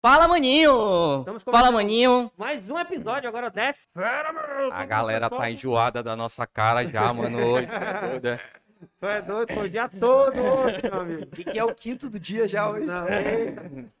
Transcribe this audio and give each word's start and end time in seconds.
Fala, 0.00 0.28
maninho! 0.28 1.24
Fala, 1.44 1.72
maninho! 1.72 2.30
Mais 2.36 2.70
um 2.70 2.78
episódio 2.78 3.28
agora, 3.28 3.50
desce. 3.50 3.88
Fera, 3.92 4.32
meu! 4.32 4.72
A 4.72 4.84
galera 4.84 5.28
tá 5.28 5.50
enjoada 5.50 6.02
da 6.04 6.14
nossa 6.14 6.46
cara 6.46 6.86
já, 6.86 7.12
mano, 7.12 7.44
hoje. 7.44 7.66
tá 7.66 7.78
é? 8.30 8.40
Tu 9.00 9.06
é 9.06 9.20
doido, 9.22 9.52
foi 9.54 9.66
o 9.66 9.68
dia 9.68 9.88
todo 9.88 10.38
hoje, 10.40 10.80
meu 10.84 11.00
amigo. 11.00 11.26
E 11.36 11.44
que 11.44 11.58
é 11.58 11.64
o 11.64 11.74
quinto 11.74 12.08
do 12.08 12.18
dia 12.20 12.46
já 12.46 12.70
hoje. 12.70 12.86
Não, 12.86 13.04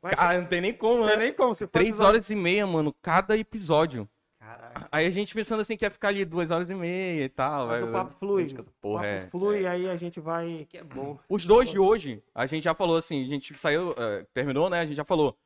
Vai 0.00 0.14
Cara, 0.14 0.38
não 0.40 0.46
tem 0.46 0.60
nem 0.60 0.72
como, 0.72 0.98
Não 1.00 1.06
né? 1.06 1.10
tem 1.12 1.18
nem 1.20 1.32
como. 1.32 1.52
Se 1.52 1.64
for 1.66 1.70
Três 1.72 1.88
episódio- 1.88 2.08
horas 2.10 2.30
e 2.30 2.36
meia, 2.36 2.64
mano, 2.64 2.94
cada 3.02 3.36
episódio. 3.36 4.08
Caraca. 4.38 4.88
Aí 4.92 5.04
a 5.04 5.10
gente 5.10 5.34
pensando 5.34 5.60
assim, 5.62 5.76
quer 5.76 5.90
ficar 5.90 6.08
ali 6.08 6.24
duas 6.24 6.52
horas 6.52 6.70
e 6.70 6.74
meia 6.76 7.24
e 7.24 7.28
tal. 7.28 7.66
Mas 7.66 7.80
vai- 7.80 7.88
o 7.88 7.92
papo 7.92 8.14
flui. 8.20 8.46
Gente, 8.46 8.60
essa 8.60 8.70
O 8.70 8.72
Porra, 8.80 9.02
papo 9.02 9.14
é. 9.14 9.26
flui, 9.30 9.66
aí 9.66 9.90
a 9.90 9.96
gente 9.96 10.20
vai... 10.20 10.64
Que 10.70 10.78
é 10.78 10.84
bom. 10.84 11.18
Os 11.28 11.44
dois 11.44 11.68
de 11.68 11.78
hoje, 11.80 12.22
a 12.32 12.46
gente 12.46 12.62
já 12.62 12.72
falou 12.74 12.96
assim, 12.96 13.20
a 13.24 13.26
gente 13.28 13.58
saiu, 13.58 13.96
eh, 13.98 14.24
terminou, 14.32 14.70
né? 14.70 14.78
A 14.78 14.86
gente 14.86 14.96
já 14.96 15.04
falou, 15.04 15.36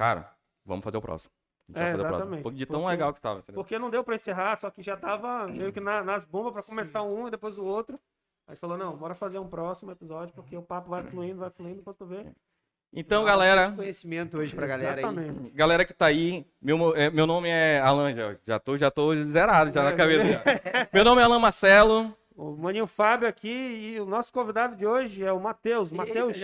cara, 0.00 0.30
vamos 0.64 0.82
fazer 0.82 0.96
o 0.96 1.02
próximo. 1.02 1.30
A 1.68 1.72
gente 1.72 1.78
vai 1.78 1.88
É, 1.88 1.92
fazer 1.92 2.02
o 2.02 2.06
exatamente. 2.08 2.40
próximo. 2.42 2.58
De 2.58 2.66
tão 2.66 2.80
Porque- 2.80 2.90
legal 2.90 3.12
que 3.14 3.20
tava, 3.20 3.38
entendeu? 3.40 3.62
Porque 3.62 3.78
não 3.78 3.90
deu 3.90 4.02
pra 4.02 4.14
encerrar, 4.14 4.56
só 4.56 4.70
que 4.70 4.82
já 4.82 4.96
tava 4.96 5.46
meio 5.46 5.72
que 5.72 5.78
na- 5.80 6.02
nas 6.02 6.24
bombas 6.24 6.52
pra 6.54 6.62
começar 6.62 7.02
um 7.02 7.28
e 7.28 7.30
depois 7.30 7.58
o 7.58 7.64
outro. 7.64 8.00
A 8.48 8.52
gente 8.52 8.60
falou, 8.60 8.76
não, 8.78 8.96
bora 8.96 9.14
fazer 9.14 9.38
um 9.38 9.46
próximo 9.46 9.92
episódio, 9.92 10.34
porque 10.34 10.56
o 10.56 10.62
papo 10.62 10.88
vai 10.90 11.02
fluindo, 11.02 11.38
vai 11.40 11.50
fluindo, 11.50 11.80
enquanto 11.80 11.98
tu 11.98 12.06
vê. 12.06 12.26
Então, 12.92 13.24
galera, 13.24 13.70
conhecimento 13.70 14.36
hoje 14.38 14.52
pra 14.56 14.66
galera 14.66 14.94
aí. 14.94 14.98
Exatamente. 15.04 15.50
galera 15.50 15.84
que 15.84 15.92
tá 15.94 16.06
aí, 16.06 16.44
meu, 16.60 16.96
eh, 16.96 17.08
meu 17.10 17.24
nome 17.26 17.48
é 17.48 17.78
Alan, 17.78 18.12
já, 18.12 18.36
já, 18.44 18.58
tô, 18.58 18.76
já 18.76 18.90
tô 18.90 19.14
zerado 19.22 19.70
já 19.70 19.84
na 19.84 19.90
É, 19.90 19.96
cabeça. 19.96 20.26
já. 20.26 20.42
Meu 20.92 21.04
nome 21.04 21.20
é 21.20 21.24
Alan 21.24 21.38
Marcelo. 21.38 22.12
O 22.42 22.56
Maninho 22.56 22.86
Fábio 22.86 23.28
aqui 23.28 23.48
e 23.50 24.00
o 24.00 24.06
nosso 24.06 24.32
convidado 24.32 24.74
de 24.74 24.86
hoje 24.86 25.22
é 25.22 25.30
o 25.30 25.38
Matheus. 25.38 25.92
Matheus. 25.92 26.38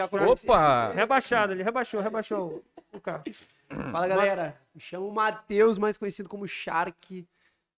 Opa! 0.44 0.92
Rebaixado, 0.92 1.54
ele 1.54 1.62
rebaixou, 1.62 2.02
rebaixou 2.02 2.62
o 2.92 3.00
carro. 3.00 3.24
Fala 3.90 4.06
galera, 4.06 4.60
me 4.74 4.80
chamo 4.80 5.10
Matheus, 5.10 5.78
mais 5.78 5.96
conhecido 5.96 6.28
como 6.28 6.46
Shark. 6.46 7.26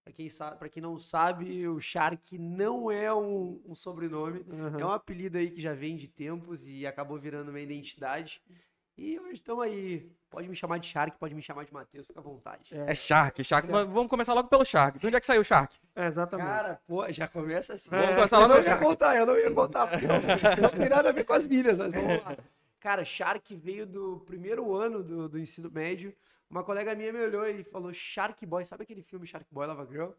Pra 0.03 0.13
quem, 0.13 0.29
sabe, 0.29 0.57
pra 0.59 0.69
quem 0.69 0.83
não 0.83 0.99
sabe, 0.99 1.69
o 1.69 1.79
Shark 1.79 2.37
não 2.39 2.91
é 2.91 3.15
um, 3.15 3.63
um 3.65 3.75
sobrenome, 3.77 4.41
Uhum. 4.49 4.81
é 4.81 4.85
um 4.85 4.91
apelido 4.91 5.39
aí 5.39 5.51
que 5.51 5.61
já 5.61 5.73
vem 5.75 5.97
de 5.97 6.09
tempos 6.09 6.67
e 6.67 6.87
acabou 6.89 7.19
virando 7.19 7.51
uma 7.51 7.61
identidade. 7.61 8.43
E 8.97 9.17
hoje 9.21 9.35
estamos 9.35 9.63
aí. 9.63 10.11
Pode 10.31 10.47
me 10.47 10.55
chamar 10.55 10.79
de 10.79 10.87
Shark, 10.87 11.17
pode 11.19 11.35
me 11.35 11.41
chamar 11.41 11.65
de 11.65 11.73
Matheus, 11.73 12.07
fica 12.07 12.21
à 12.21 12.23
vontade. 12.23 12.71
É 12.71 12.95
Shark, 12.95 13.43
Shark. 13.43 13.67
Mas 13.71 13.87
vamos 13.87 14.09
começar 14.09 14.35
logo 14.35 14.49
pelo 14.49 14.65
Shark. 14.65 14.99
De 14.99 15.07
onde 15.07 15.17
é 15.17 15.21
que 15.21 15.27
saiu 15.27 15.41
o 15.41 15.45
Shark? 15.45 15.75
É, 15.97 16.07
exatamente. 16.07 16.47
Cara, 16.49 16.81
pô, 16.87 17.11
já 17.11 17.27
começa 17.27 17.75
assim. 17.75 17.91
Vamos 17.91 18.15
começar 18.15 18.37
eu 18.37 18.41
lá 18.43 18.49
no 18.49 18.55
não 18.55 18.63
ia 18.63 18.77
contar, 18.77 19.17
eu 19.17 19.27
não 19.27 19.39
ia 19.39 19.51
contar, 19.51 19.89
não, 19.91 20.63
não 20.63 20.69
tem 20.71 20.89
nada 20.89 21.09
a 21.09 21.13
ver 21.13 21.25
com 21.25 21.33
as 21.33 21.47
milhas, 21.47 21.79
mas 21.79 21.95
vamos 21.95 22.23
lá. 22.23 22.37
Cara, 22.79 23.05
Shark 23.05 23.57
veio 23.57 23.87
do 23.87 24.23
primeiro 24.27 24.75
ano 24.75 25.03
do, 25.03 25.29
do 25.29 25.39
ensino 25.39 25.71
médio. 25.71 26.15
Uma 26.51 26.63
colega 26.63 26.95
minha 26.95 27.13
me 27.13 27.21
olhou 27.21 27.47
e 27.47 27.63
falou 27.65 27.93
Shark 27.93 28.45
Boy, 28.47 28.65
sabe 28.65 28.83
aquele 28.83 29.03
filme 29.03 29.27
Shark 29.27 29.47
Boy 29.51 29.67
Lava 29.67 29.87
Girl? 29.87 30.11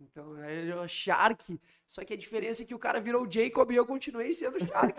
Então, 0.00 0.34
aí 0.34 0.58
ele 0.58 0.70
falou 0.70 0.88
Shark, 0.88 1.60
só 1.84 2.04
que 2.04 2.14
a 2.14 2.16
diferença 2.16 2.62
é 2.62 2.66
que 2.66 2.74
o 2.74 2.78
cara 2.78 3.00
virou 3.00 3.26
o 3.26 3.30
Jacob 3.30 3.70
e 3.70 3.76
eu 3.76 3.84
continuei 3.84 4.32
sendo 4.32 4.64
Shark. 4.64 4.94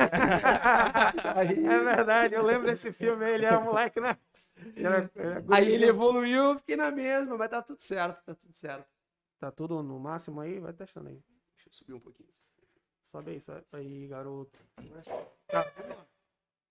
aí, 1.36 1.60
É 1.66 1.80
verdade, 1.80 2.36
eu 2.36 2.44
lembro 2.44 2.68
desse 2.68 2.92
filme 2.92 3.30
ele 3.30 3.46
era 3.46 3.60
moleque, 3.62 4.00
né? 4.00 4.18
Era- 4.76 5.10
ele 5.16 5.28
era 5.28 5.44
aí 5.56 5.72
ele 5.72 5.86
evoluiu, 5.86 6.44
eu 6.52 6.58
fiquei 6.58 6.76
na 6.76 6.92
mesma, 6.92 7.38
mas 7.38 7.50
tá 7.50 7.62
tudo 7.62 7.82
certo, 7.82 8.24
tá 8.24 8.36
tudo 8.36 8.54
certo. 8.54 8.88
Tá 9.40 9.52
tudo 9.52 9.82
no 9.82 10.00
máximo 10.00 10.42
aí, 10.42 10.60
vai 10.60 10.74
testando 10.74 11.10
aí. 11.10 11.22
Deixa 11.56 11.70
eu 11.70 11.74
subir 11.74 11.94
um 11.94 12.00
pouquinho. 12.00 12.30
Sobe 13.12 13.32
aí, 13.32 13.40
sobe 13.40 13.64
aí, 13.74 14.08
garoto. 14.08 14.60
Tá. 15.48 15.66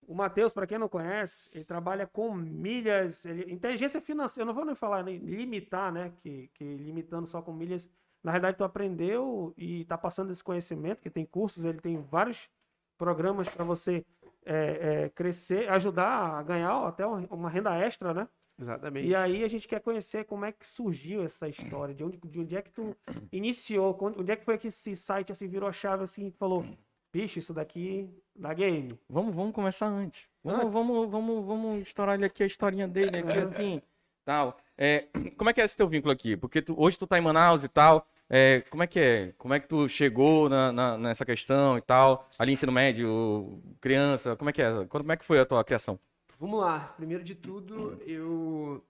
O 0.06 0.14
Matheus, 0.14 0.52
para 0.52 0.66
quem 0.66 0.78
não 0.78 0.88
conhece, 0.88 1.50
ele 1.52 1.64
trabalha 1.64 2.06
com 2.06 2.32
milhas, 2.34 3.24
ele- 3.26 3.52
inteligência 3.52 4.00
financeira, 4.00 4.42
eu 4.42 4.46
não 4.46 4.54
vou 4.54 4.64
nem 4.64 4.74
falar 4.74 5.02
nem 5.02 5.18
limitar, 5.18 5.92
né, 5.92 6.12
que, 6.22 6.48
que 6.54 6.64
limitando 6.76 7.26
só 7.26 7.42
com 7.42 7.52
milhas, 7.52 7.88
na 8.22 8.30
realidade 8.32 8.56
tu 8.56 8.64
aprendeu 8.64 9.52
e 9.56 9.84
tá 9.84 9.98
passando 9.98 10.32
esse 10.32 10.42
conhecimento, 10.42 11.02
que 11.02 11.10
tem 11.10 11.26
cursos, 11.26 11.64
ele 11.64 11.80
tem 11.80 12.00
vários 12.00 12.48
programas 12.96 13.48
para 13.48 13.64
você 13.64 14.04
é, 14.48 15.04
é, 15.04 15.08
crescer, 15.10 15.68
ajudar 15.70 16.38
a 16.38 16.42
ganhar 16.42 16.86
até 16.86 17.06
um- 17.06 17.26
uma 17.30 17.50
renda 17.50 17.74
extra, 17.76 18.14
né? 18.14 18.26
Exatamente. 18.60 19.06
E 19.06 19.14
aí 19.14 19.44
a 19.44 19.48
gente 19.48 19.68
quer 19.68 19.80
conhecer 19.80 20.24
como 20.24 20.44
é 20.44 20.50
que 20.52 20.66
surgiu 20.66 21.22
essa 21.22 21.46
história, 21.48 21.94
de 21.94 22.02
onde, 22.02 22.16
de 22.16 22.40
onde 22.40 22.56
é 22.56 22.62
que 22.62 22.70
tu 22.72 22.96
iniciou, 23.30 23.96
onde 24.16 24.32
é 24.32 24.36
que 24.36 24.44
foi 24.44 24.58
que 24.58 24.68
esse 24.68 24.96
site 24.96 25.30
assim 25.30 25.46
virou 25.46 25.68
a 25.68 25.72
chave 25.72 26.02
assim 26.02 26.26
e 26.26 26.30
falou, 26.32 26.64
bicho, 27.12 27.38
isso 27.38 27.52
daqui 27.54 28.10
dá 28.34 28.52
game. 28.54 28.88
Vamos, 29.08 29.34
vamos 29.34 29.52
começar 29.52 29.86
antes. 29.86 30.28
Vamos, 30.42 30.60
Antes? 30.62 30.72
vamos, 30.72 31.10
vamos, 31.10 31.44
vamos 31.46 31.82
estourar 31.82 32.14
ele 32.16 32.24
aqui 32.24 32.42
a 32.42 32.46
historinha 32.46 32.88
dele 32.88 33.18
aqui, 33.18 33.38
assim, 33.38 33.82
tal. 34.24 34.56
É, 34.76 35.06
como 35.36 35.50
é 35.50 35.52
que 35.52 35.60
é 35.60 35.64
esse 35.64 35.76
teu 35.76 35.88
vínculo 35.88 36.12
aqui? 36.12 36.36
Porque 36.36 36.60
tu- 36.62 36.74
hoje 36.76 36.98
tu 36.98 37.06
tá 37.06 37.18
em 37.18 37.20
Manaus 37.22 37.62
e 37.64 37.68
tal. 37.68 38.06
É, 38.30 38.60
como 38.70 38.82
é 38.82 38.86
que 38.86 38.98
é? 39.00 39.32
Como 39.38 39.54
é 39.54 39.60
que 39.60 39.66
tu 39.68 39.88
chegou 39.88 40.48
na, 40.48 40.70
na- 40.72 40.98
nessa 40.98 41.24
questão 41.24 41.78
e 41.78 41.80
tal? 41.80 42.28
Ali 42.38 42.52
ensino 42.52 42.70
médio, 42.72 43.54
criança, 43.80 44.36
como 44.36 44.50
é 44.50 44.52
que 44.52 44.60
é? 44.62 44.84
Como 44.86 45.12
é 45.12 45.16
que 45.16 45.24
foi 45.24 45.40
a 45.40 45.46
tua 45.46 45.64
criação? 45.64 45.98
Vamos 46.38 46.60
lá. 46.60 46.80
Primeiro 46.96 47.24
de 47.24 47.34
tudo, 47.34 48.00
eu 48.06 48.84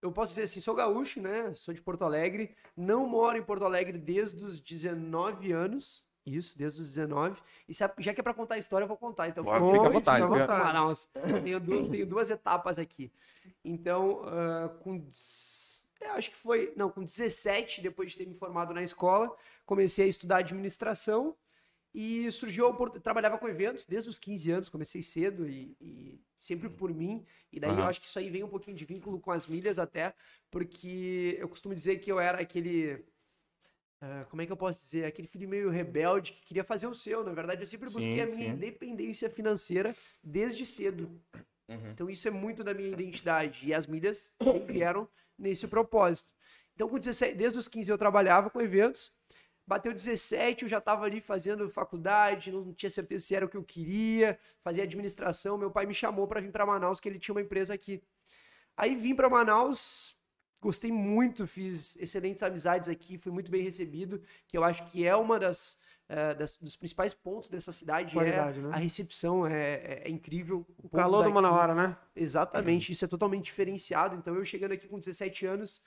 eu 0.00 0.10
posso 0.10 0.30
dizer 0.32 0.44
assim, 0.44 0.60
sou 0.60 0.74
gaúcho, 0.74 1.20
né? 1.22 1.52
Sou 1.54 1.72
de 1.72 1.80
Porto 1.80 2.02
Alegre. 2.04 2.54
Não 2.76 3.06
moro 3.06 3.38
em 3.38 3.42
Porto 3.42 3.64
Alegre 3.64 3.96
desde 3.98 4.44
os 4.44 4.58
19 4.58 5.52
anos. 5.52 6.02
Isso, 6.26 6.56
desde 6.58 6.80
os 6.80 6.88
19. 6.88 7.40
E 7.68 7.74
se 7.74 7.84
já 7.98 8.12
que 8.14 8.20
é 8.20 8.22
pra 8.22 8.34
contar 8.34 8.54
a 8.56 8.58
história, 8.58 8.84
eu 8.84 8.88
vou 8.88 8.96
contar. 8.96 9.28
Então, 9.28 9.44
Vamos 9.44 9.74
fica 9.76 9.86
à 9.86 9.90
vontade, 9.90 10.26
fica 10.26 10.44
à 10.44 10.58
Manaus. 10.58 11.08
Tenho, 11.44 11.60
du- 11.60 11.88
tenho 11.90 12.06
duas 12.06 12.30
etapas 12.30 12.78
aqui. 12.78 13.12
Então, 13.64 14.22
ah, 14.26 14.68
com. 14.82 15.04
Eu 16.04 16.12
acho 16.12 16.30
que 16.30 16.36
foi. 16.36 16.72
Não, 16.76 16.90
com 16.90 17.02
17, 17.04 17.80
depois 17.80 18.12
de 18.12 18.18
ter 18.18 18.26
me 18.26 18.34
formado 18.34 18.72
na 18.74 18.82
escola, 18.82 19.34
comecei 19.64 20.06
a 20.06 20.08
estudar 20.08 20.38
administração. 20.38 21.36
E 21.94 22.30
surgiu 22.30 22.64
a 22.66 22.68
oportunidade. 22.70 23.04
Trabalhava 23.04 23.36
com 23.38 23.48
eventos 23.48 23.84
desde 23.84 24.08
os 24.08 24.18
15 24.18 24.50
anos, 24.50 24.68
comecei 24.70 25.02
cedo 25.02 25.46
e, 25.46 25.76
e 25.80 26.20
sempre 26.38 26.68
por 26.70 26.92
mim. 26.92 27.24
E 27.52 27.60
daí 27.60 27.78
eu 27.78 27.78
Aham. 27.80 27.88
acho 27.88 28.00
que 28.00 28.06
isso 28.06 28.18
aí 28.18 28.30
vem 28.30 28.42
um 28.42 28.48
pouquinho 28.48 28.76
de 28.76 28.84
vínculo 28.86 29.20
com 29.20 29.30
as 29.30 29.46
milhas, 29.46 29.78
até, 29.78 30.14
porque 30.50 31.36
eu 31.38 31.48
costumo 31.48 31.74
dizer 31.74 31.98
que 31.98 32.10
eu 32.10 32.18
era 32.18 32.40
aquele. 32.40 33.04
ah, 34.00 34.26
como 34.30 34.42
é 34.42 34.46
que 34.46 34.52
eu 34.52 34.56
posso 34.56 34.80
dizer? 34.84 35.04
Aquele 35.04 35.28
filho 35.28 35.48
meio 35.48 35.70
rebelde 35.70 36.32
que 36.32 36.42
queria 36.44 36.64
fazer 36.64 36.86
o 36.86 36.94
seu. 36.94 37.22
Na 37.22 37.32
verdade, 37.32 37.62
eu 37.62 37.66
sempre 37.66 37.90
busquei 37.90 38.14
Sim, 38.14 38.20
a 38.20 38.26
minha 38.26 38.48
sim. 38.48 38.48
independência 38.56 39.30
financeira 39.30 39.94
desde 40.22 40.64
cedo. 40.66 41.10
Então 41.92 42.10
isso 42.10 42.26
é 42.28 42.30
muito 42.30 42.62
da 42.64 42.74
minha 42.74 42.88
identidade. 42.90 43.66
E 43.66 43.72
as 43.74 43.86
milhas 43.86 44.34
vieram 44.66 45.08
nesse 45.42 45.66
propósito. 45.66 46.32
Então, 46.74 46.88
com 46.88 46.98
17, 46.98 47.34
desde 47.36 47.58
os 47.58 47.68
15 47.68 47.90
eu 47.90 47.98
trabalhava 47.98 48.48
com 48.48 48.60
eventos. 48.60 49.12
Bateu 49.66 49.92
17, 49.92 50.64
eu 50.64 50.68
já 50.68 50.78
estava 50.78 51.04
ali 51.04 51.20
fazendo 51.20 51.68
faculdade, 51.70 52.50
não 52.50 52.72
tinha 52.72 52.90
certeza 52.90 53.24
se 53.24 53.34
era 53.34 53.46
o 53.46 53.48
que 53.48 53.56
eu 53.56 53.62
queria, 53.62 54.38
fazia 54.60 54.82
administração. 54.82 55.56
Meu 55.56 55.70
pai 55.70 55.86
me 55.86 55.94
chamou 55.94 56.26
para 56.26 56.40
vir 56.40 56.50
para 56.50 56.66
Manaus, 56.66 56.98
que 56.98 57.08
ele 57.08 57.18
tinha 57.18 57.34
uma 57.34 57.40
empresa 57.40 57.72
aqui. 57.72 58.02
Aí 58.76 58.96
vim 58.96 59.14
para 59.14 59.30
Manaus, 59.30 60.16
gostei 60.60 60.90
muito, 60.90 61.46
fiz 61.46 61.96
excelentes 61.96 62.42
amizades 62.42 62.88
aqui, 62.88 63.16
fui 63.18 63.30
muito 63.30 63.50
bem 63.50 63.62
recebido, 63.62 64.22
que 64.48 64.56
eu 64.56 64.64
acho 64.64 64.84
que 64.86 65.06
é 65.06 65.14
uma 65.14 65.38
das, 65.38 65.80
eh, 66.14 66.34
das- 66.34 66.56
dos 66.56 66.76
principais 66.76 67.14
pontos 67.14 67.48
dessa 67.48 67.72
cidade. 67.72 68.12
Qualidade, 68.14 68.58
é 68.58 68.62
né? 68.62 68.70
A 68.72 68.76
recepção 68.76 69.46
é, 69.46 69.74
é- 69.74 70.02
é 70.06 70.10
incrível. 70.10 70.66
O 70.82 70.88
calor 70.88 71.18
do 71.18 71.22
daqui- 71.24 71.34
Manauara, 71.34 71.74
né? 71.74 71.96
Exatamente, 72.14 72.92
isso 72.92 73.04
é 73.04 73.08
totalmente 73.08 73.44
diferenciado. 73.46 74.14
Então, 74.16 74.34
eu 74.34 74.44
chegando 74.44 74.72
aqui 74.72 74.86
com 74.88 74.98
17 74.98 75.46
anos, 75.46 75.80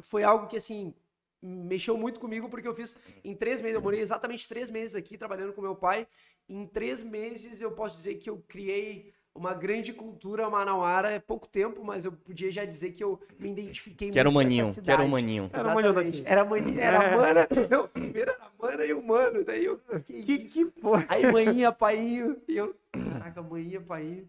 foi 0.00 0.22
algo 0.24 0.46
que, 0.46 0.56
assim, 0.56 0.94
mexeu 1.42 1.96
muito 1.96 2.18
comigo, 2.20 2.48
porque 2.48 2.66
eu 2.68 2.74
fiz 2.74 2.96
em 3.24 3.34
três 3.34 3.60
meses, 3.60 3.74
eu 3.76 3.82
morei 3.82 4.00
exatamente 4.00 4.48
três 4.48 4.70
meses 4.70 4.94
aqui 4.96 5.18
trabalhando 5.18 5.52
com 5.52 5.60
meu 5.60 5.74
pai. 5.76 6.06
Em 6.48 6.66
três 6.66 7.02
meses, 7.02 7.60
eu 7.60 7.72
posso 7.72 7.96
dizer 7.96 8.14
que 8.16 8.30
eu 8.30 8.38
criei 8.48 9.12
uma 9.34 9.54
grande 9.54 9.92
cultura 9.92 10.48
manauara. 10.50 11.10
É 11.10 11.18
pouco 11.18 11.46
tempo, 11.48 11.82
mas 11.84 12.04
eu 12.04 12.12
podia 12.12 12.50
já 12.52 12.64
dizer 12.64 12.92
que 12.92 13.02
eu 13.02 13.20
me 13.38 13.50
identifiquei 13.50 14.10
Que 14.10 14.18
era 14.18 14.28
o 14.28 14.32
muito 14.32 14.48
com 14.48 14.52
essa 14.52 14.62
maninho, 14.62 14.74
que 14.74 14.90
era 14.90 15.00
o 15.00 15.04
cidade. 15.04 15.10
maninho. 15.10 15.50
Era 15.52 15.62
o 15.68 15.74
manhão 15.74 15.90
Exatamente. 15.90 16.22
daqui. 16.22 16.30
Era 16.30 16.96
era 16.98 17.04
É. 17.04 17.16
mana. 17.16 17.48
Não, 17.70 17.88
primeiro 17.88 18.30
era 18.30 18.38
mana 18.60 18.84
e 18.84 18.92
o 18.92 19.02
mano. 19.02 19.44
Daí 19.44 19.64
eu. 19.64 19.78
Que, 20.04 20.22
Que, 20.22 20.32
isso? 20.42 20.70
que 20.70 20.80
porra. 20.80 21.04
Aí 21.08 21.30
manhinha, 21.32 21.72
painho. 21.72 22.36
E 22.46 22.56
eu, 22.56 22.74
caraca, 22.92 23.42
manhinha, 23.42 23.80
painho. 23.80 24.28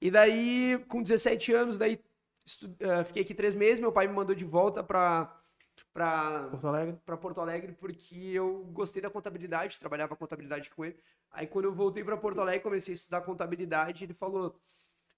E 0.00 0.10
daí, 0.10 0.78
com 0.88 1.02
17 1.02 1.52
anos, 1.54 1.78
daí 1.78 1.98
estu- 2.44 2.74
eh, 2.80 3.04
fiquei 3.04 3.22
aqui 3.22 3.32
três 3.34 3.54
meses. 3.54 3.80
Meu 3.80 3.90
pai 3.90 4.06
me 4.06 4.12
mandou 4.14 4.34
de 4.34 4.44
volta 4.44 4.82
pra, 4.82 5.34
pra, 5.96 6.48
Porto 6.50 6.66
Alegre. 6.66 7.00
pra 7.04 7.16
Porto 7.16 7.40
Alegre 7.40 7.72
porque 7.72 8.14
eu 8.16 8.64
gostei 8.72 9.00
da 9.02 9.08
contabilidade, 9.10 9.78
trabalhava 9.80 10.14
contabilidade 10.14 10.68
com 10.70 10.84
ele. 10.84 10.98
Aí 11.30 11.46
quando 11.46 11.64
eu 11.64 11.74
voltei 11.74 12.04
pra 12.04 12.16
Porto 12.16 12.40
Alegre, 12.40 12.60
comecei 12.62 12.92
a 12.92 12.96
estudar 12.96 13.20
contabilidade, 13.22 14.04
ele 14.04 14.14
falou: 14.14 14.60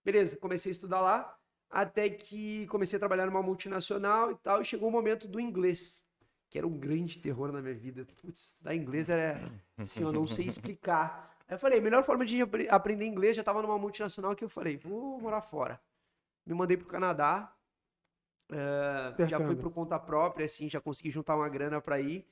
"Beleza, 0.04 0.36
comecei 0.36 0.70
a 0.70 0.72
estudar 0.72 1.00
lá, 1.00 1.36
até 1.68 2.08
que 2.08 2.66
comecei 2.68 2.96
a 2.96 3.00
trabalhar 3.00 3.26
numa 3.26 3.42
multinacional 3.42 4.30
e 4.30 4.36
tal, 4.36 4.60
e 4.62 4.64
chegou 4.64 4.88
o 4.88 4.92
momento 4.92 5.26
do 5.28 5.40
inglês, 5.40 6.06
que 6.48 6.56
era 6.58 6.66
um 6.66 6.78
grande 6.78 7.18
terror 7.18 7.50
na 7.52 7.60
minha 7.60 7.74
vida. 7.74 8.06
Putz, 8.22 8.50
estudar 8.50 8.74
inglês 8.74 9.08
era 9.08 9.38
assim, 9.76 10.02
eu 10.02 10.12
não 10.12 10.26
sei 10.26 10.46
explicar. 10.46 11.36
Aí 11.48 11.54
eu 11.54 11.58
falei, 11.58 11.78
a 11.78 11.82
melhor 11.82 12.04
forma 12.04 12.24
de 12.24 12.40
apre- 12.42 12.68
aprender 12.70 13.04
inglês 13.06 13.34
já 13.36 13.42
tava 13.42 13.62
numa 13.62 13.78
multinacional 13.78 14.34
que 14.36 14.44
eu 14.44 14.48
falei, 14.48 14.76
vou 14.76 15.20
morar 15.20 15.40
fora. 15.40 15.80
me 16.46 16.54
mandei 16.54 16.76
pro 16.76 16.86
Canadá. 16.86 17.52
Eh, 18.50 19.26
já 19.26 19.38
fui 19.38 19.56
por 19.56 19.70
conta 19.72 19.98
própria, 19.98 20.46
assim, 20.46 20.68
já 20.68 20.80
consegui 20.80 21.10
juntar 21.10 21.36
uma 21.36 21.48
grana 21.48 21.80
para 21.80 22.00
ir. 22.00 22.26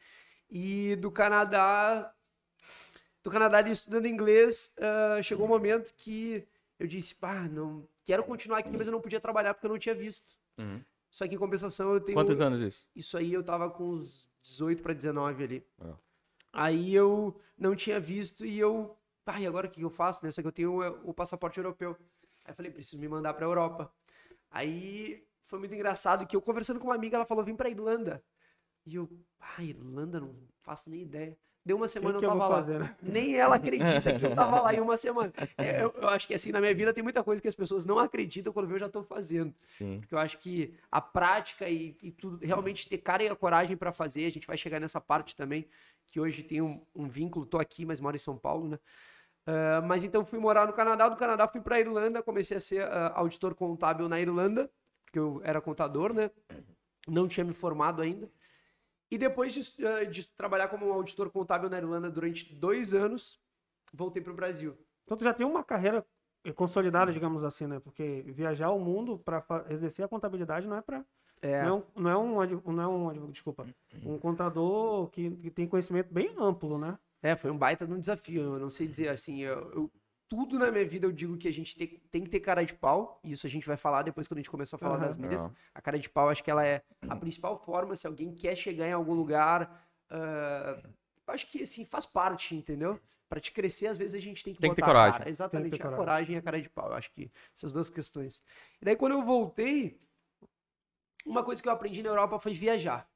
E 0.51 0.97
do 0.97 1.11
Canadá, 1.11 2.13
do 3.23 3.31
Canadá 3.31 3.59
ali 3.59 3.73
estudando 3.73 4.07
inglês, 4.07 4.75
eh, 4.79 5.23
chegou 5.23 5.47
um 5.47 5.49
momento 5.49 5.93
que 5.95 6.47
eu 6.79 6.87
disse, 6.87 7.15
pá, 7.15 7.49
não 7.49 7.89
quero 8.05 8.23
continuar 8.25 8.59
aqui, 8.59 8.71
mas 8.77 8.87
eu 8.87 8.93
não 8.93 9.01
podia 9.01 9.21
trabalhar 9.21 9.55
porque 9.55 9.67
eu 9.67 9.71
não 9.71 9.79
tinha 9.79 9.95
visto. 9.95 10.37
Uhum. 10.59 10.81
Só 11.11 11.27
que 11.27 11.35
em 11.35 11.39
compensação 11.39 11.95
eu 11.95 12.01
tenho 12.01 12.17
Quantos 12.17 12.41
anos 12.41 12.61
isso? 12.61 12.87
isso 12.95 13.17
aí 13.17 13.33
eu 13.33 13.43
tava 13.43 13.71
com 13.71 13.85
uns 13.85 14.29
18 14.43 14.83
para 14.83 14.93
19 14.93 15.45
ali. 15.45 15.67
É. 15.81 15.93
Aí 16.53 16.95
eu 16.95 17.39
não 17.59 17.75
tinha 17.75 17.99
visto 17.99 18.45
e 18.45 18.59
eu. 18.59 18.97
Ai, 19.25 19.45
agora 19.45 19.67
o 19.67 19.71
que 19.71 19.83
eu 19.83 19.91
faço, 19.91 20.25
né? 20.25 20.31
Só 20.31 20.41
que 20.41 20.49
eu 20.49 20.53
tenho 20.53 20.81
o, 20.81 21.11
o 21.11 21.15
passaporte 21.15 21.59
europeu. 21.59 21.97
Aí 22.45 22.53
eu 22.53 22.55
falei, 22.55 22.71
preciso 22.71 23.01
me 23.01 23.09
mandar 23.09 23.35
pra 23.35 23.45
Europa. 23.45 23.93
Aí 24.51 25.27
foi 25.47 25.59
muito 25.59 25.75
engraçado 25.75 26.27
que 26.27 26.37
eu 26.37 26.43
conversando 26.43 26.79
com 26.79 26.87
uma 26.87 26.95
amiga, 26.95 27.17
ela 27.17 27.27
falou, 27.27 27.45
vim 27.45 27.57
pra 27.57 27.69
Irlanda. 27.69 28.23
E 28.85 28.95
eu, 28.95 29.09
ah, 29.41 29.63
Irlanda, 29.63 30.21
não 30.21 30.35
faço 30.61 30.91
nem 30.91 31.03
ideia. 31.03 31.37
Deu 31.65 31.77
uma 31.77 31.89
semana 31.89 32.21
que 32.21 32.25
eu 32.25 32.31
eu 32.31 32.33
tava 32.33 32.41
vou 32.41 32.49
lá. 32.49 32.57
fazer, 32.57 32.79
né? 32.79 32.97
Nem 33.03 33.37
ela 33.37 33.57
acredita 33.57 34.17
que 34.17 34.25
eu 34.25 34.35
tava 34.35 34.61
lá 34.61 34.73
em 34.73 34.81
uma 34.81 34.97
semana. 34.97 35.33
É, 35.59 35.83
eu, 35.83 35.93
eu 35.97 36.09
acho 36.09 36.29
que 36.29 36.35
assim, 36.35 36.53
na 36.53 36.61
minha 36.61 36.73
vida 36.73 36.93
tem 36.93 37.03
muita 37.03 37.25
coisa 37.25 37.43
que 37.43 37.49
as 37.49 37.55
pessoas 37.55 37.85
não 37.85 37.99
acreditam 37.99 38.53
quando 38.53 38.71
eu 38.71 38.79
já 38.79 38.89
tô 38.89 39.03
fazendo. 39.03 39.53
Sim. 39.65 39.99
Porque 40.01 40.15
eu 40.15 40.19
acho 40.19 40.39
que 40.39 40.75
a 40.93 41.01
prática 41.01 41.69
e, 41.69 41.97
e 42.03 42.13
tudo, 42.13 42.45
realmente 42.45 42.89
ter 42.89 42.99
cara 42.99 43.25
e 43.25 43.29
a 43.29 43.35
coragem 43.35 43.77
para 43.77 43.91
fazer, 43.91 44.27
a 44.27 44.31
gente 44.31 44.47
vai 44.47 44.57
chegar 44.57 44.79
nessa 44.79 45.01
parte 45.01 45.35
também, 45.35 45.67
que 46.07 46.21
hoje 46.21 46.45
tem 46.45 46.63
um, 46.63 46.81
um 46.95 47.09
vínculo, 47.09 47.45
tô 47.45 47.59
aqui, 47.59 47.85
mas 47.85 47.99
moro 47.99 48.15
em 48.15 48.21
São 48.21 48.37
Paulo, 48.37 48.69
né? 48.69 48.79
Ah, 49.47 49.81
mas 49.83 50.05
então 50.05 50.25
fui 50.27 50.39
morar 50.39 50.67
no 50.67 50.73
Canadá, 50.73 51.09
do 51.09 51.17
Canadá 51.17 51.47
fui 51.47 51.61
para 51.61 51.81
Irlanda, 51.81 52.23
comecei 52.23 52.57
a 52.57 52.61
ser 52.61 52.83
ah, 52.83 53.13
auditor 53.15 53.55
contábil 53.55 54.09
na 54.09 54.21
Irlanda, 54.21 54.69
porque 55.07 55.19
eu 55.19 55.41
era 55.43 55.61
contador, 55.61 56.13
né? 56.13 56.31
Não 57.09 57.27
tinha 57.27 57.45
me 57.45 57.55
formado 57.55 58.03
ainda. 58.03 58.31
E 59.11 59.17
depois 59.17 59.53
de, 59.55 59.87
ah, 59.87 60.05
de 60.05 60.27
trabalhar 60.27 60.69
como 60.69 60.93
auditor 60.93 61.31
contábil 61.31 61.71
na 61.71 61.79
Irlanda 61.79 62.11
durante 62.11 62.53
dois 62.55 62.93
anos, 62.93 63.41
voltei 63.95 64.21
para 64.21 64.33
o 64.33 64.37
Brasil. 64.37 64.77
Então 65.05 65.17
tu 65.17 65.25
já 65.25 65.33
tem 65.33 65.47
uma 65.47 65.63
carreira 65.63 66.05
consolidada, 66.55 67.13
digamos 67.13 67.45
assim, 67.45 67.67
né? 67.67 67.79
Porque 67.81 68.23
viajar 68.27 68.71
o 68.71 68.79
mundo 68.81 69.19
para 69.19 69.45
exercer 69.71 70.05
a 70.05 70.09
contabilidade 70.09 70.67
não 70.67 70.77
é 70.77 70.83
para 70.83 71.05
É, 71.43 71.63
não, 71.63 71.69
é 71.69 71.73
um- 71.73 71.85
não 72.03 72.11
é 72.11 72.17
um 72.19 72.73
não 72.73 72.83
é 72.83 72.89
um 72.89 73.09
adv- 73.11 73.31
desculpa, 73.31 73.67
um 74.05 74.19
contador 74.19 75.09
que, 75.11 75.31
que 75.37 75.51
tem 75.51 75.69
conhecimento 75.69 76.13
bem 76.13 76.35
amplo, 76.39 76.79
né? 76.79 76.99
É, 77.23 77.37
foi 77.37 77.51
um 77.51 77.59
baita 77.59 77.87
de 77.87 77.93
um 77.93 78.01
desafio. 78.01 78.43
Eu 78.55 78.59
não 78.59 78.71
sei 78.71 78.87
dizer 78.89 79.09
assim, 79.09 79.43
eu, 79.43 79.71
eu- 79.73 79.91
tudo 80.29 80.59
na 80.59 80.71
minha 80.71 80.85
vida 80.85 81.07
eu 81.07 81.13
digo 81.13 81.37
que 81.37 81.47
a 81.49 81.53
gente 81.53 81.77
tem, 81.77 81.87
tem 82.11 82.23
que 82.25 82.31
ter 82.31 82.41
cara 82.41 82.65
de 82.65 82.75
pau. 82.75 83.21
E 83.23 83.33
isso 83.33 83.47
a 83.47 83.51
gente 83.51 83.67
vai 83.67 83.77
falar 83.77 84.03
depois 84.03 84.27
quando 84.27 84.39
a 84.39 84.41
gente 84.43 84.51
começar 84.51 84.77
a 84.77 84.79
falar 84.79 84.97
Aham. 84.97 85.07
das 85.07 85.17
milhas. 85.17 85.49
A 85.75 85.81
cara 85.81 85.99
de 85.99 86.09
pau, 86.11 86.29
acho 86.29 86.43
que 86.43 86.51
ela 86.51 86.65
é 86.65 86.83
a 87.09 87.17
principal 87.17 87.57
forma. 87.59 87.95
Se 87.97 88.07
alguém 88.07 88.33
quer 88.35 88.57
chegar 88.57 88.87
em 88.89 88.93
algum 88.93 89.15
lugar, 89.15 89.89
eu 90.11 91.35
acho 91.35 91.47
que 91.47 91.63
assim 91.63 91.85
faz 91.85 92.05
parte, 92.07 92.55
entendeu? 92.55 93.01
Pra 93.29 93.41
te 93.41 93.51
crescer, 93.51 93.89
às 93.89 93.97
vezes 93.99 94.15
a 94.15 94.21
gente 94.25 94.43
tem 94.45 94.55
que 94.55 94.61
Tem 94.61 94.71
que 94.71 94.77
ter 94.77 94.83
botar 94.83 94.91
a 94.93 94.95
coragem. 94.95 95.19
cara. 95.19 95.31
Exatamente, 95.31 95.71
Tem 95.71 95.79
que 95.79 95.83
ter 95.83 95.89
a 95.89 95.97
coragem. 95.97 96.05
coragem 96.07 96.35
e 96.37 96.39
a 96.39 96.43
cara 96.43 96.63
de 96.63 96.71
pau. 96.71 96.89
Eu 96.89 96.95
acho 96.95 97.11
que 97.11 97.31
essas 97.55 97.73
duas 97.73 97.91
questões. 97.91 98.41
E 98.81 98.85
daí 98.85 98.95
quando 98.95 99.13
eu 99.13 99.23
voltei, 99.23 100.01
uma 101.25 101.43
coisa 101.43 101.61
que 101.61 101.69
eu 101.69 101.73
aprendi 101.73 102.03
na 102.05 102.09
Europa 102.11 102.39
foi 102.39 102.55
viajar. 102.55 103.09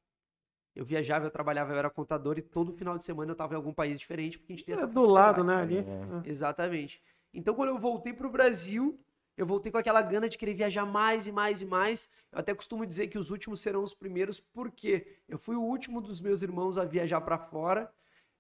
Eu 0.75 0.85
viajava, 0.85 1.27
eu 1.27 1.31
trabalhava, 1.31 1.73
eu 1.73 1.79
era 1.79 1.91
contador 1.91 2.39
e 2.39 2.43
todo 2.43 2.73
final 2.73 2.97
de 2.97 3.05
semana 3.05 3.33
eu 3.33 3.37
tava 3.37 3.55
em 3.55 3.57
algum 3.57 3.73
país 3.73 3.99
diferente, 3.99 4.39
porque 4.39 4.53
a 4.53 4.57
gente 4.57 4.65
tem 4.65 4.75
essa 4.75 4.85
É 4.85 4.87
do 4.87 5.07
lado, 5.07 5.43
né? 5.43 5.57
Ali. 5.57 5.79
É. 5.79 6.29
Exatamente. 6.29 7.03
Então, 7.35 7.55
quando 7.55 7.71
eu 7.71 7.79
voltei 7.79 8.13
pro 8.13 8.31
Brasil, 8.31 8.99
eu 9.37 9.47
voltei 9.47 9.71
com 9.73 9.79
aquela 9.79 10.03
gana 10.03 10.29
de 10.29 10.37
querer 10.39 10.55
viajar 10.55 10.85
mais 10.87 11.27
e 11.27 11.33
mais 11.33 11.61
e 11.61 11.65
mais. 11.65 12.11
Eu 12.33 12.39
até 12.39 12.55
costumo 12.55 12.87
dizer 12.87 13.09
que 13.09 13.19
os 13.19 13.31
últimos 13.31 13.61
serão 13.61 13.83
os 13.83 13.95
primeiros, 13.95 14.39
porque 14.41 15.07
eu 15.29 15.39
fui 15.39 15.57
o 15.57 15.63
último 15.63 16.01
dos 16.01 16.21
meus 16.21 16.43
irmãos 16.43 16.79
a 16.79 16.85
viajar 16.85 17.21
para 17.21 17.39
fora. 17.39 17.91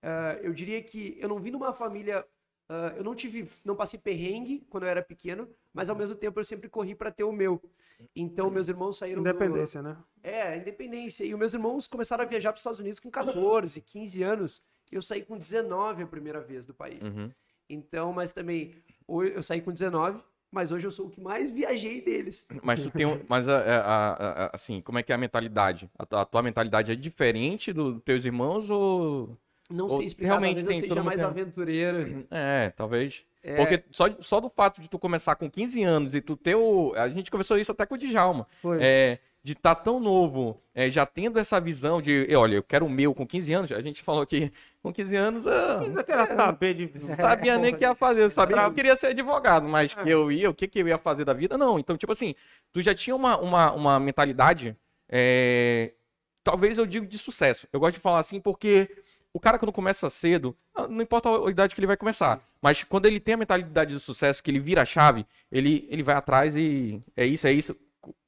Ah, 0.02 0.38
eu 0.42 0.52
diria 0.52 0.82
que 0.82 1.16
eu 1.20 1.28
não 1.28 1.40
vim 1.40 1.50
numa 1.50 1.72
família. 1.72 2.24
ah, 2.68 2.94
eu 2.96 3.04
não 3.04 3.14
tive, 3.14 3.48
não 3.64 3.74
passei 3.76 3.98
perrengue 4.00 4.66
quando 4.70 4.84
eu 4.84 4.90
era 4.90 5.02
pequeno, 5.02 5.48
mas 5.72 5.88
ao 5.90 5.96
mesmo 5.96 6.16
tempo 6.16 6.38
eu 6.40 6.44
sempre 6.44 6.68
corri 6.68 6.94
para 6.94 7.10
ter 7.10 7.24
o 7.24 7.32
meu. 7.32 7.60
Então 8.16 8.50
meus 8.50 8.68
irmãos 8.68 8.96
saíram 8.98 9.22
do- 9.22 9.28
Independência, 9.28 9.82
né? 9.82 9.96
é, 10.22 10.56
independência. 10.56 11.24
E 11.24 11.32
os 11.34 11.38
meus 11.38 11.54
irmãos 11.54 11.86
começaram 11.86 12.24
a 12.24 12.26
viajar 12.26 12.50
para 12.50 12.56
os 12.56 12.60
Estados 12.60 12.80
Unidos 12.80 12.98
com 12.98 13.10
14, 13.10 13.80
15 13.82 14.22
anos. 14.22 14.62
E 14.90 14.96
eu 14.96 15.02
saí 15.02 15.22
com 15.22 15.38
19 15.38 16.02
a 16.02 16.06
primeira 16.06 16.40
vez 16.40 16.64
do 16.66 16.74
país. 16.74 17.02
Uhum. 17.02 17.30
Então, 17.68 18.12
mas 18.12 18.32
também, 18.32 18.74
eu 19.08 19.42
saí 19.42 19.60
com 19.60 19.70
19, 19.70 20.20
mas 20.50 20.72
hoje 20.72 20.84
eu 20.86 20.90
sou 20.90 21.06
o 21.06 21.10
que 21.10 21.20
mais 21.20 21.48
viajei 21.50 22.00
deles. 22.00 22.48
Mas 22.64 22.82
tu 22.82 22.90
tem 22.90 23.06
um, 23.06 23.20
mas 23.28 23.48
a, 23.48 23.58
a- 23.58 23.80
a- 23.80 24.44
a- 24.46 24.50
assim, 24.52 24.80
como 24.80 24.98
é 24.98 25.02
que 25.04 25.12
é 25.12 25.14
a 25.14 25.18
mentalidade? 25.18 25.88
A, 25.96 26.04
tua- 26.04 26.22
a 26.22 26.24
tua 26.24 26.42
mentalidade 26.42 26.90
é 26.90 26.96
diferente 26.96 27.72
dos 27.72 28.02
teus 28.02 28.24
irmãos 28.24 28.68
ou 28.68 29.36
Não 29.70 29.84
Ou 29.84 29.98
sei 29.98 30.06
explicar, 30.06 30.30
realmente 30.30 30.56
talvez 30.56 30.78
tem 30.80 30.88
eu 30.88 30.94
seja 30.94 31.04
mais 31.04 31.20
tem- 31.20 31.28
aventureiro. 31.28 32.26
é, 32.28 32.70
talvez. 32.70 33.24
É. 33.42 33.56
Porque 33.56 33.82
só, 33.90 34.06
só 34.20 34.40
do 34.40 34.48
fato 34.48 34.80
de 34.80 34.88
tu 34.88 34.98
começar 34.98 35.34
com 35.34 35.50
15 35.50 35.82
anos 35.82 36.14
e 36.14 36.20
tu 36.20 36.36
ter 36.36 36.54
o. 36.54 36.92
A 36.94 37.08
gente 37.08 37.30
conversou 37.30 37.58
isso 37.58 37.72
até 37.72 37.86
com 37.86 37.94
o 37.94 37.98
Djalma. 37.98 38.46
Foi. 38.60 38.78
É, 38.80 39.18
de 39.42 39.52
estar 39.52 39.74
tão 39.74 39.98
novo, 39.98 40.60
é, 40.74 40.90
já 40.90 41.06
tendo 41.06 41.38
essa 41.38 41.58
visão 41.58 42.02
de, 42.02 42.26
"E, 42.28 42.36
olha, 42.36 42.56
eu 42.56 42.62
quero 42.62 42.84
o 42.84 42.90
meu 42.90 43.14
com 43.14 43.26
15 43.26 43.52
anos. 43.54 43.72
A 43.72 43.80
gente 43.80 44.02
falou 44.02 44.26
que 44.26 44.52
com 44.82 44.92
15 44.92 45.16
anos 45.16 45.46
eu 45.46 45.52
Mas 45.80 45.96
eu 45.96 46.04
quero 46.04 46.26
saber 46.26 46.74
de 46.74 46.90
não 47.08 47.16
sabia 47.16 47.58
nem 47.58 47.72
o 47.72 47.76
que 47.76 47.84
ia 47.84 47.94
fazer. 47.94 48.22
Eu 48.24 48.30
sabia 48.30 48.58
que 48.58 48.64
eu 48.64 48.72
queria 48.72 48.96
ser 48.96 49.08
advogado, 49.08 49.66
mas 49.66 49.94
que 49.94 50.08
eu 50.08 50.30
ia, 50.30 50.50
o 50.50 50.54
que, 50.54 50.68
que 50.68 50.78
eu 50.80 50.88
ia 50.88 50.98
fazer 50.98 51.24
da 51.24 51.32
vida, 51.32 51.56
não. 51.56 51.78
Então, 51.78 51.96
tipo 51.96 52.12
assim, 52.12 52.34
tu 52.70 52.82
já 52.82 52.94
tinha 52.94 53.16
uma, 53.16 53.38
uma, 53.38 53.72
uma 53.72 54.00
mentalidade, 54.00 54.76
é, 55.08 55.94
talvez 56.44 56.76
eu 56.76 56.84
digo 56.84 57.06
de 57.06 57.16
sucesso. 57.16 57.66
Eu 57.72 57.80
gosto 57.80 57.94
de 57.94 58.00
falar 58.00 58.18
assim 58.18 58.40
porque 58.40 58.90
o 59.32 59.40
cara 59.40 59.58
quando 59.58 59.72
começa 59.72 60.10
cedo, 60.10 60.56
ah, 60.74 60.88
não 60.88 61.02
importa 61.02 61.28
a 61.28 61.50
idade 61.50 61.74
que 61.74 61.80
ele 61.80 61.86
vai 61.86 61.96
começar, 61.96 62.42
mas 62.60 62.82
quando 62.82 63.06
ele 63.06 63.20
tem 63.20 63.34
a 63.34 63.38
mentalidade 63.38 63.94
de 63.94 64.00
sucesso, 64.00 64.42
que 64.42 64.50
ele 64.50 64.60
vira 64.60 64.82
a 64.82 64.84
chave, 64.84 65.26
ele, 65.50 65.86
ele 65.90 66.02
vai 66.02 66.14
atrás 66.14 66.56
e 66.56 67.00
é 67.16 67.24
isso, 67.24 67.46
é 67.46 67.52
isso. 67.52 67.76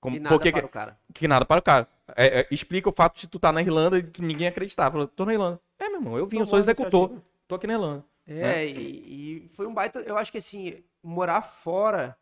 Como, 0.00 0.16
E 0.16 0.20
nada 0.20 0.34
porque, 0.34 0.52
para 0.52 0.66
o 0.66 0.68
cara. 0.68 0.98
que 1.14 1.26
nada 1.26 1.44
para 1.44 1.60
o 1.60 1.62
cara. 1.62 1.88
É, 2.14 2.40
é, 2.40 2.48
explica 2.50 2.88
o 2.88 2.92
fato 2.92 3.18
de 3.18 3.26
tu 3.26 3.36
estar 3.36 3.52
na 3.52 3.62
Irlanda 3.62 3.98
e 3.98 4.02
que 4.02 4.20
ninguém 4.20 4.48
acreditava. 4.48 4.92
Falou, 4.92 5.06
tô 5.06 5.24
na 5.24 5.32
Irlanda. 5.32 5.60
É, 5.78 5.88
meu 5.88 5.98
irmão, 5.98 6.18
eu 6.18 6.26
vim, 6.26 6.38
eu 6.38 6.46
sou 6.46 6.58
executor. 6.58 7.10
Tô 7.48 7.54
aqui 7.54 7.66
na 7.66 7.72
Irlanda. 7.74 8.04
É, 8.26 8.66
e, 8.66 9.44
e 9.44 9.48
foi 9.48 9.66
um 9.66 9.72
baita. 9.72 10.00
Eu 10.00 10.18
acho 10.18 10.30
que 10.30 10.38
assim, 10.38 10.82
morar 11.02 11.40
fora, 11.40 12.16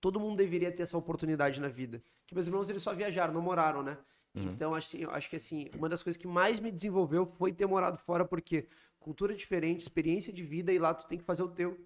todo 0.00 0.18
mundo 0.18 0.36
deveria 0.36 0.72
ter 0.72 0.82
essa 0.82 0.96
oportunidade 0.96 1.60
na 1.60 1.68
vida. 1.68 2.02
Que 2.26 2.34
meus 2.34 2.46
irmãos 2.46 2.70
eles 2.70 2.82
só 2.82 2.94
viajaram, 2.94 3.34
não 3.34 3.42
moraram, 3.42 3.82
né? 3.82 3.96
Então, 4.44 4.74
assim, 4.74 4.98
eu 4.98 5.10
acho 5.10 5.30
que 5.30 5.36
assim, 5.36 5.70
uma 5.76 5.88
das 5.88 6.02
coisas 6.02 6.20
que 6.20 6.26
mais 6.26 6.60
me 6.60 6.70
desenvolveu 6.70 7.26
foi 7.26 7.52
ter 7.52 7.66
morado 7.66 7.98
fora, 7.98 8.24
porque 8.24 8.66
cultura 8.98 9.34
diferente, 9.34 9.80
experiência 9.80 10.32
de 10.32 10.42
vida, 10.42 10.72
e 10.72 10.78
lá 10.78 10.92
tu 10.92 11.06
tem 11.06 11.18
que 11.18 11.24
fazer 11.24 11.42
o 11.42 11.48
teu. 11.48 11.78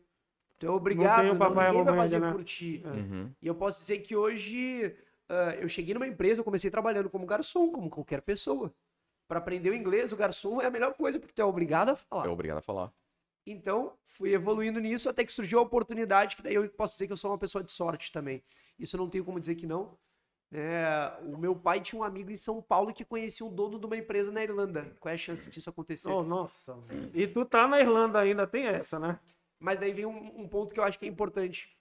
Tu 0.58 0.66
é 0.66 0.70
obrigado, 0.70 1.34
não, 1.34 1.42
a 1.42 1.64
ninguém 1.68 1.84
vai 1.84 1.96
fazer 1.96 2.20
né? 2.20 2.32
por 2.32 2.44
ti. 2.44 2.82
Uhum. 2.84 3.30
E 3.40 3.46
eu 3.46 3.54
posso 3.54 3.80
dizer 3.80 3.98
que 3.98 4.14
hoje 4.14 4.94
ah, 5.30 5.54
eu 5.60 5.68
cheguei 5.68 5.94
numa 5.94 6.08
empresa, 6.08 6.40
eu 6.40 6.44
comecei 6.44 6.68
trabalhando 6.70 7.08
como 7.08 7.24
garçom, 7.24 7.70
como 7.70 7.88
qualquer 7.88 8.20
pessoa. 8.20 8.74
Para 9.28 9.38
aprender 9.38 9.70
o 9.70 9.74
inglês, 9.74 10.12
o 10.12 10.16
garçom 10.16 10.60
é 10.60 10.66
a 10.66 10.70
melhor 10.70 10.92
coisa, 10.94 11.20
porque 11.20 11.32
tu 11.32 11.40
é 11.40 11.44
obrigado 11.44 11.90
a 11.90 11.96
falar. 11.96 12.26
É 12.26 12.28
obrigado 12.28 12.58
a 12.58 12.62
falar. 12.62 12.92
Então, 13.46 13.94
fui 14.02 14.34
evoluindo 14.34 14.80
nisso 14.80 15.08
até 15.08 15.24
que 15.24 15.30
surgiu 15.30 15.60
a 15.60 15.62
oportunidade, 15.62 16.34
que 16.34 16.42
daí 16.42 16.54
eu 16.54 16.68
posso 16.70 16.94
dizer 16.94 17.06
que 17.06 17.12
eu 17.12 17.16
sou 17.16 17.30
uma 17.30 17.38
pessoa 17.38 17.62
de 17.62 17.70
sorte 17.70 18.10
também. 18.10 18.42
Isso 18.76 18.96
eu 18.96 18.98
não 18.98 19.08
tenho 19.08 19.24
como 19.24 19.38
dizer 19.38 19.54
que 19.54 19.66
não. 19.66 19.96
É, 20.52 21.12
o 21.22 21.38
meu 21.38 21.54
pai 21.54 21.80
tinha 21.80 22.00
um 22.00 22.04
amigo 22.04 22.30
em 22.30 22.36
São 22.36 22.60
Paulo 22.60 22.92
que 22.92 23.04
conhecia 23.04 23.46
o 23.46 23.50
dono 23.50 23.78
de 23.78 23.86
uma 23.86 23.96
empresa 23.96 24.32
na 24.32 24.42
Irlanda. 24.42 24.96
Qual 24.98 25.10
é 25.10 25.14
a 25.14 25.18
chance 25.18 25.48
disso 25.48 25.70
acontecer? 25.70 26.08
Oh, 26.10 26.24
nossa. 26.24 26.76
E 27.14 27.26
tu 27.28 27.44
tá 27.44 27.68
na 27.68 27.80
Irlanda 27.80 28.18
ainda, 28.18 28.46
tem 28.46 28.66
essa, 28.66 28.98
né? 28.98 29.20
Mas 29.60 29.78
daí 29.78 29.92
vem 29.92 30.06
um, 30.06 30.40
um 30.40 30.48
ponto 30.48 30.74
que 30.74 30.80
eu 30.80 30.84
acho 30.84 30.98
que 30.98 31.04
é 31.04 31.08
importante. 31.08 31.76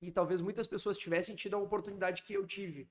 E 0.00 0.12
talvez 0.12 0.40
muitas 0.40 0.66
pessoas 0.66 0.96
tivessem 0.96 1.34
tido 1.34 1.54
a 1.54 1.58
oportunidade 1.58 2.22
que 2.22 2.34
eu 2.34 2.46
tive. 2.46 2.88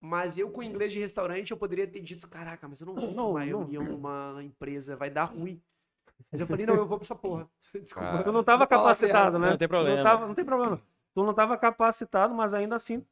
Mas 0.00 0.36
eu, 0.36 0.50
com 0.50 0.62
inglês 0.62 0.92
de 0.92 0.98
restaurante, 0.98 1.50
eu 1.50 1.56
poderia 1.56 1.86
ter 1.86 2.00
dito: 2.00 2.28
caraca, 2.28 2.68
mas 2.68 2.80
eu 2.80 2.86
não 2.86 2.94
vou 2.94 3.06
Não, 3.12 3.28
numa 3.28 3.40
não. 3.40 3.46
reunião 3.46 3.84
numa 3.84 4.42
empresa, 4.42 4.96
vai 4.96 5.08
dar 5.08 5.24
ruim. 5.24 5.62
Mas 6.30 6.40
eu 6.40 6.46
falei: 6.46 6.66
não, 6.66 6.74
eu 6.74 6.86
vou 6.86 6.98
pra 6.98 7.04
essa 7.06 7.14
porra. 7.14 7.48
Desculpa. 7.72 8.18
Ah. 8.18 8.22
Tu 8.22 8.32
não 8.32 8.44
tava 8.44 8.66
capacitado, 8.66 9.38
né? 9.38 9.50
Não 9.50 9.56
tem 9.56 9.68
Tu 9.68 9.72
Não, 9.72 9.78
problema. 9.80 10.02
tava, 10.02 10.26
não 10.26 10.34
tem 10.34 10.44
problema. 10.44 10.82
Tu 11.14 11.24
não 11.24 11.32
tava 11.32 11.56
capacitado, 11.56 12.34
mas 12.34 12.52
ainda 12.52 12.74
assim 12.74 13.06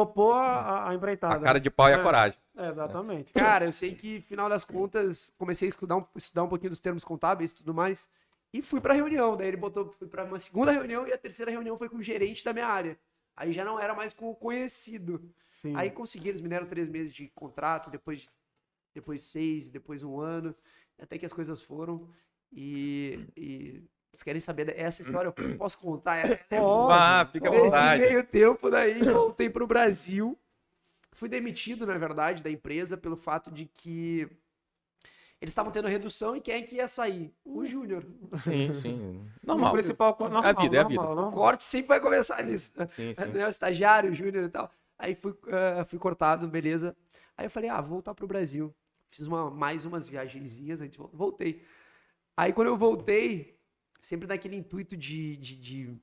topou 0.00 0.32
a, 0.32 0.88
a- 0.90 0.94
empreitada. 0.94 1.36
A 1.36 1.40
cara 1.40 1.58
de 1.60 1.70
pau 1.70 1.88
e 1.88 1.94
a 1.94 1.98
É. 1.98 2.02
coragem. 2.02 2.38
É, 2.54 2.68
exatamente. 2.68 3.32
Cara, 3.32 3.64
eu 3.64 3.72
sei 3.72 3.94
que, 3.94 4.20
final 4.20 4.48
das 4.48 4.64
contas, 4.64 5.32
comecei 5.38 5.68
a 5.68 5.70
estudar 5.70 5.96
um, 5.96 6.04
estudar 6.14 6.42
um 6.44 6.48
pouquinho 6.48 6.70
dos 6.70 6.80
termos 6.80 7.02
contábeis 7.04 7.52
e 7.52 7.56
tudo 7.56 7.72
mais. 7.72 8.08
E 8.52 8.60
fui 8.62 8.80
pra 8.80 8.92
reunião. 8.94 9.36
Daí 9.36 9.48
ele 9.48 9.56
botou, 9.56 9.90
fui 9.90 10.06
pra 10.06 10.24
uma 10.24 10.38
segunda 10.38 10.70
reunião 10.70 11.06
e 11.06 11.12
a 11.12 11.18
terceira 11.18 11.50
reunião 11.50 11.76
foi 11.78 11.88
com 11.88 11.96
o 11.96 12.02
gerente 12.02 12.44
da 12.44 12.52
minha 12.52 12.66
área. 12.66 12.98
Aí 13.34 13.52
já 13.52 13.64
não 13.64 13.78
era 13.80 13.94
mais 13.94 14.12
com 14.12 14.30
o 14.30 14.34
conhecido. 14.34 15.30
Sim. 15.50 15.74
Aí 15.76 15.90
consegui, 15.90 16.28
eles 16.30 16.40
me 16.40 16.48
deram 16.48 16.66
três 16.66 16.88
meses 16.88 17.12
de 17.14 17.28
contrato, 17.34 17.90
depois, 17.90 18.28
depois 18.94 19.22
seis, 19.22 19.68
depois 19.68 20.02
um 20.02 20.18
ano, 20.20 20.54
até 20.98 21.18
que 21.18 21.26
as 21.26 21.32
coisas 21.32 21.60
foram. 21.62 22.08
E, 22.52 23.26
e 23.36 23.82
Vocês 24.16 24.22
querem 24.22 24.40
saber 24.40 24.74
essa 24.78 25.02
história? 25.02 25.28
Eu 25.28 25.32
posso 25.58 25.78
contar? 25.78 26.16
É, 26.16 26.36
Pode. 26.36 26.88
Vá, 26.88 27.26
fica 27.26 27.48
à 27.48 27.50
Nesse 27.50 27.64
vontade. 27.64 28.02
meio 28.02 28.24
tempo, 28.24 28.70
daí 28.70 28.98
voltei 29.00 29.50
pro 29.50 29.66
Brasil. 29.66 30.38
Fui 31.12 31.28
demitido, 31.28 31.86
na 31.86 31.98
verdade, 31.98 32.42
da 32.42 32.50
empresa 32.50 32.96
pelo 32.96 33.16
fato 33.16 33.50
de 33.50 33.66
que 33.66 34.26
eles 35.38 35.50
estavam 35.52 35.70
tendo 35.70 35.86
redução 35.86 36.34
e 36.34 36.40
quem 36.40 36.54
é 36.54 36.62
que 36.62 36.76
ia 36.76 36.88
sair? 36.88 37.30
O 37.44 37.64
Júnior. 37.66 38.06
Sim, 38.42 38.72
sim. 38.72 39.26
O 39.44 39.46
Normal. 39.46 39.72
principal, 39.72 40.16
normal, 40.18 40.44
É 40.44 40.48
a 40.48 40.52
vida, 40.52 40.76
é 40.76 40.80
a 40.80 40.84
vida. 40.84 40.94
normal, 40.94 41.12
O 41.12 41.16
normal. 41.16 41.32
corte 41.32 41.64
sempre 41.66 41.88
vai 41.88 42.00
começar 42.00 42.42
nisso. 42.42 42.72
Sim, 42.88 43.14
sim. 43.14 43.24
Né, 43.32 43.44
o 43.46 43.48
estagiário, 43.50 44.10
o 44.10 44.14
Júnior 44.14 44.44
e 44.44 44.48
tal. 44.48 44.70
Aí 44.98 45.14
fui, 45.14 45.34
ah, 45.52 45.84
fui 45.84 45.98
cortado, 45.98 46.48
beleza. 46.48 46.96
Aí 47.36 47.44
eu 47.46 47.50
falei, 47.50 47.68
ah, 47.68 47.80
vou 47.82 47.90
voltar 47.90 48.14
pro 48.14 48.26
Brasil. 48.26 48.74
Fiz 49.10 49.26
uma, 49.26 49.50
mais 49.50 49.84
umas 49.84 50.08
viagenzinhas, 50.08 50.80
voltei. 51.12 51.62
Aí 52.36 52.52
quando 52.52 52.68
eu 52.68 52.76
voltei, 52.76 53.55
sempre 54.06 54.28
naquele 54.28 54.54
intuito 54.54 54.96
de, 54.96 55.36
de, 55.36 55.56
de 55.56 56.00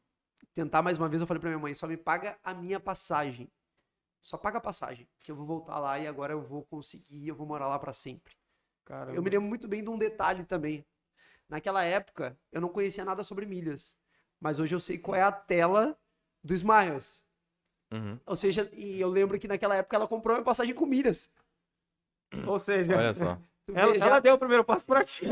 tentar 0.54 0.82
mais 0.82 0.98
uma 0.98 1.08
vez, 1.08 1.22
eu 1.22 1.28
falei 1.28 1.40
pra 1.40 1.50
minha 1.50 1.60
mãe, 1.60 1.74
só 1.74 1.88
me 1.88 1.96
paga 1.96 2.38
a 2.44 2.54
minha 2.54 2.78
passagem. 2.78 3.50
Só 4.20 4.38
paga 4.38 4.58
a 4.58 4.62
passagem, 4.62 5.08
que 5.22 5.32
eu 5.32 5.36
vou 5.38 5.46
voltar 5.46 5.80
lá 5.80 5.98
e 5.98 6.06
agora 6.06 6.34
eu 6.34 6.42
vou 6.42 6.64
conseguir, 6.64 7.30
eu 7.30 7.36
vou 7.36 7.48
morar 7.48 7.68
lá 7.68 7.80
pra 7.80 7.94
sempre. 7.94 8.34
Caramba. 8.84 9.16
Eu 9.16 9.24
me 9.24 9.30
lembro 9.30 9.48
muito 9.48 9.70
bem 9.70 9.82
de 9.82 9.90
um 9.90 9.98
detalhe 9.98 10.44
também. 10.44 10.86
Naquela 11.48 11.82
época, 11.86 12.38
eu 12.52 12.60
não 12.60 12.68
conhecia 12.68 13.06
nada 13.06 13.24
sobre 13.24 13.46
milhas. 13.46 13.98
Mas 14.38 14.60
hoje 14.60 14.76
eu 14.76 14.82
sei 14.82 14.98
qual 14.98 15.16
é 15.16 15.22
a 15.22 15.32
tela 15.32 15.98
do 16.44 16.54
Smiles. 16.54 17.26
Uhum. 17.94 18.20
Ou 18.26 18.36
seja, 18.36 18.70
e 18.74 19.00
eu 19.00 19.08
lembro 19.08 19.40
que 19.40 19.48
naquela 19.48 19.76
época 19.76 19.96
ela 19.96 20.08
comprou 20.10 20.36
minha 20.36 20.44
passagem 20.44 20.76
com 20.76 20.86
milhas. 20.86 21.34
Ou 22.46 22.60
seja, 22.60 22.98
Olha 22.98 23.14
só. 23.14 23.40
Tu 23.66 23.74
ela, 23.78 23.96
ela 23.96 24.20
deu 24.20 24.34
o 24.34 24.38
primeiro 24.38 24.66
passo 24.66 24.86
pra 24.86 25.06
ti. 25.06 25.26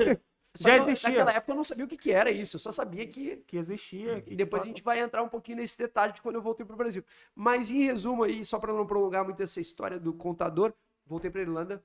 Só 0.56 0.68
já 0.70 0.76
que 0.76 0.82
eu- 0.82 0.88
existia. 0.90 1.10
Naquela 1.10 1.32
época 1.34 1.52
eu 1.52 1.56
não 1.56 1.64
sabia 1.64 1.86
o 1.86 1.88
que, 1.88 1.98
que 1.98 2.12
era 2.12 2.30
isso. 2.32 2.56
Eu 2.56 2.60
só 2.60 2.72
sabia 2.72 3.08
que. 3.08 3.38
Que 3.48 3.58
existia. 3.58 4.24
E 4.28 4.36
depois 4.36 4.64
a 4.64 4.66
gente 4.66 4.84
vai 4.84 5.00
entrar 5.00 5.24
um 5.24 5.30
pouquinho 5.30 5.58
nesse 5.58 5.78
detalhe 5.78 6.14
de 6.14 6.22
quando 6.22 6.36
eu 6.36 6.42
voltei 6.42 6.66
pro 6.66 6.76
Brasil. 6.76 7.04
Mas 7.36 7.72
em 7.72 7.84
resumo 7.86 8.24
aí, 8.24 8.44
só 8.44 8.60
para 8.60 8.74
não 8.74 8.86
prolongar 8.86 9.24
muito 9.24 9.42
essa 9.42 9.62
história 9.62 10.00
do 10.00 10.14
contador, 10.14 10.74
voltei 11.06 11.32
pra 11.32 11.42
Irlanda, 11.42 11.84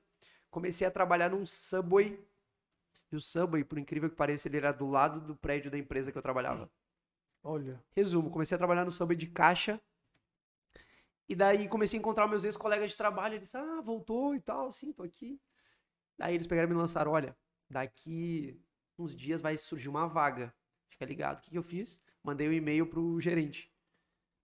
comecei 0.50 0.86
a 0.86 0.90
trabalhar 0.90 1.30
num 1.30 1.46
Subway. 1.46 2.18
E 3.12 3.16
o 3.16 3.20
Subway, 3.20 3.62
por 3.62 3.78
incrível 3.78 4.10
que 4.10 4.16
pareça, 4.16 4.48
ele 4.48 4.56
era 4.56 4.72
do 4.72 4.90
lado 4.90 5.20
do 5.20 5.36
prédio 5.36 5.70
da 5.70 5.78
empresa 5.78 6.10
que 6.10 6.18
eu 6.18 6.22
trabalhava. 6.22 6.68
Olha. 7.44 7.80
Resumo, 7.94 8.30
comecei 8.30 8.56
a 8.56 8.58
trabalhar 8.58 8.84
no 8.84 8.90
Subway 8.90 9.16
de 9.16 9.26
caixa. 9.28 9.80
E 11.28 11.34
daí 11.34 11.68
comecei 11.68 11.98
a 11.98 12.00
encontrar 12.00 12.26
meus 12.28 12.42
ex-colegas 12.44 12.90
de 12.90 12.96
trabalho. 12.96 13.34
Eles, 13.36 13.54
ah, 13.54 13.80
voltou 13.80 14.34
e 14.34 14.40
tal, 14.40 14.70
sim, 14.72 14.92
tô 14.92 15.02
aqui. 15.04 15.40
Daí 16.18 16.34
eles 16.34 16.46
pegaram 16.46 16.68
e 16.68 16.72
me 16.72 16.78
lançaram, 16.78 17.12
olha, 17.12 17.36
daqui 17.68 18.60
uns 18.98 19.14
dias 19.14 19.40
vai 19.40 19.56
surgir 19.56 19.88
uma 19.88 20.06
vaga. 20.06 20.54
Fica 20.88 21.04
ligado. 21.04 21.38
O 21.38 21.42
que, 21.42 21.50
que 21.50 21.58
eu 21.58 21.62
fiz? 21.62 22.00
Mandei 22.22 22.48
um 22.48 22.52
e-mail 22.52 22.86
pro 22.86 23.20
gerente. 23.20 23.70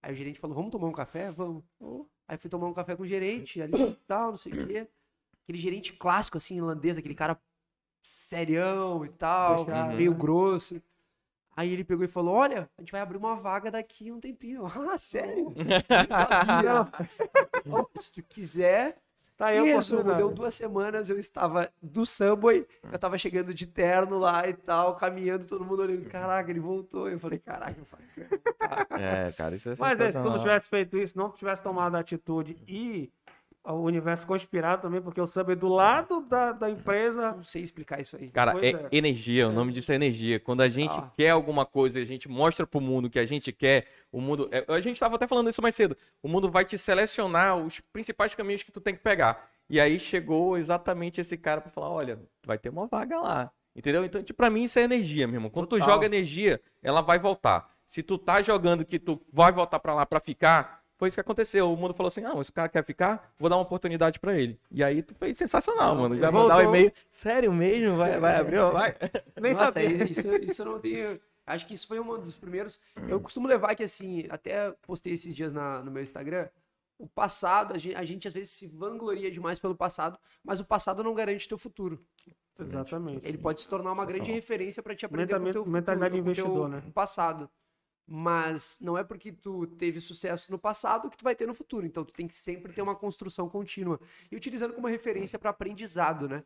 Aí 0.02 0.12
o 0.12 0.16
gerente 0.16 0.40
falou, 0.40 0.56
vamos 0.56 0.70
tomar 0.70 0.88
um 0.88 0.92
café? 0.92 1.30
Vamos. 1.30 1.64
Aí 2.26 2.36
fui 2.36 2.50
tomar 2.50 2.66
um 2.66 2.74
café 2.74 2.96
com 2.96 3.02
o 3.02 3.06
gerente 3.06 3.60
ali 3.60 3.80
e 3.80 3.94
tal, 4.06 4.30
não 4.30 4.36
sei 4.36 4.52
o 4.52 4.66
quê. 4.66 4.88
Aquele 5.42 5.58
gerente 5.58 5.92
clássico, 5.92 6.38
assim, 6.38 6.56
irlandês, 6.56 6.98
aquele 6.98 7.14
cara 7.14 7.40
serião 8.02 9.04
e 9.04 9.08
tal, 9.08 9.64
Fechado, 9.64 9.94
meio 9.94 10.12
né? 10.12 10.18
grosso. 10.18 10.82
Aí 11.54 11.72
ele 11.72 11.84
pegou 11.84 12.04
e 12.04 12.08
falou: 12.08 12.34
Olha, 12.34 12.70
a 12.76 12.80
gente 12.80 12.92
vai 12.92 13.00
abrir 13.00 13.18
uma 13.18 13.36
vaga 13.36 13.70
daqui 13.70 14.10
um 14.10 14.20
tempinho. 14.20 14.62
Ah, 14.92 14.98
sério? 14.98 15.54
Se 18.00 18.12
tu 18.12 18.22
quiser. 18.22 19.01
Tá 19.42 19.48
aí 19.48 19.58
a 19.58 19.62
Em 19.62 19.72
resumo, 19.72 20.02
oportunidade. 20.02 20.18
deu 20.28 20.30
duas 20.36 20.54
semanas, 20.54 21.10
eu 21.10 21.18
estava 21.18 21.68
do 21.82 22.06
Subway, 22.06 22.64
eu 22.92 22.96
tava 22.96 23.18
chegando 23.18 23.52
de 23.52 23.66
terno 23.66 24.16
lá 24.16 24.48
e 24.48 24.52
tal, 24.54 24.94
caminhando, 24.94 25.44
todo 25.44 25.64
mundo 25.64 25.82
olhando, 25.82 26.08
caraca, 26.08 26.48
ele 26.48 26.60
voltou. 26.60 27.08
Eu 27.08 27.18
falei, 27.18 27.40
caraca, 27.40 27.74
eu 27.76 27.84
falei, 27.84 28.06
É, 28.90 29.32
cara, 29.32 29.56
isso 29.56 29.68
é 29.68 29.74
Mas 29.76 29.98
é, 29.98 30.12
se 30.12 30.18
tu 30.22 30.30
não 30.30 30.38
tivesse 30.38 30.68
feito 30.68 30.96
isso, 30.96 31.18
não 31.18 31.28
tivesse 31.32 31.60
tomado 31.60 31.96
a 31.96 31.98
atitude 31.98 32.56
e 32.68 33.10
o 33.64 33.74
universo 33.82 34.26
conspirado 34.26 34.82
também, 34.82 35.00
porque 35.00 35.20
o 35.20 35.26
sub 35.26 35.52
é 35.52 35.54
do 35.54 35.68
lado 35.68 36.20
da, 36.22 36.52
da 36.52 36.68
empresa. 36.70 37.32
não 37.32 37.44
sei 37.44 37.62
explicar 37.62 38.00
isso 38.00 38.16
aí. 38.16 38.28
Cara, 38.30 38.54
é, 38.64 38.70
é. 38.70 38.88
energia, 38.90 39.48
o 39.48 39.52
nome 39.52 39.70
disso 39.72 39.92
é 39.92 39.94
energia. 39.94 40.40
Quando 40.40 40.62
a 40.62 40.68
gente 40.68 40.90
Ah. 40.92 41.10
quer 41.16 41.30
alguma 41.30 41.64
coisa 41.64 41.98
e 41.98 42.02
a 42.02 42.06
gente 42.06 42.28
mostra 42.28 42.66
pro 42.66 42.80
mundo 42.80 43.08
que 43.08 43.18
a 43.18 43.24
gente 43.26 43.52
quer, 43.52 43.86
o 44.10 44.20
mundo. 44.20 44.48
é, 44.50 44.64
a 44.68 44.80
gente 44.80 44.98
tava 44.98 45.14
até 45.16 45.26
falando 45.26 45.48
isso 45.48 45.62
mais 45.62 45.74
cedo. 45.74 45.96
O 46.22 46.28
mundo 46.28 46.50
vai 46.50 46.64
te 46.64 46.76
selecionar 46.76 47.56
os 47.56 47.80
principais 47.92 48.34
caminhos 48.34 48.62
que 48.62 48.72
tu 48.72 48.80
tem 48.80 48.94
que 48.94 49.00
pegar. 49.02 49.48
E 49.70 49.80
aí 49.80 49.98
chegou 49.98 50.58
exatamente 50.58 51.20
esse 51.20 51.36
cara 51.38 51.60
pra 51.60 51.70
falar: 51.70 51.90
olha, 51.90 52.18
vai 52.44 52.58
ter 52.58 52.68
uma 52.68 52.86
vaga 52.86 53.20
lá. 53.20 53.50
Entendeu? 53.74 54.04
Então, 54.04 54.22
tipo, 54.22 54.36
pra 54.36 54.50
mim 54.50 54.64
isso 54.64 54.78
é 54.78 54.82
energia, 54.82 55.26
meu 55.26 55.36
irmão. 55.36 55.48
Quando 55.50 55.66
tu 55.66 55.78
Total. 55.78 55.94
joga 55.94 56.04
energia, 56.06 56.60
ela 56.82 57.00
vai 57.00 57.18
voltar. 57.18 57.70
Se 57.86 58.02
tu 58.02 58.18
tá 58.18 58.42
jogando 58.42 58.84
que 58.84 58.98
tu 58.98 59.22
vai 59.32 59.50
voltar 59.52 59.78
pra 59.80 59.94
lá 59.94 60.04
pra 60.04 60.20
ficar, 60.20 60.81
foi 61.02 61.08
isso 61.08 61.16
que 61.16 61.20
aconteceu. 61.20 61.72
O 61.72 61.76
mundo 61.76 61.92
falou 61.94 62.06
assim: 62.06 62.24
ah, 62.24 62.40
esse 62.40 62.52
cara 62.52 62.68
quer 62.68 62.84
ficar, 62.84 63.34
vou 63.36 63.50
dar 63.50 63.56
uma 63.56 63.62
oportunidade 63.62 64.20
pra 64.20 64.38
ele. 64.38 64.56
E 64.70 64.84
aí 64.84 65.02
tu 65.02 65.16
fez 65.16 65.36
sensacional, 65.36 65.96
mano. 65.96 66.16
Já 66.16 66.30
mandar 66.30 66.54
o 66.58 66.62
Voltou. 66.62 66.76
e-mail. 66.76 66.92
Sério 67.10 67.52
mesmo? 67.52 67.96
Vai, 67.96 68.20
vai 68.20 68.36
abrir? 68.36 68.60
Vai. 68.70 68.94
Nem 69.40 69.52
Nossa, 69.52 69.72
sabia. 69.72 70.04
isso, 70.08 70.28
isso 70.36 70.62
eu 70.62 70.66
não 70.66 70.78
tenho. 70.78 71.20
Acho 71.44 71.66
que 71.66 71.74
isso 71.74 71.88
foi 71.88 71.98
um 71.98 72.20
dos 72.20 72.36
primeiros. 72.36 72.78
Eu 73.08 73.18
costumo 73.18 73.48
levar 73.48 73.74
que, 73.74 73.82
assim, 73.82 74.26
até 74.30 74.70
postei 74.86 75.14
esses 75.14 75.34
dias 75.34 75.52
na- 75.52 75.82
no 75.82 75.90
meu 75.90 76.04
Instagram. 76.04 76.48
O 77.00 77.08
passado, 77.08 77.74
a 77.74 77.78
gente, 77.78 77.96
a 77.96 78.04
gente 78.04 78.28
às 78.28 78.34
vezes 78.34 78.52
se 78.52 78.68
vangloria 78.68 79.28
demais 79.28 79.58
pelo 79.58 79.74
passado, 79.74 80.16
mas 80.44 80.60
o 80.60 80.64
passado 80.64 81.02
não 81.02 81.14
garante 81.14 81.48
teu 81.48 81.58
futuro. 81.58 82.00
Exatamente. 82.60 83.26
Ele 83.26 83.38
pode 83.38 83.60
se 83.60 83.68
tornar 83.68 83.90
uma 83.90 84.04
grande 84.06 84.30
referência 84.30 84.80
para 84.84 84.94
te 84.94 85.04
aprender 85.04 85.34
com 85.34 85.40
o 85.40 85.44
teu 85.50 85.52
futuro, 85.64 85.70
mentalidade 85.72 86.14
com 86.14 86.20
o 86.30 86.32
teu 86.32 86.44
investidor, 86.44 86.68
né? 86.68 86.82
passado. 86.94 87.50
Mas 88.06 88.78
não 88.80 88.98
é 88.98 89.04
porque 89.04 89.32
tu 89.32 89.66
teve 89.66 90.00
sucesso 90.00 90.50
no 90.50 90.58
passado 90.58 91.08
que 91.08 91.16
tu 91.16 91.24
vai 91.24 91.34
ter 91.34 91.46
no 91.46 91.54
futuro. 91.54 91.86
Então 91.86 92.04
tu 92.04 92.12
tem 92.12 92.26
que 92.26 92.34
sempre 92.34 92.72
ter 92.72 92.82
uma 92.82 92.96
construção 92.96 93.48
contínua 93.48 93.98
e 94.30 94.36
utilizando 94.36 94.74
como 94.74 94.86
referência 94.88 95.38
para 95.38 95.50
aprendizado, 95.50 96.28
né? 96.28 96.44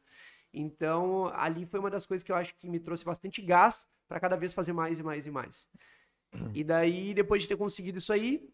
Então 0.52 1.28
ali 1.34 1.64
foi 1.66 1.80
uma 1.80 1.90
das 1.90 2.06
coisas 2.06 2.22
que 2.22 2.30
eu 2.30 2.36
acho 2.36 2.54
que 2.56 2.68
me 2.68 2.78
trouxe 2.78 3.04
bastante 3.04 3.42
gás 3.42 3.86
para 4.08 4.20
cada 4.20 4.36
vez 4.36 4.52
fazer 4.52 4.72
mais 4.72 4.98
e 4.98 5.02
mais 5.02 5.26
e 5.26 5.30
mais. 5.30 5.68
E 6.54 6.62
daí 6.62 7.14
depois 7.14 7.42
de 7.42 7.48
ter 7.48 7.56
conseguido 7.56 7.98
isso 7.98 8.12
aí, 8.12 8.48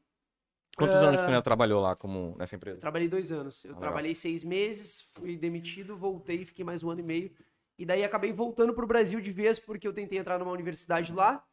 Quantos 0.74 0.96
Ah. 0.96 1.00
anos 1.08 1.20
tu 1.20 1.26
ainda 1.26 1.42
trabalhou 1.42 1.82
lá 1.82 1.94
como 1.94 2.34
nessa 2.38 2.56
empresa? 2.56 2.78
eu 2.78 2.80
trabalhei 2.80 3.06
dois 3.06 3.30
anos. 3.30 3.62
Eu 3.62 3.72
legal. 3.72 3.82
trabalhei 3.82 4.14
seis 4.14 4.42
meses, 4.42 5.02
fui 5.12 5.36
demitido, 5.36 5.94
voltei, 5.94 6.46
fiquei 6.46 6.64
mais 6.64 6.82
um 6.82 6.88
ano 6.88 7.00
e 7.00 7.02
meio. 7.02 7.30
E 7.78 7.84
daí 7.84 8.02
acabei 8.02 8.32
voltando 8.32 8.72
pro 8.72 8.86
Brasil 8.86 9.20
de 9.20 9.30
vez, 9.32 9.58
porque 9.58 9.86
eu 9.86 9.92
tentei 9.92 10.18
entrar 10.18 10.38
numa 10.38 10.50
universidade 10.50 11.12
lá. 11.12 11.44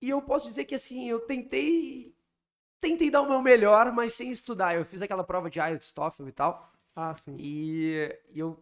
E 0.00 0.10
eu 0.10 0.20
posso 0.22 0.46
dizer 0.46 0.64
que 0.64 0.74
assim, 0.74 1.08
eu 1.08 1.20
tentei. 1.20 2.14
Tentei 2.80 3.10
dar 3.10 3.22
o 3.22 3.28
meu 3.28 3.40
melhor, 3.42 3.90
mas 3.92 4.14
sem 4.14 4.30
estudar. 4.30 4.76
Eu 4.76 4.84
fiz 4.84 5.00
aquela 5.02 5.24
prova 5.24 5.48
de 5.50 5.58
IELTS, 5.58 5.92
TOEFL 5.92 6.28
e 6.28 6.32
tal. 6.32 6.72
Ah, 6.94 7.14
sim. 7.14 7.36
E, 7.38 8.16
e 8.30 8.38
eu. 8.38 8.58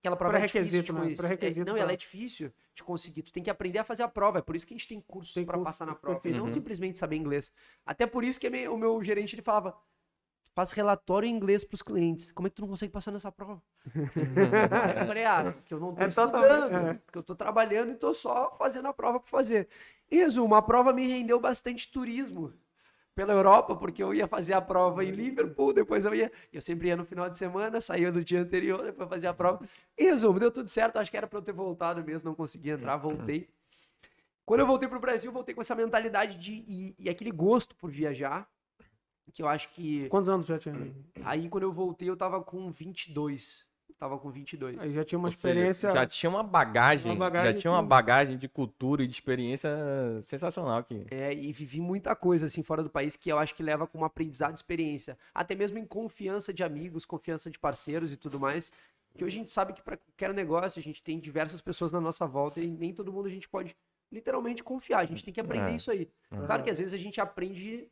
Aquela 0.00 0.16
prova 0.16 0.38
é 0.38 0.46
difícil 0.46 0.62
de 0.82 0.92
Pré-requisito, 0.92 0.92
né? 0.92 1.00
conhecer. 1.00 1.22
Pré-requisito 1.22 1.60
É, 1.60 1.64
não, 1.64 1.72
pra- 1.74 1.82
ela 1.82 1.92
é 1.92 1.96
difícil 1.96 2.52
de 2.74 2.84
conseguir. 2.84 3.22
Tu 3.22 3.32
tem 3.32 3.42
que 3.42 3.50
aprender 3.50 3.80
a 3.80 3.84
fazer 3.84 4.04
a 4.04 4.08
prova. 4.08 4.38
É 4.38 4.42
por 4.42 4.54
isso 4.54 4.64
que 4.66 4.72
a 4.72 4.76
gente 4.76 4.86
tem 4.86 5.00
cursos 5.00 5.34
para 5.44 5.54
curso 5.54 5.64
passar 5.64 5.86
na 5.86 5.94
prova. 5.94 6.20
E 6.28 6.32
não 6.32 6.52
simplesmente 6.52 6.98
saber 6.98 7.16
inglês. 7.16 7.50
Até 7.84 8.06
por 8.06 8.22
isso 8.22 8.38
que 8.38 8.48
minha- 8.48 8.70
o 8.70 8.78
meu 8.78 9.02
gerente 9.02 9.34
ele 9.34 9.42
falava: 9.42 9.76
faz 10.58 10.72
relatório 10.72 11.28
em 11.28 11.32
inglês 11.32 11.62
pros 11.62 11.82
clientes. 11.82 12.32
Como 12.32 12.48
é 12.48 12.50
que 12.50 12.56
tu 12.56 12.62
não 12.62 12.68
consegue 12.68 12.92
passar 12.92 13.12
nessa 13.12 13.30
prova? 13.30 13.62
Eu 15.00 15.06
falei, 15.06 15.24
ah, 15.24 15.54
que 15.64 15.72
eu 15.72 15.78
não 15.78 15.94
tô 15.94 16.02
É 16.02 16.08
estudando, 16.08 16.76
é. 16.76 17.00
que 17.12 17.16
eu 17.16 17.22
tô 17.22 17.36
trabalhando 17.36 17.92
e 17.92 17.94
tô 17.94 18.12
só 18.12 18.56
fazendo 18.58 18.88
a 18.88 18.92
prova 18.92 19.20
por 19.20 19.28
fazer. 19.28 19.68
Em 20.10 20.16
resumo, 20.16 20.56
a 20.56 20.60
prova 20.60 20.92
me 20.92 21.06
rendeu 21.06 21.38
bastante 21.38 21.88
turismo 21.92 22.52
pela 23.14 23.32
Europa, 23.32 23.76
porque 23.76 24.02
eu 24.02 24.12
ia 24.12 24.26
fazer 24.26 24.54
a 24.54 24.60
prova 24.60 25.04
em 25.04 25.12
Liverpool, 25.12 25.72
depois 25.72 26.04
eu 26.04 26.12
ia, 26.12 26.32
eu 26.52 26.60
sempre 26.60 26.88
ia 26.88 26.96
no 26.96 27.04
final 27.04 27.30
de 27.30 27.36
semana, 27.36 27.80
saía 27.80 28.10
no 28.10 28.24
dia 28.24 28.40
anterior, 28.40 28.82
depois 28.82 29.08
fazia 29.08 29.30
a 29.30 29.34
prova. 29.34 29.64
Em 29.96 30.06
resumo, 30.06 30.40
deu 30.40 30.50
tudo 30.50 30.68
certo, 30.68 30.98
acho 30.98 31.08
que 31.08 31.16
era 31.16 31.28
para 31.28 31.38
eu 31.38 31.42
ter 31.42 31.52
voltado 31.52 32.02
mesmo, 32.02 32.30
não 32.30 32.34
consegui 32.34 32.70
entrar, 32.70 32.96
voltei. 32.96 33.48
Quando 34.44 34.58
eu 34.60 34.66
voltei 34.66 34.88
pro 34.88 34.98
Brasil, 34.98 35.28
eu 35.28 35.34
voltei 35.34 35.54
com 35.54 35.60
essa 35.60 35.76
mentalidade 35.76 36.36
de 36.36 36.64
e, 36.66 36.96
e 36.98 37.08
aquele 37.08 37.30
gosto 37.30 37.76
por 37.76 37.90
viajar, 37.92 38.48
que 39.32 39.42
eu 39.42 39.48
acho 39.48 39.68
que 39.70 40.08
Quantos 40.08 40.28
anos 40.28 40.46
já 40.46 40.58
tinha? 40.58 40.74
aí 41.24 41.48
quando 41.48 41.64
eu 41.64 41.72
voltei 41.72 42.08
eu 42.08 42.16
tava 42.16 42.40
com 42.42 42.70
22. 42.70 43.66
Eu 43.88 43.94
tava 43.96 44.18
com 44.18 44.30
22. 44.30 44.78
Aí 44.78 44.92
já 44.94 45.04
tinha 45.04 45.18
uma 45.18 45.28
Ou 45.28 45.32
seja, 45.32 45.48
experiência. 45.48 45.90
já 45.92 46.06
tinha 46.06 46.30
uma 46.30 46.42
bagagem, 46.42 47.10
Uma 47.10 47.18
bagagem 47.18 47.52
já 47.52 47.58
tinha 47.60 47.70
uma 47.72 47.82
bagagem 47.82 48.38
de 48.38 48.46
cultura 48.48 49.02
e 49.02 49.06
de 49.06 49.12
experiência 49.12 49.68
sensacional 50.22 50.78
aqui. 50.78 51.04
É, 51.10 51.32
e 51.34 51.52
vivi 51.52 51.80
muita 51.80 52.14
coisa 52.14 52.46
assim 52.46 52.62
fora 52.62 52.82
do 52.82 52.90
país 52.90 53.16
que 53.16 53.30
eu 53.30 53.38
acho 53.38 53.54
que 53.54 53.62
leva 53.62 53.86
como 53.86 54.04
aprendizado 54.04 54.52
e 54.52 54.54
experiência. 54.54 55.18
Até 55.34 55.54
mesmo 55.54 55.78
em 55.78 55.84
confiança 55.84 56.52
de 56.52 56.62
amigos, 56.62 57.04
confiança 57.04 57.50
de 57.50 57.58
parceiros 57.58 58.12
e 58.12 58.16
tudo 58.16 58.38
mais. 58.38 58.72
Que 59.16 59.24
hoje 59.24 59.36
a 59.36 59.40
gente 59.40 59.50
sabe 59.50 59.72
que 59.72 59.82
para 59.82 59.96
qualquer 59.96 60.32
negócio 60.32 60.78
a 60.78 60.82
gente 60.82 61.02
tem 61.02 61.18
diversas 61.18 61.60
pessoas 61.60 61.90
na 61.90 62.00
nossa 62.00 62.24
volta 62.26 62.60
e 62.60 62.68
nem 62.68 62.92
todo 62.94 63.12
mundo 63.12 63.26
a 63.26 63.30
gente 63.30 63.48
pode 63.48 63.74
literalmente 64.12 64.62
confiar. 64.62 65.00
A 65.00 65.04
gente 65.06 65.24
tem 65.24 65.34
que 65.34 65.40
aprender 65.40 65.72
É. 65.72 65.76
isso 65.76 65.90
aí. 65.90 66.08
Claro 66.30 66.62
que 66.62 66.70
às 66.70 66.78
vezes 66.78 66.94
a 66.94 66.98
gente 66.98 67.20
aprende 67.20 67.88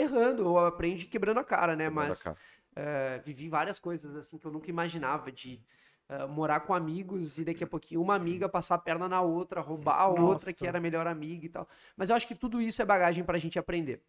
errando 0.00 0.48
ou 0.48 0.58
aprende 0.58 1.06
quebrando 1.06 1.38
a 1.38 1.44
cara, 1.44 1.74
né? 1.76 1.88
Mas 1.90 2.22
Cara. 2.22 2.36
é, 2.76 3.18
vivi 3.24 3.48
várias 3.48 3.78
coisas 3.78 4.14
assim 4.16 4.38
que 4.38 4.46
eu 4.46 4.52
nunca 4.52 4.70
imaginava 4.70 5.30
de 5.30 5.60
ah, 6.08 6.26
morar 6.26 6.60
com 6.60 6.72
amigos 6.72 7.38
e 7.38 7.44
daqui 7.44 7.62
a 7.62 7.66
pouquinho 7.66 8.00
uma 8.00 8.14
amiga 8.14 8.48
passar 8.48 8.76
a 8.76 8.78
perna 8.78 9.06
na 9.08 9.20
outra, 9.20 9.60
roubar 9.60 10.00
a 10.00 10.08
Nossa. 10.08 10.22
outra 10.22 10.52
que 10.54 10.66
era 10.66 10.78
a 10.78 10.80
melhor 10.80 11.06
amiga 11.06 11.44
e 11.44 11.48
tal. 11.50 11.68
Mas 11.96 12.08
eu 12.08 12.16
acho 12.16 12.26
que 12.26 12.34
tudo 12.34 12.62
isso 12.62 12.80
é 12.80 12.84
bagagem 12.84 13.22
pra 13.22 13.36
gente 13.36 13.58
aprender. 13.58 14.02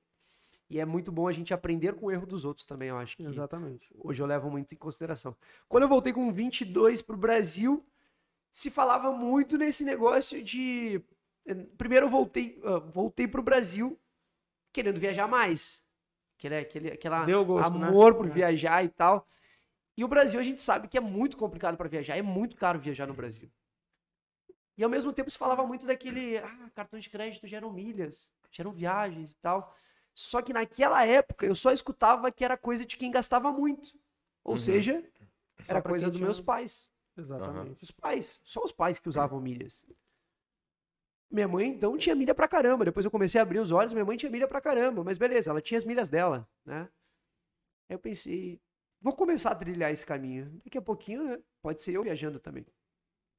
E 0.69 0.79
é 0.79 0.85
muito 0.85 1.11
bom 1.11 1.27
a 1.27 1.31
gente 1.33 1.53
aprender 1.53 1.95
com 1.95 2.05
o 2.05 2.11
erro 2.11 2.25
dos 2.25 2.45
outros 2.45 2.65
também, 2.65 2.89
eu 2.89 2.97
acho 2.97 3.17
que 3.17 3.23
Exatamente. 3.23 3.89
hoje 3.97 4.21
eu 4.21 4.27
levo 4.27 4.49
muito 4.49 4.73
em 4.73 4.77
consideração. 4.77 5.35
Quando 5.67 5.83
eu 5.83 5.89
voltei 5.89 6.13
com 6.13 6.31
22 6.31 7.01
pro 7.01 7.17
Brasil, 7.17 7.83
se 8.51 8.69
falava 8.69 9.11
muito 9.11 9.57
nesse 9.57 9.83
negócio 9.83 10.41
de 10.41 11.01
eh, 11.45 11.55
primeiro 11.77 12.05
eu 12.05 12.09
voltei, 12.09 12.61
ah, 12.63 12.79
voltei 12.79 13.27
pro 13.27 13.41
Brasil 13.41 13.99
querendo 14.71 14.99
viajar 14.99 15.27
mais. 15.27 15.83
Aquele, 16.37 16.57
aquele, 16.57 16.91
aquela 16.91 17.25
gosto, 17.43 17.77
né? 17.77 17.87
amor 17.87 18.15
por 18.15 18.25
É. 18.27 18.29
viajar 18.29 18.83
e 18.83 18.89
tal. 18.89 19.27
E 19.97 20.03
o 20.03 20.07
Brasil 20.07 20.39
a 20.39 20.43
gente 20.43 20.61
sabe 20.61 20.87
que 20.87 20.97
é 20.97 21.01
muito 21.01 21.35
complicado 21.35 21.75
para 21.75 21.89
viajar, 21.89 22.15
é 22.17 22.21
muito 22.21 22.55
caro 22.55 22.79
viajar 22.79 23.05
no 23.05 23.13
Brasil. 23.13 23.51
E 24.77 24.83
ao 24.83 24.89
mesmo 24.89 25.11
tempo 25.11 25.29
se 25.29 25.37
falava 25.37 25.65
muito 25.67 25.85
daquele, 25.85 26.37
ah, 26.37 26.69
cartão 26.73 26.97
de 26.97 27.09
crédito 27.09 27.45
geram 27.47 27.71
milhas, 27.73 28.31
geram 28.49 28.71
viagens 28.71 29.31
e 29.31 29.35
tal. 29.35 29.75
Só 30.15 30.41
que 30.41 30.53
naquela 30.53 31.05
época 31.05 31.45
eu 31.45 31.53
só 31.53 31.71
escutava 31.71 32.31
que 32.31 32.45
era 32.45 32.55
coisa 32.57 32.85
de 32.85 32.95
quem 32.95 33.11
gastava 33.11 33.51
muito. 33.51 33.93
Ou 34.43 34.53
Uhum. 34.53 34.57
seja, 34.57 35.03
era 35.67 35.81
coisa 35.81 36.07
dos 36.07 36.15
tinha- 36.15 36.25
meus 36.27 36.39
pais. 36.39 36.89
Exatamente. 37.17 37.83
Os 37.83 37.91
pais, 37.91 38.39
só 38.45 38.63
os 38.63 38.71
pais 38.71 38.97
que 38.99 39.09
usavam 39.09 39.41
milhas. 39.41 39.85
Minha 41.31 41.47
mãe, 41.47 41.69
então, 41.69 41.95
tinha 41.97 42.15
milha 42.15 42.33
pra 42.33 42.47
caramba. 42.47 42.85
Depois 42.85 43.05
eu 43.05 43.11
comecei 43.11 43.39
a 43.39 43.43
abrir 43.43 43.59
os 43.59 43.71
olhos, 43.71 43.93
minha 43.93 44.05
mãe 44.05 44.17
tinha 44.17 44.31
milha 44.31 44.47
pra 44.47 44.59
caramba. 44.59 45.03
Mas 45.03 45.17
beleza, 45.17 45.51
ela 45.51 45.61
tinha 45.61 45.77
as 45.77 45.83
milhas 45.83 46.09
dela, 46.09 46.47
né? 46.65 46.89
Aí 47.89 47.95
eu 47.95 47.99
pensei, 47.99 48.59
vou 49.01 49.15
começar 49.15 49.51
a 49.51 49.55
trilhar 49.55 49.91
esse 49.91 50.05
caminho. 50.05 50.59
Daqui 50.63 50.77
a 50.77 50.81
pouquinho, 50.81 51.23
né? 51.23 51.39
Pode 51.61 51.81
ser 51.81 51.93
eu 51.93 52.03
viajando 52.03 52.39
também. 52.39 52.65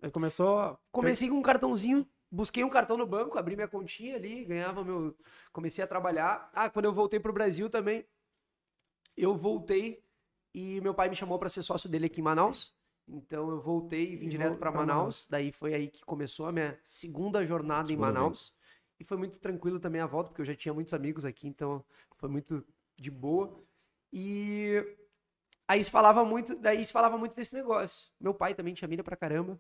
Aí 0.03 0.11
começou. 0.11 0.79
Comecei 0.93 1.29
com 1.29 1.37
um 1.37 1.43
cartãozinho, 1.43 2.09
busquei 2.31 2.63
um 2.63 2.71
cartão 2.71 2.97
no 2.97 3.07
banco, 3.07 3.39
abri 3.39 3.57
minha 3.57 3.69
continha 3.69 4.17
ali, 4.17 4.45
ganhava 4.45 4.85
meu. 4.85 5.17
Comecei 5.53 5.83
a 5.83 5.87
trabalhar. 5.87 6.51
Ah, 6.55 6.71
quando 6.71 6.85
eu 6.85 6.93
voltei 6.93 7.19
pro 7.19 7.33
Brasil 7.33 7.69
também, 7.69 8.07
eu 9.17 9.37
voltei 9.37 10.03
e 10.55 10.81
meu 10.81 10.95
pai 10.95 11.09
me 11.09 11.17
chamou 11.17 11.39
para 11.39 11.49
ser 11.49 11.63
sócio 11.63 11.89
dele 11.89 12.07
aqui 12.07 12.21
em 12.21 12.25
Manaus. 12.25 12.75
Então 13.13 13.51
eu 13.51 13.61
voltei 13.61 14.13
e 14.13 14.17
vim 14.17 14.27
E 14.27 14.31
direto 14.31 14.57
para 14.57 14.71
Manaus. 14.71 14.87
Manaus. 14.87 15.27
Daí 15.29 15.51
foi 15.51 15.75
aí 15.75 15.89
que 15.89 16.05
começou 16.05 16.47
a 16.47 16.53
minha 16.53 16.79
segunda 16.85 17.45
jornada 17.45 17.89
Segunda 17.89 18.09
em 18.09 18.13
Manaus. 18.13 18.55
E 18.99 19.05
foi 19.05 19.17
muito 19.17 19.41
tranquilo 19.41 19.81
também 19.81 20.01
a 20.01 20.07
volta, 20.07 20.29
porque 20.29 20.43
eu 20.43 20.47
já 20.47 20.55
tinha 20.55 20.75
muitos 20.75 20.93
amigos 20.93 21.25
aqui, 21.25 21.49
então 21.49 21.83
foi 22.17 22.29
muito 22.29 22.65
de 22.97 23.11
boa. 23.11 23.59
E 24.13 24.97
aí 25.67 25.83
se 25.83 25.91
falava 25.91 26.25
muito, 26.25 26.55
daí 26.57 26.85
se 26.85 26.93
falava 26.93 27.17
muito 27.17 27.35
desse 27.35 27.55
negócio. 27.55 28.11
Meu 28.21 28.35
pai 28.35 28.55
também 28.55 28.75
tinha 28.75 28.87
milha 28.87 29.03
pra 29.03 29.17
caramba. 29.17 29.59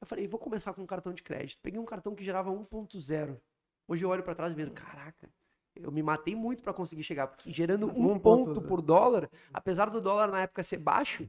Eu 0.00 0.06
falei, 0.06 0.26
vou 0.26 0.38
começar 0.38 0.72
com 0.72 0.82
um 0.82 0.86
cartão 0.86 1.12
de 1.12 1.22
crédito. 1.22 1.58
Peguei 1.60 1.80
um 1.80 1.84
cartão 1.84 2.14
que 2.14 2.22
gerava 2.22 2.50
1.0. 2.50 3.40
Hoje 3.88 4.04
eu 4.04 4.08
olho 4.08 4.22
pra 4.22 4.34
trás 4.34 4.52
e 4.52 4.56
vejo, 4.56 4.72
caraca, 4.72 5.28
eu 5.74 5.90
me 5.90 6.02
matei 6.02 6.34
muito 6.34 6.62
pra 6.62 6.72
conseguir 6.72 7.02
chegar, 7.02 7.26
porque 7.26 7.52
gerando 7.52 7.86
um 7.88 8.14
1.0. 8.14 8.20
ponto 8.20 8.62
por 8.62 8.80
dólar, 8.80 9.30
apesar 9.52 9.90
do 9.90 10.00
dólar 10.00 10.28
na 10.28 10.42
época 10.42 10.62
ser 10.62 10.78
baixo, 10.78 11.28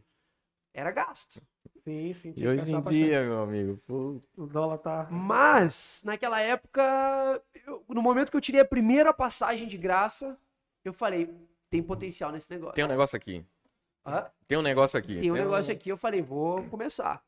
era 0.73 0.91
gasto. 0.91 1.41
Sim, 1.83 2.13
sim. 2.13 2.33
E 2.35 2.47
hoje 2.47 2.71
em 2.71 2.81
dia, 2.83 3.23
meu 3.23 3.41
amigo, 3.41 3.77
pô, 3.85 4.21
O 4.35 4.45
dólar 4.45 4.77
tá. 4.77 5.07
Mas, 5.09 6.01
naquela 6.05 6.41
época, 6.41 6.81
eu- 7.65 7.83
no 7.87 8.01
momento 8.01 8.29
que 8.29 8.37
eu 8.37 8.41
tirei 8.41 8.61
a 8.61 8.65
primeira 8.65 9.13
passagem 9.13 9.67
de 9.67 9.77
graça, 9.77 10.37
eu 10.83 10.93
falei, 10.93 11.33
tem 11.69 11.81
potencial 11.81 12.31
nesse 12.31 12.49
negócio. 12.51 12.75
tem 12.75 12.85
um 12.85 12.89
negócio 12.89 13.15
aqui. 13.15 13.45
Hã? 14.05 14.29
Tem 14.47 14.57
um 14.57 14.61
negócio 14.61 14.97
aqui. 14.97 15.21
Tem 15.21 15.31
um 15.31 15.35
negócio 15.35 15.73
aqui, 15.73 15.89
eu 15.89 15.97
falei, 15.97 16.21
vou 16.21 16.63
começar. 16.69 17.23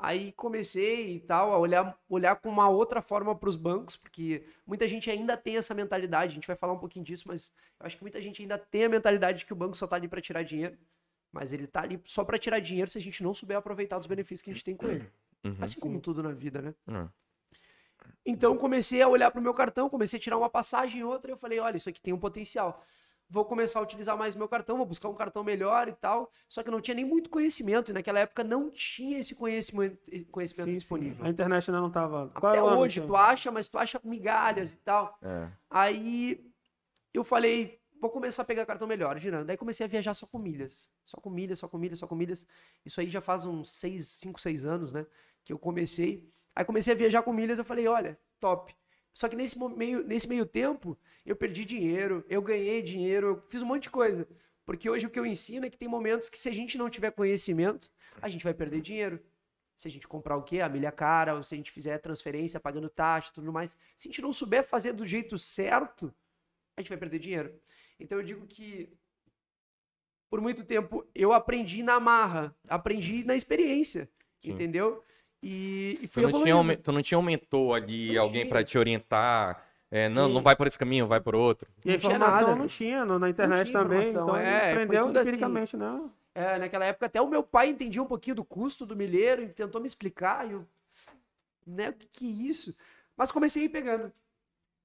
Aí 0.00 0.30
comecei 0.32 1.16
e 1.16 1.20
tal, 1.20 1.52
a 1.52 1.58
olhar, 1.58 1.98
olhar 2.08 2.36
com 2.36 2.48
uma 2.48 2.68
outra 2.68 3.02
forma 3.02 3.34
para 3.34 3.48
os 3.48 3.56
bancos, 3.56 3.96
porque 3.96 4.44
muita 4.64 4.86
gente 4.86 5.10
ainda 5.10 5.36
tem 5.36 5.56
essa 5.56 5.74
mentalidade, 5.74 6.32
a 6.32 6.34
gente 6.36 6.46
vai 6.46 6.54
falar 6.54 6.72
um 6.74 6.78
pouquinho 6.78 7.04
disso, 7.04 7.24
mas 7.26 7.52
eu 7.80 7.86
acho 7.86 7.96
que 7.96 8.02
muita 8.04 8.20
gente 8.20 8.40
ainda 8.40 8.56
tem 8.56 8.84
a 8.84 8.88
mentalidade 8.88 9.40
de 9.40 9.44
que 9.46 9.52
o 9.52 9.56
banco 9.56 9.76
só 9.76 9.88
tá 9.88 9.96
ali 9.96 10.06
para 10.06 10.20
tirar 10.20 10.44
dinheiro, 10.44 10.78
mas 11.32 11.52
ele 11.52 11.66
tá 11.66 11.82
ali 11.82 12.00
só 12.04 12.24
para 12.24 12.38
tirar 12.38 12.58
dinheiro 12.58 12.90
se 12.90 12.98
a 12.98 13.00
gente 13.00 13.22
não 13.22 13.34
souber 13.34 13.56
aproveitar 13.56 13.98
dos 13.98 14.06
benefícios 14.06 14.42
que 14.42 14.50
a 14.50 14.52
gente 14.52 14.64
tem 14.64 14.76
com 14.76 14.86
ele. 14.86 15.10
Uhum. 15.44 15.56
Assim 15.60 15.78
como 15.78 16.00
tudo 16.00 16.22
na 16.22 16.32
vida, 16.32 16.60
né? 16.60 16.74
Uhum. 16.86 17.08
Então 18.24 18.56
comecei 18.56 19.02
a 19.02 19.08
olhar 19.08 19.30
pro 19.30 19.42
meu 19.42 19.54
cartão, 19.54 19.88
comecei 19.88 20.18
a 20.18 20.22
tirar 20.22 20.38
uma 20.38 20.50
passagem 20.50 21.00
e 21.00 21.04
outra, 21.04 21.30
e 21.30 21.32
eu 21.32 21.36
falei, 21.36 21.58
olha, 21.58 21.76
isso 21.76 21.88
aqui 21.88 22.00
tem 22.00 22.12
um 22.12 22.18
potencial. 22.18 22.82
Vou 23.30 23.44
começar 23.44 23.78
a 23.78 23.82
utilizar 23.82 24.16
mais 24.16 24.34
meu 24.34 24.48
cartão, 24.48 24.78
vou 24.78 24.86
buscar 24.86 25.08
um 25.08 25.14
cartão 25.14 25.44
melhor 25.44 25.86
e 25.86 25.92
tal. 25.92 26.32
Só 26.48 26.62
que 26.62 26.70
eu 26.70 26.72
não 26.72 26.80
tinha 26.80 26.94
nem 26.94 27.04
muito 27.04 27.28
conhecimento, 27.28 27.90
e 27.90 27.94
naquela 27.94 28.20
época 28.20 28.42
não 28.42 28.70
tinha 28.70 29.18
esse 29.18 29.34
conhecimento, 29.34 29.98
conhecimento 30.30 30.64
Sim, 30.66 30.72
sim. 30.72 30.78
disponível. 30.78 31.26
A 31.26 31.28
internet 31.28 31.70
ainda 31.70 31.80
não 31.80 31.90
tava. 31.90 32.28
Qual 32.30 32.50
Até 32.50 32.58
é 32.58 32.62
o 32.62 32.68
ano, 32.68 32.80
hoje, 32.80 32.94
Tiago? 32.94 33.08
tu 33.08 33.16
acha, 33.16 33.50
mas 33.50 33.68
tu 33.68 33.76
acha 33.76 34.00
migalhas 34.02 34.72
e 34.72 34.78
tal. 34.78 35.18
É. 35.20 35.48
Aí 35.68 36.42
eu 37.12 37.22
falei, 37.22 37.77
vou 38.00 38.10
começar 38.10 38.42
a 38.42 38.44
pegar 38.44 38.66
cartão 38.66 38.86
melhor, 38.86 39.18
girando. 39.18 39.46
Daí 39.46 39.56
comecei 39.56 39.84
a 39.84 39.88
viajar 39.88 40.14
só 40.14 40.26
com 40.26 40.38
milhas. 40.38 40.88
Só 41.04 41.20
com 41.20 41.30
milhas, 41.30 41.58
só 41.58 41.68
com 41.68 41.78
milhas, 41.78 41.98
só 41.98 42.06
com 42.06 42.14
milhas. 42.14 42.46
Isso 42.84 43.00
aí 43.00 43.08
já 43.08 43.20
faz 43.20 43.44
uns 43.44 43.70
6, 43.72 44.06
5, 44.06 44.40
6 44.40 44.64
anos, 44.64 44.92
né? 44.92 45.06
Que 45.44 45.52
eu 45.52 45.58
comecei. 45.58 46.30
Aí 46.54 46.64
comecei 46.64 46.92
a 46.92 46.96
viajar 46.96 47.22
com 47.22 47.32
milhas, 47.32 47.58
eu 47.58 47.64
falei, 47.64 47.86
olha, 47.86 48.18
top. 48.40 48.74
Só 49.12 49.28
que 49.28 49.36
nesse 49.36 49.58
meio, 49.58 50.04
nesse 50.04 50.28
meio 50.28 50.46
tempo, 50.46 50.96
eu 51.26 51.34
perdi 51.34 51.64
dinheiro, 51.64 52.24
eu 52.28 52.40
ganhei 52.40 52.82
dinheiro, 52.82 53.26
eu 53.26 53.40
fiz 53.42 53.62
um 53.62 53.66
monte 53.66 53.84
de 53.84 53.90
coisa. 53.90 54.28
Porque 54.64 54.88
hoje 54.88 55.06
o 55.06 55.10
que 55.10 55.18
eu 55.18 55.26
ensino 55.26 55.66
é 55.66 55.70
que 55.70 55.78
tem 55.78 55.88
momentos 55.88 56.28
que 56.28 56.38
se 56.38 56.48
a 56.48 56.52
gente 56.52 56.76
não 56.76 56.90
tiver 56.90 57.10
conhecimento, 57.10 57.90
a 58.20 58.28
gente 58.28 58.44
vai 58.44 58.54
perder 58.54 58.80
dinheiro. 58.80 59.18
Se 59.76 59.88
a 59.88 59.90
gente 59.90 60.06
comprar 60.06 60.36
o 60.36 60.42
quê? 60.42 60.60
A 60.60 60.68
milha 60.68 60.92
cara, 60.92 61.34
ou 61.34 61.42
se 61.42 61.54
a 61.54 61.56
gente 61.56 61.70
fizer 61.70 61.98
transferência 61.98 62.60
pagando 62.60 62.88
taxa 62.88 63.32
tudo 63.32 63.52
mais. 63.52 63.76
Se 63.96 64.08
a 64.08 64.10
gente 64.10 64.20
não 64.20 64.32
souber 64.32 64.64
fazer 64.64 64.92
do 64.92 65.06
jeito 65.06 65.38
certo, 65.38 66.12
a 66.76 66.80
gente 66.80 66.88
vai 66.88 66.98
perder 66.98 67.18
dinheiro. 67.18 67.60
Então 67.98 68.18
eu 68.18 68.24
digo 68.24 68.46
que 68.46 68.88
por 70.30 70.40
muito 70.40 70.64
tempo 70.64 71.06
eu 71.14 71.32
aprendi 71.32 71.82
na 71.82 71.98
marra, 71.98 72.54
aprendi 72.68 73.24
na 73.24 73.34
experiência, 73.34 74.08
Sim. 74.40 74.52
entendeu? 74.52 75.02
E, 75.42 75.98
e 76.02 76.08
Tu 76.08 76.08
fui 76.08 76.22
não, 76.22 76.32
tinha 76.32 76.56
um, 76.56 76.60
evoluindo. 76.60 76.82
tu 76.82 76.92
não 76.92 77.02
tinha 77.02 77.18
um 77.18 77.22
mentor 77.22 77.76
ali, 77.76 78.14
Não 78.14 78.22
alguém 78.22 78.46
pra 78.48 78.64
te 78.64 78.78
orientar. 78.78 79.64
É, 79.90 80.08
não, 80.08 80.28
Sim. 80.28 80.34
não 80.34 80.42
vai 80.42 80.54
por 80.54 80.66
esse 80.66 80.78
caminho, 80.78 81.06
vai 81.06 81.20
por 81.20 81.34
outro. 81.34 81.68
E 81.84 81.90
a 81.90 81.92
Não 81.94 81.98
tinha 81.98 82.16
informação 82.16 82.56
não 82.56 82.66
tinha, 82.66 83.04
no- 83.04 83.18
na 83.18 83.30
internet 83.30 83.66
tinha 83.70 83.82
também. 83.82 84.10
Então 84.10 84.36
é, 84.36 84.72
aprendeu 84.72 85.06
assim. 85.08 85.20
empiricamente, 85.20 85.76
né? 85.76 86.10
É, 86.34 86.58
naquela 86.58 86.84
época 86.84 87.06
até 87.06 87.20
o 87.20 87.28
meu 87.28 87.42
pai 87.42 87.68
entendia 87.70 88.02
um 88.02 88.06
pouquinho 88.06 88.36
do 88.36 88.44
custo 88.44 88.84
do 88.84 88.94
milheiro 88.96 89.42
e 89.42 89.48
tentou 89.48 89.80
me 89.80 89.86
explicar. 89.86 90.46
E 90.46 90.52
eu, 90.52 90.66
né, 91.66 91.90
o 91.90 91.92
que, 91.92 92.06
que 92.08 92.26
é 92.26 92.48
isso? 92.48 92.76
Mas 93.16 93.32
comecei 93.32 93.62
a 93.62 93.64
ir 93.66 93.68
pegando. 93.70 94.12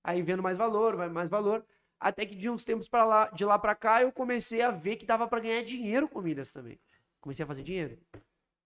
Aí 0.04 0.22
vendo 0.22 0.44
mais 0.44 0.58
valor, 0.58 0.96
vai 0.96 1.10
mais 1.10 1.30
valor. 1.30 1.66
Até 2.04 2.26
que 2.26 2.36
de 2.36 2.50
uns 2.50 2.66
tempos 2.66 2.86
para 2.86 3.06
lá, 3.06 3.30
de 3.30 3.46
lá 3.46 3.58
para 3.58 3.74
cá, 3.74 4.02
eu 4.02 4.12
comecei 4.12 4.62
a 4.62 4.70
ver 4.70 4.98
que 4.98 5.06
dava 5.06 5.26
para 5.26 5.40
ganhar 5.40 5.64
dinheiro 5.64 6.06
com 6.10 6.22
milhas 6.22 6.52
também. 6.52 6.78
Comecei 7.22 7.46
a 7.46 7.48
fazer 7.48 7.64
dinheiro. 7.64 7.98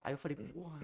Aí 0.02 0.12
eu 0.12 0.18
falei, 0.18 0.36
porra, 0.36 0.80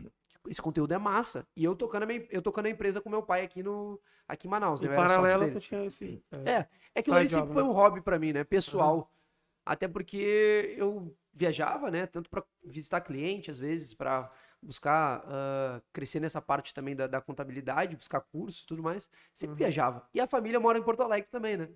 esse 0.49 0.63
conteúdo 0.63 0.95
é 0.95 0.99
massa. 0.99 1.45
E 1.57 1.65
eu 1.65 1.75
tocando 1.75 2.05
a, 2.05 2.07
minha, 2.07 2.25
eu 2.31 2.41
tocando 2.41 2.67
a 2.67 2.71
empresa 2.71 3.01
com 3.01 3.11
meu 3.11 3.25
pai 3.25 3.43
aqui 3.43 3.61
no 3.61 4.01
aqui 4.29 4.47
em 4.47 4.51
Manaus, 4.51 4.81
né? 4.81 4.93
Em 4.93 4.97
paralelo, 4.97 5.51
tu 5.51 5.59
tinha 5.59 5.85
esse. 5.85 6.23
É, 6.45 6.69
é 6.95 7.03
que 7.03 7.11
ali 7.11 7.27
Side 7.27 7.41
sempre 7.41 7.55
foi 7.55 7.65
né? 7.65 7.69
um 7.69 7.73
hobby 7.73 8.01
pra 8.01 8.21
mim, 8.21 8.33
né? 8.33 8.45
Pessoal. 8.45 9.13
Até 9.67 9.89
porque 9.89 10.77
eu 10.79 11.13
viajava, 11.33 11.91
né? 11.91 12.07
Tanto 12.07 12.31
pra 12.31 12.45
visitar 12.63 13.01
cliente, 13.01 13.51
às 13.51 13.59
vezes, 13.59 13.95
pra 13.95 14.31
buscar 14.63 15.25
ah, 15.27 15.83
crescer 15.93 16.21
nessa 16.21 16.41
parte 16.41 16.73
também 16.73 16.95
da, 16.95 17.09
da 17.09 17.21
contabilidade, 17.21 17.97
buscar 17.97 18.21
cursos 18.21 18.63
e 18.63 18.67
tudo 18.67 18.81
mais. 18.81 19.11
Sempre 19.33 19.55
Uhum. 19.55 19.59
viajava. 19.59 20.09
E 20.15 20.21
a 20.21 20.27
família 20.29 20.61
mora 20.61 20.79
em 20.79 20.85
Porto 20.85 21.03
Alegre 21.03 21.29
também, 21.29 21.57
né? 21.57 21.69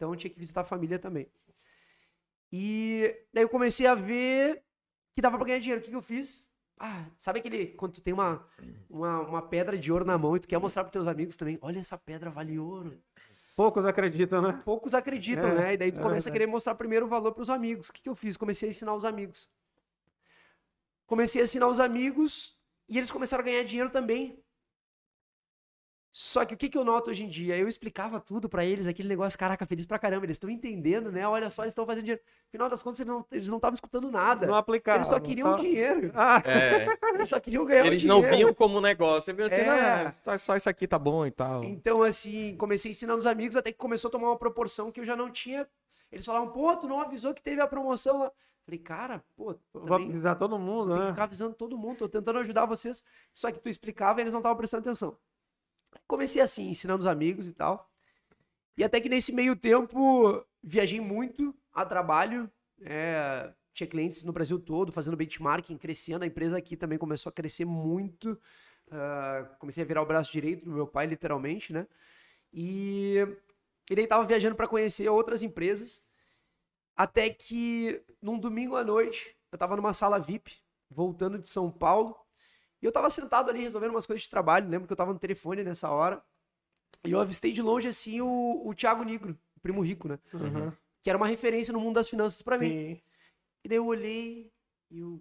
Então 0.00 0.08
eu 0.14 0.16
tinha 0.16 0.30
que 0.30 0.38
visitar 0.38 0.62
a 0.62 0.64
família 0.64 0.98
também. 0.98 1.30
E 2.50 3.14
daí 3.34 3.44
eu 3.44 3.50
comecei 3.50 3.86
a 3.86 3.94
ver 3.94 4.64
que 5.12 5.20
dava 5.20 5.36
pra 5.36 5.46
ganhar 5.46 5.58
dinheiro. 5.58 5.78
O 5.82 5.84
que, 5.84 5.90
que 5.90 5.94
eu 5.96 6.00
fiz? 6.00 6.48
Ah, 6.78 7.04
sabe 7.18 7.40
aquele. 7.40 7.66
Quando 7.74 7.92
tu 7.92 8.00
tem 8.02 8.14
uma, 8.14 8.42
uma, 8.88 9.20
uma 9.20 9.42
pedra 9.42 9.76
de 9.76 9.92
ouro 9.92 10.06
na 10.06 10.16
mão 10.16 10.34
e 10.34 10.40
tu 10.40 10.48
quer 10.48 10.56
mostrar 10.56 10.84
pros 10.84 10.92
teus 10.94 11.06
amigos 11.06 11.36
também? 11.36 11.58
Olha, 11.60 11.80
essa 11.80 11.98
pedra 11.98 12.30
vale 12.30 12.58
ouro 12.58 12.98
Poucos 13.54 13.84
acreditam, 13.84 14.40
né? 14.40 14.62
poucos 14.64 14.94
acreditam, 14.94 15.50
É, 15.50 15.54
né? 15.54 15.74
E 15.74 15.76
daí 15.76 15.92
tu 15.92 15.98
é 15.98 16.02
começa 16.02 16.30
a 16.30 16.32
verdade. 16.32 16.32
querer 16.32 16.46
mostrar 16.46 16.74
primeiro 16.76 17.04
o 17.04 17.08
valor 17.10 17.32
para 17.34 17.42
os 17.42 17.50
amigos. 17.50 17.90
O 17.90 17.92
que, 17.92 18.00
que 18.00 18.08
eu 18.08 18.14
fiz? 18.14 18.38
Comecei 18.38 18.68
a 18.68 18.70
ensinar 18.70 18.94
os 18.94 19.04
amigos. 19.04 19.50
Comecei 21.04 21.42
a 21.42 21.44
ensinar 21.44 21.68
os 21.68 21.78
amigos 21.78 22.58
e 22.88 22.96
eles 22.96 23.10
começaram 23.10 23.42
a 23.42 23.44
ganhar 23.44 23.64
dinheiro 23.64 23.90
também. 23.90 24.42
Só 26.12 26.44
que 26.44 26.54
o 26.54 26.56
que, 26.56 26.68
que 26.68 26.76
eu 26.76 26.84
noto 26.84 27.08
hoje 27.10 27.22
em 27.24 27.28
dia? 27.28 27.56
Eu 27.56 27.68
explicava 27.68 28.18
tudo 28.18 28.48
para 28.48 28.64
eles, 28.64 28.86
aquele 28.86 29.08
negócio, 29.08 29.38
caraca, 29.38 29.64
feliz 29.64 29.86
pra 29.86 29.96
caramba, 29.98 30.26
eles 30.26 30.34
estão 30.36 30.50
entendendo, 30.50 31.12
né? 31.12 31.26
Olha 31.26 31.48
só, 31.50 31.62
eles 31.62 31.70
estão 31.70 31.86
fazendo 31.86 32.02
dinheiro. 32.04 32.22
Afinal 32.48 32.68
das 32.68 32.82
contas, 32.82 32.98
eles 33.00 33.12
não 33.12 33.24
eles 33.30 33.48
não 33.48 33.56
estavam 33.58 33.74
escutando 33.74 34.10
nada. 34.10 34.44
Não 34.46 34.54
aplicava. 34.56 34.98
Eles 34.98 35.06
só 35.06 35.20
queriam 35.20 35.54
dinheiro. 35.54 36.10
Ah, 36.14 36.42
É, 36.44 37.14
Eles 37.14 37.28
só 37.28 37.38
queriam 37.38 37.64
ganhar 37.64 37.84
o 37.84 37.86
eles 37.86 38.04
não 38.04 38.16
dinheiro. 38.22 38.36
viam 38.38 38.54
como 38.54 38.80
negócio. 38.80 39.22
Você 39.22 39.32
viu 39.32 39.46
assim, 39.46 39.54
É. 39.54 40.06
"Ah, 40.06 40.10
só, 40.10 40.36
só 40.36 40.56
isso 40.56 40.68
aqui 40.68 40.88
tá 40.88 40.98
bom 40.98 41.24
e 41.24 41.30
tal. 41.30 41.62
Então, 41.62 42.02
assim, 42.02 42.56
comecei 42.56 42.90
ensinando 42.90 43.18
os 43.20 43.26
amigos 43.26 43.56
até 43.56 43.70
que 43.70 43.78
começou 43.78 44.08
a 44.08 44.12
tomar 44.12 44.28
uma 44.30 44.36
proporção 44.38 44.90
que 44.90 44.98
eu 45.00 45.04
já 45.04 45.14
não 45.14 45.30
tinha. 45.30 45.66
Eles 46.10 46.24
falavam, 46.24 46.48
pô, 46.48 46.74
tu 46.76 46.88
não 46.88 47.00
avisou 47.00 47.32
que 47.32 47.40
teve 47.42 47.60
a 47.60 47.68
promoção 47.68 48.18
lá. 48.18 48.32
Falei, 48.64 48.78
cara, 48.80 49.22
pô, 49.36 49.54
Vou 49.72 49.94
avisar 49.96 50.36
todo 50.36 50.58
mundo, 50.58 50.88
tem 50.90 50.98
que 50.98 51.04
né? 51.06 51.10
ficar 51.12 51.24
avisando 51.24 51.54
todo 51.54 51.78
mundo, 51.78 51.98
tô 51.98 52.08
tentando 52.08 52.40
ajudar 52.40 52.66
vocês. 52.66 53.02
Só 53.32 53.50
que 53.52 53.60
tu 53.60 53.68
explicava 53.68 54.20
e 54.20 54.22
eles 54.24 54.32
não 54.34 54.40
estavam 54.40 54.56
prestando 54.58 54.80
atenção. 54.82 55.16
Comecei 56.06 56.42
assim, 56.42 56.70
ensinando 56.70 57.00
os 57.00 57.06
amigos 57.06 57.46
e 57.46 57.52
tal. 57.52 57.90
E 58.76 58.84
até 58.84 59.00
que 59.00 59.08
nesse 59.08 59.32
meio 59.32 59.56
tempo, 59.56 60.44
viajei 60.62 61.00
muito 61.00 61.54
a 61.72 61.84
trabalho. 61.84 62.50
é, 62.82 63.52
tinha 63.74 63.86
clientes 63.86 64.24
no 64.24 64.32
Brasil 64.32 64.58
todo, 64.58 64.92
fazendo 64.92 65.16
benchmarking, 65.16 65.76
crescendo. 65.78 66.24
A 66.24 66.26
empresa 66.26 66.56
aqui 66.58 66.76
também 66.76 66.98
começou 66.98 67.30
a 67.30 67.32
crescer 67.32 67.64
muito. 67.64 68.40
ah, 68.90 69.56
comecei 69.58 69.82
a 69.84 69.86
virar 69.86 70.02
o 70.02 70.06
braço 70.06 70.32
direito 70.32 70.64
do 70.64 70.72
meu 70.72 70.86
pai, 70.86 71.06
literalmente, 71.06 71.72
né? 71.72 71.86
E, 72.52 73.16
e 73.90 73.94
daí 73.96 74.06
tava 74.06 74.24
viajando 74.26 74.56
para 74.56 74.68
conhecer 74.68 75.08
outras 75.08 75.42
empresas. 75.42 76.04
Até 76.96 77.30
que 77.30 78.02
num 78.20 78.38
domingo 78.38 78.76
à 78.76 78.84
noite, 78.84 79.36
eu 79.52 79.58
tava 79.58 79.76
numa 79.76 79.92
sala 79.92 80.18
VIP, 80.18 80.56
voltando 80.90 81.38
de 81.38 81.48
São 81.48 81.70
Paulo. 81.70 82.16
E 82.82 82.86
eu 82.86 82.92
tava 82.92 83.10
sentado 83.10 83.50
ali 83.50 83.60
resolvendo 83.60 83.90
umas 83.90 84.06
coisas 84.06 84.22
de 84.22 84.30
trabalho. 84.30 84.68
Lembro 84.68 84.86
que 84.86 84.92
eu 84.92 84.96
tava 84.96 85.12
no 85.12 85.18
telefone 85.18 85.62
nessa 85.62 85.90
hora. 85.90 86.22
E 87.04 87.12
eu 87.12 87.20
avistei 87.20 87.52
de 87.52 87.62
longe, 87.62 87.88
assim, 87.88 88.20
o, 88.20 88.62
o 88.64 88.74
Thiago 88.74 89.04
Negro, 89.04 89.38
o 89.56 89.60
primo 89.60 89.80
rico, 89.80 90.08
né? 90.08 90.18
Uhum. 90.34 90.72
Que 91.02 91.08
era 91.08 91.16
uma 91.16 91.26
referência 91.26 91.72
no 91.72 91.80
mundo 91.80 91.94
das 91.94 92.08
finanças 92.08 92.42
pra 92.42 92.58
mim. 92.58 93.00
E 93.64 93.68
daí 93.68 93.78
eu 93.78 93.86
olhei 93.86 94.50
e 94.90 94.98
eu. 94.98 95.20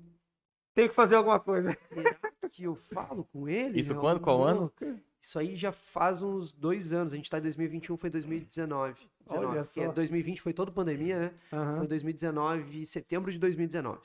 Tem 0.74 0.88
que 0.88 0.94
fazer 0.94 1.16
alguma 1.16 1.40
coisa. 1.40 1.76
Será 1.94 2.50
que 2.52 2.64
eu 2.64 2.76
falo 2.76 3.26
com 3.26 3.48
ele? 3.48 3.80
Isso 3.80 3.96
quando? 3.96 4.20
Qual 4.20 4.40
não. 4.40 4.46
ano? 4.46 4.74
Isso 5.22 5.38
aí 5.38 5.56
já 5.56 5.72
faz 5.72 6.22
uns 6.22 6.54
dois 6.54 6.94
anos. 6.94 7.14
A 7.14 7.16
gente 7.16 7.30
tá 7.30 7.38
em 7.38 7.42
2021, 7.42 7.98
foi 7.98 8.10
2019. 8.10 9.10
19, 9.26 9.46
Olha 9.46 9.64
porque 9.64 9.86
só. 9.86 9.92
2020 9.92 10.42
foi 10.42 10.54
toda 10.54 10.72
pandemia, 10.72 11.20
né? 11.20 11.34
Aham. 11.52 11.76
Foi 11.76 11.88
2019, 11.88 12.86
setembro 12.86 13.32
de 13.32 13.38
2019. 13.38 14.00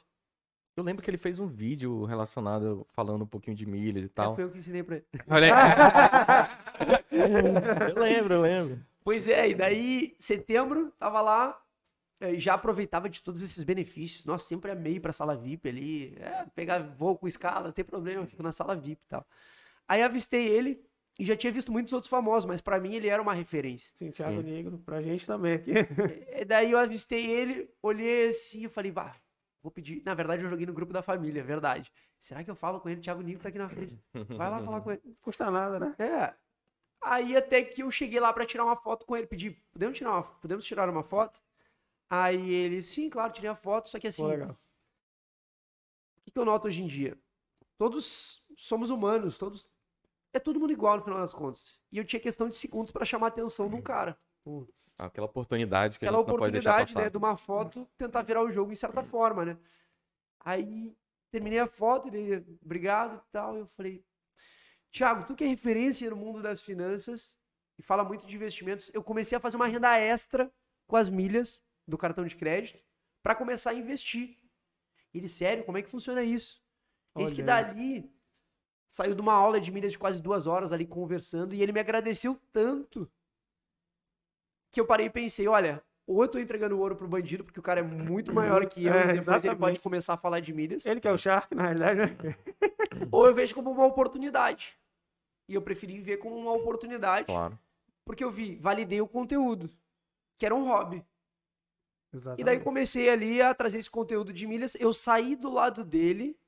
Eu 0.76 0.82
lembro 0.82 1.02
que 1.04 1.10
ele 1.10 1.18
fez 1.18 1.38
um 1.38 1.46
vídeo 1.46 2.04
relacionado, 2.04 2.84
falando 2.92 3.22
um 3.22 3.26
pouquinho 3.26 3.56
de 3.56 3.64
milhas 3.64 4.02
e 4.04 4.06
É, 4.06 4.10
tal. 4.12 4.34
foi 4.34 4.44
eu 4.44 4.50
que 4.50 4.58
ensinei 4.58 4.82
pra 4.82 4.96
ele. 4.96 5.04
Olha 5.28 5.54
aí. 5.54 7.18
eu 7.94 8.02
lembro, 8.02 8.34
eu 8.34 8.42
lembro. 8.42 8.80
Pois 9.04 9.28
é, 9.28 9.50
e 9.50 9.54
daí, 9.54 10.14
setembro, 10.18 10.90
tava 10.98 11.20
lá, 11.20 11.60
eh, 12.20 12.38
já 12.38 12.54
aproveitava 12.54 13.08
de 13.08 13.22
todos 13.22 13.42
esses 13.42 13.62
benefícios. 13.62 14.24
Nossa, 14.24 14.46
sempre 14.48 14.70
amei 14.70 14.98
pra 14.98 15.12
sala 15.12 15.36
VIP 15.36 15.68
ali. 15.68 16.14
É, 16.18 16.46
pegar 16.54 16.78
voo 16.80 17.16
com 17.16 17.28
escala, 17.28 17.64
não 17.66 17.72
tem 17.72 17.84
problema, 17.84 18.26
fico 18.26 18.42
na 18.42 18.50
sala 18.52 18.74
VIP 18.74 19.00
e 19.04 19.08
tal. 19.08 19.24
Aí 19.86 20.02
avistei 20.02 20.46
ele 20.48 20.80
e 21.18 21.24
já 21.24 21.36
tinha 21.36 21.52
visto 21.52 21.70
muitos 21.70 21.92
outros 21.92 22.10
famosos, 22.10 22.46
mas 22.46 22.60
pra 22.60 22.80
mim 22.80 22.94
ele 22.94 23.06
era 23.08 23.22
uma 23.22 23.34
referência. 23.34 23.92
Sim, 23.94 24.10
Thiago 24.10 24.38
Sim. 24.42 24.48
Negro, 24.50 24.78
pra 24.78 25.00
gente 25.02 25.24
também 25.26 25.54
aqui. 25.54 25.72
E 26.40 26.44
daí 26.44 26.72
eu 26.72 26.78
avistei 26.78 27.24
ele, 27.30 27.70
olhei 27.82 28.28
assim 28.30 28.64
e 28.64 28.68
falei, 28.68 28.90
bah, 28.90 29.14
vou 29.64 29.72
pedir. 29.72 30.02
Na 30.04 30.12
verdade, 30.12 30.44
eu 30.44 30.50
joguei 30.50 30.66
no 30.66 30.74
grupo 30.74 30.92
da 30.92 31.02
família, 31.02 31.40
é 31.40 31.42
verdade. 31.42 31.90
Será 32.18 32.44
que 32.44 32.50
eu 32.50 32.54
falo 32.54 32.78
com 32.78 32.88
ele? 32.90 33.00
Thiago 33.00 33.22
Nico 33.22 33.42
tá 33.42 33.48
aqui 33.48 33.58
na 33.58 33.68
frente. 33.68 33.98
Vai 34.36 34.50
lá 34.50 34.62
falar 34.62 34.82
com 34.82 34.92
ele. 34.92 35.00
Não 35.02 35.14
custa 35.22 35.50
nada, 35.50 35.80
né? 35.80 35.94
É. 35.98 36.34
Aí 37.00 37.34
até 37.34 37.64
que 37.64 37.82
eu 37.82 37.90
cheguei 37.90 38.20
lá 38.20 38.30
pra 38.32 38.44
tirar 38.44 38.64
uma 38.64 38.76
foto 38.76 39.04
com 39.06 39.16
ele, 39.16 39.26
pedi, 39.26 39.50
podemos 39.72 39.96
tirar 39.96 40.12
uma, 40.12 40.22
podemos 40.22 40.64
tirar 40.64 40.88
uma 40.88 41.02
foto? 41.02 41.42
Aí 42.08 42.50
ele, 42.50 42.82
sim, 42.82 43.10
claro, 43.10 43.32
tirei 43.32 43.50
a 43.50 43.54
foto, 43.54 43.88
só 43.88 43.98
que 43.98 44.06
assim, 44.06 44.22
Pô, 44.22 44.44
o 44.44 44.56
que, 46.24 46.30
que 46.30 46.38
eu 46.38 46.44
noto 46.44 46.68
hoje 46.68 46.82
em 46.82 46.86
dia? 46.86 47.18
Todos 47.76 48.42
somos 48.56 48.90
humanos, 48.90 49.36
todos. 49.36 49.68
É 50.32 50.38
todo 50.38 50.60
mundo 50.60 50.72
igual 50.72 50.96
no 50.96 51.04
final 51.04 51.20
das 51.20 51.32
contas. 51.32 51.78
E 51.90 51.98
eu 51.98 52.04
tinha 52.04 52.20
questão 52.20 52.48
de 52.48 52.56
segundos 52.56 52.90
pra 52.90 53.04
chamar 53.04 53.26
a 53.26 53.28
atenção 53.28 53.68
de 53.68 53.74
um 53.74 53.82
cara. 53.82 54.18
Putz. 54.44 54.84
Aquela 54.98 55.26
oportunidade 55.26 55.98
que 55.98 56.04
Aquela 56.04 56.18
a 56.18 56.20
gente 56.20 56.28
não 56.28 56.38
pode 56.38 56.52
deixar 56.52 56.70
oportunidade, 56.70 56.92
passar. 56.92 57.04
né, 57.04 57.10
de 57.10 57.16
uma 57.16 57.36
foto 57.36 57.88
tentar 57.96 58.22
virar 58.22 58.42
o 58.42 58.52
jogo 58.52 58.70
em 58.70 58.76
certa 58.76 59.02
forma, 59.02 59.44
né? 59.44 59.58
Aí 60.38 60.94
terminei 61.30 61.58
a 61.58 61.66
foto, 61.66 62.08
ele, 62.08 62.44
obrigado 62.62 63.16
e 63.16 63.32
tal. 63.32 63.56
Eu 63.56 63.66
falei, 63.66 64.04
Thiago, 64.92 65.26
tu 65.26 65.34
que 65.34 65.42
é 65.42 65.46
referência 65.46 66.08
no 66.10 66.16
mundo 66.16 66.42
das 66.42 66.62
finanças 66.62 67.36
e 67.78 67.82
fala 67.82 68.04
muito 68.04 68.26
de 68.26 68.36
investimentos, 68.36 68.90
eu 68.94 69.02
comecei 69.02 69.36
a 69.36 69.40
fazer 69.40 69.56
uma 69.56 69.66
renda 69.66 69.98
extra 69.98 70.52
com 70.86 70.96
as 70.96 71.08
milhas 71.08 71.60
do 71.88 71.98
cartão 71.98 72.24
de 72.24 72.36
crédito 72.36 72.80
para 73.22 73.34
começar 73.34 73.70
a 73.70 73.74
investir. 73.74 74.36
Ele, 75.12 75.28
sério, 75.28 75.64
como 75.64 75.78
é 75.78 75.82
que 75.82 75.90
funciona 75.90 76.22
isso? 76.22 76.62
Eis 77.16 77.32
que 77.32 77.42
dali 77.42 78.12
saiu 78.88 79.14
de 79.14 79.20
uma 79.20 79.32
aula 79.32 79.60
de 79.60 79.72
milhas 79.72 79.92
de 79.92 79.98
quase 79.98 80.20
duas 80.20 80.46
horas 80.46 80.72
ali 80.72 80.86
conversando 80.86 81.54
e 81.54 81.62
ele 81.62 81.72
me 81.72 81.80
agradeceu 81.80 82.38
tanto 82.52 83.10
que 84.74 84.80
eu 84.80 84.86
parei 84.86 85.06
e 85.06 85.10
pensei, 85.10 85.46
olha, 85.48 85.82
ou 86.06 86.22
eu 86.22 86.28
tô 86.28 86.38
entregando 86.38 86.78
ouro 86.78 86.96
pro 86.96 87.08
bandido, 87.08 87.44
porque 87.44 87.58
o 87.60 87.62
cara 87.62 87.80
é 87.80 87.82
muito 87.82 88.32
maior 88.32 88.66
que 88.66 88.84
eu, 88.84 88.92
É, 88.94 88.96
e 88.96 89.06
depois 89.06 89.10
ele 89.10 89.18
exatamente. 89.36 89.58
pode 89.58 89.80
começar 89.80 90.14
a 90.14 90.16
falar 90.18 90.40
de 90.40 90.52
milhas, 90.52 90.84
Ele 90.84 91.00
que 91.00 91.08
é 91.08 91.12
o 91.12 91.16
Shark, 91.18 91.54
na 91.54 91.62
realidade, 91.62 92.00
né? 92.00 92.36
ou 93.10 93.26
eu 93.26 93.34
vejo 93.34 93.54
como 93.54 93.70
uma 93.70 93.86
oportunidade. 93.86 94.76
E 95.48 95.54
eu 95.54 95.62
preferi 95.62 96.00
ver 96.00 96.18
como 96.18 96.36
uma 96.36 96.52
oportunidade, 96.52 97.26
Claro. 97.26 97.58
porque 98.04 98.24
eu 98.24 98.30
vi, 98.30 98.56
validei 98.56 99.00
o 99.00 99.08
conteúdo, 99.08 99.70
que 100.38 100.44
era 100.46 100.54
um 100.54 100.64
hobby. 100.66 101.04
Exatamente. 102.12 102.40
E 102.40 102.44
daí 102.44 102.60
comecei 102.60 103.08
ali 103.10 103.42
a 103.42 103.52
trazer 103.54 103.78
esse 103.78 103.90
conteúdo 103.90 104.32
de 104.32 104.46
milhas. 104.46 104.74
Eu 104.76 104.92
saí 104.94 105.34
do 105.34 105.50
lado 105.50 105.82
dele. 105.84 106.38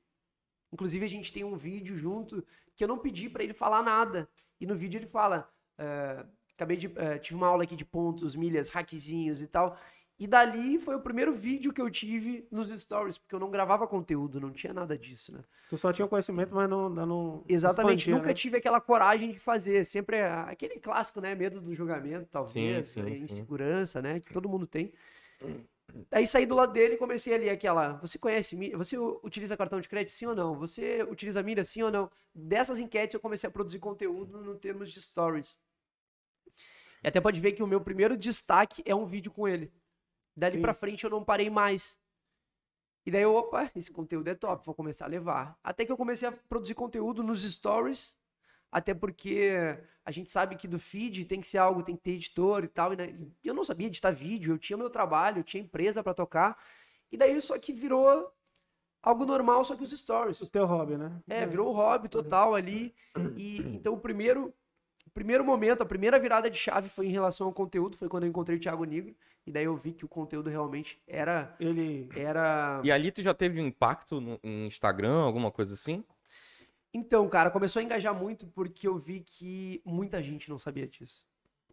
Inclusive, 0.71 1.05
a 1.05 1.09
gente 1.09 1.31
tem 1.33 1.43
um 1.43 1.55
vídeo 1.57 1.95
junto 1.95 2.45
que 2.75 2.83
eu 2.83 2.87
não 2.87 2.97
pedi 2.97 3.29
pra 3.29 3.43
ele 3.43 3.53
falar 3.53 3.83
nada. 3.83 4.29
E 4.61 4.65
no 4.65 4.75
vídeo 4.75 4.97
ele 4.97 5.07
fala: 5.07 5.49
eh, 5.77 6.25
acabei 6.57 6.75
de. 6.75 6.91
eh, 6.95 7.19
tive 7.19 7.35
uma 7.35 7.47
aula 7.47 7.63
aqui 7.63 7.75
de 7.75 7.85
pontos, 7.85 8.35
milhas, 8.35 8.69
hackzinhos 8.69 9.41
e 9.41 9.47
tal. 9.47 9.77
E 10.19 10.25
dali 10.25 10.79
foi 10.79 10.95
o 10.95 10.99
primeiro 10.99 11.31
vídeo 11.31 11.71
que 11.71 11.79
eu 11.79 11.91
tive 11.91 12.47
nos 12.51 12.69
stories, 12.69 13.19
porque 13.19 13.35
eu 13.35 13.39
não 13.39 13.51
gravava 13.51 13.87
conteúdo, 13.87 14.39
não 14.39 14.51
tinha 14.51 14.73
nada 14.73 14.97
disso, 14.97 15.31
né? 15.31 15.43
Tu 15.69 15.77
só 15.77 15.93
tinha 15.93 16.05
o 16.07 16.09
conhecimento, 16.09 16.55
mas 16.55 16.67
não, 16.67 16.89
não, 16.89 17.45
Exatamente, 17.47 17.99
expandia, 17.99 18.15
nunca 18.15 18.29
né? 18.29 18.33
tive 18.33 18.57
aquela 18.57 18.81
coragem 18.81 19.31
de 19.31 19.37
fazer. 19.37 19.85
Sempre 19.85 20.17
é 20.17 20.27
aquele 20.27 20.79
clássico, 20.79 21.21
né? 21.21 21.35
Medo 21.35 21.61
do 21.61 21.73
julgamento, 21.75 22.27
talvez, 22.31 22.87
sim, 22.87 23.03
né, 23.03 23.15
sim. 23.15 23.23
insegurança, 23.23 24.01
né? 24.01 24.19
Que 24.19 24.33
todo 24.33 24.49
mundo 24.49 24.65
tem. 24.65 24.91
Aí 26.11 26.25
saí 26.25 26.45
do 26.45 26.55
lado 26.55 26.73
dele 26.73 26.95
e 26.95 26.97
comecei 26.97 27.35
ali 27.35 27.49
aquela. 27.49 27.93
Você 27.97 28.17
conhece 28.17 28.55
milha? 28.55 28.75
Você 28.75 28.97
utiliza 28.97 29.55
cartão 29.55 29.79
de 29.79 29.87
crédito 29.87 30.13
sim 30.13 30.25
ou 30.25 30.35
não? 30.35 30.57
Você 30.57 31.03
utiliza 31.03 31.43
milha 31.43 31.63
sim 31.63 31.83
ou 31.83 31.91
não? 31.91 32.09
Dessas 32.33 32.79
enquetes 32.79 33.13
eu 33.13 33.19
comecei 33.19 33.47
a 33.47 33.51
produzir 33.51 33.77
conteúdo 33.77 34.41
no 34.41 34.55
termos 34.55 34.91
de 34.91 34.99
stories. 34.99 35.59
E 37.07 37.09
até 37.09 37.21
pode 37.21 37.39
ver 37.39 37.53
que 37.53 37.63
o 37.63 37.67
meu 37.67 37.79
primeiro 37.79 38.17
destaque 38.17 38.83
é 38.85 38.93
um 38.93 39.05
vídeo 39.05 39.31
com 39.31 39.47
ele. 39.47 39.71
Dali 40.35 40.55
Sim. 40.55 40.61
pra 40.61 40.73
frente 40.73 41.05
eu 41.05 41.09
não 41.09 41.23
parei 41.23 41.49
mais. 41.49 41.97
E 43.05 43.09
daí 43.09 43.21
eu, 43.21 43.33
opa, 43.33 43.71
esse 43.73 43.89
conteúdo 43.89 44.27
é 44.27 44.35
top, 44.35 44.65
vou 44.65 44.75
começar 44.75 45.05
a 45.05 45.07
levar. 45.07 45.57
Até 45.63 45.85
que 45.85 45.91
eu 45.93 45.95
comecei 45.95 46.27
a 46.27 46.33
produzir 46.33 46.73
conteúdo 46.73 47.23
nos 47.23 47.49
stories, 47.49 48.17
até 48.69 48.93
porque 48.93 49.53
a 50.03 50.11
gente 50.11 50.29
sabe 50.29 50.57
que 50.57 50.67
do 50.67 50.77
feed 50.77 51.23
tem 51.23 51.39
que 51.39 51.47
ser 51.47 51.59
algo, 51.59 51.81
tem 51.81 51.95
que 51.95 52.01
ter 52.01 52.11
editor 52.11 52.65
e 52.65 52.67
tal. 52.67 52.91
E 52.91 52.97
né, 52.97 53.17
eu 53.41 53.53
não 53.53 53.63
sabia 53.63 53.87
editar 53.87 54.11
vídeo, 54.11 54.53
eu 54.53 54.59
tinha 54.59 54.75
meu 54.75 54.89
trabalho, 54.89 55.39
eu 55.39 55.43
tinha 55.45 55.63
empresa 55.63 56.03
pra 56.03 56.13
tocar. 56.13 56.61
E 57.09 57.15
daí 57.15 57.39
só 57.39 57.57
que 57.57 57.71
virou 57.71 58.29
algo 59.01 59.25
normal, 59.25 59.63
só 59.63 59.77
que 59.77 59.83
os 59.83 59.97
stories. 59.97 60.41
O 60.41 60.49
teu 60.49 60.65
hobby, 60.65 60.97
né? 60.97 61.21
É, 61.25 61.45
virou 61.45 61.71
um 61.71 61.73
hobby 61.73 62.09
total 62.09 62.53
ali. 62.53 62.93
E 63.37 63.59
então 63.73 63.93
o 63.93 63.99
primeiro, 63.99 64.53
primeiro 65.17 65.43
momento, 65.43 65.81
a 65.81 65.85
primeira 65.85 66.19
virada 66.19 66.47
de 66.47 66.57
chave 66.57 66.87
foi 66.89 67.07
em 67.07 67.11
relação 67.11 67.47
ao 67.47 67.53
conteúdo, 67.53 67.97
foi 67.97 68.07
quando 68.07 68.23
eu 68.23 68.29
encontrei 68.29 68.55
o 68.55 68.61
Thiago 68.61 68.83
Negro. 68.83 69.15
E 69.47 69.51
daí 69.51 69.63
eu 69.63 69.75
vi 69.75 69.91
que 69.91 70.05
o 70.05 70.07
conteúdo 70.07 70.47
realmente 70.49 71.01
era. 71.07 71.55
Ele. 71.59 72.07
era... 72.15 72.79
E 72.83 72.91
ali 72.91 73.11
tu 73.11 73.23
já 73.23 73.33
teve 73.33 73.59
um 73.59 73.65
impacto 73.65 74.21
no 74.21 74.39
em 74.43 74.67
Instagram, 74.67 75.23
alguma 75.23 75.49
coisa 75.49 75.73
assim? 75.73 76.03
Então, 76.93 77.27
cara, 77.27 77.49
começou 77.49 77.79
a 77.79 77.83
engajar 77.83 78.13
muito 78.13 78.45
porque 78.47 78.87
eu 78.87 78.97
vi 78.97 79.21
que 79.21 79.81
muita 79.83 80.21
gente 80.21 80.49
não 80.49 80.59
sabia 80.59 80.87
disso. 80.87 81.25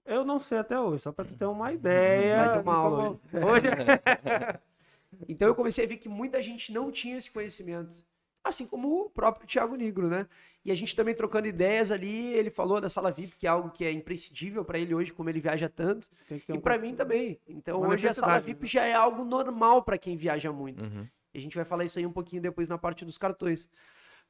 Eu 0.07 0.24
não 0.24 0.38
sei 0.38 0.59
até 0.59 0.78
hoje, 0.80 1.02
só 1.02 1.12
pra 1.12 1.24
tu 1.24 1.35
ter 1.37 1.44
uma 1.46 1.70
ideia. 1.72 2.37
Vai 2.46 2.52
ter 2.54 2.62
uma 2.62 2.74
aula 2.76 3.20
como- 3.30 3.46
Hoje 3.46 3.66
Então 5.28 5.48
eu 5.48 5.54
comecei 5.54 5.85
a 5.85 5.88
ver 5.88 5.96
que 5.98 6.09
muita 6.09 6.40
gente 6.42 6.72
não 6.72 6.90
tinha 6.90 7.16
esse 7.16 7.30
conhecimento. 7.30 7.96
Assim 8.44 8.66
como 8.66 9.07
o 9.07 9.11
próprio 9.11 9.46
Thiago 9.46 9.74
Negro, 9.74 10.07
né? 10.07 10.28
E 10.64 10.70
a 10.70 10.74
gente 10.74 10.94
também 10.94 11.14
trocando 11.14 11.46
ideias 11.46 11.90
ali, 11.90 12.33
ele 12.35 12.50
falou 12.50 12.80
da 12.80 12.90
sala 12.90 13.11
VIP, 13.11 13.37
que 13.37 13.46
é 13.46 13.50
algo 13.50 13.70
que 13.70 13.85
é 13.85 13.90
imprescindível 13.90 14.64
pra 14.64 14.78
ele 14.78 14.94
hoje, 14.94 15.12
como 15.12 15.30
ele 15.30 15.40
viaja 15.40 15.68
tanto. 15.68 16.09
E 16.30 16.35
um 16.52 16.61
pra 16.61 16.78
conhecimento. 16.78 16.83
mim 16.83 16.94
também. 16.94 17.40
Então 17.48 17.80
Uma 17.80 17.88
hoje 17.88 18.07
a 18.07 18.14
sala 18.14 18.38
VIP 18.40 18.62
né? 18.62 18.68
já 18.68 18.85
é 18.85 18.92
algo 18.92 19.24
normal 19.24 19.83
pra 19.83 19.96
quem 19.98 20.16
viaja 20.16 20.52
muito. 20.52 20.83
Uhum. 20.83 21.09
E 21.33 21.38
a 21.38 21.40
gente 21.40 21.57
vai 21.57 21.64
falar 21.64 21.85
isso 21.85 21.98
aí 21.98 22.07
um 22.07 22.12
pouquinho 22.12 22.42
depois 22.42 22.68
na 22.68 22.78
parte 22.78 23.04
dos 23.04 23.18
cartões. 23.18 23.68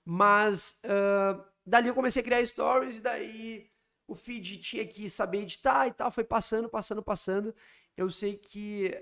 Mas 0.05 0.81
ah, 0.85 1.45
dali 1.67 1.89
eu 1.89 1.95
comecei 1.95 2.23
a 2.23 2.25
criar 2.25 2.45
stories, 2.47 2.99
e 2.99 3.01
daí 3.01 3.67
o 4.07 4.15
feed 4.15 4.59
tinha 4.59 4.87
que 4.87 5.09
saber 5.09 5.43
editar 5.43 5.87
e 5.87 5.93
tal, 5.93 6.11
foi 6.11 6.25
passando, 6.25 6.69
passando, 6.69 7.03
passando. 7.03 7.55
Eu 7.97 8.11
sei 8.11 8.37
que 8.37 8.95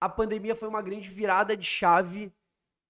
a 0.00 0.08
pandemia 0.08 0.54
foi 0.54 0.68
uma 0.68 0.82
grande 0.82 1.08
virada 1.08 1.56
de 1.56 1.66
chave 1.66 2.32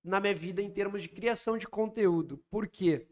na 0.02 0.20
minha 0.20 0.34
vida 0.34 0.62
em 0.62 0.70
termos 0.70 1.02
de 1.02 1.08
criação 1.08 1.56
de 1.58 1.66
conteúdo. 1.66 2.38
Por 2.50 2.66
quê? 2.68 3.06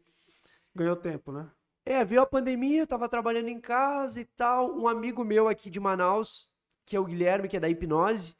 Ganhou 0.74 0.96
tempo, 0.96 1.32
né? 1.32 1.50
É, 1.84 2.04
veio 2.04 2.20
a 2.20 2.26
pandemia, 2.26 2.82
eu 2.82 2.86
tava 2.86 3.08
trabalhando 3.08 3.48
em 3.48 3.60
casa 3.60 4.20
e 4.20 4.24
tal. 4.24 4.76
Um 4.76 4.86
amigo 4.86 5.24
meu 5.24 5.48
aqui 5.48 5.70
de 5.70 5.80
Manaus, 5.80 6.48
que 6.84 6.94
é 6.94 7.00
o 7.00 7.04
Guilherme, 7.04 7.48
que 7.48 7.56
é 7.56 7.60
da 7.60 7.68
hipnose, 7.68 8.34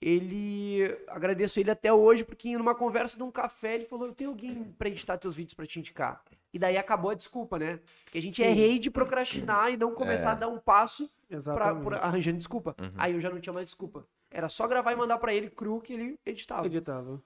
ele 0.00 0.82
agradeço 1.08 1.60
ele 1.60 1.70
até 1.70 1.92
hoje 1.92 2.24
porque 2.24 2.56
numa 2.56 2.74
conversa 2.74 3.16
de 3.16 3.22
um 3.22 3.30
café 3.30 3.74
ele 3.76 3.84
falou: 3.84 4.06
"Eu 4.08 4.14
tenho 4.14 4.30
alguém 4.30 4.64
para 4.76 4.88
editar 4.88 5.16
teus 5.16 5.36
vídeos 5.36 5.54
para 5.54 5.66
te 5.66 5.78
indicar". 5.78 6.22
E 6.52 6.58
daí 6.58 6.76
acabou 6.76 7.10
a 7.10 7.14
desculpa, 7.14 7.58
né? 7.58 7.80
Porque 8.04 8.18
a 8.18 8.22
gente 8.22 8.42
é 8.42 8.50
Sim. 8.50 8.54
rei 8.54 8.78
de 8.78 8.90
procrastinar 8.90 9.72
e 9.72 9.76
não 9.76 9.94
começar 9.94 10.32
a 10.32 10.34
dar 10.34 10.48
um 10.48 10.58
passo 10.58 11.10
pra, 11.44 11.74
por- 11.74 11.94
arranjando 11.94 12.36
desculpa. 12.36 12.76
Aí 12.96 13.14
eu 13.14 13.20
já 13.20 13.30
não 13.30 13.40
tinha 13.40 13.52
mais 13.52 13.66
desculpa. 13.66 14.06
Era 14.30 14.48
só 14.48 14.66
gravar 14.68 14.92
e 14.92 14.96
mandar 14.96 15.18
pra 15.18 15.32
ele 15.32 15.48
cru 15.48 15.80
que 15.80 15.92
ele 15.94 16.18
editava. 16.26 16.66
Editava. 16.66 17.22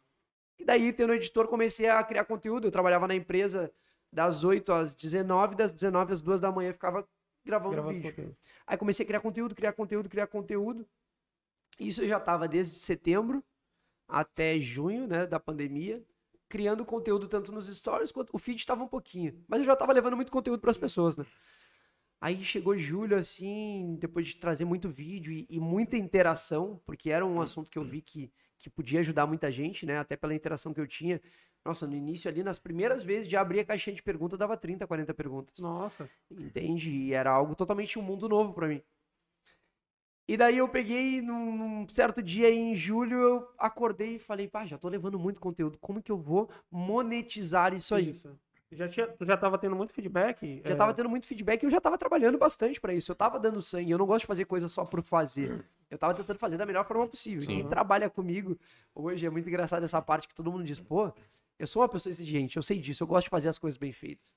E 0.59 0.64
daí, 0.64 0.92
tendo 0.92 1.12
editor, 1.12 1.47
comecei 1.47 1.88
a 1.88 2.03
criar 2.03 2.25
conteúdo. 2.25 2.66
Eu 2.66 2.73
trabalhava 2.73 3.07
na 3.07 3.14
empresa 3.14 3.73
das 4.12 4.45
8 4.45 4.73
às 4.73 4.95
19, 4.95 5.55
das 5.55 5.73
19 5.73 6.12
às 6.12 6.23
2 6.23 6.40
da 6.40 6.51
manhã 6.51 6.73
ficava 6.73 7.07
gravando 7.45 7.75
Gravando 7.75 7.95
vídeo. 7.95 8.11
conteúdo. 8.11 8.37
Aí 8.66 8.77
comecei 8.77 9.05
a 9.05 9.07
criar 9.07 9.21
conteúdo, 9.21 9.55
criar 9.55 9.73
conteúdo, 9.73 10.09
criar 10.09 10.27
conteúdo. 10.27 10.87
Isso 11.79 12.03
eu 12.03 12.09
já 12.09 12.19
tava 12.19 12.49
desde 12.49 12.79
setembro 12.79 13.45
até 14.09 14.59
junho, 14.59 15.07
né, 15.07 15.27
da 15.27 15.38
pandemia, 15.38 16.03
criando 16.49 16.85
conteúdo 16.85 17.29
tanto 17.29 17.53
nos 17.53 17.66
stories 17.66 18.12
quanto 18.12 18.31
o 18.33 18.38
feed 18.38 18.64
tava 18.64 18.85
um 18.85 18.88
pouquinho, 18.88 19.45
mas 19.49 19.61
eu 19.61 19.66
já 19.66 19.75
tava 19.75 19.92
levando 19.92 20.16
muito 20.16 20.31
conteúdo 20.31 20.61
para 20.61 20.71
as 20.71 20.77
pessoas, 20.77 21.16
né? 21.16 21.27
Aí 22.21 22.42
chegou 22.42 22.77
julho 22.77 23.16
assim, 23.16 23.97
depois 24.01 24.29
de 24.29 24.37
trazer 24.37 24.64
muito 24.64 24.88
vídeo 24.88 25.33
e, 25.33 25.47
e 25.51 25.61
muita 25.61 25.97
interação, 25.97 26.81
porque 26.87 27.11
era 27.11 27.27
um 27.27 27.40
assunto 27.40 27.71
que 27.71 27.79
eu 27.79 27.85
vi 27.85 28.01
que 28.01 28.33
que 28.59 28.71
podia 28.71 29.01
ajudar 29.01 29.27
muita 29.27 29.51
gente, 29.51 29.85
né? 29.85 29.99
Até 29.99 30.16
pela 30.16 30.35
interação 30.35 30.73
que 30.73 30.81
eu 30.81 30.87
tinha. 30.87 31.21
Nossa, 31.64 31.87
no 31.87 31.97
início 31.97 32.31
ali, 32.31 32.42
nas 32.42 32.59
primeiras 32.59 33.03
vezes 33.03 33.29
de 33.29 33.37
abrir 33.37 33.61
a 33.61 33.64
caixinha 33.64 33.97
de 33.97 34.03
perguntas, 34.03 34.38
dava 34.38 34.57
30, 34.57 34.87
40 34.87 35.12
perguntas. 35.12 35.59
Nossa. 35.59 36.09
Entende? 36.31 36.90
E 36.90 37.12
era 37.12 37.31
algo 37.31 37.55
totalmente 37.55 37.99
um 37.99 38.03
mundo 38.03 38.29
novo 38.29 38.53
pra 38.53 38.69
mim. 38.69 38.83
E 40.29 40.37
daí 40.37 40.59
eu 40.59 40.69
peguei 40.69 41.21
num, 41.21 41.57
num 41.57 41.88
certo 41.88 42.21
dia 42.21 42.51
em 42.51 42.75
julho, 42.75 43.16
eu 43.16 43.49
acordei 43.59 44.16
e 44.16 44.19
falei, 44.19 44.49
pá, 44.49 44.66
já 44.66 44.77
tô 44.77 44.88
levando 44.88 45.19
muito 45.19 45.40
conteúdo, 45.40 45.79
como 45.79 46.03
que 46.03 46.11
eu 46.11 46.19
vou 46.19 46.51
monetizar 46.71 47.73
isso 47.73 47.95
aí? 47.95 48.12
Já 48.72 48.88
tinha, 48.88 49.07
tu 49.07 49.24
já 49.24 49.37
tava 49.37 49.57
tendo 49.59 49.76
muito 49.76 49.92
feedback? 49.92 50.61
Já 50.64 50.72
É, 50.72 50.74
tava 50.74 50.92
tendo 50.92 51.09
muito 51.09 51.26
feedback 51.26 51.62
e 51.62 51.66
eu 51.66 51.70
já 51.70 51.81
tava 51.81 51.96
trabalhando 51.96 52.37
bastante 52.37 52.81
pra 52.81 52.92
isso. 52.92 53.12
Eu 53.12 53.14
tava 53.16 53.38
dando 53.38 53.62
sangue, 53.62 53.90
eu 53.92 53.98
não 53.98 54.07
gosto 54.07 54.20
de 54.22 54.26
fazer 54.26 54.44
coisa 54.44 54.66
só 54.66 54.85
por 54.85 55.02
fazer. 55.02 55.64
Eu 55.90 55.96
tava 55.96 56.12
tentando 56.14 56.38
fazer 56.38 56.57
da 56.59 56.66
melhor 56.66 56.85
forma 56.85 57.07
possível. 57.07 57.38
E 57.38 57.42
Sim. 57.42 57.55
Quem 57.61 57.68
trabalha 57.68 58.11
comigo 58.11 58.59
hoje 58.94 59.24
é 59.24 59.31
muito 59.31 59.48
engraçado 59.48 59.85
essa 59.85 60.02
parte 60.02 60.26
que 60.26 60.35
todo 60.35 60.50
mundo 60.50 60.64
diz, 60.64 60.81
pô, 60.81 61.12
eu 61.59 61.66
sou 61.66 61.81
uma 61.83 61.88
pessoa 61.88 62.11
exigente, 62.11 62.57
eu 62.57 62.62
sei 62.62 62.79
disso, 62.79 63.05
eu 63.05 63.07
gosto 63.07 63.24
de 63.26 63.31
fazer 63.31 63.48
as 63.48 63.59
coisas 63.59 63.79
bem 63.79 63.92
feitas. 63.92 64.35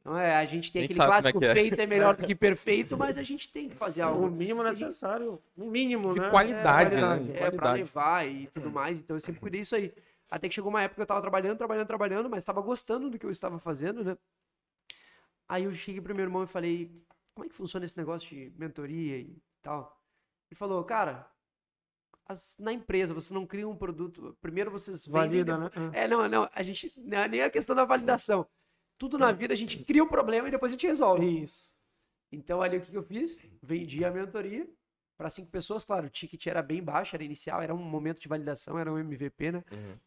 Então 0.00 0.16
é, 0.16 0.36
a 0.36 0.44
gente 0.46 0.72
tem 0.72 0.80
A 0.80 0.82
gente 0.84 0.92
aquele 0.92 1.04
é 1.04 1.06
clássico 1.06 1.44
é. 1.44 1.54
feito 1.54 1.78
é 1.80 1.86
melhor 1.86 2.16
do 2.16 2.22
que 2.24 2.34
perfeito, 2.34 2.96
mas 2.96 3.18
a 3.18 3.22
gente 3.22 3.50
tem 3.50 3.68
que 3.68 3.74
fazer 3.76 4.00
algo. 4.00 4.26
O 4.26 4.30
mínimo 4.30 4.62
necessário. 4.62 5.38
O 5.54 5.66
mínimo, 5.66 6.14
De 6.14 6.20
né? 6.20 6.30
qualidade, 6.30 6.94
É, 6.94 7.00
né? 7.00 7.02
qualidade. 7.06 7.24
De 7.24 7.30
É, 7.32 7.34
pra 7.34 7.50
qualidade. 7.50 7.78
levar 7.80 8.26
e 8.26 8.46
tudo 8.48 8.70
mais. 8.70 8.98
Então 9.00 9.14
eu 9.16 9.20
sempre 9.20 9.40
cuidei 9.42 9.60
disso 9.60 9.76
aí. 9.76 9.92
Até 10.30 10.48
que 10.48 10.54
chegou 10.54 10.70
uma 10.70 10.82
época 10.82 10.96
que 10.96 11.02
eu 11.02 11.06
tava 11.06 11.20
trabalhando, 11.20 11.56
trabalhando, 11.56 11.86
trabalhando, 11.86 12.30
mas 12.30 12.44
tava 12.44 12.60
gostando 12.60 13.08
do 13.10 13.18
que 13.18 13.24
eu 13.26 13.30
estava 13.30 13.58
fazendo, 13.58 14.04
né? 14.04 14.16
Aí 15.48 15.64
eu 15.64 15.72
cheguei 15.72 16.00
pro 16.00 16.14
meu 16.14 16.24
irmão 16.24 16.44
e 16.44 16.46
falei, 16.46 17.02
como 17.34 17.46
é 17.46 17.48
que 17.48 17.54
funciona 17.54 17.86
esse 17.86 17.96
negócio 17.96 18.28
de 18.28 18.52
mentoria 18.58 19.16
e 19.18 19.40
tal? 19.62 19.98
Ele 20.50 20.58
falou, 20.58 20.84
cara, 20.84 21.30
as- 22.26 22.56
na 22.58 22.72
empresa 22.72 23.14
você 23.14 23.32
não 23.32 23.46
cria 23.46 23.66
um 23.66 23.76
produto, 23.76 24.36
primeiro 24.40 24.70
vocês 24.70 25.06
vendem... 25.06 25.44
Valida, 25.44 25.58
depois- 25.58 25.92
né? 25.92 25.98
É, 26.04 26.08
não, 26.08 26.28
não, 26.28 26.48
a 26.52 26.62
gente, 26.62 26.92
não 26.96 27.18
é 27.18 27.28
nem 27.28 27.42
a 27.42 27.50
questão 27.50 27.74
da 27.74 27.84
validação. 27.86 28.46
Tudo 28.98 29.16
na 29.16 29.32
vida 29.32 29.54
a 29.54 29.56
gente 29.56 29.82
cria 29.84 30.02
um 30.04 30.08
problema 30.08 30.48
e 30.48 30.50
depois 30.50 30.72
a 30.72 30.74
gente 30.74 30.86
É. 30.86 30.90
resolve. 30.90 31.42
Isso. 31.42 31.72
Então 32.30 32.60
ali 32.60 32.76
o 32.76 32.80
que, 32.82 32.90
que 32.90 32.96
eu 32.96 33.02
fiz? 33.02 33.42
Vendi 33.62 34.04
a 34.04 34.10
mentoria 34.10 34.68
para 35.16 35.30
cinco 35.30 35.50
pessoas, 35.50 35.84
claro, 35.84 36.06
o 36.06 36.10
ticket 36.10 36.46
era 36.46 36.62
bem 36.62 36.82
baixo, 36.82 37.16
era 37.16 37.24
inicial, 37.24 37.62
era 37.62 37.74
um 37.74 37.78
momento 37.82 38.20
de 38.20 38.28
validação, 38.28 38.78
era 38.78 38.92
um 38.92 38.98
MVP, 38.98 39.50
né? 39.52 39.64
Uhum. 39.72 39.98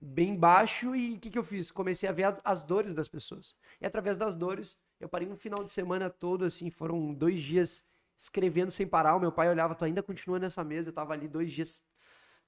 Bem 0.00 0.34
baixo 0.36 0.94
e 0.94 1.14
o 1.14 1.18
que, 1.18 1.30
que 1.30 1.38
eu 1.38 1.44
fiz? 1.44 1.70
Comecei 1.70 2.08
a 2.08 2.12
ver 2.12 2.24
a- 2.24 2.38
as 2.44 2.62
dores 2.62 2.94
das 2.94 3.08
pessoas. 3.08 3.54
E 3.80 3.86
através 3.86 4.16
das 4.16 4.34
dores, 4.36 4.78
eu 5.00 5.08
parei 5.08 5.28
um 5.28 5.36
final 5.36 5.62
de 5.64 5.72
semana 5.72 6.08
todo, 6.10 6.44
assim, 6.44 6.70
foram 6.70 7.12
dois 7.12 7.40
dias 7.40 7.84
escrevendo 8.16 8.70
sem 8.70 8.86
parar. 8.86 9.16
O 9.16 9.20
meu 9.20 9.32
pai 9.32 9.48
olhava, 9.48 9.74
tu 9.74 9.84
ainda 9.84 10.02
continua 10.02 10.38
nessa 10.38 10.62
mesa, 10.64 10.88
eu 10.90 10.94
tava 10.94 11.12
ali 11.12 11.28
dois 11.28 11.52
dias. 11.52 11.84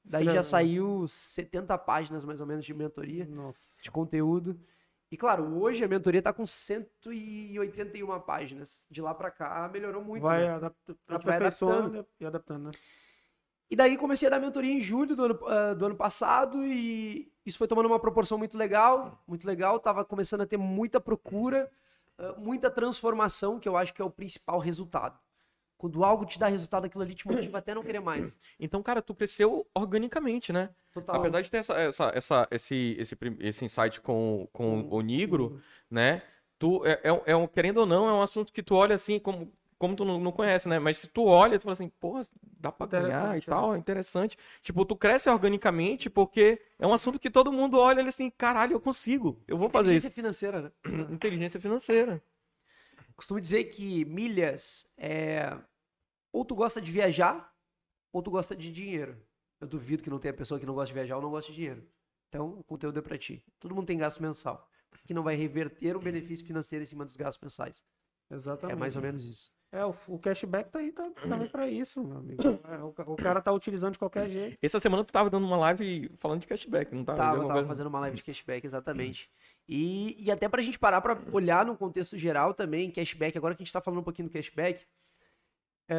Daí 0.04 0.24
já 0.24 0.40
Escrevendo. 0.40 0.42
saiu 0.44 1.08
70 1.08 1.76
páginas 1.76 2.24
mais 2.24 2.40
ou 2.40 2.46
menos 2.46 2.64
de 2.64 2.72
mentoria 2.72 3.26
Nossa. 3.26 3.60
de 3.82 3.90
conteúdo. 3.90 4.58
E 5.10 5.16
claro, 5.16 5.58
hoje 5.60 5.82
a 5.84 5.88
mentoria 5.88 6.22
tá 6.22 6.32
com 6.32 6.46
181 6.46 8.20
páginas. 8.20 8.86
De 8.90 9.00
lá 9.02 9.14
pra 9.14 9.30
cá 9.30 9.68
melhorou 9.72 10.02
muito. 10.02 10.22
vai 10.22 10.42
né? 10.46 10.54
adapta- 10.54 10.96
vai 11.06 11.16
aperfeiçoando 11.16 12.06
e 12.20 12.24
adaptando, 12.26 12.64
né? 12.66 12.70
E 13.70 13.76
daí 13.76 13.96
comecei 13.98 14.26
a 14.28 14.31
dar 14.31 14.40
mentoria 14.40 14.72
em 14.72 14.81
julho 14.81 15.14
do 15.14 15.22
ano, 15.24 15.38
ah, 15.46 15.74
do 15.74 15.87
ano 15.87 15.94
passado 15.94 16.64
e 16.64 17.31
isso 17.44 17.59
foi 17.59 17.68
tomando 17.68 17.87
uma 17.87 17.98
proporção 18.00 18.38
muito 18.38 18.57
legal, 18.57 19.22
muito 19.26 19.46
legal. 19.46 19.78
Tava 19.78 20.04
começando 20.04 20.40
a 20.42 20.46
ter 20.46 20.57
muita 20.57 20.98
procura, 21.00 21.70
ah, 22.18 22.35
muita 22.38 22.70
transformação, 22.70 23.59
que 23.59 23.68
eu 23.68 23.76
acho 23.76 23.92
que 23.92 24.00
é 24.00 24.04
o 24.04 24.11
principal 24.11 24.59
resultado. 24.59 25.18
Quando 25.76 26.02
algo 26.02 26.24
te 26.24 26.40
dá 26.40 26.48
resultado, 26.48 26.87
aquilo 26.87 27.04
ali 27.04 27.14
te 27.14 27.24
motiva 27.28 27.59
até 27.59 27.72
não 27.72 27.85
querer 27.85 28.00
mais. 28.00 28.37
Então, 28.59 28.83
cara, 28.83 29.00
tu 29.00 29.14
cresceu 29.14 29.64
organicamente, 29.72 30.52
né? 30.52 30.70
Total. 30.92 31.14
Apesar 31.16 31.40
de 31.40 31.48
ter 31.50 31.59
essa, 31.59 31.74
essa, 31.74 32.12
essa- 32.14 32.48
esse, 32.50 32.96
esse, 32.98 33.16
esse 33.38 33.64
insight 33.64 34.00
com, 34.00 34.48
com 34.52 34.88
o 34.90 35.00
Nigro, 35.00 35.61
né? 35.88 36.22
Tu, 36.59 36.85
é, 36.85 37.00
é, 37.04 37.22
é 37.26 37.37
um, 37.37 37.46
querendo 37.46 37.78
ou 37.78 37.87
não, 37.87 38.09
é 38.09 38.12
um 38.12 38.20
assunto 38.20 38.52
que 38.52 38.61
tu 38.61 38.74
olha 38.74 38.96
assim, 38.96 39.20
como, 39.20 39.52
como 39.78 39.94
tu 39.94 40.04
não, 40.04 40.18
não 40.18 40.32
conhece, 40.32 40.68
né? 40.68 40.78
Mas 40.78 40.98
se 40.98 41.06
tu 41.06 41.24
olha, 41.24 41.58
tu 41.58 41.62
fala 41.62 41.74
assim, 41.74 41.88
porra, 41.88 42.26
dá 42.42 42.72
pra 42.72 42.86
ganhar 42.86 43.36
e 43.36 43.38
Interessante, 43.38 43.46
tal, 43.46 43.74
é 43.74 43.78
interessante. 43.78 44.36
Tipo, 44.60 44.84
tu 44.84 44.96
cresce 44.96 45.30
organicamente 45.30 46.10
porque 46.10 46.60
é 46.78 46.86
um 46.86 46.92
assunto 46.92 47.18
que 47.18 47.30
todo 47.30 47.52
mundo 47.52 47.78
olha 47.78 48.02
e 48.02 48.08
assim, 48.08 48.30
caralho, 48.30 48.74
eu 48.74 48.80
consigo, 48.80 49.42
eu 49.46 49.56
vou 49.56 49.68
fazer 49.68 49.94
isso. 49.96 50.08
Inteligência 50.08 50.10
financeira, 50.10 50.62
né? 50.62 50.72
Inteligência 51.14 51.60
financeira. 51.60 52.22
Costumo 53.16 53.40
dizer 53.40 53.64
que 53.64 54.04
milhas 54.04 54.92
é. 54.96 55.56
Ou 56.32 56.44
tu 56.44 56.54
gosta 56.54 56.80
de 56.80 56.90
viajar, 56.90 57.52
ou 58.12 58.22
tu 58.22 58.30
gosta 58.30 58.54
de 58.54 58.72
dinheiro. 58.72 59.16
Eu 59.60 59.66
duvido 59.66 60.02
que 60.02 60.10
não 60.10 60.18
tenha 60.18 60.32
pessoa 60.34 60.58
que 60.60 60.66
não 60.66 60.74
gosta 60.74 60.88
de 60.88 60.94
viajar 60.94 61.16
ou 61.16 61.22
não 61.22 61.30
gosta 61.30 61.50
de 61.50 61.56
dinheiro. 61.56 61.84
Então, 62.28 62.58
o 62.58 62.64
conteúdo 62.64 62.98
é 62.98 63.02
pra 63.02 63.18
ti. 63.18 63.42
Todo 63.58 63.74
mundo 63.74 63.86
tem 63.86 63.98
gasto 63.98 64.22
mensal. 64.22 64.68
Por 64.90 65.00
que 65.02 65.14
não 65.14 65.22
vai 65.22 65.34
reverter 65.34 65.96
um 65.96 66.00
benefício 66.00 66.46
financeiro 66.46 66.82
em 66.82 66.86
cima 66.86 67.04
dos 67.04 67.16
gastos 67.16 67.42
mensais? 67.42 67.84
Exatamente. 68.30 68.76
É 68.76 68.78
mais 68.78 68.94
ou 68.94 69.02
menos 69.02 69.24
isso. 69.24 69.50
É, 69.70 69.85
o, 69.85 69.94
o 70.09 70.18
cashback 70.18 70.70
tá 70.70 70.78
aí 70.78 70.90
tá, 70.92 71.11
também 71.11 71.46
pra 71.46 71.68
isso, 71.68 72.02
meu 72.02 72.16
amigo. 72.16 72.42
É, 72.42 72.78
o, 72.78 73.12
o 73.12 73.16
cara 73.16 73.40
tá 73.42 73.52
utilizando 73.52 73.92
de 73.92 73.98
qualquer 73.98 74.28
jeito. 74.31 74.59
Essa 74.62 74.81
semana 74.81 75.04
tu 75.04 75.12
tava 75.12 75.28
dando 75.28 75.46
uma 75.46 75.59
live 75.59 76.11
falando 76.18 76.40
de 76.40 76.46
cashback, 76.46 76.94
não 76.94 77.04
tava? 77.04 77.18
Tava, 77.18 77.40
tava 77.40 77.52
coisa? 77.52 77.68
fazendo 77.68 77.88
uma 77.88 78.00
live 78.00 78.16
de 78.16 78.22
cashback, 78.22 78.66
exatamente. 78.66 79.31
E, 79.68 80.16
e 80.18 80.31
até 80.31 80.48
pra 80.48 80.62
gente 80.62 80.78
parar 80.78 81.02
pra 81.02 81.18
olhar 81.33 81.66
no 81.66 81.76
contexto 81.76 82.16
geral 82.16 82.54
também, 82.54 82.90
cashback, 82.90 83.37
agora 83.37 83.54
que 83.54 83.62
a 83.62 83.64
gente 83.64 83.72
tá 83.72 83.81
falando 83.83 84.00
um 84.00 84.04
pouquinho 84.04 84.28
do 84.28 84.33
cashback, 84.33 84.83
é, 85.87 85.96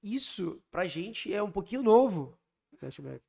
isso 0.00 0.62
pra 0.70 0.84
gente 0.84 1.34
é 1.34 1.42
um 1.42 1.50
pouquinho 1.50 1.82
novo. 1.82 2.38
Cashback. 2.80 3.20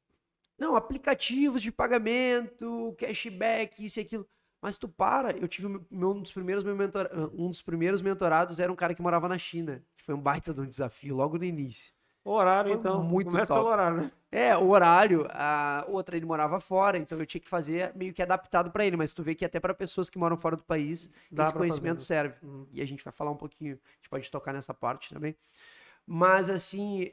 Não, 0.60 0.76
aplicativos 0.76 1.62
de 1.62 1.72
pagamento, 1.72 2.94
cashback, 3.00 3.84
isso 3.84 4.00
e 4.00 4.02
aquilo. 4.02 4.28
Mas 4.62 4.78
tu 4.78 4.88
para, 4.90 5.32
eu 5.38 5.48
tive 5.48 5.68
meu- 5.90 6.12
um 6.12 6.22
dos 6.22 6.32
primeiros 6.32 6.64
mentor- 6.64 7.10
um 7.34 7.50
dos 7.50 7.62
primeiros 7.62 8.02
mentorados 8.02 8.60
era 8.60 8.72
um 8.72 8.76
cara 8.76 8.94
que 8.94 9.02
morava 9.02 9.28
na 9.28 9.38
China, 9.38 9.82
que 9.96 10.04
foi 10.04 10.14
um 10.14 10.20
baita 10.20 10.54
de 10.54 10.62
um 10.62 10.66
desafio 10.66 11.16
logo 11.16 11.38
no 11.38 11.46
início. 11.46 11.94
O 12.26 12.32
horário, 12.32 12.72
Foi 12.72 12.80
então. 12.80 13.02
muito 13.02 13.28
Começa 13.32 13.48
top. 13.48 13.62
pelo 13.62 13.72
horário, 13.72 13.98
né? 14.02 14.12
É, 14.32 14.56
o 14.56 14.68
horário, 14.70 15.26
a 15.32 15.86
outra 15.88 16.18
ele 16.18 16.26
morava 16.26 16.60
fora, 16.60 16.98
então 16.98 17.18
eu 17.18 17.26
tinha 17.26 17.40
que 17.42 17.48
fazer 17.50 17.96
meio 17.96 18.14
que 18.14 18.22
adaptado 18.22 18.70
pra 18.70 18.86
ele, 18.86 18.98
mas 18.98 19.14
tu 19.14 19.24
vê 19.24 19.34
que 19.34 19.46
até 19.46 19.60
pra 19.60 19.74
pessoas 19.74 20.10
que 20.10 20.20
moram 20.20 20.38
fora 20.38 20.56
do 20.58 20.64
país, 20.64 21.10
Dá 21.32 21.44
esse 21.44 21.54
conhecimento 21.54 21.96
fazer, 22.00 22.08
serve. 22.08 22.36
Hum. 22.44 22.68
E 22.72 22.82
a 22.82 22.86
gente 22.86 23.04
vai 23.04 23.14
falar 23.14 23.32
um 23.32 23.38
pouquinho, 23.38 23.80
a 23.84 23.96
gente 23.96 24.10
pode 24.10 24.30
tocar 24.30 24.54
nessa 24.54 24.74
parte 24.74 25.12
também. 25.14 25.36
Mas 26.06 26.50
assim, 26.50 27.10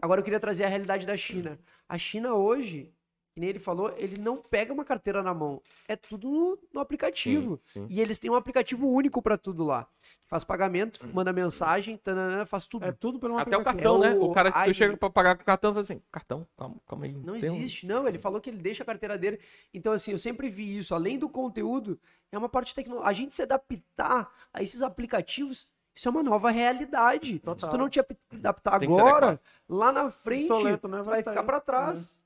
agora 0.00 0.20
eu 0.20 0.24
queria 0.24 0.40
trazer 0.40 0.64
a 0.64 0.68
realidade 0.68 1.06
da 1.06 1.16
China. 1.16 1.58
A 1.88 1.98
China 1.98 2.34
hoje, 2.34 2.92
que 3.36 3.40
nem 3.40 3.50
ele 3.50 3.58
falou, 3.58 3.92
ele 3.98 4.18
não 4.18 4.38
pega 4.38 4.72
uma 4.72 4.82
carteira 4.82 5.22
na 5.22 5.34
mão, 5.34 5.60
é 5.86 5.94
tudo 5.94 6.26
no, 6.30 6.58
no 6.72 6.80
aplicativo. 6.80 7.58
Sim, 7.60 7.82
sim. 7.82 7.86
E 7.90 8.00
eles 8.00 8.18
têm 8.18 8.30
um 8.30 8.34
aplicativo 8.34 8.88
único 8.88 9.20
pra 9.20 9.36
tudo 9.36 9.62
lá. 9.62 9.86
Faz 10.24 10.42
pagamento, 10.42 11.06
manda 11.12 11.34
mensagem, 11.34 11.98
tananã, 11.98 12.46
faz 12.46 12.66
tudo. 12.66 12.86
É 12.86 12.92
tudo 12.92 13.18
pelo 13.20 13.36
Até 13.36 13.54
o 13.54 13.60
aplicativo. 13.60 13.82
cartão, 13.92 14.02
É 14.04 14.14
né? 14.14 14.18
o- 14.18 14.30
O 14.30 14.32
cara, 14.32 14.50
Ai, 14.54 14.68
tu 14.70 14.74
chega 14.74 14.96
pra 14.96 15.10
pagar 15.10 15.36
com 15.36 15.42
o 15.42 15.44
cartão 15.44 15.70
e 15.70 15.74
fala 15.74 15.82
assim, 15.82 16.00
cartão, 16.10 16.46
calma, 16.56 16.76
calma 16.88 17.04
aí. 17.04 17.12
Não 17.12 17.38
tem 17.38 17.50
um- 17.50 17.56
existe, 17.56 17.86
não. 17.86 18.08
Ele 18.08 18.18
falou 18.18 18.40
que 18.40 18.48
ele 18.48 18.56
deixa 18.56 18.82
a 18.82 18.86
carteira 18.86 19.18
dele. 19.18 19.38
Então, 19.74 19.92
assim, 19.92 20.12
eu 20.12 20.18
sempre 20.18 20.48
vi 20.48 20.78
isso. 20.78 20.94
Além 20.94 21.18
do 21.18 21.28
conteúdo, 21.28 22.00
é 22.32 22.38
uma 22.38 22.48
parte 22.48 22.74
tecnológica. 22.74 23.10
A 23.10 23.12
gente 23.12 23.34
se 23.34 23.42
adaptar 23.42 24.32
a 24.50 24.62
esses 24.62 24.80
aplicativos, 24.80 25.68
isso 25.94 26.08
é 26.08 26.10
uma 26.10 26.22
nova 26.22 26.48
realidade. 26.50 27.32
Se 27.34 27.38
Total. 27.40 27.70
tu 27.70 27.76
não 27.76 27.88
te 27.90 28.00
ap- 28.00 28.16
adaptar 28.32 28.78
se 28.80 28.84
agora, 28.86 29.38
lá 29.68 29.92
na 29.92 30.10
frente, 30.10 30.48
né? 30.64 30.78
Vai 31.04 31.18
ficar 31.22 31.42
para 31.44 31.60
trás. 31.60 32.18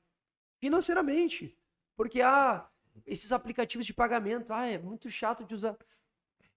Financeiramente. 0.61 1.57
Porque, 1.97 2.21
ah, 2.21 2.67
esses 3.07 3.33
aplicativos 3.33 3.87
de 3.87 3.95
pagamento, 3.95 4.53
ah, 4.53 4.67
é 4.67 4.79
muito 4.79 5.11
chato 5.11 5.45
de 5.45 5.55
usar. 5.55 5.77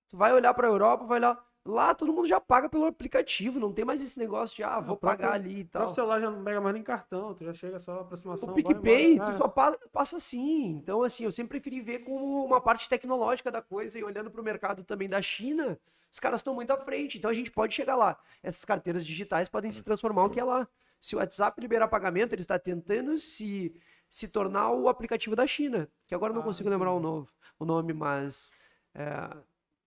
Tu 0.09 0.15
vai 0.17 0.31
olhar 0.33 0.53
para 0.53 0.67
a 0.67 0.69
Europa, 0.69 1.05
vai 1.05 1.19
lá, 1.19 1.43
Lá 1.65 1.95
todo 1.95 2.11
mundo 2.11 2.27
já 2.27 2.41
paga 2.41 2.67
pelo 2.67 2.83
aplicativo, 2.85 3.57
não 3.57 3.71
tem 3.71 3.85
mais 3.85 4.01
esse 4.01 4.19
negócio 4.19 4.53
de, 4.53 4.63
ah, 4.63 4.81
vou 4.81 4.95
O 4.95 4.97
próprio- 4.97 5.21
pagar 5.25 5.35
ali 5.35 5.59
e 5.59 5.61
O 5.61 5.67
tal. 5.69 5.93
celular 5.93 6.19
já 6.19 6.29
não 6.29 6.43
pega 6.43 6.59
mais 6.59 6.73
nem 6.73 6.83
cartão, 6.83 7.33
tu 7.33 7.45
já 7.45 7.53
chega 7.53 7.79
só 7.79 7.99
a 7.99 8.01
aproximação. 8.01 8.49
O 8.49 8.53
PicPay, 8.53 9.15
tu 9.17 9.31
É. 9.31 9.37
só 9.37 9.47
pa- 9.47 9.79
passa 9.93 10.17
assim. 10.17 10.71
Então, 10.71 11.03
assim, 11.03 11.23
eu 11.23 11.31
sempre 11.31 11.57
preferi 11.61 11.79
ver 11.79 11.99
como 11.99 12.43
uma 12.45 12.59
parte 12.59 12.89
tecnológica 12.89 13.49
da 13.49 13.61
coisa 13.61 13.97
e 13.97 14.03
olhando 14.03 14.29
para 14.29 14.41
o 14.41 14.43
mercado 14.43 14.83
também 14.83 15.07
da 15.07 15.21
China, 15.21 15.79
os 16.11 16.19
caras 16.19 16.41
estão 16.41 16.53
muito 16.53 16.69
à 16.71 16.77
frente. 16.77 17.17
Então, 17.17 17.31
a 17.31 17.33
gente 17.33 17.49
pode 17.49 17.73
chegar 17.73 17.95
lá. 17.95 18.17
Essas 18.43 18.65
carteiras 18.65 19.05
digitais 19.05 19.47
podem 19.47 19.71
se 19.71 19.85
transformar 19.85 20.25
o 20.25 20.29
que 20.29 20.41
é 20.41 20.43
lá. 20.43 20.67
Se 20.99 21.15
o 21.15 21.19
WhatsApp 21.19 21.61
liberar 21.61 21.87
pagamento, 21.87 22.33
ele 22.33 22.41
está 22.41 22.59
tentando 22.59 23.17
se, 23.17 23.73
se 24.13 24.27
tornar 24.27 24.69
o 24.71 24.87
aplicativo 24.87 25.35
da 25.35 25.47
China, 25.47 25.89
que 26.05 26.13
agora 26.13 26.29
eu 26.31 26.35
não 26.35 26.43
Ah, 26.43 26.45
consigo 26.45 26.69
lembrar 26.69 26.91
o, 26.93 26.99
novo, 26.99 27.31
o 27.57 27.65
nome, 27.65 27.93
mas 27.93 28.51
é, 28.93 29.35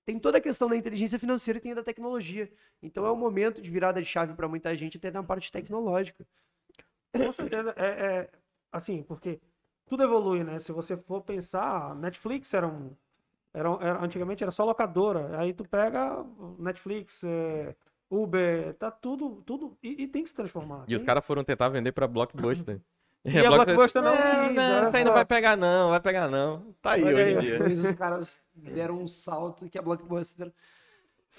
tem 0.04 0.18
toda 0.18 0.38
a 0.38 0.40
questão 0.40 0.68
da 0.68 0.76
inteligência 0.76 1.16
financeira 1.16 1.58
e 1.58 1.62
tem 1.62 1.70
a 1.70 1.76
da 1.76 1.82
tecnologia. 1.84 2.50
Então, 2.82 3.06
é 3.06 3.10
o 3.10 3.14
momento 3.14 3.62
de 3.62 3.70
virada 3.70 4.02
de 4.02 4.08
chave 4.08 4.34
para 4.34 4.48
muita 4.48 4.74
gente 4.74 4.96
até 4.96 5.12
na 5.12 5.22
parte 5.22 5.52
tecnológica. 5.52 6.26
Com 7.12 7.30
certeza. 7.30 7.72
É, 7.76 7.86
é, 7.86 8.30
assim, 8.72 9.04
porque 9.04 9.40
tudo 9.86 10.02
evolui, 10.02 10.42
né? 10.42 10.58
Se 10.58 10.72
você 10.72 10.96
for 10.96 11.20
pensar, 11.22 11.94
Netflix 11.94 12.52
era 12.52 12.66
um. 12.66 12.96
Era, 13.54 13.68
era- 13.80 14.04
antigamente 14.04 14.42
era 14.42 14.50
só 14.50 14.64
locadora. 14.64 15.38
Aí 15.38 15.52
tu 15.54 15.64
pega 15.64 16.24
Netflix, 16.58 17.22
é, 17.22 17.76
Uber, 18.10 18.74
tá 18.74 18.90
tudo. 18.90 19.40
tudo 19.46 19.78
e, 19.80 20.02
e 20.02 20.08
tem 20.08 20.24
que 20.24 20.28
se 20.30 20.34
transformar. 20.34 20.84
E 20.88 20.96
os 20.96 21.02
Tem- 21.02 21.06
caras 21.06 21.24
foram 21.24 21.44
tentar 21.44 21.68
vender 21.68 21.92
pra 21.92 22.08
Blockbuster. 22.08 22.80
E 23.34 23.44
a 23.44 23.50
Blockbuster 23.50 24.02
não 24.02 24.14
não, 24.14 24.46
quis, 24.46 24.54
não, 24.54 24.84
isso 24.84 24.96
aí 24.96 25.04
não 25.04 25.12
vai 25.12 25.24
pegar 25.24 25.56
não, 25.56 25.90
vai 25.90 26.00
pegar 26.00 26.28
não. 26.28 26.74
Tá 26.80 26.92
aí 26.92 27.02
Olha 27.02 27.16
hoje 27.16 27.30
em 27.32 27.38
dia. 27.40 27.58
Depois 27.58 27.84
os 27.84 27.92
caras 27.94 28.46
deram 28.54 29.02
um 29.02 29.08
salto 29.08 29.68
que 29.68 29.76
a 29.76 29.82
Blockbuster 29.82 30.52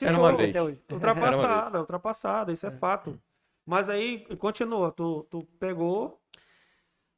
Era 0.01 0.19
uma 0.19 0.37
ficou 0.37 0.65
vez. 0.65 0.81
Ultrapassada, 0.91 1.79
ultrapassada, 1.79 2.51
isso 2.51 2.67
é 2.67 2.71
fato. 2.71 3.17
Mas 3.65 3.89
aí 3.89 4.25
continua, 4.37 4.91
tu, 4.91 5.25
tu 5.29 5.43
pegou, 5.59 6.19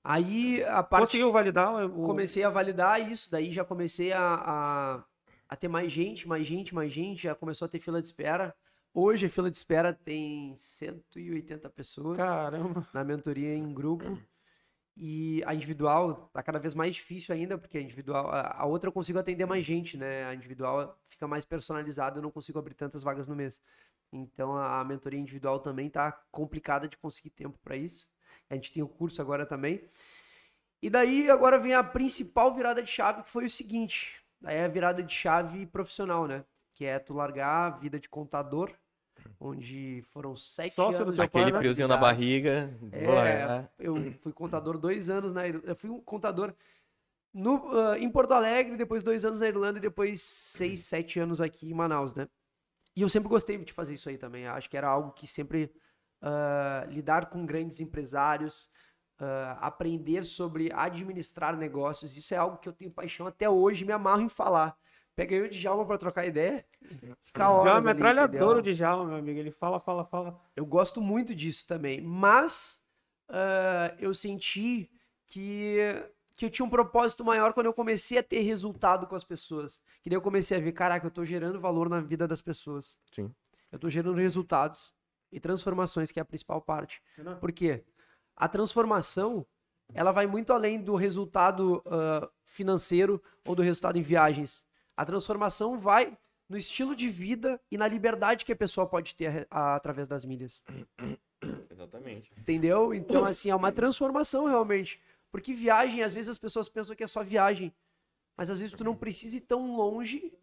Aí 0.03 0.63
a 0.63 0.81
parte 0.81 1.05
conseguiu 1.05 1.31
validar 1.31 1.85
o. 1.85 2.03
comecei 2.03 2.43
a 2.43 2.49
validar 2.49 3.11
isso, 3.11 3.29
daí 3.29 3.51
já 3.51 3.65
comecei 3.65 4.11
a, 4.11 4.33
a, 4.33 5.03
a 5.47 5.55
ter 5.55 5.67
mais 5.67 5.91
gente, 5.91 6.27
mais 6.27 6.47
gente, 6.47 6.73
mais 6.73 6.91
gente, 6.91 7.23
já 7.23 7.35
começou 7.35 7.65
a 7.65 7.69
ter 7.69 7.79
fila 7.79 8.01
de 8.01 8.07
espera. 8.07 8.55
Hoje 8.93 9.27
a 9.27 9.29
fila 9.29 9.51
de 9.51 9.57
espera 9.57 9.93
tem 9.93 10.55
180 10.55 11.69
pessoas 11.69 12.17
Caramba. 12.17 12.87
na 12.93 13.03
mentoria 13.03 13.53
em 13.53 13.71
grupo. 13.73 14.17
E 15.01 15.41
a 15.45 15.55
individual 15.55 16.29
tá 16.33 16.43
cada 16.43 16.59
vez 16.59 16.73
mais 16.73 16.93
difícil 16.93 17.33
ainda, 17.33 17.57
porque 17.57 17.77
a 17.77 17.81
individual, 17.81 18.29
a, 18.29 18.63
a 18.63 18.65
outra 18.65 18.89
eu 18.89 18.91
consigo 18.91 19.17
atender 19.17 19.45
mais 19.45 19.63
gente, 19.63 19.95
né? 19.95 20.25
A 20.25 20.35
individual 20.35 20.99
fica 21.05 21.25
mais 21.25 21.45
personalizada, 21.45 22.17
eu 22.17 22.21
não 22.21 22.29
consigo 22.29 22.59
abrir 22.59 22.73
tantas 22.73 23.01
vagas 23.01 23.25
no 23.25 23.33
mês. 23.33 23.61
Então 24.11 24.57
a, 24.57 24.81
a 24.81 24.83
mentoria 24.83 25.17
individual 25.17 25.61
também 25.61 25.89
tá 25.89 26.11
complicada 26.29 26.85
de 26.85 26.97
conseguir 26.97 27.29
tempo 27.29 27.57
para 27.63 27.77
isso. 27.77 28.09
A 28.49 28.55
gente 28.55 28.73
tem 28.73 28.83
o 28.83 28.89
curso 28.89 29.21
agora 29.21 29.45
também. 29.45 29.89
E 30.81 30.89
daí 30.89 31.29
agora 31.29 31.57
vem 31.57 31.73
a 31.73 31.83
principal 31.83 32.53
virada 32.53 32.83
de 32.83 32.91
chave, 32.91 33.23
que 33.23 33.29
foi 33.29 33.45
o 33.45 33.49
seguinte. 33.49 34.21
Daí 34.41 34.57
é 34.57 34.65
a 34.65 34.67
virada 34.67 35.01
de 35.01 35.13
chave 35.13 35.65
profissional, 35.65 36.27
né? 36.27 36.43
Que 36.75 36.83
é 36.83 36.99
tu 36.99 37.13
largar 37.13 37.67
a 37.67 37.77
vida 37.77 37.97
de 37.97 38.09
contador, 38.09 38.73
onde 39.39 40.01
foram 40.07 40.35
sete 40.35 40.73
Sócio 40.73 41.03
anos 41.03 41.15
pai, 41.15 41.27
Aquele 41.27 41.51
né? 41.51 41.57
friozinho 41.59 41.87
na 41.87 41.97
barriga. 41.97 42.77
É, 42.91 43.07
largar. 43.07 43.71
eu 43.79 43.95
fui 44.21 44.33
contador 44.33 44.77
dois 44.77 45.09
anos 45.09 45.33
na 45.33 45.47
Irlanda. 45.47 45.67
Eu 45.69 45.75
fui 45.75 45.89
um 45.89 46.01
contador 46.01 46.53
no, 47.33 47.71
ah, 47.77 47.97
em 47.97 48.09
Porto 48.09 48.33
Alegre, 48.33 48.75
depois 48.75 49.03
dois 49.03 49.23
anos 49.23 49.39
na 49.39 49.47
Irlanda 49.47 49.77
e 49.77 49.81
depois 49.81 50.21
seis, 50.21 50.81
sete 50.81 51.19
anos 51.19 51.39
aqui 51.39 51.69
em 51.69 51.73
Manaus, 51.73 52.13
né? 52.13 52.27
E 52.95 53.01
eu 53.01 53.07
sempre 53.07 53.29
gostei 53.29 53.57
de 53.57 53.71
fazer 53.71 53.93
isso 53.93 54.09
aí 54.09 54.17
também. 54.17 54.45
Acho 54.47 54.69
que 54.69 54.75
era 54.75 54.87
algo 54.87 55.11
que 55.11 55.25
sempre 55.25 55.71
ah, 56.21 56.85
lidar 56.89 57.27
com 57.27 57.45
grandes 57.45 57.79
empresários, 57.79 58.69
ah, 59.19 59.57
aprender 59.61 60.25
sobre 60.25 60.69
administrar 60.73 61.55
negócios, 61.55 62.17
isso 62.17 62.33
é 62.33 62.37
algo 62.37 62.57
que 62.57 62.67
eu 62.67 62.73
tenho 62.73 62.91
paixão 62.91 63.25
até 63.25 63.49
hoje, 63.49 63.85
me 63.85 63.93
amarro 63.93 64.21
em 64.21 64.29
falar. 64.29 64.75
Pega 65.19 65.35
eu 65.35 65.49
de 65.49 65.59
Djalma 65.59 65.85
pra 65.85 65.97
trocar 65.97 66.25
ideia. 66.25 66.65
Fica 67.25 67.39
Já 67.39 67.43
é 67.43 67.47
horas 67.49 67.75
ali, 67.75 67.85
metralhadora 67.87 68.59
entendeu? 68.59 68.61
de 68.61 68.73
Djalma, 68.73 69.03
meu 69.03 69.17
amigo. 69.17 69.37
Ele 69.37 69.51
fala, 69.51 69.77
fala, 69.77 70.05
fala. 70.05 70.39
Eu 70.55 70.65
gosto 70.65 71.01
muito 71.01 71.35
disso 71.35 71.67
também. 71.67 71.99
Mas 71.99 72.87
ah, 73.27 73.93
eu 73.99 74.13
senti 74.13 74.89
que, 75.27 75.77
que 76.37 76.45
eu 76.45 76.49
tinha 76.49 76.65
um 76.65 76.69
propósito 76.69 77.25
maior 77.25 77.51
quando 77.51 77.65
eu 77.65 77.73
comecei 77.73 78.17
a 78.17 78.23
ter 78.23 78.39
resultado 78.39 79.05
com 79.07 79.13
as 79.13 79.25
pessoas. 79.25 79.81
Que 80.01 80.09
daí 80.09 80.15
eu 80.15 80.21
comecei 80.21 80.55
a 80.55 80.61
ver, 80.61 80.71
caraca, 80.71 81.05
eu 81.05 81.11
tô 81.11 81.25
gerando 81.25 81.59
valor 81.59 81.89
na 81.89 81.99
vida 81.99 82.25
das 82.25 82.39
pessoas. 82.39 82.97
Sim. 83.11 83.29
Eu 83.69 83.77
tô 83.77 83.89
gerando 83.89 84.15
resultados 84.15 84.93
e 85.33 85.37
transformações, 85.37 86.13
que 86.13 86.19
é 86.19 86.21
a 86.21 86.25
principal 86.25 86.61
parte. 86.61 87.01
Por 87.41 87.51
quê? 87.51 87.83
A 88.37 88.47
transformação, 88.47 89.45
ela 89.93 90.13
vai 90.13 90.25
muito 90.25 90.53
além 90.53 90.81
do 90.81 90.95
resultado 90.95 91.83
ah, 91.87 92.29
financeiro 92.45 93.21
ou 93.45 93.53
do 93.53 93.61
resultado 93.61 93.97
em 93.97 94.01
viagens. 94.01 94.68
A 94.99 95.05
transformação 95.05 95.77
vai 95.77 96.17
no 96.49 96.57
estilo 96.57 96.93
de 96.93 97.07
vida 97.07 97.57
e 97.71 97.77
na 97.77 97.87
liberdade 97.87 98.43
que 98.43 98.51
a 98.51 98.55
pessoa 98.55 98.85
pode 98.85 99.15
ter 99.15 99.47
a- 99.49 99.75
através 99.75 100.09
das 100.09 100.25
mídias. 100.25 100.61
Exatamente. 101.71 102.31
Entendeu? 102.37 102.93
Então, 102.93 103.23
assim, 103.23 103.49
é 103.49 103.55
uma 103.55 103.71
transformação 103.71 104.45
realmente. 104.45 104.99
Porque 105.31 105.53
viagem, 105.53 106.03
às 106.03 106.13
vezes 106.13 106.29
as 106.29 106.37
pessoas 106.37 106.67
pensam 106.67 106.95
que 106.97 107.03
é 107.03 107.07
só 107.07 107.23
viagem. 107.23 107.71
Mas 108.35 108.49
às 108.49 108.59
vezes 108.59 108.75
tu 108.75 108.83
não 108.83 108.93
precisa 108.93 109.37
ir 109.37 109.41
tão 109.41 109.75
longe 109.75 110.33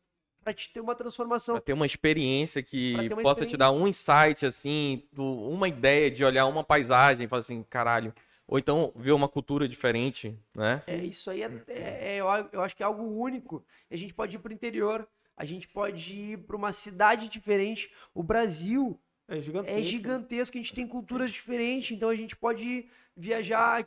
pra 0.42 0.54
te 0.54 0.72
ter 0.72 0.80
uma 0.80 0.94
transformação. 0.94 1.56
Pra 1.56 1.60
ter 1.60 1.72
uma 1.74 1.84
experiência 1.84 2.62
que 2.62 2.94
uma 3.12 3.22
possa 3.22 3.44
te 3.44 3.56
dar 3.58 3.72
um 3.72 3.86
insight, 3.86 4.46
assim, 4.46 5.02
uma 5.16 5.68
ideia 5.68 6.10
de 6.10 6.24
olhar 6.24 6.46
uma 6.46 6.64
paisagem 6.64 7.26
e 7.26 7.28
falar 7.28 7.40
assim, 7.40 7.62
caralho. 7.64 8.14
Ou 8.48 8.58
então 8.58 8.92
ver 8.94 9.12
uma 9.12 9.28
cultura 9.28 9.66
diferente, 9.68 10.38
né? 10.54 10.82
É, 10.86 10.96
isso 10.96 11.30
aí 11.30 11.42
é, 11.42 11.50
é- 11.66 12.14
é- 12.14 12.16
eu, 12.20 12.28
a- 12.28 12.48
acho 12.64 12.76
que 12.76 12.82
é 12.82 12.86
algo 12.86 13.02
único. 13.02 13.64
A 13.90 13.96
gente 13.96 14.14
pode 14.14 14.36
ir 14.36 14.38
pro 14.38 14.52
interior, 14.52 15.06
a 15.36 15.44
gente 15.44 15.66
pode 15.68 16.14
ir 16.14 16.38
pra 16.38 16.56
uma 16.56 16.72
cidade 16.72 17.28
diferente. 17.28 17.90
O 18.14 18.22
Brasil 18.22 18.98
É 19.28 19.40
gigantesco. 19.40 19.78
é 19.78 19.82
gigantesco, 19.82 20.56
a 20.56 20.60
gente 20.60 20.72
tem 20.74 20.86
culturas 20.86 21.30
diferentes, 21.32 21.96
então 21.96 22.08
a 22.08 22.14
gente 22.14 22.36
pode 22.36 22.86
viajar 23.16 23.84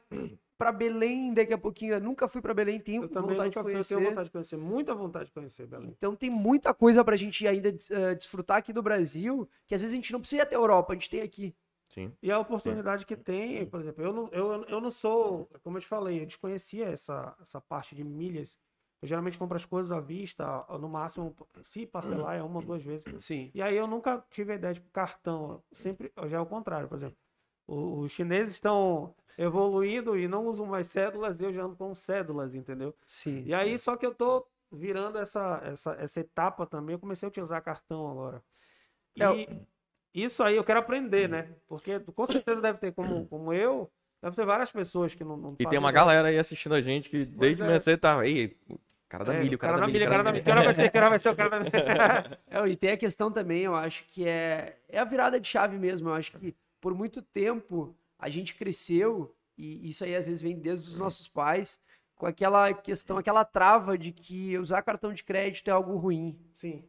pra 0.58 0.74
Belém 0.74 1.34
daqui 1.34 1.54
a 1.54 1.58
pouquinho. 1.58 1.94
Eu 1.94 2.02
nunca 2.02 2.28
fui 2.28 2.42
pra 2.42 2.54
Belém, 2.54 2.82
tenho 2.82 3.04
Eu 3.04 3.08
vontade 3.22 3.50
de 3.52 3.54
fui, 3.54 3.62
eu 3.62 3.64
conhecer. 3.64 3.96
tenho 3.96 4.10
vontade 4.10 4.26
de 4.28 4.32
conhecer. 4.34 4.58
Muita 4.58 4.94
vontade 4.94 5.26
de 5.28 5.32
conhecer, 5.32 5.66
Belém. 5.68 5.88
Então 5.98 6.14
tem 6.18 6.30
muita 6.30 6.74
coisa 6.74 7.02
pra 7.02 7.16
gente 7.16 7.48
ainda 7.48 7.70
eh, 7.70 8.16
desfrutar 8.16 8.58
aqui 8.58 8.74
do 8.74 8.82
Brasil, 8.84 9.50
que 9.66 9.74
às 9.74 9.80
vezes 9.80 9.94
a 9.94 9.96
gente 9.96 10.12
não 10.12 10.20
precisa 10.20 10.42
ir 10.42 10.44
até 10.44 10.56
a 10.56 10.60
Europa, 10.60 10.92
a 10.92 10.96
gente 10.98 11.10
tem 11.10 11.22
aqui. 11.22 11.56
Sim. 11.90 12.14
E 12.22 12.32
a 12.32 12.40
oportunidade 12.40 13.06
que 13.06 13.16
tem, 13.16 13.66
por 13.66 13.80
exemplo, 13.82 14.04
eu 14.04 14.14
não, 14.14 14.30
eu, 14.32 14.64
eu 14.66 14.80
não 14.82 14.92
sou, 14.92 15.48
como 15.64 15.78
eu 15.78 15.82
te 15.82 15.88
falei, 15.88 16.22
eu 16.22 16.26
desconhecia 16.26 16.88
essa, 16.88 17.36
essa 17.42 17.60
parte 17.60 17.96
de 17.96 18.04
milhas. 18.04 18.58
Eu 19.02 19.08
geralmente 19.08 19.38
compro 19.38 19.56
as 19.56 19.66
coisas 19.66 19.92
à 19.92 20.00
vista, 20.00 20.66
no 20.80 20.90
máximo, 20.90 21.36
se 21.62 21.86
parcelar, 21.86 22.36
é 22.36 22.44
uma 22.44 22.58
ou 22.58 22.62
duas 22.62 22.84
vezes. 22.84 23.06
Sim. 23.24 23.50
E 23.54 23.62
aí 23.62 23.76
eu 23.76 23.88
nunca 23.88 24.24
tive 24.30 24.52
a 24.54 24.56
ideia 24.56 24.74
de 24.74 24.82
cartão. 24.82 25.64
Sempre, 25.72 26.12
já 26.28 26.38
é 26.38 26.42
o 26.42 26.46
contrário, 26.46 26.88
por 26.88 26.96
exemplo. 26.96 27.18
Os 27.66 28.12
chineses 28.12 28.56
estão 28.56 29.16
evoluindo 29.38 30.18
e 30.18 30.28
não 30.28 30.46
usam 30.48 30.66
mais 30.66 30.88
cédulas, 30.88 31.40
eu 31.40 31.54
já 31.54 31.64
ando 31.64 31.76
com 31.76 31.96
cédulas, 31.96 32.56
entendeu? 32.56 32.94
Sim. 33.08 33.44
E 33.46 33.54
aí, 33.54 33.78
só 33.80 33.96
que 33.96 34.06
eu 34.06 34.14
tô 34.14 34.46
virando 34.72 35.18
essa, 35.18 35.62
essa, 35.64 35.94
essa 35.94 36.20
etapa 36.20 36.66
também, 36.66 36.94
eu 36.94 37.00
comecei 37.00 37.26
a 37.26 37.30
utilizar 37.30 37.64
cartão 37.64 38.10
agora. 38.10 38.44
E 39.16 39.24
É, 39.24 39.48
isso 40.14 40.44
aí 40.44 40.56
eu 40.56 40.64
quero 40.64 40.80
aprender, 40.80 41.30
né? 41.30 41.50
Porque 41.68 42.00
com 42.00 42.26
certeza 42.26 42.62
deve 42.62 42.78
ter, 42.80 42.92
como, 42.92 43.26
como 43.28 43.54
eu, 43.54 43.90
deve 44.22 44.36
ter 44.36 44.46
várias 44.46 44.72
pessoas 44.72 45.14
que 45.14 45.24
não, 45.24 45.38
não 45.38 45.56
E 45.60 45.68
tem 45.68 45.80
uma 45.80 45.92
galera 45.92 46.30
aí 46.30 46.38
assistindo 46.38 46.76
a 46.76 46.82
gente 46.82 47.10
que 47.10 47.26
desde 47.26 47.62
é. 47.62 47.66
manhã 47.66 47.80
cedo 47.80 48.00
tá. 48.00 48.26
Ei, 48.26 48.58
o 48.70 48.80
cara 49.08 49.24
da 49.24 49.36
É, 49.36 49.40
milho, 49.40 49.56
o 49.56 49.60
cara 49.60 49.78
da 49.78 49.88
milho, 49.88 50.06
o 50.06 50.10
cara 50.10 50.24
da 50.24 50.32
milho. 50.32 50.44
Que 50.44 50.52
hora 50.52 50.64
vai 50.64 50.74
ser, 50.74 50.92
que 50.92 50.98
hora 50.98 51.10
vai 51.10 51.20
ser, 51.20 51.30
o 51.30 51.36
cara 51.36 51.50
da 51.50 51.60
milho. 51.60 51.72
É, 52.48 52.68
e 52.68 52.76
tem 52.76 52.92
a 52.92 52.98
questão 52.98 53.32
também, 53.32 53.62
eu 53.62 53.76
acho 53.76 54.04
que 54.06 54.28
é, 54.28 54.78
é 54.88 55.00
a 55.00 55.04
virada 55.04 55.40
de 55.40 55.48
chave 55.48 55.78
mesmo. 55.78 56.10
Eu 56.10 56.14
acho 56.14 56.32
que 56.38 56.56
por 56.82 56.94
muito 56.94 57.22
tempo 57.22 57.96
a 58.18 58.30
gente 58.30 58.56
cresceu, 58.56 59.36
e 59.58 59.90
isso 59.90 60.04
aí 60.04 60.16
às 60.16 60.26
vezes 60.26 60.42
vem 60.42 60.58
desde 60.60 60.90
os 60.90 60.98
nossos 60.98 61.28
pais, 61.28 61.82
com 62.16 62.26
aquela 62.26 62.74
questão, 62.74 63.18
aquela 63.18 63.46
trava 63.46 63.98
de 63.98 64.12
que 64.12 64.58
usar 64.58 64.82
cartão 64.82 65.14
de 65.14 65.24
crédito 65.24 65.70
é 65.70 65.72
algo 65.72 65.96
ruim. 65.96 66.38
Sim. 66.54 66.84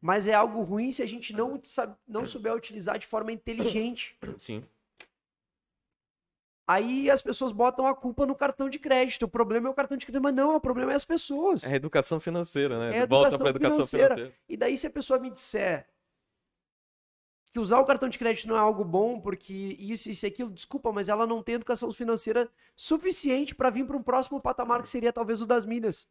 Mas 0.00 0.26
é 0.26 0.34
algo 0.34 0.62
ruim 0.62 0.92
se 0.92 1.02
a 1.02 1.06
gente 1.06 1.32
não, 1.32 1.60
sabe, 1.64 1.96
não 2.06 2.26
souber 2.26 2.54
utilizar 2.54 2.98
de 2.98 3.06
forma 3.06 3.32
inteligente. 3.32 4.16
Sim. 4.38 4.64
Aí 6.68 7.08
as 7.08 7.22
pessoas 7.22 7.52
botam 7.52 7.86
a 7.86 7.94
culpa 7.94 8.26
no 8.26 8.34
cartão 8.34 8.68
de 8.68 8.78
crédito. 8.78 9.22
O 9.24 9.28
problema 9.28 9.68
é 9.68 9.70
o 9.70 9.74
cartão 9.74 9.96
de 9.96 10.04
crédito, 10.04 10.22
mas 10.22 10.34
não, 10.34 10.56
o 10.56 10.60
problema 10.60 10.92
é 10.92 10.96
as 10.96 11.04
pessoas. 11.04 11.62
É 11.62 11.76
educação 11.76 12.18
financeira, 12.18 12.78
né? 12.78 12.98
É 12.98 13.02
a 13.02 13.06
Volta 13.06 13.28
educação 13.28 13.38
pra 13.38 13.50
educação 13.50 13.76
financeira. 13.76 14.14
financeira. 14.14 14.38
E 14.48 14.56
daí, 14.56 14.76
se 14.76 14.86
a 14.86 14.90
pessoa 14.90 15.20
me 15.20 15.30
disser 15.30 15.86
que 17.52 17.60
usar 17.60 17.78
o 17.78 17.86
cartão 17.86 18.08
de 18.08 18.18
crédito 18.18 18.48
não 18.48 18.56
é 18.56 18.58
algo 18.58 18.84
bom, 18.84 19.20
porque 19.20 19.76
isso, 19.78 20.10
isso 20.10 20.26
e 20.26 20.28
aquilo, 20.28 20.50
desculpa, 20.50 20.92
mas 20.92 21.08
ela 21.08 21.26
não 21.26 21.42
tem 21.42 21.54
educação 21.54 21.90
financeira 21.92 22.50
suficiente 22.74 23.54
para 23.54 23.70
vir 23.70 23.86
para 23.86 23.96
um 23.96 24.02
próximo 24.02 24.40
patamar 24.40 24.82
que 24.82 24.88
seria 24.88 25.12
talvez 25.12 25.40
o 25.40 25.46
das 25.46 25.64
milhas. 25.64 26.08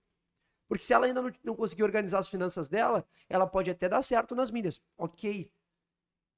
Porque 0.68 0.84
se 0.84 0.93
ela 0.93 1.05
ainda 1.05 1.22
não, 1.22 1.32
não 1.43 1.55
conseguir 1.55 1.84
organizar 1.84 2.20
as 2.20 2.28
finanças 2.28 2.68
dela, 2.68 3.05
ela 3.30 3.45
pode 3.45 3.70
até 3.70 3.88
dar 3.88 4.01
certo 4.01 4.34
nas 4.36 4.49
milhas. 4.49 4.82
Ok. 4.97 5.49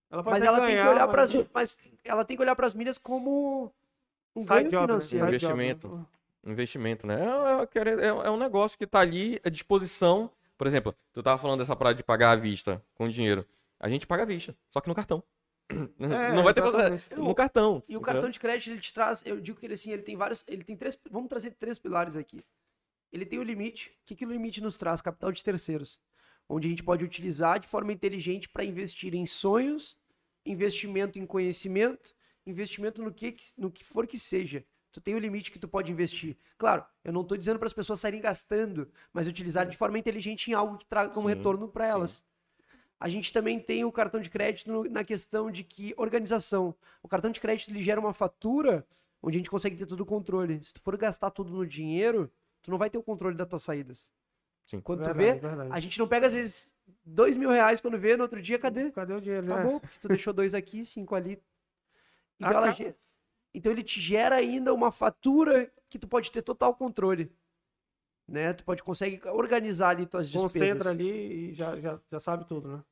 Ela 0.10 0.24
pode 0.24 0.34
Mas 0.36 0.44
ela 0.44 0.58
tem 0.60 0.68
que 0.68 0.74
ganhar, 0.76 0.90
olhar 0.92 1.08
mas- 1.08 1.32
para 1.32 1.46
mas 1.54 1.78
ela 2.04 2.26
tem 2.26 2.36
que 2.38 2.44
olhar 2.44 2.56
para 2.56 2.68
as 2.68 2.74
milhas 2.74 2.98
como 2.98 3.74
um 4.36 4.42
Side 4.42 4.50
ganho 4.54 4.70
job, 4.70 4.82
né? 4.82 4.88
financeiro. 4.88 5.26
Job, 5.26 5.36
Investimento. 5.36 5.88
né? 5.96 6.06
Investimento, 6.46 7.08
né? 7.08 7.16
É, 7.26 7.62
é, 7.62 7.68
querer- 7.68 8.00
é- 8.00 8.08
é 8.08 8.30
um 8.30 8.38
negócio 8.38 8.78
que 8.78 8.88
tá 8.88 9.00
ali 9.00 9.40
à 9.44 9.50
disposição. 9.50 10.32
Por 10.58 10.66
exemplo, 10.66 10.96
tu 11.14 11.22
tava 11.22 11.38
falando 11.42 11.60
dessa 11.60 11.76
parada 11.76 11.96
de 11.96 12.04
pagar 12.04 12.32
à 12.32 12.36
vista 12.36 12.82
com 12.96 13.08
dinheiro. 13.10 13.46
A 13.80 13.90
gente 13.90 14.08
paga 14.08 14.24
à 14.24 14.26
vista, 14.26 14.56
só 14.70 14.80
que 14.82 14.88
no 14.88 14.96
cartão. 14.96 15.22
É, 15.70 15.76
não 16.34 16.44
vai 16.44 16.54
ter 16.54 16.64
exatamente. 16.64 17.08
coisa- 17.10 17.22
no 17.24 17.36
cartão. 17.36 17.84
E 17.88 17.96
o 17.96 18.00
entendeu? 18.00 18.02
cartão 18.02 18.30
de 18.30 18.40
crédito 18.40 18.72
ele 18.72 18.80
te 18.80 18.94
traz, 18.94 19.26
eu 19.26 19.40
digo 19.42 19.60
que 19.60 19.66
ele 19.66 19.74
assim, 19.74 19.92
ele 19.92 20.02
tem 20.04 20.16
vários, 20.16 20.44
ele 20.48 20.64
tem 20.64 20.76
três, 20.78 20.98
vamos 21.12 21.28
trazer 21.28 21.52
três 21.52 21.78
pilares 21.78 22.16
aqui. 22.16 22.44
Ele 23.18 23.26
tem 23.26 23.39
o 23.39 23.43
limite. 23.43 23.89
O 23.89 24.05
que, 24.05 24.15
que 24.15 24.26
o 24.26 24.32
limite 24.32 24.61
nos 24.61 24.78
traz? 24.78 25.01
Capital 25.01 25.32
de 25.32 25.43
terceiros. 25.43 25.99
Onde 26.47 26.68
a 26.68 26.70
gente 26.70 26.84
pode 26.84 27.03
utilizar 27.03 27.59
de 27.59 27.68
forma 27.68 27.91
inteligente 27.91 28.47
para 28.47 28.63
investir 28.63 29.13
em 29.15 29.26
sonhos, 29.26 29.97
investimento 30.45 31.18
em 31.18 31.26
conhecimento, 31.26 32.15
investimento 32.45 33.01
no 33.01 33.11
que, 33.11 33.36
no 33.57 33.72
que 33.72 33.84
for 33.84 34.05
que 34.05 34.20
seja. 34.20 34.63
Tu 34.91 35.01
tem 35.01 35.15
o 35.15 35.20
limite 35.20 35.51
que 35.51 35.59
tu 35.59 35.68
pode 35.68 35.91
investir. 35.91 36.38
Claro, 36.57 36.86
eu 37.03 37.11
não 37.11 37.22
estou 37.22 37.38
dizendo 37.38 37.59
para 37.59 37.68
as 37.68 37.74
pessoas 37.74 37.99
saírem 37.99 38.22
gastando, 38.22 38.89
mas 39.11 39.28
utilizar 39.28 39.68
de 39.68 39.76
forma 39.76 39.97
inteligente 39.97 40.49
em 40.49 40.53
algo 40.53 40.78
que 40.78 40.86
traga 40.86 41.20
um 41.20 41.24
Sim, 41.24 41.30
retorno 41.30 41.68
para 41.68 41.88
elas. 41.88 42.24
A 42.99 43.09
gente 43.09 43.34
também 43.34 43.59
tem 43.59 43.84
o 43.84 43.91
cartão 43.91 44.22
de 44.22 44.30
crédito 44.30 44.89
na 44.89 45.03
questão 45.03 45.51
de 45.51 45.63
que 45.63 45.93
organização. 45.97 46.74
O 47.03 47.07
cartão 47.07 47.32
de 47.32 47.39
crédito 47.39 47.72
ele 47.72 47.84
gera 47.84 47.99
uma 47.99 48.13
fatura 48.13 48.88
onde 49.22 49.38
a 49.38 49.39
gente 49.39 49.49
consegue 49.49 49.76
ter 49.76 49.86
todo 49.86 50.01
o 50.01 50.05
controle. 50.05 50.63
Se 50.63 50.74
tu 50.74 50.82
for 50.82 50.95
gastar 50.97 51.32
tudo 51.32 51.51
no 51.51 51.65
dinheiro, 51.65 52.32
tu 52.68 52.72
não 52.72 52.78
vai 52.78 52.89
ter 52.89 52.97
o 52.97 53.03
controle 53.03 53.38
das 53.38 53.47
tuas 53.47 53.63
saídas. 53.63 54.11
Sim. 54.65 54.82
Quando 54.82 54.99
tu 54.99 55.13
Verdade, 55.13 55.39
vê, 55.39 55.47
verdade. 55.47 55.70
a 55.72 55.80
gente 55.80 55.97
não 55.97 56.05
pega 56.05 56.28
às 56.28 56.34
vezes 56.34 56.78
dois 57.05 57.38
mil 57.38 57.49
reais 57.49 57.80
quando 57.80 57.97
vê, 57.97 58.18
no 58.18 58.24
outro 58.24 58.41
dia, 58.41 58.59
cadê? 58.59 58.91
Cadê 58.91 59.13
o 59.13 59.22
dinheiro? 59.22 59.47
né? 59.47 59.53
Acabou, 59.53 59.80
porque 59.80 59.97
tu 60.01 60.09
deixou 60.09 60.34
dois 60.34 60.53
aqui, 60.53 60.84
cinco 60.84 61.15
ali. 61.15 61.41
Então, 62.38 62.57
ela 62.57 62.76
então 63.53 63.72
ele 63.72 63.84
te 63.84 64.01
gera 64.01 64.36
ainda 64.36 64.74
uma 64.74 64.91
fatura 64.91 65.72
que 65.89 65.97
tu 65.97 66.09
pode 66.09 66.30
ter 66.30 66.41
total 66.41 66.76
controle. 66.76 67.32
Né? 68.28 68.51
Tu 68.51 68.65
pode 68.65 68.84
consegue 68.84 69.26
organizar 69.30 69.91
ali 69.91 70.05
tuas 70.05 70.30
despesas. 70.30 70.51
Concentra 70.51 70.89
ali 70.89 71.51
e 71.51 71.53
já, 71.53 71.80
já, 71.80 72.01
já 72.11 72.20
sabe 72.20 72.45
tudo, 72.45 72.68
né? 72.68 72.84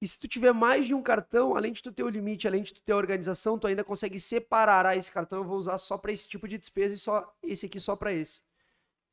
E 0.00 0.06
se 0.06 0.20
tu 0.20 0.28
tiver 0.28 0.52
mais 0.52 0.86
de 0.86 0.94
um 0.94 1.02
cartão, 1.02 1.56
além 1.56 1.72
de 1.72 1.82
tu 1.82 1.90
ter 1.90 2.04
o 2.04 2.08
limite, 2.08 2.46
além 2.46 2.62
de 2.62 2.72
tu 2.72 2.80
ter 2.80 2.92
a 2.92 2.96
organização, 2.96 3.58
tu 3.58 3.66
ainda 3.66 3.82
consegue 3.82 4.20
separar, 4.20 4.86
ah, 4.86 4.94
esse 4.94 5.10
cartão 5.10 5.38
eu 5.38 5.44
vou 5.44 5.56
usar 5.58 5.78
só 5.78 5.98
para 5.98 6.12
esse 6.12 6.28
tipo 6.28 6.46
de 6.46 6.56
despesa 6.56 6.94
e 6.94 6.98
só 6.98 7.34
esse 7.42 7.66
aqui 7.66 7.80
só 7.80 7.96
para 7.96 8.12
esse. 8.12 8.45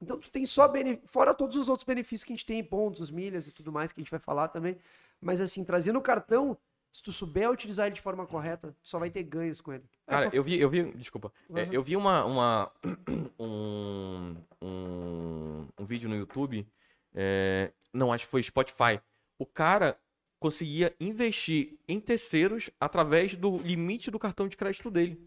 Então 0.03 0.19
tu 0.19 0.29
tem 0.29 0.45
só 0.45 0.67
bene... 0.67 1.01
fora 1.05 1.33
todos 1.33 1.57
os 1.57 1.67
outros 1.69 1.85
benefícios 1.85 2.23
que 2.23 2.33
a 2.33 2.35
gente 2.35 2.45
tem, 2.45 2.63
pontos, 2.63 3.09
milhas 3.09 3.47
e 3.47 3.51
tudo 3.51 3.71
mais 3.71 3.91
que 3.91 3.99
a 3.99 4.03
gente 4.03 4.11
vai 4.11 4.19
falar 4.19 4.49
também. 4.49 4.77
Mas 5.21 5.41
assim, 5.41 5.63
trazendo 5.63 5.97
o 5.99 6.01
cartão, 6.01 6.57
se 6.91 7.01
tu 7.01 7.11
souber 7.11 7.49
utilizar 7.49 7.87
ele 7.87 7.95
de 7.95 8.01
forma 8.01 8.27
correta, 8.27 8.75
tu 8.83 8.87
só 8.87 8.99
vai 8.99 9.09
ter 9.09 9.23
ganhos 9.23 9.59
com 9.61 9.73
ele. 9.73 9.83
Cara, 10.05 10.29
eu 10.33 10.43
vi, 10.43 10.59
eu 10.59 10.69
vi, 10.69 10.91
desculpa, 10.95 11.31
É, 11.55 11.63
Uhum. 11.63 11.73
eu 11.73 11.83
vi 11.83 11.95
uma, 11.95 12.23
uma 12.25 12.71
um, 13.39 14.35
um, 14.61 15.67
um 15.79 15.85
vídeo 15.85 16.07
no 16.09 16.15
YouTube, 16.15 16.67
é, 17.15 17.71
não, 17.93 18.11
acho 18.13 18.25
que 18.25 18.31
foi 18.31 18.43
Spotify. 18.43 18.99
O 19.39 19.45
cara 19.45 19.97
conseguia 20.39 20.93
investir 20.99 21.77
em 21.87 21.99
terceiros 21.99 22.69
através 22.79 23.35
do 23.35 23.57
limite 23.59 24.11
do 24.11 24.19
cartão 24.19 24.47
de 24.47 24.57
crédito 24.57 24.91
dele. 24.91 25.17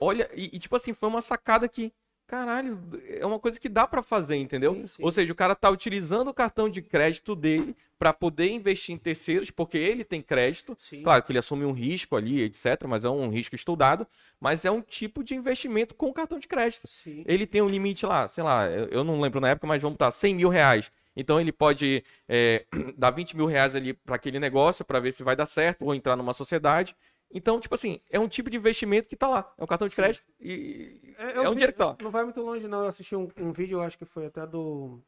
Olha, 0.00 0.30
e, 0.34 0.50
e, 0.54 0.58
tipo 0.58 0.74
assim, 0.74 0.94
foi 0.94 1.08
uma 1.08 1.20
sacada 1.20 1.68
que, 1.68 1.92
caralho, 2.28 2.78
é 3.08 3.24
uma 3.24 3.40
coisa 3.40 3.58
que 3.58 3.68
dá 3.68 3.86
pra 3.86 4.02
fazer, 4.02 4.36
entendeu? 4.36 4.74
Sim, 4.74 4.86
sim. 4.86 5.02
Ou 5.02 5.10
seja, 5.10 5.32
o 5.32 5.36
cara 5.36 5.54
tá 5.54 5.70
utilizando 5.70 6.28
o 6.28 6.34
cartão 6.34 6.68
de 6.68 6.82
crédito 6.82 7.34
dele 7.34 7.74
pra 7.98 8.12
poder 8.12 8.50
investir 8.50 8.94
em 8.94 8.98
terceiros, 8.98 9.50
porque 9.50 9.78
ele 9.78 10.04
tem 10.04 10.20
crédito. 10.20 10.76
Sim. 10.78 11.02
Claro 11.02 11.22
que 11.22 11.32
ele 11.32 11.38
assume 11.38 11.64
um 11.64 11.72
risco 11.72 12.14
ali, 12.14 12.42
etc, 12.42 12.84
mas 12.86 13.04
é 13.04 13.08
um 13.08 13.30
risco 13.30 13.54
estudado, 13.54 14.06
mas 14.38 14.66
é 14.66 14.70
um 14.70 14.82
tipo 14.82 15.24
de 15.24 15.34
investimento 15.34 15.94
com 15.94 16.12
cartão 16.12 16.38
de 16.38 16.46
crédito. 16.46 16.86
Ele 17.26 17.46
tem 17.46 17.62
um 17.62 17.68
limite 17.68 18.04
lá, 18.04 18.28
sei 18.28 18.44
lá, 18.44 18.68
eu 18.68 19.02
não 19.02 19.20
lembro 19.20 19.40
na 19.40 19.48
época, 19.48 19.66
mas 19.66 19.80
vamos 19.80 19.94
botar 19.94 20.10
100 20.10 20.34
mil 20.34 20.50
reais. 20.50 20.92
Então 21.16 21.40
ele 21.40 21.50
pode 21.50 22.04
é, 22.28 22.64
dar 22.96 23.10
20 23.10 23.36
mil 23.36 23.46
reais 23.46 23.74
ali 23.74 23.92
para 23.94 24.14
aquele 24.14 24.38
negócio 24.38 24.84
para 24.84 25.00
ver 25.00 25.12
se 25.12 25.24
vai 25.24 25.34
dar 25.34 25.46
certo 25.46 25.84
ou 25.84 25.94
entrar 25.94 26.14
numa 26.14 26.32
sociedade. 26.32 26.94
Então, 27.30 27.60
tipo 27.60 27.74
assim, 27.74 28.00
é 28.10 28.18
um 28.18 28.26
tipo 28.28 28.48
de 28.48 28.56
investimento 28.56 29.08
que 29.08 29.16
tá 29.16 29.28
lá. 29.28 29.52
É 29.58 29.62
um 29.62 29.66
cartão 29.66 29.86
de 29.86 29.94
crédito 29.94 30.24
e 30.40 31.14
eu 31.18 31.42
é 31.42 31.48
um 31.48 31.50
vi- 31.50 31.56
dinheiro 31.56 31.72
que 31.72 31.78
tá 31.78 31.86
lá. 31.88 31.96
Não 32.02 32.10
vai 32.10 32.24
muito 32.24 32.40
longe, 32.40 32.66
não. 32.66 32.80
Eu 32.80 32.86
assisti 32.86 33.14
um, 33.14 33.28
um 33.38 33.52
vídeo, 33.52 33.78
eu 33.78 33.82
acho 33.82 33.98
que 33.98 34.04
foi 34.06 34.26
até 34.26 34.46
do. 34.46 34.98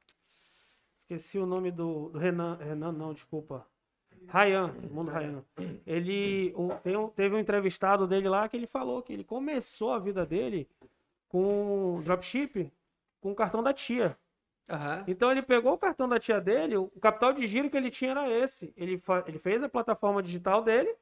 Esqueci 0.99 1.39
o 1.39 1.47
nome 1.47 1.71
do, 1.71 2.11
do 2.11 2.19
Renan. 2.19 2.57
Renan, 2.57 2.93
não, 2.93 3.13
desculpa. 3.15 3.67
Ryan, 4.29 4.73
Mundo 4.91 5.11
Ryan. 5.11 5.43
Ele 5.87 6.53
um- 6.57 6.69
tem 6.69 6.95
um- 6.97 7.09
teve 7.09 7.35
um 7.35 7.39
entrevistado 7.39 8.07
dele 8.07 8.29
lá 8.29 8.49
que 8.49 8.57
ele 8.57 8.67
falou 8.67 9.03
que 9.03 9.13
ele 9.15 9.25
começou 9.25 9.93
a 9.93 9.99
vida 9.99 10.27
dele 10.27 10.69
com 11.29 12.01
dropship 12.05 12.71
com 13.21 13.33
o 13.33 13.35
cartão 13.35 13.63
da 13.63 13.73
tia. 13.73 14.17
Aham. 14.69 15.05
Então 15.09 15.31
ele 15.31 15.43
pegou 15.43 15.73
o 15.73 15.79
cartão 15.79 16.09
da 16.09 16.21
tia 16.21 16.41
dele, 16.41 16.77
o 16.77 16.89
capital 17.01 17.33
de 17.33 17.47
giro 17.47 17.71
que 17.71 17.77
ele 17.77 17.91
tinha 17.91 18.11
era 18.13 18.31
esse. 18.31 18.73
Ele, 18.77 18.99
fa- 18.99 19.25
ele 19.27 19.39
fez 19.39 19.63
a 19.63 19.69
plataforma 19.69 20.23
digital 20.23 20.63
dele 20.63 20.95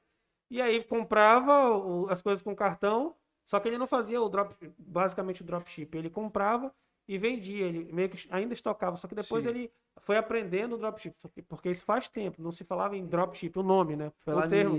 e 0.51 0.61
aí 0.63 0.83
comprava 0.85 1.77
o- 1.77 2.09
as 2.11 2.23
coisas 2.23 2.43
com 2.43 2.55
cartão, 2.55 3.15
só 3.45 3.59
que 3.61 3.69
ele 3.69 3.79
não 3.79 3.87
fazia 3.87 4.21
o 4.21 4.29
drop, 4.29 4.55
basicamente 4.79 5.43
o 5.43 5.45
dropship. 5.45 5.97
Ele 5.97 6.11
comprava 6.11 6.73
e 7.07 7.17
vendia, 7.19 7.67
ele 7.67 7.91
meio 7.93 8.09
que 8.09 8.29
ainda 8.31 8.53
estocava, 8.53 8.97
só 8.97 9.09
que 9.09 9.15
depois 9.15 9.45
Sim. 9.45 9.51
ele 9.51 9.73
foi 10.01 10.17
aprendendo 10.17 10.75
o 10.75 10.79
dropship, 10.79 11.15
porque- 11.49 11.71
isso 11.71 11.85
faz 11.85 12.09
tempo, 12.09 12.43
não 12.43 12.53
se 12.53 12.65
falava 12.65 12.97
em 12.97 13.07
dropship, 13.07 13.59
o 13.59 13.63
nome, 13.63 13.97
né? 13.97 14.13
Foi 14.19 14.35
o 14.35 14.37
lá 14.37 14.45
no 14.45 14.51
termo. 14.51 14.79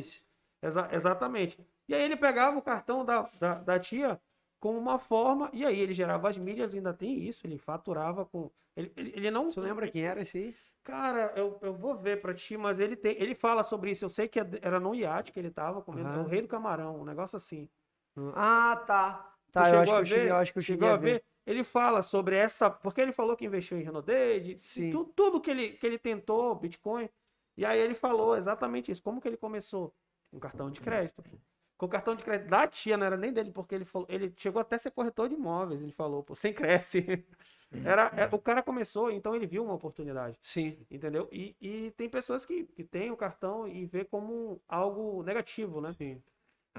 Exa- 0.62 0.90
exatamente. 0.92 1.58
E 1.88 1.96
aí 1.96 2.02
ele 2.04 2.16
pegava 2.18 2.58
o 2.58 2.62
cartão 2.62 3.04
da, 3.06 3.30
da, 3.40 3.54
da 3.56 3.80
tia 3.80 4.20
com 4.60 4.78
uma 4.78 5.00
forma, 5.00 5.50
e 5.54 5.66
aí 5.66 5.80
ele 5.80 5.94
gerava 5.94 6.30
as 6.30 6.38
milhas, 6.38 6.74
ainda 6.74 6.94
tem 6.94 7.20
isso, 7.24 7.46
ele 7.48 7.58
faturava 7.58 8.26
com. 8.26 8.52
Ele, 8.76 8.92
ele, 8.96 9.14
ele 9.16 9.32
não. 9.32 9.50
Você 9.50 9.60
lembra 9.60 9.90
quem 9.90 10.04
era 10.04 10.22
esse 10.22 10.38
aí? 10.38 10.56
Cara, 10.84 11.34
eu, 11.36 11.58
eu 11.62 11.74
vou 11.74 11.96
ver 11.96 12.22
pra 12.22 12.34
ti, 12.34 12.58
mas 12.58 12.80
ele 12.80 12.96
tem. 12.96 13.16
Ele 13.22 13.36
fala 13.36 13.64
sobre 13.64 13.92
isso. 13.92 14.06
Eu 14.06 14.10
sei 14.10 14.28
que 14.28 14.40
é 14.40 14.46
era 14.62 14.80
no 14.80 14.96
iate 14.96 15.32
que 15.32 15.40
ele 15.40 15.52
tava 15.52 15.82
comendo. 15.82 16.10
Aham. 16.10 16.24
O 16.26 16.28
rei 16.28 16.42
do 16.42 16.48
camarão, 16.48 17.00
um 17.02 17.06
negócio 17.06 17.38
assim. 17.38 17.70
Ah, 18.36 18.84
tá. 18.88 19.34
Tá, 19.52 19.62
eu 19.62 19.66
chegou 19.66 19.82
acho 19.82 19.92
eu 20.02 20.06
cheguei, 20.06 20.24
ver? 20.24 20.30
eu 20.30 20.36
acho 20.36 20.54
que 20.54 20.60
eu 20.60 20.64
Chegou 20.64 20.88
cheguei 20.88 20.90
a 20.90 20.98
ver. 20.98 21.24
Ele 21.46 21.64
fala 21.64 22.02
sobre 22.02 22.36
essa. 22.36 22.70
Porque 22.70 23.02
ele 23.02 23.12
falou 23.12 23.36
que 23.36 23.46
investiu 23.46 23.78
em 23.80 23.84
Renodade, 23.84 24.56
tu- 24.92 25.06
tudo 25.06 25.42
que 25.42 25.50
ele, 25.52 25.72
que 25.74 25.86
ele 25.86 25.98
tentou, 25.98 26.56
Bitcoin. 26.56 27.10
E 27.58 27.66
aí 27.66 27.80
ele 27.80 27.94
falou 27.96 28.36
exatamente 28.38 28.92
isso. 28.92 29.02
Como 29.04 29.20
que 29.20 29.28
ele 29.28 29.38
começou? 29.38 29.94
Com 30.32 30.40
cartão 30.40 30.70
de 30.70 30.80
crédito. 30.80 31.24
Com 31.80 31.88
cartão 31.88 32.14
de 32.14 32.26
crédito 32.26 32.50
da 32.50 32.68
tia, 32.68 32.98
não 32.98 33.06
era 33.06 33.16
nem 33.16 33.32
dele, 33.32 33.52
porque 33.52 33.74
ele 33.74 33.86
falou. 33.86 34.06
Ele 34.12 34.34
chegou 34.36 34.60
até 34.62 34.76
a 34.76 34.80
ser 34.80 34.92
corretor 34.92 35.30
de 35.30 35.36
imóveis, 35.36 35.82
ele 35.82 35.94
falou, 35.94 36.22
pô, 36.22 36.36
sem 36.36 36.54
cresce. 36.54 37.26
Era, 37.86 38.12
é, 38.18 38.28
o 38.36 38.38
cara 38.38 38.62
começou, 38.62 39.10
então 39.10 39.34
ele 39.34 39.48
viu 39.48 39.64
uma 39.64 39.76
oportunidade. 39.76 40.38
Sim. 40.42 40.78
Entendeu? 40.92 41.30
E, 41.32 41.56
e 41.62 41.92
tem 41.92 42.10
pessoas 42.10 42.46
que, 42.46 42.66
que 42.66 42.84
têm 42.84 43.12
o 43.12 43.16
cartão 43.16 43.66
e 43.66 43.86
vê 43.86 44.04
como 44.04 44.62
algo 44.68 45.24
negativo, 45.24 45.80
né? 45.80 45.94
Sim. 45.98 46.22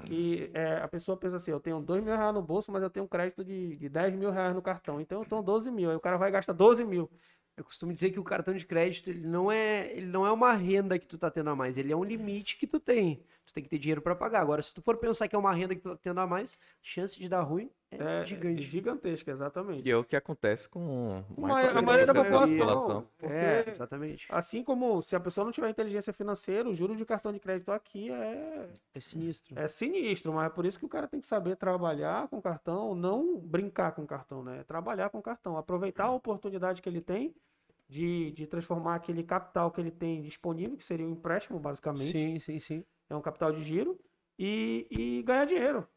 Que 0.05 0.51
é, 0.53 0.77
a 0.77 0.87
pessoa 0.87 1.17
pensa 1.17 1.37
assim, 1.37 1.49
eu 1.49 1.59
tenho 1.59 1.81
2 1.81 2.03
mil 2.03 2.15
reais 2.15 2.33
no 2.33 2.41
bolso, 2.43 2.71
mas 2.71 2.83
eu 2.83 2.89
tenho 2.89 3.05
um 3.05 3.09
crédito 3.09 3.43
de, 3.43 3.77
de 3.77 3.89
10 3.89 4.13
mil 4.13 4.29
reais 4.29 4.53
no 4.53 4.61
cartão. 4.61 5.01
Então 5.01 5.21
eu 5.21 5.25
tenho 5.25 5.41
12 5.41 5.71
mil. 5.71 5.89
Aí 5.89 5.95
o 5.95 5.99
cara 5.99 6.17
vai 6.17 6.29
gastar 6.29 6.53
12 6.53 6.83
mil. 6.85 7.09
Eu 7.57 7.63
costumo 7.63 7.93
dizer 7.93 8.11
que 8.11 8.19
o 8.19 8.23
cartão 8.23 8.53
de 8.53 8.65
crédito 8.65 9.09
ele 9.09 9.25
não 9.25 9.51
é, 9.51 9.91
ele 9.93 10.07
não 10.07 10.25
é 10.25 10.31
uma 10.31 10.53
renda 10.53 10.97
que 10.97 11.07
tu 11.07 11.17
tá 11.17 11.29
tendo 11.31 11.49
a 11.49 11.55
mais, 11.55 11.77
ele 11.77 11.91
é 11.91 11.95
um 11.95 12.03
limite 12.03 12.57
que 12.57 12.65
tu 12.65 12.79
tem. 12.79 13.23
Tu 13.51 13.53
tem 13.55 13.63
que 13.63 13.69
ter 13.69 13.77
dinheiro 13.79 14.01
para 14.01 14.15
pagar. 14.15 14.41
Agora, 14.41 14.61
se 14.61 14.73
tu 14.73 14.81
for 14.81 14.95
pensar 14.97 15.27
que 15.27 15.35
é 15.35 15.39
uma 15.39 15.51
renda 15.53 15.75
que 15.75 15.81
tu 15.81 15.89
tá 15.89 15.97
tendo 16.01 16.19
a 16.21 16.27
mais, 16.27 16.57
chance 16.81 17.19
de 17.19 17.27
dar 17.27 17.41
ruim 17.41 17.69
é, 17.91 17.97
É 17.97 18.25
gigante. 18.25 18.61
gigantesca, 18.61 19.31
exatamente. 19.31 19.85
E 19.85 19.91
é 19.91 19.95
o 19.97 20.03
que 20.05 20.15
acontece 20.15 20.69
com 20.69 21.21
Ma- 21.37 21.49
mais 21.49 21.65
a 21.65 21.81
maioria 21.81 22.05
da 22.05 22.13
população. 22.13 23.05
É, 23.21 23.59
Porque, 23.59 23.69
exatamente. 23.69 24.27
assim 24.31 24.63
como 24.63 25.01
se 25.01 25.15
a 25.15 25.19
pessoa 25.19 25.43
não 25.43 25.51
tiver 25.51 25.69
inteligência 25.69 26.13
financeira, 26.13 26.69
o 26.69 26.73
juro 26.73 26.95
de 26.95 27.03
cartão 27.05 27.33
de 27.33 27.39
crédito 27.39 27.69
aqui 27.71 28.09
é, 28.09 28.69
É 28.93 28.99
sinistro. 29.01 29.55
é 29.57 29.67
sinistro, 29.67 30.31
mas 30.31 30.47
é 30.47 30.49
por 30.49 30.65
isso 30.65 30.79
que 30.79 30.85
o 30.85 30.89
cara 30.89 31.07
tem 31.07 31.19
que 31.19 31.27
saber 31.27 31.57
trabalhar 31.57 32.29
com 32.29 32.41
cartão, 32.41 32.95
não 32.95 33.37
brincar 33.37 33.91
com 33.91 34.05
cartão, 34.05 34.41
né? 34.43 34.63
Trabalhar 34.63 35.09
com 35.09 35.21
cartão, 35.21 35.57
aproveitar 35.57 36.05
a 36.05 36.11
oportunidade 36.13 36.81
que 36.81 36.87
ele 36.87 37.01
tem 37.01 37.35
de, 37.89 38.31
de 38.31 38.47
transformar 38.47 38.95
aquele 38.95 39.23
capital 39.23 39.69
que 39.69 39.81
ele 39.81 39.91
tem 39.91 40.21
disponível, 40.21 40.77
que 40.77 40.85
seria 40.85 41.05
um 41.05 41.11
empréstimo, 41.11 41.59
basicamente, 41.59 42.11
Sim, 42.11 42.39
sim, 42.39 42.59
sim. 42.59 42.85
É 43.11 43.15
um 43.15 43.21
capital 43.21 43.51
de 43.51 43.61
giro, 43.61 43.99
e, 44.39 44.87
e 44.89 45.23
ganhar 45.23 45.45
dinheiro, 45.45 45.87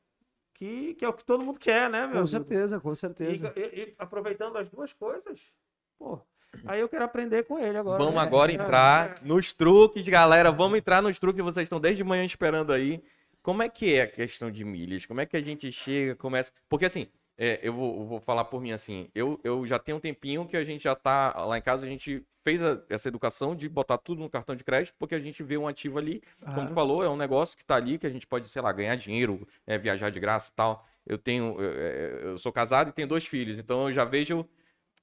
que, 0.54 0.94
que 0.94 1.04
é 1.04 1.08
o 1.08 1.12
que 1.12 1.24
todo 1.24 1.44
mundo 1.44 1.58
quer, 1.58 1.88
né, 1.88 2.00
meu 2.00 2.08
Com 2.08 2.12
amigo? 2.18 2.26
certeza, 2.28 2.80
com 2.80 2.92
E, 2.92 2.96
certeza. 2.96 3.52
e- 3.56 3.60
e 3.60 3.94
aproveitando 3.98 4.56
as 4.58 4.68
duas 4.68 4.92
coisas, 4.92 5.52
pô, 5.98 6.20
aí 6.66 6.80
eu 6.80 6.88
quero 6.88 7.04
aprender 7.04 7.44
com 7.44 7.58
ele 7.58 7.78
agora. 7.78 7.98
Vamos 7.98 8.16
né? 8.16 8.20
agora 8.20 8.52
É, 8.52 8.54
entrar 8.54 9.22
nos 9.24 9.52
truques, 9.52 10.06
galera. 10.08 10.50
Vamos 10.52 10.78
entrar 10.78 11.02
nos 11.02 11.18
truques 11.18 11.36
que 11.38 11.42
vocês 11.42 11.64
estão 11.66 11.80
desde 11.80 12.04
manhã 12.04 12.24
esperando 12.24 12.72
aí. 12.72 13.02
Como 13.42 13.62
é 13.62 13.68
que 13.68 13.94
é 13.94 14.02
a 14.02 14.06
questão 14.06 14.50
de 14.50 14.64
milhas? 14.64 15.04
Como 15.06 15.20
é 15.20 15.26
que 15.26 15.36
a 15.36 15.40
gente 15.40 15.70
chega, 15.72 16.14
começa? 16.16 16.52
Porque 16.68 16.84
assim, 16.86 17.08
É, 17.36 17.58
eu 17.62 17.72
vou, 17.72 18.00
eu 18.00 18.06
vou 18.06 18.20
falar 18.20 18.44
por 18.44 18.60
mim 18.60 18.70
assim. 18.72 19.08
Eu, 19.14 19.40
eu 19.42 19.66
já 19.66 19.78
tenho 19.78 19.98
um 19.98 20.00
tempinho 20.00 20.46
que 20.46 20.56
a 20.56 20.62
gente 20.64 20.84
já 20.84 20.94
tá 20.94 21.34
lá 21.44 21.58
em 21.58 21.62
casa, 21.62 21.84
a 21.84 21.88
gente 21.88 22.24
fez 22.42 22.62
a- 22.62 22.80
essa 22.88 23.08
educação 23.08 23.56
de 23.56 23.68
botar 23.68 23.98
tudo 23.98 24.20
no 24.20 24.30
cartão 24.30 24.54
de 24.54 24.62
crédito, 24.62 24.94
porque 24.98 25.14
a 25.16 25.18
gente 25.18 25.42
vê 25.42 25.56
um 25.58 25.66
ativo 25.66 25.98
ali, 25.98 26.22
como 26.52 26.66
tu 26.68 26.72
falou, 26.72 27.02
é 27.02 27.08
um 27.08 27.16
negócio 27.16 27.56
que 27.56 27.64
tá 27.64 27.74
ali, 27.76 27.98
que 27.98 28.06
a 28.06 28.10
gente 28.10 28.26
pode, 28.26 28.48
sei 28.48 28.62
lá, 28.62 28.70
ganhar 28.72 28.94
dinheiro, 28.96 29.46
é, 29.66 29.76
viajar 29.78 30.10
de 30.10 30.20
graça 30.20 30.50
e 30.50 30.54
tal. 30.54 30.86
Eu 31.04 31.18
tenho, 31.18 31.60
eu, 31.60 31.70
é, 31.72 32.24
eu 32.32 32.38
sou 32.38 32.52
casado 32.52 32.90
e 32.90 32.92
tenho 32.92 33.08
dois 33.08 33.26
filhos, 33.26 33.58
então 33.58 33.88
eu 33.88 33.92
já 33.92 34.04
vejo 34.04 34.48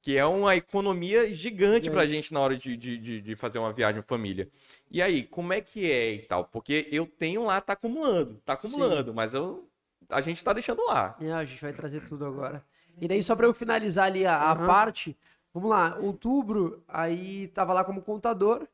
que 0.02 0.18
é 0.18 0.26
uma 0.26 0.56
economia 0.56 1.32
gigante 1.34 1.92
pra 1.92 2.06
gente 2.08 2.34
na 2.34 2.40
hora 2.40 2.58
de, 2.58 2.76
de, 2.76 2.98
de, 2.98 3.22
de 3.22 3.36
fazer 3.36 3.60
uma 3.60 3.72
viagem 3.72 4.00
em 4.00 4.04
família. 4.04 4.50
E 4.90 5.02
aí, 5.02 5.24
como 5.24 5.54
é 5.54 5.62
que 5.62 5.92
é 5.92 6.14
e 6.14 6.20
tal? 6.20 6.46
Porque 6.46 6.88
eu 6.92 7.06
tenho 7.06 7.44
lá, 7.46 7.62
tá 7.62 7.74
acumulando, 7.74 8.42
tá 8.46 8.54
acumulando, 8.54 9.14
mas 9.14 9.34
eu, 9.36 9.70
a 10.12 10.22
gente 10.22 10.44
tá 10.44 10.54
deixando 10.54 10.86
lá. 10.86 11.16
É, 11.20 11.32
a 11.32 11.44
gente 11.46 11.62
vai 11.62 11.74
trazer 11.74 12.08
tudo 12.08 12.26
agora. 12.26 12.64
E 13.00 13.08
daí, 13.08 13.24
só 13.24 13.36
pra 13.36 13.48
eu 13.48 13.54
finalizar 13.54 14.06
ali 14.06 14.26
a, 14.26 14.36
a 14.36 14.52
Aham. 14.52 14.68
parte, 14.68 15.18
vamos 15.54 15.70
lá, 15.70 15.98
outubro, 15.98 16.84
aí 16.88 17.48
tava 17.50 17.74
lá 17.74 17.84
como 17.84 18.02
contador. 18.02 18.68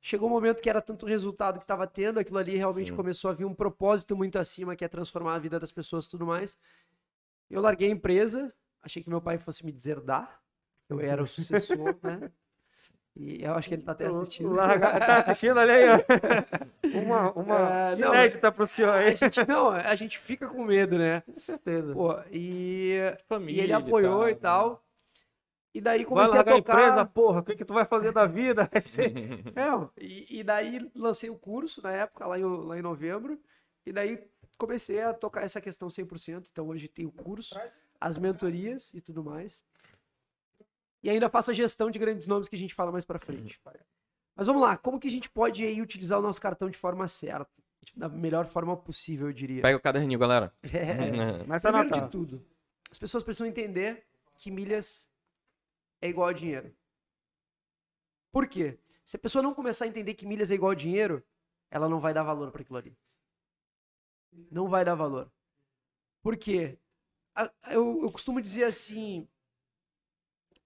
Chegou 0.00 0.28
um 0.28 0.32
momento 0.32 0.60
que 0.60 0.68
era 0.68 0.82
tanto 0.82 1.06
resultado 1.06 1.60
que 1.60 1.66
tava 1.66 1.86
tendo, 1.86 2.18
aquilo 2.18 2.38
ali 2.38 2.56
realmente 2.56 2.90
Sim. 2.90 2.96
começou 2.96 3.30
a 3.30 3.34
vir 3.34 3.44
um 3.44 3.54
propósito 3.54 4.16
muito 4.16 4.38
acima, 4.38 4.74
que 4.74 4.84
é 4.84 4.88
transformar 4.88 5.34
a 5.34 5.38
vida 5.38 5.60
das 5.60 5.70
pessoas 5.70 6.06
e 6.06 6.10
tudo 6.10 6.26
mais. 6.26 6.58
Eu 7.48 7.60
larguei 7.60 7.88
a 7.88 7.92
empresa, 7.92 8.52
achei 8.82 9.02
que 9.02 9.08
meu 9.08 9.20
pai 9.20 9.38
fosse 9.38 9.64
me 9.64 9.70
deserdar, 9.70 10.42
eu 10.88 11.00
era 11.00 11.22
o 11.22 11.26
sucessor, 11.26 11.96
né? 12.02 12.30
E 13.14 13.44
eu 13.44 13.52
acho 13.54 13.68
que 13.68 13.74
ele 13.74 13.82
tá 13.82 13.92
até 13.92 14.06
assistindo. 14.06 14.52
Larga- 14.54 14.98
Tá 15.00 15.18
assistindo 15.18 15.58
ali 15.60 15.70
aí, 15.72 15.84
ó. 15.90 15.98
Uma, 16.98 17.32
uma 17.32 17.58
É, 17.92 17.96
não, 17.96 18.08
inédita 18.08 18.50
pro 18.50 18.66
senhor 18.66 18.90
aí. 18.94 19.08
A 19.08 19.14
gente, 19.14 19.46
não, 19.46 19.68
a 19.68 19.94
gente 19.94 20.18
fica 20.18 20.48
com 20.48 20.64
medo, 20.64 20.96
né? 20.98 21.20
Com 21.22 21.38
certeza. 21.38 21.92
Pô, 21.92 22.18
e, 22.30 22.92
e 22.98 23.16
Família 23.28 23.62
ele 23.62 23.72
apoiou 23.72 24.28
e 24.28 24.32
né? 24.32 24.38
tal. 24.40 24.82
E 25.74 25.80
daí 25.80 25.98
Vai 25.98 26.06
comecei 26.06 26.34
a 26.34 26.36
largar 26.38 26.54
a 26.54 26.56
tocar. 26.58 26.72
empresa, 26.80 27.04
porra, 27.06 27.40
o 27.40 27.44
que, 27.44 27.56
que 27.56 27.64
tu 27.64 27.72
vai 27.74 27.84
fazer 27.86 28.12
da 28.12 28.26
vida? 28.26 28.68
Ser... 28.80 29.12
É, 29.56 29.88
e, 29.98 30.40
e 30.40 30.44
daí 30.44 30.90
lancei 30.94 31.30
o 31.30 31.38
curso 31.38 31.82
na 31.82 31.92
época, 31.92 32.26
lá 32.26 32.38
em, 32.38 32.44
lá 32.44 32.78
em 32.78 32.82
novembro. 32.82 33.38
E 33.86 33.92
daí 33.92 34.22
comecei 34.58 35.00
a 35.02 35.14
tocar 35.14 35.42
essa 35.42 35.60
questão 35.60 35.88
100%. 35.88 36.48
Então 36.50 36.68
hoje 36.68 36.88
tem 36.88 37.06
o 37.06 37.12
curso, 37.12 37.58
as 38.00 38.18
mentorias 38.18 38.92
e 38.94 39.00
tudo 39.00 39.24
mais. 39.24 39.62
E 41.02 41.10
ainda 41.10 41.28
faço 41.28 41.50
a 41.50 41.54
gestão 41.54 41.90
de 41.90 41.98
grandes 41.98 42.26
nomes 42.26 42.48
que 42.48 42.56
a 42.56 42.58
gente 42.58 42.74
fala 42.74 42.92
mais 42.92 43.04
pra 43.04 43.18
frente. 43.18 43.60
Mas 44.36 44.46
vamos 44.46 44.62
lá, 44.62 44.76
como 44.76 44.98
que 45.00 45.08
a 45.08 45.10
gente 45.10 45.28
pode 45.28 45.64
aí 45.64 45.80
utilizar 45.82 46.18
o 46.18 46.22
nosso 46.22 46.40
cartão 46.40 46.70
de 46.70 46.78
forma 46.78 47.06
certa? 47.08 47.50
Da 47.96 48.08
melhor 48.08 48.46
forma 48.46 48.76
possível, 48.76 49.26
eu 49.26 49.32
diria. 49.32 49.60
Pega 49.62 49.76
o 49.76 49.80
caderninho, 49.80 50.18
galera. 50.18 50.54
É, 50.72 51.38
Começa 51.42 51.68
a 51.68 51.72
Primeiro 51.72 51.94
anotar. 51.94 52.04
de 52.04 52.10
tudo, 52.10 52.46
as 52.90 52.96
pessoas 52.96 53.22
precisam 53.24 53.46
entender 53.46 54.06
que 54.38 54.50
milhas 54.50 55.08
é 56.00 56.08
igual 56.08 56.28
a 56.28 56.32
dinheiro. 56.32 56.74
Por 58.30 58.46
quê? 58.46 58.78
Se 59.04 59.16
a 59.16 59.18
pessoa 59.18 59.42
não 59.42 59.52
começar 59.52 59.84
a 59.84 59.88
entender 59.88 60.14
que 60.14 60.24
milhas 60.24 60.50
é 60.50 60.54
igual 60.54 60.70
a 60.70 60.76
dinheiro, 60.76 61.22
ela 61.70 61.88
não 61.88 61.98
vai 61.98 62.14
dar 62.14 62.22
valor 62.22 62.50
para 62.50 62.62
aquilo 62.62 62.78
ali. 62.78 62.96
Não 64.50 64.68
vai 64.68 64.84
dar 64.84 64.94
valor. 64.94 65.30
Por 66.22 66.36
quê? 66.36 66.78
Eu, 67.70 68.02
eu 68.02 68.12
costumo 68.12 68.40
dizer 68.40 68.64
assim: 68.64 69.28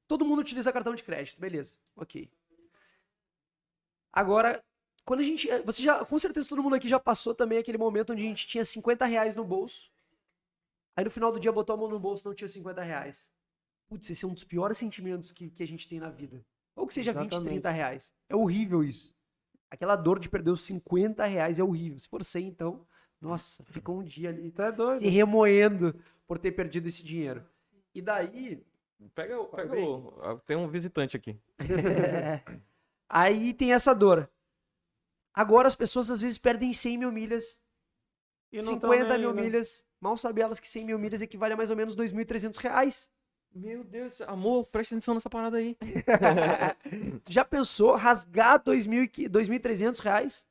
todo 0.06 0.24
mundo 0.24 0.40
utiliza 0.40 0.72
cartão 0.72 0.94
de 0.94 1.02
crédito, 1.02 1.40
beleza, 1.40 1.74
ok. 1.96 2.30
Agora, 4.12 4.62
quando 5.04 5.20
a 5.20 5.22
gente. 5.22 5.48
Você 5.62 5.82
já, 5.82 6.04
com 6.04 6.18
certeza 6.18 6.48
todo 6.48 6.62
mundo 6.62 6.74
aqui 6.74 6.88
já 6.88 6.98
passou 6.98 7.34
também 7.34 7.58
aquele 7.58 7.78
momento 7.78 8.12
onde 8.12 8.22
a 8.22 8.26
gente 8.26 8.46
tinha 8.46 8.64
50 8.64 9.04
reais 9.04 9.36
no 9.36 9.44
bolso. 9.44 9.90
Aí 10.96 11.04
no 11.04 11.10
final 11.10 11.30
do 11.30 11.38
dia 11.38 11.52
botou 11.52 11.74
a 11.74 11.76
mão 11.76 11.88
no 11.88 12.00
bolso 12.00 12.24
e 12.24 12.26
não 12.26 12.34
tinha 12.34 12.48
50 12.48 12.82
reais. 12.82 13.30
Putz, 13.86 14.10
esse 14.10 14.24
é 14.24 14.28
um 14.28 14.34
dos 14.34 14.42
piores 14.42 14.78
sentimentos 14.78 15.30
que, 15.30 15.50
que 15.50 15.62
a 15.62 15.66
gente 15.66 15.86
tem 15.88 16.00
na 16.00 16.08
vida. 16.08 16.44
Ou 16.74 16.86
que 16.86 16.94
seja 16.94 17.12
20, 17.12 17.26
Exatamente. 17.26 17.50
30 17.50 17.70
reais. 17.70 18.14
É 18.28 18.34
horrível 18.34 18.82
isso. 18.82 19.14
Aquela 19.70 19.94
dor 19.94 20.18
de 20.18 20.28
perder 20.28 20.50
os 20.50 20.64
50 20.64 21.24
reais 21.24 21.58
é 21.58 21.62
horrível. 21.62 21.98
Se 21.98 22.08
for 22.08 22.24
100, 22.24 22.48
então, 22.48 22.86
nossa, 23.20 23.62
ficou 23.64 24.00
um 24.00 24.04
dia 24.04 24.30
ali 24.30 24.52
é 24.56 24.72
doido. 24.72 25.00
se 25.00 25.08
remoendo 25.08 25.94
por 26.26 26.38
ter 26.38 26.52
perdido 26.52 26.88
esse 26.88 27.04
dinheiro. 27.04 27.44
E 27.94 28.02
daí, 28.02 28.64
Pega, 29.14 29.38
o- 29.40 29.46
pega 29.46 29.76
o. 29.78 30.38
Tem 30.46 30.56
um 30.56 30.68
visitante 30.68 31.16
aqui. 31.16 31.38
aí 33.08 33.52
tem 33.54 33.72
essa 33.72 33.94
dor. 33.94 34.28
Agora 35.34 35.68
as 35.68 35.74
pessoas 35.74 36.10
às 36.10 36.20
vezes 36.20 36.38
perdem 36.38 36.72
100 36.72 36.98
mil 36.98 37.12
milhas, 37.12 37.60
E 38.50 38.56
não 38.62 38.78
tão 38.78 38.90
50 38.90 39.08
nem 39.10 39.18
mil 39.18 39.30
aí, 39.30 39.36
né? 39.36 39.42
milhas. 39.42 39.84
Mal 40.00 40.16
sabe 40.16 40.40
elas 40.40 40.58
que 40.60 40.68
100 40.68 40.84
mil 40.86 40.98
milhas 40.98 41.20
equivale 41.22 41.52
a 41.54 41.56
mais 41.56 41.68
ou 41.70 41.76
menos 41.76 41.94
2.300 41.96 42.56
reais. 42.56 43.10
Meu 43.54 43.82
Deus, 43.84 44.20
amor, 44.22 44.66
presta 44.68 44.94
atenção 44.94 45.14
nessa 45.14 45.30
parada 45.30 45.56
aí. 45.58 45.76
Já 47.28 47.44
pensou 47.44 47.96
rasgar 47.96 48.62
2.000 48.62 49.02
e 49.04 49.08
que- 49.08 49.28
2.300 49.28 49.98
reais? 50.00 50.46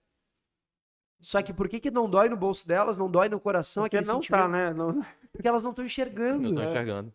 Só 1.20 1.42
que 1.42 1.54
por 1.54 1.68
que, 1.68 1.80
que 1.80 1.90
não 1.92 2.10
dói 2.10 2.30
no 2.30 2.38
bolso 2.38 2.68
delas, 2.68 2.98
não 2.98 3.10
dói 3.10 3.30
no 3.30 3.40
coração 3.40 3.84
Porque 3.84 3.98
aquele 3.98 4.12
não 4.12 4.22
sentimento? 4.22 4.42
tá, 4.44 4.48
né? 4.48 4.74
Não... 4.74 5.02
Porque 5.32 5.48
elas 5.48 5.64
não 5.64 5.72
estão 5.72 5.86
enxergando. 5.86 6.48
Eu 6.50 6.54
tô 6.56 6.62
né? 6.62 6.70
enxergando. 6.70 7.14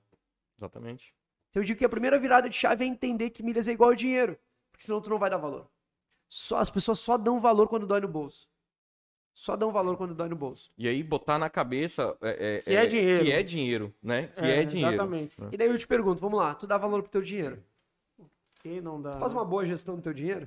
Exatamente. 0.58 1.14
Então 1.50 1.62
eu 1.62 1.66
digo 1.66 1.78
que 1.78 1.84
a 1.84 1.88
primeira 1.88 2.18
virada 2.18 2.48
de 2.48 2.56
chave 2.56 2.84
é 2.84 2.88
entender 2.88 3.30
que 3.30 3.42
milhas 3.42 3.68
é 3.68 3.72
igual 3.72 3.90
a 3.90 3.94
dinheiro. 3.94 4.38
Porque 4.70 4.84
senão 4.84 5.00
tu 5.00 5.10
não 5.10 5.18
vai 5.18 5.28
dar 5.28 5.36
valor. 5.36 5.68
Só, 6.28 6.58
as 6.58 6.70
pessoas 6.70 7.00
só 7.00 7.18
dão 7.18 7.40
valor 7.40 7.66
quando 7.66 7.86
dói 7.86 8.00
no 8.00 8.08
bolso. 8.08 8.48
Só 9.34 9.56
dão 9.56 9.72
valor 9.72 9.96
quando 9.96 10.14
dói 10.14 10.28
no 10.28 10.36
bolso. 10.36 10.70
E 10.78 10.86
aí 10.86 11.02
botar 11.02 11.38
na 11.38 11.50
cabeça 11.50 12.16
é, 12.20 12.60
Que 12.62 12.74
é 12.74 12.86
dinheiro. 12.86 13.24
Que 13.24 13.32
é 13.32 13.42
dinheiro, 13.42 13.94
né? 14.02 14.26
Que 14.28 14.40
é, 14.40 14.64
dinheiro. 14.64 14.94
Exatamente. 14.94 15.36
E 15.50 15.56
daí 15.56 15.68
eu 15.68 15.78
te 15.78 15.86
pergunto, 15.86 16.20
vamos 16.20 16.38
lá, 16.38 16.54
tu 16.54 16.66
dá 16.66 16.76
valor 16.78 17.02
pro 17.02 17.10
teu 17.10 17.22
dinheiro? 17.22 17.62
Que 18.60 18.80
não 18.80 19.00
dá. 19.00 19.12
Tu 19.12 19.18
faz 19.18 19.32
né? 19.32 19.38
uma 19.38 19.44
boa 19.44 19.64
gestão 19.66 19.96
do 19.96 20.02
teu 20.02 20.12
dinheiro? 20.12 20.46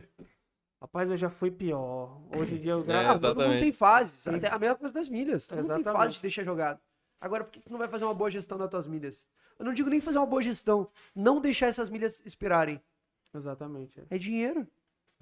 Rapaz, 0.80 1.10
eu 1.10 1.18
já 1.18 1.30
fui 1.30 1.50
pior. 1.50 2.22
Hoje 2.38 2.56
em 2.56 2.60
dia 2.60 2.74
eu 2.74 2.82
É, 2.82 2.84
Deus, 2.84 2.98
Todo 3.06 3.22
mundo 3.22 3.26
exatamente. 3.26 3.62
tem 3.62 3.72
fases. 3.72 4.28
Até 4.28 4.48
a 4.50 4.60
mesma 4.60 4.76
coisa 4.76 4.94
das 4.94 5.08
milhas. 5.08 5.48
Todo 5.48 5.58
mundo 5.60 5.68
tem 5.68 5.80
Exatamente. 5.80 6.04
fase 6.04 6.16
de 6.16 6.22
deixar 6.22 6.44
jogado. 6.44 6.80
Agora, 7.24 7.46
por 7.46 7.52
que 7.52 7.62
tu 7.62 7.72
não 7.72 7.80
vai 7.80 7.88
fazer 7.88 8.04
uma 8.04 8.14
boa 8.14 8.30
gestão 8.30 8.58
das 8.58 8.70
tuas 8.70 8.86
milhas? 8.86 9.26
Eu 9.58 9.64
não 9.64 9.74
digo 9.74 9.90
nem 9.90 10.02
fazer 10.02 10.18
uma 10.18 10.28
boa 10.28 10.42
gestão. 10.42 10.90
Não 11.16 11.40
deixar 11.40 11.68
essas 11.68 11.90
milhas 11.90 12.26
expirarem. 12.26 12.84
Exatamente. 13.34 13.98
é. 14.02 14.04
É 14.10 14.18
dinheiro. 14.18 14.68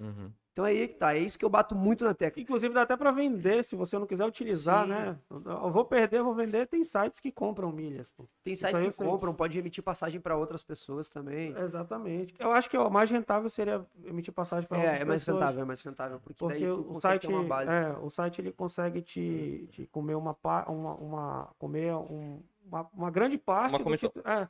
Uhum. 0.00 0.32
Então 0.52 0.66
é 0.66 0.70
aí 0.70 0.86
que 0.88 0.94
tá. 0.96 1.14
É 1.14 1.18
isso 1.18 1.38
que 1.38 1.44
eu 1.44 1.48
bato 1.48 1.74
muito 1.74 2.04
na 2.04 2.12
tecla. 2.12 2.42
Inclusive 2.42 2.74
dá 2.74 2.82
até 2.82 2.94
pra 2.94 3.10
vender, 3.10 3.64
se 3.64 3.74
você 3.74 3.98
não 3.98 4.06
quiser 4.06 4.26
utilizar, 4.26 4.84
Sim. 4.84 4.90
né? 4.90 5.18
Eu 5.30 5.70
vou 5.70 5.82
perder, 5.84 6.18
eu 6.18 6.24
vou 6.24 6.34
vender. 6.34 6.66
Tem 6.66 6.84
sites 6.84 7.20
que 7.20 7.32
compram 7.32 7.72
milhas. 7.72 8.10
Pô. 8.10 8.28
Tem 8.44 8.54
sites 8.54 8.80
que 8.82 8.92
sei. 8.92 9.06
compram, 9.06 9.32
pode 9.34 9.58
emitir 9.58 9.82
passagem 9.82 10.20
para 10.20 10.36
outras 10.36 10.62
pessoas 10.62 11.08
também. 11.08 11.56
Exatamente. 11.56 12.34
Eu 12.38 12.52
acho 12.52 12.68
que 12.68 12.76
o 12.76 12.90
mais 12.90 13.10
rentável 13.10 13.48
seria 13.48 13.82
emitir 14.04 14.32
passagem 14.34 14.68
para 14.68 14.76
outras 14.76 14.98
É, 14.98 15.02
é 15.02 15.04
mais 15.06 15.22
pessoas. 15.24 15.40
rentável, 15.40 15.62
é 15.62 15.64
mais 15.64 15.80
rentável. 15.80 16.20
Porque, 16.20 16.38
Porque 16.38 16.58
daí 16.58 16.66
tu 16.68 16.86
o 16.96 17.00
site, 17.00 17.26
ter 17.26 17.32
uma 17.32 17.44
base. 17.44 17.70
é, 17.70 17.96
o 18.02 18.10
site 18.10 18.40
ele 18.42 18.52
consegue 18.52 19.00
te, 19.00 19.66
te 19.70 19.86
comer 19.86 20.16
uma, 20.16 20.36
uma, 20.68 20.94
uma 20.96 21.48
comer 21.58 21.94
um- 21.94 22.42
uma, 22.64 22.86
uma 22.92 23.10
grande 23.10 23.38
parte. 23.38 23.70
Uma 23.70 23.78
do 23.78 23.84
comissão. 23.84 24.10
que 24.10 24.18
é. 24.20 24.46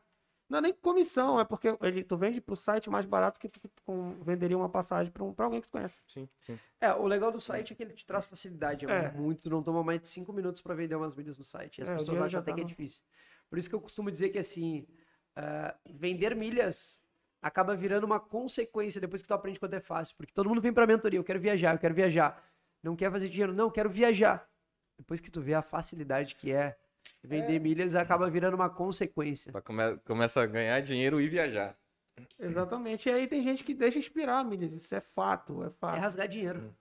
Não 0.52 0.58
é 0.58 0.60
nem 0.60 0.74
comissão, 0.74 1.40
é 1.40 1.46
porque 1.46 1.74
ele, 1.80 2.04
tu 2.04 2.14
vende 2.14 2.38
pro 2.38 2.54
site 2.54 2.90
mais 2.90 3.06
barato 3.06 3.40
que 3.40 3.48
tu 3.48 3.58
com- 3.86 4.22
venderia 4.22 4.54
uma 4.54 4.68
passagem 4.68 5.10
para 5.10 5.24
um, 5.24 5.32
pra 5.32 5.46
alguém 5.46 5.62
que 5.62 5.66
tu 5.66 5.70
conhece. 5.70 5.98
Sim, 6.06 6.28
sim. 6.42 6.58
É, 6.78 6.92
o 6.92 7.06
legal 7.06 7.32
do 7.32 7.40
site 7.40 7.72
é 7.72 7.76
que 7.76 7.82
ele 7.82 7.94
te 7.94 8.04
traz 8.04 8.26
facilidade. 8.26 8.84
É, 8.84 9.04
É. 9.06 9.10
muito, 9.12 9.48
não 9.48 9.62
toma 9.62 9.82
mais 9.82 9.98
de 10.02 10.10
5 10.10 10.30
minutos 10.30 10.60
para 10.60 10.74
vender 10.74 10.94
umas 10.94 11.14
milhas 11.16 11.38
no 11.38 11.42
site. 11.44 11.78
E 11.78 11.82
as 11.82 11.88
É, 11.88 11.94
pessoas 11.94 12.18
acham 12.18 12.28
já 12.28 12.38
até 12.40 12.50
tá 12.50 12.54
que 12.56 12.60
é 12.60 12.64
no- 12.64 12.68
difícil. 12.68 13.02
Por 13.48 13.56
isso 13.58 13.66
que 13.66 13.74
eu 13.74 13.80
costumo 13.80 14.10
dizer 14.10 14.28
que 14.28 14.38
assim, 14.38 14.86
ah, 15.34 15.74
vender 15.88 16.36
milhas 16.36 17.02
acaba 17.40 17.74
virando 17.74 18.04
uma 18.04 18.20
consequência 18.20 19.00
depois 19.00 19.22
que 19.22 19.28
tu 19.28 19.32
aprende 19.32 19.58
quanto 19.58 19.72
é 19.72 19.80
fácil. 19.80 20.14
Porque 20.18 20.34
todo 20.34 20.50
mundo 20.50 20.60
vem 20.60 20.70
pra 20.72 20.86
mentoria, 20.86 21.18
eu 21.18 21.24
quero 21.24 21.40
viajar, 21.40 21.74
eu 21.74 21.78
quero 21.78 21.94
viajar. 21.94 22.44
Não 22.82 22.94
quer 22.94 23.10
fazer 23.10 23.30
dinheiro, 23.30 23.54
não, 23.54 23.64
eu 23.64 23.70
quero 23.70 23.88
viajar. 23.88 24.46
Depois 24.98 25.18
que 25.18 25.30
tu 25.30 25.40
vê 25.40 25.54
a 25.54 25.62
facilidade 25.62 26.34
que 26.34 26.52
é 26.52 26.76
vender 27.22 27.58
milhas, 27.60 27.94
acaba 27.94 28.28
virando 28.30 28.54
uma 28.54 28.70
consequência. 28.70 29.52
Come- 29.62 29.96
começa 30.04 30.42
a 30.42 30.46
ganhar 30.46 30.80
dinheiro 30.80 31.20
e 31.20 31.28
viajar. 31.28 31.76
Exatamente. 32.38 33.08
E 33.08 33.12
aí 33.12 33.26
tem 33.26 33.42
gente 33.42 33.64
que 33.64 33.74
deixa 33.74 33.98
expirar 33.98 34.44
milhas. 34.44 34.72
Isso 34.72 34.94
é 34.94 35.00
fato, 35.00 35.62
é 35.62 35.66
É 35.66 35.70
fato. 35.70 35.98
rasgar 35.98 36.28
dinheiro. 36.28 36.74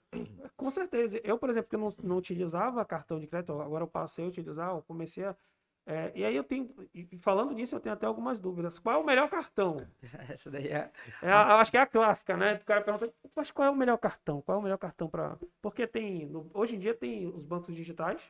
Com 0.57 0.69
certeza. 0.69 1.19
Eu, 1.23 1.37
por 1.37 1.49
exemplo, 1.49 1.69
que 1.69 1.77
não, 1.77 1.93
não 2.03 2.17
utilizava 2.17 2.83
cartão 2.85 3.19
de 3.19 3.27
crédito, 3.27 3.53
agora 3.61 3.83
eu 3.83 3.87
passei 3.87 4.25
a 4.25 4.27
utilizar, 4.27 4.69
eu 4.71 4.81
comecei 4.81 5.23
a. 5.23 5.35
é, 5.87 6.11
e 6.13 6.25
aí 6.25 6.35
eu 6.35 6.43
tenho. 6.43 6.69
Falando 7.21 7.53
nisso, 7.53 7.75
eu 7.75 7.79
tenho 7.79 7.93
até 7.93 8.05
algumas 8.05 8.39
dúvidas. 8.39 8.77
Qual 8.77 8.95
é 8.95 9.01
o 9.01 9.05
melhor 9.05 9.29
cartão? 9.29 9.77
Essa 10.29 10.51
daí 10.51 10.67
é. 10.67 10.91
É 11.21 11.31
a- 11.31 11.47
eu 11.51 11.55
acho 11.57 11.71
que 11.71 11.77
é 11.77 11.81
a 11.81 11.87
clássica, 11.87 12.35
né? 12.35 12.55
O 12.55 12.65
cara 12.65 12.81
pergunta, 12.81 13.11
mas 13.35 13.51
qual 13.51 13.67
é 13.67 13.71
o 13.71 13.75
melhor 13.75 13.97
cartão? 13.97 14.41
Qual 14.41 14.57
é 14.57 14.59
o 14.59 14.63
melhor 14.63 14.77
cartão 14.77 15.07
para. 15.09 15.37
Porque 15.61 15.87
tem. 15.87 16.25
no- 16.25 16.51
hoje 16.53 16.75
em 16.75 16.79
dia 16.79 16.93
tem 16.93 17.25
os 17.25 17.45
bancos 17.45 17.73
digitais 17.73 18.21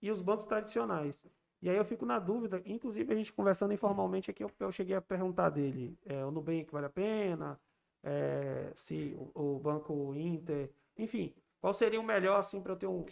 e 0.00 0.10
os 0.10 0.20
bancos 0.20 0.46
tradicionais. 0.46 1.22
E 1.62 1.68
aí 1.68 1.76
eu 1.76 1.84
fico 1.84 2.06
na 2.06 2.18
dúvida, 2.18 2.62
inclusive 2.64 3.12
a 3.12 3.16
gente 3.16 3.32
conversando 3.32 3.72
informalmente 3.72 4.30
aqui, 4.30 4.42
eu, 4.42 4.50
eu 4.58 4.72
cheguei 4.72 4.96
a 4.96 5.00
perguntar 5.00 5.50
dele, 5.50 5.98
é, 6.06 6.24
o 6.24 6.30
Nubank 6.30 6.70
vale 6.72 6.86
a 6.86 6.90
pena? 6.90 7.60
É, 8.02 8.70
se 8.74 9.14
o, 9.34 9.56
o 9.56 9.58
Banco 9.58 10.14
Inter, 10.14 10.70
enfim, 10.96 11.34
qual 11.60 11.74
seria 11.74 12.00
o 12.00 12.04
melhor 12.04 12.38
assim 12.38 12.60
para 12.62 12.72
eu 12.72 12.76
ter 12.76 12.86
um. 12.86 13.04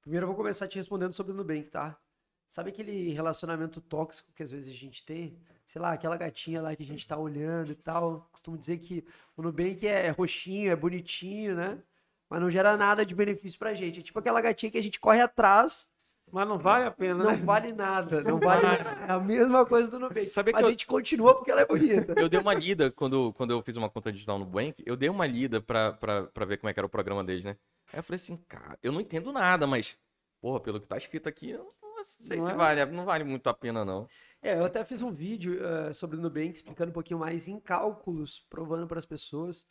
Primeiro 0.00 0.24
eu 0.24 0.28
vou 0.28 0.36
começar 0.36 0.66
te 0.66 0.76
respondendo 0.76 1.12
sobre 1.12 1.32
o 1.32 1.34
Nubank, 1.34 1.68
tá? 1.70 1.98
Sabe 2.46 2.70
aquele 2.70 3.12
relacionamento 3.12 3.80
tóxico 3.80 4.32
que 4.32 4.42
às 4.42 4.50
vezes 4.50 4.72
a 4.72 4.76
gente 4.76 5.04
tem? 5.04 5.38
Sei 5.66 5.80
lá, 5.80 5.92
aquela 5.92 6.16
gatinha 6.16 6.60
lá 6.60 6.74
que 6.74 6.82
a 6.82 6.86
gente 6.86 7.06
tá 7.06 7.16
olhando 7.16 7.70
e 7.70 7.74
tal. 7.76 8.28
Costumo 8.32 8.58
dizer 8.58 8.78
que 8.78 9.04
o 9.36 9.42
Nubank 9.42 9.86
é 9.86 10.08
roxinho, 10.10 10.72
é 10.72 10.74
bonitinho, 10.74 11.54
né? 11.54 11.80
Mas 12.28 12.40
não 12.40 12.50
gera 12.50 12.76
nada 12.76 13.04
de 13.04 13.14
benefício 13.14 13.58
pra 13.58 13.74
gente. 13.74 14.00
É 14.00 14.02
tipo 14.02 14.18
aquela 14.18 14.40
gatinha 14.40 14.72
que 14.72 14.78
a 14.78 14.82
gente 14.82 14.98
corre 14.98 15.20
atrás, 15.20 15.92
Mas 16.32 16.46
não 16.48 16.58
vale 16.58 16.84
a 16.84 16.90
pena, 16.90 17.24
não 17.24 17.30
né? 17.32 17.42
vale 17.44 17.72
nada. 17.72 18.22
Não 18.22 18.38
vale 18.38 18.62
nada. 18.62 18.90
É 19.08 19.12
a 19.12 19.18
mesma 19.18 19.66
coisa 19.66 19.90
do 19.90 19.98
Nubank. 19.98 20.30
Sabia 20.30 20.52
que 20.52 20.56
Mas 20.58 20.62
eu- 20.62 20.68
a 20.68 20.70
gente 20.70 20.86
continua 20.86 21.34
porque 21.34 21.50
ela 21.50 21.62
é 21.62 21.66
bonita. 21.66 22.14
Eu 22.16 22.28
dei 22.28 22.38
uma 22.38 22.54
lida 22.54 22.90
quando, 22.90 23.32
quando 23.32 23.50
eu 23.50 23.62
fiz 23.62 23.76
uma 23.76 23.90
conta 23.90 24.12
digital 24.12 24.38
no 24.38 24.44
Bank, 24.44 24.82
eu 24.86 24.96
dei 24.96 25.08
uma 25.08 25.26
lida 25.26 25.60
pra, 25.60 25.92
pra, 25.92 26.24
pra 26.24 26.44
ver 26.44 26.58
como 26.58 26.70
é 26.70 26.72
que 26.72 26.78
era 26.80 26.86
o 26.86 26.90
programa 26.90 27.24
deles, 27.24 27.44
né? 27.44 27.56
Aí 27.92 27.98
eu 27.98 28.02
falei 28.02 28.16
assim, 28.16 28.36
cara, 28.48 28.78
eu 28.82 28.92
não 28.92 29.00
entendo 29.00 29.32
nada, 29.32 29.66
mas, 29.66 29.98
porra, 30.40 30.60
pelo 30.60 30.80
que 30.80 30.86
tá 30.86 30.96
escrito 30.96 31.28
aqui, 31.28 31.50
eu 31.50 31.68
não 31.82 32.04
sei 32.04 32.36
Não 32.38 32.46
se 32.46 32.52
é? 32.52 32.54
vale, 32.54 32.86
não 32.86 33.04
vale 33.04 33.24
muito 33.24 33.46
a 33.48 33.54
pena, 33.54 33.84
não. 33.84 34.06
É, 34.40 34.54
eu 34.54 34.64
até 34.64 34.84
fiz 34.84 35.02
um 35.02 35.10
vídeo 35.10 35.58
eh, 35.62 35.92
sobre 35.92 36.16
o 36.16 36.20
Nubank 36.20 36.52
explicando 36.52 36.90
um 36.90 36.94
pouquinho 36.94 37.18
mais 37.20 37.46
em 37.48 37.58
cálculos, 37.60 38.38
provando 38.48 38.86
para 38.86 38.98
as 38.98 39.04
pessoas. 39.04 39.66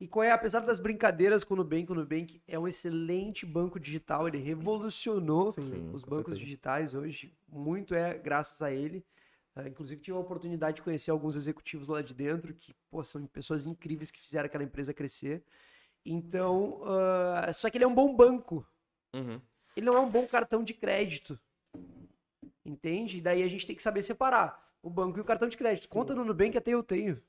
E 0.00 0.08
qual 0.08 0.24
é, 0.24 0.32
apesar 0.32 0.60
das 0.60 0.80
brincadeiras 0.80 1.44
com 1.44 1.54
o 1.54 1.56
Nubank, 1.58 1.90
o 1.90 1.94
Nubank 1.94 2.42
é 2.48 2.58
um 2.58 2.66
excelente 2.66 3.46
banco 3.46 3.78
digital, 3.78 4.26
ele 4.26 4.38
revolucionou 4.38 5.52
Sim, 5.52 5.90
os 5.92 6.02
bancos 6.02 6.32
certeza. 6.34 6.38
digitais 6.40 6.94
hoje, 6.94 7.32
muito 7.48 7.94
é 7.94 8.18
graças 8.18 8.60
a 8.60 8.72
ele. 8.72 9.04
Ah, 9.56 9.68
inclusive 9.68 10.00
tive 10.00 10.16
a 10.16 10.20
oportunidade 10.20 10.76
de 10.76 10.82
conhecer 10.82 11.12
alguns 11.12 11.36
executivos 11.36 11.86
lá 11.86 12.02
de 12.02 12.12
dentro 12.12 12.52
que, 12.52 12.74
pô, 12.90 13.04
são 13.04 13.24
pessoas 13.26 13.66
incríveis 13.66 14.10
que 14.10 14.20
fizeram 14.20 14.46
aquela 14.46 14.64
empresa 14.64 14.92
crescer. 14.92 15.44
Então, 16.04 16.80
ah, 16.84 17.52
só 17.52 17.70
que 17.70 17.78
ele 17.78 17.84
é 17.84 17.88
um 17.88 17.94
bom 17.94 18.14
banco, 18.14 18.66
Uhum. 19.14 19.40
ele 19.76 19.86
não 19.86 19.94
é 19.94 20.00
um 20.00 20.10
bom 20.10 20.26
cartão 20.26 20.64
de 20.64 20.74
crédito. 20.74 21.38
Entende? 22.64 23.18
E 23.18 23.20
daí 23.20 23.42
a 23.44 23.48
gente 23.48 23.66
tem 23.66 23.76
que 23.76 23.82
saber 23.82 24.02
separar 24.02 24.72
o 24.82 24.90
banco 24.90 25.18
e 25.18 25.20
o 25.20 25.24
cartão 25.24 25.48
de 25.48 25.56
crédito. 25.56 25.88
Conta 25.88 26.14
no 26.14 26.24
Nubank 26.24 26.56
até 26.58 26.72
eu 26.72 26.82
tenho. 26.82 27.22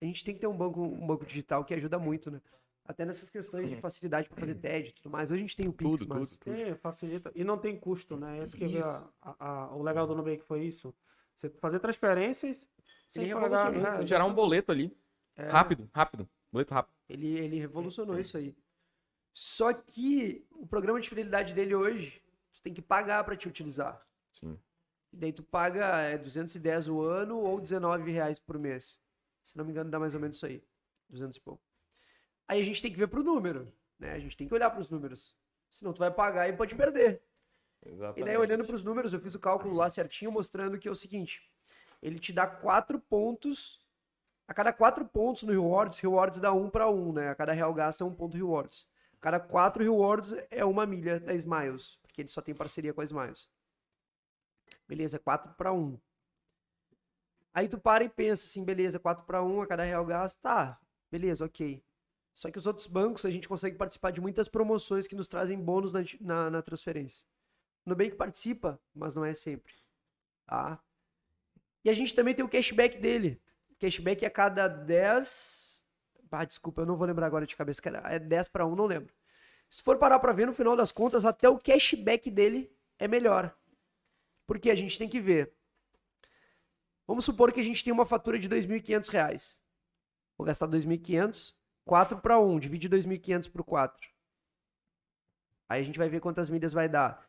A 0.00 0.04
gente 0.04 0.24
tem 0.24 0.34
que 0.34 0.40
ter 0.40 0.46
um 0.46 0.56
banco, 0.56 0.80
um 0.82 1.06
banco 1.06 1.24
digital 1.24 1.64
que 1.64 1.72
ajuda 1.74 1.98
muito, 1.98 2.30
né? 2.30 2.40
Até 2.84 3.04
nessas 3.04 3.28
questões 3.28 3.68
de 3.68 3.76
facilidade 3.76 4.28
para 4.28 4.38
fazer 4.38 4.54
TED 4.54 4.90
e 4.90 4.92
tudo 4.92 5.10
mais. 5.10 5.30
Hoje 5.30 5.40
a 5.40 5.42
gente 5.42 5.56
tem 5.56 5.66
o 5.66 5.72
Pix, 5.72 6.00
Tudo, 6.02 6.14
mas... 6.14 6.36
tudo. 6.38 6.54
É, 6.54 6.74
facilita. 6.76 7.32
E 7.34 7.42
não 7.42 7.58
tem 7.58 7.76
custo, 7.76 8.16
né? 8.16 8.44
Esse 8.44 8.56
que 8.56 8.76
é 8.76 8.80
a- 8.82 9.04
a- 9.20 9.36
a- 9.64 9.74
o 9.74 9.82
legal 9.82 10.06
do 10.06 10.14
Nubank 10.14 10.42
foi 10.44 10.64
isso. 10.64 10.94
Você 11.34 11.50
fazer 11.50 11.80
transferências 11.80 12.68
sem 13.08 13.24
Ele 13.24 13.34
pagar. 13.34 13.72
né? 13.72 14.06
Gerar 14.06 14.24
um 14.24 14.32
boleto 14.32 14.70
ali. 14.70 14.96
É. 15.34 15.48
Rápido, 15.48 15.90
rápido. 15.92 16.28
Boleto 16.52 16.72
rápido. 16.74 16.94
Ele, 17.08 17.26
ele 17.38 17.58
revolucionou 17.58 18.18
isso 18.20 18.36
aí. 18.36 18.54
Só 19.32 19.72
que 19.72 20.46
o 20.52 20.66
programa 20.66 21.00
de 21.00 21.08
fidelidade 21.08 21.52
dele 21.52 21.74
hoje, 21.74 22.22
tu 22.52 22.62
tem 22.62 22.72
que 22.72 22.80
pagar 22.80 23.22
para 23.24 23.36
te 23.36 23.48
utilizar. 23.48 24.00
Sim. 24.32 24.58
E 25.12 25.16
daí 25.16 25.32
tu 25.32 25.42
paga 25.42 25.98
é, 26.02 26.16
210 26.16 26.88
o 26.88 27.00
ano 27.02 27.36
ou 27.38 27.60
19 27.60 28.10
reais 28.12 28.38
por 28.38 28.58
mês. 28.58 28.98
Se 29.46 29.56
não 29.56 29.64
me 29.64 29.70
engano, 29.70 29.88
dá 29.88 30.00
mais 30.00 30.12
ou 30.12 30.18
menos 30.18 30.36
isso 30.36 30.44
aí. 30.44 30.60
200 31.08 31.36
e 31.36 31.40
pouco. 31.40 31.62
Aí 32.48 32.60
a 32.60 32.64
gente 32.64 32.82
tem 32.82 32.90
que 32.90 32.98
ver 32.98 33.06
pro 33.06 33.22
número, 33.22 33.72
né? 33.96 34.12
A 34.12 34.18
gente 34.18 34.36
tem 34.36 34.48
que 34.48 34.52
olhar 34.52 34.68
pros 34.70 34.90
números. 34.90 35.36
Senão 35.70 35.92
tu 35.92 36.00
vai 36.00 36.10
pagar 36.10 36.48
e 36.48 36.52
pode 36.52 36.74
perder. 36.74 37.22
Exatamente. 37.84 38.20
E 38.20 38.24
daí, 38.24 38.36
olhando 38.36 38.64
pros 38.64 38.82
números, 38.82 39.12
eu 39.12 39.20
fiz 39.20 39.36
o 39.36 39.38
cálculo 39.38 39.72
lá 39.72 39.88
certinho, 39.88 40.32
mostrando 40.32 40.78
que 40.80 40.88
é 40.88 40.90
o 40.90 40.96
seguinte: 40.96 41.48
ele 42.02 42.18
te 42.18 42.32
dá 42.32 42.44
4 42.44 42.98
pontos. 42.98 43.80
A 44.48 44.54
cada 44.54 44.72
4 44.72 45.04
pontos 45.06 45.44
no 45.44 45.52
rewards, 45.52 46.00
rewards 46.00 46.40
dá 46.40 46.52
1 46.52 46.68
para 46.70 46.88
1, 46.88 47.12
né? 47.12 47.30
A 47.30 47.34
cada 47.36 47.52
real 47.52 47.72
gasto 47.72 48.02
é 48.02 48.04
um 48.04 48.14
ponto 48.14 48.36
rewards. 48.36 48.88
A 49.14 49.20
cada 49.20 49.38
4 49.38 49.84
rewards 49.84 50.34
é 50.50 50.64
uma 50.64 50.84
milha 50.86 51.20
da 51.20 51.34
Smiles, 51.34 51.98
porque 52.02 52.22
ele 52.22 52.28
só 52.28 52.42
tem 52.42 52.54
parceria 52.54 52.92
com 52.92 53.00
a 53.00 53.04
Smiles. 53.04 53.48
Beleza, 54.88 55.20
4 55.20 55.54
para 55.54 55.72
1. 55.72 55.96
Aí 57.56 57.70
tu 57.70 57.78
para 57.78 58.04
e 58.04 58.08
pensa 58.10 58.44
assim, 58.44 58.62
beleza, 58.66 58.98
4 58.98 59.24
para 59.24 59.42
1 59.42 59.62
a 59.62 59.66
cada 59.66 59.82
real 59.82 60.04
gasto, 60.04 60.38
tá, 60.42 60.78
beleza, 61.10 61.42
ok. 61.42 61.82
Só 62.34 62.50
que 62.50 62.58
os 62.58 62.66
outros 62.66 62.86
bancos 62.86 63.24
a 63.24 63.30
gente 63.30 63.48
consegue 63.48 63.78
participar 63.78 64.10
de 64.10 64.20
muitas 64.20 64.46
promoções 64.46 65.06
que 65.06 65.14
nos 65.14 65.26
trazem 65.26 65.58
bônus 65.58 65.90
na, 65.90 66.00
na, 66.20 66.50
na 66.50 66.60
transferência. 66.60 67.24
O 67.86 67.88
Nubank 67.88 68.14
participa, 68.14 68.78
mas 68.94 69.14
não 69.14 69.24
é 69.24 69.32
sempre. 69.32 69.72
Tá? 70.44 70.78
E 71.82 71.88
a 71.88 71.94
gente 71.94 72.14
também 72.14 72.34
tem 72.34 72.44
o 72.44 72.48
cashback 72.48 72.98
dele. 72.98 73.40
Cashback 73.80 74.26
a 74.26 74.30
cada 74.30 74.68
10. 74.68 75.82
Ah, 76.30 76.44
desculpa, 76.44 76.82
eu 76.82 76.86
não 76.86 76.94
vou 76.94 77.06
lembrar 77.06 77.24
agora 77.24 77.46
de 77.46 77.56
cabeça. 77.56 77.80
É 78.04 78.18
10 78.18 78.48
para 78.48 78.66
1, 78.66 78.76
não 78.76 78.84
lembro. 78.84 79.14
Se 79.70 79.82
for 79.82 79.96
parar 79.96 80.18
para 80.18 80.34
ver, 80.34 80.46
no 80.46 80.52
final 80.52 80.76
das 80.76 80.92
contas, 80.92 81.24
até 81.24 81.48
o 81.48 81.58
cashback 81.58 82.30
dele 82.30 82.70
é 82.98 83.08
melhor. 83.08 83.56
Porque 84.46 84.68
a 84.68 84.74
gente 84.74 84.98
tem 84.98 85.08
que 85.08 85.20
ver. 85.20 85.55
Vamos 87.06 87.24
supor 87.24 87.52
que 87.52 87.60
a 87.60 87.62
gente 87.62 87.84
tem 87.84 87.92
uma 87.92 88.04
fatura 88.04 88.38
de 88.38 88.48
2.500 88.48 89.08
reais. 89.08 89.60
Vou 90.36 90.46
gastar 90.46 90.66
2.500, 90.66 91.54
4 91.84 92.18
para 92.18 92.38
1, 92.38 92.58
divide 92.58 92.88
2.500 92.88 93.50
por 93.50 93.64
4. 93.64 94.08
Aí 95.68 95.80
a 95.80 95.84
gente 95.84 95.98
vai 95.98 96.08
ver 96.08 96.20
quantas 96.20 96.48
milhas 96.48 96.72
vai 96.72 96.88
dar. 96.88 97.26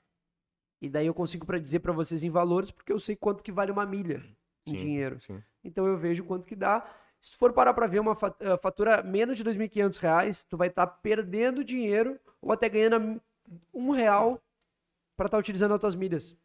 E 0.82 0.90
daí 0.90 1.08
eu 1.08 1.14
consigo 1.14 1.46
para 1.46 1.60
dizer 1.60 1.80
para 1.80 1.92
vocês 1.92 2.24
em 2.24 2.30
valores, 2.30 2.70
porque 2.70 2.92
eu 2.92 3.00
sei 3.00 3.16
quanto 3.16 3.44
que 3.44 3.52
vale 3.52 3.72
uma 3.72 3.86
milha 3.86 4.24
em 4.66 4.72
Sim, 4.72 4.78
dinheiro. 4.78 5.20
Sim. 5.20 5.42
Então 5.64 5.88
eu 5.88 5.98
vejo 5.98 6.24
quanto 6.24 6.48
que 6.48 6.56
dá. 6.56 6.86
Se 7.20 7.32
tu 7.32 7.38
for 7.38 7.52
parar 7.52 7.74
para 7.74 7.88
ver 7.88 8.00
uma 8.00 8.16
eh, 8.40 8.58
fatura 8.58 9.02
menos 9.02 9.38
de 9.38 9.44
2.500 9.44 9.98
reais, 9.98 10.44
tu 10.44 10.56
vai 10.56 10.68
estar 10.68 10.86
perdendo 10.86 11.64
dinheiro 11.64 12.20
ou 12.42 12.52
até 12.52 12.70
ganhando 12.70 13.20
um 13.74 13.90
real 13.90 14.42
para 15.16 15.26
estar 15.26 15.38
utilizando 15.38 15.74
as 15.74 15.80
tuas 15.80 15.96
milhas. 15.96 16.38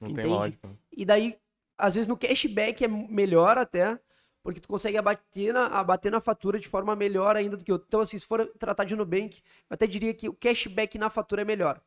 Não 0.00 0.10
Entende? 0.10 0.28
tem 0.28 0.36
lógica. 0.36 0.78
E 0.92 1.04
daí, 1.04 1.38
às 1.78 1.94
vezes 1.94 2.08
no 2.08 2.16
cashback 2.16 2.84
é 2.84 2.88
melhor 2.88 3.56
até, 3.56 3.98
porque 4.42 4.60
tu 4.60 4.68
consegue 4.68 4.96
abater 4.98 5.52
na, 5.52 5.66
abater 5.66 6.10
na 6.10 6.20
fatura 6.20 6.58
de 6.58 6.68
forma 6.68 6.96
melhor 6.96 7.36
ainda 7.36 7.56
do 7.56 7.64
que 7.64 7.72
outro. 7.72 7.86
Então, 7.86 8.00
assim, 8.00 8.18
se 8.18 8.26
for 8.26 8.46
tratar 8.58 8.84
de 8.84 8.96
Nubank, 8.96 9.42
eu 9.70 9.74
até 9.74 9.86
diria 9.86 10.12
que 10.14 10.28
o 10.28 10.34
cashback 10.34 10.98
na 10.98 11.08
fatura 11.10 11.42
é 11.42 11.44
melhor. 11.44 11.80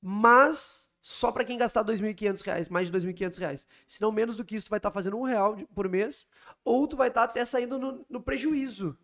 Mas 0.00 0.92
só 1.02 1.32
para 1.32 1.44
quem 1.44 1.58
gastar 1.58 1.84
2.500 1.84 2.42
reais, 2.42 2.68
mais 2.68 2.86
de 2.90 2.96
2.500 2.96 3.38
reais. 3.38 3.66
Se 3.88 4.00
não 4.00 4.12
menos 4.12 4.36
do 4.36 4.44
que 4.44 4.54
isso, 4.54 4.66
tu 4.66 4.70
vai 4.70 4.78
estar 4.78 4.92
fazendo 4.92 5.18
um 5.18 5.24
real 5.24 5.56
por 5.74 5.88
mês, 5.88 6.26
ou 6.64 6.86
tu 6.86 6.96
vai 6.96 7.08
estar 7.08 7.24
até 7.24 7.44
saindo 7.44 7.78
no, 7.78 8.06
no 8.08 8.22
prejuízo. 8.22 8.96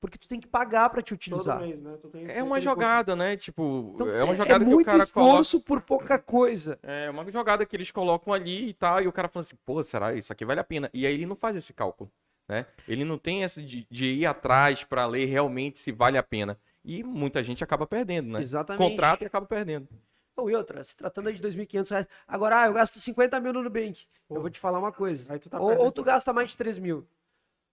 Porque 0.00 0.16
tu 0.16 0.28
tem 0.28 0.38
que 0.38 0.46
pagar 0.46 0.88
para 0.90 1.02
te 1.02 1.08
Todo 1.10 1.16
utilizar. 1.16 1.60
mês, 1.60 1.82
né? 1.82 1.96
Tu 2.00 2.08
tem- 2.08 2.26
É 2.30 2.42
uma 2.42 2.60
jogada, 2.60 3.16
né? 3.16 3.36
Tipo, 3.36 3.92
Então, 3.94 4.08
é 4.08 4.22
uma 4.22 4.36
jogada 4.36 4.64
que 4.64 4.70
o 4.70 4.74
muito 4.74 4.86
cara 4.86 5.06
coloca. 5.06 5.40
esforço 5.40 5.60
por 5.60 5.80
pouca 5.80 6.18
coisa. 6.18 6.78
É 6.82 7.10
uma 7.10 7.28
jogada 7.30 7.66
que 7.66 7.74
eles 7.74 7.90
colocam 7.90 8.32
ali 8.32 8.68
e 8.68 8.72
tal, 8.74 9.02
e 9.02 9.08
o 9.08 9.12
cara 9.12 9.28
fala 9.28 9.44
assim, 9.44 9.56
pô, 9.64 9.82
será 9.82 10.14
isso 10.14 10.32
aqui 10.32 10.44
vale 10.44 10.60
a 10.60 10.64
pena? 10.64 10.88
E 10.94 11.04
aí 11.04 11.12
ele 11.14 11.26
não 11.26 11.34
faz 11.34 11.56
esse 11.56 11.72
cálculo, 11.72 12.10
né? 12.48 12.64
Ele 12.86 13.04
não 13.04 13.18
tem 13.18 13.42
essa 13.42 13.60
de, 13.60 13.86
de 13.90 14.06
ir 14.06 14.26
atrás 14.26 14.84
pra 14.84 15.04
ler 15.06 15.24
realmente 15.24 15.78
se 15.80 15.90
vale 15.90 16.16
a 16.16 16.22
pena. 16.22 16.56
E 16.84 17.02
muita 17.02 17.42
gente 17.42 17.64
acaba 17.64 17.84
perdendo, 17.84 18.30
né? 18.30 18.40
Exatamente. 18.40 18.90
Contrata 18.90 19.24
e 19.24 19.26
acaba 19.26 19.46
perdendo. 19.46 19.88
Ou 20.36 20.48
e 20.48 20.54
outra, 20.54 20.84
se 20.84 20.96
tratando 20.96 21.26
aí 21.28 21.34
de 21.34 21.42
2.500 21.42 21.90
reais. 21.90 22.06
Agora, 22.26 22.62
ah, 22.62 22.66
eu 22.68 22.72
gasto 22.72 23.00
50 23.00 23.40
mil 23.40 23.52
no 23.52 23.64
Nubank. 23.64 24.06
Eu 24.30 24.40
vou 24.40 24.48
te 24.48 24.60
falar 24.60 24.78
uma 24.78 24.92
coisa. 24.92 25.32
Aí 25.32 25.40
tu 25.40 25.50
tá 25.50 25.60
ou, 25.60 25.76
ou 25.76 25.90
tu 25.90 26.04
gasta 26.04 26.32
mais 26.32 26.50
de 26.50 26.56
3 26.56 26.78
mil. 26.78 27.04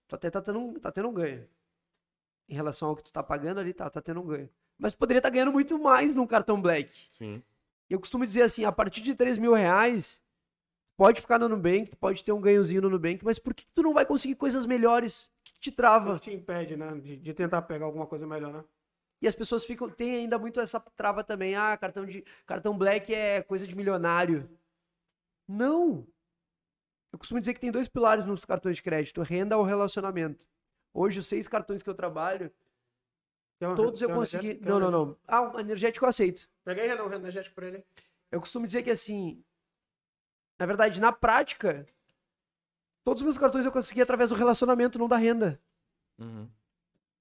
Tu 0.08 0.16
até 0.16 0.32
tá 0.32 0.42
tendo, 0.42 0.58
um, 0.60 0.74
tá 0.74 0.92
tendo 0.92 1.08
um 1.08 1.14
ganho. 1.14 1.48
Em 2.48 2.56
relação 2.56 2.90
ao 2.90 2.96
que 2.96 3.04
tu 3.04 3.12
tá 3.12 3.24
pagando 3.24 3.60
ali, 3.60 3.74
tá, 3.74 3.90
tá 3.90 4.02
tendo 4.02 4.22
um 4.22 4.26
ganho. 4.26 4.50
Mas 4.78 4.94
tu 4.94 5.00
poderia 5.00 5.20
estar 5.20 5.30
ganhando 5.30 5.52
muito 5.52 5.80
mais 5.80 6.14
num 6.14 6.28
cartão 6.28 6.62
Black. 6.62 6.94
Sim. 7.10 7.42
E 7.90 7.94
eu 7.94 8.00
costumo 8.00 8.26
dizer 8.26 8.44
assim, 8.44 8.66
a 8.66 8.72
partir 8.72 9.02
de 9.02 9.16
3 9.16 9.38
mil 9.38 9.54
reais, 9.54 10.24
pode 10.98 11.22
ficar 11.22 11.40
no 11.40 11.48
Nubank, 11.50 11.90
tu 11.90 11.98
pode 11.98 12.24
ter 12.24 12.32
um 12.32 12.42
ganhozinho 12.42 12.82
no 12.82 12.90
Nubank, 12.90 13.24
mas 13.24 13.38
por 13.40 13.54
que, 13.54 13.66
que 13.66 13.74
tu 13.74 13.84
não 13.84 13.94
vai 13.94 14.06
conseguir 14.06 14.36
coisas 14.36 14.66
melhores? 14.66 15.26
O 15.26 15.32
que, 15.44 15.54
que 15.54 15.60
te 15.60 15.72
trava? 15.72 16.16
que 16.20 16.30
te 16.30 16.34
impede, 16.34 16.76
né? 16.76 16.96
De, 16.96 17.18
de 17.18 17.34
tentar 17.34 17.62
pegar 17.64 17.86
alguma 17.86 18.08
coisa 18.08 18.26
melhor, 18.26 18.54
né? 18.54 18.64
E 19.22 19.28
as 19.28 19.36
pessoas 19.36 19.64
ficam, 19.64 19.90
tem 19.90 20.16
ainda 20.16 20.38
muito 20.38 20.60
essa 20.60 20.80
trava 20.80 21.24
também. 21.24 21.56
Ah, 21.56 21.76
cartão 21.78 22.06
de 22.06 22.24
cartão 22.46 22.78
black 22.78 23.14
é 23.14 23.42
coisa 23.42 23.66
de 23.66 23.76
milionário. 23.76 24.50
Não. 25.48 26.06
Eu 27.14 27.20
costumo 27.20 27.40
dizer 27.40 27.54
que 27.54 27.60
tem 27.60 27.72
dois 27.72 27.88
pilares 27.88 28.26
nos 28.26 28.44
cartões 28.44 28.76
de 28.76 28.84
crédito: 28.84 29.22
renda 29.22 29.58
ou 29.58 29.64
relacionamento. 29.64 30.46
Hoje, 30.96 31.20
os 31.20 31.28
seis 31.28 31.46
cartões 31.46 31.84
que 31.84 31.90
eu 31.90 31.94
trabalho, 31.94 32.50
uma- 33.60 33.76
todos 33.76 34.02
eu 34.02 34.10
consegui. 34.10 34.54
Não, 34.62 34.78
um 34.78 34.80
não, 34.80 34.92
não. 34.92 35.18
Ah, 35.28 35.42
um 35.42 35.60
energético 35.60 36.06
eu 36.06 36.10
aceito. 36.10 36.50
Renan, 36.66 37.04
um 37.04 37.12
energético 37.14 37.54
pra 37.54 37.68
ele. 37.68 37.84
Eu 38.32 38.40
costumo 38.40 38.66
dizer 38.66 38.82
que 38.82 38.90
assim, 38.90 39.44
na 40.58 40.66
verdade, 40.66 41.02
na 41.02 41.12
prática, 41.12 41.86
todos 43.04 43.22
os 43.22 43.26
meus 43.26 43.38
cartões 43.38 43.66
eu 43.66 43.74
consegui 43.74 44.02
através 44.02 44.30
do 44.30 44.38
relacionamento, 44.38 44.98
não 44.98 45.10
da 45.10 45.18
renda. 45.18 45.62
Uhum. 46.18 46.50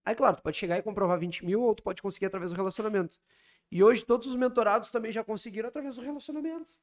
Aí, 0.04 0.14
claro, 0.14 0.36
tu 0.36 0.42
pode 0.42 0.56
chegar 0.56 0.78
e 0.78 0.82
comprovar 0.82 1.18
20 1.18 1.44
mil 1.44 1.60
ou 1.60 1.74
tu 1.74 1.82
pode 1.82 2.00
conseguir 2.00 2.26
através 2.26 2.52
do 2.52 2.56
relacionamento. 2.56 3.18
E 3.72 3.82
hoje 3.82 4.04
todos 4.04 4.28
os 4.28 4.36
mentorados 4.36 4.92
também 4.92 5.10
já 5.10 5.24
conseguiram 5.24 5.68
através 5.68 5.96
do 5.96 6.02
relacionamento. 6.02 6.78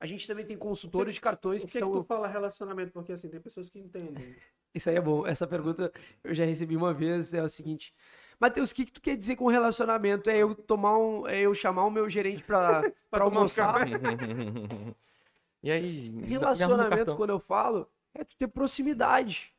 A 0.00 0.06
gente 0.06 0.26
também 0.26 0.44
tem 0.44 0.58
consultores 0.58 1.14
de 1.14 1.20
cartões 1.20 1.62
Por 1.62 1.68
que, 1.68 1.72
que, 1.72 1.78
que 1.78 1.84
são. 1.84 1.92
tu 1.92 2.04
fala 2.04 2.26
relacionamento? 2.26 2.90
Porque 2.92 3.12
assim, 3.12 3.28
tem 3.28 3.40
pessoas 3.40 3.68
que 3.70 3.78
entendem. 3.78 4.34
Isso 4.76 4.90
aí 4.90 4.96
é 4.96 5.00
bom. 5.00 5.26
Essa 5.26 5.46
pergunta 5.46 5.90
eu 6.22 6.34
já 6.34 6.44
recebi 6.44 6.76
uma 6.76 6.92
vez. 6.92 7.32
É 7.32 7.42
o 7.42 7.48
seguinte: 7.48 7.94
Matheus, 8.38 8.70
o 8.70 8.74
que, 8.74 8.84
que 8.84 8.92
tu 8.92 9.00
quer 9.00 9.16
dizer 9.16 9.36
com 9.36 9.46
relacionamento? 9.46 10.28
É 10.28 10.36
eu 10.36 10.54
tomar 10.54 10.98
um. 10.98 11.26
É 11.26 11.40
eu 11.40 11.54
chamar 11.54 11.86
o 11.86 11.90
meu 11.90 12.08
gerente 12.10 12.44
pra, 12.44 12.82
um 13.14 13.22
almoçar? 13.22 13.86
e 15.62 15.70
aí? 15.70 16.10
Relacionamento, 16.26 17.16
quando 17.16 17.30
eu 17.30 17.38
falo, 17.38 17.88
é 18.14 18.22
tu 18.22 18.36
ter 18.36 18.48
proximidade. 18.48 19.54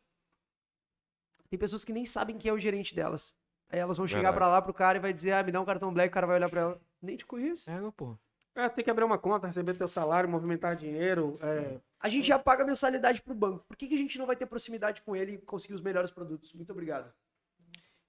Tem 1.50 1.58
pessoas 1.58 1.84
que 1.84 1.94
nem 1.94 2.06
sabem 2.06 2.38
quem 2.38 2.50
é 2.50 2.54
o 2.54 2.60
gerente 2.60 2.94
delas. 2.94 3.34
Aí 3.70 3.80
elas 3.80 3.98
vão 3.98 4.06
chegar 4.06 4.32
Verdade. 4.32 4.38
pra 4.38 4.48
lá 4.48 4.62
pro 4.62 4.74
cara 4.74 4.98
e 4.98 5.02
vai 5.02 5.12
dizer, 5.12 5.32
ah, 5.32 5.44
me 5.44 5.52
dá 5.52 5.60
um 5.60 5.66
cartão 5.66 5.92
black, 5.92 6.10
o 6.10 6.14
cara 6.14 6.28
vai 6.28 6.36
olhar 6.36 6.50
pra 6.50 6.62
ela. 6.62 6.82
Nem 7.02 7.18
te 7.18 7.26
conheço. 7.26 7.72
É, 7.72 7.80
pô. 7.96 8.18
É, 8.58 8.68
tem 8.68 8.84
que 8.84 8.90
abrir 8.90 9.04
uma 9.04 9.20
conta, 9.20 9.46
receber 9.46 9.76
teu 9.78 9.88
salário, 9.88 10.28
movimentar 10.28 10.76
dinheiro. 10.76 11.38
É, 11.44 11.80
A 12.00 12.10
gente 12.10 12.26
já 12.28 12.40
paga 12.40 12.66
mensalidade 12.66 13.22
pro 13.22 13.36
banco. 13.36 13.64
Por 13.68 13.78
que, 13.78 13.88
que 13.88 13.94
a 13.94 13.98
gente 13.98 14.18
não 14.18 14.26
vai 14.26 14.36
ter 14.36 14.48
proximidade 14.48 15.04
com 15.04 15.16
ele 15.16 15.34
e 15.34 15.38
conseguir 15.38 15.76
os 15.76 15.82
melhores 15.82 16.10
produtos? 16.10 16.52
Muito 16.54 16.72
obrigado. 16.72 17.14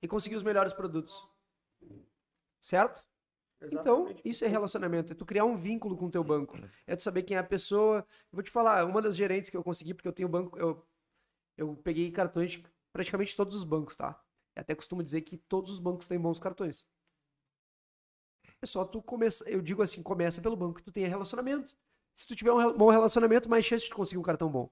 E 0.00 0.08
conseguir 0.08 0.36
os 0.36 0.42
melhores 0.42 0.72
produtos. 0.72 1.22
Certo? 2.62 3.04
Então, 3.60 4.06
exatamente. 4.06 4.22
isso 4.24 4.42
é 4.42 4.48
relacionamento. 4.48 5.12
É 5.12 5.14
tu 5.14 5.26
criar 5.26 5.44
um 5.44 5.54
vínculo 5.54 5.94
com 5.98 6.06
o 6.06 6.10
teu 6.10 6.24
banco. 6.24 6.56
É 6.86 6.96
tu 6.96 7.02
saber 7.02 7.24
quem 7.24 7.36
é 7.36 7.40
a 7.40 7.44
pessoa. 7.44 7.98
Eu 7.98 8.36
vou 8.36 8.42
te 8.42 8.50
falar, 8.50 8.86
uma 8.86 9.02
das 9.02 9.16
gerentes 9.16 9.50
que 9.50 9.56
eu 9.56 9.62
consegui, 9.62 9.92
porque 9.92 10.08
eu 10.08 10.14
tenho 10.14 10.30
banco, 10.30 10.58
eu, 10.58 10.82
eu 11.58 11.76
peguei 11.76 12.10
cartões 12.10 12.52
de 12.52 12.64
praticamente 12.90 13.36
todos 13.36 13.54
os 13.54 13.64
bancos, 13.64 13.96
tá? 13.96 14.18
Eu 14.56 14.62
até 14.62 14.74
costumo 14.74 15.02
dizer 15.02 15.20
que 15.20 15.36
todos 15.36 15.70
os 15.70 15.78
bancos 15.78 16.08
têm 16.08 16.18
bons 16.18 16.38
cartões. 16.38 16.86
É 18.62 18.66
só 18.66 18.84
tu 18.84 19.00
começar. 19.02 19.48
Eu 19.48 19.60
digo 19.62 19.82
assim, 19.82 20.02
começa 20.02 20.40
pelo 20.40 20.56
banco 20.56 20.74
que 20.74 20.82
tu 20.82 20.92
tenha 20.92 21.08
relacionamento. 21.08 21.76
Se 22.14 22.26
tu 22.26 22.34
tiver 22.34 22.52
um 22.52 22.76
bom 22.76 22.90
relacionamento, 22.90 23.48
mais 23.48 23.64
chance 23.64 23.84
de 23.84 23.94
conseguir 23.94 24.18
um 24.18 24.22
cartão 24.22 24.50
bom. 24.50 24.68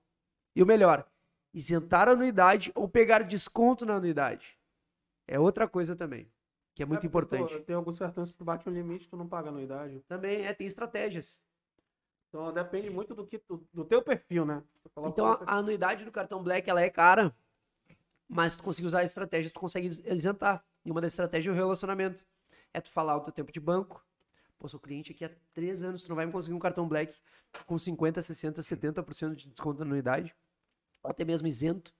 E 0.54 0.62
o 0.62 0.66
melhor, 0.66 1.08
isentar 1.54 2.08
a 2.08 2.12
anuidade 2.12 2.72
ou 2.74 2.88
pegar 2.88 3.22
desconto 3.22 3.86
na 3.86 3.94
anuidade. 3.94 4.58
É 5.28 5.38
outra 5.38 5.68
coisa 5.68 5.94
também, 5.94 6.30
que 6.74 6.82
é 6.82 6.86
muito 6.86 7.00
É, 7.00 7.02
tu- 7.02 7.06
importante. 7.06 7.60
Tem 7.60 7.76
alguns 7.76 7.98
cartões 7.98 8.32
que 8.32 8.38
tu 8.38 8.44
bate 8.44 8.68
um 8.68 8.72
limite, 8.72 9.08
tu 9.08 9.16
não 9.16 9.28
paga 9.28 9.48
anuidade. 9.50 10.00
Também 10.08 10.44
é, 10.44 10.52
tem 10.52 10.66
estratégias. 10.66 11.40
Então 12.28 12.52
depende 12.52 12.90
muito 12.90 13.14
do 13.14 13.24
que 13.26 13.38
tu- 13.38 13.64
do 13.72 13.84
teu 13.84 14.02
perfil, 14.02 14.44
né? 14.44 14.62
Então 15.06 15.26
a, 15.26 15.44
a 15.46 15.56
anuidade 15.58 16.04
do 16.04 16.10
cartão 16.10 16.42
Black 16.42 16.68
ela 16.68 16.80
é 16.80 16.90
cara, 16.90 17.34
mas 18.28 18.52
se 18.54 18.58
tu 18.58 18.64
conseguir 18.64 18.88
usar 18.88 19.00
a 19.00 19.04
estratégia, 19.04 19.50
tu 19.52 19.60
consegue 19.60 19.86
isentar. 19.86 20.64
E 20.84 20.90
uma 20.90 21.00
das 21.00 21.12
estratégias 21.12 21.52
é 21.52 21.56
o 21.56 21.60
relacionamento. 21.60 22.26
É 22.72 22.80
tu 22.80 22.90
falar 22.90 23.16
o 23.16 23.20
teu 23.20 23.32
tempo 23.32 23.50
de 23.52 23.60
banco. 23.60 24.04
Pô, 24.58 24.68
sou 24.68 24.80
cliente 24.80 25.12
aqui 25.12 25.24
há 25.24 25.30
três 25.52 25.82
anos, 25.82 26.02
tu 26.02 26.08
não 26.08 26.16
vai 26.16 26.24
me 26.26 26.32
conseguir 26.32 26.54
um 26.54 26.58
cartão 26.58 26.88
Black 26.88 27.14
com 27.66 27.78
50, 27.78 28.22
60, 28.22 28.60
70% 28.62 29.34
de 29.34 29.48
desconto 29.48 29.78
na 29.80 29.84
anuidade. 29.84 30.34
Ou 31.02 31.10
até 31.10 31.24
mesmo 31.24 31.46
isento. 31.46 31.92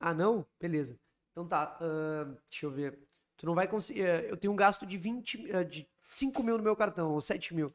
Ah, 0.00 0.14
não? 0.14 0.46
Beleza. 0.58 0.98
Então 1.32 1.46
tá, 1.46 1.76
ahn, 1.80 2.34
deixa 2.50 2.64
eu 2.66 2.70
ver. 2.70 2.98
Tu 3.36 3.46
não 3.46 3.54
vai 3.54 3.68
conseguir. 3.68 4.02
eh, 4.02 4.30
Eu 4.30 4.36
tenho 4.36 4.52
um 4.52 4.56
gasto 4.56 4.86
de 4.86 4.96
20, 4.96 5.50
eh, 5.50 5.64
de 5.64 5.86
5 6.10 6.42
mil 6.42 6.56
no 6.56 6.64
meu 6.64 6.74
cartão, 6.74 7.12
ou 7.12 7.20
7 7.20 7.54
mil. 7.54 7.68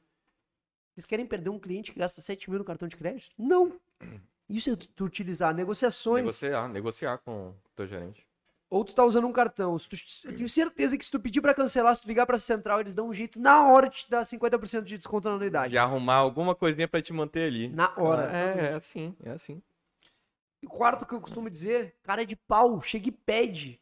Vocês 0.93 1.06
querem 1.06 1.26
perder 1.26 1.49
um 1.49 1.60
cliente 1.60 1.91
que 1.91 1.99
gasta 1.99 2.20
7 2.22 2.49
mil 2.49 2.60
no 2.60 2.66
cartão 2.66 2.88
de 2.88 2.95
crédito? 2.97 3.32
Não. 3.38 3.80
Isso 4.49 4.70
é 4.72 4.76
tu 4.76 5.06
utilizar 5.06 5.54
negociações. 5.54 6.24
Negociar, 6.26 6.68
negociar 6.68 7.18
com 7.20 7.49
o 7.49 7.56
teu 7.76 7.88
gerente. 7.88 8.28
Ou 8.74 8.84
tu 8.84 8.95
tá 8.95 9.03
usando 9.05 9.28
um 9.28 9.32
cartão. 9.32 9.78
Se 9.78 9.88
tu- 9.88 9.95
eu 10.28 10.36
tenho 10.36 10.49
certeza 10.49 10.97
que 10.97 11.05
se 11.05 11.11
tu 11.11 11.19
pedir 11.19 11.41
pra 11.41 11.53
cancelar, 11.53 11.95
se 11.95 12.01
tu 12.01 12.07
ligar 12.07 12.26
pra 12.26 12.39
central, 12.39 12.80
eles 12.80 12.95
dão 12.95 13.07
um 13.07 13.13
jeito 13.13 13.39
na 13.39 13.67
hora 13.67 13.88
de 13.88 13.97
te 13.97 14.09
dar 14.09 14.26
50% 14.26 14.86
de 14.86 14.97
desconto 14.97 15.30
na 15.30 15.36
anuidade. 15.36 15.69
De 15.69 15.78
arrumar 15.78 16.15
alguma 16.15 16.55
coisinha 16.55 16.88
pra 16.88 16.99
te 16.99 17.13
manter 17.13 17.43
ali. 17.43 17.69
Na 17.69 17.93
hora. 17.95 18.36
É, 18.36 18.71
é 18.71 18.74
assim, 18.74 19.15
é 19.24 19.30
assim. 19.30 19.61
E 20.59 20.65
o 20.65 20.69
quarto 20.71 21.05
que 21.05 21.13
eu 21.13 21.21
costumo 21.21 21.51
dizer, 21.51 21.93
cara 22.01 22.24
é 22.24 22.26
de 22.26 22.36
pau, 22.36 22.82
chega 22.82 23.09
e 23.09 23.11
pede. 23.11 23.80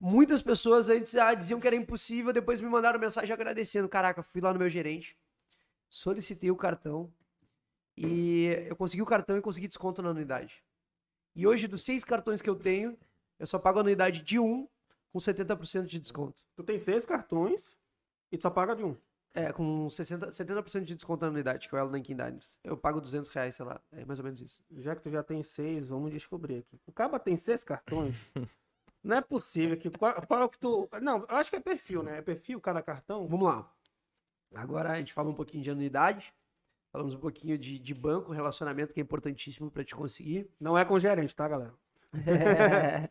Muitas 0.00 0.40
pessoas 0.40 0.88
antes 0.88 1.14
ah, 1.14 1.34
diziam 1.34 1.60
que 1.60 1.66
era 1.66 1.76
impossível, 1.76 2.32
depois 2.32 2.62
me 2.62 2.68
mandaram 2.70 2.98
mensagem 2.98 3.30
agradecendo. 3.34 3.90
Caraca, 3.90 4.22
fui 4.22 4.40
lá 4.40 4.54
no 4.54 4.58
meu 4.58 4.70
gerente, 4.70 5.14
solicitei 5.90 6.50
o 6.50 6.56
cartão 6.56 7.12
e 7.94 8.46
eu 8.68 8.74
consegui 8.74 9.02
o 9.02 9.06
cartão 9.06 9.36
e 9.36 9.42
consegui 9.42 9.68
desconto 9.68 10.00
na 10.00 10.08
anuidade. 10.08 10.62
E 11.36 11.46
hoje, 11.46 11.66
dos 11.68 11.84
seis 11.84 12.04
cartões 12.04 12.40
que 12.40 12.48
eu 12.48 12.54
tenho, 12.56 12.96
eu 13.44 13.46
só 13.46 13.58
pago 13.58 13.78
a 13.78 13.82
anuidade 13.82 14.22
de 14.22 14.38
um 14.38 14.66
com 15.12 15.18
70% 15.18 15.84
de 15.84 16.00
desconto. 16.00 16.42
Tu 16.56 16.64
tem 16.64 16.78
seis 16.78 17.04
cartões 17.04 17.76
e 18.32 18.38
tu 18.38 18.42
só 18.42 18.50
paga 18.50 18.74
de 18.74 18.82
um. 18.82 18.96
É, 19.34 19.52
com 19.52 19.90
60, 19.90 20.30
70% 20.30 20.84
de 20.84 20.96
desconto 20.96 21.20
na 21.20 21.28
anuidade, 21.28 21.68
que 21.68 21.76
é 21.76 21.82
o 21.82 21.90
Nankin 21.90 22.16
Diners. 22.16 22.58
Eu 22.64 22.74
pago 22.74 23.02
200 23.02 23.28
reais, 23.28 23.54
sei 23.54 23.66
lá. 23.66 23.82
É 23.92 24.02
mais 24.06 24.18
ou 24.18 24.24
menos 24.24 24.40
isso. 24.40 24.64
Já 24.78 24.96
que 24.96 25.02
tu 25.02 25.10
já 25.10 25.22
tem 25.22 25.42
seis, 25.42 25.88
vamos 25.88 26.10
descobrir 26.10 26.58
aqui. 26.60 26.80
O 26.86 26.92
Caba 26.92 27.20
tem 27.20 27.36
seis 27.36 27.62
cartões. 27.62 28.16
Não 29.04 29.16
é 29.16 29.20
possível 29.20 29.76
que. 29.76 29.90
Qual, 29.90 30.14
qual 30.26 30.40
é 30.40 30.44
o 30.44 30.48
que 30.48 30.58
tu. 30.58 30.88
Não, 31.02 31.26
eu 31.28 31.36
acho 31.36 31.50
que 31.50 31.56
é 31.56 31.60
perfil, 31.60 32.02
né? 32.02 32.18
É 32.18 32.22
perfil 32.22 32.58
cada 32.62 32.80
cartão. 32.80 33.28
Vamos 33.28 33.46
lá. 33.46 33.70
Agora 34.54 34.92
a 34.92 34.96
gente 34.96 35.12
fala 35.12 35.28
um 35.28 35.34
pouquinho 35.34 35.62
de 35.62 35.70
anuidade. 35.70 36.32
Falamos 36.90 37.12
um 37.12 37.18
pouquinho 37.18 37.58
de, 37.58 37.78
de 37.78 37.92
banco, 37.92 38.32
relacionamento, 38.32 38.94
que 38.94 39.00
é 39.00 39.02
importantíssimo 39.02 39.70
para 39.70 39.84
te 39.84 39.94
conseguir. 39.94 40.48
Não 40.58 40.78
é 40.78 40.84
com 40.84 40.98
gerente, 40.98 41.36
tá, 41.36 41.46
galera? 41.46 41.74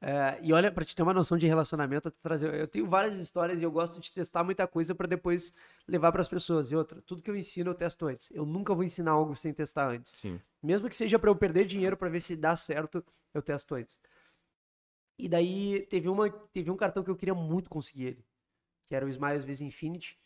É, 0.00 0.38
e 0.42 0.52
olha, 0.52 0.70
para 0.70 0.84
te 0.84 0.94
ter 0.94 1.02
uma 1.02 1.12
noção 1.12 1.36
de 1.36 1.44
relacionamento, 1.44 2.06
eu, 2.06 2.12
trazer, 2.12 2.54
eu 2.54 2.68
tenho 2.68 2.88
várias 2.88 3.16
histórias 3.16 3.60
e 3.60 3.64
eu 3.64 3.70
gosto 3.70 3.98
de 3.98 4.12
testar 4.12 4.44
muita 4.44 4.64
coisa 4.64 4.94
para 4.94 5.08
depois 5.08 5.52
levar 5.88 6.12
para 6.12 6.20
as 6.20 6.28
pessoas. 6.28 6.70
E 6.70 6.76
outra, 6.76 7.02
tudo 7.02 7.20
que 7.20 7.28
eu 7.28 7.34
ensino 7.34 7.70
eu 7.70 7.74
testo 7.74 8.06
antes. 8.06 8.30
Eu 8.30 8.46
nunca 8.46 8.72
vou 8.72 8.84
ensinar 8.84 9.10
algo 9.10 9.34
sem 9.34 9.52
testar 9.52 9.88
antes. 9.88 10.12
Sim. 10.12 10.40
Mesmo 10.62 10.88
que 10.88 10.94
seja 10.94 11.18
para 11.18 11.28
eu 11.28 11.34
perder 11.34 11.64
dinheiro 11.64 11.96
para 11.96 12.08
ver 12.08 12.20
se 12.20 12.36
dá 12.36 12.54
certo, 12.54 13.04
eu 13.34 13.42
testo 13.42 13.74
antes. 13.74 13.98
E 15.18 15.28
daí 15.28 15.84
teve, 15.90 16.08
uma, 16.08 16.30
teve 16.30 16.70
um 16.70 16.76
cartão 16.76 17.02
que 17.02 17.10
eu 17.10 17.16
queria 17.16 17.34
muito 17.34 17.68
conseguir 17.68 18.04
ele, 18.04 18.24
que 18.86 18.94
era 18.94 19.04
o 19.04 19.08
Smiles 19.08 19.42
Visa 19.42 19.64
Infinity. 19.64 20.16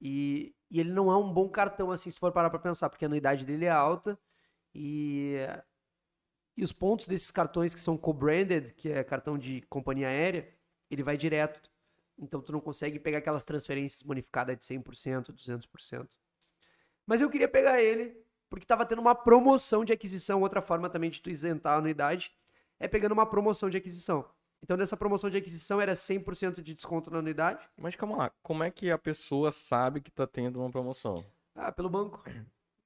E, 0.00 0.54
e 0.70 0.80
ele 0.80 0.92
não 0.92 1.10
é 1.10 1.16
um 1.16 1.30
bom 1.30 1.46
cartão 1.46 1.90
assim, 1.90 2.10
se 2.10 2.18
for 2.18 2.32
parar 2.32 2.48
para 2.48 2.58
pensar, 2.58 2.88
porque 2.88 3.04
a 3.04 3.08
anuidade 3.08 3.44
dele 3.44 3.66
é 3.66 3.70
alta 3.70 4.18
e, 4.74 5.36
e 6.56 6.64
os 6.64 6.72
pontos 6.72 7.08
desses 7.08 7.30
cartões 7.30 7.74
que 7.74 7.80
são 7.80 7.96
co-branded, 7.96 8.72
que 8.74 8.90
é 8.90 9.02
cartão 9.02 9.38
de 9.38 9.62
companhia 9.62 10.08
aérea, 10.08 10.48
ele 10.90 11.02
vai 11.02 11.16
direto. 11.16 11.60
Então 12.18 12.40
tu 12.40 12.52
não 12.52 12.60
consegue 12.60 12.98
pegar 12.98 13.18
aquelas 13.18 13.44
transferências 13.44 14.02
bonificadas 14.02 14.56
de 14.58 14.64
100%, 14.64 15.32
200%. 15.32 16.08
Mas 17.06 17.20
eu 17.20 17.30
queria 17.30 17.48
pegar 17.48 17.82
ele 17.82 18.16
porque 18.48 18.66
tava 18.66 18.84
tendo 18.84 19.00
uma 19.00 19.14
promoção 19.14 19.84
de 19.84 19.92
aquisição. 19.92 20.42
Outra 20.42 20.60
forma 20.60 20.90
também 20.90 21.08
de 21.08 21.20
tu 21.20 21.30
isentar 21.30 21.74
a 21.74 21.78
anuidade 21.78 22.32
é 22.78 22.88
pegando 22.88 23.12
uma 23.12 23.24
promoção 23.24 23.70
de 23.70 23.76
aquisição. 23.76 24.28
Então, 24.62 24.76
nessa 24.76 24.96
promoção 24.96 25.30
de 25.30 25.38
aquisição 25.38 25.80
era 25.80 25.92
100% 25.92 26.60
de 26.60 26.74
desconto 26.74 27.10
na 27.10 27.18
anuidade. 27.18 27.66
Mas 27.76 27.96
calma 27.96 28.16
lá, 28.16 28.32
como 28.42 28.62
é 28.62 28.70
que 28.70 28.90
a 28.90 28.98
pessoa 28.98 29.50
sabe 29.50 30.00
que 30.00 30.10
tá 30.10 30.26
tendo 30.26 30.60
uma 30.60 30.70
promoção? 30.70 31.24
Ah, 31.54 31.72
pelo 31.72 31.88
banco. 31.88 32.22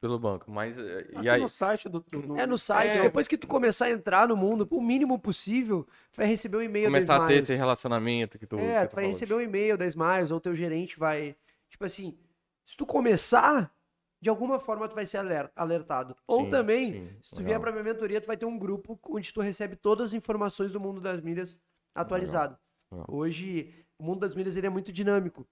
Pelo 0.04 0.18
banco, 0.18 0.50
mas... 0.50 0.76
eh, 0.76 1.06
E 1.14 1.20
que 1.20 1.28
aí? 1.30 1.40
no 1.40 1.48
site 1.48 1.88
do. 1.88 2.04
É 2.36 2.46
no 2.46 2.58
site. 2.58 2.98
É. 2.98 3.02
Depois 3.04 3.26
que 3.26 3.38
tu 3.38 3.46
começar 3.46 3.86
a 3.86 3.90
entrar 3.90 4.28
no 4.28 4.36
mundo, 4.36 4.68
o 4.70 4.78
mínimo 4.82 5.18
possível, 5.18 5.84
tu 6.12 6.18
vai 6.18 6.26
receber 6.26 6.58
um 6.58 6.62
e-mail 6.62 6.90
da 6.90 6.98
Começar 6.98 7.24
a 7.24 7.26
ter 7.26 7.36
esse 7.36 7.54
relacionamento 7.54 8.38
que 8.38 8.46
tu... 8.46 8.58
É, 8.58 8.82
que 8.82 8.88
tu 8.88 8.90
tu 8.90 8.96
vai 8.96 9.06
receber 9.06 9.32
um 9.32 9.40
e-mail 9.40 9.78
da 9.78 9.86
Smiles, 9.86 10.30
ou 10.30 10.38
teu 10.38 10.54
gerente 10.54 10.98
vai. 10.98 11.34
Tipo 11.70 11.86
assim, 11.86 12.18
se 12.66 12.76
tu 12.76 12.84
começar, 12.84 13.74
de 14.20 14.28
alguma 14.28 14.58
forma 14.58 14.86
tu 14.86 14.94
vai 14.94 15.06
ser 15.06 15.16
aler- 15.16 15.50
alertado. 15.56 16.14
Ou 16.26 16.44
Sim, 16.44 16.50
também, 16.50 16.92
sim, 16.92 17.08
se 17.22 17.30
tu 17.30 17.36
legal. 17.38 17.46
vier 17.46 17.60
pra 17.60 17.72
minha 17.72 17.84
mentoria, 17.84 18.20
tu 18.20 18.26
vai 18.26 18.36
ter 18.36 18.44
um 18.44 18.58
grupo 18.58 19.00
onde 19.08 19.32
tu 19.32 19.40
recebe 19.40 19.74
todas 19.74 20.10
as 20.10 20.12
informações 20.14 20.70
do 20.70 20.78
mundo 20.78 21.00
das 21.00 21.22
milhas 21.22 21.62
atualizado. 21.94 22.58
legal. 22.92 23.06
Hoje, 23.08 23.72
o 23.98 24.04
mundo 24.04 24.20
das 24.20 24.34
milhas 24.34 24.54
ele 24.54 24.66
é 24.66 24.70
muito 24.70 24.92
dinâmico. 24.92 25.46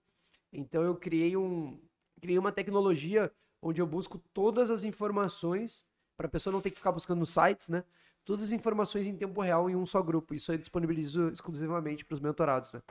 Então 0.53 0.83
eu 0.83 0.95
criei 0.95 1.39
um 1.39 1.81
criei 2.21 2.39
uma 2.39 2.53
tecnologia 2.53 3.33
onde 3.63 3.81
eu 3.81 3.87
busco 3.87 4.19
todas 4.35 4.71
as 4.71 4.83
informações 4.83 5.87
para 6.17 6.27
a 6.27 6.31
pessoa 6.31 6.53
não 6.53 6.61
ter 6.61 6.71
que 6.71 6.77
ficar 6.77 6.93
buscando 6.93 7.21
nos 7.21 7.31
sites, 7.31 7.69
né? 7.69 7.85
Todas 8.25 8.47
as 8.47 8.53
informações 8.53 9.07
em 9.07 9.17
tempo 9.17 9.41
real 9.41 9.71
em 9.71 9.77
um 9.77 9.87
só 9.87 10.03
grupo. 10.03 10.35
Isso 10.35 10.53
eu 10.53 10.59
disponibilizo 10.59 11.29
exclusivamente 11.29 12.05
para 12.05 12.15
os 12.15 12.21
mentorados, 12.21 12.73
né? 12.73 12.83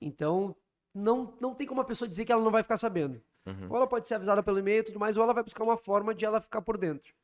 Então, 0.00 0.54
não, 0.94 1.36
não 1.40 1.54
tem 1.54 1.66
como 1.66 1.80
a 1.80 1.84
pessoa 1.84 2.08
dizer 2.08 2.24
que 2.24 2.32
ela 2.32 2.42
não 2.42 2.50
vai 2.50 2.62
ficar 2.62 2.76
sabendo. 2.76 3.20
Uhum. 3.44 3.68
Ou 3.70 3.76
ela 3.76 3.86
pode 3.86 4.08
ser 4.08 4.14
avisada 4.14 4.42
pelo 4.42 4.58
e-mail 4.58 4.80
e 4.80 4.84
tudo 4.84 4.98
mais, 4.98 5.16
ou 5.16 5.22
ela 5.22 5.34
vai 5.34 5.42
buscar 5.42 5.62
uma 5.62 5.76
forma 5.76 6.14
de 6.14 6.24
ela 6.24 6.40
ficar 6.40 6.62
por 6.62 6.78
dentro. 6.78 7.14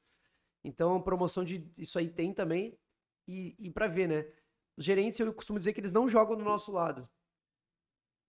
Então, 0.65 1.01
promoção 1.01 1.45
de 1.45 1.67
isso 1.77 1.99
aí 1.99 2.09
tem 2.09 2.33
também. 2.33 2.79
E, 3.27 3.55
e 3.59 3.71
para 3.71 3.87
ver, 3.87 4.09
né? 4.09 4.27
Os 4.77 4.85
gerentes, 4.85 5.19
eu 5.19 5.33
costumo 5.33 5.59
dizer 5.59 5.73
que 5.73 5.81
eles 5.81 5.93
não 5.93 6.09
jogam 6.09 6.37
do 6.37 6.45
nosso 6.45 6.73
lado. 6.73 7.09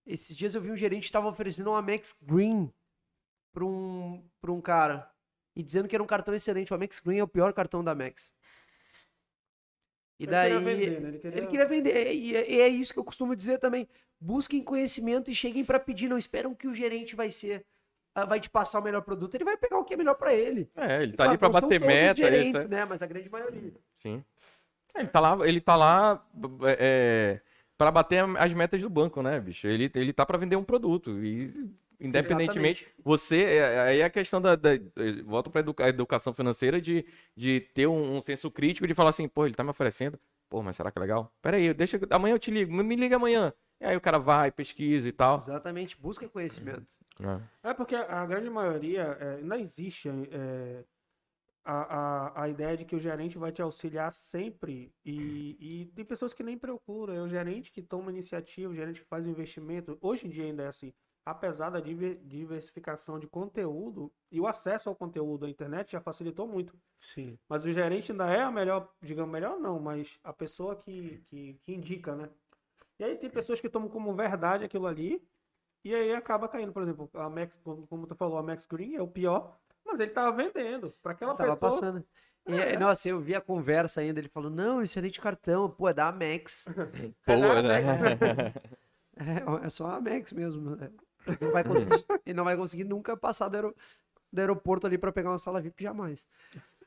Esses 0.05 0.35
dias 0.35 0.55
eu 0.55 0.61
vi 0.61 0.71
um 0.71 0.77
gerente 0.77 1.01
que 1.01 1.07
estava 1.07 1.27
oferecendo 1.27 1.69
uma 1.69 1.81
Max 1.81 2.21
Green 2.23 2.71
para 3.53 3.63
um, 3.65 4.27
pra 4.41 4.51
um 4.51 4.59
cara. 4.59 5.09
E 5.55 5.61
dizendo 5.61 5.87
que 5.87 5.95
era 5.95 6.03
um 6.03 6.07
cartão 6.07 6.33
excelente. 6.33 6.71
O 6.73 6.75
Amex 6.75 6.99
Green 6.99 7.19
é 7.19 7.23
o 7.23 7.27
pior 7.27 7.53
cartão 7.53 7.83
da 7.83 7.93
Max. 7.93 8.33
E 10.19 10.23
Ele 10.23 10.31
daí. 10.31 10.51
queria 10.51 10.65
vender, 10.75 11.01
né? 11.01 11.09
Ele 11.09 11.19
queria- 11.19 11.37
Ele 11.37 11.47
queria 11.47 11.65
vender. 11.67 12.13
E 12.13 12.35
é, 12.35 12.51
e 12.51 12.61
é 12.61 12.67
isso 12.67 12.93
que 12.93 12.99
eu 12.99 13.03
costumo 13.03 13.35
dizer 13.35 13.59
também. 13.59 13.87
Busquem 14.19 14.63
conhecimento 14.63 15.29
e 15.29 15.35
cheguem 15.35 15.65
para 15.65 15.79
pedir. 15.79 16.07
Não 16.07 16.17
esperam 16.17 16.55
que 16.55 16.67
o 16.67 16.73
gerente 16.73 17.15
vai 17.15 17.29
ser. 17.29 17.65
ah, 18.15 18.25
Vai 18.25 18.39
te 18.39 18.49
passar 18.49 18.79
o 18.79 18.83
melhor 18.83 19.01
produto. 19.01 19.33
Ele 19.35 19.43
vai 19.43 19.57
pegar 19.57 19.77
o 19.77 19.83
que 19.83 19.93
é 19.93 19.97
melhor 19.97 20.15
para 20.15 20.33
ele. 20.33 20.69
É, 20.75 21.03
ele 21.03 21.11
tá 21.13 21.25
Claro, 21.25 21.31
ali 21.31 21.39
são 21.39 21.51
bater 21.61 21.79
meta. 21.79 22.21
ele 22.21 22.29
gerentes, 22.37 22.61
tá- 22.63 22.67
né? 22.67 22.85
Mas 22.85 23.01
a 23.01 23.07
grande 23.07 23.29
maioria. 23.29 23.73
Sim. 23.99 24.23
É, 24.95 24.99
Ele 24.99 25.09
tá 25.09 25.19
lá, 25.19 25.47
ele 25.47 25.59
tá 25.59 25.75
lá 25.75 26.23
é, 26.79 27.41
pra 27.77 27.91
bater 27.91 28.23
as 28.37 28.53
metas 28.53 28.79
do 28.81 28.89
banco, 28.89 29.23
né, 29.23 29.39
bicho? 29.39 29.65
Ele, 29.67 29.91
ele 29.95 30.13
tá 30.13 30.23
pra 30.25 30.37
vender 30.37 30.55
um 30.55 30.63
produto. 30.63 31.23
E, 31.23 31.49
independentemente, 32.07 32.87
você. 33.03 33.41
é- 33.43 33.79
Aí 33.81 33.99
é 33.99 34.03
a 34.05 34.09
questão 34.09 34.41
da. 34.41 34.55
da 34.55 34.71
volta 35.25 35.49
pra 35.49 35.61
educa- 35.61 35.87
educação 35.87 36.33
financeira 36.33 36.79
de, 36.81 37.05
de 37.35 37.61
ter 37.73 37.87
um, 37.87 38.17
um 38.17 38.21
senso 38.21 38.51
crítico 38.51 38.85
de 38.87 38.93
falar 38.93 39.09
assim, 39.11 39.27
pô, 39.27 39.45
ele 39.45 39.55
tá 39.55 39.63
me 39.63 39.69
oferecendo. 39.69 40.19
Pô, 40.49 40.61
mas 40.61 40.75
será 40.75 40.91
que 40.91 40.99
é 40.99 41.01
legal? 41.01 41.33
Pera 41.41 41.57
aí, 41.57 41.73
deixa. 41.73 41.99
Amanhã 42.11 42.35
eu 42.35 42.39
te 42.39 42.51
ligo. 42.51 42.71
Me 42.71 42.83
me 42.83 42.95
liga 42.95 43.15
amanhã. 43.15 43.51
E 43.81 43.85
aí 43.85 43.97
o 43.97 44.01
cara 44.01 44.19
vai, 44.19 44.51
pesquisa 44.51 45.07
e 45.07 45.11
tal. 45.11 45.37
Exatamente, 45.37 45.97
busca 45.99 46.27
conhecimento. 46.29 46.93
É. 47.63 47.69
É 47.71 47.73
porque 47.73 47.95
a 47.95 48.25
grande 48.25 48.49
maioria 48.49 49.17
é, 49.19 49.35
ainda 49.37 49.57
existe 49.59 50.07
é, 50.31 50.83
a, 51.65 51.97
a, 52.33 52.43
a 52.43 52.49
ideia 52.49 52.77
de 52.77 52.85
que 52.85 52.95
o 52.95 52.99
gerente 52.99 53.37
vai 53.37 53.51
te 53.51 53.61
auxiliar 53.61 54.11
sempre 54.11 54.93
e, 55.03 55.57
e 55.59 55.85
tem 55.95 56.05
pessoas 56.05 56.33
que 56.33 56.43
nem 56.43 56.57
procuram. 56.57 57.13
É 57.15 57.21
o 57.21 57.27
gerente 57.29 57.71
que 57.71 57.81
toma 57.81 58.11
iniciativa, 58.11 58.71
o 58.71 58.75
gerente 58.75 59.01
que 59.01 59.07
faz 59.07 59.25
investimento. 59.27 59.97
Hoje 60.01 60.27
em 60.27 60.29
dia 60.29 60.43
ainda 60.45 60.63
é 60.63 60.67
assim. 60.67 60.93
Apesar 61.25 61.69
da 61.69 61.79
diver- 61.79 62.19
diversificação 62.25 63.17
de 63.17 63.27
conteúdo 63.27 64.11
e 64.29 64.41
o 64.41 64.47
acesso 64.47 64.89
ao 64.89 64.95
conteúdo 64.95 65.41
da 65.45 65.49
internet 65.49 65.93
já 65.93 66.01
facilitou 66.01 66.45
muito. 66.47 66.77
Sim. 66.99 67.37
Mas 67.47 67.63
o 67.65 67.71
gerente 67.71 68.11
ainda 68.11 68.27
é 68.29 68.41
a 68.41 68.51
melhor, 68.51 68.89
digamos, 69.01 69.31
melhor 69.31 69.57
não, 69.59 69.79
mas 69.79 70.19
a 70.23 70.33
pessoa 70.33 70.75
que, 70.75 71.23
que, 71.29 71.53
que 71.63 71.73
indica, 71.73 72.13
né? 72.15 72.29
E 72.99 73.03
aí 73.05 73.17
tem 73.17 73.29
pessoas 73.29 73.61
que 73.61 73.69
tomam 73.69 73.87
como 73.89 74.13
verdade 74.13 74.65
aquilo 74.65 74.85
ali, 74.85 75.21
e 75.83 75.95
aí 75.95 76.13
acaba 76.13 76.47
caindo. 76.47 76.73
Por 76.73 76.83
exemplo, 76.83 77.09
a 77.13 77.29
Max, 77.29 77.53
como, 77.63 77.87
como 77.87 78.05
tu 78.07 78.15
falou, 78.15 78.37
a 78.37 78.43
Max 78.43 78.65
Green 78.65 78.95
é 78.95 79.01
o 79.01 79.07
pior, 79.07 79.57
mas 79.85 79.99
ele 80.01 80.11
tava 80.11 80.35
vendendo. 80.35 80.93
Para 81.01 81.13
aquela 81.13 81.33
Tava 81.33 81.55
pessoa. 81.55 81.71
passando. 81.71 82.05
E, 82.45 82.77
Nossa, 82.77 83.07
eu 83.07 83.21
vi 83.21 83.33
a 83.33 83.39
conversa 83.41 84.01
ainda, 84.01 84.19
ele 84.19 84.27
falou, 84.27 84.49
não, 84.51 84.81
excelente 84.81 85.21
cartão, 85.21 85.69
pô, 85.69 85.87
é 85.87 85.93
da 85.93 86.09
Amex. 86.09 86.65
Pô, 87.25 87.33
da 87.39 87.61
né? 87.61 88.53
É, 89.15 89.65
é 89.65 89.69
só 89.69 89.87
a 89.87 89.95
Amex 89.97 90.33
mesmo. 90.33 90.75
Né? 91.27 91.37
Não 91.41 91.51
vai 91.51 91.63
conseguir, 91.63 92.05
ele 92.25 92.33
não 92.35 92.43
vai 92.43 92.55
conseguir 92.57 92.83
nunca 92.83 93.15
passar 93.17 93.49
do, 93.49 93.55
aero- 93.55 93.75
do 94.31 94.39
aeroporto 94.39 94.87
ali 94.87 94.97
pra 94.97 95.11
pegar 95.11 95.29
uma 95.31 95.37
sala 95.39 95.61
VIP 95.61 95.83
jamais. 95.83 96.27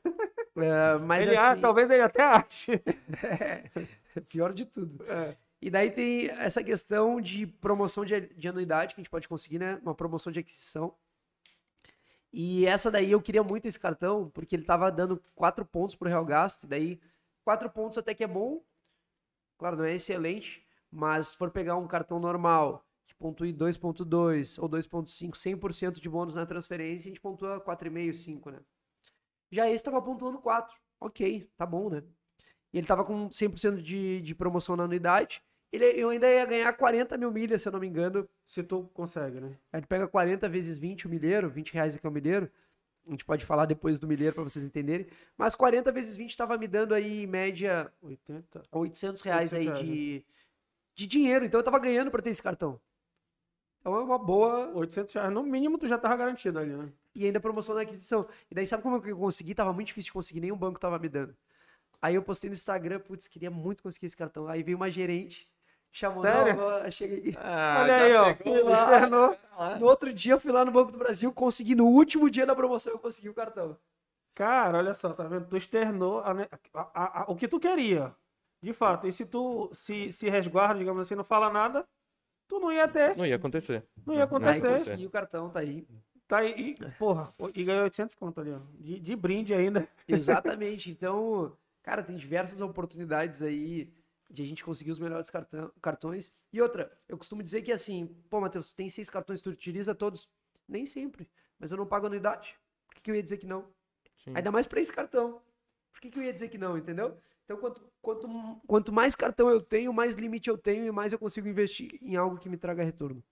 É, 0.59 0.97
mas 0.97 1.27
ele, 1.27 1.37
ah, 1.37 1.51
assim, 1.51 1.61
talvez 1.61 1.91
ele 1.91 2.01
até 2.01 2.23
ache. 2.23 2.81
é, 3.23 3.69
pior 4.27 4.51
de 4.53 4.65
tudo. 4.65 5.03
É. 5.07 5.37
E 5.61 5.69
daí 5.69 5.91
tem 5.91 6.29
essa 6.31 6.63
questão 6.63 7.21
de 7.21 7.45
promoção 7.45 8.03
de, 8.03 8.21
de 8.21 8.47
anuidade 8.47 8.95
que 8.95 8.99
a 8.99 9.03
gente 9.03 9.09
pode 9.11 9.27
conseguir, 9.27 9.59
né? 9.59 9.79
Uma 9.83 9.93
promoção 9.93 10.31
de 10.31 10.39
aquisição. 10.39 10.95
E 12.31 12.65
essa 12.65 12.91
daí 12.91 13.11
eu 13.11 13.21
queria 13.21 13.43
muito 13.43 13.67
esse 13.67 13.79
cartão, 13.79 14.29
porque 14.33 14.55
ele 14.55 14.63
tava 14.63 14.91
dando 14.91 15.21
4 15.35 15.65
pontos 15.65 15.95
pro 15.95 16.09
real 16.09 16.25
gasto. 16.25 16.63
E 16.63 16.67
daí, 16.67 16.99
4 17.43 17.69
pontos 17.69 17.97
até 17.97 18.13
que 18.13 18.23
é 18.23 18.27
bom. 18.27 18.61
Claro, 19.57 19.77
não 19.77 19.85
é 19.85 19.93
excelente. 19.93 20.65
Mas 20.91 21.29
se 21.29 21.37
for 21.37 21.51
pegar 21.51 21.75
um 21.77 21.87
cartão 21.87 22.19
normal, 22.19 22.83
que 23.07 23.15
pontue 23.15 23.53
2.2 23.53 24.61
ou 24.61 24.69
2.5, 24.69 25.31
100% 25.31 25.99
de 25.99 26.09
bônus 26.09 26.35
na 26.35 26.45
transferência, 26.45 27.07
a 27.07 27.09
gente 27.09 27.21
pontua 27.21 27.59
4,5, 27.61 28.13
5, 28.13 28.51
né? 28.51 28.59
Já 29.49 29.69
esse 29.69 29.83
tava 29.83 30.01
pontuando 30.01 30.39
4. 30.39 30.75
Ok, 30.99 31.49
tá 31.55 31.65
bom, 31.65 31.89
né? 31.89 32.03
E 32.73 32.77
ele 32.77 32.85
tava 32.85 33.03
com 33.05 33.29
100% 33.29 33.81
de, 33.81 34.21
de 34.21 34.35
promoção 34.35 34.75
na 34.75 34.83
anuidade. 34.83 35.41
Ele, 35.71 35.85
eu 35.85 36.09
ainda 36.09 36.29
ia 36.29 36.45
ganhar 36.45 36.71
40 36.73 37.17
mil 37.17 37.31
milhas, 37.31 37.61
se 37.61 37.67
eu 37.67 37.71
não 37.71 37.79
me 37.79 37.87
engano. 37.87 38.27
Se 38.45 38.61
tu 38.61 38.89
consegue, 38.93 39.39
né? 39.39 39.57
A 39.71 39.77
gente 39.77 39.87
pega 39.87 40.07
40 40.07 40.47
vezes 40.49 40.77
20 40.77 41.07
o 41.07 41.09
milheiro, 41.09 41.49
20 41.49 41.73
reais 41.73 41.95
aqui 41.95 42.05
é 42.05 42.09
o 42.09 42.13
milheiro. 42.13 42.51
A 43.05 43.11
gente 43.11 43.23
pode 43.23 43.45
falar 43.45 43.65
depois 43.65 43.99
do 43.99 44.07
milheiro 44.07 44.35
para 44.35 44.43
vocês 44.43 44.65
entenderem. 44.65 45.07
Mas 45.37 45.55
40 45.55 45.91
vezes 45.93 46.15
20 46.15 46.29
estava 46.29 46.57
me 46.57 46.67
dando 46.67 46.93
aí, 46.93 47.23
em 47.23 47.27
média, 47.27 47.91
80. 48.01 48.63
800 48.69 49.21
reais 49.21 49.53
aí 49.53 49.69
800 49.69 49.85
de, 49.85 50.25
de 50.93 51.07
dinheiro. 51.07 51.45
Então 51.45 51.59
eu 51.59 51.63
tava 51.63 51.79
ganhando 51.79 52.11
para 52.11 52.21
ter 52.21 52.31
esse 52.31 52.43
cartão. 52.43 52.79
Então 53.79 53.95
é 53.95 53.99
uma 54.03 54.17
boa. 54.17 54.71
800 54.75 55.13
reais. 55.13 55.31
No 55.33 55.43
mínimo 55.43 55.77
tu 55.77 55.87
já 55.87 55.97
tava 55.97 56.15
garantido 56.17 56.59
ali, 56.59 56.73
né? 56.75 56.89
E 57.15 57.25
ainda 57.25 57.39
promoção 57.39 57.75
na 57.75 57.81
aquisição. 57.81 58.27
E 58.51 58.55
daí 58.55 58.67
sabe 58.67 58.83
como 58.83 59.01
que 59.01 59.09
eu 59.11 59.17
consegui? 59.17 59.55
Tava 59.55 59.73
muito 59.73 59.87
difícil 59.87 60.07
de 60.09 60.13
conseguir, 60.13 60.39
nenhum 60.41 60.57
banco 60.57 60.79
tava 60.79 60.99
me 60.99 61.09
dando. 61.09 61.35
Aí 62.01 62.13
eu 62.15 62.21
postei 62.21 62.49
no 62.49 62.53
Instagram, 62.55 62.99
putz, 62.99 63.27
queria 63.27 63.49
muito 63.49 63.81
conseguir 63.81 64.05
esse 64.05 64.15
cartão. 64.17 64.47
Aí 64.47 64.61
veio 64.61 64.77
uma 64.77 64.89
gerente, 64.89 65.49
chamou, 65.91 66.21
Sério? 66.21 66.55
não, 66.55 66.91
cheguei. 66.91 67.35
Ah, 67.39 67.79
Olha 67.81 67.95
aí, 67.97 68.13
ó. 68.15 68.35
Ele 68.45 68.61
lá. 68.63 68.83
externou. 68.93 69.37
No 69.79 69.85
outro 69.87 70.13
dia 70.13 70.33
eu 70.33 70.39
fui 70.39 70.51
lá 70.51 70.63
no 70.63 70.71
Banco 70.71 70.91
do 70.91 70.97
Brasil, 70.99 71.33
consegui 71.33 71.73
no 71.73 71.85
último 71.87 72.29
dia 72.29 72.45
da 72.45 72.55
promoção, 72.55 72.93
eu 72.93 72.99
consegui 72.99 73.29
o 73.29 73.33
cartão. 73.33 73.75
Cara, 74.35 74.77
olha 74.77 74.93
só, 74.93 75.11
tá 75.13 75.23
vendo? 75.23 75.47
Tu 75.47 75.57
externou 75.57 76.19
a- 76.19 76.31
a- 76.93 77.21
a- 77.23 77.25
o 77.31 77.35
que 77.35 77.47
tu 77.47 77.59
queria. 77.59 78.13
De 78.61 78.71
fato. 78.73 79.07
E 79.07 79.11
se 79.11 79.25
tu 79.25 79.69
se, 79.73 80.11
se 80.11 80.29
resguarda, 80.29 80.77
digamos 80.77 81.01
assim, 81.01 81.15
não 81.15 81.23
fala 81.23 81.49
nada, 81.51 81.83
tu 82.47 82.59
não 82.59 82.71
ia 82.71 82.87
ter. 82.87 83.15
Não 83.15 83.25
ia 83.25 83.35
acontecer. 83.35 83.83
Não 84.05 84.13
ia 84.15 84.23
acontecer. 84.23 84.69
consegui 84.69 85.05
o 85.05 85.09
cartão, 85.09 85.49
tá 85.49 85.59
aí. 85.59 85.87
Tá 86.27 86.37
aí, 86.39 86.75
e, 86.77 86.91
porra, 86.99 87.33
e 87.53 87.63
ganhou 87.63 87.83
800 87.85 88.13
conto 88.15 88.41
ali, 88.41 88.51
ó. 88.51 88.59
De, 88.79 88.99
de 88.99 89.15
brinde 89.15 89.53
ainda. 89.53 89.87
Exatamente. 90.07 90.89
Então, 90.91 91.55
cara, 91.81 92.03
tem 92.03 92.17
diversas 92.17 92.59
oportunidades 92.59 93.41
aí 93.41 93.93
de 94.29 94.43
a 94.43 94.45
gente 94.45 94.61
conseguir 94.63 94.91
os 94.91 94.99
melhores 94.99 95.29
cartão- 95.29 95.71
cartões. 95.81 96.33
E 96.51 96.61
outra, 96.61 96.91
eu 97.07 97.17
costumo 97.17 97.41
dizer 97.41 97.61
que 97.61 97.71
assim, 97.71 98.07
pô, 98.29 98.41
Matheus, 98.41 98.73
tem 98.73 98.89
seis 98.89 99.09
cartões, 99.09 99.41
tu 99.41 99.51
utiliza 99.51 99.95
todos? 99.95 100.27
Nem 100.67 100.85
sempre. 100.85 101.29
Mas 101.57 101.71
eu 101.71 101.77
não 101.77 101.85
pago 101.85 102.07
anuidade. 102.07 102.55
Por 102.87 102.95
que, 102.95 103.01
que 103.03 103.11
eu 103.11 103.15
ia 103.15 103.23
dizer 103.23 103.37
que 103.37 103.47
não? 103.47 103.65
Sim. 104.25 104.33
Ainda 104.35 104.51
mais 104.51 104.67
pra 104.67 104.81
esse 104.81 104.91
cartão. 104.91 105.41
Por 105.93 106.01
que, 106.01 106.09
que 106.09 106.19
eu 106.19 106.23
ia 106.23 106.33
dizer 106.33 106.49
que 106.49 106.57
não, 106.57 106.77
entendeu? 106.77 107.17
Então, 107.47 107.55
quanto, 107.55 107.81
quanto, 108.01 108.27
quanto 108.67 108.91
mais 108.91 109.15
cartão 109.15 109.49
eu 109.49 109.61
tenho, 109.61 109.93
mais 109.93 110.15
limite 110.15 110.49
eu 110.49 110.57
tenho 110.57 110.85
e 110.85 110.91
mais 110.91 111.13
eu 111.13 111.17
consigo 111.19 111.47
investir 111.47 111.97
em 112.01 112.17
algo 112.17 112.37
que 112.37 112.49
me 112.49 112.57
traga 112.57 112.83
retorno. 112.83 113.23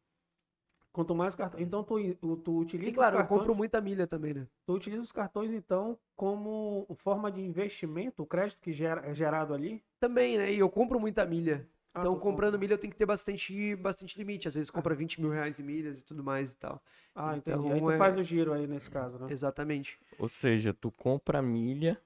Quanto 0.93 1.13
mais 1.13 1.35
cartão. 1.35 1.59
Então 1.59 1.83
tu, 1.83 2.37
tu 2.37 2.57
utiliza 2.59 2.89
E 2.89 2.93
claro, 2.93 3.17
os 3.17 3.23
eu 3.23 3.27
cartões, 3.27 3.39
compro 3.41 3.53
muita 3.55 3.81
milha 3.81 4.07
também, 4.07 4.33
né? 4.33 4.47
tu 4.65 4.71
utiliza 4.73 5.01
os 5.01 5.11
cartões, 5.11 5.51
então, 5.51 5.99
como 6.15 6.87
forma 6.95 7.29
de 7.29 7.41
investimento, 7.41 8.23
o 8.23 8.25
crédito 8.25 8.61
que 8.61 8.71
gera, 8.71 9.05
é 9.05 9.13
gerado 9.13 9.53
ali. 9.53 9.83
Também, 9.99 10.37
né? 10.37 10.53
E 10.53 10.59
eu 10.59 10.69
compro 10.69 10.97
muita 10.97 11.25
milha. 11.25 11.67
Ah, 11.93 11.99
Então, 11.99 12.17
comprando 12.17 12.53
compra. 12.53 12.57
milha, 12.59 12.73
eu 12.75 12.77
tenho 12.77 12.93
que 12.93 12.97
ter 12.97 13.05
bastante, 13.05 13.75
bastante 13.75 14.17
limite. 14.17 14.47
Às 14.47 14.53
vezes, 14.55 14.69
compra 14.69 14.95
20 14.95 15.19
mil 15.19 15.31
reais 15.31 15.59
em 15.59 15.63
milhas 15.63 15.99
e 15.99 16.01
tudo 16.01 16.23
mais 16.23 16.53
e 16.53 16.57
tal. 16.57 16.81
Ah, 17.13 17.35
Então, 17.35 17.55
entendi. 17.59 17.73
Aí 17.73 17.81
tu 17.81 17.91
é- 17.91 17.97
faz 17.97 18.15
o 18.17 18.23
giro 18.23 18.53
aí 18.53 18.65
nesse 18.65 18.89
caso, 18.89 19.19
né? 19.19 19.27
Exatamente. 19.29 19.99
Ou 20.17 20.29
seja, 20.29 20.73
tu 20.73 20.91
compra 20.91 21.41
milha 21.41 21.97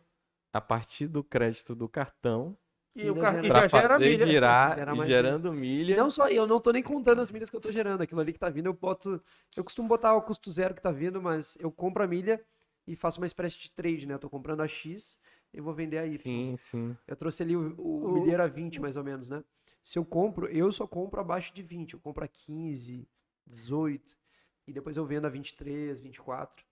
a 0.53 0.59
partir 0.61 1.07
do 1.07 1.23
crédito 1.23 1.75
do 1.75 1.87
cartão 1.87 2.57
E, 2.95 3.03
o 3.09 3.13
Ainda 3.13 3.21
car... 3.21 3.45
e 3.45 3.47
já 3.49 3.67
gera 3.67 3.99
milha. 3.99 4.25
girar, 4.27 4.75
Gera 4.77 4.95
mais 4.95 5.09
gerando 5.09 5.53
E 5.53 5.57
milha. 5.57 5.97
não 5.97 6.09
só, 6.09 6.27
eu 6.27 6.45
não 6.47 6.59
tô 6.59 6.71
nem 6.71 6.83
contando 6.83 7.21
as 7.21 7.31
milhas 7.31 7.49
que 7.49 7.55
eu 7.55 7.61
tô 7.61 7.71
gerando. 7.71 8.01
Aquilo 8.01 8.19
ali 8.19 8.33
que 8.33 8.39
tá 8.39 8.49
vindo, 8.49 8.65
eu 8.65 8.73
boto. 8.73 9.21
Eu 9.55 9.63
costumo 9.63 9.87
botar 9.87 10.13
o 10.15 10.21
custo 10.21 10.51
zero 10.51 10.73
que 10.73 10.81
tá 10.81 10.91
vindo, 10.91 11.21
mas 11.21 11.55
eu 11.59 11.71
compro 11.71 12.03
a 12.03 12.07
milha 12.07 12.43
e 12.87 12.95
faço 12.95 13.19
uma 13.21 13.27
espécie 13.27 13.57
de 13.59 13.71
trade, 13.71 14.05
né? 14.07 14.15
Eu 14.15 14.19
tô 14.19 14.29
comprando 14.29 14.61
a 14.61 14.67
X 14.67 15.17
e 15.53 15.61
vou 15.61 15.73
vender 15.73 15.99
a 15.99 16.05
Y. 16.05 16.17
Sim, 16.17 16.55
sim. 16.57 16.97
Eu 17.07 17.15
trouxe 17.15 17.43
ali 17.43 17.55
o, 17.55 17.75
o, 17.77 18.05
O- 18.05 18.11
milheiro 18.13 18.41
a 18.43 18.47
20, 18.47 18.79
mais 18.81 18.97
ou 18.97 19.03
menos, 19.03 19.29
né? 19.29 19.43
Se 19.83 19.97
eu 19.97 20.03
compro, 20.03 20.47
eu 20.47 20.71
só 20.71 20.85
compro 20.87 21.21
abaixo 21.21 21.53
de 21.53 21.61
20. 21.61 21.93
Eu 21.93 21.99
compro 21.99 22.23
a 22.23 22.27
15, 22.27 23.07
18. 23.47 24.17
E 24.67 24.73
depois 24.73 24.97
eu 24.97 25.05
vendo 25.05 25.25
a 25.25 25.29
23, 25.29 26.01
24. 26.01 26.65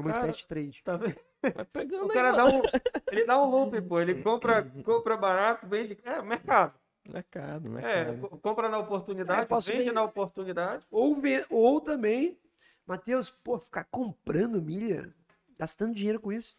Uma 0.00 0.10
Cara, 0.12 0.26
espécie 0.26 0.38
de 0.40 0.46
trade. 0.46 0.82
Tá 0.84 0.96
vendo? 0.96 1.16
Vai 1.54 1.64
pegando 1.64 2.06
O 2.06 2.10
aí, 2.10 2.14
cara 2.14 2.32
ó. 2.32 2.36
dá 2.36 2.46
um, 2.46 2.62
ele 3.10 3.24
dá 3.24 3.42
um 3.42 3.50
loop, 3.50 3.80
pô. 3.82 4.00
Ele 4.00 4.22
compra, 4.22 4.62
compra 4.84 5.16
barato, 5.16 5.66
vende. 5.66 5.98
É, 6.04 6.20
mercado. 6.22 6.78
Mercado, 7.08 7.66
É, 7.78 8.04
mercado. 8.04 8.28
co- 8.28 8.38
compra 8.38 8.68
na 8.68 8.78
oportunidade, 8.78 9.42
É, 9.42 9.46
posso 9.46 9.70
vende 9.72 9.84
ver- 9.84 9.92
na 9.92 10.02
oportunidade. 10.02 10.86
Ou, 10.90 11.16
ve- 11.16 11.46
ou 11.50 11.80
também, 11.80 12.38
Matheus, 12.86 13.30
pô, 13.30 13.58
ficar 13.58 13.84
comprando 13.84 14.60
milha, 14.60 15.12
gastando 15.58 15.94
dinheiro 15.94 16.20
com 16.20 16.30
isso. 16.32 16.58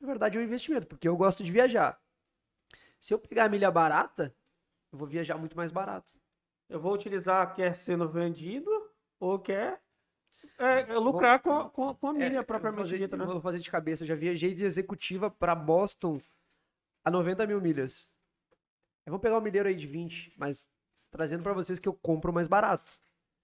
Na 0.00 0.06
verdade, 0.06 0.36
é 0.36 0.40
um 0.40 0.44
investimento, 0.44 0.86
porque 0.86 1.06
eu 1.08 1.16
gosto 1.16 1.44
de 1.44 1.52
viajar. 1.52 1.98
Se 2.98 3.14
eu 3.14 3.18
pegar 3.18 3.44
a 3.44 3.48
milha 3.48 3.70
barata, 3.70 4.34
eu 4.92 4.98
vou 4.98 5.06
viajar 5.06 5.36
muito 5.38 5.56
mais 5.56 5.70
barato. 5.70 6.14
Eu 6.68 6.80
vou 6.80 6.92
utilizar 6.92 7.54
quer 7.54 7.74
sendo 7.76 8.08
vendido 8.08 8.70
ou 9.20 9.38
quer 9.38 9.80
é, 10.64 10.80
é, 10.82 10.98
lucrar 10.98 11.40
com, 11.40 11.52
a- 11.58 11.70
com, 11.70 11.88
a- 11.90 11.94
com 11.94 12.10
a 12.10 12.18
É, 12.18 12.28
eu 12.28 12.32
vou 12.34 12.44
propriamente 12.44 12.82
fazer, 12.82 12.98
dita, 12.98 13.16
né? 13.16 13.24
Vou 13.24 13.40
fazer 13.40 13.58
de 13.60 13.70
cabeça. 13.70 14.02
Eu 14.04 14.08
já 14.08 14.14
viajei 14.14 14.54
de 14.54 14.64
executiva 14.64 15.30
para 15.30 15.54
Boston 15.54 16.20
a 17.04 17.10
90 17.10 17.46
mil 17.46 17.60
milhas. 17.60 18.12
Eu 19.06 19.10
vou 19.10 19.20
pegar 19.20 19.36
um 19.38 19.40
milheiro 19.40 19.68
aí 19.68 19.74
de 19.76 19.86
20, 19.86 20.32
mas 20.36 20.72
trazendo 21.10 21.42
para 21.42 21.52
vocês 21.52 21.78
que 21.78 21.88
eu 21.88 21.92
compro 21.94 22.32
mais 22.32 22.48
barato. 22.48 22.98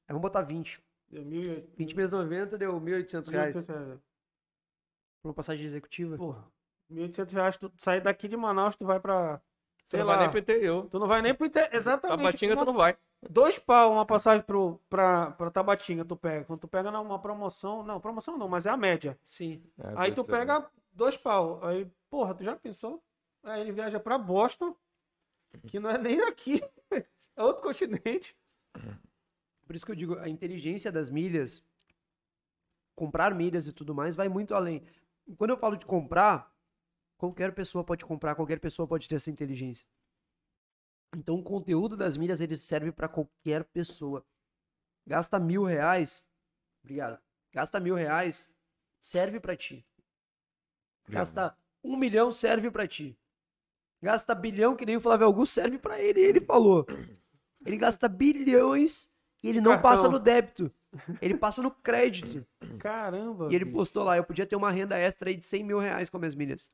Aí 0.08 0.12
vamos 0.14 0.22
botar 0.22 0.42
20. 0.42 0.82
Deu 1.08 1.24
mil 1.24 1.42
e- 1.52 1.68
20 1.76 1.94
vezes 1.94 2.10
90 2.12 2.56
deu 2.56 2.72
1.800 2.80 3.28
mil 3.28 3.38
e 3.38 3.42
reais. 3.42 3.56
oitocentos 3.56 3.84
reais. 3.86 4.00
Pra 5.22 5.28
uma 5.28 5.34
passagem 5.34 5.66
executiva. 5.66 6.16
Porra, 6.16 6.44
1.800 6.90 7.32
reais, 7.34 7.56
tu 7.56 7.70
sair 7.76 8.00
daqui 8.00 8.26
de 8.28 8.36
Manaus, 8.36 8.74
tu 8.76 8.86
vai 8.86 8.98
pra. 8.98 9.40
Sei 9.86 10.00
não 10.00 10.06
lá. 10.06 10.14
vai 10.14 10.22
nem 10.22 10.30
pro 10.30 10.38
interior. 10.40 10.88
Tu 10.88 10.98
não 10.98 11.06
vai 11.08 11.20
nem 11.20 11.34
pro 11.34 11.46
inter... 11.46 11.68
Exatamente. 11.74 12.16
Tabatinga 12.18 12.56
tu 12.56 12.64
não 12.64 12.74
vai. 12.74 12.96
Dois 13.28 13.58
pau 13.58 13.92
uma 13.92 14.06
passagem 14.06 14.42
pro, 14.44 14.80
pra, 14.88 15.32
pra 15.32 15.50
Tabatinga, 15.50 16.04
tu 16.04 16.16
pega. 16.16 16.44
Quando 16.44 16.60
tu 16.60 16.68
pega 16.68 16.90
numa 16.90 17.18
promoção. 17.18 17.82
Não, 17.82 18.00
promoção 18.00 18.38
não, 18.38 18.48
mas 18.48 18.64
é 18.66 18.70
a 18.70 18.76
média. 18.76 19.18
Sim. 19.22 19.62
É, 19.78 19.92
Aí 19.96 20.12
tu 20.14 20.24
pega 20.24 20.66
dois 20.92 21.16
pau. 21.16 21.64
Aí, 21.64 21.90
porra, 22.08 22.34
tu 22.34 22.44
já 22.44 22.56
pensou? 22.56 23.02
Aí 23.42 23.60
ele 23.60 23.72
viaja 23.72 24.00
pra 24.00 24.16
Boston, 24.16 24.74
que 25.66 25.78
não 25.78 25.90
é 25.90 25.98
nem 25.98 26.18
daqui. 26.18 26.62
É 27.36 27.42
outro 27.42 27.62
continente. 27.62 28.36
Por 29.66 29.74
isso 29.74 29.86
que 29.86 29.92
eu 29.92 29.96
digo, 29.96 30.18
a 30.18 30.28
inteligência 30.28 30.92
das 30.92 31.08
milhas, 31.08 31.64
comprar 32.94 33.34
milhas 33.34 33.66
e 33.66 33.72
tudo 33.72 33.94
mais, 33.94 34.14
vai 34.14 34.28
muito 34.28 34.54
além. 34.54 34.84
Quando 35.38 35.50
eu 35.50 35.56
falo 35.56 35.76
de 35.76 35.86
comprar, 35.86 36.52
qualquer 37.16 37.54
pessoa 37.54 37.82
pode 37.82 38.04
comprar, 38.04 38.34
qualquer 38.34 38.60
pessoa 38.60 38.86
pode 38.86 39.08
ter 39.08 39.14
essa 39.14 39.30
inteligência. 39.30 39.86
Então 41.16 41.36
o 41.36 41.42
conteúdo 41.42 41.96
das 41.96 42.16
milhas 42.16 42.40
ele 42.40 42.56
serve 42.56 42.92
para 42.92 43.08
qualquer 43.08 43.64
pessoa. 43.64 44.24
Gasta 45.06 45.38
mil 45.38 45.64
reais, 45.64 46.26
obrigado. 46.82 47.20
Gasta 47.52 47.80
mil 47.80 47.94
reais, 47.94 48.54
serve 49.00 49.40
para 49.40 49.56
ti. 49.56 49.84
Gasta 51.08 51.56
um 51.82 51.96
milhão, 51.96 52.30
serve 52.30 52.70
para 52.70 52.86
ti. 52.86 53.18
Gasta 54.02 54.34
bilhão, 54.34 54.76
que 54.76 54.86
nem 54.86 54.96
o 54.96 55.00
Flávio 55.00 55.26
Augusto, 55.26 55.54
serve 55.54 55.78
para 55.78 56.00
ele. 56.00 56.20
Ele 56.20 56.40
falou. 56.40 56.86
Ele 57.66 57.76
gasta 57.76 58.08
bilhões 58.08 59.12
e 59.42 59.48
ele 59.48 59.60
não 59.60 59.72
Cartão. 59.72 59.90
passa 59.90 60.08
no 60.08 60.18
débito. 60.18 60.72
Ele 61.20 61.36
passa 61.36 61.62
no 61.62 61.70
crédito. 61.70 62.46
Caramba. 62.78 63.48
E 63.50 63.54
ele 63.54 63.64
bicho. 63.64 63.76
postou 63.76 64.02
lá, 64.02 64.16
eu 64.16 64.24
podia 64.24 64.46
ter 64.46 64.56
uma 64.56 64.70
renda 64.70 64.98
extra 64.98 65.28
aí 65.30 65.36
de 65.36 65.46
100 65.46 65.64
mil 65.64 65.78
reais 65.78 66.08
com 66.08 66.18
minhas 66.18 66.34
milhas. 66.34 66.70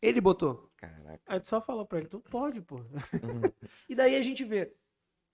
Ele 0.00 0.20
botou. 0.20 0.70
Caraca. 0.76 1.20
Aí 1.26 1.40
tu 1.40 1.48
só 1.48 1.60
falou 1.60 1.84
pra 1.86 1.98
ele, 1.98 2.08
tu 2.08 2.20
pode, 2.20 2.60
pô. 2.60 2.76
E 3.88 3.94
daí 3.94 4.16
a 4.16 4.22
gente 4.22 4.44
vê. 4.44 4.72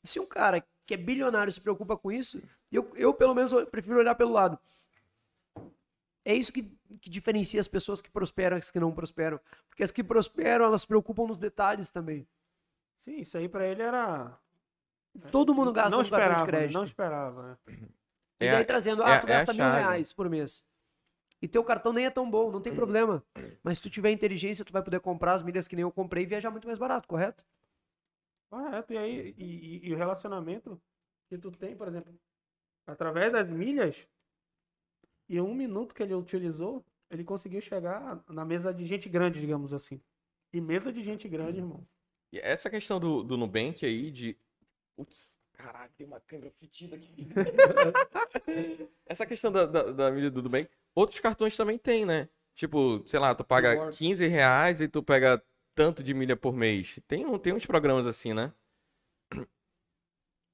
Se 0.02 0.18
um 0.20 0.26
cara 0.26 0.64
que 0.86 0.94
é 0.94 0.96
bilionário 0.96 1.52
se 1.52 1.60
preocupa 1.60 1.96
com 1.96 2.10
isso, 2.12 2.42
eu, 2.70 2.90
eu 2.94 3.12
pelo 3.14 3.34
menos 3.34 3.52
eu 3.52 3.66
prefiro 3.66 3.98
olhar 3.98 4.14
pelo 4.14 4.32
lado. 4.32 4.58
É 6.24 6.34
isso 6.34 6.52
que, 6.52 6.62
que 7.00 7.10
diferencia 7.10 7.60
as 7.60 7.68
pessoas 7.68 8.00
que 8.00 8.10
prosperam 8.10 8.56
e 8.56 8.60
as 8.60 8.70
que 8.70 8.80
não 8.80 8.92
prosperam. 8.92 9.38
Porque 9.68 9.82
as 9.82 9.90
que 9.90 10.02
prosperam, 10.02 10.64
elas 10.64 10.82
se 10.82 10.86
preocupam 10.86 11.26
nos 11.26 11.38
detalhes 11.38 11.90
também. 11.90 12.26
Sim, 12.96 13.16
isso 13.20 13.36
aí 13.36 13.48
pra 13.48 13.66
ele 13.66 13.82
era. 13.82 14.38
Todo 15.30 15.54
mundo 15.54 15.72
gasta 15.72 15.90
não 15.90 15.98
cartão 15.98 16.02
esperava, 16.02 16.44
de 16.44 16.50
crédito. 16.50 16.74
não 16.74 16.84
esperava. 16.84 17.42
né? 17.68 17.76
E 18.40 18.46
É 18.46 18.50
daí 18.52 18.62
a- 18.62 18.64
trazendo, 18.64 19.02
é 19.02 19.06
ah, 19.16 19.20
tu 19.20 19.26
é 19.26 19.30
a 19.32 19.36
gasta 19.36 19.52
mil 19.52 19.62
chave. 19.62 19.78
reais 19.78 20.12
por 20.12 20.28
mês. 20.30 20.64
E 21.42 21.48
teu 21.48 21.62
cartão 21.62 21.92
nem 21.92 22.06
é 22.06 22.10
tão 22.10 22.30
bom, 22.30 22.50
não 22.50 22.60
tem 22.60 22.74
problema. 22.74 23.22
Mas 23.62 23.78
se 23.78 23.82
tu 23.82 23.90
tiver 23.90 24.10
inteligência, 24.10 24.64
tu 24.64 24.72
vai 24.72 24.82
poder 24.82 25.00
comprar 25.00 25.34
as 25.34 25.42
milhas 25.42 25.68
que 25.68 25.76
nem 25.76 25.82
eu 25.82 25.92
comprei 25.92 26.22
e 26.22 26.26
viajar 26.26 26.50
muito 26.50 26.66
mais 26.66 26.78
barato, 26.78 27.06
correto? 27.06 27.44
Correto. 28.50 28.92
E 28.92 28.98
aí, 28.98 29.34
e, 29.36 29.44
e- 29.44 29.88
e 29.88 29.94
o 29.94 29.96
relacionamento 29.96 30.80
que 31.28 31.36
tu 31.36 31.50
tem, 31.50 31.76
por 31.76 31.88
exemplo, 31.88 32.14
através 32.86 33.32
das 33.32 33.50
milhas, 33.50 34.08
e 35.28 35.40
um 35.40 35.54
minuto 35.54 35.94
que 35.94 36.02
ele 36.02 36.14
utilizou, 36.14 36.84
ele 37.10 37.24
conseguiu 37.24 37.60
chegar 37.60 38.22
na 38.28 38.44
mesa 38.44 38.72
de 38.72 38.84
gente 38.86 39.08
grande, 39.08 39.40
digamos 39.40 39.72
assim. 39.74 40.00
E 40.52 40.60
mesa 40.60 40.92
de 40.92 41.02
gente 41.02 41.28
grande, 41.28 41.58
irmão. 41.58 41.86
E 42.32 42.38
essa 42.38 42.70
questão 42.70 42.98
do, 42.98 43.22
do 43.22 43.36
Nubank 43.36 43.84
aí 43.84 44.10
de. 44.10 44.36
Putz, 44.96 45.38
caralho, 45.52 45.90
tem 45.96 46.06
uma 46.06 46.20
câmera 46.20 46.50
fedida 46.52 46.96
aqui. 46.96 47.26
essa 49.06 49.26
questão 49.26 49.50
da, 49.52 49.66
da, 49.66 49.82
da 49.92 50.10
milha 50.10 50.30
do 50.30 50.42
Nubank. 50.42 50.70
Outros 50.94 51.20
cartões 51.20 51.56
também 51.56 51.78
tem, 51.78 52.04
né? 52.04 52.28
Tipo, 52.54 53.02
sei 53.06 53.18
lá, 53.18 53.34
tu 53.34 53.44
paga 53.44 53.70
Rewards. 53.72 53.98
15 53.98 54.26
reais 54.26 54.80
e 54.80 54.88
tu 54.88 55.02
pega 55.02 55.42
tanto 55.74 56.02
de 56.02 56.14
milha 56.14 56.36
por 56.36 56.54
mês. 56.54 57.00
Tem, 57.08 57.26
um, 57.26 57.36
tem 57.38 57.52
uns 57.52 57.66
programas 57.66 58.06
assim, 58.06 58.32
né? 58.32 58.52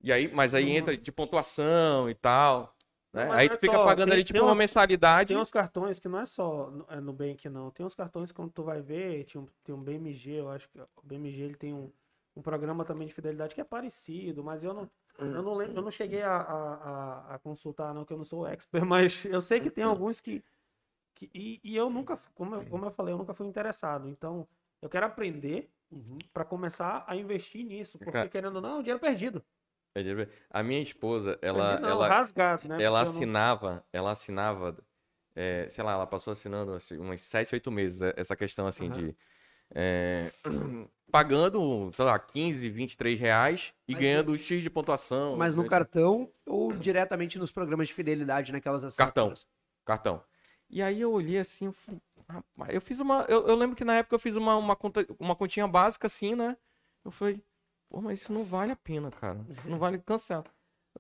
E 0.03 0.11
aí, 0.13 0.33
mas 0.33 0.55
aí 0.55 0.71
entra 0.71 0.97
de 0.97 1.13
pontuação 1.13 2.09
e 2.09 2.15
tal. 2.15 2.75
Né? 3.13 3.25
Não, 3.27 3.33
Aí 3.33 3.49
tu 3.49 3.57
é 3.57 3.59
fica 3.59 3.73
só, 3.75 3.85
pagando 3.85 4.07
tem- 4.09 4.15
ali 4.15 4.23
tem 4.25 4.33
tipo 4.33 4.39
uma 4.39 4.47
umas- 4.49 4.59
mensalidade. 4.59 5.29
Tem 5.29 5.37
uns 5.37 5.51
cartões 5.51 5.99
que 5.99 6.09
não 6.09 6.21
é 6.21 6.25
só 6.25 6.71
no- 6.71 6.87
é, 6.89 7.01
Nubank, 7.01 7.49
não. 7.49 7.71
Tem 7.71 7.85
uns 7.85 7.95
cartões 7.95 8.31
que 8.31 8.37
quando 8.37 8.51
tu 8.53 8.63
vai 8.63 8.81
ver, 8.81 9.25
tinha 9.25 9.43
um, 9.43 9.47
tem 9.65 9.75
um 9.75 9.83
BMG, 9.83 10.31
eu 10.41 10.49
acho 10.51 10.69
que 10.71 10.81
o 10.81 11.03
BMG 11.03 11.43
ele 11.43 11.57
tem 11.57 11.75
um, 11.75 11.93
um 12.37 12.41
programa 12.41 12.85
também 12.85 13.07
de 13.09 13.13
fidelidade 13.13 13.55
que 13.55 13.61
é 13.61 13.65
parecido, 13.65 14.43
mas 14.43 14.63
eu 14.65 14.73
não, 14.73 14.89
eu 15.19 15.43
não, 15.43 15.55
lembro, 15.55 15.77
eu 15.79 15.83
não 15.83 15.91
cheguei 15.91 16.23
a, 16.23 16.37
a, 16.37 17.35
a- 17.35 17.39
consultar, 17.39 17.93
não, 17.95 18.05
que 18.05 18.13
eu 18.13 18.17
não 18.17 18.25
sou 18.25 18.47
expert, 18.47 18.85
mas 18.87 19.25
eu 19.25 19.41
sei 19.41 19.61
que 19.61 19.71
tem 19.71 19.85
alguns 19.85 20.21
que. 20.21 20.43
que 21.15 21.31
e, 21.35 21.61
e 21.65 21.77
eu 21.77 21.91
nunca, 21.91 22.17
como 22.35 22.57
eu, 22.57 22.67
como 22.67 22.85
eu 22.87 22.91
falei, 22.91 23.15
eu 23.15 23.19
nunca 23.19 23.35
fui 23.35 23.47
interessado. 23.47 24.09
Então, 24.09 24.47
eu 24.83 24.89
quero 24.89 25.07
aprender 25.07 25.71
para 26.33 26.45
começar 26.45 27.05
a 27.07 27.17
investir 27.17 27.65
nisso, 27.65 27.99
porque 27.99 28.13
Cara- 28.13 28.29
querendo 28.29 28.57
ou 28.57 28.63
não, 28.63 28.71
é 28.71 28.75
um 28.77 28.83
dinheiro 28.83 29.01
perdido. 29.01 29.45
A 30.51 30.63
minha 30.63 30.81
esposa, 30.81 31.39
ela, 31.43 31.71
Perdido 31.75 31.83
não, 31.83 31.91
ela, 31.91 32.09
rasgado, 32.09 32.69
né? 32.69 32.81
ela 32.81 33.01
Porque 33.01 33.09
eu 33.09 33.13
não- 33.13 33.21
assinava, 33.21 33.85
ela 33.93 34.13
assinava, 34.13 34.77
é, 35.35 35.69
sei 35.69 35.83
lá, 35.85 35.93
ela 35.93 36.07
passou 36.07 36.33
assinando 36.33 36.73
assim, 36.75 36.99
uns 36.99 37.21
7, 37.23 37.55
8 37.55 37.71
meses 37.71 38.01
é, 38.03 38.15
essa 38.17 38.37
questão 38.37 38.67
assim 38.67 38.89
Aham. 38.89 39.09
de 39.09 39.17
é, 39.75 40.33
pagando, 41.11 41.91
sei 41.93 42.05
lá, 42.05 42.19
15, 42.19 42.69
23 42.71 43.19
reais 43.19 43.75
e 43.87 43.93
Mas 43.93 44.01
ganhando 44.01 44.37
X 44.37 44.63
de 44.63 44.71
pontuação. 44.71 45.37
Mas 45.37 45.55
no 45.55 45.63
né, 45.63 45.69
cartão 45.69 46.31
ou 46.47 46.73
diretamente 46.73 47.39
nos 47.39 47.51
programas 47.51 47.89
de 47.89 47.95
fidelidade, 47.95 48.53
naquelas 48.53 48.95
Cartão. 48.95 49.35
cartão. 49.85 50.23
E 50.69 50.81
aí 50.83 51.01
eu 51.01 51.13
olhei 51.13 51.39
assim, 51.39 51.67
eu 51.67 51.73
falei, 51.73 52.01
rapaz, 52.29 52.75
eu 52.75 52.81
fiz 52.81 53.01
uma, 53.01 53.27
eu, 53.29 53.49
eu 53.49 53.57
lembro 53.57 53.75
que 53.75 53.85
na 53.85 53.97
época 53.97 54.15
eu 54.15 54.21
fiz 54.21 54.37
uma, 54.37 54.57
uma, 54.57 54.77
conta, 54.77 55.05
uma 55.19 55.35
continha 55.35 55.67
básica 55.67 56.07
assim, 56.07 56.37
né? 56.37 56.57
Eu 57.05 57.11
falei, 57.11 57.43
pô, 57.89 58.01
mas 58.01 58.21
isso 58.21 58.33
não 58.33 58.45
vale 58.45 58.71
a 58.71 58.77
pena, 58.77 59.11
cara. 59.11 59.45
Não 59.65 59.79
vale, 59.79 59.99
cancela. 59.99 60.45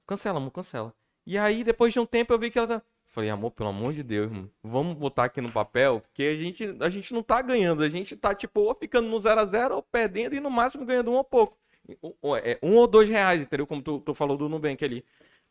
Cancela, 0.06 0.38
amor, 0.38 0.50
cancela. 0.50 0.92
E 1.24 1.38
aí, 1.38 1.62
depois 1.62 1.92
de 1.92 2.00
um 2.00 2.06
tempo, 2.06 2.32
eu 2.32 2.38
vi 2.38 2.50
que 2.50 2.58
ela 2.58 2.66
tá. 2.66 2.82
Falei, 3.10 3.28
amor, 3.28 3.50
pelo 3.50 3.70
amor 3.70 3.92
de 3.92 4.04
Deus, 4.04 4.30
irmão, 4.30 4.48
vamos 4.62 4.94
botar 4.94 5.24
aqui 5.24 5.40
no 5.40 5.50
papel, 5.50 6.00
porque 6.00 6.22
a 6.22 6.36
gente, 6.36 6.64
a 6.80 6.88
gente 6.88 7.12
não 7.12 7.24
tá 7.24 7.42
ganhando, 7.42 7.82
a 7.82 7.88
gente 7.88 8.16
tá, 8.16 8.32
tipo, 8.32 8.60
ou 8.60 8.72
ficando 8.72 9.08
no 9.08 9.18
0 9.18 9.40
a 9.40 9.44
0 9.44 9.74
ou 9.74 9.82
perdendo 9.82 10.36
e 10.36 10.40
no 10.40 10.48
máximo 10.48 10.86
ganhando 10.86 11.10
um 11.10 11.16
ou 11.16 11.24
pouco. 11.24 11.58
Um, 12.00 12.12
ou- 12.22 12.36
é, 12.36 12.56
um 12.62 12.76
ou 12.76 12.86
dois 12.86 13.08
reais, 13.08 13.42
entendeu? 13.42 13.66
Como 13.66 13.82
tu, 13.82 13.98
tu 13.98 14.14
falou 14.14 14.36
do 14.36 14.48
Nubank 14.48 14.84
ali. 14.84 15.04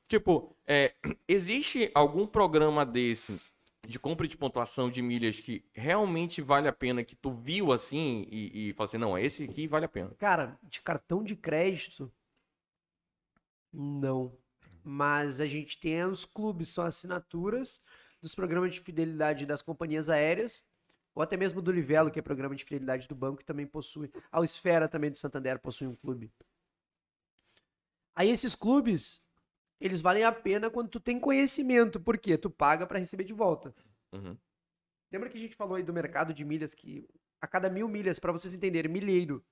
Tipo, 0.07 0.55
é, 0.65 0.93
existe 1.27 1.91
algum 1.93 2.25
programa 2.25 2.85
desse 2.85 3.37
de 3.85 3.99
compra 3.99 4.25
de 4.25 4.37
pontuação 4.37 4.89
de 4.89 5.01
milhas 5.01 5.39
que 5.39 5.65
realmente 5.73 6.41
vale 6.41 6.67
a 6.69 6.73
pena, 6.73 7.03
que 7.03 7.15
tu 7.15 7.31
viu 7.31 7.73
assim 7.73 8.25
e, 8.31 8.69
e 8.69 8.73
fala 8.73 8.85
assim, 8.85 8.97
não, 8.97 9.17
esse 9.17 9.43
aqui 9.43 9.67
vale 9.67 9.83
a 9.85 9.89
pena. 9.89 10.11
Cara, 10.17 10.57
de 10.63 10.79
cartão 10.81 11.23
de 11.23 11.35
crédito, 11.35 12.09
não. 13.73 14.31
Mas 14.83 15.39
a 15.39 15.45
gente 15.45 15.79
tem 15.79 16.03
os 16.03 16.25
clubes, 16.25 16.69
são 16.69 16.85
assinaturas 16.85 17.81
dos 18.21 18.35
programas 18.35 18.73
de 18.73 18.79
fidelidade 18.79 19.45
das 19.45 19.61
companhias 19.61 20.09
aéreas, 20.09 20.65
ou 21.15 21.23
até 21.23 21.37
mesmo 21.37 21.61
do 21.61 21.71
Livelo, 21.71 22.11
que 22.11 22.19
é 22.19 22.21
programa 22.21 22.55
de 22.55 22.63
fidelidade 22.63 23.07
do 23.07 23.15
banco, 23.15 23.37
que 23.37 23.45
também 23.45 23.65
possui. 23.65 24.11
A 24.31 24.43
Esfera 24.43 24.87
também 24.87 25.09
do 25.09 25.17
Santander 25.17 25.59
possui 25.59 25.87
um 25.87 25.95
clube. 25.95 26.31
Aí 28.15 28.29
esses 28.29 28.55
clubes, 28.55 29.21
eles 29.79 30.01
valem 30.01 30.23
a 30.23 30.31
pena 30.31 30.69
quando 30.69 30.89
tu 30.89 30.99
tem 30.99 31.19
conhecimento, 31.19 31.99
porque 31.99 32.37
tu 32.37 32.49
paga 32.49 32.85
para 32.85 32.99
receber 32.99 33.23
de 33.23 33.33
volta. 33.33 33.73
Uhum. 34.11 34.37
Lembra 35.11 35.29
que 35.29 35.37
a 35.37 35.41
gente 35.41 35.55
falou 35.55 35.75
aí 35.75 35.83
do 35.83 35.93
mercado 35.93 36.33
de 36.33 36.43
milhas 36.43 36.73
que 36.73 37.07
a 37.41 37.47
cada 37.47 37.69
mil 37.69 37.87
milhas, 37.87 38.19
para 38.19 38.31
vocês 38.31 38.53
entenderem, 38.53 38.91
milheiro. 38.91 39.43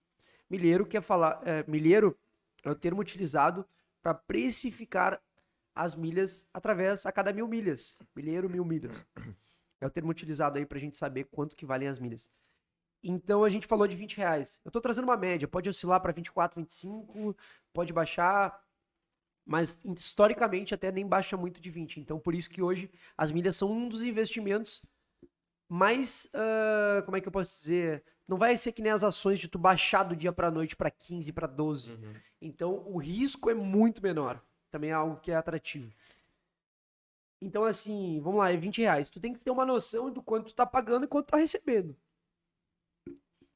Milheiro 0.50 0.86
quer 0.86 1.02
falar, 1.02 1.42
é, 1.46 1.64
milheiro 1.68 2.18
é 2.64 2.70
o 2.70 2.76
termo 2.76 3.02
utilizado 3.02 3.66
para 4.02 4.14
precificar 4.14 5.22
as 5.76 5.96
milhas 5.96 6.50
através 6.54 7.06
a 7.06 7.12
cada 7.12 7.32
mil 7.32 7.48
milhas. 7.48 7.98
Milheiro, 8.16 8.50
mil 8.50 8.66
milhas. 8.66 9.06
É 9.80 9.86
o 9.86 9.92
termo 9.92 10.10
utilizado 10.10 10.58
aí 10.58 10.66
para 10.66 10.80
a 10.80 10.82
gente 10.82 10.98
saber 10.98 11.26
quanto 11.26 11.56
que 11.56 11.66
valem 11.66 11.88
as 11.88 12.00
milhas. 12.00 12.32
Então 13.04 13.44
a 13.44 13.50
gente 13.50 13.68
falou 13.68 13.88
de 13.88 13.96
20 13.96 14.18
reais. 14.18 14.60
Eu 14.66 14.70
estou 14.70 14.82
trazendo 14.82 15.04
uma 15.04 15.16
média, 15.16 15.48
pode 15.48 15.70
oscilar 15.70 16.02
para 16.02 16.12
24, 16.12 16.60
25, 16.60 17.38
pode 17.72 17.94
baixar, 17.94 18.60
mas 19.46 19.86
historicamente 19.86 20.74
até 20.74 20.92
nem 20.92 21.08
baixa 21.08 21.38
muito 21.38 21.62
de 21.62 21.70
20. 21.70 22.00
Então 22.00 22.20
por 22.20 22.34
isso 22.34 22.50
que 22.50 22.62
hoje 22.62 22.92
as 23.16 23.30
milhas 23.30 23.56
são 23.56 23.72
um 23.72 23.88
dos 23.88 24.04
investimentos 24.04 24.84
mais, 25.70 26.30
ah, 26.34 27.04
como 27.06 27.18
é 27.18 27.22
que 27.22 27.28
eu 27.28 27.32
posso 27.32 27.60
dizer? 27.60 28.04
Não 28.28 28.38
vai 28.38 28.58
ser 28.58 28.72
que 28.74 28.82
nem 28.82 28.92
as 28.92 29.04
ações 29.04 29.40
de 29.40 29.48
tu 29.48 29.58
baixar 29.58 30.04
do 30.04 30.16
dia 30.16 30.34
para 30.34 30.52
noite 30.52 30.76
para 30.76 30.92
15, 30.92 31.32
para 31.32 31.48
12. 31.48 31.98
Então 32.42 32.84
o 32.88 32.98
risco 32.98 33.50
é 33.50 33.54
muito 33.54 34.02
menor. 34.04 34.42
Também 34.70 34.90
é 34.90 34.94
algo 34.94 35.20
que 35.22 35.32
é 35.32 35.36
atrativo. 35.36 35.94
Então, 37.42 37.64
assim, 37.64 38.20
vamos 38.20 38.40
lá, 38.40 38.52
é 38.52 38.58
20 38.58 38.82
reais. 38.82 39.10
Tu 39.10 39.20
tem 39.20 39.34
que 39.34 39.40
ter 39.40 39.52
uma 39.52 39.66
noção 39.66 40.12
do 40.12 40.24
quanto 40.24 40.48
tu 40.48 40.56
tá 40.56 40.66
pagando 40.66 41.06
e 41.06 41.08
quanto 41.08 41.28
tu 41.28 41.32
tá 41.32 41.38
recebendo. 41.38 41.96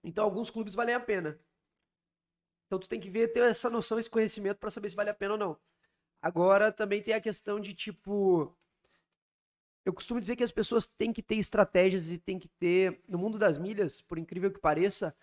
Então, 0.03 0.23
alguns 0.23 0.49
clubes 0.49 0.73
valem 0.73 0.95
a 0.95 0.99
pena. 0.99 1.39
Então, 2.67 2.79
tu 2.79 2.87
tem 2.87 2.99
que 2.99 3.09
ver, 3.09 3.29
ter 3.29 3.43
essa 3.43 3.69
noção, 3.69 3.99
esse 3.99 4.09
conhecimento 4.09 4.57
para 4.57 4.69
saber 4.69 4.89
se 4.89 4.95
vale 4.95 5.09
a 5.09 5.13
pena 5.13 5.33
ou 5.33 5.39
não. 5.39 5.57
Agora, 6.21 6.71
também 6.71 7.01
tem 7.01 7.13
a 7.13 7.21
questão 7.21 7.59
de, 7.59 7.73
tipo... 7.73 8.55
Eu 9.85 9.93
costumo 9.93 10.19
dizer 10.21 10.35
que 10.35 10.43
as 10.43 10.51
pessoas 10.51 10.85
têm 10.87 11.11
que 11.11 11.23
ter 11.23 11.35
estratégias 11.35 12.11
e 12.11 12.17
têm 12.19 12.37
que 12.37 12.47
ter... 12.47 13.01
No 13.07 13.17
mundo 13.17 13.37
das 13.39 13.57
milhas, 13.57 13.99
por 14.01 14.17
incrível 14.19 14.51
que 14.51 14.59
pareça, 14.59 15.15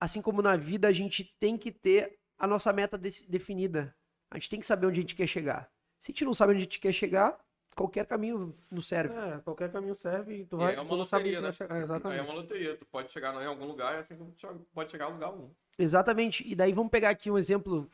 assim 0.00 0.22
como 0.22 0.40
na 0.40 0.56
vida, 0.56 0.88
a 0.88 0.92
gente 0.92 1.24
tem 1.38 1.56
que 1.58 1.70
ter 1.70 2.18
a 2.38 2.46
nossa 2.46 2.72
meta 2.72 2.96
desse- 2.96 3.28
definida. 3.30 3.94
A 4.30 4.36
gente 4.38 4.48
tem 4.50 4.60
que 4.60 4.66
saber 4.66 4.86
onde 4.86 5.00
a 5.00 5.02
gente 5.02 5.14
quer 5.14 5.26
chegar. 5.26 5.70
Se 5.98 6.10
a 6.10 6.12
gente 6.12 6.24
não 6.24 6.32
sabe 6.34 6.52
onde 6.52 6.60
a 6.62 6.64
gente 6.64 6.78
quer 6.80 6.92
chegar, 6.92 7.38
qualquer 7.74 8.06
caminho 8.06 8.56
nos 8.70 8.86
serve. 8.88 9.14
É, 9.14 9.38
qualquer 9.40 9.70
caminho 9.70 9.94
serve 9.94 10.38
e 10.40 10.46
tu 10.46 10.56
E 10.56 10.58
vai. 10.60 10.74
é 10.74 10.80
uma 10.80 10.88
não 10.90 10.96
loteria, 10.96 11.40
né? 11.40 11.52
chegar. 11.52 11.74
É, 11.74 11.76
Aí 11.76 11.80
é 11.80 11.84
exatamente. 11.84 12.24
uma 12.24 12.34
loteria. 12.34 12.76
Tu 12.76 12.86
pode 12.86 13.12
chegar 13.12 13.34
em 13.42 13.46
algum 13.46 13.64
lugar, 13.66 13.98
assim 13.98 14.16
como 14.16 14.32
tu 14.32 14.40
chega- 14.40 14.60
pode 14.72 14.90
chegar 14.90 15.06
a 15.06 15.08
lugar 15.08 15.32
um. 15.32 15.50
Exatamente. 15.78 16.42
E 16.46 16.54
daí 16.54 16.72
vamos 16.72 16.90
pegar 16.90 17.10
aqui 17.10 17.30
um 17.30 17.36
exemplo 17.38 17.90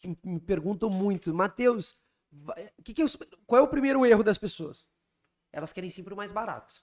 que 0.00 0.14
me 0.24 0.40
perguntam 0.40 0.90
muito. 0.90 1.32
Matheus, 1.32 1.94
vai- 2.30 2.70
que 2.84 2.92
que 2.92 3.00
é 3.02 3.04
os- 3.04 3.16
qual 3.46 3.60
é 3.60 3.64
o 3.64 3.68
primeiro 3.68 4.04
erro 4.04 4.22
das 4.22 4.36
pessoas? 4.38 4.86
Elas 5.54 5.72
querem 5.72 5.88
sempre 5.88 6.12
o 6.12 6.16
mais 6.16 6.32
barato. 6.32 6.82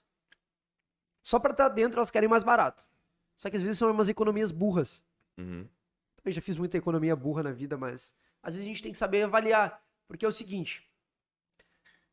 Só 1.22 1.38
para 1.38 1.52
estar 1.52 1.68
dentro, 1.68 1.98
elas 1.98 2.10
querem 2.10 2.28
mais 2.28 2.42
barato. 2.42 2.88
Só 3.36 3.50
que 3.50 3.56
às 3.56 3.62
vezes 3.62 3.78
são 3.78 3.90
umas 3.90 4.08
economias 4.08 4.50
burras. 4.50 5.04
Uhum. 5.36 5.68
Também 6.16 6.32
já 6.32 6.40
fiz 6.40 6.56
muita 6.56 6.78
economia 6.78 7.14
burra 7.14 7.42
na 7.42 7.52
vida, 7.52 7.76
mas 7.76 8.14
às 8.42 8.54
vezes 8.54 8.66
a 8.66 8.72
gente 8.72 8.82
tem 8.82 8.90
que 8.90 8.96
saber 8.96 9.24
avaliar. 9.24 9.84
Porque 10.08 10.24
é 10.24 10.28
o 10.28 10.32
seguinte: 10.32 10.90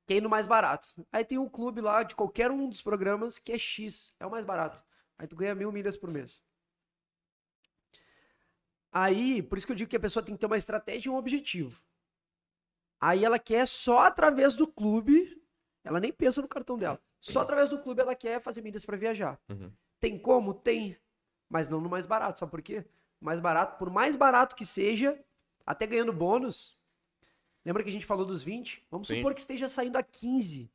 quer 0.05 0.15
ir 0.15 0.21
no 0.21 0.29
mais 0.29 0.47
barato. 0.47 0.93
Aí 1.13 1.23
tem 1.23 1.37
um 1.37 1.47
clube 1.47 1.79
lá 1.79 2.03
de 2.03 2.13
qualquer 2.13 2.51
um 2.51 2.67
dos 2.67 2.81
programas 2.81 3.39
que 3.39 3.53
é 3.53 3.57
X, 3.57 4.13
é 4.19 4.25
o 4.25 4.31
mais 4.31 4.43
barato. 4.43 4.83
Aí 5.17 5.27
tu 5.27 5.37
ganha 5.37 5.55
mil 5.55 5.71
milhas 5.71 5.95
por 5.95 6.11
mês. 6.11 6.41
Aí, 8.91 9.41
por 9.41 9.57
isso 9.57 9.65
que 9.65 9.71
eu 9.71 9.77
digo 9.77 9.89
que 9.89 9.95
a 9.95 9.99
pessoa 9.99 10.23
tem 10.23 10.35
que 10.35 10.39
ter 10.39 10.47
uma 10.47 10.57
estratégia 10.57 11.09
e 11.09 11.11
um 11.11 11.15
objetivo. 11.15 11.81
Aí 12.99 13.23
ela 13.23 13.39
quer 13.39 13.65
só 13.65 13.99
através 13.99 14.55
do 14.55 14.67
clube, 14.67 15.38
ela 15.83 15.99
nem 15.99 16.11
pensa 16.11 16.41
no 16.41 16.47
cartão 16.47 16.77
dela. 16.77 16.99
Só 17.19 17.41
através 17.41 17.69
do 17.69 17.79
clube 17.79 18.01
ela 18.01 18.15
quer 18.15 18.39
fazer 18.39 18.61
milhas 18.61 18.85
para 18.85 18.97
viajar. 18.97 19.39
Uhum. 19.49 19.71
Tem 19.99 20.17
como? 20.17 20.53
Tem. 20.53 20.97
Mas 21.49 21.67
não 21.67 21.81
no 21.81 21.89
mais 21.89 22.05
barato. 22.05 22.39
Sabe 22.39 22.51
por 22.51 22.61
quê? 22.61 22.85
Mais 23.19 23.39
barato, 23.39 23.77
por 23.77 23.89
mais 23.89 24.15
barato 24.15 24.55
que 24.55 24.65
seja, 24.65 25.19
até 25.65 25.85
ganhando 25.85 26.13
bônus. 26.13 26.77
Lembra 27.65 27.83
que 27.83 27.89
a 27.89 27.91
gente 27.91 28.05
falou 28.05 28.25
dos 28.25 28.41
20? 28.41 28.85
Vamos 28.89 29.07
Sim. 29.07 29.17
supor 29.17 29.33
que 29.33 29.41
esteja 29.41 29.67
saindo 29.67 29.97
a 29.97 30.03
15 30.03 30.71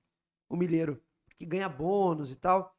o 0.48 0.56
milheiro, 0.56 1.02
que 1.36 1.46
ganha 1.46 1.68
bônus 1.68 2.30
e 2.30 2.36
tal. 2.36 2.76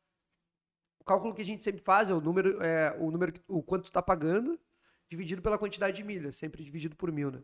O 0.99 1.03
cálculo 1.03 1.33
que 1.33 1.41
a 1.41 1.45
gente 1.45 1.63
sempre 1.63 1.81
faz 1.81 2.09
é 2.09 2.13
o 2.13 2.21
número, 2.21 2.61
é, 2.63 2.95
o 2.99 3.11
número, 3.11 3.33
o 3.47 3.61
quanto 3.63 3.85
tu 3.85 3.91
tá 3.91 4.01
pagando 4.01 4.59
dividido 5.07 5.41
pela 5.41 5.57
quantidade 5.57 5.97
de 5.97 6.03
milhas, 6.03 6.35
sempre 6.35 6.63
dividido 6.63 6.95
por 6.95 7.11
mil, 7.11 7.31
né? 7.31 7.43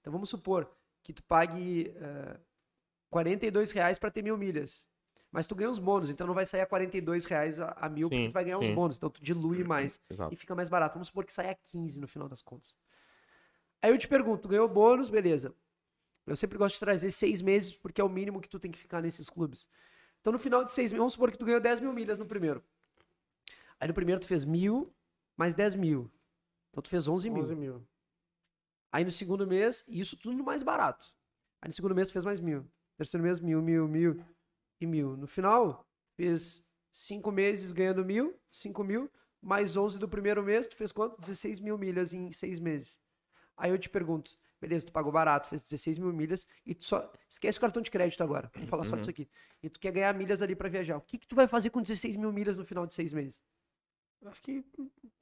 Então 0.00 0.12
vamos 0.12 0.28
supor 0.28 0.70
que 1.02 1.12
tu 1.12 1.22
pague 1.24 1.92
é, 1.96 2.38
42 3.14 3.70
reais 3.70 3.96
para 3.96 4.10
ter 4.10 4.22
mil 4.22 4.36
milhas. 4.36 4.88
Mas 5.30 5.46
tu 5.46 5.54
ganha 5.54 5.70
os 5.70 5.78
bônus, 5.78 6.10
então 6.10 6.26
não 6.26 6.34
vai 6.34 6.44
sair 6.44 6.62
a 6.62 6.66
42 6.66 7.24
reais 7.26 7.60
a, 7.60 7.70
a 7.80 7.88
mil, 7.88 8.08
porque 8.08 8.24
Sim, 8.24 8.28
tu 8.28 8.32
vai 8.32 8.44
ganhar 8.44 8.58
sim. 8.58 8.68
os 8.68 8.74
bônus. 8.74 8.96
Então 8.96 9.08
tu 9.08 9.22
dilui 9.22 9.62
mais 9.62 10.00
Exato. 10.10 10.34
e 10.34 10.36
fica 10.36 10.52
mais 10.52 10.68
barato. 10.68 10.94
Vamos 10.94 11.08
supor 11.08 11.24
que 11.24 11.32
saia 11.32 11.52
a 11.52 11.54
15 11.54 12.00
no 12.00 12.08
final 12.08 12.28
das 12.28 12.42
contas. 12.42 12.76
Aí 13.80 13.92
eu 13.92 13.98
te 13.98 14.08
pergunto, 14.08 14.42
tu 14.42 14.48
ganhou 14.48 14.68
bônus, 14.68 15.08
beleza. 15.08 15.54
Eu 16.26 16.34
sempre 16.34 16.58
gosto 16.58 16.74
de 16.74 16.80
trazer 16.80 17.10
seis 17.12 17.40
meses, 17.40 17.72
porque 17.72 18.00
é 18.00 18.04
o 18.04 18.08
mínimo 18.08 18.40
que 18.40 18.48
tu 18.48 18.58
tem 18.58 18.72
que 18.72 18.78
ficar 18.78 19.00
nesses 19.00 19.30
clubes. 19.30 19.68
Então 20.20 20.32
no 20.32 20.38
final 20.38 20.64
de 20.64 20.72
seis 20.72 20.90
meses, 20.90 20.98
vamos 20.98 21.12
supor 21.12 21.30
que 21.30 21.38
tu 21.38 21.44
ganhou 21.44 21.60
10 21.60 21.80
mil 21.80 21.92
milhas 21.92 22.18
no 22.18 22.26
primeiro. 22.26 22.64
Aí 23.78 23.86
no 23.86 23.94
primeiro 23.94 24.20
tu 24.20 24.26
fez 24.26 24.44
mil, 24.44 24.92
mais 25.36 25.54
10 25.54 25.76
mil. 25.76 26.10
Então 26.70 26.82
tu 26.82 26.88
fez 26.88 27.06
11 27.06 27.30
mil. 27.30 27.42
11 27.44 27.54
mil. 27.54 27.86
Aí 28.90 29.04
no 29.04 29.12
segundo 29.12 29.46
mês, 29.46 29.84
e 29.86 30.00
isso 30.00 30.16
tudo 30.16 30.42
mais 30.42 30.64
barato. 30.64 31.12
Aí 31.60 31.68
no 31.68 31.72
segundo 31.72 31.94
mês 31.94 32.08
tu 32.08 32.12
fez 32.12 32.24
mais 32.24 32.40
mil. 32.40 32.66
Terceiro 32.96 33.24
mês, 33.24 33.40
mil, 33.40 33.60
mil, 33.60 33.88
mil 33.88 34.24
e 34.80 34.86
mil. 34.86 35.16
No 35.16 35.26
final, 35.26 35.86
fez 36.16 36.68
cinco 36.92 37.32
meses 37.32 37.72
ganhando 37.72 38.04
mil, 38.04 38.38
cinco 38.52 38.84
mil, 38.84 39.10
mais 39.42 39.76
11 39.76 39.98
do 39.98 40.08
primeiro 40.08 40.42
mês, 40.42 40.66
tu 40.66 40.76
fez 40.76 40.92
quanto? 40.92 41.20
16 41.20 41.60
mil 41.60 41.76
milhas 41.76 42.14
em 42.14 42.30
seis 42.32 42.58
meses. 42.58 43.00
Aí 43.56 43.70
eu 43.70 43.78
te 43.78 43.88
pergunto, 43.88 44.36
beleza, 44.60 44.86
tu 44.86 44.92
pagou 44.92 45.12
barato, 45.12 45.48
fez 45.48 45.62
16 45.62 45.98
mil 45.98 46.12
milhas, 46.12 46.46
e 46.64 46.74
tu 46.74 46.84
só. 46.84 47.12
Esquece 47.28 47.58
o 47.58 47.60
cartão 47.60 47.82
de 47.82 47.90
crédito 47.90 48.22
agora. 48.22 48.50
Vamos 48.54 48.70
falar 48.70 48.84
só 48.84 48.96
disso 48.96 49.10
aqui. 49.10 49.28
E 49.62 49.68
tu 49.68 49.78
quer 49.78 49.92
ganhar 49.92 50.14
milhas 50.14 50.40
ali 50.40 50.54
pra 50.54 50.68
viajar. 50.68 50.96
O 50.96 51.00
que, 51.00 51.18
que 51.18 51.26
tu 51.26 51.34
vai 51.34 51.46
fazer 51.46 51.70
com 51.70 51.82
16 51.82 52.16
mil 52.16 52.32
milhas 52.32 52.56
no 52.56 52.64
final 52.64 52.86
de 52.86 52.94
seis 52.94 53.12
meses? 53.12 53.44
Acho 54.24 54.42
que. 54.42 54.64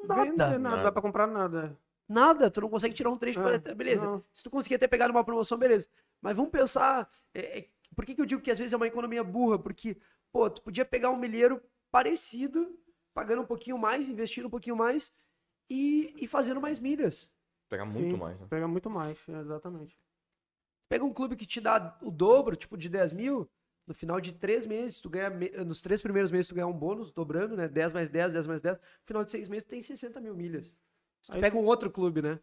Nada. 0.04 0.22
vender 0.24 0.36
nada. 0.36 0.58
Nada. 0.58 0.82
Dá 0.84 0.92
pra 0.92 1.02
comprar 1.02 1.26
nada. 1.26 1.76
Nada, 2.08 2.50
tu 2.50 2.60
não 2.60 2.68
consegue 2.68 2.94
tirar 2.94 3.10
um 3.10 3.16
trecho 3.16 3.40
É, 3.40 3.58
pra... 3.58 3.74
Beleza. 3.74 4.06
não. 4.06 4.24
Se 4.32 4.42
tu 4.42 4.50
conseguir 4.50 4.74
até 4.74 4.86
pegar 4.86 5.08
numa 5.08 5.24
promoção, 5.24 5.58
beleza. 5.58 5.88
Mas 6.20 6.36
vamos 6.36 6.50
pensar. 6.50 7.10
é, 7.34 7.58
é, 7.60 7.68
por 7.94 8.04
que, 8.04 8.14
que 8.14 8.20
eu 8.20 8.26
digo 8.26 8.40
que 8.42 8.50
às 8.50 8.58
vezes 8.58 8.72
é 8.72 8.76
uma 8.76 8.86
economia 8.86 9.22
burra? 9.22 9.58
Porque, 9.58 9.96
pô, 10.30 10.48
tu 10.48 10.62
podia 10.62 10.84
pegar 10.84 11.10
um 11.10 11.16
milheiro 11.16 11.62
parecido, 11.90 12.78
pagando 13.14 13.42
um 13.42 13.46
pouquinho 13.46 13.78
mais, 13.78 14.08
investindo 14.08 14.46
um 14.46 14.50
pouquinho 14.50 14.76
mais 14.76 15.14
e, 15.68 16.14
e 16.18 16.26
fazendo 16.26 16.60
mais 16.60 16.78
milhas. 16.78 17.34
Pegar 17.68 17.84
muito 17.84 18.14
Sim, 18.14 18.16
mais, 18.16 18.38
né? 18.38 18.46
Pega 18.48 18.68
muito 18.68 18.90
mais, 18.90 19.18
exatamente. 19.28 19.98
Pega 20.88 21.04
um 21.04 21.12
clube 21.12 21.36
que 21.36 21.46
te 21.46 21.60
dá 21.60 21.98
o 22.02 22.10
dobro, 22.10 22.54
tipo 22.56 22.76
de 22.76 22.88
10 22.88 23.12
mil, 23.12 23.50
no 23.86 23.94
final 23.94 24.20
de 24.20 24.32
três 24.32 24.66
meses, 24.66 25.00
tu 25.00 25.08
ganha, 25.08 25.30
nos 25.64 25.80
três 25.80 26.00
primeiros 26.02 26.30
meses 26.30 26.46
tu 26.46 26.54
ganha 26.54 26.66
um 26.66 26.72
bônus, 26.72 27.10
dobrando, 27.10 27.56
né? 27.56 27.68
10 27.68 27.92
mais 27.92 28.10
10, 28.10 28.34
10 28.34 28.46
mais 28.46 28.60
10. 28.60 28.76
No 28.76 28.82
final 29.04 29.24
de 29.24 29.30
seis 29.30 29.48
meses 29.48 29.64
tu 29.64 29.70
tem 29.70 29.82
60 29.82 30.20
mil 30.20 30.34
milhas. 30.34 30.76
Se 31.22 31.30
tu 31.32 31.40
pega 31.40 31.56
um 31.56 31.64
outro 31.64 31.90
clube, 31.90 32.20
né? 32.20 32.40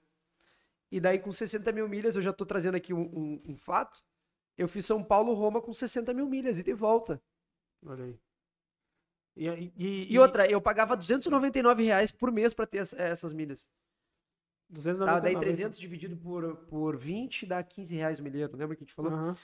E 0.92 1.00
daí 1.00 1.20
com 1.20 1.32
60 1.32 1.72
mil 1.72 1.88
milhas, 1.88 2.16
eu 2.16 2.22
já 2.22 2.34
tô 2.34 2.46
trazendo 2.46 2.76
aqui 2.76 2.94
um, 2.94 3.02
um- 3.02 3.42
um 3.50 3.58
fato. 3.58 4.02
Eu 4.58 4.68
fiz 4.68 4.86
São 4.86 5.04
Paulo-Roma 5.04 5.62
com 5.62 5.72
60 5.74 6.14
mil 6.14 6.28
milhas 6.28 6.58
e 6.58 6.64
de 6.64 6.74
volta. 6.74 7.22
Olha 7.86 8.06
aí. 8.06 8.20
E, 9.36 9.48
aí- 9.48 9.74
e, 9.78 10.12
E 10.14 10.20
outra, 10.20 10.50
eu 10.50 10.60
pagava 10.60 10.98
299 10.98 11.84
reais 11.84 12.12
por 12.12 12.32
mês 12.32 12.54
pra 12.54 12.66
ter 12.66 12.80
essa- 12.80 13.00
essas 13.02 13.32
milhas. 13.34 13.70
299. 14.70 15.22
Tá? 15.22 15.40
Daí 15.40 15.40
300 15.40 15.80
dividido 15.80 16.18
por, 16.18 16.56
por 16.68 16.98
20 16.98 17.46
dá 17.46 17.64
15 17.64 17.96
reais 17.96 18.20
o 18.20 18.24
milheiro. 18.24 18.56
Lembra 18.56 18.76
que 18.76 18.84
a 18.84 18.86
gente 18.86 18.94
falou? 18.96 19.12
Aham. 19.12 19.38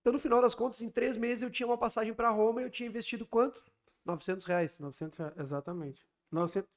Então, 0.00 0.12
no 0.12 0.18
final 0.18 0.40
das 0.42 0.54
contas, 0.54 0.80
em 0.80 0.90
três 0.90 1.16
meses 1.16 1.42
eu 1.42 1.50
tinha 1.50 1.66
uma 1.66 1.78
passagem 1.78 2.12
pra 2.12 2.30
Roma 2.30 2.60
e 2.60 2.64
eu 2.64 2.70
tinha 2.70 2.88
investido 2.88 3.24
quanto? 3.26 3.64
900 4.04 4.44
reais. 4.44 4.78
900 4.80 5.16
reais, 5.18 5.34
exatamente. 5.38 6.04
900. 6.30 6.68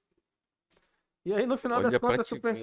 E 1.26 1.34
aí, 1.34 1.46
no 1.48 1.58
final 1.58 1.82
das 1.82 1.92
Olha 1.94 2.00
pra 2.00 2.10
contas, 2.10 2.28
ti, 2.28 2.36
super. 2.36 2.56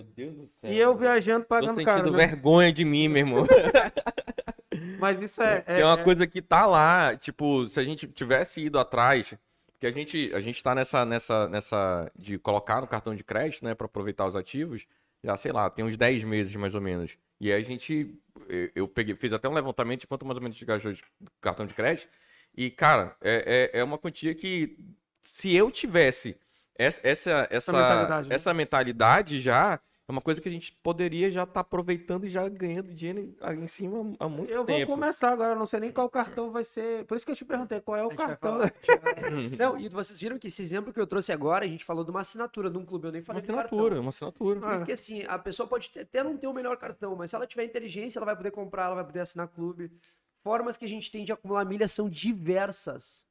céu. 0.47 0.71
E 0.73 0.79
eu 0.79 0.97
viajando, 0.97 1.43
Tô 1.45 1.49
pagando 1.49 1.71
sentindo 1.75 1.85
caro. 1.85 2.11
Né? 2.13 2.27
vergonha 2.27 2.73
de 2.73 2.85
mim, 2.85 3.09
meu 3.09 3.19
irmão. 3.27 3.47
Mas 4.99 5.21
isso 5.21 5.43
é. 5.43 5.61
Que 5.63 5.73
é 5.73 5.85
uma 5.85 5.99
coisa 5.99 6.27
que 6.27 6.41
tá 6.41 6.65
lá, 6.67 7.17
tipo, 7.17 7.67
se 7.67 7.79
a 7.81 7.85
gente 7.85 8.07
tivesse 8.07 8.61
ido 8.61 8.79
atrás, 8.79 9.35
porque 9.73 9.87
a 9.87 9.91
gente, 9.93 10.31
a 10.33 10.41
gente 10.41 10.63
tá 10.63 10.75
nessa, 10.75 11.05
nessa, 11.05 11.49
nessa 11.49 12.11
de 12.17 12.39
colocar 12.39 12.81
no 12.81 12.87
cartão 12.87 13.15
de 13.15 13.25
crédito, 13.25 13.65
né, 13.65 13.75
pra 13.75 13.87
aproveitar 13.87 14.27
os 14.27 14.37
ativos, 14.37 14.87
já, 15.25 15.37
sei 15.37 15.51
lá, 15.53 15.69
tem 15.69 15.85
uns 15.85 15.97
10 15.97 16.23
meses 16.25 16.55
mais 16.55 16.75
ou 16.75 16.81
menos. 16.81 17.19
E 17.41 17.53
aí 17.53 17.61
a 17.61 17.65
gente, 17.65 18.15
eu- 18.49 18.71
eu 18.77 18.89
peguei, 18.89 19.17
fiz 19.17 19.33
até 19.33 19.49
um 19.49 19.55
levantamento 19.55 20.03
de 20.03 20.07
quanto 20.07 20.25
mais 20.25 20.37
ou 20.37 20.43
menos 20.43 20.57
a 20.57 20.59
gente 20.59 20.67
gastou 20.69 20.93
de 20.93 21.03
cartão 21.41 21.67
de 21.67 21.75
crédito, 21.75 22.09
e, 22.57 22.71
cara, 22.71 23.17
é, 23.21 23.71
é, 23.75 23.81
é 23.81 23.85
uma 23.85 23.99
quantia 23.99 24.35
que, 24.35 24.79
se 25.23 25.55
eu 25.55 25.71
tivesse 25.71 26.37
essa, 26.77 27.01
essa, 27.03 27.49
essa, 27.51 27.73
mentalidade, 27.73 28.29
né? 28.29 28.35
essa 28.35 28.55
mentalidade 28.55 29.41
já, 29.41 29.81
é 30.09 30.13
uma 30.13 30.21
coisa 30.21 30.41
que 30.41 30.49
a 30.49 30.53
gente 30.53 30.73
poderia 30.83 31.31
já 31.31 31.45
estar 31.45 31.61
aproveitando 31.61 32.25
e 32.27 32.31
já 32.31 32.47
ganhando 32.49 32.93
dinheiro 32.93 33.35
em 33.57 33.67
cima 33.67 34.15
há 34.19 34.29
muito 34.29 34.51
Eu 34.51 34.59
vou 34.65 34.67
tempo. 34.67 34.91
começar 34.93 35.31
agora, 35.31 35.55
não 35.55 35.65
sei 35.65 35.81
nem 35.81 35.93
qual 35.93 36.09
cartão 36.11 36.51
vai 36.51 36.65
ser. 36.65 37.05
Por 37.07 37.17
isso 37.17 37.25
que 37.25 37.33
eu 37.33 37.37
te 37.37 37.45
perguntei 37.45 37.81
qual 37.81 37.97
é 37.97 38.05
o 38.05 38.15
cartão. 38.15 38.53
falar. 38.59 38.75
Não, 39.57 39.79
e 39.79 39.89
vocês 39.89 40.19
viram 40.19 40.39
que 40.39 40.49
esse 40.49 40.61
exemplo 40.61 40.93
que 40.93 41.01
eu 41.01 41.07
trouxe 41.07 41.31
agora, 41.33 41.65
a 41.65 41.69
gente 41.69 41.85
falou 41.85 42.05
de 42.05 42.11
uma 42.11 42.21
assinatura 42.21 42.69
de 42.69 42.77
um 42.79 42.85
clube, 42.85 43.07
eu 43.07 43.13
nem 43.13 43.21
Uma 43.21 43.27
falei 43.27 43.43
do 43.43 43.45
assinatura, 43.53 43.83
cartão. 43.85 44.01
uma 44.01 44.09
assinatura. 44.09 44.61
Ah. 44.65 44.77
Porque 44.79 44.93
assim, 44.93 45.25
a 45.29 45.39
pessoa 45.39 45.69
pode 45.69 45.89
ter- 45.91 46.01
até 46.01 46.23
não 46.25 46.37
ter 46.37 46.47
o 46.49 46.53
melhor 46.53 46.77
cartão, 46.77 47.15
mas 47.15 47.31
se 47.31 47.37
ela 47.37 47.47
tiver 47.47 47.65
inteligência, 47.65 48.19
ela 48.19 48.27
vai 48.27 48.37
poder 48.37 48.51
comprar, 48.51 48.87
ela 48.87 48.97
vai 48.97 49.05
poder 49.05 49.21
assinar 49.21 49.47
clube. 49.49 49.91
Formas 50.39 50.77
que 50.77 50.85
a 50.85 50.89
gente 50.89 51.11
tem 51.13 51.25
de 51.25 51.33
acumular 51.33 51.65
milhas 51.65 51.93
são 51.93 52.09
diversas. 52.11 53.25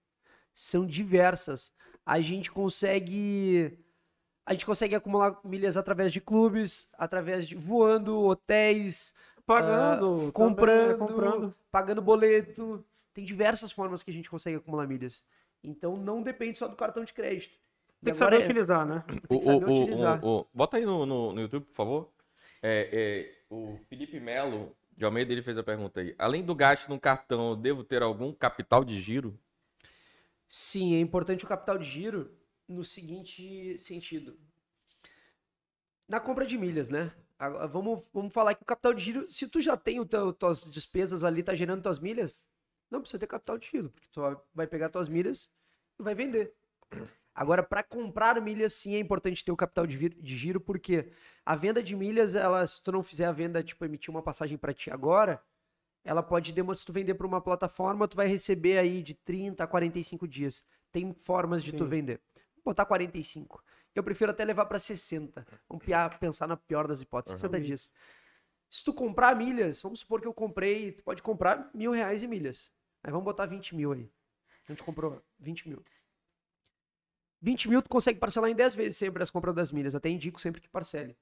São 0.55 0.85
diversas. 0.85 1.71
A 2.11 2.19
gente 2.19 2.51
consegue 2.51 3.79
a 4.45 4.51
gente 4.51 4.65
consegue 4.65 4.93
acumular 4.93 5.39
milhas 5.45 5.77
através 5.77 6.11
de 6.11 6.19
clubes, 6.19 6.89
através 6.97 7.47
de 7.47 7.55
voando, 7.55 8.19
hotéis, 8.19 9.13
Pagando, 9.45 10.05
ah, 10.05 10.09
também, 10.09 10.25
né, 10.25 10.31
comprando, 10.33 10.97
comprando. 10.97 11.55
pagando 11.71 12.01
boleto. 12.01 12.83
Tem 13.13 13.23
diversas 13.23 13.71
formas 13.71 14.03
que 14.03 14.11
a 14.11 14.13
gente 14.13 14.29
consegue 14.29 14.57
acumular 14.57 14.85
milhas. 14.87 15.23
Então 15.63 15.95
não 15.95 16.21
depende 16.21 16.57
só 16.57 16.67
do 16.67 16.75
cartão 16.75 17.05
de 17.05 17.13
crédito. 17.13 17.57
Tem 18.03 18.11
que 18.11 18.17
saber 18.17 18.41
é- 18.41 18.43
utilizar, 18.43 18.85
né? 18.85 19.05
Tem 19.29 19.39
que 19.39 19.45
saber 19.45 19.69
utilizar. 19.69 20.25
o- 20.25 20.45
bota 20.53 20.75
aí 20.75 20.85
no, 20.85 21.05
no, 21.05 21.31
no 21.31 21.39
YouTube, 21.39 21.63
por 21.67 21.75
favor. 21.75 22.09
É, 22.61 22.89
é, 22.91 23.41
o 23.49 23.79
Felipe 23.87 24.19
Melo 24.19 24.75
de 24.97 25.05
Almeida 25.05 25.31
ele 25.31 25.41
fez 25.41 25.57
a 25.57 25.63
pergunta 25.63 26.01
aí. 26.01 26.13
Além 26.19 26.43
do 26.43 26.53
gasto 26.53 26.89
no 26.89 26.99
cartão, 26.99 27.51
eu 27.51 27.55
devo 27.55 27.85
ter 27.85 28.03
algum 28.03 28.33
capital 28.33 28.83
de 28.83 28.99
giro? 28.99 29.39
Sim, 30.51 30.93
é 30.93 30.99
importante 30.99 31.43
o 31.45 31.47
capital 31.47 31.77
de 31.79 31.85
giro 31.85 32.31
no 32.67 32.85
seguinte 32.85 33.79
sentido. 33.79 34.37
Na 36.07 36.19
compra 36.19 36.45
de 36.45 36.57
milhas, 36.57 36.89
né? 36.89 37.11
Agora, 37.39 37.67
vamos, 37.67 38.09
vamos 38.13 38.33
falar 38.33 38.53
que 38.53 38.61
o 38.63 38.65
capital 38.65 38.93
de 38.93 39.03
giro, 39.03 39.29
se 39.29 39.47
tu 39.47 39.59
já 39.61 39.75
tem 39.77 39.99
o 39.99 40.05
teu, 40.05 40.31
tuas 40.33 40.69
despesas 40.69 41.23
ali, 41.23 41.41
tá 41.41 41.55
gerando 41.55 41.81
tuas 41.81 41.99
milhas, 41.99 42.41
não 42.89 43.01
precisa 43.01 43.19
ter 43.19 43.27
capital 43.27 43.57
de 43.57 43.67
giro, 43.67 43.89
porque 43.89 44.07
tu 44.11 44.21
vai- 44.53 44.67
pegar 44.67 44.89
tuas 44.89 45.07
milhas 45.09 45.49
e 45.99 46.03
vai 46.03 46.13
vender. 46.13 46.53
Agora, 47.35 47.63
para 47.63 47.83
comprar 47.83 48.41
milhas, 48.41 48.73
sim, 48.73 48.95
é 48.95 48.99
importante 48.99 49.45
ter 49.45 49.51
o 49.51 49.57
capital 49.57 49.87
de 49.87 50.37
giro, 50.37 50.61
porque 50.61 51.11
a 51.45 51.55
venda 51.55 51.83
de 51.83 51.95
milhas, 51.95 52.35
ela, 52.35 52.65
se 52.67 52.83
tu 52.83 52.91
não 52.91 53.03
fizer 53.03 53.25
a 53.25 53.31
venda, 53.31 53.63
tipo, 53.63 53.85
emitir 53.85 54.11
uma 54.11 54.23
passagem 54.23 54.57
para 54.57 54.73
ti 54.73 54.91
agora, 54.91 55.41
ela 56.03 56.23
pode 56.23 56.51
demorar, 56.51 56.75
se 56.77 56.85
tu 56.85 56.91
vender 56.93 57.13
para 57.15 57.27
uma 57.27 57.41
plataforma, 57.41 58.07
tu 58.07 58.15
vai 58.17 58.27
receber 58.27 58.77
aí 58.77 59.01
de 59.03 59.13
30 59.13 59.63
a 59.63 59.67
45 59.67 60.27
dias. 60.27 60.65
Tem 60.91 61.13
formas 61.13 61.63
de 61.63 61.71
tu 61.73 61.85
vender. 61.85 62.19
Vou 62.55 62.65
botar 62.73 62.85
45. 62.85 63.63
Eu 63.93 64.03
prefiro 64.03 64.31
até 64.31 64.43
levar 64.45 64.65
para 64.65 64.79
60. 64.79 65.45
Vamos 65.67 65.83
piar- 65.85 66.17
pensar 66.19 66.47
na 66.47 66.57
pior 66.57 66.87
das 66.87 67.01
hipóteses, 67.01 67.39
60 67.39 67.57
Uhum. 67.57 67.63
dias. 67.63 67.89
Se 68.69 68.83
tu 68.83 68.93
comprar 68.93 69.35
milhas, 69.35 69.81
vamos 69.81 69.99
supor 69.99 70.21
que 70.21 70.27
eu 70.27 70.33
comprei, 70.33 70.91
tu 70.93 71.03
pode 71.03 71.21
comprar 71.21 71.69
mil 71.73 71.91
reais 71.91 72.23
em 72.23 72.27
milhas. 72.27 72.71
Aí 73.03 73.11
vamos 73.11 73.25
botar 73.25 73.45
20 73.45 73.75
mil 73.75 73.91
aí. 73.91 74.09
A 74.67 74.71
gente 74.71 74.83
comprou 74.83 75.21
20 75.39 75.67
mil. 75.67 75.83
20 77.41 77.67
mil 77.67 77.81
tu 77.81 77.89
consegue 77.89 78.19
parcelar 78.19 78.49
em 78.49 78.55
10 78.55 78.75
vezes 78.75 78.97
sempre 78.97 79.21
as 79.23 79.29
compras 79.29 79.55
das 79.55 79.71
milhas. 79.71 79.95
Até 79.95 80.09
indico 80.09 80.39
sempre 80.39 80.61
que 80.61 80.69
parcele. 80.69 81.17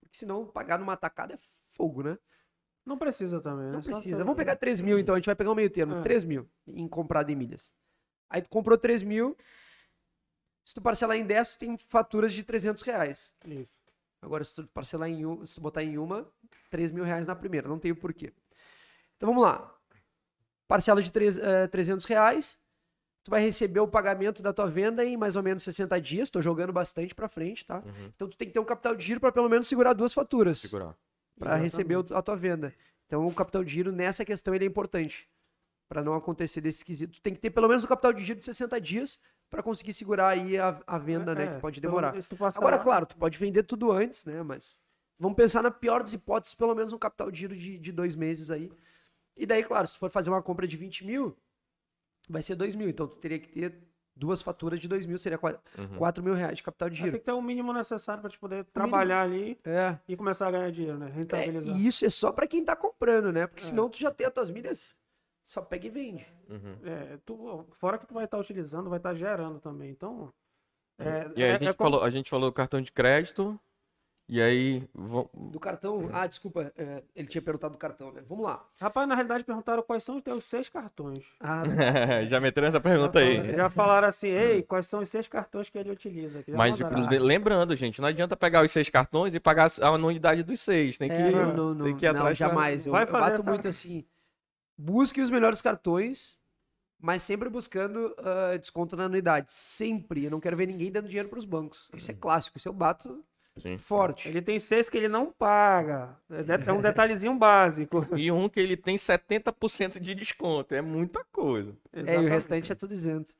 Porque 0.00 0.16
senão 0.16 0.46
pagar 0.46 0.78
numa 0.78 0.96
tacada 0.96 1.34
é 1.34 1.38
fogo, 1.72 2.02
né? 2.02 2.18
Não 2.88 2.98
precisa 2.98 3.40
também, 3.40 3.66
né? 3.66 3.72
Não 3.72 3.82
Só 3.82 3.90
precisa. 3.92 4.16
pra- 4.16 4.24
Vamos 4.24 4.36
pegar 4.36 4.56
3 4.56 4.80
mil 4.80 4.98
então, 4.98 5.14
a 5.14 5.18
gente 5.18 5.26
vai 5.26 5.34
pegar 5.36 5.50
o 5.50 5.54
meio 5.54 5.68
termo. 5.70 5.96
É. 5.96 6.02
3 6.02 6.24
mil 6.24 6.48
em 6.66 6.88
comprado 6.88 7.30
em 7.30 7.36
milhas. 7.36 7.72
Aí 8.30 8.40
tu 8.42 8.48
comprou 8.48 8.76
3 8.78 9.02
mil. 9.02 9.36
Se 10.64 10.74
tu 10.74 10.82
parcelar 10.82 11.16
em 11.16 11.24
10, 11.24 11.48
tu 11.52 11.58
tem 11.58 11.76
faturas 11.78 12.32
de 12.32 12.42
300 12.42 12.82
reais. 12.82 13.32
Isso. 13.46 13.74
Agora, 14.20 14.42
se 14.44 14.54
tu 14.54 14.66
parcelar 14.72 15.08
em 15.08 15.24
uma, 15.24 15.46
se 15.46 15.54
tu 15.54 15.60
botar 15.60 15.82
em 15.82 15.96
uma, 15.98 16.26
3 16.70 16.90
mil 16.90 17.04
reais 17.04 17.26
na 17.26 17.36
primeira. 17.36 17.68
Não 17.68 17.78
tem 17.78 17.92
o 17.92 17.96
porquê. 17.96 18.32
Então 19.16 19.28
vamos 19.28 19.42
lá. 19.42 19.72
Parcela 20.66 21.00
de 21.00 21.10
três- 21.12 21.38
eh, 21.38 21.66
300 21.68 22.04
reais. 22.04 22.58
Tu 23.24 23.30
vai 23.30 23.40
receber 23.42 23.80
o 23.80 23.88
pagamento 23.88 24.42
da 24.42 24.52
tua 24.52 24.66
venda 24.68 25.04
em 25.04 25.16
mais 25.16 25.36
ou 25.36 25.42
menos 25.42 25.62
60 25.62 26.00
dias. 26.00 26.30
Tô 26.30 26.40
jogando 26.40 26.72
bastante 26.72 27.14
pra 27.14 27.28
frente, 27.28 27.64
tá? 27.64 27.78
Uhum. 27.84 28.06
Então 28.14 28.28
tu 28.28 28.36
tem 28.36 28.48
que 28.48 28.54
ter 28.54 28.60
um 28.60 28.64
capital 28.64 28.94
de 28.94 29.04
giro 29.04 29.20
para 29.20 29.32
pelo 29.32 29.48
menos 29.48 29.68
segurar 29.68 29.92
duas 29.92 30.12
faturas 30.14 30.60
Segurar. 30.60 30.94
Para 31.38 31.56
receber 31.56 31.96
a 32.14 32.22
tua 32.22 32.36
venda. 32.36 32.74
Então 33.06 33.26
o 33.26 33.34
capital 33.34 33.64
de 33.64 33.72
giro 33.72 33.92
nessa 33.92 34.24
questão 34.24 34.54
ele 34.54 34.64
é 34.64 34.68
importante 34.68 35.28
para 35.88 36.02
não 36.04 36.14
acontecer 36.14 36.60
desse 36.60 36.78
esquisito. 36.78 37.12
Tu 37.14 37.22
tem 37.22 37.32
que 37.34 37.40
ter 37.40 37.50
pelo 37.50 37.68
menos 37.68 37.84
um 37.84 37.86
capital 37.86 38.12
de 38.12 38.22
giro 38.22 38.38
de 38.38 38.44
60 38.44 38.80
dias 38.80 39.18
para 39.50 39.62
conseguir 39.62 39.94
segurar 39.94 40.28
aí 40.28 40.58
a, 40.58 40.78
a 40.86 40.98
venda, 40.98 41.34
né, 41.34 41.44
É, 41.44 41.54
que 41.54 41.60
pode 41.60 41.80
pelo- 41.80 41.92
demorar. 41.92 42.14
Agora, 42.58 42.76
lá- 42.76 42.82
claro, 42.82 43.06
tu 43.06 43.16
pode 43.16 43.38
vender 43.38 43.62
tudo 43.62 43.90
antes, 43.90 44.24
né, 44.26 44.42
mas 44.42 44.82
vamos 45.18 45.36
pensar 45.36 45.62
na 45.62 45.70
pior 45.70 46.02
das 46.02 46.12
hipóteses, 46.12 46.54
pelo 46.54 46.74
menos 46.74 46.92
um 46.92 46.98
capital 46.98 47.30
de 47.30 47.38
giro 47.38 47.56
de, 47.56 47.78
de 47.78 47.90
dois 47.92 48.14
meses 48.14 48.50
aí. 48.50 48.70
E 49.34 49.46
daí, 49.46 49.64
claro, 49.64 49.86
se 49.86 49.94
tu 49.94 49.98
for 50.00 50.10
fazer 50.10 50.28
uma 50.28 50.42
compra 50.42 50.66
de 50.66 50.76
20 50.76 51.06
mil, 51.06 51.34
vai 52.28 52.42
ser 52.42 52.54
2 52.56 52.74
mil. 52.74 52.90
Então 52.90 53.06
tu 53.08 53.16
teria 53.18 53.38
que 53.38 53.48
ter 53.48 53.72
duas 54.18 54.42
faturas 54.42 54.80
de 54.80 54.88
2 54.88 55.06
mil, 55.06 55.16
seria 55.16 55.38
4, 55.38 55.60
Uhum. 55.78 56.24
mil 56.24 56.34
reais 56.34 56.56
de 56.56 56.62
capital 56.62 56.90
de 56.90 56.96
Tem 56.96 57.04
giro. 57.06 57.18
que 57.18 57.24
ter 57.24 57.32
o 57.32 57.40
mínimo 57.40 57.72
necessário 57.72 58.20
pra 58.20 58.28
te 58.30 58.38
poder 58.38 58.64
trabalhar 58.66 59.22
ali 59.22 59.58
É. 59.64 59.96
e 60.08 60.16
começar 60.16 60.48
a 60.48 60.50
ganhar 60.50 60.70
dinheiro, 60.72 60.98
né? 60.98 61.08
É, 61.08 61.12
Rentabilizar. 61.12 61.76
e 61.76 61.86
isso 61.86 62.04
é 62.04 62.10
só 62.10 62.32
pra 62.32 62.46
quem 62.46 62.64
tá 62.64 62.74
comprando, 62.76 63.32
né? 63.32 63.42
É. 63.42 63.46
Porque 63.46 63.62
senão 63.62 63.88
tu 63.88 63.98
já 63.98 64.10
tem 64.10 64.26
as 64.26 64.32
tuas 64.32 64.50
milhas, 64.50 64.96
só 65.44 65.62
pega 65.62 65.86
e 65.86 65.90
vende. 65.90 66.26
Uhum. 66.50 66.76
É, 66.84 67.18
tu, 67.24 67.64
fora 67.72 67.96
que 67.96 68.06
tu 68.06 68.12
vai 68.14 68.24
estar 68.24 68.38
utilizando, 68.38 68.90
vai 68.90 68.98
estar 68.98 69.14
gerando 69.14 69.60
também. 69.60 69.90
Então. 69.90 70.32
É, 70.98 71.30
E 71.36 71.44
aí 71.44 71.50
é- 71.50 71.54
a 71.54 71.58
gente, 71.58 71.68
é 71.68 71.72
como- 71.72 71.90
falou, 71.90 72.04
a 72.04 72.10
gente 72.10 72.28
falou 72.28 72.52
cartão 72.52 72.80
de 72.82 72.90
crédito. 72.90 73.58
E 74.30 74.42
aí. 74.42 74.86
vão- 74.94 75.30
Do 75.34 75.58
cartão. 75.58 76.10
Ah, 76.12 76.26
desculpa, 76.26 76.70
é, 76.76 77.02
ele 77.16 77.28
tinha 77.28 77.40
perguntado 77.40 77.72
do 77.72 77.78
cartão, 77.78 78.12
né? 78.12 78.22
Vamos 78.28 78.44
lá. 78.44 78.62
Rapaz, 78.78 79.08
na 79.08 79.14
realidade 79.14 79.42
perguntaram 79.42 79.82
quais 79.82 80.04
são 80.04 80.16
os 80.18 80.22
teus 80.22 80.44
seis 80.44 80.68
cartões. 80.68 81.24
Ah, 81.40 81.62
Já 82.28 82.38
meteram 82.38 82.68
essa 82.68 82.78
pergunta 82.80 83.18
já, 83.20 83.26
aí. 83.26 83.36
falaram, 83.38 83.56
já 83.56 83.70
falaram 83.70 84.08
assim, 84.08 84.28
ei, 84.28 84.62
quais 84.62 84.86
são 84.86 85.00
os 85.00 85.08
seis 85.08 85.26
cartões 85.26 85.70
que 85.70 85.78
ele 85.78 85.90
utiliza? 85.90 86.42
Que 86.42 86.50
Mas 86.52 86.78
mandaram. 86.78 87.24
lembrando, 87.24 87.74
gente, 87.74 88.00
não 88.02 88.08
adianta 88.08 88.36
pegar 88.36 88.62
os 88.62 88.70
seis 88.70 88.90
cartões 88.90 89.34
e 89.34 89.40
pagar 89.40 89.70
a 89.80 89.88
anuidade 89.88 90.42
dos 90.42 90.60
seis. 90.60 90.98
Tem 90.98 91.08
que, 91.08 91.16
é, 91.16 91.30
não, 91.30 91.54
não, 91.54 91.74
não, 91.74 91.84
tem 91.86 91.96
que 91.96 92.04
ir 92.04 92.12
não, 92.12 92.20
atrás. 92.20 92.36
pra- 92.36 92.48
jamais. 92.48 92.84
Eu, 92.84 92.92
Vai 92.92 93.04
eu 93.04 93.06
fazer 93.06 93.24
bato 93.30 93.40
essa- 93.40 93.50
muito 93.50 93.66
assim. 93.68 94.04
Busque 94.76 95.20
os 95.22 95.30
melhores 95.30 95.62
cartões, 95.62 96.38
mas 97.00 97.22
sempre 97.22 97.48
buscando 97.48 98.14
ah, 98.18 98.56
desconto 98.58 98.94
na 98.94 99.04
anuidade. 99.04 99.50
Sempre. 99.52 100.24
Eu 100.24 100.30
não 100.30 100.38
quero 100.40 100.56
ver 100.56 100.66
ninguém 100.66 100.92
dando 100.92 101.08
dinheiro 101.08 101.28
pros 101.30 101.44
bancos. 101.46 101.88
Isso 101.96 102.10
é 102.10 102.14
clássico. 102.14 102.58
Isso 102.58 102.68
eu 102.68 102.72
bato 102.74 103.24
Sim. 103.58 103.78
forte. 103.78 104.28
Ele 104.28 104.42
tem 104.42 104.58
seis 104.58 104.88
que 104.88 104.96
ele 104.96 105.08
não 105.08 105.32
paga. 105.32 106.16
É 106.30 106.68
é 106.68 106.72
um 106.72 106.80
detalhezinho 106.80 107.34
básico. 107.34 108.06
E 108.16 108.30
um 108.30 108.48
que 108.48 108.60
ele 108.60 108.76
tem 108.76 108.96
70% 108.96 109.98
de 109.98 110.14
desconto. 110.14 110.74
É 110.74 110.80
muita 110.82 111.24
coisa. 111.32 111.74
É, 111.92 111.98
e 111.98 112.00
o 112.00 112.04
Exatamente. 112.04 112.30
restante 112.30 112.72
é 112.72 112.74
tudo 112.74 112.92
isento. 112.92 113.32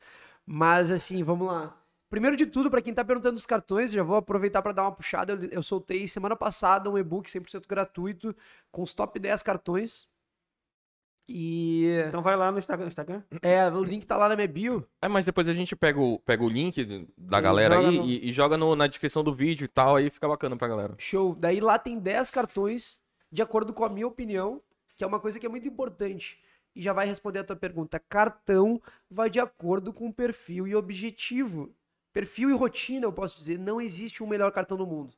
Mas 0.46 0.90
assim, 0.90 1.22
vamos 1.22 1.46
lá. 1.46 1.76
Primeiro 2.10 2.36
de 2.36 2.46
tudo, 2.46 2.70
para 2.70 2.80
quem 2.80 2.94
tá 2.94 3.04
perguntando 3.04 3.34
dos 3.34 3.44
cartões, 3.44 3.90
já 3.90 4.02
vou 4.02 4.16
aproveitar 4.16 4.62
para 4.62 4.72
dar 4.72 4.82
uma 4.82 4.92
puxada. 4.92 5.34
Eu, 5.34 5.48
eu 5.50 5.62
soltei 5.62 6.08
semana 6.08 6.34
passada 6.34 6.90
um 6.90 6.96
e-book 6.96 7.30
100% 7.30 7.66
gratuito 7.68 8.34
com 8.70 8.82
os 8.82 8.94
top 8.94 9.18
10 9.18 9.42
cartões. 9.42 10.08
E 11.28 12.04
Então 12.08 12.22
vai 12.22 12.36
lá 12.36 12.50
no 12.50 12.58
Instagram. 12.58 12.86
Instagram? 12.86 13.22
é, 13.42 13.68
o 13.70 13.84
link 13.84 14.06
tá 14.06 14.16
lá 14.16 14.28
na 14.28 14.34
minha 14.36 14.48
bio. 14.48 14.86
É, 15.02 15.08
mas 15.08 15.26
depois 15.26 15.46
a 15.48 15.52
gente 15.54 15.76
pega 15.76 16.00
o, 16.00 16.18
pega 16.20 16.42
o 16.42 16.48
link 16.48 17.06
da 17.18 17.38
E 17.38 17.42
galera 17.42 17.78
aí 17.78 17.98
no- 17.98 18.04
e, 18.06 18.28
e 18.30 18.32
joga 18.32 18.56
no- 18.56 18.74
na 18.74 18.86
descrição 18.86 19.22
do 19.22 19.34
vídeo 19.34 19.64
e 19.64 19.68
tal. 19.68 19.96
Aí 19.96 20.08
fica 20.08 20.26
bacana 20.26 20.56
pra 20.56 20.68
galera. 20.68 20.94
Show. 20.98 21.34
Daí 21.38 21.60
lá 21.60 21.78
tem 21.78 21.98
10 21.98 22.30
cartões, 22.30 23.00
de 23.30 23.42
acordo 23.42 23.74
com 23.74 23.84
a 23.84 23.88
minha 23.90 24.06
opinião, 24.06 24.62
que 24.96 25.04
é 25.04 25.06
uma 25.06 25.20
coisa 25.20 25.38
que 25.38 25.44
é 25.44 25.48
muito 25.50 25.68
importante. 25.68 26.38
E 26.74 26.80
já 26.80 26.92
vai 26.92 27.06
responder 27.06 27.40
a 27.40 27.44
tua 27.44 27.56
pergunta. 27.56 27.98
Cartão 27.98 28.80
vai 29.10 29.28
de 29.28 29.38
acordo 29.40 29.92
com 29.92 30.10
perfil 30.10 30.66
e 30.66 30.74
objetivo. 30.74 31.74
Perfil 32.12 32.50
e 32.50 32.54
rotina, 32.54 33.04
eu 33.04 33.12
posso 33.12 33.36
dizer. 33.36 33.58
Não 33.58 33.80
existe 33.80 34.22
um 34.22 34.26
melhor 34.26 34.50
cartão 34.50 34.78
no 34.78 34.86
mundo. 34.86 35.12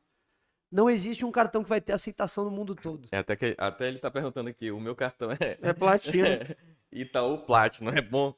Não 0.71 0.89
existe 0.89 1.25
um 1.25 1.33
cartão 1.33 1.63
que 1.63 1.69
vai 1.69 1.81
ter 1.81 1.93
aceitação 1.93 2.45
no 2.45 2.51
mundo 2.51 2.75
todo. 2.75 3.09
É, 3.11 3.19
até, 3.19 3.35
que, 3.35 3.57
até 3.59 3.89
ele 3.89 3.99
tá 3.99 4.11
perguntando 4.11 4.49
aqui. 4.49 4.71
O 4.71 4.79
meu 4.79 4.95
cartão 4.95 5.31
é 5.33 5.59
É 5.61 5.73
platina. 5.73 6.57
Itaú 6.93 7.39
Platinum. 7.39 7.91
É 7.91 8.01
bom. 8.01 8.35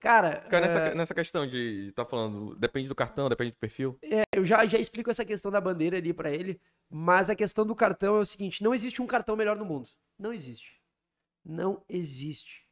Cara, 0.00 0.40
Cara, 0.48 0.66
é, 0.66 0.68
nessa, 0.68 0.94
nessa 0.94 1.14
questão 1.14 1.46
de 1.46 1.88
estar 1.88 2.04
tá 2.04 2.10
falando, 2.10 2.54
depende 2.56 2.88
do 2.88 2.94
cartão, 2.94 3.28
depende 3.28 3.52
do 3.52 3.58
perfil. 3.58 3.98
é, 4.02 4.22
eu 4.32 4.44
já, 4.46 4.64
já 4.64 4.78
explico 4.78 5.10
essa 5.10 5.26
questão 5.26 5.50
da 5.50 5.60
bandeira 5.60 5.98
ali 5.98 6.12
pra 6.14 6.30
ele. 6.30 6.60
Mas 6.88 7.28
a 7.30 7.36
questão 7.36 7.66
do 7.66 7.74
cartão 7.74 8.16
é 8.16 8.20
o 8.20 8.24
seguinte: 8.24 8.62
não 8.62 8.74
existe 8.74 9.00
um 9.00 9.06
cartão 9.06 9.36
melhor 9.36 9.56
no 9.56 9.64
mundo. 9.64 9.88
Não 10.18 10.32
existe. 10.32 10.80
Não 11.44 11.84
existe. 11.88 12.66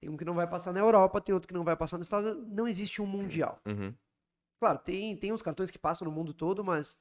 Tem 0.00 0.10
um 0.10 0.16
que 0.16 0.24
não 0.24 0.34
vai 0.34 0.46
passar 0.46 0.72
na 0.72 0.80
Europa, 0.80 1.20
tem 1.20 1.34
outro 1.34 1.48
que 1.48 1.54
não 1.54 1.64
vai 1.64 1.76
passar 1.76 1.96
nos 1.98 2.06
Estados 2.06 2.30
Unidos. 2.30 2.52
Não 2.52 2.68
existe 2.68 3.00
um 3.00 3.06
mundial. 3.06 3.60
Uhum. 3.66 3.94
Claro, 4.60 4.78
tem, 4.78 5.16
tem 5.16 5.32
uns 5.32 5.42
cartões 5.42 5.70
que 5.70 5.78
passam 5.78 6.06
no 6.06 6.12
mundo 6.12 6.32
todo, 6.32 6.62
mas 6.62 6.98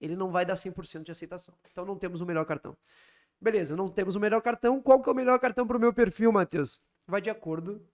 ele 0.00 0.16
não 0.16 0.30
vai 0.30 0.44
dar 0.44 0.54
100% 0.54 1.04
de 1.04 1.12
aceitação. 1.12 1.54
Então 1.70 1.84
não 1.84 1.96
temos 1.96 2.20
o 2.20 2.26
melhor 2.26 2.44
cartão. 2.44 2.76
Beleza, 3.40 3.76
não 3.76 3.88
temos 3.88 4.14
o 4.14 4.20
melhor 4.20 4.40
cartão. 4.40 4.80
Qual 4.80 5.02
que 5.02 5.08
é 5.08 5.12
o 5.12 5.14
melhor 5.14 5.38
cartão 5.38 5.66
pro 5.66 5.78
meu 5.78 5.92
perfil, 5.92 6.32
Matheus? 6.32 6.80
Vai 7.06 7.20
de 7.20 7.30
acordo 7.30 7.86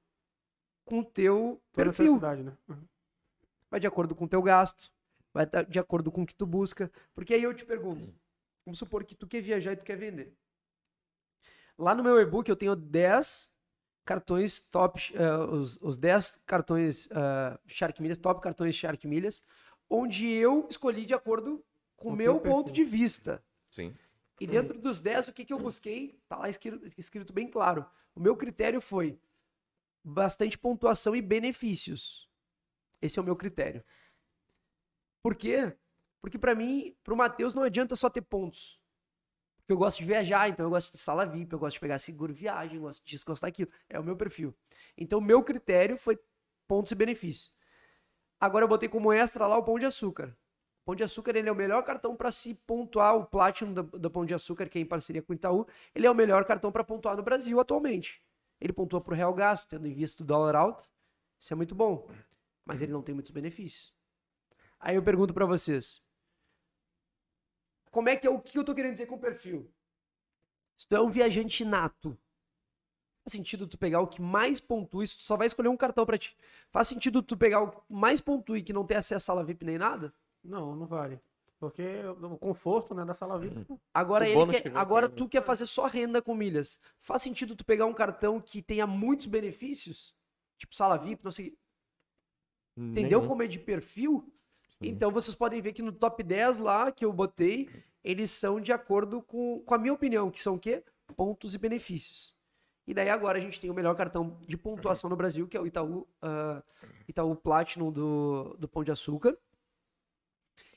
com 0.84 1.00
o 1.00 1.04
teu 1.04 1.60
Tua 1.72 1.84
perfil. 1.84 2.20
né? 2.20 2.56
Vai 3.70 3.80
de 3.80 3.86
acordo 3.86 4.14
com 4.14 4.24
o 4.24 4.28
teu 4.28 4.42
gasto. 4.42 4.92
Vai 5.32 5.46
tá 5.46 5.62
de 5.62 5.78
acordo 5.78 6.10
com 6.10 6.22
o 6.22 6.26
que 6.26 6.34
tu 6.34 6.46
busca. 6.46 6.90
Porque 7.14 7.34
aí 7.34 7.42
eu 7.42 7.54
te 7.54 7.64
pergunto. 7.64 8.12
Vamos 8.64 8.78
supor 8.78 9.04
que 9.04 9.14
tu 9.16 9.26
quer 9.26 9.40
viajar 9.40 9.72
e 9.72 9.76
tu 9.76 9.84
quer 9.84 9.96
vender. 9.96 10.36
Lá 11.78 11.94
no 11.94 12.02
meu 12.02 12.20
e-book 12.20 12.48
eu 12.48 12.56
tenho 12.56 12.76
10 12.76 13.50
cartões 14.04 14.60
top, 14.60 15.00
eh, 15.14 15.36
os, 15.38 15.78
os 15.80 15.96
10 15.96 16.40
cartões 16.44 17.08
eh, 17.10 17.58
Shark 17.66 18.02
Milhas, 18.02 18.18
top 18.18 18.40
cartões 18.40 18.74
Shark 18.74 19.06
Milhas, 19.06 19.44
onde 19.88 20.28
eu 20.28 20.66
escolhi 20.68 21.06
de 21.06 21.14
acordo 21.14 21.64
com 22.00 22.08
o 22.08 22.16
meu 22.16 22.40
ponto 22.40 22.72
de 22.72 22.82
vista. 22.82 23.44
Sim. 23.70 23.94
E 24.40 24.46
dentro 24.46 24.78
dos 24.78 25.00
10, 25.00 25.28
o 25.28 25.32
que, 25.34 25.44
que 25.44 25.52
eu 25.52 25.58
busquei? 25.58 26.18
Tá 26.26 26.38
lá 26.38 26.48
escrito, 26.48 26.90
escrito 26.96 27.30
bem 27.30 27.46
claro. 27.46 27.84
O 28.14 28.20
meu 28.20 28.34
critério 28.34 28.80
foi 28.80 29.20
bastante 30.02 30.58
pontuação 30.58 31.14
e 31.14 31.20
benefícios. 31.20 32.26
Esse 33.02 33.18
é 33.18 33.22
o 33.22 33.24
meu 33.24 33.36
critério. 33.36 33.84
Por 35.22 35.34
quê? 35.34 35.76
Porque 36.22 36.38
pra 36.38 36.54
mim, 36.54 36.96
pro 37.04 37.14
Matheus, 37.14 37.54
não 37.54 37.62
adianta 37.62 37.94
só 37.94 38.08
ter 38.08 38.22
pontos. 38.22 38.80
Porque 39.58 39.74
eu 39.74 39.78
gosto 39.78 39.98
de 39.98 40.06
viajar, 40.06 40.48
então 40.48 40.64
eu 40.64 40.70
gosto 40.70 40.92
de 40.92 40.98
sala 40.98 41.26
VIP, 41.26 41.52
eu 41.52 41.58
gosto 41.58 41.74
de 41.74 41.80
pegar 41.80 41.98
seguro 41.98 42.32
viagem, 42.32 42.76
eu 42.76 42.82
gosto 42.82 43.04
disso, 43.04 43.26
gosto 43.26 43.42
daquilo. 43.42 43.70
É 43.90 44.00
o 44.00 44.02
meu 44.02 44.16
perfil. 44.16 44.56
Então, 44.96 45.18
o 45.18 45.22
meu 45.22 45.42
critério 45.42 45.98
foi 45.98 46.18
pontos 46.66 46.90
e 46.92 46.94
benefícios. 46.94 47.54
Agora 48.40 48.64
eu 48.64 48.68
botei 48.68 48.88
como 48.88 49.12
extra 49.12 49.46
lá 49.46 49.58
o 49.58 49.62
pão 49.62 49.78
de 49.78 49.84
açúcar. 49.84 50.34
Pão 50.90 50.96
de 50.96 51.04
Açúcar 51.04 51.36
ele 51.36 51.48
é 51.48 51.52
o 51.52 51.54
melhor 51.54 51.84
cartão 51.84 52.16
para 52.16 52.32
se 52.32 52.52
pontuar 52.52 53.14
o 53.16 53.24
Platinum 53.24 53.72
da, 53.72 54.10
Pão 54.10 54.26
de 54.26 54.34
Açúcar, 54.34 54.68
que 54.68 54.76
é 54.76 54.82
em 54.82 54.84
parceria 54.84 55.22
com 55.22 55.32
o 55.32 55.36
Itaú. 55.36 55.64
Ele 55.94 56.04
é 56.04 56.10
o 56.10 56.14
melhor 56.14 56.44
cartão 56.44 56.72
para 56.72 56.82
pontuar 56.82 57.16
no 57.16 57.22
Brasil 57.22 57.60
atualmente. 57.60 58.20
Ele 58.60 58.72
pontua 58.72 59.00
para 59.00 59.12
o 59.12 59.16
real 59.16 59.32
gasto, 59.32 59.68
tendo 59.68 59.86
em 59.86 59.92
vista 59.94 60.24
o 60.24 60.26
dólar 60.26 60.56
alto. 60.56 60.90
Isso 61.38 61.52
é 61.52 61.56
muito 61.56 61.76
bom. 61.76 62.10
Mas 62.64 62.82
ele 62.82 62.90
não 62.90 63.02
tem 63.02 63.14
muitos 63.14 63.30
benefícios. 63.30 63.94
Aí 64.80 64.96
eu 64.96 65.02
pergunto 65.02 65.32
para 65.32 65.46
vocês: 65.46 66.02
como 67.92 68.08
é 68.08 68.16
que 68.16 68.26
é 68.26 68.30
o 68.30 68.40
que 68.40 68.58
eu 68.58 68.64
tô 68.64 68.74
querendo 68.74 68.94
dizer 68.94 69.06
com 69.06 69.14
o 69.14 69.20
perfil? 69.20 69.72
Se 70.74 70.88
tu 70.88 70.96
é 70.96 71.00
um 71.00 71.08
viajante 71.08 71.64
nato, 71.64 72.18
faz 73.22 73.30
sentido 73.30 73.68
tu 73.68 73.78
pegar 73.78 74.00
o 74.00 74.08
que 74.08 74.20
mais 74.20 74.58
pontue, 74.58 75.06
se 75.06 75.18
tu 75.18 75.22
só 75.22 75.36
vai 75.36 75.46
escolher 75.46 75.68
um 75.68 75.76
cartão 75.76 76.04
para 76.04 76.18
ti. 76.18 76.36
Faz 76.68 76.88
sentido 76.88 77.22
tu 77.22 77.36
pegar 77.36 77.60
o 77.60 77.70
que 77.70 77.80
mais 77.88 78.20
pontue 78.20 78.64
que 78.64 78.72
não 78.72 78.84
tem 78.84 78.96
acesso 78.96 79.30
à 79.30 79.34
sala 79.34 79.44
VIP 79.44 79.64
nem 79.64 79.78
nada? 79.78 80.12
Não, 80.42 80.74
não 80.74 80.86
vale. 80.86 81.20
Porque 81.58 81.82
o 82.22 82.38
conforto 82.38 82.94
né, 82.94 83.04
da 83.04 83.12
sala 83.12 83.38
VIP. 83.38 83.66
Agora, 83.92 84.24
O 84.24 84.28
ele 84.28 84.52
quer- 84.52 84.62
que 84.62 84.68
agora 84.78 85.08
tu 85.10 85.28
quer 85.28 85.42
fazer 85.42 85.66
só 85.66 85.86
renda 85.86 86.22
com 86.22 86.34
milhas. 86.34 86.80
Faz 86.98 87.20
sentido 87.20 87.54
tu 87.54 87.64
pegar 87.64 87.84
um 87.84 87.92
cartão 87.92 88.40
que 88.40 88.62
tenha 88.62 88.86
muitos 88.86 89.26
benefícios? 89.26 90.14
Tipo 90.56 90.74
sala 90.74 90.96
VIP, 90.96 91.22
não 91.22 91.30
sei. 91.32 91.54
Entendeu 92.76 93.18
Nenhum. 93.18 93.28
como 93.28 93.42
é 93.42 93.46
de 93.46 93.58
perfil? 93.58 94.32
Sim. 94.78 94.88
Então 94.88 95.10
vocês 95.10 95.34
podem 95.34 95.60
ver 95.60 95.74
que 95.74 95.82
no 95.82 95.92
top 95.92 96.22
10 96.22 96.58
lá 96.58 96.90
que 96.90 97.04
eu 97.04 97.12
botei, 97.12 97.68
eles 98.02 98.30
são 98.30 98.58
de 98.58 98.72
acordo 98.72 99.20
com, 99.20 99.60
com 99.60 99.74
a 99.74 99.78
minha 99.78 99.92
opinião, 99.92 100.30
que 100.30 100.42
são 100.42 100.54
o 100.54 100.58
quê? 100.58 100.82
Pontos 101.14 101.54
e 101.54 101.58
benefícios. 101.58 102.34
E 102.86 102.94
daí 102.94 103.10
agora 103.10 103.36
a 103.36 103.40
gente 103.40 103.60
tem 103.60 103.70
o 103.70 103.74
melhor 103.74 103.94
cartão 103.94 104.38
de 104.48 104.56
pontuação 104.56 105.10
no 105.10 105.16
Brasil, 105.16 105.46
que 105.46 105.56
é 105.56 105.60
o 105.60 105.66
Itaú, 105.66 106.08
ah, 106.22 106.62
Itaú 107.06 107.36
Platinum 107.36 107.92
do, 107.92 108.56
do 108.58 108.66
Pão 108.66 108.82
de 108.82 108.90
Açúcar. 108.90 109.36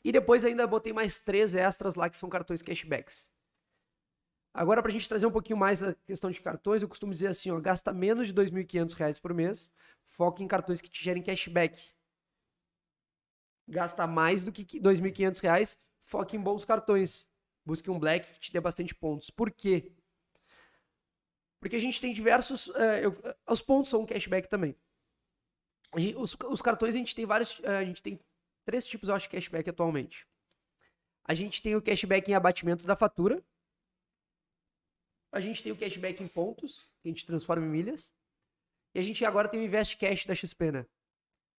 E 0.04 0.12
depois 0.12 0.46
ainda 0.46 0.68
botei 0.68 0.94
mais 0.94 1.18
três 1.20 1.56
extras 1.56 1.96
lá 1.96 2.10
que 2.10 2.18
são 2.18 2.30
cartões 2.30 2.62
cashbacks. 2.62 3.30
Agora, 4.54 4.82
pra 4.84 4.92
gente 4.92 5.10
trazer 5.10 5.26
um 5.26 5.32
pouquinho 5.32 5.58
mais 5.58 5.82
a 5.82 5.96
questão 6.06 6.30
de 6.30 6.40
cartões, 6.40 6.82
eu 6.82 6.88
costumo 6.88 7.12
dizer 7.12 7.28
assim, 7.28 7.50
ó, 7.52 7.60
gasta 7.60 7.92
menos 7.92 8.28
de 8.28 8.34
2.500 8.34 8.94
reais 8.96 9.20
por 9.20 9.34
mês, 9.34 9.72
foca 10.06 10.44
em 10.44 10.48
cartões 10.48 10.80
que 10.82 10.90
te 10.90 11.04
gerem 11.04 11.24
cashback. 11.24 11.80
Gasta 13.68 14.06
mais 14.08 14.44
do 14.44 14.52
que 14.52 14.80
2.500 14.80 15.40
reais, 15.42 15.82
foca 16.02 16.36
em 16.36 16.40
bons 16.42 16.66
cartões. 16.66 17.30
Busque 17.66 17.90
um 17.90 18.00
black 18.00 18.32
que 18.34 18.40
te 18.40 18.52
dê 18.52 18.60
bastante 18.60 18.94
pontos. 18.94 19.30
Por 19.30 19.50
quê? 19.52 19.92
Porque 21.60 21.76
a 21.76 21.80
gente 21.80 22.00
tem 22.02 22.14
diversos... 22.14 22.70
eh, 22.76 23.06
eu- 23.06 23.18
eh, 23.24 23.36
os 23.50 23.62
pontos 23.62 23.90
são 23.90 24.02
um 24.02 24.06
cashback 24.06 24.48
também. 24.50 24.76
A 25.92 26.20
Os, 26.20 26.36
os 26.50 26.62
cartões 26.62 26.96
a 26.96 26.98
gente 26.98 27.16
tem 27.16 27.26
vários... 27.26 27.62
eh, 27.64 27.78
a 27.78 27.86
gente 27.86 28.02
tem 28.02 28.20
três 28.66 28.86
tipos, 28.86 29.10
eu 29.10 29.16
acho, 29.16 29.26
de 29.26 29.30
cashback 29.30 29.70
atualmente. 29.70 30.28
A 31.26 31.34
gente 31.34 31.62
tem 31.62 31.76
o 31.76 31.82
cashback 31.82 32.30
em 32.30 32.34
abatimento 32.34 32.86
da 32.86 32.96
fatura. 32.96 33.44
A 35.32 35.40
gente 35.40 35.64
tem 35.64 35.72
o 35.72 35.78
cashback 35.78 36.22
em 36.22 36.28
pontos, 36.28 36.88
que 37.02 37.08
a 37.08 37.12
gente 37.12 37.26
transforma 37.26 37.66
em 37.66 37.70
milhas. 37.70 38.14
E 38.94 39.00
a 39.00 39.02
gente 39.02 39.26
agora 39.26 39.48
tem 39.48 39.60
o 39.60 39.64
Invest 39.64 39.98
Cash 39.98 40.26
da 40.26 40.36
XP, 40.36 40.72
né? 40.72 40.86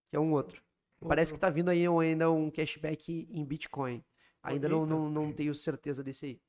Que 0.09 0.17
é 0.17 0.21
um 0.21 0.33
outro. 0.33 0.63
Parece 1.07 1.33
que 1.35 1.41
tá 1.41 1.51
vindo 1.51 1.71
aí 1.71 1.85
ainda 1.87 2.31
um 2.31 2.51
cashback 2.51 3.27
em 3.31 3.45
Bitcoin. 3.45 4.05
Ainda 4.43 4.69
não, 4.69 4.87
não, 4.87 5.11
não 5.11 5.33
tenho 5.33 5.55
certeza 5.55 6.03
desse 6.03 6.27
aí. 6.27 6.41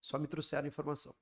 Só 0.00 0.18
me 0.18 0.26
trouxeram 0.26 0.64
a 0.64 0.68
informação. 0.68 1.14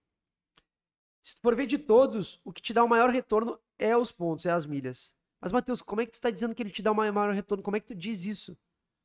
Se 1.23 1.37
tu 1.37 1.43
for 1.43 1.57
ver 1.57 1.67
de 1.67 1.79
todos, 1.79 2.41
o 2.45 2.53
que 2.53 2.63
te 2.63 2.73
dá 2.73 2.85
o 2.85 2.89
maior 2.89 3.11
retorno 3.11 3.59
é 3.79 3.97
os 3.97 4.13
pontos, 4.13 4.47
é 4.47 4.51
as 4.51 4.67
milhas. 4.67 5.15
Mas, 5.41 5.53
Matheus, 5.53 5.83
como 5.83 6.01
é 6.01 6.07
que 6.07 6.13
tu 6.13 6.21
tá 6.21 6.31
dizendo 6.31 6.55
que 6.55 6.63
ele 6.63 6.71
te 6.71 6.83
dá 6.83 6.93
o 6.93 6.95
maior 6.95 7.33
retorno? 7.33 7.63
Como 7.63 7.77
é 7.77 7.81
que 7.81 7.87
tu 7.87 7.95
diz 7.95 8.25
isso? 8.25 8.57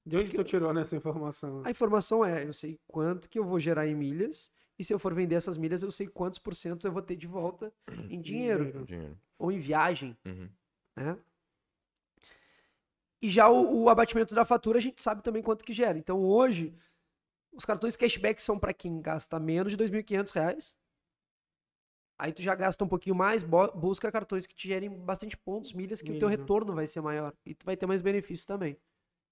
De 0.06 0.18
onde 0.18 0.34
tu 0.34 0.44
tirou 0.44 0.73
nessa 0.73 0.95
informação? 0.95 1.61
A 1.65 1.69
informação 1.69 2.26
é, 2.26 2.45
eu 2.45 2.53
sei 2.53 2.80
quanto 2.88 3.30
que 3.30 3.38
eu 3.38 3.45
vou 3.45 3.60
gerar 3.60 3.88
em 3.88 3.95
milhas, 3.95 4.52
e 4.80 4.84
se 4.84 4.94
eu 4.94 4.98
for 4.99 5.14
vender 5.14 5.36
essas 5.36 5.57
milhas, 5.57 5.84
eu 5.84 5.91
sei 5.91 6.07
quantos 6.07 6.40
por 6.40 6.56
cento 6.56 6.88
eu 6.88 6.91
vou 6.91 7.02
ter 7.03 7.15
de 7.15 7.28
volta 7.28 7.72
em 8.10 8.19
dinheiro 8.19 8.84
Dinheiro. 8.84 9.18
ou 9.38 9.52
em 9.52 9.60
viagem, 9.60 10.18
Uhum. 10.26 10.49
né? 10.95 11.18
E 13.22 13.30
já 13.30 13.48
o, 13.48 13.84
o 13.84 13.90
abatimento 13.90 14.34
da 14.34 14.44
fatura, 14.44 14.80
a 14.80 14.82
gente 14.82 14.99
sabe 14.99 15.22
também 15.22 15.44
quanto 15.44 15.64
que 15.64 15.73
gera. 15.73 15.95
Então, 15.95 16.19
hoje, 16.26 16.73
os 17.53 17.64
cartões 17.64 17.95
cashback 17.95 18.41
são 18.41 18.57
para 18.57 18.73
quem 18.73 18.99
gasta 18.99 19.40
menos 19.40 19.72
de 19.72 19.78
2.500 19.78 20.32
reais. 20.32 20.76
Aí 22.18 22.34
tu 22.34 22.41
já 22.41 22.56
gasta 22.56 22.84
um 22.84 22.88
pouquinho 22.88 23.15
mais, 23.15 23.44
busca 23.44 24.11
cartões 24.11 24.48
que 24.48 24.56
te 24.56 24.68
gerem 24.68 24.90
bastante 24.90 25.38
pontos, 25.38 25.73
milhas, 25.73 26.02
que 26.02 26.11
o 26.11 26.18
teu 26.19 26.30
né? 26.30 26.36
retorno 26.36 26.73
vai 26.73 26.88
ser 26.88 27.02
maior. 27.02 27.34
E 27.45 27.53
tu 27.53 27.64
vai 27.65 27.78
ter 27.78 27.86
mais 27.86 28.02
benefícios 28.02 28.45
também. 28.45 28.76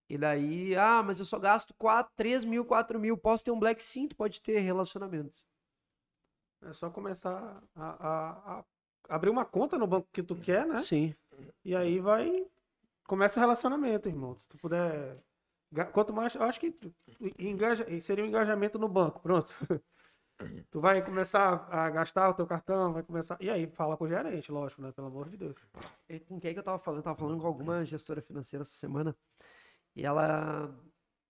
E 0.10 0.18
daí, 0.18 0.76
ah, 0.76 1.04
mas 1.04 1.20
eu 1.20 1.26
só 1.26 1.40
gasto 1.40 1.74
4, 1.76 2.12
3 2.16 2.44
mil, 2.44 2.66
4 2.66 3.00
mil. 3.00 3.18
Posso 3.18 3.46
ter 3.46 3.52
um 3.52 3.60
Black 3.60 3.82
Sim, 3.84 4.08
tu 4.08 4.16
pode 4.16 4.42
ter 4.42 4.60
relacionamento. 4.60 5.40
É 6.62 6.74
só 6.74 6.90
começar 6.90 7.62
a, 7.76 8.08
a- 8.08 8.60
a 8.60 9.16
abrir 9.16 9.30
uma 9.30 9.46
conta 9.46 9.78
no 9.78 9.88
banco 9.88 10.08
que 10.12 10.22
tu 10.22 10.36
quer, 10.36 10.66
né? 10.68 10.80
Sim. 10.80 11.14
E 11.64 11.76
aí 11.76 12.00
vai. 12.00 12.46
Começa 13.08 13.40
o 13.40 13.42
relacionamento, 13.42 14.10
irmão. 14.10 14.38
Se 14.38 14.48
tu 14.50 14.58
puder. 14.58 15.18
Quanto 15.94 16.14
mais. 16.14 16.36
Eu 16.36 16.44
acho 16.44 16.60
que 16.60 16.76
engaja, 17.40 17.86
seria 18.02 18.24
um 18.24 18.28
engajamento 18.28 18.80
no 18.80 18.90
banco. 18.90 19.22
Pronto. 19.22 19.56
Tu 20.72 20.80
vai 20.80 21.04
começar 21.04 21.68
a 21.70 21.90
gastar 21.90 22.30
o 22.30 22.34
teu 22.34 22.48
cartão, 22.48 22.94
vai 22.94 23.04
começar. 23.04 23.38
E 23.42 23.50
aí, 23.50 23.68
fala 23.68 23.98
com 23.98 24.06
o 24.06 24.08
gerente, 24.08 24.52
lógico, 24.52 24.82
né? 24.82 24.92
Pelo 24.94 25.08
amor 25.08 25.30
de 25.30 25.38
Deus. 25.38 25.56
E 26.08 26.20
Com 26.22 26.40
quem 26.40 26.54
que 26.54 26.60
eu 26.60 26.64
tava 26.64 26.80
falando? 26.80 27.00
Eu 27.00 27.04
tava 27.04 27.18
falando 27.18 27.42
com 27.42 27.48
alguma 27.48 27.84
gestora 27.86 28.22
financeira 28.22 28.64
essa 28.64 28.72
semana. 28.74 29.16
E 29.96 30.06
ela. 30.06 30.74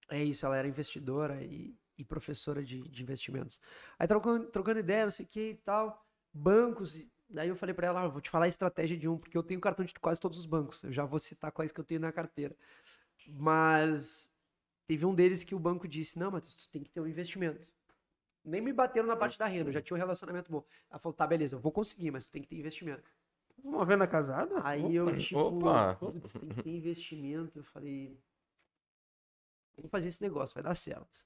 É 0.10 0.23
isso, 0.23 0.45
ela 0.45 0.57
era 0.57 0.68
investidora 0.68 1.44
e, 1.44 1.76
e 1.98 2.03
professora 2.03 2.64
de, 2.64 2.81
de 2.90 3.03
investimentos. 3.03 3.61
Aí 3.98 4.07
trocando, 4.07 4.48
trocando 4.48 4.80
ideia, 4.80 5.03
não 5.06 5.11
sei 5.11 5.26
o 5.26 5.30
que 5.30 5.49
e 5.52 5.56
tal. 5.56 6.06
Bancos. 6.34 6.95
e- 6.98 7.10
Daí 7.31 7.48
eu 7.49 7.56
falei 7.56 7.76
pra 7.76 7.86
ela, 7.86 8.02
ah, 8.02 8.06
eu 8.06 8.11
vou 8.11 8.22
te 8.22 8.30
falar 8.30 8.45
a 8.45 8.48
estratégia 8.48 8.98
de 8.98 9.07
um, 9.07 9.15
porque 9.15 9.38
eu 9.38 9.44
tenho 9.44 9.61
cartão 9.61 9.86
de 9.86 9.94
quase 9.94 10.19
todos 10.19 10.40
os 10.40 10.48
bancos. 10.48 10.84
Eu 10.84 10.91
já 10.91 11.06
vou 11.06 11.19
citar 11.19 11.52
quais 11.52 11.72
que 11.72 11.80
eu 11.80 11.84
tenho 11.84 12.02
na 12.02 12.11
carteira. 12.11 12.56
Mas 13.27 14.36
teve 14.88 15.06
um 15.06 15.14
deles 15.14 15.44
que 15.44 15.53
o 15.53 15.60
banco 15.60 15.88
disse: 15.88 16.18
Não, 16.18 16.31
Matheus, 16.31 16.56
tu 16.56 16.69
tem 16.69 16.84
que 16.84 16.90
ter 16.90 16.99
um 17.02 17.07
investimento. 17.07 17.69
Nem 18.44 18.61
me 18.61 18.73
bateram 18.73 19.07
na 19.07 19.15
parte 19.15 19.38
da 19.38 19.45
renda, 19.45 19.69
eu 19.69 19.73
já 19.73 19.81
tinha 19.81 19.95
um 19.95 19.99
relacionamento 19.99 20.52
bom. 20.52 20.64
Ela 20.90 20.98
falou: 20.99 21.14
tá, 21.14 21.27
beleza, 21.27 21.56
eu 21.56 21.60
vou 21.60 21.72
conseguir, 21.72 22.10
mas 22.11 22.26
tu 22.26 22.31
tem 22.31 22.41
que 22.41 22.48
ter 22.48 22.57
investimento. 22.57 23.03
Uma 23.64 23.86
venda 23.86 24.07
casada? 24.07 24.56
Aí 24.64 24.95
eu, 24.95 25.06
Opa, 25.07 25.18
tipo, 25.18 25.40
opa. 25.40 25.95
putz, 25.95 26.34
tem 26.34 26.49
que 26.49 26.64
ter 26.64 26.69
investimento. 26.69 27.60
Eu 27.60 27.64
falei, 27.64 28.18
vamos 29.78 29.91
fazer 29.91 30.08
esse 30.10 30.22
negócio, 30.22 30.54
vai 30.54 30.64
dar 30.64 30.76
certo. 30.76 31.20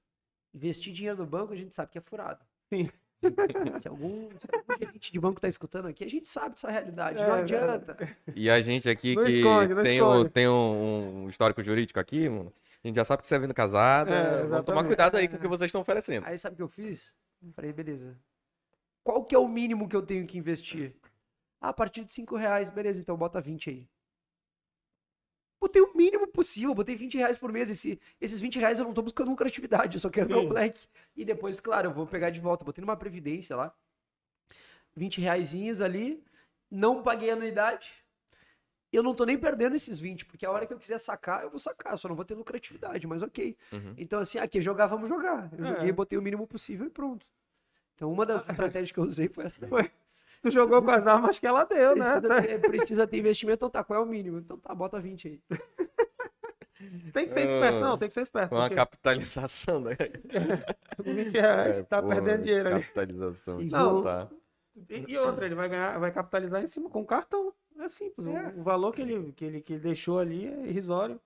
Investir 0.54 0.94
dinheiro 0.94 1.18
no 1.18 1.26
banco, 1.26 1.54
a 1.54 1.56
gente 1.56 1.76
sabe 1.76 1.92
que 1.92 1.98
é 1.98 2.02
furado. 2.02 2.44
Sim. 2.70 2.90
Se 3.80 3.88
algum, 3.88 4.30
se 4.32 4.48
algum 4.54 4.78
gerente 4.78 5.10
de 5.12 5.18
banco 5.18 5.40
tá 5.40 5.48
escutando 5.48 5.88
aqui, 5.88 6.04
a 6.04 6.10
gente 6.10 6.28
sabe 6.28 6.56
dessa 6.56 6.70
realidade, 6.70 7.20
É, 7.20 7.26
não 7.26 7.36
é. 7.38 7.42
adianta. 7.42 8.18
E 8.36 8.50
a 8.50 8.62
gente 8.62 8.90
aqui 8.90 9.16
Não 9.16 9.24
que 9.24 9.32
esconde, 9.32 9.76
tem, 9.82 10.02
o, 10.02 10.30
tem 10.30 10.48
um, 10.50 11.24
um 11.24 11.30
histórico 11.30 11.64
jurídico 11.64 12.02
aqui, 12.02 12.28
mano. 12.28 12.52
A 12.84 12.88
gente 12.88 12.98
já 12.98 13.06
sabe 13.06 13.22
que 13.22 13.28
você 13.30 13.36
é 13.36 13.40
vindo 13.40 13.54
casada. 13.54 14.14
É, 14.14 14.44
Vamos 14.44 14.66
tomar 14.66 14.84
cuidado 14.84 15.16
aí 15.16 15.30
com 15.30 15.38
o 15.38 15.40
que 15.40 15.48
vocês 15.48 15.70
estão 15.70 15.80
oferecendo. 15.80 16.28
Aí 16.28 16.38
sabe 16.38 16.56
o 16.56 16.58
que 16.58 16.64
eu 16.64 16.68
fiz? 16.68 17.16
Eu 17.42 17.54
Falei, 17.54 17.72
beleza. 17.72 18.20
Qual 19.06 19.24
que 19.24 19.34
é 19.34 19.40
o 19.40 19.48
mínimo 19.48 19.88
que 19.88 19.96
eu 19.96 20.02
tenho 20.02 20.28
que 20.28 20.38
investir? 20.38 20.94
Ah, 21.62 21.70
a 21.70 21.74
partir 21.74 22.04
de 22.04 22.12
5 22.12 22.36
reais, 22.36 22.70
beleza, 22.70 23.00
então 23.00 23.16
bota 23.16 23.40
20 23.40 23.70
aí. 23.70 23.88
Botei 25.64 25.82
o 25.82 25.96
mínimo 25.96 26.28
possível, 26.28 26.76
botei 26.76 26.94
20 26.94 27.18
reais 27.18 27.38
por 27.38 27.50
mês. 27.50 27.70
Esse, 27.70 27.98
esses 28.20 28.42
20 28.42 28.60
reais 28.60 28.80
eu 28.80 28.86
não 28.86 28.94
tô 28.94 29.02
buscando 29.02 29.30
lucratividade, 29.30 29.96
eu 29.96 30.00
só 30.02 30.10
quero 30.10 30.28
meu 30.28 30.42
Sim. 30.42 30.50
black. 30.50 30.88
E 31.16 31.24
depois, 31.24 31.62
claro, 31.62 31.88
eu 31.88 31.94
vou 31.94 32.06
pegar 32.06 32.32
de 32.32 32.40
volta. 32.42 32.66
Botei 32.66 32.82
numa 32.82 32.98
previdência 32.98 33.56
lá. 33.56 33.74
20 34.94 35.22
reaisinhos 35.22 35.80
ali. 35.80 36.22
Não 36.70 37.02
paguei 37.02 37.30
anuidade. 37.30 37.94
Eu 38.92 39.02
não 39.02 39.16
tô 39.16 39.24
nem 39.24 39.38
perdendo 39.38 39.74
esses 39.74 39.98
20, 40.02 40.26
porque 40.26 40.46
a 40.46 40.52
hora 40.52 40.68
que 40.68 40.74
eu 40.74 40.78
quiser 40.78 41.00
sacar, 41.00 41.44
eu 41.44 41.50
vou 41.50 41.60
sacar. 41.60 41.98
Só 41.98 42.10
não 42.10 42.16
vou 42.16 42.26
ter 42.26 42.34
lucratividade, 42.36 43.08
mas 43.08 43.22
ok. 43.22 43.56
Uhum. 43.72 43.94
Então, 43.98 44.20
assim, 44.20 44.40
aqui 44.40 44.60
jogar, 44.60 44.88
vamos 44.88 45.08
jogar. 45.08 45.50
Eu 45.58 45.64
É. 45.64 45.68
joguei, 45.70 45.92
botei 45.94 46.20
o 46.20 46.22
mínimo 46.22 46.46
possível 46.46 46.86
e 46.86 46.90
pronto. 46.90 47.26
Então, 47.96 48.12
uma 48.12 48.26
das 48.26 48.50
estratégias 48.50 48.92
que 48.92 48.98
eu 49.00 49.06
usei 49.06 49.30
foi 49.30 49.46
essa. 49.46 49.62
daí. 49.62 49.70
Foi. 49.70 49.90
Tu 50.44 50.52
jogou 50.52 50.84
com 50.84 50.92
as 50.92 51.08
armas 51.08 51.40
que 51.40 51.48
ela 51.48 51.64
deu, 51.64 51.96
né? 51.96 52.20
Precisa 52.20 52.42
ter, 52.42 52.60
precisa 52.62 53.08
ter 53.08 53.18
investimento, 53.18 53.56
então 53.56 53.70
tá, 53.70 53.84
qual 53.84 54.00
é 54.02 54.04
o 54.04 54.06
mínimo? 54.06 54.38
Então 54.40 54.58
tá, 54.58 54.76
bota 54.76 55.00
20 55.00 55.28
aí. 55.28 55.42
Tem 57.14 57.24
que 57.26 57.32
ser 57.32 57.42
esperto. 57.50 57.80
Não, 57.80 57.98
tem 57.98 58.08
que 58.10 58.14
ser 58.14 58.22
esperto. 58.22 58.50
Com 58.50 58.56
uma 58.56 58.64
porque 58.64 58.76
capitalização, 58.76 59.80
né? 59.80 59.96
o 61.00 61.04
Mickey 61.14 61.38
é- 61.38 61.84
tá 61.84 62.02
porra, 62.02 62.16
perdendo 62.16 62.44
dinheiro 62.44 62.68
ali. 62.70 62.82
Capitalização. 62.82 63.62
E 63.62 63.70
Não, 63.70 63.94
vou- 63.94 64.04
tá. 64.04 64.30
E, 65.08 65.18
outra, 65.18 65.46
ele 65.46 65.56
vai 65.56 65.70
ganhar, 65.70 65.98
vai 65.98 66.12
capitalizar 66.12 66.62
em 66.62 66.68
cima 66.68 66.90
com 66.90 67.02
o 67.02 67.06
cartão. 67.06 67.54
É 67.80 67.88
simples. 67.88 68.28
o- 68.28 68.36
É. 68.38 68.54
O, 68.58 68.64
valor 68.64 68.92
que 68.94 69.02
ele, 69.02 69.32
que, 69.32 69.46
ele, 69.46 69.62
que 69.62 69.74
ele 69.74 69.82
deixou 69.82 70.20
ali 70.20 70.46
é 70.48 70.68
irrisório. 70.68 71.22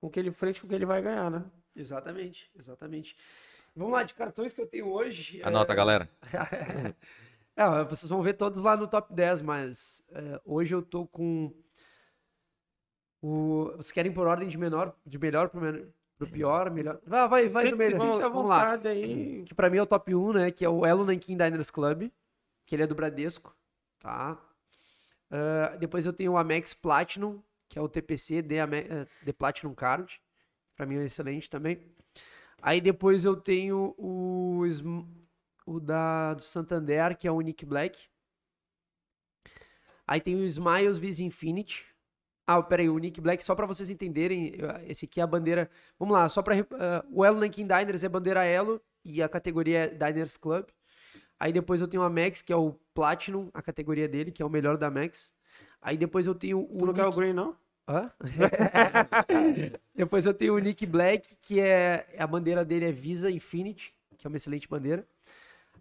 Com 0.00 0.08
que 0.08 0.18
ele 0.18 0.32
frente 0.32 0.60
com 0.60 0.66
o 0.66 0.70
que 0.70 0.74
ele 0.74 0.86
vai 0.86 1.02
ganhar, 1.02 1.30
né? 1.30 1.44
Exatamente, 1.76 2.50
exatamente. 2.58 3.14
Vamos 3.76 3.92
lá, 3.92 4.04
de 4.04 4.14
cartões 4.14 4.54
que 4.54 4.60
eu 4.62 4.66
tenho 4.66 4.86
hoje. 4.88 5.42
Anota, 5.42 5.74
galera. 5.74 6.08
Ó, 7.56 7.84
vocês 7.84 8.08
vão 8.10 8.22
ver 8.22 8.34
todos 8.34 8.62
lá 8.62 8.76
no 8.76 8.88
top 8.88 9.14
10, 9.14 9.40
mas 9.42 10.06
é, 10.12 10.40
hoje 10.44 10.74
eu 10.74 10.82
tô 10.82 11.06
com. 11.06 11.52
O... 13.22 13.70
Vocês 13.76 13.92
querem 13.92 14.12
por 14.12 14.26
ordem 14.26 14.48
de 14.48 14.58
menor, 14.58 14.94
de 15.06 15.18
melhor 15.18 15.48
pro, 15.48 15.60
men- 15.60 15.86
pro 16.18 16.26
pior, 16.28 16.70
melhor. 16.70 17.00
Vai, 17.06 17.28
vai, 17.28 17.48
vai 17.48 17.70
do 17.70 17.76
melhor. 17.76 18.22
À 18.22 18.28
Vamos 18.28 18.48
lá. 18.48 18.74
aí. 18.84 19.44
que 19.44 19.54
pra 19.54 19.70
mim 19.70 19.78
é 19.78 19.82
o 19.82 19.86
top 19.86 20.14
1, 20.14 20.32
né? 20.32 20.50
Que 20.50 20.64
é 20.64 20.68
o 20.68 20.84
Elo 20.84 21.04
Nankin 21.04 21.36
Diners 21.36 21.70
Club, 21.70 22.10
que 22.66 22.74
ele 22.74 22.82
é 22.82 22.86
do 22.86 22.94
Bradesco, 22.94 23.56
tá? 23.98 24.38
Ah, 25.30 25.76
depois 25.78 26.04
eu 26.06 26.12
tenho 26.12 26.32
o 26.32 26.36
Amex 26.36 26.74
Platinum, 26.74 27.40
que 27.68 27.78
é 27.78 27.82
o 27.82 27.88
TPC 27.88 28.42
The, 28.42 28.60
Ame- 28.60 28.86
eh, 28.88 29.06
The 29.24 29.32
Platinum 29.32 29.74
Card, 29.74 30.20
pra 30.76 30.84
mim 30.86 30.96
é 30.98 31.04
excelente 31.04 31.48
também. 31.48 31.80
Aí 32.60 32.80
depois 32.80 33.24
eu 33.24 33.36
tenho 33.36 33.94
o, 33.98 34.64
o 35.66 35.80
da, 35.80 36.34
do 36.34 36.42
Santander, 36.42 37.16
que 37.16 37.26
é 37.26 37.32
o 37.32 37.40
Nick 37.40 37.64
Black. 37.64 38.08
Aí 40.06 40.20
tem 40.20 40.36
o 40.36 40.44
Smiles 40.44 40.98
Visa 40.98 41.22
Infinity, 41.24 41.86
Ah, 42.46 42.62
peraí, 42.62 42.90
o 42.90 42.98
Nick 42.98 43.20
Black, 43.22 43.42
só 43.42 43.54
pra 43.54 43.64
vocês 43.64 43.88
entenderem, 43.88 44.54
esse 44.86 45.06
aqui 45.06 45.18
é 45.18 45.22
a 45.22 45.26
bandeira. 45.26 45.70
Vamos 45.98 46.14
lá, 46.14 46.28
só 46.28 46.42
pra. 46.42 46.54
rep- 46.54 46.74
ah, 46.74 47.02
o 47.10 47.24
Elo 47.24 47.40
Nankin 47.40 47.66
Diners 47.66 48.04
é 48.04 48.08
bandeira 48.08 48.44
Elo 48.44 48.80
e 49.02 49.22
a 49.22 49.28
categoria 49.28 49.84
é 49.84 49.88
Diners 49.88 50.36
Club. 50.36 50.66
Aí 51.40 51.52
depois 51.52 51.80
eu 51.80 51.88
tenho 51.88 52.02
a 52.02 52.10
Max, 52.10 52.42
que 52.42 52.52
é 52.52 52.56
o 52.56 52.74
Platinum, 52.94 53.48
a 53.54 53.62
categoria 53.62 54.06
dele, 54.06 54.30
que 54.30 54.42
é 54.42 54.46
o 54.46 54.50
melhor 54.50 54.76
da 54.76 54.90
Max. 54.90 55.32
Aí 55.80 55.96
depois 55.96 56.26
eu 56.26 56.34
tenho 56.34 56.60
o. 56.60 56.78
Tu 56.78 56.86
não 56.86 57.08
o 57.08 57.12
Green, 57.12 57.32
não? 57.32 57.56
Hã? 57.88 58.10
Depois 59.94 60.24
eu 60.26 60.32
tenho 60.34 60.54
o 60.54 60.58
Nick 60.58 60.86
Black, 60.86 61.36
que 61.42 61.60
é 61.60 62.06
a 62.18 62.26
bandeira 62.26 62.64
dele 62.64 62.86
é 62.86 62.92
Visa 62.92 63.30
Infinity, 63.30 63.92
que 64.16 64.26
é 64.26 64.28
uma 64.28 64.36
excelente 64.36 64.68
bandeira. 64.68 65.06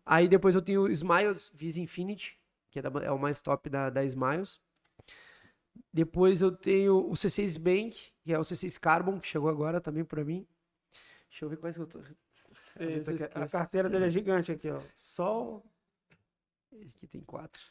Aí 0.05 0.27
depois 0.27 0.55
eu 0.55 0.61
tenho 0.61 0.81
o 0.83 0.91
Smiles 0.91 1.49
Visa 1.53 1.79
Infinity, 1.79 2.37
que 2.69 2.79
é, 2.79 2.81
da- 2.81 3.03
é 3.03 3.11
o 3.11 3.19
mais 3.19 3.41
top 3.41 3.69
da, 3.69 3.89
da 3.89 4.03
Smiles. 4.03 4.59
Depois 5.91 6.41
eu 6.41 6.51
tenho 6.51 7.09
o 7.09 7.13
C6 7.15 7.57
Bank, 7.57 8.11
que 8.23 8.33
é 8.33 8.37
o 8.39 8.43
C6 8.43 8.77
Carbon, 8.79 9.19
que 9.19 9.27
chegou 9.27 9.49
agora 9.49 9.79
também 9.79 10.03
pra 10.03 10.23
mim. 10.23 10.47
Deixa 11.29 11.45
eu 11.45 11.49
ver 11.49 11.57
quais 11.57 11.75
que 11.75 11.81
eu 11.81 11.87
tô. 11.87 11.99
eu 11.99 13.03
a 13.35 13.47
carteira 13.51 13.89
dele 13.89 14.05
é 14.05 14.09
gigante 14.09 14.51
aqui, 14.51 14.69
ó. 14.69 14.81
O- 15.43 15.63
Esse 16.71 16.89
aqui 16.95 17.07
tem 17.07 17.21
quatro. 17.21 17.61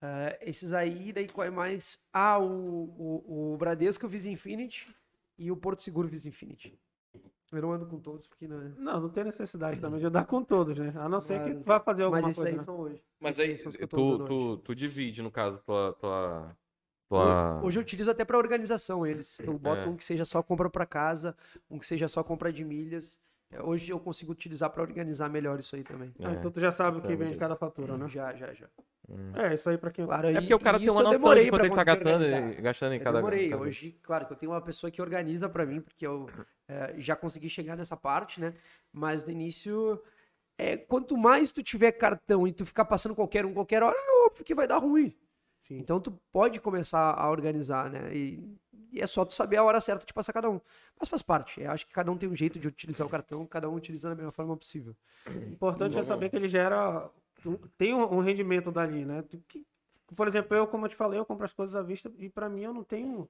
Ah, 0.00 0.36
esses 0.40 0.72
aí, 0.72 1.12
daí 1.12 1.28
qual 1.28 1.46
é 1.46 1.50
mais? 1.50 2.08
Ah, 2.12 2.38
o, 2.38 2.44
o, 3.26 3.52
o 3.54 3.56
Bradesco 3.58 4.06
Visa 4.08 4.30
Infinity 4.30 4.94
e 5.36 5.50
o 5.50 5.56
Porto 5.56 5.82
Seguro 5.82 6.08
Visa 6.08 6.28
Infinity. 6.28 6.78
Eu 7.50 7.62
não 7.62 7.72
ando 7.72 7.86
com 7.86 7.98
todos 7.98 8.26
porque 8.26 8.46
não 8.46 8.60
é. 8.60 8.68
Não, 8.76 9.00
não 9.00 9.08
tem 9.08 9.24
necessidade 9.24 9.80
também 9.80 10.00
de 10.00 10.06
andar 10.06 10.26
com 10.26 10.42
todos, 10.44 10.78
né? 10.78 10.92
A 10.96 11.08
não 11.08 11.20
ser 11.20 11.42
que 11.44 11.54
Mas- 11.54 11.64
vá 11.64 11.80
fazer 11.80 12.02
alguma 12.02 12.20
Mas 12.22 12.36
coisa. 12.36 12.50
aí 12.50 12.56
né? 12.56 12.62
são 12.62 12.76
hoje. 12.78 13.02
Mas 13.20 13.40
aí, 13.40 13.56
são 13.56 13.70
os 13.70 13.76
que 13.76 13.84
eu 13.84 13.88
tô 13.88 14.18
tu, 14.18 14.24
tu, 14.26 14.56
tu 14.58 14.74
divide, 14.74 15.22
no 15.22 15.30
caso, 15.30 15.58
tua. 15.64 15.92
tua, 15.98 16.56
tua... 17.08 17.60
Hoje 17.62 17.78
eu 17.78 17.82
utilizo 17.82 18.10
até 18.10 18.24
para 18.24 18.36
organização 18.36 19.06
eles. 19.06 19.40
Eu 19.40 19.58
boto 19.58 19.80
É. 19.82 19.86
um 19.86 19.96
que 19.96 20.04
seja 20.04 20.24
só 20.24 20.42
compra 20.42 20.68
para 20.68 20.84
casa, 20.84 21.34
um 21.70 21.78
que 21.78 21.86
seja 21.86 22.06
só 22.06 22.22
compra 22.22 22.52
de 22.52 22.64
milhas. 22.64 23.18
É, 23.50 23.62
Hoje 23.62 23.90
eu 23.90 23.98
consigo 23.98 24.30
utilizar 24.32 24.68
para 24.68 24.82
organizar 24.82 25.30
melhor 25.30 25.58
isso 25.58 25.74
aí 25.74 25.82
também. 25.82 26.12
Ah, 26.20 26.32
É. 26.32 26.34
então 26.34 26.50
tu 26.50 26.60
já 26.60 26.70
sabe 26.70 26.98
o 26.98 27.00
que 27.00 27.16
vem 27.16 27.30
de 27.30 27.36
cada 27.38 27.56
fatura, 27.56 27.96
né? 27.96 28.06
Já, 28.08 28.34
já, 28.34 28.52
já. 28.52 28.68
É, 29.34 29.54
isso 29.54 29.68
aí 29.70 29.78
pra 29.78 29.90
quem. 29.90 30.04
Claro, 30.04 30.28
É 30.28 30.32
e- 30.32 30.34
porque 30.34 30.54
o 30.54 30.58
cara 30.58 30.78
tem 30.78 30.88
uma 30.90 31.00
eu 31.00 31.04
noção 31.04 31.18
demorei 31.18 31.44
de 31.44 31.50
pra 31.50 31.58
quanto 31.60 31.66
ele 31.68 31.76
tá 31.76 31.84
gastando, 31.84 32.62
gastando 32.62 32.92
em 32.92 32.98
Eu 32.98 33.04
cada. 33.04 33.16
demorei. 33.18 33.48
cada- 33.50 33.62
Hoje, 33.62 33.98
claro 34.02 34.26
que 34.26 34.32
eu 34.32 34.36
tenho 34.36 34.52
uma 34.52 34.60
pessoa 34.60 34.90
que 34.90 35.00
organiza 35.00 35.48
para 35.48 35.64
mim, 35.64 35.80
porque 35.80 36.06
eu 36.06 36.28
é, 36.68 36.94
já 36.98 37.16
consegui 37.16 37.48
chegar 37.48 37.76
nessa 37.76 37.96
parte, 37.96 38.38
né? 38.40 38.52
Mas 38.92 39.24
no 39.24 39.30
início, 39.30 40.02
é, 40.58 40.76
quanto 40.76 41.16
mais 41.16 41.50
tu 41.52 41.62
tiver 41.62 41.92
cartão 41.92 42.46
e 42.46 42.52
tu 42.52 42.66
ficar 42.66 42.84
passando 42.84 43.14
qualquer 43.14 43.46
um, 43.46 43.54
qualquer 43.54 43.82
hora, 43.82 43.96
é 43.96 44.26
óbvio 44.26 44.44
que 44.44 44.54
vai 44.54 44.66
dar 44.66 44.76
ruim. 44.78 45.16
Sim. 45.62 45.78
Então 45.78 45.98
tu 46.00 46.12
pode 46.30 46.60
começar 46.60 47.12
a 47.14 47.30
organizar, 47.30 47.90
né? 47.90 48.14
E, 48.14 48.56
e 48.92 49.00
é 49.00 49.06
só 49.06 49.24
tu 49.24 49.34
saber 49.34 49.56
a 49.56 49.62
hora 49.64 49.80
certa 49.80 50.04
de 50.06 50.12
passar 50.12 50.32
cada 50.32 50.48
um. 50.50 50.60
Mas 50.98 51.08
faz 51.08 51.22
parte. 51.22 51.60
Eu 51.62 51.70
acho 51.70 51.86
que 51.86 51.92
cada 51.92 52.10
um 52.10 52.16
tem 52.16 52.28
um 52.28 52.34
jeito 52.36 52.58
de 52.58 52.66
utilizar 52.68 53.06
o 53.06 53.10
cartão, 53.10 53.46
cada 53.46 53.68
um 53.68 53.74
utiliza 53.74 54.08
da 54.10 54.14
melhor 54.14 54.32
forma 54.32 54.56
possível. 54.56 54.94
O 55.26 55.30
importante 55.52 55.96
é 55.98 56.02
saber 56.02 56.28
que 56.30 56.36
ele 56.36 56.48
gera. 56.48 57.08
Tem 57.76 57.94
um, 57.94 58.20
rendimento 58.20 58.70
dali, 58.72 59.04
né? 59.04 59.24
Por 60.16 60.26
exemplo, 60.26 60.56
eu, 60.56 60.66
como 60.66 60.86
eu 60.86 60.88
te 60.90 60.96
falei, 60.96 61.18
eu 61.18 61.26
compro 61.26 61.44
as 61.44 61.52
coisas 61.52 61.76
à 61.76 61.82
vista 61.82 62.10
e 62.18 62.28
pra 62.28 62.48
mim 62.48 62.62
eu 62.62 62.72
não 62.74 62.82
tenho 62.82 63.28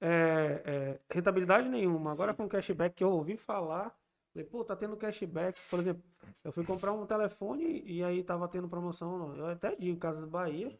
é, 0.00 0.62
é, 0.64 1.00
rentabilidade 1.14 1.68
nenhuma. 1.68 2.12
Agora 2.12 2.34
com 2.34 2.44
o 2.44 2.48
cashback 2.48 2.96
que 2.96 3.04
eu 3.04 3.10
ouvi 3.10 3.36
falar, 3.36 3.94
falei, 4.32 4.48
pô, 4.48 4.64
tá 4.64 4.76
tendo 4.76 4.96
cashback. 4.96 5.58
Por 5.70 5.80
exemplo, 5.80 6.02
eu 6.42 6.52
fui 6.52 6.64
comprar 6.64 6.92
um 6.92 7.06
telefone 7.06 7.82
e 7.86 8.02
aí 8.02 8.22
tava 8.24 8.48
tendo 8.48 8.68
promoção, 8.68 9.36
eu 9.36 9.46
até 9.46 9.76
digo, 9.76 9.98
Casa 9.98 10.26
Bahia, 10.26 10.76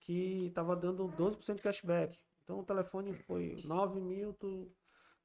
que 0.00 0.50
tava 0.54 0.76
dando 0.76 1.08
12% 1.08 1.56
de 1.56 1.62
cashback. 1.62 2.18
Então 2.44 2.60
o 2.60 2.64
telefone 2.64 3.12
foi 3.14 3.58
9 3.64 4.00
mil, 4.00 4.32
tu, 4.34 4.70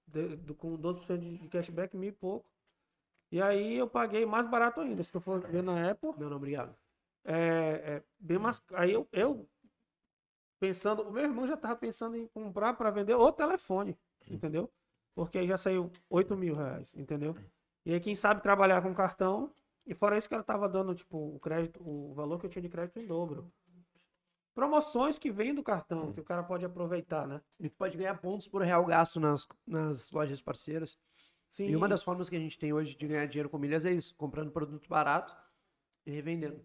de- 0.08 0.36
do- 0.38 0.56
com 0.56 0.76
12% 0.76 1.22
de 1.22 1.38
de 1.38 1.48
cashback, 1.50 1.96
mil 1.98 2.10
e 2.10 2.14
pouco. 2.14 2.46
E 3.34 3.42
aí 3.42 3.78
eu 3.80 3.90
paguei 3.90 4.28
mais 4.28 4.46
barato 4.46 4.80
ainda. 4.80 5.02
Se 5.04 5.12
tu 5.12 5.20
for 5.20 5.40
ver 5.40 5.64
na 5.64 5.90
Apple, 5.90 6.12
Não, 6.20 6.30
não, 6.30 6.38
obrigado. 6.38 6.72
é, 7.26 7.96
é 7.96 8.04
bem 8.20 8.38
mais. 8.38 8.62
Aí 8.74 8.94
eu, 8.94 9.08
eu 9.12 9.50
pensando, 10.60 11.02
o 11.02 11.12
meu 11.12 11.24
irmão 11.24 11.48
já 11.48 11.58
tava 11.58 11.76
pensando 11.76 12.16
em 12.16 12.28
comprar 12.28 12.76
para 12.76 12.92
vender 12.92 13.16
o 13.16 13.32
telefone, 13.32 13.98
entendeu? 14.30 14.72
Porque 15.16 15.40
aí 15.40 15.48
já 15.48 15.58
saiu 15.58 15.92
8 16.12 16.38
mil 16.38 16.54
reais, 16.56 16.88
entendeu? 16.94 17.36
E 17.84 17.96
aí 17.96 18.00
quem 18.00 18.14
sabe 18.14 18.40
trabalhar 18.44 18.84
com 18.84 18.94
cartão, 18.94 19.52
e 19.88 19.96
fora 19.96 20.16
isso 20.16 20.28
que 20.28 20.36
ela 20.36 20.44
tava 20.44 20.70
dando, 20.70 20.94
tipo, 20.94 21.18
o 21.36 21.40
crédito, 21.40 21.82
o 21.84 22.14
valor 22.14 22.40
que 22.40 22.46
eu 22.46 22.52
tinha 22.52 22.62
de 22.62 22.70
crédito 22.70 23.00
em 23.00 23.08
dobro. 23.08 23.52
Promoções 24.54 25.18
que 25.18 25.32
vêm 25.32 25.56
do 25.56 25.64
cartão, 25.64 26.14
que 26.14 26.22
o 26.22 26.24
cara 26.24 26.44
pode 26.44 26.64
aproveitar, 26.64 27.28
né? 27.28 27.42
E 27.60 27.68
tu 27.68 27.76
pode 27.76 27.98
ganhar 27.98 28.14
pontos 28.22 28.48
por 28.48 28.62
real 28.62 28.86
gasto 28.86 29.20
nas, 29.20 29.48
nas 29.66 30.12
lojas 30.12 30.40
parceiras. 30.40 30.96
Sim. 31.54 31.68
E 31.68 31.76
uma 31.76 31.88
das 31.88 32.04
formas 32.04 32.30
que 32.30 32.36
a 32.36 32.40
gente 32.40 32.58
tem 32.58 32.74
hoje 32.74 32.96
de 32.96 33.08
ganhar 33.08 33.28
dinheiro 33.28 33.48
com 33.48 33.60
milhas 33.60 33.86
é 33.86 33.92
isso, 33.92 34.16
comprando 34.16 34.52
produto 34.52 34.90
barato 34.90 35.38
e 36.04 36.12
revendendo. 36.12 36.60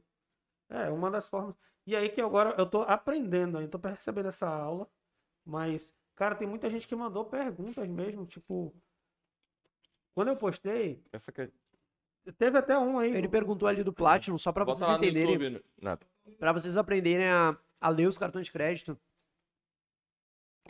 É, 0.71 0.89
uma 0.89 1.11
das 1.11 1.29
formas. 1.29 1.55
E 1.87 1.95
aí 1.95 2.09
que 2.09 2.21
agora 2.23 2.55
eu 2.59 2.67
tô 2.67 2.83
aprendendo 2.83 3.59
ainda, 3.59 3.71
tô 3.71 3.79
percebendo 3.79 4.29
essa 4.31 4.49
aula, 4.49 4.89
mas, 5.45 5.95
cara, 6.17 6.35
tem 6.35 6.49
muita 6.49 6.71
gente 6.71 6.89
que 6.89 6.97
mandou 6.97 7.27
perguntas 7.27 7.87
mesmo, 7.87 8.25
tipo, 8.25 8.75
quando 10.15 10.29
eu 10.29 10.37
postei, 10.37 11.05
Essa 11.13 11.31
que... 11.31 11.43
é- 11.43 11.51
teve 12.39 12.57
até 12.57 12.79
um 12.79 12.99
aí. 12.99 13.15
Ele 13.15 13.29
perguntou 13.29 13.69
ali 13.69 13.85
do 13.85 13.93
Platinum, 13.93 14.39
só 14.39 14.53
para 14.53 14.65
Bota 14.65 14.79
vocês 14.79 14.97
entenderem, 14.97 15.35
YouTube, 15.35 15.65
Nato. 15.83 16.07
para 16.39 16.53
vocês 16.53 16.79
aprenderem 16.79 17.29
a, 17.29 17.55
a 17.79 17.89
ler 17.91 18.07
os 18.09 18.17
cartões 18.17 18.47
de 18.47 18.53
crédito. 18.53 18.99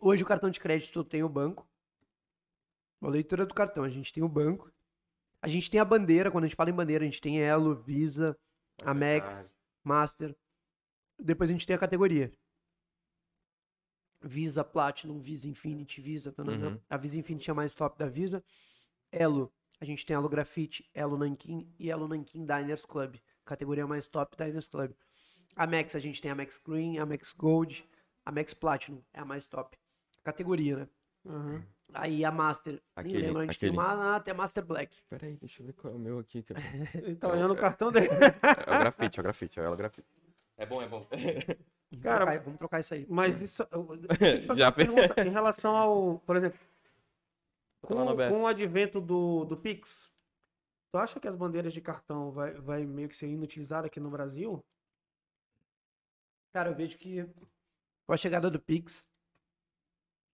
Hoje 0.02 0.24
o 0.24 0.26
cartão 0.26 0.50
de 0.50 0.58
crédito 0.58 1.04
tem 1.04 1.22
o 1.22 1.28
banco. 1.28 1.67
A 3.00 3.08
leitura 3.08 3.46
do 3.46 3.54
cartão, 3.54 3.84
a 3.84 3.88
gente 3.88 4.12
tem 4.12 4.22
o 4.22 4.28
banco. 4.28 4.72
A 5.40 5.48
gente 5.48 5.70
tem 5.70 5.80
a 5.80 5.84
bandeira, 5.84 6.30
quando 6.30 6.44
a 6.44 6.46
gente 6.48 6.56
fala 6.56 6.70
em 6.70 6.74
bandeira, 6.74 7.04
a 7.04 7.08
gente 7.08 7.20
tem 7.20 7.40
Elo, 7.40 7.76
Visa, 7.76 8.36
Amex, 8.82 9.54
Master. 9.84 10.36
Depois 11.18 11.48
a 11.48 11.52
gente 11.52 11.66
tem 11.66 11.76
a 11.76 11.78
categoria. 11.78 12.32
Visa 14.20 14.64
Platinum, 14.64 15.20
Visa 15.20 15.48
Infinity, 15.48 16.00
Visa. 16.00 16.34
Uhum. 16.38 16.80
A 16.90 16.96
Visa 16.96 17.18
Infinity 17.18 17.50
é 17.50 17.52
a 17.52 17.54
mais 17.54 17.74
top 17.74 17.96
da 17.96 18.08
Visa. 18.08 18.44
Elo, 19.12 19.52
a 19.80 19.84
gente 19.84 20.04
tem 20.04 20.14
Elo 20.14 20.28
Grafite, 20.28 20.90
Elo 20.92 21.16
Nankin 21.16 21.72
e 21.78 21.90
Elo 21.90 22.08
Nankin 22.08 22.44
Diners 22.44 22.84
Club. 22.84 23.16
Categoria 23.44 23.86
mais 23.86 24.08
top 24.08 24.36
Diners 24.36 24.68
Club. 24.68 24.92
Amex, 25.54 25.94
a 25.94 26.00
gente 26.00 26.20
tem 26.20 26.30
Amex 26.30 26.58
Green, 26.58 26.98
Amex 26.98 27.32
Gold, 27.32 27.88
Amex 28.24 28.54
Platinum, 28.54 29.02
é 29.12 29.20
a 29.20 29.24
mais 29.24 29.46
top. 29.46 29.76
Categoria, 30.22 30.76
né? 30.76 30.88
Uhum. 31.24 31.62
Aí 31.94 32.24
a 32.24 32.30
Master, 32.30 32.72
nem 32.74 32.82
Aquele- 32.96 33.22
lembro, 33.26 33.38
a 33.40 33.44
gente 33.46 33.56
aquele- 33.56 33.72
tem 33.72 33.80
uma, 33.80 34.16
até 34.16 34.32
Master 34.34 34.64
Black. 34.64 35.00
Peraí, 35.08 35.36
deixa 35.36 35.62
eu 35.62 35.66
ver 35.66 35.72
qual 35.72 35.92
é 35.92 35.96
o 35.96 35.98
meu 35.98 36.18
aqui. 36.18 36.42
que 36.42 36.52
é- 36.52 36.56
Ele 37.02 37.16
tá 37.16 37.28
olhando 37.28 37.54
o 37.54 37.56
cartão 37.56 37.90
dele. 37.90 38.08
É 38.08 38.74
o 38.76 38.78
grafite, 38.78 39.18
é 39.18 39.20
o 39.20 39.22
grafite, 39.22 39.60
é 39.60 39.68
o 39.68 39.76
grafite. 39.76 40.08
É 40.58 40.66
bom, 40.66 40.82
é 40.82 40.88
bom. 40.88 41.06
Vamos, 41.10 42.02
Cara, 42.02 42.26
trocar, 42.26 42.44
vamos 42.44 42.58
trocar 42.58 42.80
isso 42.80 42.92
aí. 42.94 43.06
Mas 43.08 43.40
isso. 43.40 43.66
eu- 43.70 43.88
Já 44.56 44.70
pergunta 44.70 45.22
em 45.24 45.30
relação 45.30 45.74
ao. 45.76 46.18
Por 46.20 46.36
exemplo, 46.36 46.58
com, 47.80 47.94
com 48.16 48.42
o 48.42 48.46
advento 48.46 49.00
do, 49.00 49.44
do 49.46 49.56
Pix, 49.56 50.10
tu 50.92 50.98
acha 50.98 51.18
que 51.18 51.26
as 51.28 51.36
bandeiras 51.36 51.72
de 51.72 51.80
cartão 51.80 52.30
vai, 52.30 52.52
vai 52.52 52.84
meio 52.84 53.08
que 53.08 53.16
ser 53.16 53.28
inutilizada 53.28 53.86
aqui 53.86 53.98
no 54.00 54.10
Brasil? 54.10 54.62
Cara, 56.52 56.70
eu 56.70 56.74
vejo 56.74 56.98
que 56.98 57.24
com 58.06 58.12
a 58.12 58.16
chegada 58.16 58.50
do 58.50 58.60
Pix, 58.60 59.06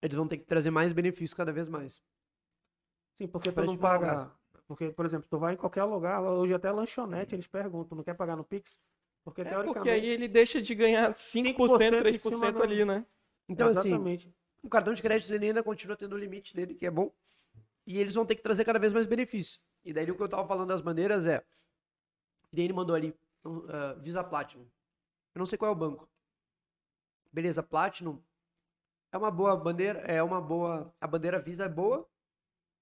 eles 0.04 0.16
vão 0.16 0.28
ter 0.28 0.36
que 0.38 0.44
trazer 0.44 0.70
mais 0.70 0.92
benefícios 0.92 1.34
cada 1.34 1.52
vez 1.52 1.68
mais. 1.68 2.02
Sim, 3.14 3.26
porque 3.26 3.50
tu 3.50 3.54
Pra 3.54 3.64
não 3.64 3.76
pagar. 3.76 4.16
paga. 4.16 4.32
Porque, 4.66 4.90
por 4.90 5.04
exemplo, 5.04 5.26
tu 5.28 5.38
vai 5.38 5.54
em 5.54 5.56
qualquer 5.56 5.84
lugar, 5.84 6.22
hoje 6.22 6.54
até 6.54 6.70
lanchonete, 6.70 7.34
eles 7.34 7.46
perguntam, 7.46 7.96
não 7.96 8.04
quer 8.04 8.14
pagar 8.14 8.36
no 8.36 8.44
Pix? 8.44 8.80
Porque 9.22 9.42
É 9.42 9.44
teoricamente. 9.44 9.74
porque 9.74 9.90
aí 9.90 10.06
ele 10.06 10.26
deixa 10.28 10.60
de 10.60 10.74
ganhar 10.74 11.12
5%, 11.14 11.42
5% 11.42 12.06
em 12.08 12.18
cima 12.18 12.40
3% 12.50 12.52
do- 12.56 12.62
ali, 12.62 12.84
né? 12.84 13.06
Então, 13.48 13.68
assim, 13.68 13.80
Exatamente. 13.88 14.34
o 14.62 14.68
cartão 14.68 14.94
de 14.94 15.02
crédito 15.02 15.32
ele 15.32 15.46
ainda 15.46 15.62
continua 15.62 15.96
tendo 15.96 16.14
o 16.14 16.18
limite 16.18 16.54
dele, 16.54 16.74
que 16.74 16.86
é 16.86 16.90
bom. 16.90 17.10
E 17.86 17.98
eles 17.98 18.14
vão 18.14 18.24
ter 18.24 18.34
que 18.36 18.42
trazer 18.42 18.64
cada 18.64 18.78
vez 18.78 18.92
mais 18.92 19.06
benefícios. 19.06 19.60
E 19.84 19.92
daí 19.92 20.10
o 20.10 20.16
que 20.16 20.22
eu 20.22 20.28
tava 20.28 20.46
falando 20.46 20.68
das 20.68 20.80
bandeiras 20.80 21.26
é. 21.26 21.44
E 22.50 22.56
daí 22.56 22.64
ele 22.64 22.72
mandou 22.72 22.96
ali, 22.96 23.14
ah, 23.68 23.94
Visa 24.00 24.24
Platinum. 24.24 24.64
Eu 25.34 25.38
não 25.38 25.46
sei 25.46 25.58
qual 25.58 25.70
é 25.70 25.72
o 25.72 25.76
banco. 25.76 26.08
Beleza, 27.32 27.62
Platinum 27.62 28.18
é 29.14 29.18
uma 29.18 29.30
boa 29.30 29.56
bandeira, 29.56 30.00
é 30.00 30.22
uma 30.22 30.40
boa. 30.40 30.92
A 31.00 31.06
bandeira 31.06 31.38
Visa 31.38 31.64
é 31.64 31.68
boa, 31.68 32.04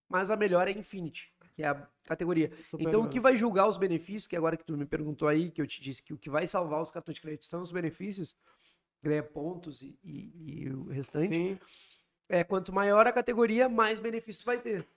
mas 0.09 0.31
a 0.31 0.37
melhor 0.37 0.67
é 0.67 0.71
Infinity, 0.71 1.31
que 1.53 1.63
é 1.63 1.69
a 1.69 1.87
categoria. 2.07 2.47
Então, 2.47 2.65
Superior. 2.65 3.05
o 3.05 3.09
que 3.09 3.21
vai 3.21 3.37
julgar 3.37 3.69
os 3.69 3.77
benefícios, 3.77 4.27
que 4.27 4.35
agora 4.37 4.57
que 4.57 4.65
tu 4.65 4.77
me 4.77 4.87
perguntou 4.87 5.29
aí, 5.29 5.51
que 5.51 5.61
eu 5.61 5.67
te 5.67 5.81
disse 5.83 6.03
que 6.03 6.15
o 6.15 6.19
que 6.19 6.31
vai 6.31 6.47
salvar 6.47 6.81
os 6.81 6.91
cartões 6.91 7.17
de 7.17 7.21
crédito 7.21 7.45
são 7.45 7.61
os 7.61 7.71
benefícios, 7.71 8.35
ganha 9.03 9.23
pontos 9.23 9.83
e, 9.83 9.99
e- 10.03 10.63
e 10.65 10.71
o 10.71 10.85
restante, 10.89 11.35
Sim. 11.35 11.59
é 12.29 12.43
quanto 12.43 12.73
maior 12.73 13.07
a 13.07 13.13
categoria, 13.13 13.69
mais 13.69 13.99
benefício 14.01 14.43
tu 14.43 14.47
vai 14.47 14.59
ter. 14.59 14.89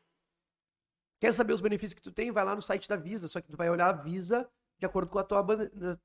Quer 1.19 1.33
saber 1.33 1.53
os 1.53 1.61
benefícios 1.61 1.93
que 1.95 2.01
tu 2.01 2.11
tem? 2.11 2.31
Vai 2.31 2.45
lá 2.45 2.55
no 2.55 2.61
site 2.61 2.87
da 2.87 2.95
Visa, 2.95 3.27
só 3.27 3.41
que 3.41 3.49
tu 3.49 3.57
vai 3.57 3.69
olhar 3.69 3.89
a 3.89 3.93
Visa 3.93 4.47
de 4.77 4.85
acordo 4.85 5.09
com 5.09 5.17
a 5.19 5.23
tua, 5.23 5.43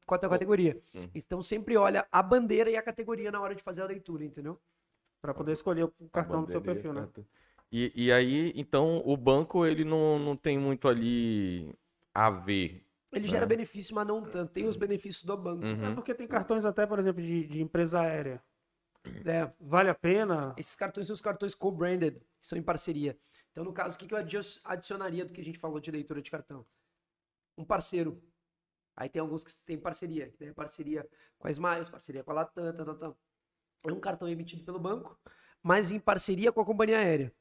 com 0.07 0.15
a 0.15 0.19
tua 0.19 0.28
categoria. 0.28 0.81
Uhum. 0.94 1.11
Então 1.15 1.43
sempre 1.43 1.77
olha 1.77 2.07
a 2.11 2.23
bandeira 2.23 2.70
e 2.70 2.77
a 2.77 2.82
categoria 2.82 3.31
na 3.31 3.40
hora 3.40 3.55
de 3.55 3.62
fazer 3.62 3.82
a 3.82 3.86
leitura, 3.86 4.24
entendeu? 4.24 4.59
Pra 5.21 5.35
poder 5.35 5.53
escolher 5.53 5.85
o 5.85 6.09
cartão 6.11 6.45
do 6.45 6.51
seu 6.51 6.61
perfil, 6.63 6.93
né? 6.95 7.07
E, 7.73 7.93
e 7.95 8.13
aí, 8.13 8.53
então, 8.57 9.01
o 9.05 9.17
banco, 9.17 9.65
ele 9.65 9.85
não, 9.85 10.19
não 10.19 10.37
tem 10.37 10.59
muito 10.59 10.89
ali 10.89 11.73
a 12.15 12.31
ver. 12.31 12.85
Ele 13.13 13.27
É. 13.27 13.31
gera 13.31 13.47
benefício, 13.47 13.95
mas 13.95 14.07
não 14.07 14.23
tanto. 14.23 14.53
Tem 14.53 14.67
os 14.67 14.77
benefícios 14.77 15.25
do 15.25 15.37
banco. 15.37 15.65
É 15.65 15.67
Uhum. 15.67 15.95
porque 15.95 16.15
tem 16.15 16.27
cartões 16.29 16.65
até, 16.65 16.87
por 16.87 16.99
exemplo, 16.99 17.21
de, 17.21 17.47
de 17.47 17.61
empresa 17.61 18.01
aérea. 18.01 18.43
É, 19.25 19.51
Vale 19.61 19.91
a 19.91 19.95
pena? 19.95 20.55
esses 20.57 20.75
cartões 20.75 21.07
são 21.07 21.15
os 21.15 21.21
cartões 21.21 21.55
co-branded, 21.55 22.19
que 22.21 22.47
são 22.47 22.59
em 22.59 22.63
parceria. 22.63 23.19
Então, 23.51 23.65
no 23.65 23.73
caso, 23.73 23.97
o 23.97 23.99
que 23.99 24.07
que 24.07 24.15
eu 24.15 24.19
adi- 24.19 24.37
adicionaria 24.65 25.25
do 25.25 25.33
que 25.33 25.41
a 25.41 25.45
gente 25.45 25.59
falou 25.59 25.81
de 25.81 25.91
leitura 25.91 26.23
de 26.23 26.31
cartão? 26.31 26.65
Um 27.57 27.65
parceiro. 27.65 28.23
Aí 28.97 29.09
tem 29.09 29.21
alguns 29.21 29.45
que 29.45 29.53
tem 29.65 29.79
parceria, 29.79 30.31
que 30.31 30.39
daí 30.39 30.49
é 30.51 30.55
parceria 30.55 31.09
com 31.39 31.49
a 31.49 31.51
Smiles, 31.51 31.89
parceria 31.89 32.25
com 32.25 32.33
a 32.33 32.35
Latam, 32.35 32.77
tal, 32.77 32.87
tal, 32.87 32.97
tal. 32.99 33.19
É 33.85 33.93
um 33.93 34.01
cartão 34.01 34.28
emitido 34.28 34.65
pelo 34.65 34.78
banco, 34.78 35.19
mas 35.62 35.90
em 35.90 35.98
parceria 35.98 36.52
com 36.52 36.61
a 36.61 36.65
companhia 36.66 36.98
aérea. 36.98 37.35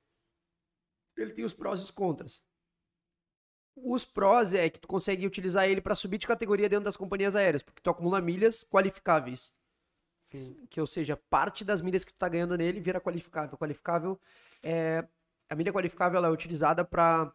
Ele 1.17 1.33
tem 1.33 1.43
os 1.43 1.53
prós 1.53 1.79
e 1.81 1.83
os 1.83 1.91
contras. 1.91 2.43
Os 3.75 4.05
prós 4.05 4.53
é 4.53 4.69
que 4.69 4.79
tu 4.79 4.87
consegue 4.87 5.25
utilizar 5.25 5.67
ele 5.67 5.81
para 5.81 5.95
subir 5.95 6.17
de 6.17 6.27
categoria 6.27 6.67
dentro 6.69 6.85
das 6.85 6.97
companhias 6.97 7.35
aéreas, 7.35 7.63
porque 7.63 7.81
tu 7.81 7.89
acumula 7.89 8.21
milhas 8.21 8.63
qualificáveis. 8.63 9.53
Sim. 10.33 10.65
Que, 10.67 10.79
ou 10.79 10.87
seja, 10.87 11.17
parte 11.29 11.63
das 11.65 11.81
milhas 11.81 12.03
que 12.03 12.13
tu 12.13 12.17
tá 12.17 12.29
ganhando 12.29 12.55
nele 12.57 12.79
vira 12.79 13.01
qualificável. 13.01 13.57
Qualificável 13.57 14.19
é 14.61 15.07
a 15.49 15.55
milha 15.55 15.73
qualificável 15.73 16.17
ela 16.17 16.27
é 16.27 16.31
utilizada 16.31 16.85
para 16.85 17.33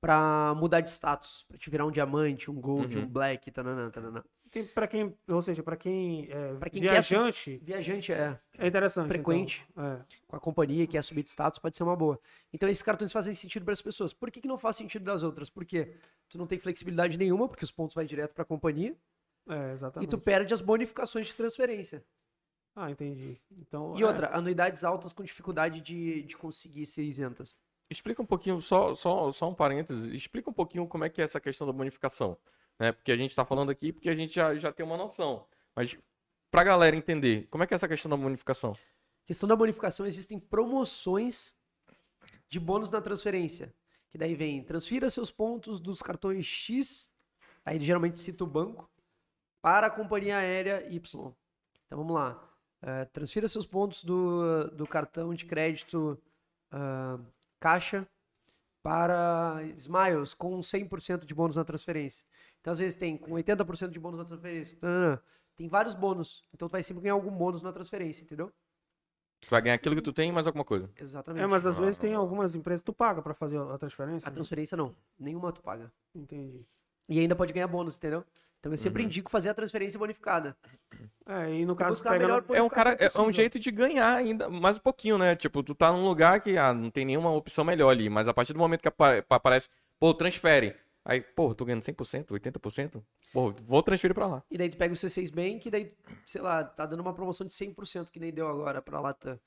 para 0.00 0.54
mudar 0.56 0.82
de 0.82 0.90
status, 0.90 1.44
para 1.48 1.56
te 1.56 1.70
virar 1.70 1.86
um 1.86 1.90
diamante, 1.90 2.50
um 2.50 2.60
gold, 2.60 2.94
Uhum. 2.98 3.04
um 3.04 3.08
black, 3.08 3.50
tananã, 3.50 3.90
tananã. 3.90 4.22
Tem 4.54 4.64
para 4.64 4.86
quem, 4.86 5.14
ou 5.28 5.42
seja, 5.42 5.62
para 5.62 5.76
quem 5.76 6.28
é 6.30 6.54
Pra 6.54 6.70
quem 6.70 6.80
quer 6.80 7.02
su- 7.02 7.10
viajante, 7.14 7.56
Viajante 7.62 8.12
é 8.12 8.36
é 8.56 8.66
interessante. 8.66 9.08
frequente. 9.08 9.66
então. 9.70 9.84
É. 9.84 10.04
com 10.26 10.36
a 10.36 10.40
companhia 10.40 10.86
que 10.86 10.92
quer 10.92 11.02
subir 11.02 11.22
de 11.24 11.30
status, 11.30 11.58
pode 11.58 11.76
ser 11.76 11.82
uma 11.82 11.96
boa. 11.96 12.18
Então 12.52 12.68
esses 12.68 12.82
cartões 12.82 13.12
fazem 13.12 13.34
sentido 13.34 13.64
para 13.64 13.72
as 13.74 13.82
pessoas. 13.82 14.12
Por 14.12 14.30
que, 14.30 14.40
que 14.40 14.48
não 14.48 14.56
faz 14.56 14.76
sentido 14.76 15.04
das 15.04 15.22
outras? 15.22 15.50
Porque 15.50 15.94
tu 16.28 16.38
não 16.38 16.46
tem 16.46 16.58
flexibilidade 16.58 17.18
nenhuma, 17.18 17.48
porque 17.48 17.64
os 17.64 17.70
pontos 17.72 17.94
vai 17.94 18.06
direto 18.06 18.32
para 18.32 18.42
a 18.42 18.46
companhia, 18.46 18.96
É, 19.48 19.70
e 19.70 19.72
exatamente. 19.72 20.08
tu 20.10 20.18
perde 20.18 20.54
as 20.54 20.60
bonificações 20.60 21.26
de 21.26 21.34
transferência. 21.34 22.04
Ah, 22.76 22.90
entendi. 22.90 23.40
Então, 23.58 23.96
E 23.98 24.02
é, 24.02 24.06
outra, 24.06 24.36
anuidades 24.36 24.82
altas 24.84 25.12
com 25.12 25.22
dificuldade 25.22 25.80
de, 25.80 26.22
de 26.22 26.36
conseguir 26.36 26.86
ser 26.86 27.02
isentas. 27.02 27.56
Explica 27.90 28.20
um 28.22 28.26
pouquinho, 28.26 28.60
só, 28.60 28.94
só, 28.94 29.30
só 29.30 29.48
um 29.48 29.54
parênteses, 29.54 30.12
explica 30.12 30.48
um 30.50 30.52
pouquinho 30.52 30.86
como 30.88 31.04
é 31.04 31.08
que 31.10 31.20
é 31.20 31.24
essa 31.24 31.38
questão 31.40 31.66
da 31.66 31.72
bonificação. 31.72 32.36
Né? 32.78 32.92
Porque 32.92 33.12
a 33.12 33.16
gente 33.16 33.30
está 33.30 33.44
falando 33.44 33.70
aqui 33.70 33.92
porque 33.92 34.08
a 34.08 34.14
gente 34.14 34.34
já, 34.34 34.54
já 34.54 34.72
tem 34.72 34.84
uma 34.84 34.96
noção. 34.96 35.46
Mas 35.74 35.96
para 36.50 36.60
a 36.60 36.64
galera 36.64 36.96
entender, 36.96 37.46
como 37.50 37.64
é 37.64 37.66
que 37.66 37.74
é 37.74 37.76
essa 37.76 37.88
questão 37.88 38.10
da 38.10 38.16
bonificação? 38.16 38.76
Questão 39.26 39.48
da 39.48 39.56
bonificação, 39.56 40.06
existem 40.06 40.38
promoções 40.38 41.54
de 42.48 42.60
bônus 42.60 42.90
na 42.90 43.00
transferência. 43.00 43.74
Que 44.10 44.18
daí 44.18 44.34
vem, 44.34 44.62
transfira 44.62 45.10
seus 45.10 45.30
pontos 45.30 45.80
dos 45.80 46.00
cartões 46.00 46.46
X, 46.46 47.10
aí 47.64 47.76
ele 47.76 47.84
geralmente 47.84 48.20
cita 48.20 48.44
o 48.44 48.46
banco, 48.46 48.88
para 49.60 49.88
a 49.88 49.90
companhia 49.90 50.36
aérea 50.36 50.86
Y. 50.88 51.32
Então 51.86 51.98
vamos 51.98 52.14
lá. 52.14 52.54
Eh, 52.82 53.06
transfira 53.06 53.48
seus 53.48 53.64
pontos 53.64 54.04
do, 54.04 54.68
do 54.70 54.86
cartão 54.86 55.34
de 55.34 55.46
crédito 55.46 56.20
ah, 56.70 57.18
Caixa 57.58 58.06
para 58.82 59.62
Smiles 59.74 60.34
com 60.34 60.60
100% 60.60 61.24
de 61.24 61.34
bônus 61.34 61.56
na 61.56 61.64
transferência. 61.64 62.22
Então 62.64 62.70
às 62.72 62.78
vezes 62.78 62.96
tem 62.96 63.14
com 63.18 63.32
80% 63.32 63.90
de 63.90 64.00
bônus 64.00 64.18
na 64.18 64.24
transferência. 64.24 64.78
Ah, 64.82 65.18
tem 65.54 65.68
vários 65.68 65.94
bônus. 65.94 66.42
Então 66.54 66.66
tu 66.66 66.72
vai 66.72 66.82
sempre 66.82 67.02
ganhar 67.02 67.12
algum 67.12 67.30
bônus 67.30 67.60
na 67.60 67.70
transferência, 67.70 68.22
entendeu? 68.24 68.50
Tu 69.42 69.50
vai 69.50 69.60
ganhar 69.60 69.74
aquilo 69.74 69.94
que 69.94 70.00
tu 70.00 70.14
tem 70.14 70.30
e 70.30 70.32
mais 70.32 70.46
alguma 70.46 70.64
coisa. 70.64 70.88
Exatamente. 70.98 71.42
É, 71.42 71.46
mas 71.46 71.66
às 71.66 71.76
vezes 71.76 71.98
tem 71.98 72.14
algumas 72.14 72.54
empresas 72.54 72.80
que 72.80 72.86
tu 72.86 72.94
paga 72.94 73.20
para 73.20 73.34
fazer 73.34 73.58
a 73.58 73.76
transferência. 73.76 74.26
A 74.26 74.32
transferência 74.32 74.78
não. 74.78 74.96
Nenhuma 75.18 75.52
tu 75.52 75.60
paga. 75.60 75.92
Entendi. 76.14 76.64
E 77.06 77.20
ainda 77.20 77.36
pode 77.36 77.52
ganhar 77.52 77.66
bônus, 77.68 77.96
entendeu? 77.98 78.24
Então 78.60 78.72
eu 78.72 78.78
sempre 78.78 79.02
indico 79.02 79.30
fazer 79.30 79.50
a 79.50 79.54
transferência 79.54 79.98
bonificada. 79.98 80.56
É, 81.26 81.52
e 81.54 81.66
no 81.66 81.76
caso, 81.76 82.02
pegando... 82.02 82.54
É 82.54 82.62
um 82.62 82.68
cara, 82.70 82.94
é- 82.98 83.04
é 83.14 83.20
um 83.20 83.30
jeito 83.30 83.58
de 83.58 83.70
ganhar 83.70 84.14
ainda 84.14 84.48
mais 84.48 84.78
um 84.78 84.80
pouquinho, 84.80 85.18
né? 85.18 85.36
Tipo, 85.36 85.62
tu 85.62 85.74
tá 85.74 85.92
num 85.92 86.06
lugar 86.08 86.40
que 86.40 86.56
ah, 86.56 86.72
não 86.72 86.90
tem 86.90 87.04
nenhuma 87.04 87.30
opção 87.30 87.62
melhor 87.62 87.90
ali, 87.90 88.08
mas 88.08 88.26
a 88.26 88.32
partir 88.32 88.54
do 88.54 88.58
momento 88.58 88.80
que 88.80 88.88
apa- 88.88 89.22
aparece, 89.28 89.68
pô, 90.00 90.14
transfere. 90.14 90.74
Aí, 91.04 91.20
pô, 91.20 91.54
tô 91.54 91.64
ganhando 91.64 91.82
100%, 91.82 92.30
80%. 92.32 93.04
Pô, 93.32 93.52
vou 93.62 93.82
transferir 93.82 94.14
pra 94.14 94.26
lá. 94.26 94.42
E 94.50 94.56
daí 94.56 94.70
tu 94.70 94.76
pega 94.76 94.94
o 94.94 94.96
C6 94.96 95.30
Bank 95.30 95.66
e 95.66 95.70
daí, 95.70 95.94
sei 96.24 96.40
lá, 96.40 96.64
tá 96.64 96.86
dando 96.86 97.00
uma 97.00 97.12
promoção 97.12 97.46
de 97.46 97.52
100% 97.52 98.10
que 98.10 98.18
nem 98.20 98.32
deu 98.32 98.48
agora 98.48 98.80
pra 98.80 99.00
Latam. 99.00 99.38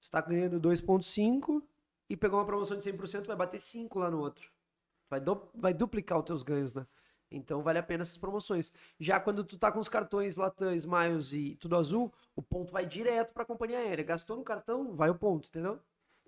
Tu 0.00 0.10
tá 0.10 0.20
ganhando 0.20 0.58
2.5 0.60 1.62
e 2.08 2.16
pegou 2.16 2.38
uma 2.38 2.46
promoção 2.46 2.76
de 2.76 2.82
100%, 2.82 3.26
vai 3.26 3.36
bater 3.36 3.60
5 3.60 3.98
lá 3.98 4.10
no 4.10 4.20
outro. 4.20 4.48
Vai, 5.10 5.20
du- 5.20 5.48
vai 5.54 5.74
duplicar 5.74 6.18
os 6.18 6.24
teus 6.24 6.42
ganhos, 6.42 6.72
né? 6.74 6.86
Então 7.30 7.62
vale 7.62 7.78
a 7.78 7.82
pena 7.82 8.02
essas 8.02 8.16
promoções. 8.16 8.72
Já 9.00 9.18
quando 9.18 9.42
tu 9.44 9.58
tá 9.58 9.70
com 9.72 9.80
os 9.80 9.88
cartões 9.88 10.36
Latam, 10.36 10.72
Smiles 10.74 11.32
e 11.32 11.56
tudo 11.56 11.76
azul, 11.76 12.12
o 12.36 12.40
ponto 12.42 12.72
vai 12.72 12.86
direto 12.86 13.34
pra 13.34 13.44
companhia 13.44 13.78
aérea. 13.78 14.04
Gastou 14.04 14.36
no 14.36 14.44
cartão, 14.44 14.94
vai 14.94 15.10
o 15.10 15.14
ponto, 15.14 15.48
entendeu? 15.48 15.80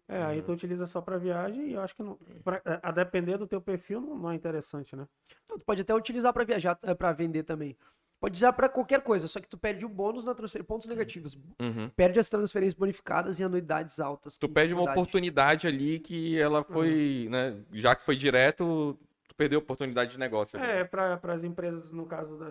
É, 0.08 0.22
aí 0.22 0.40
tu 0.42 0.52
utiliza 0.52 0.86
só 0.86 1.02
para 1.02 1.18
viagem 1.18 1.68
e 1.68 1.74
eu 1.74 1.82
acho 1.82 1.94
que 1.94 2.02
não, 2.02 2.18
pra- 2.42 2.62
a 2.82 2.90
depender 2.90 3.36
do 3.36 3.46
teu 3.46 3.60
perfil 3.60 4.00
não, 4.00 4.16
não 4.16 4.30
é 4.30 4.34
interessante, 4.34 4.96
né? 4.96 5.06
Não, 5.48 5.58
tu 5.58 5.64
pode 5.66 5.82
até 5.82 5.94
utilizar 5.94 6.32
pra 6.32 6.44
viajar, 6.44 6.78
eh, 6.82 6.94
pra 6.94 7.12
vender 7.12 7.42
também. 7.42 7.76
Pode 8.20 8.36
usar 8.36 8.52
pra 8.52 8.68
qualquer 8.68 9.02
coisa, 9.02 9.28
só 9.28 9.38
que 9.38 9.46
tu 9.48 9.56
perde 9.56 9.84
o 9.84 9.88
bônus 9.88 10.24
na 10.24 10.34
transferência, 10.34 10.66
pontos 10.66 10.88
negativos. 10.88 11.38
Uhum. 11.60 11.88
Perde 11.94 12.18
as 12.18 12.28
transferências 12.28 12.74
bonificadas 12.74 13.38
e 13.38 13.44
anuidades 13.44 14.00
altas. 14.00 14.36
Tu 14.38 14.48
perde 14.48 14.72
uma 14.74 14.90
oportunidade 14.90 15.68
ali 15.68 16.00
que 16.00 16.36
ela 16.40 16.64
foi, 16.64 17.28
né? 17.30 17.62
Já 17.72 17.94
que 17.94 18.02
foi 18.02 18.16
direto, 18.16 18.98
tu 19.28 19.34
perdeu 19.36 19.60
a 19.60 19.62
oportunidade 19.62 20.10
de 20.12 20.18
negócio. 20.18 20.58
ali. 20.58 20.68
É, 20.68 20.84
para 20.84 21.20
as 21.32 21.44
empresas, 21.44 21.90
no 21.92 22.06
caso, 22.06 22.36
da, 22.38 22.50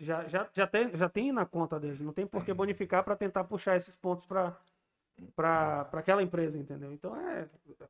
já, 0.00 0.26
já, 0.26 0.48
já, 0.52 0.66
tem, 0.66 0.96
já 0.96 1.08
tem 1.08 1.30
na 1.30 1.44
conta 1.46 1.78
deles, 1.78 2.00
não 2.00 2.12
tem 2.12 2.26
por 2.26 2.44
que 2.44 2.52
bonificar 2.52 3.04
para 3.04 3.14
tentar 3.14 3.44
puxar 3.44 3.76
esses 3.76 3.94
pontos 3.94 4.26
para 4.26 4.56
aquela 5.92 6.22
empresa, 6.22 6.58
entendeu? 6.58 6.92
Então, 6.92 7.14
é, 7.16 7.48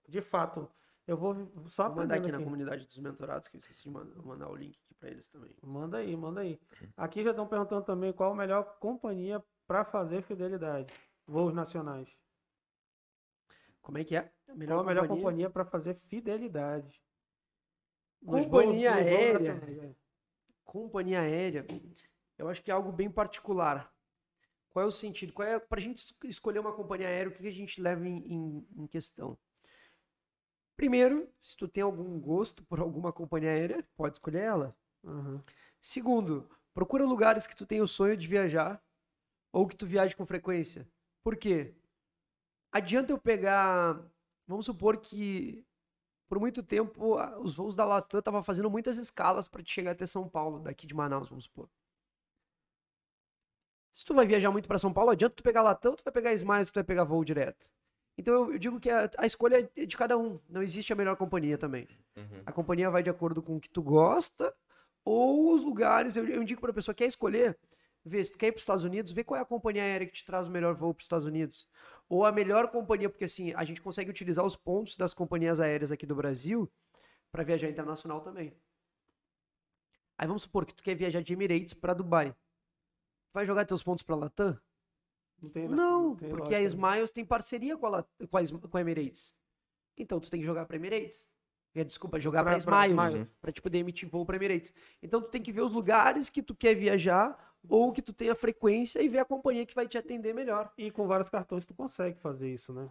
de 0.08 0.20
fato, 0.20 0.68
eu 1.06 1.16
vou 1.16 1.34
só 1.66 1.88
Vou 1.88 1.96
mandar 1.96 2.14
aqui 2.16 2.22
aprendendo 2.22 2.32
na 2.32 2.36
aqui. 2.38 2.44
comunidade 2.44 2.86
dos 2.86 2.98
mentorados, 2.98 3.48
que 3.48 3.56
eu 3.56 3.58
esqueci 3.58 3.84
de 3.84 3.90
mandar, 3.90 4.48
o 4.48 4.54
link 4.54 4.78
aqui 4.84 4.94
pra 4.94 5.08
eles 5.10 5.28
também. 5.28 5.54
Manda 5.62 5.98
aí, 5.98 6.16
manda 6.16 6.40
aí. 6.40 6.60
Aqui 6.96 7.22
já 7.22 7.30
estão 7.30 7.46
perguntando 7.46 7.84
também 7.84 8.12
qual 8.12 8.32
a 8.32 8.36
melhor 8.36 8.78
companhia 8.78 9.42
para 9.66 9.84
fazer 9.84 10.22
fidelidade. 10.22 10.92
Voos 11.26 11.54
nacionais. 11.54 12.08
Como 13.80 13.98
é 13.98 14.04
que 14.04 14.16
é? 14.16 14.30
A 14.48 14.66
qual 14.66 14.80
a 14.80 14.84
melhor 14.84 15.06
companhia 15.06 15.50
para 15.50 15.64
fazer 15.64 15.94
fidelidade? 16.08 17.02
Nos 18.22 18.46
Companhia 18.46 18.92
voos- 18.92 19.02
voos 19.02 19.12
aérea. 19.12 19.32
nacionais, 19.54 19.78
é. 19.82 19.94
Companhia 20.64 21.20
aérea, 21.20 21.66
eu 22.38 22.48
acho 22.48 22.62
que 22.62 22.70
é 22.70 22.74
algo 22.74 22.90
bem 22.90 23.10
particular. 23.10 23.93
Qual 24.74 24.84
é 24.84 24.88
o 24.88 24.92
sentido? 24.92 25.32
Qual 25.32 25.48
é, 25.48 25.58
pra 25.60 25.80
gente 25.80 26.00
es- 26.04 26.14
escolher 26.30 26.58
uma 26.58 26.72
companhia 26.74 27.08
aérea, 27.08 27.30
o 27.30 27.34
que 27.34 27.46
a 27.48 27.52
gente 27.52 27.80
leva 27.80 28.06
em, 28.08 28.18
em- 28.26 28.68
em 28.76 28.86
questão? 28.88 29.38
Primeiro, 30.76 31.28
se 31.40 31.56
tu 31.56 31.68
tem 31.68 31.82
algum 31.82 32.18
gosto 32.20 32.64
por 32.64 32.80
alguma 32.80 33.12
companhia 33.12 33.50
aérea, 33.50 33.86
pode 33.96 34.16
escolher 34.16 34.40
ela. 34.42 34.76
Aham. 35.04 35.42
Segundo, 35.80 36.48
procura 36.74 37.04
lugares 37.04 37.46
que 37.46 37.54
tu 37.56 37.64
tem 37.64 37.80
o 37.80 37.86
sonho 37.86 38.16
de 38.16 38.26
viajar 38.26 38.82
ou 39.52 39.66
que 39.68 39.76
tu 39.76 39.86
viaje 39.86 40.16
com 40.16 40.26
frequência. 40.26 40.88
Por 41.22 41.36
quê? 41.36 41.74
Adianta 42.72 43.12
eu 43.12 43.18
pegar, 43.18 44.02
vamos 44.46 44.66
supor 44.66 44.98
que 44.98 45.64
por 46.28 46.40
muito 46.40 46.62
tempo 46.62 47.16
a- 47.18 47.38
os 47.40 47.54
voos 47.54 47.76
da 47.76 47.84
Latam 47.84 48.18
estavam 48.20 48.42
fazendo 48.42 48.70
muitas 48.70 48.98
escalas 48.98 49.48
para 49.48 49.62
te 49.62 49.72
chegar 49.72 49.92
até 49.92 50.06
São 50.06 50.28
Paulo, 50.28 50.60
daqui 50.60 50.86
de 50.86 50.94
Manaus, 50.94 51.28
vamos 51.28 51.44
supor. 51.44 51.68
Se 53.94 54.04
tu 54.04 54.12
vai 54.12 54.26
viajar 54.26 54.50
muito 54.50 54.66
para 54.66 54.76
São 54.76 54.92
Paulo, 54.92 55.10
adianta 55.10 55.36
tu 55.36 55.42
pegar 55.44 55.62
Latam 55.62 55.92
ou 55.92 55.96
tu 55.96 56.02
vai 56.02 56.12
pegar 56.12 56.32
Smiles, 56.34 56.72
tu 56.72 56.74
vai 56.74 56.82
pegar 56.82 57.04
voo 57.04 57.24
direto. 57.24 57.70
Então 58.18 58.34
eu, 58.34 58.52
eu 58.54 58.58
digo 58.58 58.80
que 58.80 58.90
a, 58.90 59.08
a 59.16 59.24
escolha 59.24 59.70
é 59.76 59.86
de 59.86 59.96
cada 59.96 60.18
um, 60.18 60.40
não 60.48 60.64
existe 60.64 60.92
a 60.92 60.96
melhor 60.96 61.16
companhia 61.16 61.56
também. 61.56 61.86
Uhum. 62.16 62.42
A 62.44 62.50
companhia 62.50 62.90
vai 62.90 63.04
de 63.04 63.10
acordo 63.10 63.40
com 63.40 63.54
o 63.54 63.60
que 63.60 63.70
tu 63.70 63.80
gosta 63.80 64.52
ou 65.04 65.54
os 65.54 65.62
lugares. 65.62 66.16
Eu, 66.16 66.26
eu 66.26 66.42
indico 66.42 66.60
para 66.60 66.72
a 66.72 66.74
pessoa 66.74 66.92
quer 66.92 67.06
escolher, 67.06 67.56
vê 68.04 68.24
se 68.24 68.32
tu 68.32 68.38
quer 68.38 68.48
ir 68.48 68.52
para 68.52 68.58
os 68.58 68.64
Estados 68.64 68.82
Unidos, 68.82 69.12
vê 69.12 69.22
qual 69.22 69.38
é 69.38 69.42
a 69.42 69.46
companhia 69.46 69.84
aérea 69.84 70.08
que 70.08 70.14
te 70.14 70.24
traz 70.24 70.48
o 70.48 70.50
melhor 70.50 70.74
voo 70.74 70.92
para 70.92 71.02
os 71.02 71.04
Estados 71.04 71.24
Unidos. 71.24 71.68
Ou 72.08 72.24
a 72.24 72.32
melhor 72.32 72.72
companhia, 72.72 73.08
porque 73.08 73.26
assim, 73.26 73.54
a 73.54 73.62
gente 73.62 73.80
consegue 73.80 74.10
utilizar 74.10 74.44
os 74.44 74.56
pontos 74.56 74.96
das 74.96 75.14
companhias 75.14 75.60
aéreas 75.60 75.92
aqui 75.92 76.04
do 76.04 76.16
Brasil 76.16 76.68
para 77.30 77.44
viajar 77.44 77.68
internacional 77.68 78.20
também. 78.22 78.52
Aí 80.18 80.26
vamos 80.26 80.42
supor 80.42 80.66
que 80.66 80.74
tu 80.74 80.82
quer 80.82 80.96
viajar 80.96 81.22
de 81.22 81.32
Emirates 81.32 81.74
para 81.74 81.94
Dubai. 81.94 82.34
Vai 83.34 83.44
jogar 83.44 83.64
teus 83.66 83.82
pontos 83.82 84.04
para 84.04 84.14
Latam? 84.14 84.56
Não, 85.42 85.50
tem, 85.50 85.68
Não, 85.68 86.14
tem 86.14 86.28
porque 86.30 86.54
a 86.54 86.58
lógica, 86.60 86.60
né? 86.60 86.88
Smiles 86.92 87.10
tem 87.10 87.24
parceria 87.24 87.76
com 87.76 87.86
a, 87.86 87.88
Lat- 87.90 88.08
com 88.30 88.36
a, 88.38 88.68
com 88.70 88.76
a 88.76 88.80
Emirates. 88.80 89.34
Então 89.98 90.20
tu 90.20 90.30
tem 90.30 90.38
que 90.40 90.46
jogar 90.46 90.64
para 90.66 90.76
Emirates. 90.76 91.28
É, 91.74 91.82
Desculpa, 91.82 92.20
jogar 92.20 92.44
para 92.44 92.56
Pra- 92.56 92.64
pra 92.64 92.86
Smiles, 92.88 93.10
Smiles. 93.12 93.28
para 93.40 93.50
te 93.52 93.60
poder 93.60 93.78
emitir 93.78 94.08
voo 94.08 94.24
para 94.24 94.36
Emirates. 94.36 94.72
Então 95.02 95.20
tu 95.20 95.28
tem 95.28 95.42
que 95.42 95.50
ver 95.52 95.62
os 95.62 95.72
lugares 95.72 96.30
que 96.30 96.40
tu 96.42 96.54
quer 96.54 96.74
viajar 96.74 97.36
ou 97.68 97.92
que 97.92 98.00
tu 98.00 98.12
tenha 98.12 98.34
frequência 98.36 99.02
e 99.02 99.08
ver 99.08 99.18
a 99.18 99.24
companhia 99.24 99.66
que 99.66 99.74
vai 99.74 99.88
te 99.88 99.98
atender 99.98 100.32
melhor. 100.32 100.72
E 100.78 100.90
com 100.92 101.08
vários 101.08 101.28
cartões 101.28 101.66
tu 101.66 101.74
consegue 101.74 102.20
fazer 102.20 102.54
isso, 102.54 102.72
né? 102.72 102.88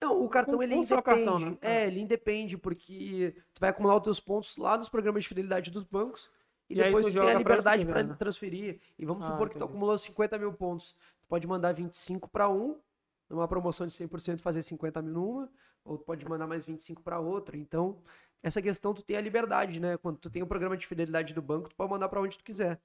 Não, 0.00 0.22
o 0.24 0.28
cartão 0.28 0.56
Com- 0.56 0.62
ele 0.62 0.74
com 0.74 0.82
só 0.84 0.94
independe. 0.94 1.24
cartão, 1.24 1.38
né? 1.38 1.58
É, 1.60 1.86
ele 1.86 2.00
independe, 2.00 2.56
porque 2.56 3.36
tu 3.54 3.60
vai 3.60 3.68
acumular 3.70 3.96
os 3.96 4.02
teus 4.02 4.18
pontos 4.18 4.56
lá 4.56 4.78
nos 4.78 4.88
programas 4.88 5.22
de 5.22 5.28
fidelidade 5.28 5.70
dos 5.70 5.84
bancos 5.84 6.30
e, 6.72 6.80
E 6.80 6.82
depois 6.82 7.04
tu 7.06 7.12
tem 7.12 7.30
a 7.30 7.34
liberdade 7.38 7.84
para 7.86 8.02
né? 8.02 8.14
transferir. 8.18 8.80
E 8.98 9.04
vamos 9.04 9.24
Ah, 9.24 9.30
supor 9.32 9.48
que 9.48 9.54
tu 9.54 9.58
entendi. 9.58 9.70
acumulou 9.70 9.96
50 9.98 10.38
mil 10.38 10.52
pontos. 10.52 10.92
Tu 11.20 11.26
pode 11.28 11.46
mandar 11.46 11.72
25 11.72 12.28
para 12.30 12.48
um, 12.48 12.78
numa 13.28 13.46
promoção 13.48 13.86
de 13.86 13.92
100% 13.94 14.40
fazer 14.40 14.62
50 14.62 15.00
mil 15.02 15.12
numa, 15.12 15.50
ou 15.84 15.98
tu 15.98 16.04
pode 16.04 16.26
mandar 16.28 16.46
mais 16.46 16.64
25 16.64 17.02
para 17.02 17.18
outra. 17.18 17.56
Então, 17.56 17.98
essa 18.42 18.60
questão 18.62 18.92
tu 18.94 19.02
tem 19.02 19.16
a 19.16 19.20
liberdade, 19.20 19.78
né? 19.80 19.96
Quando 19.96 20.18
tu 20.18 20.30
tem 20.30 20.42
um 20.42 20.46
programa 20.46 20.76
de 20.76 20.86
fidelidade 20.86 21.32
do 21.34 21.42
banco, 21.42 21.68
tu 21.68 21.76
pode 21.76 21.90
mandar 21.90 22.08
para 22.08 22.20
onde 22.20 22.36
tu 22.38 22.44
quiser. 22.44 22.80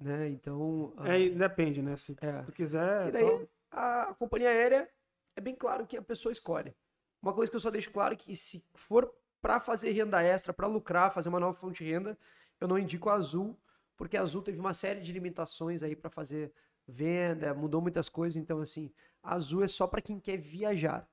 Né? 0.00 0.28
Então, 0.28 0.92
ah, 0.98 1.08
É, 1.16 1.28
depende, 1.30 1.82
né? 1.82 1.96
Se, 1.96 2.16
É. 2.20 2.32
se 2.32 2.42
tu 2.44 2.52
quiser. 2.52 3.08
e 3.08 3.12
daí, 3.12 3.24
então- 3.24 3.48
a 3.70 4.14
companhia 4.18 4.50
aérea 4.50 4.88
é 5.36 5.40
bem 5.40 5.54
claro 5.54 5.86
que 5.86 5.96
a 5.96 6.02
pessoa 6.02 6.30
escolhe. 6.32 6.74
Uma 7.22 7.32
coisa 7.32 7.50
que 7.50 7.56
eu 7.56 7.60
só 7.60 7.70
deixo 7.70 7.90
claro 7.90 8.14
é 8.14 8.16
que 8.16 8.36
se 8.36 8.64
for 8.74 9.12
para 9.40 9.58
fazer 9.60 9.90
renda 9.92 10.22
extra, 10.22 10.52
para 10.52 10.66
lucrar, 10.66 11.10
fazer 11.12 11.28
uma 11.28 11.40
nova 11.40 11.54
fonte 11.54 11.82
de 11.84 11.90
renda, 11.90 12.16
eu 12.60 12.68
não 12.68 12.78
indico 12.78 13.08
a 13.08 13.14
Azul, 13.14 13.56
porque 13.96 14.16
a 14.16 14.22
Azul 14.22 14.42
teve 14.42 14.58
uma 14.60 14.74
série 14.74 15.00
de 15.00 15.12
limitações 15.12 15.82
aí 15.82 15.94
para 15.96 16.10
fazer 16.10 16.52
venda, 16.86 17.54
mudou 17.54 17.80
muitas 17.82 18.08
coisas, 18.08 18.36
então 18.36 18.60
assim, 18.60 18.92
a 19.22 19.34
Azul 19.34 19.62
é 19.62 19.68
só 19.68 19.86
para 19.86 20.00
quem 20.02 20.18
quer 20.18 20.36
viajar. 20.38 21.08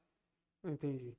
Entendi. 0.64 1.16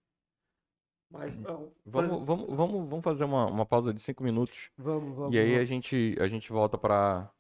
Mas, 1.11 1.39
ó, 1.44 1.57
por 1.57 1.73
Vamos, 1.85 2.11
exemplo, 2.11 2.24
vamos, 2.27 2.57
vamos, 2.57 2.89
vamos 2.90 3.05
fazer 3.05 3.24
uma, 3.24 3.47
uma 3.47 3.65
pausa 3.66 3.94
de 3.94 4.01
cinco 4.01 4.24
minutos. 4.24 4.70
Vamos, 4.77 5.16
vamos. 5.16 5.35
E 5.35 5.39
aí 5.39 5.53
a 5.53 5.55
vamos. 5.55 5.69
gente, 5.69 6.16
a 6.20 6.27
gente 6.28 6.51
volta 6.53 6.77
para 6.77 7.31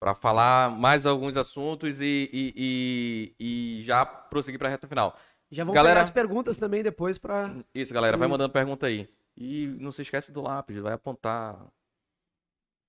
para 0.00 0.14
falar 0.14 0.70
mais 0.70 1.06
alguns 1.06 1.34
assuntos 1.34 2.00
e, 2.02 2.28
e, 2.30 3.34
e, 3.40 3.78
e 3.78 3.82
já 3.82 4.04
prosseguir 4.04 4.58
para 4.58 4.68
a 4.68 4.70
reta 4.70 4.86
final. 4.86 5.16
Já 5.50 5.64
vamos 5.64 5.74
Galera- 5.76 5.94
pegar 5.94 6.02
as 6.02 6.10
perguntas 6.10 6.58
também 6.58 6.82
depois 6.82 7.16
para 7.16 7.64
Isso, 7.74 7.94
galera, 7.94 8.16
vai 8.18 8.26
Isso. 8.26 8.32
mandando 8.32 8.52
pergunta 8.52 8.86
aí. 8.86 9.08
E 9.36 9.66
não 9.80 9.90
se 9.90 10.02
esquece 10.02 10.30
do 10.30 10.42
lápis, 10.42 10.76
vai 10.76 10.92
apontar. 10.92 11.72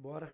Bora. 0.00 0.32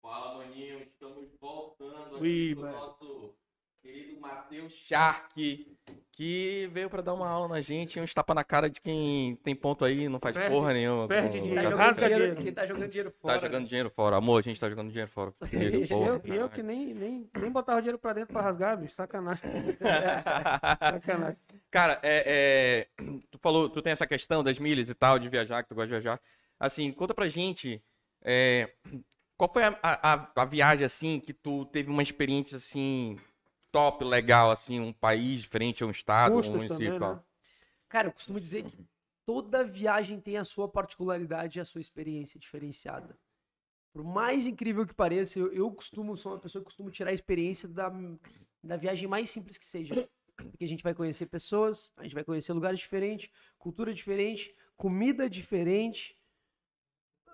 Fala, 0.00 0.38
maninho. 0.38 0.80
Estamos 0.82 1.28
voltando 1.40 2.20
Ui, 2.20 2.52
aqui 2.52 2.54
com 2.54 2.60
o 2.60 2.64
mano. 2.64 2.76
nosso 2.78 3.34
querido 3.82 4.20
Matheus 4.20 4.72
Shark, 4.72 5.76
que 6.12 6.68
veio 6.72 6.88
pra 6.88 7.02
dar 7.02 7.14
uma 7.14 7.28
aula 7.28 7.48
na 7.48 7.60
gente, 7.60 7.98
uns 8.00 8.14
tapa 8.14 8.34
na 8.34 8.44
cara 8.44 8.70
de 8.70 8.80
quem 8.80 9.34
tem 9.36 9.54
ponto 9.54 9.84
aí 9.84 10.02
e 10.04 10.08
não 10.08 10.18
faz 10.20 10.36
Perde- 10.36 10.54
porra 10.54 10.72
nenhuma. 10.72 11.08
perde 11.08 11.38
com- 11.38 11.44
dinheiro. 11.44 11.62
Tá 11.64 11.70
jogando 11.70 11.94
dinheiro, 11.96 12.18
dinheiro. 12.24 12.42
quem 12.42 12.52
tá 12.54 12.66
jogando 12.66 12.88
dinheiro 12.88 13.10
Tá 13.10 13.16
fora. 13.18 13.40
jogando 13.40 13.66
dinheiro 13.68 13.90
fora. 13.90 14.16
Amor, 14.16 14.38
a 14.38 14.42
gente 14.42 14.60
tá 14.60 14.68
jogando 14.70 14.88
dinheiro 14.88 15.10
fora. 15.10 15.32
Filho, 15.46 15.82
E 15.82 15.88
porra, 15.88 16.06
eu, 16.08 16.22
e 16.24 16.36
eu 16.36 16.48
que 16.48 16.62
nem, 16.62 16.94
nem, 16.94 17.30
nem 17.36 17.50
botava 17.50 17.80
dinheiro 17.80 17.98
pra 17.98 18.12
dentro 18.12 18.32
pra 18.32 18.42
rasgar, 18.42 18.76
bicho. 18.78 18.94
Sacanagem. 18.94 19.42
Sacanagem. 21.00 21.38
Cara, 21.70 21.98
é, 22.02 22.86
é, 22.98 23.04
tu 23.30 23.38
falou, 23.38 23.68
tu 23.68 23.82
tem 23.82 23.92
essa 23.92 24.06
questão 24.06 24.42
das 24.44 24.58
milhas 24.58 24.88
e 24.88 24.94
tal, 24.94 25.18
de 25.18 25.28
viajar, 25.28 25.62
que 25.62 25.68
tu 25.68 25.74
gosta 25.74 25.86
de 25.88 25.92
viajar. 25.92 26.20
Assim, 26.58 26.90
conta 26.92 27.12
pra 27.14 27.28
gente, 27.28 27.82
é, 28.26 28.74
qual 29.36 29.52
foi 29.52 29.62
a, 29.62 29.78
a, 29.82 30.32
a 30.34 30.44
viagem, 30.44 30.84
assim, 30.84 31.20
que 31.20 31.32
tu 31.32 31.64
teve 31.66 31.90
uma 31.90 32.02
experiência, 32.02 32.56
assim, 32.56 33.16
top, 33.70 34.04
legal, 34.04 34.50
assim, 34.50 34.80
um 34.80 34.92
país 34.92 35.42
diferente, 35.42 35.84
um 35.84 35.90
estado, 35.90 36.32
um 36.32 36.36
Custos 36.38 36.56
município 36.56 36.98
também, 36.98 37.16
né? 37.16 37.22
Cara, 37.88 38.08
eu 38.08 38.12
costumo 38.12 38.40
dizer 38.40 38.64
que 38.64 38.76
toda 39.24 39.62
viagem 39.62 40.20
tem 40.20 40.36
a 40.36 40.44
sua 40.44 40.68
particularidade 40.68 41.58
e 41.58 41.60
a 41.60 41.64
sua 41.64 41.80
experiência 41.80 42.40
diferenciada. 42.40 43.16
Por 43.92 44.02
mais 44.02 44.46
incrível 44.46 44.84
que 44.84 44.92
pareça, 44.92 45.38
eu, 45.38 45.52
eu 45.52 45.70
costumo, 45.70 46.16
sou 46.16 46.32
uma 46.32 46.38
pessoa 46.38 46.60
que 46.60 46.66
costumo 46.66 46.90
tirar 46.90 47.10
a 47.10 47.14
experiência 47.14 47.68
da, 47.68 47.92
da 48.62 48.76
viagem 48.76 49.08
mais 49.08 49.30
simples 49.30 49.56
que 49.56 49.64
seja. 49.64 50.08
Porque 50.36 50.64
a 50.64 50.68
gente 50.68 50.82
vai 50.82 50.94
conhecer 50.94 51.26
pessoas, 51.26 51.92
a 51.96 52.02
gente 52.02 52.14
vai 52.14 52.24
conhecer 52.24 52.52
lugares 52.52 52.78
diferentes, 52.78 53.30
cultura 53.56 53.94
diferente, 53.94 54.54
comida 54.76 55.30
diferente. 55.30 56.14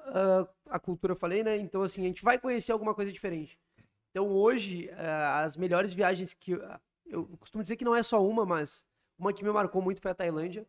Ah, 0.04 0.48
a 0.70 0.78
cultura 0.80 1.12
eu 1.12 1.16
falei, 1.16 1.42
né? 1.44 1.56
Então, 1.56 1.82
assim, 1.82 2.02
a 2.04 2.06
gente 2.08 2.22
vai 2.22 2.38
conhecer 2.38 2.72
alguma 2.72 2.94
coisa 2.94 3.12
diferente. 3.12 3.58
Então, 4.10 4.28
hoje, 4.28 4.90
ah, 4.92 5.42
as 5.42 5.56
melhores 5.56 5.92
viagens 5.92 6.34
que. 6.34 6.52
eu- 6.52 6.62
Eu 7.06 7.26
costumo 7.38 7.62
dizer 7.62 7.76
que 7.76 7.84
não 7.84 7.94
é 7.94 8.02
só 8.02 8.24
uma, 8.26 8.46
mas 8.46 8.86
uma 9.18 9.32
que 9.34 9.44
me 9.44 9.50
marcou 9.52 9.82
muito 9.82 10.00
foi 10.00 10.10
a 10.10 10.14
Tailândia. 10.14 10.66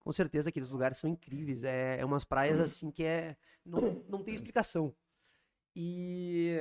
Com 0.00 0.10
certeza, 0.12 0.48
aqueles 0.48 0.70
lugares 0.70 0.96
são 0.98 1.10
incríveis. 1.10 1.62
É, 1.64 1.98
é 2.00 2.04
umas 2.04 2.24
praias 2.24 2.58
assim 2.60 2.90
que 2.90 3.04
é. 3.04 3.36
Não, 3.64 3.80
não 4.08 4.22
tem 4.22 4.32
explicação. 4.34 4.94
E. 5.76 6.58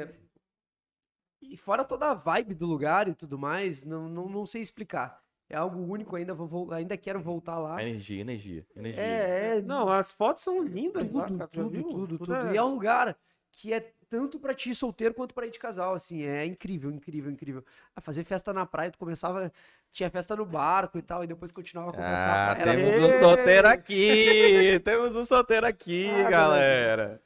E 1.41 1.55
fora 1.57 1.83
toda 1.85 2.09
a 2.11 2.13
vibe 2.13 2.53
do 2.55 2.65
lugar 2.65 3.07
e 3.07 3.15
tudo 3.15 3.37
mais, 3.37 3.83
não, 3.83 4.07
não, 4.09 4.27
não 4.29 4.45
sei 4.45 4.61
explicar. 4.61 5.22
É 5.53 5.55
algo 5.55 5.79
único, 5.83 6.15
ainda, 6.15 6.33
vou, 6.33 6.71
ainda 6.73 6.97
quero 6.97 7.19
voltar 7.21 7.59
lá. 7.59 7.79
Energia, 7.79 8.21
energia, 8.21 8.65
energia. 8.75 9.03
É, 9.03 9.57
é, 9.57 9.61
Não, 9.61 9.87
as 9.87 10.11
fotos 10.11 10.41
são 10.41 10.63
lindas. 10.63 11.03
lá, 11.13 11.25
tudo, 11.25 11.37
cara, 11.37 11.47
tu 11.47 11.55
já 11.57 11.61
tudo, 11.63 11.69
viu? 11.71 11.89
tudo, 11.89 12.17
tudo. 12.17 12.33
é- 12.33 12.53
E 12.53 12.57
é 12.57 12.63
um 12.63 12.73
lugar 12.73 13.15
que 13.51 13.71
é 13.71 13.93
tanto 14.09 14.39
pra 14.39 14.55
ti 14.55 14.73
solteiro 14.73 15.13
quanto 15.13 15.35
pra 15.35 15.45
ir 15.45 15.51
de 15.51 15.59
casal, 15.59 15.93
assim, 15.93 16.23
é 16.23 16.43
incrível, 16.43 16.89
incrível, 16.89 17.31
incrível. 17.31 17.63
A 17.95 18.01
fazer 18.01 18.23
festa 18.23 18.51
na 18.51 18.65
praia, 18.65 18.89
tu 18.89 18.97
começava, 18.97 19.53
tinha 19.91 20.09
festa 20.09 20.35
no 20.35 20.43
barco 20.43 20.97
e 20.97 21.03
tal, 21.03 21.23
e 21.23 21.27
depois 21.27 21.51
continuava 21.51 21.91
com 21.91 21.97
festa 21.99 22.09
na 22.15 22.51
Ah, 22.51 22.55
praia. 22.55 22.69
Era 22.71 22.71
temos 22.73 23.15
um 23.15 23.19
solteiro 23.19 23.67
aqui! 23.67 24.79
temos 24.83 25.15
um 25.15 25.25
solteiro 25.25 25.67
aqui, 25.67 26.09
Ah, 26.09 26.29
galera! 26.31 27.21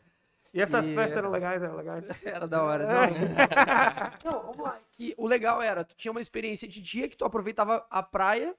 E 0.53 0.61
essas 0.61 0.87
E- 0.87 0.95
festas 0.95 1.17
eram 1.17 1.29
legais, 1.29 1.61
eram 1.61 1.75
legais. 1.75 2.05
Era 2.25 2.47
da 2.47 2.63
hora. 2.63 2.85
Não, 2.87 3.01
não 4.31 4.41
vamos 4.43 4.57
lá. 4.57 4.79
Que 4.93 5.13
o 5.17 5.27
legal 5.27 5.61
era, 5.61 5.83
tu 5.83 5.95
tinha 5.95 6.11
uma 6.11 6.21
experiência 6.21 6.67
de 6.67 6.81
dia 6.81 7.07
que 7.07 7.15
tu 7.17 7.25
aproveitava 7.25 7.85
a 7.89 8.01
praia, 8.01 8.55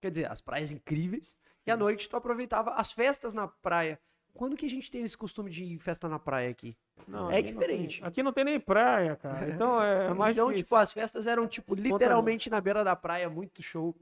quer 0.00 0.10
dizer, 0.10 0.30
as 0.30 0.40
praias 0.40 0.72
incríveis, 0.72 1.36
e 1.66 1.70
à 1.70 1.76
noite 1.76 2.08
tu 2.08 2.16
aproveitava 2.16 2.72
as 2.74 2.90
festas 2.92 3.34
na 3.34 3.46
praia. 3.48 4.00
Quando 4.34 4.56
que 4.56 4.66
a 4.66 4.70
gente 4.70 4.90
tem 4.90 5.02
esse 5.02 5.16
costume 5.16 5.50
de 5.50 5.64
ir 5.64 5.78
festa 5.78 6.08
na 6.08 6.18
praia 6.18 6.50
aqui? 6.50 6.76
Não, 7.06 7.30
É 7.30 7.38
aqui 7.38 7.52
não 7.52 7.60
diferente. 7.60 8.04
aqui 8.04 8.22
não 8.22 8.32
tem 8.32 8.44
nem 8.44 8.60
praia, 8.60 9.16
cara. 9.16 9.48
Então 9.54 9.82
é 9.82 10.12
mais 10.14 10.36
então, 10.36 10.46
difícil. 10.48 10.64
tipo, 10.64 10.76
as 10.76 10.92
festas 10.92 11.26
eram, 11.26 11.46
tipo, 11.46 11.74
literalmente 11.74 12.48
na 12.50 12.60
beira 12.60 12.82
da 12.84 12.94
praia, 12.96 13.28
muito 13.28 13.62
show. 13.62 13.94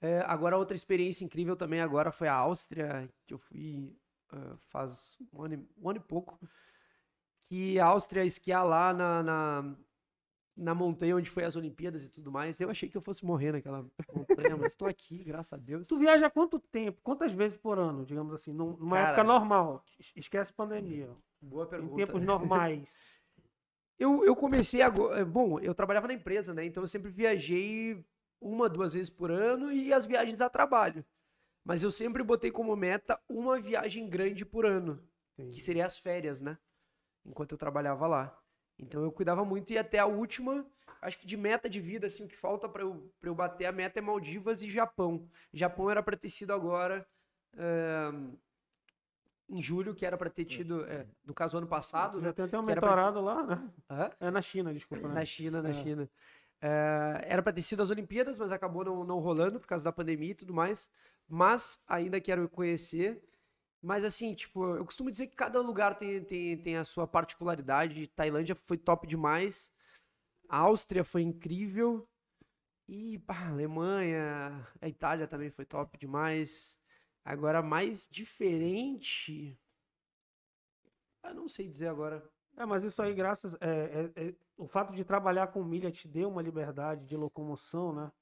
É, 0.00 0.22
agora, 0.26 0.58
outra 0.58 0.76
experiência 0.76 1.24
incrível 1.24 1.56
também 1.56 1.80
agora 1.80 2.12
foi 2.12 2.28
a 2.28 2.34
Áustria, 2.34 3.08
que 3.26 3.32
eu 3.32 3.38
fui 3.38 3.96
ah, 4.34 4.56
faz 4.66 5.16
um 5.32 5.42
ano, 5.42 5.54
e, 5.54 5.68
um 5.80 5.88
ano 5.90 5.98
e 5.98 6.02
pouco. 6.02 6.38
Que 7.42 7.78
a 7.78 7.86
Áustria 7.86 8.24
esquiar 8.24 8.64
lá 8.66 8.92
na, 8.94 9.22
na, 9.22 9.76
na 10.56 10.74
montanha 10.74 11.14
onde 11.16 11.28
foi 11.28 11.44
as 11.44 11.56
Olimpíadas 11.56 12.04
e 12.04 12.10
tudo 12.10 12.32
mais. 12.32 12.58
Eu 12.60 12.70
achei 12.70 12.88
que 12.88 12.96
eu 12.96 13.02
fosse 13.02 13.24
morrer 13.24 13.52
naquela 13.52 13.84
montanha, 14.12 14.56
mas 14.56 14.74
tô 14.74 14.86
aqui, 14.86 15.22
graças 15.22 15.52
a 15.52 15.56
Deus. 15.56 15.86
Tu 15.88 15.98
viaja 15.98 16.30
quanto 16.30 16.58
tempo? 16.58 17.00
Quantas 17.02 17.32
vezes 17.32 17.56
por 17.58 17.78
ano, 17.78 18.04
digamos 18.04 18.32
assim? 18.32 18.52
num- 18.52 18.76
Numa 18.76 18.96
Cara, 18.96 19.08
época 19.08 19.24
normal. 19.24 19.84
Es- 19.98 20.12
Esquece 20.16 20.52
pandemia. 20.52 21.10
Boa 21.40 21.66
Em 21.66 21.68
pergunta. 21.68 21.96
tempos 22.06 22.22
normais. 22.22 23.12
Eu, 23.96 24.24
eu 24.24 24.34
comecei 24.34 24.82
agora. 24.82 25.24
Bom, 25.24 25.60
eu 25.60 25.72
trabalhava 25.72 26.08
na 26.08 26.14
empresa, 26.14 26.52
né? 26.52 26.64
Então 26.64 26.82
eu 26.82 26.86
sempre 26.88 27.12
viajei 27.12 28.04
uma, 28.40 28.68
duas 28.68 28.92
vezes 28.92 29.08
por 29.08 29.30
ano 29.30 29.70
e 29.70 29.92
as 29.92 30.04
viagens 30.04 30.40
a 30.40 30.50
trabalho. 30.50 31.04
Mas 31.64 31.82
eu 31.82 31.90
sempre 31.90 32.22
botei 32.22 32.50
como 32.50 32.76
meta 32.76 33.18
uma 33.28 33.58
viagem 33.58 34.08
grande 34.08 34.44
por 34.44 34.66
ano, 34.66 35.02
que 35.36 35.42
Entendi. 35.42 35.60
seria 35.60 35.86
as 35.86 35.96
férias, 35.98 36.40
né? 36.40 36.58
Enquanto 37.24 37.52
eu 37.52 37.58
trabalhava 37.58 38.06
lá. 38.06 38.38
Então 38.78 39.02
eu 39.02 39.10
cuidava 39.10 39.44
muito 39.44 39.72
e 39.72 39.78
até 39.78 39.98
a 39.98 40.06
última, 40.06 40.66
acho 41.00 41.18
que 41.18 41.26
de 41.26 41.36
meta 41.36 41.68
de 41.68 41.80
vida, 41.80 42.06
assim, 42.06 42.24
o 42.24 42.28
que 42.28 42.36
falta 42.36 42.68
pra 42.68 42.82
eu, 42.82 43.10
pra 43.20 43.30
eu 43.30 43.34
bater 43.34 43.64
a 43.66 43.72
meta 43.72 43.98
é 43.98 44.02
Maldivas 44.02 44.60
e 44.62 44.70
Japão. 44.70 45.26
Japão 45.52 45.90
era 45.90 46.02
pra 46.02 46.16
ter 46.16 46.28
sido 46.28 46.52
agora. 46.52 47.06
ahn, 47.56 48.34
em 49.48 49.60
julho, 49.60 49.94
que 49.94 50.04
era 50.06 50.16
pra 50.16 50.30
ter 50.30 50.44
tido, 50.46 50.84
é, 50.86 51.06
no 51.24 51.34
caso 51.34 51.56
ano 51.58 51.66
passado, 51.66 52.18
Já 52.18 52.28
né? 52.28 52.32
tem 52.32 52.44
até 52.46 52.58
um 52.58 52.62
que 52.62 52.74
mentorado 52.74 53.20
lá, 53.20 53.42
né? 53.42 53.70
Hã? 53.90 54.10
É 54.18 54.30
na 54.30 54.40
China, 54.40 54.72
desculpa. 54.72 55.06
Né? 55.06 55.14
Na 55.14 55.24
China, 55.24 55.62
na 55.62 55.68
É. 55.70 55.82
China. 55.82 56.10
É, 56.62 57.24
era 57.28 57.42
pra 57.42 57.52
ter 57.52 57.60
sido 57.62 57.82
as 57.82 57.90
Olimpíadas, 57.90 58.38
mas 58.38 58.50
acabou 58.50 58.84
não, 58.84 59.04
não 59.04 59.18
rolando 59.18 59.60
por 59.60 59.66
causa 59.66 59.84
da 59.84 59.92
pandemia 59.92 60.30
e 60.30 60.34
tudo 60.34 60.54
mais. 60.54 60.90
Mas 61.28 61.84
ainda 61.88 62.20
quero 62.20 62.48
conhecer. 62.48 63.22
Mas 63.82 64.04
assim, 64.04 64.34
tipo, 64.34 64.76
eu 64.76 64.84
costumo 64.84 65.10
dizer 65.10 65.28
que 65.28 65.36
cada 65.36 65.60
lugar 65.60 65.96
tem, 65.96 66.24
tem, 66.24 66.56
tem 66.58 66.76
a 66.76 66.84
sua 66.84 67.06
particularidade. 67.06 68.08
Tailândia 68.08 68.54
foi 68.54 68.78
top 68.78 69.06
demais. 69.06 69.70
A 70.48 70.58
Áustria 70.58 71.04
foi 71.04 71.22
incrível. 71.22 72.08
E, 72.88 73.18
pá, 73.20 73.48
Alemanha, 73.48 74.66
a 74.80 74.88
Itália 74.88 75.28
também 75.28 75.50
foi 75.50 75.64
top 75.64 75.98
demais. 75.98 76.78
Agora, 77.24 77.62
mais 77.62 78.08
diferente. 78.10 79.58
Eu 81.22 81.34
não 81.34 81.48
sei 81.48 81.68
dizer 81.68 81.88
agora. 81.88 82.22
É, 82.56 82.64
mas 82.66 82.84
isso 82.84 83.02
aí, 83.02 83.14
graças. 83.14 83.54
é, 83.60 84.10
é- 84.16 84.28
é- 84.28 84.34
o 84.56 84.68
fato 84.68 84.92
de 84.94 85.04
trabalhar 85.04 85.48
com 85.48 85.64
milha 85.64 85.90
te 85.90 86.06
deu 86.06 86.28
uma 86.28 86.42
liberdade 86.42 87.06
de 87.06 87.16
locomoção, 87.16 87.92
né? 87.92 88.12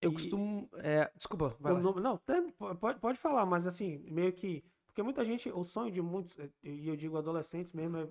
Eu 0.00 0.10
E- 0.10 0.14
costumo. 0.14 0.68
é, 0.78 1.10
desculpa, 1.16 1.56
vai 1.60 1.72
Eu 1.72 1.78
lá. 1.78 1.82
não, 1.82 1.94
não, 1.94 2.18
tem- 2.18 2.50
pode, 2.80 3.00
pode 3.00 3.18
falar, 3.18 3.46
mas 3.46 3.66
assim, 3.66 3.98
meio 4.10 4.32
que. 4.32 4.64
Porque 4.86 5.02
muita 5.02 5.24
gente, 5.24 5.50
o 5.50 5.62
sonho 5.64 5.90
de 5.92 6.00
muitos, 6.00 6.38
eh, 6.38 6.48
e 6.62 6.88
eu 6.88 6.96
digo 6.96 7.16
adolescentes 7.18 7.72
mesmo, 7.72 7.98
é 7.98 8.08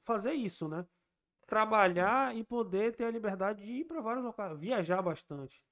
fazer 0.00 0.32
isso, 0.32 0.68
né? 0.68 0.86
Trabalhar 1.46 2.34
e 2.36 2.44
poder 2.44 2.94
ter 2.94 3.04
a 3.04 3.10
liberdade 3.10 3.64
de 3.64 3.72
ir 3.72 3.84
para 3.84 4.00
vários 4.00 4.24
locais, 4.24 4.58
viajar 4.58 5.02
bastante. 5.02 5.62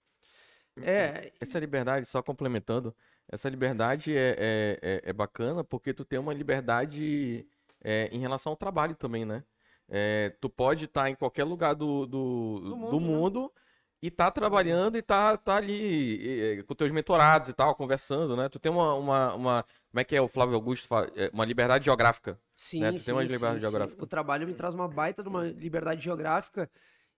É, 0.76 1.32
Essa 1.40 1.58
liberdade, 1.58 2.06
só 2.06 2.22
complementando, 2.22 2.94
essa 3.28 3.48
liberdade 3.48 4.16
é, 4.16 4.36
é, 4.38 4.78
é, 4.82 5.10
é 5.10 5.12
bacana 5.12 5.62
porque 5.64 5.94
tu 5.94 6.04
tem 6.04 6.18
uma 6.18 6.34
liberdade 6.34 7.46
é, 7.82 8.08
em 8.12 8.18
relação 8.18 8.50
ao 8.52 8.56
trabalho 8.56 8.94
também, 8.96 9.24
né? 9.24 9.44
É, 9.88 10.30
tu 10.40 10.48
pode 10.48 10.86
estar 10.86 11.08
em 11.10 11.14
qualquer 11.14 11.44
lugar 11.44 11.74
do, 11.74 12.06
do, 12.06 12.60
Do 12.60 12.76
do 12.76 12.76
mundo, 12.76 13.00
mundo, 13.00 13.42
né? 13.42 13.62
E 14.06 14.10
tá 14.10 14.30
trabalhando 14.30 14.96
e 14.98 15.02
tá, 15.02 15.36
tá 15.36 15.56
ali 15.56 16.58
é, 16.58 16.62
com 16.64 16.74
teus 16.74 16.90
mentorados 16.92 17.48
e 17.48 17.54
tal, 17.54 17.74
conversando, 17.74 18.36
né? 18.36 18.48
Tu 18.48 18.58
tem 18.58 18.70
uma, 18.72 18.94
uma, 18.94 19.34
uma- 19.34 19.64
como 19.90 20.00
é 20.00 20.04
que 20.04 20.16
é 20.16 20.20
o 20.20 20.28
Flávio 20.28 20.54
Augusto 20.56 20.86
fala? 20.88 21.10
É, 21.16 21.30
uma 21.32 21.44
liberdade 21.44 21.84
geográfica. 21.86 22.38
sim, 22.54 22.80
né? 22.80 22.92
Tu 22.92 23.02
tem 23.04 23.14
sim, 23.14 23.14
uma 23.14 23.22
sim, 23.28 23.28
liberdade 23.32 23.60
sim. 23.60 23.62
geográfica. 23.62 24.02
O 24.02 24.06
trabalho 24.06 24.46
me 24.46 24.54
traz 24.54 24.74
uma 24.74 24.88
baita 24.88 25.22
de 25.22 25.28
uma 25.28 25.44
liberdade 25.44 26.02
geográfica 26.04 26.70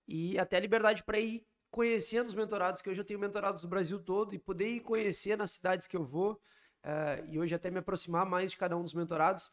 e 0.09 0.39
até 0.39 0.61
liberdade 0.61 1.05
para 1.05 1.19
ir 1.19 1.47
conhecendo 1.71 2.29
os 2.29 2.35
mentorados, 2.35 2.83
que 2.83 2.91
hoje 2.91 3.01
eu 3.01 3.05
tenho 3.05 3.21
mentorados 3.21 3.63
do 3.63 3.69
Brasil 3.69 3.99
todo 4.01 4.35
e 4.35 4.39
poder 4.39 4.69
ir 4.69 4.81
conhecer 4.81 5.37
nas 5.37 5.53
cidades 5.53 5.87
que 5.87 5.97
eu 5.97 6.05
vou 6.05 6.41
eh, 6.85 7.25
e 7.29 7.39
hoje 7.39 7.55
até 7.55 7.71
me 7.71 7.79
aproximar 7.79 8.27
mais 8.27 8.51
de 8.53 8.57
cada 8.59 8.77
um 8.77 8.83
dos 8.83 8.95
mentorados, 8.95 9.53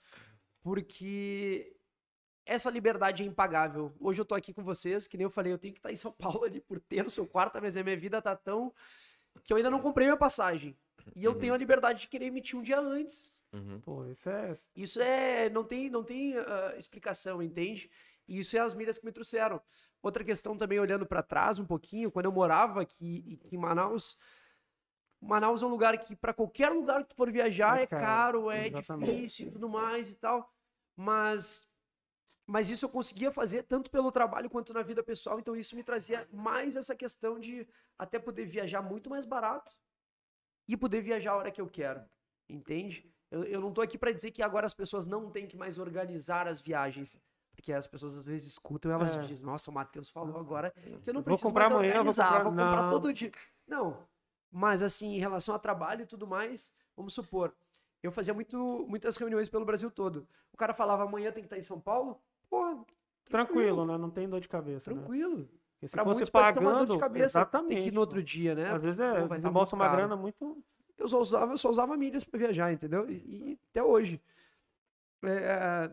porque 0.63 1.72
essa 2.45 2.69
liberdade 2.69 3.23
é 3.23 3.25
impagável. 3.25 3.93
Hoje 3.99 4.19
eu 4.21 4.25
tô 4.25 4.35
aqui 4.35 4.53
com 4.53 4.63
vocês, 4.63 5.07
que 5.07 5.17
nem 5.17 5.23
eu 5.25 5.29
falei, 5.29 5.53
eu 5.53 5.57
tenho 5.57 5.73
que 5.73 5.79
estar 5.79 5.91
em 5.91 5.95
São 5.95 6.11
Paulo 6.13 6.43
ali 6.43 6.59
por 6.59 6.79
terça 6.79 7.21
ou 7.21 7.27
quarta, 7.27 7.59
mas 7.61 7.75
a 7.77 7.83
minha 7.83 7.97
vida 7.97 8.21
tá 8.21 8.35
tão 8.35 8.73
que 9.43 9.51
eu 9.51 9.57
ainda 9.57 9.69
não 9.69 9.79
comprei 9.81 10.07
minha 10.07 10.17
passagem. 10.17 10.77
E 11.15 11.23
eu 11.23 11.35
tenho 11.35 11.53
a 11.53 11.57
liberdade 11.57 12.01
de 12.01 12.07
querer 12.07 12.25
emitir 12.27 12.57
um 12.57 12.61
dia 12.61 12.79
antes. 12.79 13.37
Uhum. 13.51 13.79
Pô, 13.81 14.05
isso 14.07 14.29
é. 14.29 14.53
Isso 14.75 15.01
é. 15.01 15.49
Não 15.49 15.63
tem, 15.63 15.89
não 15.89 16.03
tem 16.03 16.35
ah, 16.37 16.75
explicação, 16.77 17.41
entende? 17.41 17.89
E 18.27 18.39
isso 18.39 18.55
é 18.55 18.59
as 18.59 18.73
milhas 18.73 18.97
que 18.97 19.05
me 19.05 19.11
trouxeram. 19.11 19.61
Outra 20.01 20.23
questão 20.23 20.57
também, 20.57 20.79
olhando 20.79 21.05
para 21.05 21.21
trás 21.21 21.59
um 21.59 21.65
pouquinho, 21.65 22.11
quando 22.11 22.25
eu 22.25 22.31
morava 22.31 22.81
aqui, 22.81 23.39
em 23.51 23.57
Manaus. 23.57 24.17
Manaus 25.21 25.61
é 25.61 25.65
um 25.65 25.69
lugar 25.69 25.97
que, 25.97 26.15
para 26.15 26.33
qualquer 26.33 26.69
lugar 26.69 27.03
que 27.03 27.09
tu 27.09 27.15
for 27.15 27.31
viajar, 27.31 27.79
É 27.79 27.83
é 27.83 27.87
caro, 27.87 28.03
caro, 28.03 28.51
é 28.51 28.67
exatamente. 28.67 29.11
difícil 29.15 29.47
e 29.47 29.51
tudo 29.51 29.69
mais 29.69 30.11
e 30.11 30.15
tal. 30.15 30.49
mas 30.95 31.69
mas 32.45 32.69
isso 32.69 32.85
eu 32.85 32.89
conseguia 32.89 33.31
fazer 33.31 33.63
tanto 33.63 33.89
pelo 33.89 34.11
trabalho 34.11 34.49
quanto 34.49 34.73
na 34.73 34.81
vida 34.81 35.01
pessoal, 35.01 35.39
então 35.39 35.55
isso 35.55 35.75
me 35.75 35.83
trazia 35.83 36.27
mais 36.31 36.75
essa 36.75 36.95
questão 36.95 37.39
de 37.39 37.67
até 37.97 38.19
poder 38.19 38.45
viajar 38.45 38.81
muito 38.81 39.09
mais 39.09 39.25
barato 39.25 39.75
e 40.67 40.75
poder 40.77 41.01
viajar 41.01 41.31
a 41.31 41.35
hora 41.37 41.51
que 41.51 41.61
eu 41.61 41.67
quero, 41.69 42.03
entende? 42.49 43.09
Eu, 43.31 43.43
eu 43.45 43.61
não 43.61 43.71
tô 43.73 43.81
aqui 43.81 43.97
para 43.97 44.11
dizer 44.11 44.31
que 44.31 44.41
agora 44.43 44.65
as 44.65 44.73
pessoas 44.73 45.05
não 45.05 45.29
têm 45.29 45.47
que 45.47 45.57
mais 45.57 45.77
organizar 45.79 46.47
as 46.47 46.59
viagens, 46.59 47.17
porque 47.55 47.71
as 47.71 47.87
pessoas 47.87 48.17
às 48.17 48.23
vezes 48.23 48.47
escutam 48.47 48.91
e 48.91 48.93
elas 48.93 49.15
É. 49.15 49.21
dizem, 49.21 49.45
nossa, 49.45 49.69
o 49.71 49.73
Matheus 49.73 50.09
falou 50.09 50.39
agora 50.39 50.71
que 51.01 51.09
eu 51.09 51.13
não 51.13 51.21
Vou 51.21 51.23
preciso 51.23 51.47
comprar 51.47 51.69
mais 51.69 51.73
amanhã, 51.75 51.91
vou 51.93 51.99
organizar, 51.99 52.25
comprar- 52.25 52.43
vou 52.43 52.51
comprar 52.51 52.81
Não. 52.83 52.89
todo 52.89 53.13
dia. 53.13 53.31
Não, 53.67 54.07
mas 54.51 54.81
assim, 54.81 55.15
em 55.15 55.19
relação 55.19 55.55
a 55.55 55.59
trabalho 55.59 56.03
e 56.03 56.05
tudo 56.05 56.27
mais, 56.27 56.75
vamos 56.95 57.13
supor, 57.13 57.55
eu 58.01 58.11
fazia 58.11 58.33
muito, 58.33 58.85
muitas 58.87 59.15
reuniões 59.17 59.47
pelo 59.49 59.65
Brasil 59.65 59.89
todo. 59.89 60.27
O 60.51 60.57
cara 60.57 60.73
falava, 60.73 61.03
amanhã 61.03 61.31
tem 61.31 61.41
que 61.41 61.47
estar 61.47 61.57
em 61.57 61.63
São 61.63 61.79
Paulo? 61.79 62.21
Porra, 62.53 62.85
Tranquilo, 63.25 63.83
né? 63.83 63.97
Não 63.97 64.11
tem 64.11 64.29
dor 64.29 64.39
de 64.39 64.47
cabeça. 64.47 64.91
Né? 64.91 64.97
tranquilo. 64.97 65.49
Porque 65.73 65.87
se 65.87 65.93
Pra 65.93 66.03
fosse 66.03 66.29
pagando, 66.29 66.93
de 66.93 66.99
cabeça, 66.99 67.39
exatamente. 67.39 67.73
tem 67.73 67.81
que 67.83 67.87
ir 67.89 67.91
no 67.93 67.99
outro 68.01 68.21
dia, 68.21 68.53
né? 68.53 68.69
Às 68.71 68.83
vezes 68.83 68.99
é, 68.99 69.21
Pô, 69.21 69.27
tá 69.27 69.37
desembolsa 69.37 69.75
muito 69.75 69.81
uma 69.81 69.85
caro. 69.85 69.97
grana 69.97 70.15
muito. 70.15 70.63
eu 70.97 71.07
só 71.07 71.19
usava, 71.19 71.53
eu 71.53 71.57
só 71.57 71.69
usava 71.71 71.97
milhas 71.97 72.23
para 72.23 72.37
viajar, 72.37 72.71
entendeu? 72.71 73.09
E, 73.09 73.13
e 73.15 73.59
até 73.71 73.81
hoje. 73.81 74.21
É, 75.23 75.89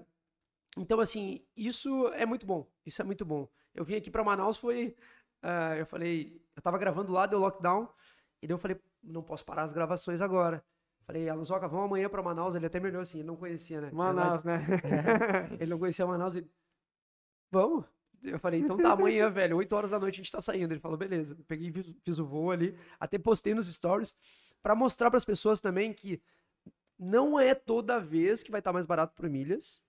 então, 0.76 1.00
assim, 1.00 1.42
isso 1.56 2.08
é 2.08 2.26
muito 2.26 2.44
bom. 2.46 2.66
Isso 2.84 3.00
é 3.00 3.04
muito 3.04 3.24
bom. 3.24 3.48
Eu 3.74 3.84
vim 3.84 3.94
aqui 3.96 4.10
para 4.10 4.22
Manaus, 4.22 4.58
foi. 4.58 4.94
ah, 5.42 5.76
eu 5.78 5.86
falei, 5.86 6.38
eu 6.54 6.60
tava 6.60 6.76
gravando 6.76 7.10
lá, 7.10 7.24
deu 7.24 7.38
lockdown, 7.38 7.88
e 8.42 8.46
daí 8.46 8.54
eu 8.54 8.58
falei, 8.58 8.78
não 9.02 9.22
posso 9.22 9.44
parar 9.46 9.62
as 9.62 9.72
gravações 9.72 10.20
agora. 10.20 10.62
Falei, 11.12 11.28
Alonsoca, 11.28 11.66
vamos 11.66 11.86
amanhã 11.86 12.08
para 12.08 12.22
Manaus. 12.22 12.54
Ele 12.54 12.66
até 12.66 12.78
me 12.78 12.88
olhou 12.88 13.02
assim, 13.02 13.18
ele 13.18 13.26
não 13.26 13.36
conhecia, 13.36 13.80
né? 13.80 13.90
Manaus, 13.92 14.44
né? 14.44 14.64
Ele 15.58 15.70
não 15.70 15.78
conhecia 15.78 16.06
Manaus. 16.06 16.36
Ele, 16.36 16.48
vamos. 17.50 17.84
Eu 18.22 18.38
falei, 18.38 18.60
então 18.60 18.76
tá, 18.76 18.92
amanhã, 18.92 19.28
velho, 19.30 19.56
8 19.56 19.72
horas 19.74 19.90
da 19.90 19.98
noite 19.98 20.16
a 20.16 20.18
gente 20.18 20.30
tá 20.30 20.40
saindo. 20.40 20.72
Ele 20.72 20.80
falou, 20.80 20.96
beleza. 20.96 21.34
Eu 21.38 21.44
peguei, 21.48 21.72
fiz, 21.72 21.86
fiz 22.04 22.18
o 22.18 22.24
voo 22.24 22.50
ali, 22.50 22.76
até 22.98 23.18
postei 23.18 23.54
nos 23.54 23.66
stories, 23.72 24.14
pra 24.62 24.74
mostrar 24.74 25.10
pras 25.10 25.24
pessoas 25.24 25.60
também 25.60 25.92
que 25.92 26.22
não 26.98 27.40
é 27.40 27.54
toda 27.54 27.98
vez 27.98 28.42
que 28.42 28.50
vai 28.50 28.60
estar 28.60 28.72
mais 28.72 28.84
barato 28.86 29.14
por 29.14 29.28
milhas, 29.28 29.82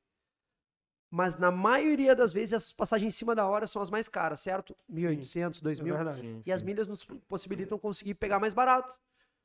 mas 1.09 1.37
na 1.37 1.51
maioria 1.51 2.15
das 2.15 2.31
vezes 2.31 2.53
essas 2.53 2.71
passagens 2.71 3.13
em 3.13 3.17
cima 3.17 3.35
da 3.35 3.45
hora 3.45 3.67
são 3.67 3.81
as 3.81 3.89
mais 3.89 4.07
caras, 4.07 4.39
certo? 4.39 4.73
1.800, 4.89 5.57
É 5.59 5.73
2.000. 5.73 5.83
verdade. 5.83 6.41
E 6.45 6.51
as 6.53 6.61
milhas 6.61 6.87
nos 6.87 7.03
possibilitam 7.27 7.77
conseguir 7.77 8.13
pegar 8.13 8.39
mais 8.39 8.53
barato. 8.53 8.97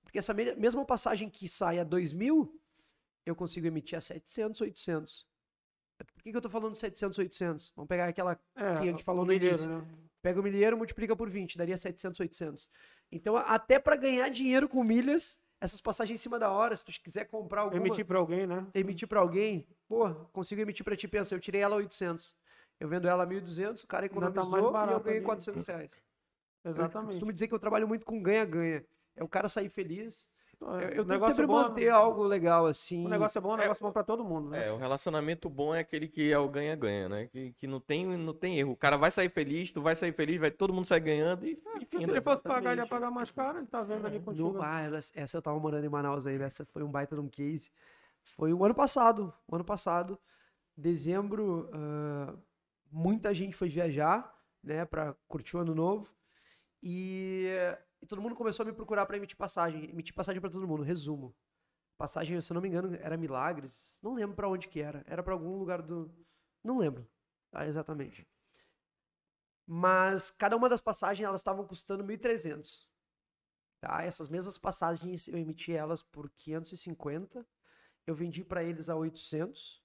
Porque 0.06 0.18
essa 0.18 0.32
mesma 0.32 0.84
passagem 0.84 1.28
que 1.28 1.48
sai 1.48 1.80
a 1.80 1.84
2 1.84 2.12
mil, 2.12 2.56
eu 3.26 3.34
consigo 3.34 3.66
emitir 3.66 3.98
a 3.98 4.00
700, 4.00 4.60
800. 4.60 5.26
Por 5.98 6.22
que, 6.22 6.30
que 6.30 6.36
eu 6.36 6.40
tô 6.40 6.48
falando 6.48 6.76
700, 6.76 7.18
800? 7.18 7.72
Vamos 7.74 7.88
pegar 7.88 8.06
aquela 8.06 8.38
É, 8.54 8.74
que 8.74 8.78
a 8.78 8.82
gente 8.84 9.02
falou 9.02 9.24
no 9.24 9.32
milheiro, 9.32 9.56
início. 9.56 9.68
né? 9.68 9.84
Pega 10.22 10.38
o 10.38 10.42
milheiro, 10.44 10.76
multiplica 10.76 11.16
por 11.16 11.28
20, 11.28 11.58
daria 11.58 11.76
700, 11.76 12.20
800. 12.20 12.70
Então, 13.10 13.36
até 13.36 13.80
para 13.80 13.96
ganhar 13.96 14.28
dinheiro 14.28 14.68
com 14.68 14.84
milhas, 14.84 15.44
essas 15.60 15.80
passagens 15.80 16.20
em 16.20 16.22
cima 16.22 16.38
da 16.38 16.50
hora, 16.50 16.76
se 16.76 16.84
tu 16.84 16.92
quiser 17.02 17.24
comprar 17.24 17.62
alguma, 17.62 17.80
Emitir 17.80 18.06
pra 18.06 18.18
alguém, 18.18 18.46
né? 18.46 18.64
emitir 18.74 19.08
para 19.08 19.18
alguém, 19.20 19.66
pô, 19.88 20.14
consigo 20.32 20.60
emitir 20.60 20.84
para 20.84 20.96
ti, 20.96 21.08
pensa, 21.08 21.34
eu 21.34 21.40
tirei 21.40 21.62
ela 21.62 21.74
a 21.74 21.78
800. 21.78 22.36
Eu 22.78 22.88
vendo 22.88 23.08
ela 23.08 23.24
a 23.24 23.26
1.200, 23.26 23.82
o 23.82 23.86
cara 23.88 24.02
tá 24.02 24.06
economizou 24.06 24.70
mais 24.72 24.90
e 24.90 24.92
eu 24.92 25.00
ganhei 25.00 25.18
ali. 25.18 25.26
400 25.26 25.66
reais. 25.66 26.02
Eu 26.62 26.70
Exatamente. 26.70 27.10
costumo 27.10 27.32
dizer 27.32 27.48
que 27.48 27.54
eu 27.54 27.58
trabalho 27.58 27.88
muito 27.88 28.04
com 28.04 28.20
ganha-ganha. 28.22 28.84
É 29.16 29.24
o 29.24 29.28
cara 29.28 29.48
sair 29.48 29.68
feliz. 29.68 30.30
Eu, 30.58 30.68
eu 30.68 30.76
o 30.76 30.80
tento 30.90 31.08
negócio 31.08 31.34
sempre 31.36 31.44
é 31.44 31.46
bom, 31.54 31.62
manter 31.68 31.88
algo 31.90 32.22
legal 32.22 32.66
assim. 32.66 33.04
O 33.04 33.08
negócio 33.10 33.36
é 33.38 33.40
bom, 33.42 33.52
o 33.52 33.56
negócio 33.58 33.82
é 33.84 33.86
bom 33.86 33.92
pra 33.92 34.02
todo 34.02 34.24
mundo, 34.24 34.48
né? 34.48 34.68
É, 34.68 34.72
o 34.72 34.78
relacionamento 34.78 35.50
bom 35.50 35.74
é 35.74 35.80
aquele 35.80 36.08
que 36.08 36.32
é 36.32 36.38
o 36.38 36.48
ganha-ganha, 36.48 37.10
né? 37.10 37.26
Que, 37.26 37.52
que 37.52 37.66
não, 37.66 37.78
tem, 37.78 38.06
não 38.06 38.32
tem 38.32 38.58
erro. 38.58 38.72
O 38.72 38.76
cara 38.76 38.96
vai 38.96 39.10
sair 39.10 39.28
feliz, 39.28 39.70
tu 39.70 39.82
vai 39.82 39.94
sair 39.94 40.12
feliz, 40.12 40.40
vai 40.40 40.50
todo 40.50 40.72
mundo 40.72 40.86
sair 40.86 41.00
ganhando 41.00 41.46
e, 41.46 41.50
e 41.52 41.56
Porque 41.56 41.98
se 42.02 42.10
ele 42.10 42.22
fosse 42.22 42.40
pagar, 42.42 42.72
ele 42.72 42.80
ia 42.80 42.86
pagar 42.86 43.10
mais 43.10 43.30
caro, 43.30 43.58
ele 43.58 43.66
tá 43.66 43.82
vendo 43.82 44.06
ali 44.06 44.18
No, 44.18 44.24
contigo. 44.24 44.58
ah, 44.62 44.80
ela- 44.80 44.98
essa 44.98 45.36
eu 45.36 45.42
tava 45.42 45.58
morando 45.60 45.84
em 45.84 45.90
Manaus 45.90 46.26
ainda. 46.26 46.44
Essa 46.44 46.64
foi 46.64 46.82
um 46.82 46.90
baita 46.90 47.14
de 47.16 47.20
um 47.20 47.28
case. 47.28 47.70
Foi 48.22 48.52
o 48.54 48.64
ano 48.64 48.74
passado. 48.74 49.32
O 49.46 49.56
ano 49.56 49.64
passado, 49.64 50.18
dezembro, 50.74 51.68
ah, 51.72 52.34
muita 52.90 53.34
gente 53.34 53.54
foi 53.54 53.68
viajar, 53.68 54.34
né, 54.64 54.86
pra 54.86 55.14
curtir 55.28 55.56
o 55.58 55.60
ano 55.60 55.74
novo. 55.74 56.10
E, 56.82 57.46
e 58.06 58.08
todo 58.08 58.22
mundo 58.22 58.36
começou 58.36 58.62
a 58.62 58.66
me 58.66 58.72
procurar 58.72 59.04
pra 59.04 59.16
emitir 59.16 59.36
passagem. 59.36 59.90
Emitir 59.90 60.14
passagem 60.14 60.40
pra 60.40 60.48
todo 60.48 60.66
mundo. 60.66 60.84
Resumo. 60.84 61.34
Passagem, 61.98 62.40
se 62.40 62.52
eu 62.52 62.54
não 62.54 62.62
me 62.62 62.68
engano, 62.68 62.94
era 63.00 63.16
Milagres. 63.16 63.98
Não 64.00 64.14
lembro 64.14 64.36
pra 64.36 64.48
onde 64.48 64.68
que 64.68 64.80
era. 64.80 65.04
Era 65.08 65.24
pra 65.24 65.32
algum 65.32 65.58
lugar 65.58 65.82
do. 65.82 66.08
Não 66.62 66.78
lembro. 66.78 67.04
Tá, 67.50 67.66
exatamente. 67.66 68.24
Mas 69.66 70.30
cada 70.30 70.56
uma 70.56 70.68
das 70.68 70.80
passagens 70.80 71.26
elas 71.26 71.40
estavam 71.40 71.66
custando 71.66 72.04
1.300. 72.04 72.86
Tá? 73.80 74.04
Essas 74.04 74.28
mesmas 74.28 74.56
passagens 74.56 75.26
eu 75.26 75.36
emiti 75.36 75.72
elas 75.72 76.00
por 76.00 76.30
550. 76.30 77.44
Eu 78.06 78.14
vendi 78.14 78.44
pra 78.44 78.62
eles 78.62 78.88
a 78.88 78.94
800. 78.94 79.82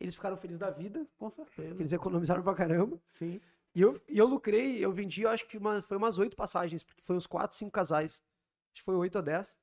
Eles 0.00 0.16
ficaram 0.16 0.36
felizes 0.36 0.58
da 0.58 0.70
vida, 0.70 1.06
Com 1.16 1.30
certeza. 1.30 1.74
eles 1.74 1.92
economizaram 1.92 2.42
pra 2.42 2.54
caramba. 2.54 3.00
Sim. 3.08 3.40
E 3.74 3.82
eu, 3.82 4.00
e 4.08 4.18
eu 4.18 4.26
lucrei, 4.26 4.84
eu 4.84 4.92
vendi, 4.92 5.22
eu 5.22 5.30
acho 5.30 5.46
que 5.46 5.56
uma, 5.56 5.80
foi 5.80 5.96
umas 5.96 6.18
oito 6.18 6.36
passagens, 6.36 6.82
porque 6.82 7.02
foi 7.02 7.16
uns 7.16 7.26
quatro, 7.26 7.56
cinco 7.56 7.70
casais. 7.70 8.22
Acho 8.72 8.80
que 8.80 8.82
foi 8.82 8.96
oito 8.96 9.16
ou 9.16 9.22
dez. 9.22 9.56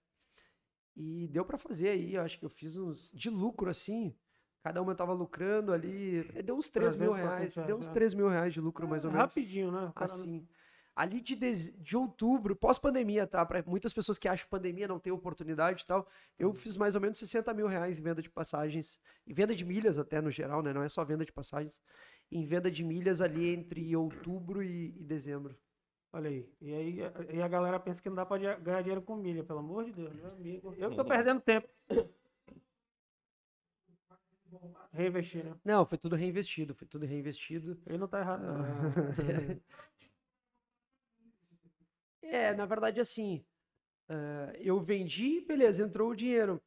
E 0.96 1.28
deu 1.28 1.46
pra 1.46 1.58
fazer 1.58 1.90
aí, 1.90 2.16
eu 2.16 2.22
acho 2.22 2.40
que 2.40 2.46
eu 2.46 2.50
fiz 2.50 2.76
uns 2.76 3.12
de 3.14 3.30
lucro 3.30 3.70
assim. 3.70 4.16
Cada 4.64 4.82
uma 4.82 4.96
tava 4.96 5.14
lucrando 5.14 5.72
ali. 5.72 6.24
Deu 6.44 6.58
uns 6.58 6.70
3 6.70 6.96
mil 7.00 7.12
300, 7.14 7.30
400 7.30 7.56
reais. 7.56 7.68
Deu 7.68 7.78
uns 7.78 7.88
é. 7.88 7.92
3 7.92 8.14
mil 8.16 8.28
reais 8.28 8.54
de 8.54 8.60
lucro, 8.60 8.88
mais 8.88 9.06
ou 9.06 9.12
menos. 9.12 9.28
Rapidinho, 9.28 9.72
né? 9.72 9.92
Assim. 9.96 10.48
Ali 10.96 11.22
de, 11.22 11.36
dez- 11.36 11.78
de 11.78 11.96
outubro, 11.96 12.56
pós-pandemia, 12.56 13.28
tá? 13.28 13.46
Para 13.46 13.64
muitas 13.68 13.94
pessoas 13.94 14.18
que 14.18 14.28
acham 14.28 14.48
pandemia 14.50 14.88
não 14.88 15.00
tem 15.00 15.14
oportunidade 15.14 15.84
e 15.84 15.86
tal, 15.86 16.08
eu 16.40 16.52
fiz 16.56 16.76
mais 16.76 16.96
ou 16.96 17.02
menos 17.02 17.20
60 17.20 17.54
mil 17.54 17.68
reais 17.68 18.00
em 18.00 18.02
venda 18.02 18.20
de 18.20 18.32
passagens, 18.32 19.00
em 19.28 19.32
venda 19.32 19.56
de 19.56 19.64
milhas 19.64 20.00
até 20.00 20.20
no 20.20 20.32
geral, 20.32 20.64
né? 20.64 20.74
Não 20.74 20.82
é 20.82 20.90
só 20.90 21.06
venda 21.06 21.24
de 21.24 21.32
passagens. 21.32 21.80
Em 22.32 22.44
venda 22.44 22.70
de 22.70 22.84
milhas 22.84 23.22
ali 23.22 23.54
entre 23.54 23.96
outubro 23.96 24.62
e, 24.62 24.94
e 24.98 25.04
dezembro. 25.04 25.58
Olha 26.12 26.30
aí. 26.30 26.50
E 26.62 26.74
aí 26.74 27.00
e 27.34 27.42
a 27.42 27.48
galera 27.48 27.80
pensa 27.80 28.02
que 28.02 28.10
não 28.10 28.16
dá 28.16 28.26
pra 28.26 28.38
dia- 28.38 28.56
ganhar 28.58 28.82
dinheiro 28.82 29.02
com 29.02 29.16
milha, 29.16 29.44
pelo 29.44 29.60
amor 29.60 29.86
de 29.86 29.92
Deus, 29.94 30.14
meu 30.16 30.32
amigo. 30.32 30.74
Eu 30.78 30.94
tô 30.96 31.06
perdendo 31.06 31.40
tempo. 31.42 31.68
Reinvestir, 34.94 35.44
né? 35.44 35.56
Não, 35.64 35.86
foi 35.86 35.98
tudo 35.98 36.16
reinvestido, 36.16 36.74
foi 36.74 36.88
tudo 36.88 37.06
reinvestido. 37.06 37.80
Ele 37.86 37.98
não 37.98 38.08
tá 38.08 38.20
errado, 38.20 38.44
não. 38.44 38.58
É, 42.22 42.54
na 42.54 42.66
verdade, 42.66 43.00
assim, 43.00 43.46
eh, 44.10 44.60
eu 44.60 44.80
vendi, 44.82 45.42
beleza, 45.42 45.84
entrou 45.84 46.10
o 46.12 46.16
dinheiro. 46.16 46.62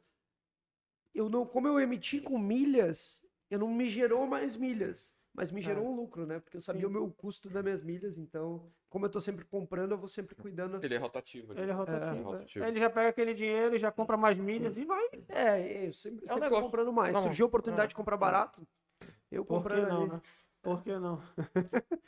Eu 1.15 1.29
não, 1.29 1.45
como 1.45 1.69
eu 1.69 1.79
emiti 1.79 2.21
com 2.21 2.39
milhas, 2.39 3.27
eu 3.51 3.59
não 3.59 3.69
me 3.69 3.89
gerou 3.89 4.27
mais 4.27 4.57
milhas, 4.57 5.15
mas 5.33 5.51
me 5.51 5.63
gerou 5.63 5.87
um 5.87 5.95
lucro, 5.95 6.27
né? 6.27 6.41
Porque 6.41 6.57
eu 6.57 6.61
sabia 6.61 6.83
Sim. 6.83 6.87
o 6.89 6.91
meu 6.91 7.11
custo 7.13 7.49
das 7.49 7.63
minhas 7.63 7.83
milhas, 7.83 8.19
então, 8.19 8.71
como 8.89 9.07
eu 9.07 9.11
tô 9.11 9.21
sempre 9.21 9.45
comprando, 9.45 9.93
eu 9.93 9.99
vou 9.99 10.09
sempre 10.09 10.35
cuidando. 10.35 10.83
Ele 10.83 10.95
é 10.95 10.99
rotativo. 10.99 11.53
Ele 11.53 11.71
é 11.71 11.75
rotativo. 11.75 12.05
É, 12.05 12.19
é. 12.19 12.23
rotativo. 12.23 12.65
Ele 12.65 12.81
já 12.81 12.91
pega 12.91 13.09
aquele 13.09 13.35
dinheiro 13.35 13.77
e 13.77 13.79
já 13.79 13.93
compra 13.93 14.17
mais 14.17 14.37
milhas 14.37 14.77
e 14.77 14.85
vai. 14.85 15.09
É, 15.29 15.87
eu 15.87 15.93
sempre, 15.93 16.27
É 16.27 16.31
um 16.31 16.35
sempre 16.35 16.41
negócio. 16.41 16.65
comprando 16.65 16.93
mais. 16.93 17.15
Não, 17.15 17.23
Surgiu 17.23 17.47
a 17.47 17.49
oportunidade 17.49 17.87
é. 17.87 17.89
de 17.89 17.95
comprar 17.95 18.17
barato, 18.17 18.67
eu 19.31 19.45
Por 19.45 19.63
que 19.63 19.81
não, 19.81 20.03
ali. 20.03 20.11
né? 20.11 20.23
Por 20.63 20.83
que 20.83 20.99
não? 20.99 21.23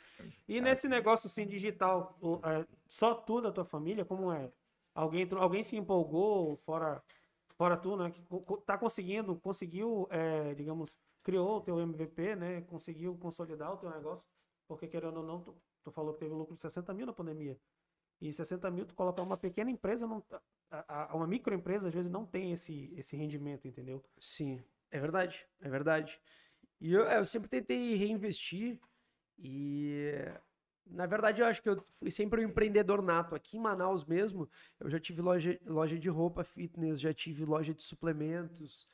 e 0.47 0.61
nesse 0.61 0.87
negócio 0.87 1.27
assim 1.27 1.47
digital, 1.47 2.19
é, 2.43 2.67
só 2.87 3.15
tu 3.15 3.41
da 3.41 3.51
tua 3.51 3.65
família, 3.65 4.05
como 4.05 4.31
é? 4.31 4.51
Alguém, 4.93 5.27
alguém 5.37 5.63
se 5.63 5.75
empolgou 5.75 6.55
fora, 6.57 7.01
fora 7.57 7.75
tu, 7.77 7.95
né? 7.95 8.11
Que 8.11 8.21
tá 8.65 8.77
conseguindo, 8.77 9.35
conseguiu, 9.37 10.07
é, 10.11 10.53
digamos, 10.53 10.95
criou 11.23 11.57
o 11.57 11.61
teu 11.61 11.79
MVP, 11.79 12.35
né? 12.35 12.61
Conseguiu 12.61 13.15
consolidar 13.17 13.73
o 13.73 13.77
teu 13.77 13.89
negócio, 13.89 14.27
porque 14.67 14.87
querendo 14.87 15.17
ou 15.17 15.23
não, 15.23 15.41
tu, 15.41 15.55
tu 15.83 15.91
falou 15.91 16.13
que 16.13 16.19
teve 16.19 16.33
um 16.33 16.37
lucro 16.37 16.55
de 16.55 16.61
60 16.61 16.93
mil 16.93 17.05
na 17.05 17.13
pandemia. 17.13 17.59
E 18.21 18.31
60 18.31 18.71
mil, 18.71 18.85
tu 18.85 18.93
colocar 18.95 19.23
uma 19.23 19.37
pequena 19.37 19.69
empresa, 19.71 20.07
não, 20.07 20.23
a- 20.71 21.11
a- 21.11 21.15
uma 21.15 21.27
microempresa, 21.27 21.87
às 21.87 21.93
vezes, 21.93 22.11
não 22.11 22.25
tem 22.25 22.53
esse, 22.53 22.93
esse 22.95 23.15
rendimento, 23.17 23.67
entendeu? 23.67 24.03
Sim, 24.19 24.63
é 24.91 24.99
verdade, 24.99 25.45
é 25.61 25.69
verdade. 25.69 26.19
E 26.79 26.93
eu, 26.93 27.07
é, 27.07 27.19
eu 27.19 27.25
sempre 27.25 27.49
tentei 27.49 27.95
reinvestir 27.95 28.79
e, 29.37 30.03
na 30.85 31.05
verdade, 31.05 31.41
eu 31.41 31.47
acho 31.47 31.61
que 31.61 31.69
eu 31.69 31.83
fui 31.89 32.11
sempre 32.11 32.41
um 32.45 32.49
empreendedor 32.49 33.01
nato. 33.01 33.35
Aqui 33.35 33.57
em 33.57 33.59
Manaus 33.61 34.05
mesmo, 34.05 34.49
eu 34.79 34.89
já 34.89 34.99
tive 34.99 35.21
loja, 35.21 35.59
loja 35.65 35.97
de 35.97 36.09
roupa 36.09 36.43
fitness, 36.43 36.99
já 36.99 37.13
tive 37.13 37.45
loja 37.45 37.73
de 37.73 37.83
suplementos. 37.83 38.87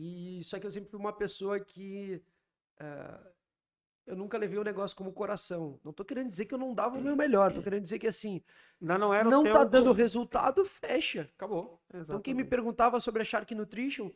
E 0.00 0.44
só 0.44 0.58
que 0.60 0.66
eu 0.66 0.70
sempre 0.70 0.88
fui 0.88 0.98
uma 1.00 1.12
pessoa 1.12 1.58
que 1.58 2.22
eh, 2.78 3.18
eu 4.06 4.14
nunca 4.16 4.38
levei 4.38 4.56
o 4.58 4.62
negócio 4.62 4.96
como 4.96 5.12
coração. 5.12 5.80
Não 5.82 5.92
tô 5.92 6.04
querendo 6.04 6.30
dizer 6.30 6.44
que 6.44 6.54
eu 6.54 6.58
não 6.58 6.72
dava 6.72 6.96
o 6.96 7.00
meu 7.02 7.16
melhor, 7.16 7.52
tô 7.52 7.60
querendo 7.60 7.82
dizer 7.82 7.98
que 7.98 8.06
assim, 8.06 8.40
Ainda 8.80 8.96
não 8.96 9.12
era 9.12 9.28
não 9.28 9.42
teu... 9.42 9.52
tá 9.52 9.64
dando 9.64 9.92
resultado, 9.92 10.64
fecha. 10.64 11.28
Acabou. 11.34 11.80
Então, 11.88 12.20
quem 12.20 12.32
me 12.32 12.42
Exatamente. 12.42 12.44
perguntava 12.48 13.00
sobre 13.00 13.22
a 13.22 13.24
Shark 13.24 13.52
Nutrition, 13.54 14.10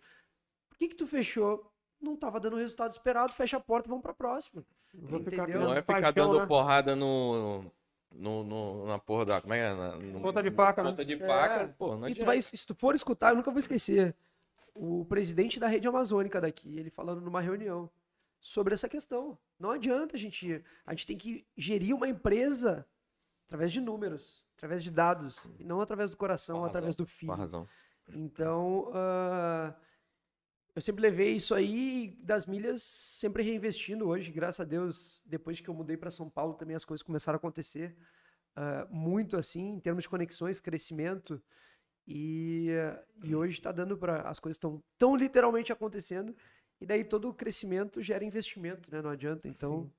por 0.69 0.79
que 0.79 0.89
que 0.89 0.95
tu 0.97 1.07
fechou? 1.07 1.69
não 2.01 2.17
tava 2.17 2.41
dando 2.41 2.55
o 2.55 2.59
resultado 2.59 2.91
esperado, 2.91 3.33
fecha 3.33 3.57
a 3.57 3.61
porta 3.61 3.87
e 3.87 3.91
vamos 3.91 4.03
pra 4.03 4.13
próxima. 4.13 4.65
Vou 4.93 5.21
ficar 5.21 5.37
Entendeu? 5.37 5.45
criando 5.45 5.65
Não 5.67 5.73
é 5.75 5.81
ficar 5.83 6.01
paixão, 6.03 6.13
dando 6.27 6.41
né? 6.41 6.47
porrada 6.47 6.97
no, 6.97 7.65
no, 8.13 8.43
no- 8.43 8.87
na 8.87 8.99
porra 8.99 9.25
da. 9.25 9.41
Como 9.41 9.55
é 9.55 9.59
que 9.59 9.63
é? 9.63 9.73
Na, 9.77 9.97
no- 9.99 10.21
Ponta 10.21 10.43
de 10.43 10.51
faca, 10.51 10.83
né? 10.83 10.91
Ponta 10.91 11.05
de 11.05 11.17
faca, 11.17 11.55
É. 11.63 11.67
pô, 11.69 11.95
não 11.97 12.09
E 12.09 12.15
tu 12.17 12.25
vai, 12.25 12.43
se 12.43 12.67
tu 12.67 12.75
for 12.75 12.93
escutar, 12.97 13.31
eu 13.31 13.37
nunca 13.37 13.53
vou 13.53 13.59
esquecer, 13.61 14.17
o 14.75 15.05
presidente 15.05 15.61
da 15.61 15.67
rede 15.67 15.87
amazônica 15.87 16.41
daqui, 16.41 16.79
ele 16.79 16.91
falando 16.91 17.21
numa 17.21 17.41
reunião 17.41 17.91
sobre 18.41 18.75
essa 18.75 18.89
questão. 18.89 19.39
Não 19.59 19.71
adianta 19.71 20.17
a 20.17 20.19
gente, 20.19 20.63
a 20.85 20.93
gente 20.93 21.07
tem 21.07 21.17
que 21.17 21.47
gerir 21.57 21.95
uma 21.95 22.09
empresa 22.09 22.87
através 23.47 23.71
de 23.71 23.81
números, 23.81 24.45
através 24.57 24.83
de 24.83 24.91
dados, 24.91 25.47
e 25.59 25.65
não 25.65 25.81
através 25.81 26.11
do 26.11 26.17
coração, 26.17 26.65
através 26.65 26.97
do 26.97 27.05
Com 27.05 27.11
filho. 27.11 27.33
razão. 27.33 27.69
Então, 28.09 28.91
ah, 28.95 29.75
eu 30.75 30.81
sempre 30.81 31.03
levei 31.03 31.33
isso 31.37 31.55
aí 31.55 32.19
das 32.23 32.47
milhas, 32.47 32.83
sempre 32.83 33.43
reinvestindo 33.43 34.09
hoje, 34.09 34.33
graças 34.33 34.61
a 34.61 34.65
Deus, 34.65 35.23
depois 35.25 35.61
que 35.61 35.69
eu 35.69 35.75
mudei 35.75 35.97
para 35.97 36.11
São 36.11 36.29
Paulo, 36.29 36.55
também 36.55 36.75
as 36.75 36.85
coisas 36.85 37.03
começaram 37.03 37.37
a 37.37 37.39
acontecer 37.39 37.97
ah, 38.57 38.87
muito 38.91 39.37
assim, 39.37 39.69
em 39.69 39.81
termos 39.81 40.05
de 40.05 40.09
conexões, 40.09 40.61
crescimento. 40.61 41.43
E, 42.15 42.69
e 43.25 43.35
hoje 43.35 43.55
está 43.55 43.73
dando 43.73 43.97
para. 43.97 44.21
As 44.29 44.39
coisas 44.39 44.57
estão 44.57 44.83
tão 44.99 45.17
literalmente 45.17 45.73
acontecendo, 45.73 46.37
e 46.79 46.85
daí 46.85 47.05
todo 47.05 47.27
o 47.27 47.33
crescimento 47.33 48.03
gera 48.03 48.23
investimento, 48.23 48.91
né? 48.93 49.01
Não 49.01 49.09
adianta. 49.09 49.49
Então, 49.49 49.91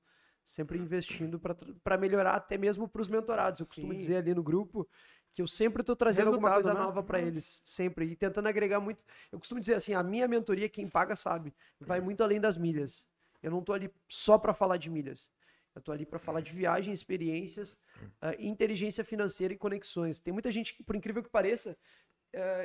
sempre 0.44 0.78
investindo 0.78 1.40
para 1.82 1.98
melhorar 1.98 2.36
até 2.36 2.56
mesmo 2.56 2.86
para 2.86 3.02
os 3.02 3.08
mentorados. 3.08 3.58
Eu 3.58 3.66
costumo 3.66 3.92
Sim. 3.92 3.98
dizer 3.98 4.16
ali 4.18 4.32
no 4.32 4.44
grupo 4.44 4.88
que 5.28 5.42
eu 5.42 5.48
sempre 5.48 5.80
estou 5.80 5.96
trazendo 5.96 6.28
alguma 6.28 6.50
Resultado, 6.50 6.72
coisa 6.74 6.78
né? 6.78 6.86
nova 6.86 7.02
para 7.02 7.20
eles, 7.20 7.60
sempre, 7.64 8.04
e 8.04 8.14
tentando 8.14 8.46
agregar 8.46 8.78
muito. 8.78 9.02
Eu 9.32 9.38
costumo 9.40 9.60
dizer 9.60 9.74
assim, 9.74 9.92
a 9.92 10.02
minha 10.02 10.28
mentoria, 10.28 10.68
quem 10.68 10.86
paga 10.86 11.16
sabe, 11.16 11.52
vai 11.80 12.00
muito 12.00 12.22
além 12.22 12.40
das 12.40 12.56
milhas. 12.56 13.08
Eu 13.42 13.50
não 13.50 13.58
estou 13.58 13.74
ali 13.74 13.90
só 14.08 14.38
para 14.38 14.54
falar 14.54 14.76
de 14.76 14.88
milhas. 14.88 15.28
Eu 15.74 15.80
estou 15.80 15.92
ali 15.92 16.06
para 16.06 16.20
falar 16.20 16.40
de 16.40 16.52
viagem, 16.52 16.94
experiências, 16.94 17.76
ah, 18.20 18.32
inteligência 18.38 19.02
financeira 19.02 19.52
e 19.52 19.56
conexões. 19.56 20.20
Tem 20.20 20.32
muita 20.32 20.52
gente 20.52 20.72
que, 20.72 20.84
por 20.84 20.94
incrível 20.94 21.20
que 21.20 21.28
pareça, 21.28 21.76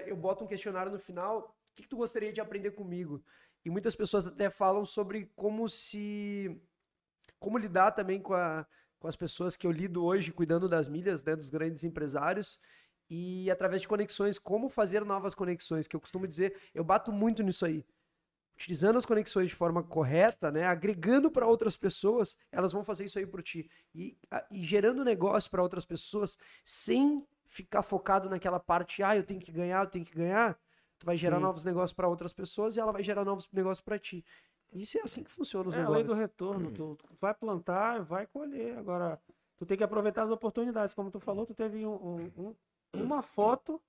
eu 0.08 0.16
boto 0.16 0.44
um 0.44 0.48
questionário 0.48 0.92
no 0.92 1.00
final, 1.00 1.40
o 1.40 1.76
que, 1.76 1.84
que 1.84 1.90
tu 1.90 1.98
gostaria 1.98 2.32
de 2.34 2.42
aprender 2.42 2.72
comigo? 2.72 3.24
E 3.64 3.70
muitas 3.70 3.96
pessoas 3.96 4.26
até 4.28 4.50
falam 4.50 4.86
sobre 4.86 5.32
como 5.36 5.68
se 5.70 6.60
como 7.40 7.58
lidar 7.58 7.92
também 7.92 8.22
com, 8.22 8.34
a, 8.34 8.66
com 9.00 9.08
as 9.08 9.16
pessoas 9.16 9.56
que 9.56 9.66
eu 9.66 9.72
lido 9.72 10.04
hoje, 10.04 10.32
cuidando 10.32 10.68
das 10.68 10.88
milhas, 10.88 11.24
né, 11.24 11.36
dos 11.36 11.50
grandes 11.50 11.84
empresários, 11.84 12.60
e 13.10 13.50
através 13.50 13.82
de 13.82 13.88
conexões, 13.88 14.38
como 14.38 14.70
fazer 14.70 15.04
novas 15.06 15.34
conexões, 15.34 15.88
que 15.88 15.96
eu 15.96 16.00
costumo 16.02 16.28
dizer, 16.28 16.56
eu 16.74 16.84
bato 16.84 17.12
muito 17.12 17.42
nisso 17.42 17.66
aí. 17.66 17.84
Utilizando 18.56 18.98
as 18.98 19.06
conexões 19.06 19.48
de 19.48 19.56
forma 19.56 19.82
correta, 19.82 20.52
né, 20.52 20.66
agregando 20.66 21.32
para 21.32 21.48
outras 21.48 21.78
pessoas, 21.78 22.38
elas 22.52 22.74
vão 22.74 22.84
fazer 22.84 23.06
isso 23.06 23.18
aí 23.18 23.26
por 23.26 23.42
ti. 23.42 23.70
E, 23.96 24.18
a- 24.30 24.46
e 24.52 24.64
gerando 24.64 25.04
negócio 25.04 25.50
para 25.50 25.64
outras 25.64 25.86
pessoas, 25.86 26.38
sem 26.66 27.26
ficar 27.50 27.82
focado 27.82 28.30
naquela 28.30 28.60
parte, 28.60 29.02
ah, 29.04 29.16
eu 29.18 29.24
tenho 29.24 29.40
que 29.42 29.52
ganhar, 29.52 29.84
eu 29.84 29.90
tenho 29.90 30.06
que 30.06 30.14
ganhar. 30.16 30.58
Tu 31.00 31.06
vai 31.06 31.18
gerar 31.18 31.38
Sim. 31.38 31.42
novos 31.44 31.66
negócios 31.66 31.92
para 31.94 32.08
outras 32.08 32.32
pessoas 32.32 32.78
e 32.78 32.80
ela 32.80 32.92
vai 32.92 33.02
gerar 33.02 33.26
novos 33.26 33.50
negócios 33.52 33.82
para 33.84 33.98
ti. 33.98 34.24
Isso 34.72 34.98
é 35.00 35.02
assim 35.02 35.24
que 35.24 35.32
funciona 35.32 35.68
os 35.68 35.74
É 35.76 35.80
a 35.82 35.90
lei 35.90 36.04
do 36.04 36.14
negócios. 36.14 36.20
retorno. 36.20 36.72
Tu 36.72 36.96
tu 36.96 37.08
vai 37.20 37.34
plantar, 37.34 38.04
vai 38.04 38.28
colher. 38.28 38.78
Agora, 38.78 39.20
tu 39.58 39.66
tem 39.66 39.76
que 39.76 39.84
aproveitar 39.84 40.24
as 40.24 40.30
oportunidades. 40.30 40.94
Como 40.94 41.10
tu 41.10 41.20
falou, 41.20 41.46
tu 41.46 41.56
teve 41.56 41.86
um- 41.88 41.96
um- 41.96 42.32
um- 42.38 42.56
uma 43.04 43.22
foto, 43.24 43.82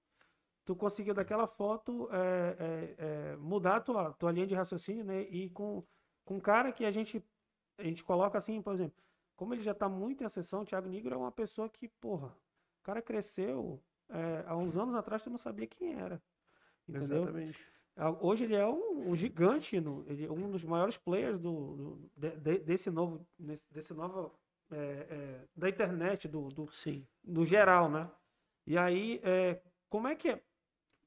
tu 0.64 0.74
conseguiu 0.74 1.12
daquela 1.12 1.46
foto 1.46 2.08
é, 2.12 2.56
é, 2.58 2.94
é, 3.32 3.36
mudar 3.36 3.76
a 3.76 3.80
tua, 3.80 4.12
tua 4.14 4.32
linha 4.32 4.46
de 4.46 4.54
raciocínio, 4.54 5.04
né? 5.04 5.22
E 5.22 5.50
com, 5.50 5.84
com 6.24 6.36
um 6.36 6.40
cara 6.40 6.72
que 6.72 6.86
a 6.86 6.90
gente, 6.90 7.22
a 7.76 7.82
gente 7.82 8.02
coloca 8.02 8.38
assim, 8.38 8.62
por 8.62 8.72
exemplo, 8.72 8.96
como 9.36 9.52
ele 9.52 9.62
já 9.62 9.74
tá 9.74 9.86
muito 9.88 10.22
em 10.22 10.26
ascensão, 10.26 10.62
o 10.62 10.64
Thiago 10.64 10.88
Nigro 10.88 11.12
é 11.14 11.18
uma 11.18 11.32
pessoa 11.32 11.68
que, 11.68 11.88
porra, 11.88 12.34
o 12.81 12.82
cara 12.82 13.02
cresceu. 13.02 13.82
é, 14.09 14.44
há 14.47 14.57
uns 14.57 14.77
anos 14.77 14.94
atrás 14.94 15.23
tu 15.23 15.31
não 15.31 15.39
sabia 15.39 15.66
quem 15.66 15.94
era. 15.94 16.20
Entendeu? 16.89 17.19
Exatamente. 17.19 17.65
Ah, 17.97 18.11
Hoje 18.11 18.44
ele 18.44 18.55
é 18.57 18.66
um, 18.66 19.11
um 19.11 19.16
gigante, 19.16 19.81
no, 19.81 20.05
ele 20.09 20.24
é 20.27 20.31
um 20.31 20.51
dos 20.51 20.65
maiores 20.65 20.97
players 20.97 21.39
do, 21.40 21.77
do- 21.77 22.11
de- 22.16 22.36
de- 22.39 22.59
desse 22.61 22.90
novo, 22.90 23.27
desse, 23.39 23.66
é, 24.73 24.77
é, 24.77 25.48
da 25.55 25.69
internet, 25.69 26.27
do, 26.28 26.48
do, 26.48 26.70
Sim. 26.73 27.07
do 27.23 27.44
geral, 27.44 27.89
né? 27.90 28.11
E 28.66 28.78
aí, 28.78 29.20
é, 29.23 29.61
como 29.89 30.09
é 30.09 30.15
que 30.15 30.31
é? 30.31 30.43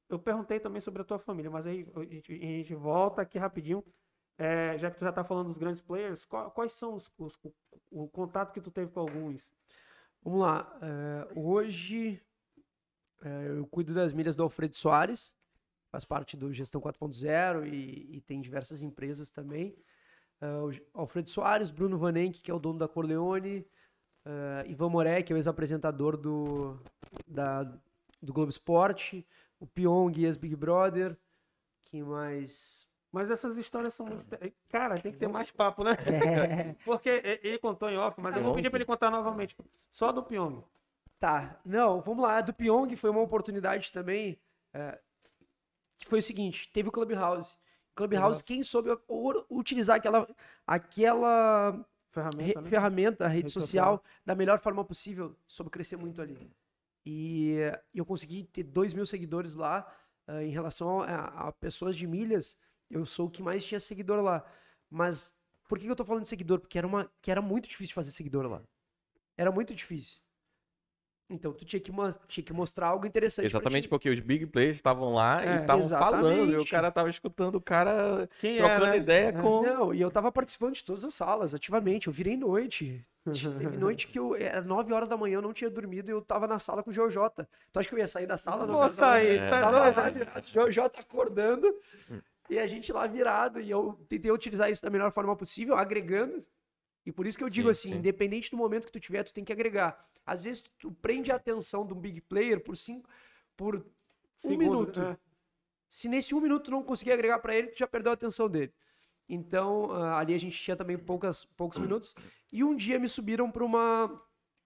Eu 0.08 0.18
perguntei 0.18 0.60
também 0.60 0.80
sobre 0.80 1.02
a 1.02 1.04
tua 1.04 1.18
família, 1.18 1.50
mas 1.50 1.66
aí 1.66 1.86
a 1.94 2.04
gente, 2.04 2.32
a 2.32 2.36
gente 2.36 2.74
volta 2.74 3.22
aqui 3.22 3.38
rapidinho. 3.38 3.82
É, 4.36 4.76
já 4.78 4.90
que 4.90 4.96
tu 4.96 5.04
já 5.04 5.12
tá 5.12 5.22
falando 5.24 5.46
dos 5.46 5.58
grandes 5.58 5.80
players, 5.80 6.24
qual- 6.24 6.50
quais 6.50 6.72
são 6.72 6.94
os, 6.94 7.10
os- 7.18 7.38
o, 7.44 7.52
o 8.04 8.08
contato 8.08 8.52
que 8.52 8.60
tu 8.60 8.70
teve 8.70 8.90
com 8.90 9.00
alguns? 9.00 9.50
Vamos 10.24 10.40
lá. 10.40 10.78
é, 10.80 11.28
hoje 11.38 12.20
é, 13.22 13.48
eu 13.58 13.66
cuido 13.66 13.92
das 13.94 14.12
milhas 14.12 14.34
do 14.34 14.42
Alfredo 14.42 14.74
Soares, 14.76 15.34
faz 15.90 16.04
parte 16.04 16.36
do 16.36 16.52
Gestão 16.52 16.80
4.0 16.80 17.66
e, 17.66 18.16
e 18.16 18.20
tem 18.22 18.40
diversas 18.40 18.82
empresas 18.82 19.30
também. 19.30 19.76
G- 20.70 20.82
Alfredo 20.92 21.30
Soares, 21.30 21.70
Bruno 21.70 21.96
Vanenck, 21.98 22.40
que 22.42 22.50
é 22.50 22.54
o 22.54 22.58
dono 22.58 22.78
da 22.78 22.88
Corleone, 22.88 23.66
Ivan 24.66 24.88
Moré, 24.90 25.22
que 25.22 25.32
é 25.32 25.36
o 25.36 25.38
ex-apresentador 25.38 26.16
do, 26.16 26.78
do 28.20 28.32
Globo 28.32 28.50
Esporte, 28.50 29.26
o 29.60 29.66
Pyong, 29.66 30.12
ex-Big 30.22 30.56
Brother, 30.56 31.16
quem 31.84 32.02
mais? 32.02 32.86
Mas 33.14 33.30
essas 33.30 33.56
histórias 33.56 33.94
são 33.94 34.06
muito. 34.06 34.26
Cara, 34.68 34.98
tem 35.00 35.12
que 35.12 35.18
ter 35.18 35.28
mais 35.28 35.48
papo, 35.50 35.84
né? 35.84 35.92
Porque 36.84 37.08
e- 37.10 37.40
ele 37.46 37.58
contou 37.58 37.88
em 37.88 37.96
off, 37.96 38.20
mas 38.20 38.34
eu 38.36 38.42
vou 38.42 38.52
pedir 38.52 38.68
pra 38.70 38.76
ele 38.78 38.84
contar 38.84 39.08
novamente. 39.08 39.56
Só 39.88 40.10
do 40.10 40.20
Pyong. 40.22 40.64
Tá, 41.18 41.60
não, 41.64 42.00
vamos 42.00 42.24
lá. 42.24 42.38
A 42.38 42.40
do 42.40 42.52
Pyong 42.52 42.94
foi 42.96 43.10
uma 43.10 43.20
oportunidade 43.20 43.92
também. 43.92 44.36
é, 44.72 44.98
que 45.98 46.06
foi 46.08 46.18
o 46.18 46.22
seguinte: 46.22 46.68
teve 46.72 46.88
o 46.88 46.92
Clubhouse. 46.92 47.56
Clubhouse, 47.94 48.42
quem 48.42 48.64
soube 48.64 48.90
utilizar 49.48 49.94
aquela, 49.96 50.26
aquela 50.66 51.86
Ferramenta, 52.10 52.58
re- 52.58 52.64
né? 52.64 52.68
ferramenta, 52.70 53.24
a 53.24 53.28
rede 53.28 53.42
Rede 53.42 53.52
social, 53.52 54.02
da 54.26 54.34
melhor 54.34 54.58
forma 54.58 54.84
possível, 54.84 55.36
soube 55.46 55.70
crescer 55.70 55.96
muito 55.96 56.20
ali. 56.20 56.50
E 57.06 57.58
eu 57.94 58.04
consegui 58.04 58.42
ter 58.44 58.64
2 58.64 58.92
mil 58.92 59.06
seguidores 59.06 59.54
lá. 59.54 59.86
eh, 60.26 60.46
em 60.46 60.50
relação 60.50 61.02
a, 61.02 61.48
a 61.48 61.52
pessoas 61.52 61.94
de 61.96 62.06
milhas, 62.06 62.58
eu 62.90 63.04
sou 63.04 63.26
o 63.26 63.30
que 63.30 63.42
mais 63.42 63.64
tinha 63.64 63.80
seguidor 63.80 64.22
lá. 64.22 64.44
Mas 64.90 65.34
por 65.68 65.78
que 65.78 65.84
que 65.84 65.90
eu 65.90 65.96
tô 65.96 66.04
falando 66.04 66.22
de 66.22 66.28
seguidor? 66.28 66.60
Porque 66.60 66.78
era, 66.78 66.86
uma, 66.86 67.10
que 67.20 67.30
era 67.30 67.42
muito 67.42 67.68
difícil 67.68 67.94
fazer 67.94 68.10
seguidor 68.10 68.46
lá. 68.46 68.62
Era 69.36 69.50
muito 69.50 69.74
difícil. 69.74 70.20
Então 71.28 71.52
tu 71.54 71.64
tinha 71.64 71.80
que, 71.80 71.90
tinha 72.28 72.44
que 72.44 72.52
mostrar 72.52 72.88
algo 72.88 73.06
interessante. 73.06 73.44
pra 73.44 73.58
Exatamente 73.58 73.84
ti. 73.84 73.88
porque 73.88 74.10
os 74.10 74.20
big 74.20 74.46
players 74.46 74.76
estavam 74.76 75.14
lá 75.14 75.42
É, 75.42 75.56
e 75.56 75.60
estavam 75.62 75.88
falando. 75.88 76.52
E 76.52 76.56
o 76.56 76.66
cara 76.66 76.90
tava 76.90 77.08
escutando 77.08 77.54
o 77.56 77.60
cara 77.60 78.28
Quem 78.40 78.58
trocando 78.58 78.86
é, 78.86 78.96
ideia 78.98 79.28
É. 79.28 79.32
com. 79.32 79.62
Não, 79.62 79.94
e 79.94 80.00
eu 80.00 80.10
tava 80.10 80.30
participando 80.30 80.74
de 80.74 80.84
todas 80.84 81.02
as 81.02 81.14
salas, 81.14 81.54
ativamente. 81.54 82.06
Eu 82.08 82.12
virei 82.12 82.36
noite. 82.36 83.04
Teve 83.24 83.78
noite 83.78 84.06
que 84.06 84.18
eu, 84.18 84.36
era 84.36 84.60
9 84.60 84.92
horas 84.92 85.08
da 85.08 85.16
manhã, 85.16 85.36
eu 85.36 85.42
não 85.42 85.54
tinha 85.54 85.70
dormido 85.70 86.10
e 86.10 86.12
eu 86.12 86.20
tava 86.20 86.46
na 86.46 86.58
sala 86.58 86.82
com 86.82 86.90
o 86.90 86.92
GeoJ. 86.92 87.16
Tu 87.72 87.78
acha 87.80 87.88
que 87.88 87.94
eu 87.94 87.98
ia 87.98 88.06
sair 88.06 88.26
da 88.26 88.36
sala? 88.36 88.66
Não 88.66 88.74
vou 88.74 88.88
sair. 88.90 89.38
É. 89.38 89.48
Tava 89.48 89.70
lá 89.70 90.10
virado, 90.10 90.46
o 90.46 90.70
GeoJ 90.70 90.78
acordando 90.98 91.74
e 92.48 92.58
a 92.58 92.66
gente 92.66 92.92
lá 92.92 93.06
virado. 93.06 93.60
E 93.60 93.70
eu 93.70 93.94
tentei 94.08 94.30
utilizar 94.30 94.70
isso 94.70 94.82
da 94.82 94.90
melhor 94.90 95.12
forma 95.12 95.34
possível, 95.36 95.76
agregando. 95.76 96.44
E 97.06 97.12
por 97.12 97.26
isso 97.26 97.36
que 97.36 97.44
eu 97.44 97.48
digo 97.50 97.66
Sim, 97.68 97.70
assim, 97.70 97.88
sim. 97.90 97.94
independente 97.96 98.50
do 98.50 98.56
momento 98.56 98.86
que 98.86 98.92
tu 98.92 99.00
tiver, 99.00 99.22
tu 99.24 99.32
tem 99.32 99.44
que 99.44 99.52
agregar. 99.52 100.06
Às 100.24 100.44
vezes 100.44 100.62
tu 100.78 100.90
prende 100.90 101.30
a 101.30 101.36
atenção 101.36 101.86
de 101.86 101.92
um 101.92 102.00
big 102.00 102.20
player 102.22 102.60
por 102.62 102.76
cinco, 102.76 103.08
por 103.56 103.76
um 103.76 103.82
Segundo, 104.32 104.58
minuto. 104.58 105.00
é. 105.02 105.18
Se 105.88 106.08
nesse 106.08 106.34
um 106.34 106.40
minuto 106.40 106.64
tu 106.64 106.70
não 106.70 106.82
conseguir 106.82 107.12
agregar 107.12 107.38
pra 107.40 107.54
ele, 107.54 107.68
tu 107.68 107.78
já 107.78 107.86
perdeu 107.86 108.10
a 108.10 108.14
atenção 108.14 108.48
dele. 108.48 108.72
Então, 109.28 109.90
ah, 109.92 110.18
ali 110.18 110.34
a 110.34 110.38
gente 110.38 110.58
tinha 110.60 110.76
também 110.76 110.98
poucas, 110.98 111.44
poucos 111.44 111.78
minutos. 111.78 112.14
E 112.52 112.64
um 112.64 112.74
dia 112.74 112.98
me 112.98 113.08
subiram 113.08 113.50
pra 113.50 113.64
uma, 113.64 114.14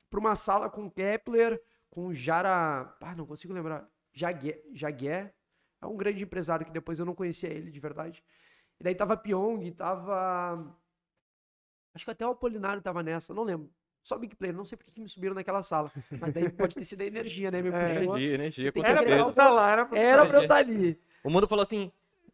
pra 0.09 0.19
uma 0.21 0.35
sala 0.35 0.71
com 0.71 0.91
Kepler, 0.91 1.61
com 1.91 2.13
Jara. 2.13 2.97
Ah, 3.01 3.15
não 3.15 3.27
consigo 3.27 3.53
lembrar. 3.53 3.89
Jagué. 4.13 4.63
Jagué. 4.73 5.35
É 5.81 5.87
um 5.87 5.97
grande 5.97 6.23
empresário 6.23 6.67
que 6.67 6.73
depois 6.73 6.99
eu 6.99 7.07
não 7.07 7.15
conhecia 7.15 7.49
ele 7.51 7.71
de 7.71 7.79
verdade. 7.81 8.23
E 8.81 8.85
daí 8.85 8.95
tava 8.95 9.17
Pyong, 9.17 9.71
tava. 9.73 10.77
Acho 11.95 12.05
que 12.05 12.11
até 12.11 12.27
o 12.27 12.31
Apolinário 12.31 12.83
tava 12.83 13.03
nessa, 13.03 13.33
não 13.35 13.43
lembro. 13.43 13.71
Só 14.03 14.17
Big 14.17 14.35
Player, 14.37 14.55
não 14.55 14.65
sei 14.65 14.77
porque 14.79 14.93
que 14.93 15.01
me 15.01 15.09
subiram 15.09 15.35
naquela 15.35 15.63
sala. 15.63 15.91
Mas 16.21 16.33
daí 16.33 16.49
pode 16.49 16.75
ter 16.75 16.85
sido 16.85 17.03
a 17.03 17.05
energia, 17.05 17.51
né? 17.51 17.61
Me 17.61 17.69
É. 17.75 18.03
Energia, 18.03 18.35
energia, 18.35 18.73
com 18.73 18.81
que 18.81 18.87
Era 18.87 19.03
pra 19.03 19.17
eu 19.19 19.31
estar 19.31 19.51
lá, 19.51 19.71
era 19.71 19.85
pra 19.87 19.99
Era 19.99 20.27
pra 20.27 20.39
eu 20.39 20.43
estar 20.43 20.57
ali. 20.57 20.99
O 21.23 21.31
mundo 21.31 21.49
falou 21.49 21.63
assim: 21.63 21.91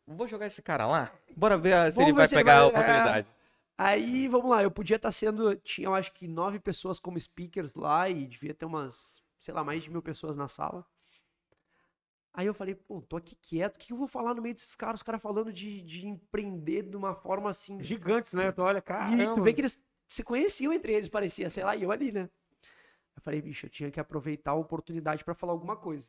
vou 0.07 0.29
jogar 0.29 0.47
esse 0.47 0.63
cara 0.63 0.87
lá, 0.87 1.11
bora 1.37 1.57
ver 1.57 1.93
se 1.93 1.97
Vamos 1.97 1.99
ele 1.99 2.13
ver 2.13 2.13
vai 2.19 2.29
se 2.29 2.35
ele 2.35 2.41
pegar 2.45 2.59
a 2.59 2.61
vai- 2.61 2.65
é. 2.67 2.69
oportunidade. 2.69 3.29
Aí, 3.77 4.29
vamos 4.29 4.51
lá, 4.51 4.63
eu 4.63 4.71
podia 4.71 4.97
estar 4.97 5.11
sendo. 5.11 5.57
Tinha, 5.57 5.89
eu 5.89 5.95
acho 5.95 6.13
que 6.13 6.29
nove 6.29 6.61
pessoas 6.61 7.01
como 7.01 7.19
speakers 7.19 7.75
lá 7.75 8.09
e 8.09 8.27
devia 8.27 8.55
ter 8.55 8.67
umas, 8.67 9.21
sei 9.39 9.53
lá, 9.53 9.65
mais 9.65 9.83
de 9.83 9.91
mil 9.91 10.01
pessoas 10.03 10.37
na 10.37 10.47
sala. 10.47 10.87
Aí 12.37 12.47
eu 12.47 12.53
falei, 12.53 12.75
pô, 12.75 13.01
tô 13.01 13.17
aqui 13.17 13.37
quieto, 13.37 13.77
o 13.77 13.79
que 13.79 13.93
eu 13.93 13.97
vou 13.97 14.09
falar 14.09 14.35
no 14.35 14.43
meio 14.43 14.57
desses 14.57 14.75
caras? 14.75 14.99
Os 14.99 15.05
caras 15.05 15.23
falando 15.23 15.53
de, 15.53 15.83
de 15.83 16.05
empreender 16.05 16.83
de 16.83 16.97
uma 16.97 17.15
forma 17.15 17.49
assim. 17.49 17.81
Gigantes, 17.81 18.33
né? 18.33 18.51
Tu 18.51 18.61
olha, 18.61 18.83
cara. 18.83 19.23
E 19.23 19.33
tu 19.33 19.41
vê 19.41 19.55
que 19.55 19.61
eles 19.61 19.81
se 20.09 20.25
conheciam 20.25 20.73
entre 20.73 20.93
eles, 20.93 21.09
parecia, 21.09 21.49
sei 21.49 21.63
lá, 21.63 21.77
e 21.77 21.85
eu 21.85 21.93
ali, 21.93 22.11
né? 22.11 22.29
Eu 23.17 23.23
falei, 23.23 23.41
bicho, 23.41 23.67
eu 23.67 23.71
tinha 23.71 23.89
que 23.89 24.01
aproveitar 24.01 24.51
a 24.51 24.55
oportunidade 24.55 25.25
para 25.25 25.33
falar 25.33 25.53
alguma 25.53 25.77
coisa. 25.77 26.09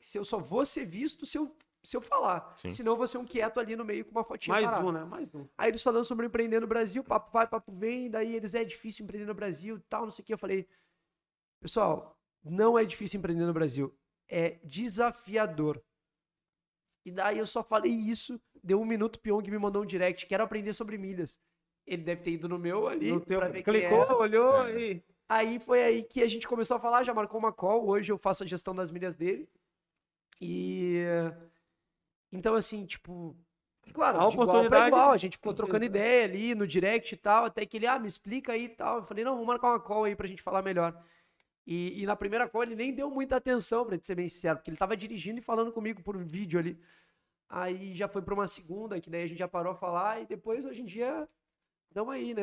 Se 0.00 0.16
eu 0.16 0.24
só 0.24 0.38
vou 0.38 0.64
ser 0.64 0.86
visto 0.86 1.26
se 1.26 1.36
eu, 1.36 1.54
se 1.82 1.94
eu 1.94 2.00
falar. 2.00 2.54
Sim. 2.56 2.70
Senão 2.70 2.92
eu 2.92 2.96
vou 2.96 3.06
ser 3.06 3.18
um 3.18 3.26
quieto 3.26 3.60
ali 3.60 3.76
no 3.76 3.84
meio 3.84 4.06
com 4.06 4.12
uma 4.12 4.24
fotinha 4.24 4.54
Mais 4.54 4.64
parada. 4.64 4.86
um, 4.86 4.92
né? 4.92 5.04
Mais 5.04 5.34
um. 5.34 5.46
Aí 5.58 5.68
eles 5.70 5.82
falando 5.82 6.06
sobre 6.06 6.24
empreender 6.24 6.58
no 6.58 6.66
Brasil, 6.66 7.04
papo 7.04 7.30
vai, 7.30 7.46
papo 7.46 7.70
vem, 7.70 8.10
daí 8.10 8.34
eles 8.34 8.54
é 8.54 8.64
difícil 8.64 9.04
empreender 9.04 9.26
no 9.26 9.34
Brasil 9.34 9.76
e 9.76 9.80
tal, 9.90 10.04
não 10.04 10.10
sei 10.10 10.22
o 10.22 10.26
que. 10.26 10.32
Eu 10.32 10.38
falei, 10.38 10.66
pessoal, 11.60 12.18
não 12.42 12.78
é 12.78 12.84
difícil 12.84 13.18
empreender 13.18 13.44
no 13.44 13.52
Brasil, 13.52 13.94
é 14.28 14.58
desafiador. 14.64 15.82
E 17.04 17.10
daí 17.10 17.38
eu 17.38 17.46
só 17.46 17.62
falei 17.62 17.92
isso, 17.92 18.40
deu 18.62 18.80
um 18.80 18.84
minuto, 18.84 19.20
Pyong 19.20 19.48
me 19.48 19.58
mandou 19.58 19.82
um 19.82 19.86
direct, 19.86 20.26
quero 20.26 20.42
aprender 20.42 20.74
sobre 20.74 20.98
milhas. 20.98 21.38
Ele 21.86 22.02
deve 22.02 22.20
ter 22.22 22.32
ido 22.32 22.48
no 22.48 22.58
meu 22.58 22.88
ali, 22.88 23.12
No 23.12 23.20
teu, 23.20 23.38
pra 23.38 23.48
ver 23.48 23.62
quem 23.62 23.74
clicou, 23.74 24.18
olhou 24.18 24.68
e. 24.70 25.02
Aí 25.28 25.58
foi 25.58 25.82
aí 25.82 26.02
que 26.02 26.22
a 26.22 26.26
gente 26.28 26.46
começou 26.46 26.76
a 26.76 26.80
falar, 26.80 27.02
já 27.04 27.14
marcou 27.14 27.38
uma 27.38 27.52
call, 27.52 27.88
hoje 27.88 28.10
eu 28.12 28.18
faço 28.18 28.42
a 28.42 28.46
gestão 28.46 28.74
das 28.74 28.90
milhas 28.90 29.14
dele. 29.16 29.48
E 30.40 31.04
então 32.32 32.54
assim, 32.54 32.84
tipo, 32.84 33.36
claro, 33.92 34.18
A 34.18 34.26
oportunidade- 34.26 34.88
igual, 34.88 35.10
a 35.12 35.16
gente 35.16 35.36
ficou 35.36 35.54
trocando 35.54 35.84
ideia 35.84 36.24
ali 36.24 36.54
no 36.54 36.66
direct 36.66 37.14
e 37.14 37.16
tal, 37.16 37.44
até 37.44 37.64
que 37.64 37.76
ele, 37.76 37.86
ah, 37.86 37.98
me 37.98 38.08
explica 38.08 38.52
aí 38.52 38.64
e 38.64 38.68
tal. 38.68 38.98
Eu 38.98 39.04
falei, 39.04 39.24
não, 39.24 39.32
vamos 39.32 39.46
marcar 39.46 39.68
uma 39.68 39.80
call 39.80 40.04
aí 40.04 40.14
pra 40.16 40.26
gente 40.26 40.42
falar 40.42 40.62
melhor. 40.62 41.00
E, 41.66 42.02
e 42.02 42.06
na 42.06 42.14
primeira 42.14 42.48
call 42.48 42.62
ele 42.62 42.76
nem 42.76 42.94
deu 42.94 43.10
muita 43.10 43.36
atenção, 43.36 43.84
pra 43.84 43.98
te 43.98 44.06
ser 44.06 44.14
bem 44.14 44.28
sincero, 44.28 44.56
porque 44.58 44.70
ele 44.70 44.76
tava 44.76 44.96
dirigindo 44.96 45.38
e 45.38 45.42
falando 45.42 45.72
comigo 45.72 46.02
por 46.02 46.16
vídeo 46.16 46.58
ali. 46.60 46.78
Aí 47.48 47.94
já 47.94 48.08
foi 48.08 48.22
pra 48.22 48.34
uma 48.34 48.46
segunda, 48.46 49.00
que 49.00 49.10
daí 49.10 49.22
a 49.24 49.26
gente 49.26 49.38
já 49.38 49.48
parou 49.48 49.72
a 49.72 49.76
falar, 49.76 50.22
e 50.22 50.26
depois 50.26 50.64
hoje 50.64 50.82
em 50.82 50.86
dia 50.86 51.28
Estamos 51.88 52.12
aí, 52.12 52.34
né? 52.34 52.42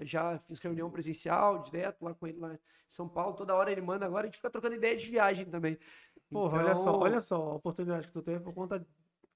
Já 0.00 0.38
fiz 0.38 0.58
reunião 0.60 0.90
presencial, 0.90 1.62
direto 1.62 2.02
lá 2.02 2.14
com 2.14 2.26
ele 2.26 2.38
lá 2.38 2.54
em 2.54 2.58
São 2.88 3.06
Paulo. 3.06 3.36
Toda 3.36 3.54
hora 3.54 3.70
ele 3.70 3.82
manda 3.82 4.06
agora, 4.06 4.22
a 4.22 4.26
gente 4.28 4.36
fica 4.36 4.48
trocando 4.48 4.76
ideia 4.76 4.96
de 4.96 5.06
viagem 5.06 5.44
também. 5.44 5.76
Porra, 6.30 6.58
olha 6.58 6.74
só, 6.74 6.88
Então, 6.88 7.00
olha 7.00 7.20
só 7.20 7.36
a 7.36 7.54
oportunidade 7.54 8.06
que 8.06 8.12
tu 8.14 8.22
teve 8.22 8.40
por 8.40 8.54
conta 8.54 8.86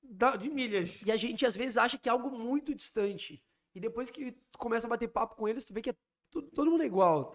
da- 0.02 0.36
de 0.36 0.48
milhas. 0.48 0.98
E 1.04 1.12
a 1.12 1.16
gente 1.18 1.44
às 1.44 1.54
vezes 1.54 1.76
acha 1.76 1.98
que 1.98 2.08
é 2.08 2.12
algo 2.12 2.30
muito 2.30 2.74
distante. 2.74 3.44
E 3.74 3.80
depois 3.80 4.08
que 4.10 4.32
tu 4.50 4.58
começa 4.58 4.86
a 4.86 4.90
bater 4.90 5.08
papo 5.08 5.36
com 5.36 5.46
eles, 5.46 5.66
tu 5.66 5.74
vê 5.74 5.82
que 5.82 5.90
é 5.90 5.96
tudo, 6.30 6.48
todo 6.50 6.70
mundo 6.70 6.82
é 6.82 6.86
igual. 6.86 7.34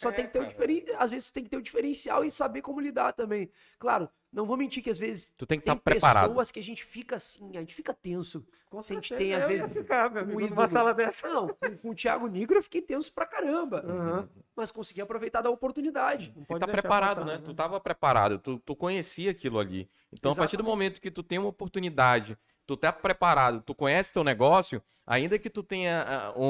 Só 0.00 0.08
É, 0.08 0.12
tem 0.12 0.26
que 0.26 0.32
ter 0.32 0.38
um 0.38 0.42
cara. 0.42 0.54
diferen... 0.54 0.84
Às 0.98 1.10
vezes 1.10 1.26
tu 1.26 1.32
tem 1.34 1.44
que 1.44 1.50
ter 1.50 1.58
um 1.58 1.60
diferencial 1.60 2.24
e 2.24 2.30
saber 2.30 2.62
como 2.62 2.80
lidar 2.80 3.12
também. 3.12 3.50
Claro, 3.78 4.08
não 4.32 4.46
vou 4.46 4.56
mentir 4.56 4.82
que 4.82 4.88
às 4.88 4.98
vezes 4.98 5.34
Tu 5.36 5.44
tem 5.46 5.58
que 5.58 5.64
tem 5.66 5.74
estar 5.74 5.82
preparado. 5.82 6.28
pessoas 6.28 6.50
que 6.50 6.58
a 6.58 6.62
gente 6.62 6.82
fica 6.82 7.16
assim, 7.16 7.56
a 7.56 7.60
gente 7.60 7.74
fica 7.74 7.92
tenso. 7.92 8.46
Com 8.70 8.80
Se 8.80 8.92
a 8.92 8.96
gente 8.96 9.14
tem, 9.14 9.34
às 9.34 9.44
vezes, 9.46 9.72
ficar, 9.72 10.08
meu 10.10 10.22
um 10.22 10.24
amigo, 10.24 10.40
ídolo. 10.42 10.54
numa 10.54 10.68
sala 10.68 10.94
dessa. 10.94 11.28
Não, 11.28 11.48
com, 11.48 11.76
com 11.76 11.90
o 11.90 11.94
Thiago 11.94 12.28
Negro 12.28 12.56
eu 12.56 12.62
fiquei 12.62 12.80
tenso 12.80 13.12
pra 13.12 13.26
caramba. 13.26 13.84
Aham. 13.84 14.28
Mas 14.56 14.70
consegui 14.70 15.00
aproveitar 15.02 15.42
da 15.42 15.50
oportunidade. 15.50 16.32
Não 16.36 16.44
Tu 16.44 16.46
pode 16.46 16.60
tá 16.60 16.66
deixar 16.66 16.80
preparado, 16.82 17.16
passar, 17.16 17.24
né? 17.26 17.42
Tu 17.44 17.52
tava 17.52 17.80
preparado, 17.80 18.38
tu, 18.38 18.58
tu 18.60 18.74
conhecia 18.76 19.32
aquilo 19.32 19.58
ali. 19.58 19.90
Então, 20.12 20.30
a 20.32 20.34
partir 20.36 20.56
do 20.56 20.60
Exatamente. 20.62 20.70
momento 20.70 21.00
que 21.00 21.10
tu 21.10 21.22
tem 21.22 21.38
uma 21.38 21.48
oportunidade, 21.48 22.38
tu 22.70 22.76
tá 22.76 22.92
preparado, 22.92 23.60
tu 23.62 23.74
conhece 23.74 24.12
teu 24.12 24.22
negócio, 24.22 24.80
ainda 25.04 25.38
que 25.40 25.50
tu 25.50 25.60
tenha 25.60 26.04
ah, 26.06 26.32
um, 26.38 26.44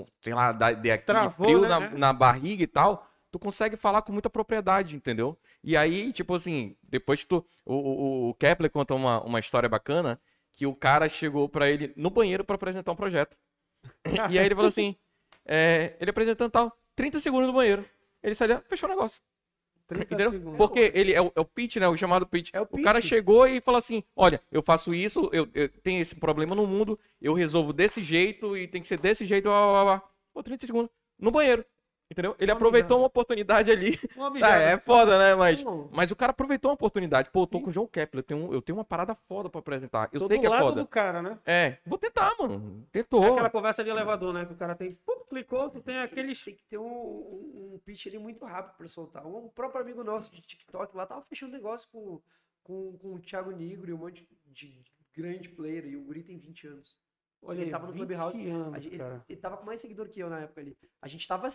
um, 0.00 0.04
sei 0.22 0.32
lá, 0.32 0.50
da- 0.50 0.72
de 0.72 0.90
aquele 0.90 1.04
Travou, 1.04 1.46
frio 1.46 1.60
né? 1.60 1.68
na, 1.68 1.84
É. 1.84 1.90
na 1.90 2.12
barriga 2.12 2.62
e 2.62 2.66
tal, 2.66 3.06
tu 3.30 3.38
consegue 3.38 3.76
falar 3.76 4.00
com 4.00 4.10
muita 4.10 4.30
propriedade, 4.30 4.96
entendeu? 4.96 5.38
E 5.62 5.76
aí, 5.76 6.10
tipo 6.10 6.34
assim, 6.34 6.74
depois 6.88 7.22
tu. 7.26 7.44
O, 7.66 7.74
o, 7.74 8.28
o 8.30 8.34
Kepler 8.34 8.70
conta 8.70 8.94
uma, 8.94 9.22
uma 9.22 9.38
história 9.38 9.68
bacana 9.68 10.18
que 10.52 10.64
o 10.64 10.74
cara 10.74 11.06
chegou 11.06 11.50
pra 11.50 11.68
ele 11.68 11.92
no 11.96 12.08
banheiro 12.08 12.44
pra 12.44 12.54
apresentar 12.56 12.92
um 12.92 12.96
projeto. 12.96 13.36
e 14.30 14.38
aí 14.38 14.46
ele 14.46 14.54
falou 14.54 14.68
assim: 14.68 14.96
é, 15.44 15.96
ele 16.00 16.10
apresentando 16.10 16.50
tal, 16.50 16.72
30 16.96 17.20
segundos 17.20 17.46
no 17.46 17.52
banheiro. 17.52 17.84
Ele 18.22 18.34
saiu, 18.34 18.62
fechou 18.66 18.88
o 18.88 18.92
negócio. 18.92 19.20
30 19.88 20.04
Entendeu? 20.04 20.30
segundos. 20.30 20.58
Porque 20.58 20.92
ele 20.94 21.12
é 21.12 21.20
o, 21.20 21.32
é 21.34 21.40
o 21.40 21.44
pitch, 21.44 21.76
né? 21.76 21.88
O 21.88 21.96
chamado 21.96 22.26
pitch. 22.26 22.50
É 22.52 22.60
o 22.60 22.68
o 22.70 22.82
cara 22.82 23.00
pitch. 23.00 23.08
chegou 23.08 23.46
e 23.48 23.60
falou 23.60 23.78
assim: 23.78 24.02
olha, 24.14 24.40
eu 24.52 24.62
faço 24.62 24.94
isso, 24.94 25.28
eu, 25.32 25.48
eu 25.54 25.68
tenho 25.68 26.00
esse 26.00 26.14
problema 26.14 26.54
no 26.54 26.66
mundo, 26.66 26.98
eu 27.20 27.32
resolvo 27.34 27.72
desse 27.72 28.02
jeito 28.02 28.56
e 28.56 28.68
tem 28.68 28.80
que 28.80 28.86
ser 28.88 28.98
desse 29.00 29.24
jeito. 29.26 29.44
Blá, 29.44 29.60
blá, 29.72 29.84
blá. 29.84 30.02
Pô, 30.32 30.42
30 30.42 30.66
segundos. 30.66 30.90
No 31.18 31.30
banheiro. 31.30 31.64
Entendeu? 32.10 32.34
Ele 32.38 32.50
aproveitou 32.50 32.98
uma 32.98 33.06
oportunidade 33.06 33.70
ali. 33.70 33.98
Uma 34.16 34.32
Tá, 34.40 34.56
é 34.56 34.78
foda, 34.78 35.18
né? 35.18 35.34
Mas, 35.34 35.62
mas 35.92 36.10
o 36.10 36.16
cara 36.16 36.30
aproveitou 36.30 36.70
uma 36.70 36.74
oportunidade. 36.74 37.30
Pô, 37.30 37.42
eu 37.42 37.46
tô 37.46 37.60
com 37.60 37.68
o 37.68 37.72
João 37.72 37.86
Kepler, 37.86 38.20
eu 38.20 38.26
tenho, 38.26 38.54
eu 38.54 38.62
tenho 38.62 38.78
uma 38.78 38.84
parada 38.84 39.14
foda 39.14 39.50
pra 39.50 39.58
apresentar. 39.58 40.08
Eu 40.12 40.20
Tô 40.20 40.26
sei 40.26 40.38
do 40.38 40.40
que 40.40 40.46
é 40.46 40.50
lado 40.50 40.62
foda. 40.62 40.80
do 40.80 40.86
cara, 40.86 41.20
né? 41.20 41.38
É, 41.44 41.76
vou 41.84 41.98
tentar, 41.98 42.34
mano. 42.38 42.86
Tentou. 42.90 43.22
É 43.24 43.30
aquela 43.30 43.50
conversa 43.50 43.84
de 43.84 43.90
elevador, 43.90 44.32
né? 44.32 44.46
Que 44.46 44.52
o 44.54 44.56
cara 44.56 44.74
tem. 44.74 44.92
Pum, 44.92 45.20
clicou, 45.28 45.68
tu 45.68 45.80
tem 45.82 45.98
aqueles. 45.98 46.42
Tem 46.42 46.54
que 46.54 46.64
ter 46.64 46.78
um, 46.78 46.84
um, 46.86 47.74
um 47.74 47.78
pitch 47.84 48.06
ali 48.06 48.18
muito 48.18 48.42
rápido 48.44 48.76
pra 48.78 48.88
soltar. 48.88 49.26
Um 49.26 49.48
próprio 49.48 49.82
amigo 49.82 50.02
nosso 50.02 50.34
de 50.34 50.40
TikTok 50.40 50.96
lá 50.96 51.04
tava 51.04 51.20
fechando 51.20 51.52
negócio 51.52 51.88
com, 51.92 52.20
com, 52.62 52.96
com 52.96 53.14
o 53.14 53.20
Thiago 53.20 53.50
Negro 53.50 53.90
e 53.90 53.92
um 53.92 53.98
monte 53.98 54.26
de 54.46 54.82
grande 55.14 55.48
player. 55.50 55.84
E 55.86 55.96
o 55.96 56.02
Guri 56.02 56.22
tem 56.22 56.38
20 56.38 56.68
anos. 56.68 56.96
Olha, 57.42 57.62
ele 57.62 57.70
tava 57.70 57.86
no 57.86 57.92
20 57.92 58.06
Clubhouse. 58.06 58.48
anos, 58.50 58.74
A 58.74 58.78
gente- 58.80 58.94
ele, 58.94 59.22
ele 59.28 59.40
tava 59.40 59.56
com 59.56 59.64
mais 59.64 59.80
seguidor 59.80 60.08
que 60.08 60.20
eu 60.20 60.28
na 60.28 60.40
época 60.40 60.60
ali. 60.60 60.76
A 61.00 61.08
gente 61.08 61.26
tava. 61.26 61.48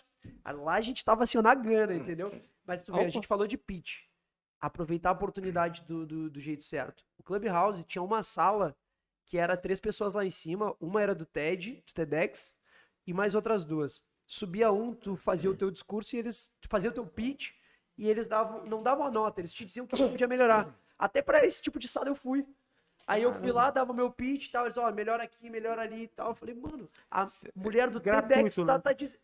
Lá 0.46 0.74
a 0.76 0.82
gente 0.82 1.04
tava 1.04 1.24
assim, 1.24 1.38
na 1.42 1.54
gana, 1.54 1.94
entendeu? 1.94 2.32
Mas 2.66 2.82
tu 2.84 2.92
vê, 2.92 3.00
a 3.00 3.02
Opa. 3.02 3.10
gente 3.12 3.28
falou 3.28 3.46
de 3.46 3.58
pitch. 3.58 4.02
Aproveitar 4.60 5.10
a 5.10 5.14
oportunidade 5.14 5.82
do, 5.84 6.06
do, 6.06 6.30
do 6.30 6.40
jeito 6.40 6.64
certo. 6.64 7.04
O 7.18 7.24
Clubhouse 7.24 7.84
tinha 7.84 8.02
uma 8.02 8.24
sala 8.24 8.76
que 9.26 9.38
era 9.38 9.58
três 9.58 9.80
pessoas 9.80 10.14
lá 10.14 10.26
em 10.26 10.32
cima. 10.32 10.74
Uma 10.80 11.02
era 11.02 11.14
do 11.14 11.26
TED, 11.26 11.84
do 11.86 11.94
TEDx, 11.94 12.56
e 13.06 13.14
mais 13.14 13.36
outras 13.36 13.66
duas. 13.66 14.02
Subia 14.26 14.72
um, 14.72 14.94
tu 14.96 15.16
fazia 15.18 15.50
o 15.52 15.56
teu 15.56 15.70
discurso 15.70 16.16
e 16.16 16.20
eles. 16.20 16.50
Tu 16.62 16.70
fazia 16.70 16.90
o 16.90 16.94
teu 16.94 17.06
pitch 17.06 17.52
e 17.98 18.10
eles 18.10 18.28
davam, 18.28 18.66
não 18.66 18.82
davam 18.82 19.06
a 19.06 19.12
nota, 19.12 19.42
eles 19.42 19.52
te 19.54 19.66
diziam 19.66 19.86
que 19.86 19.98
você 19.98 20.08
podia 20.08 20.28
melhorar. 20.28 20.74
Até 20.98 21.22
pra 21.22 21.46
esse 21.46 21.62
tipo 21.62 21.78
de 21.78 21.88
sala 21.90 22.08
eu 22.08 22.16
fui. 22.16 22.48
Aí 23.06 23.24
eu 23.24 23.34
fui 23.34 23.52
lá, 23.52 23.70
dava 23.70 23.94
meu 23.94 24.10
pitch 24.10 24.48
e 24.48 24.52
tal, 24.52 24.66
eles, 24.66 24.78
ó, 24.78 24.90
melhor 24.92 25.20
aqui, 25.20 25.50
melhor 25.50 25.78
ali 25.78 26.04
e 26.04 26.08
tal. 26.08 26.30
Eu 26.30 26.36
falei, 26.36 26.56
mano, 26.56 26.90
a 27.12 27.26
mulher 27.56 27.90
do 27.90 28.00
Gratuito, 28.00 28.36
TEDx 28.36 28.56
tá, 28.56 28.66
né? 28.66 28.80
tá 28.80 28.94
dizendo. 28.94 29.20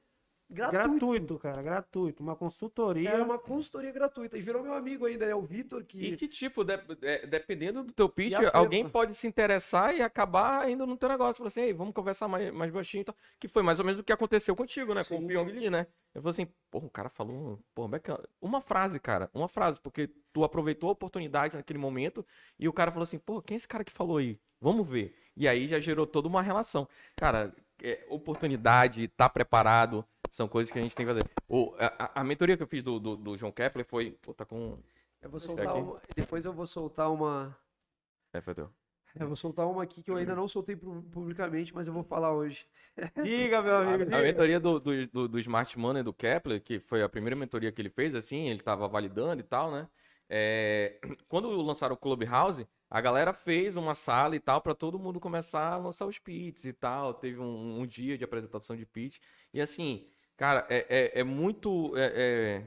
Gratuito. 0.52 0.90
Gratuito, 0.90 1.38
cara, 1.40 1.62
gratuito. 1.62 2.24
Uma 2.24 2.36
consultoria. 2.36 3.10
Era 3.12 3.24
uma 3.24 3.38
consultoria 3.38 3.92
gratuita. 3.92 4.36
E 4.36 4.42
virou 4.42 4.64
meu 4.64 4.74
amigo 4.74 5.06
ainda, 5.06 5.24
é 5.26 5.36
o 5.36 5.42
Vitor, 5.42 5.82
E 5.82 5.86
que. 5.86 6.18
que 6.18 6.28
tipo, 6.28 6.64
de- 6.64 6.80
é, 7.04 7.28
dependendo 7.28 7.84
do 7.84 7.94
teu 7.94 8.10
pitch, 8.10 8.34
alguém 8.52 8.90
pode 8.90 9.14
se 9.14 9.28
interessar 9.28 9.96
e 9.96 10.02
acabar 10.02 10.68
indo 10.70 10.88
no 10.88 10.98
teu 10.98 11.08
negócio. 11.08 11.38
Falar 11.38 11.50
assim, 11.50 11.62
Ei, 11.62 11.74
vamos 11.74 11.94
conversar 11.94 12.28
mais, 12.28 12.52
mais 12.52 12.72
baixinho 12.72 13.02
e 13.02 13.06
tal. 13.06 13.16
Que 13.40 13.48
foi 13.48 13.62
mais 13.62 13.80
ou 13.80 13.86
menos 13.86 14.00
o 14.00 14.04
que 14.04 14.12
aconteceu 14.12 14.56
contigo, 14.56 14.94
né? 14.96 15.04
Com 15.04 15.18
o 15.18 15.20
Sim. 15.20 15.28
Pyong 15.28 15.52
Lee, 15.52 15.70
né? 15.70 15.86
Eu 16.16 16.22
falei 16.24 16.32
assim, 16.32 16.48
porra, 16.72 16.88
o 16.88 16.90
cara 16.90 17.10
falou, 17.10 17.60
porra, 17.76 17.90
bacana. 17.90 18.28
Uma 18.42 18.60
frase, 18.60 19.00
cara, 19.00 19.30
uma 19.32 19.48
frase, 19.48 19.80
porque 19.80 20.10
tu 20.34 20.44
aproveitou 20.44 20.90
a 20.90 20.94
oportunidade 20.94 21.56
naquele 21.56 21.78
momento 21.78 22.26
e 22.58 22.68
o 22.68 22.74
cara 22.74 22.90
falou 22.92 23.04
assim, 23.04 23.20
pô, 23.20 23.40
quem 23.42 23.54
é 23.54 23.58
esse 23.58 23.68
cara 23.68 23.84
que 23.84 23.92
falou 23.92 24.18
aí? 24.18 24.40
Vamos 24.60 24.88
ver. 24.90 25.16
E 25.38 25.48
aí 25.48 25.68
já 25.68 25.80
gerou 25.80 26.08
toda 26.08 26.28
uma 26.28 26.42
relação. 26.42 26.88
Cara, 27.16 27.54
é, 27.82 28.04
oportunidade, 28.10 29.08
tá 29.10 29.30
preparado, 29.30 30.04
são 30.31 30.47
coisas 30.47 30.72
que 30.72 30.80
a 30.80 30.81
gente 30.81 30.95
tem 30.95 31.06
que 31.06 31.11
fazer. 31.14 31.23
O, 31.47 31.76
a, 31.80 32.06
a- 32.06 32.22
a 32.22 32.23
mentoria 32.23 32.56
que 32.57 32.64
eu 32.64 32.68
fiz 32.68 32.84
do, 32.84 32.99
do, 32.99 33.15
do 33.15 33.38
João 33.38 33.51
Kepler 33.51 33.85
foi, 33.85 34.11
pô, 34.22 34.34
tá 34.34 34.45
com... 34.45 34.77
Eu 35.22 35.30
vou 35.30 35.39
soltar 35.39 35.76
uma. 35.76 36.01
Depois 36.15 36.45
eu 36.45 36.53
vou 36.53 36.65
soltar 36.65 37.11
uma. 37.11 37.57
É, 38.34 38.41
foi 38.41 38.53
teu. 38.56 38.69
Eu 39.19 39.27
vou 39.27 39.35
soltar 39.35 39.68
uma 39.68 39.84
aqui 39.84 40.01
que 40.03 40.10
eu 40.11 40.15
ainda 40.15 40.35
não 40.35 40.47
soltei 40.47 40.76
pu- 40.76 41.01
publicamente, 41.11 41.73
mas 41.73 41.88
eu 41.88 41.93
vou 41.93 42.03
falar 42.03 42.31
hoje. 42.31 42.65
Diga, 43.23 43.61
meu 43.61 43.76
amigo. 43.76 43.91
A, 43.91 43.95
a 43.95 44.06
diga. 44.06 44.22
mentoria 44.22 44.60
do, 44.60 44.80
do, 44.80 45.07
do, 45.07 45.27
do 45.27 45.39
Smart 45.39 45.77
Money 45.77 46.03
do 46.03 46.14
Kepler, 46.14 46.61
que 46.61 46.80
foi 46.80 47.01
a 47.03 47.10
primeira 47.10 47.35
mentoria 47.35 47.72
que 47.72 47.81
ele 47.81 47.89
fez, 47.89 48.14
assim, 48.15 48.49
ele 48.49 48.61
tava 48.61 48.88
validando 48.88 49.41
e 49.41 49.43
tal, 49.43 49.72
né? 49.72 49.88
É, 50.30 50.99
quando 51.27 51.49
lançaram 51.61 51.95
o 51.95 51.97
Clubhouse, 51.97 52.68
a 52.89 53.01
galera 53.01 53.34
fez 53.34 53.76
uma 53.76 53.95
sala 53.95 54.35
e 54.35 54.39
tal 54.39 54.61
para 54.61 54.76
todo 54.76 54.99
mundo 54.99 55.19
começar 55.19 55.73
a 55.73 55.77
lançar 55.77 56.06
os 56.06 56.19
pitches 56.19 56.65
e 56.65 56.73
tal. 56.73 57.14
Teve 57.14 57.39
um, 57.39 57.81
um 57.81 57.85
dia 57.88 58.18
de 58.18 58.23
apresentação 58.23 58.76
de 58.76 58.85
pitch. 58.85 59.18
E 59.53 59.60
assim, 59.60 60.07
cara, 60.40 60.66
é, 60.70 60.86
é, 61.16 61.20
é 61.22 61.24
muito. 61.24 61.95
é- 61.98 62.14
é- 62.16 62.64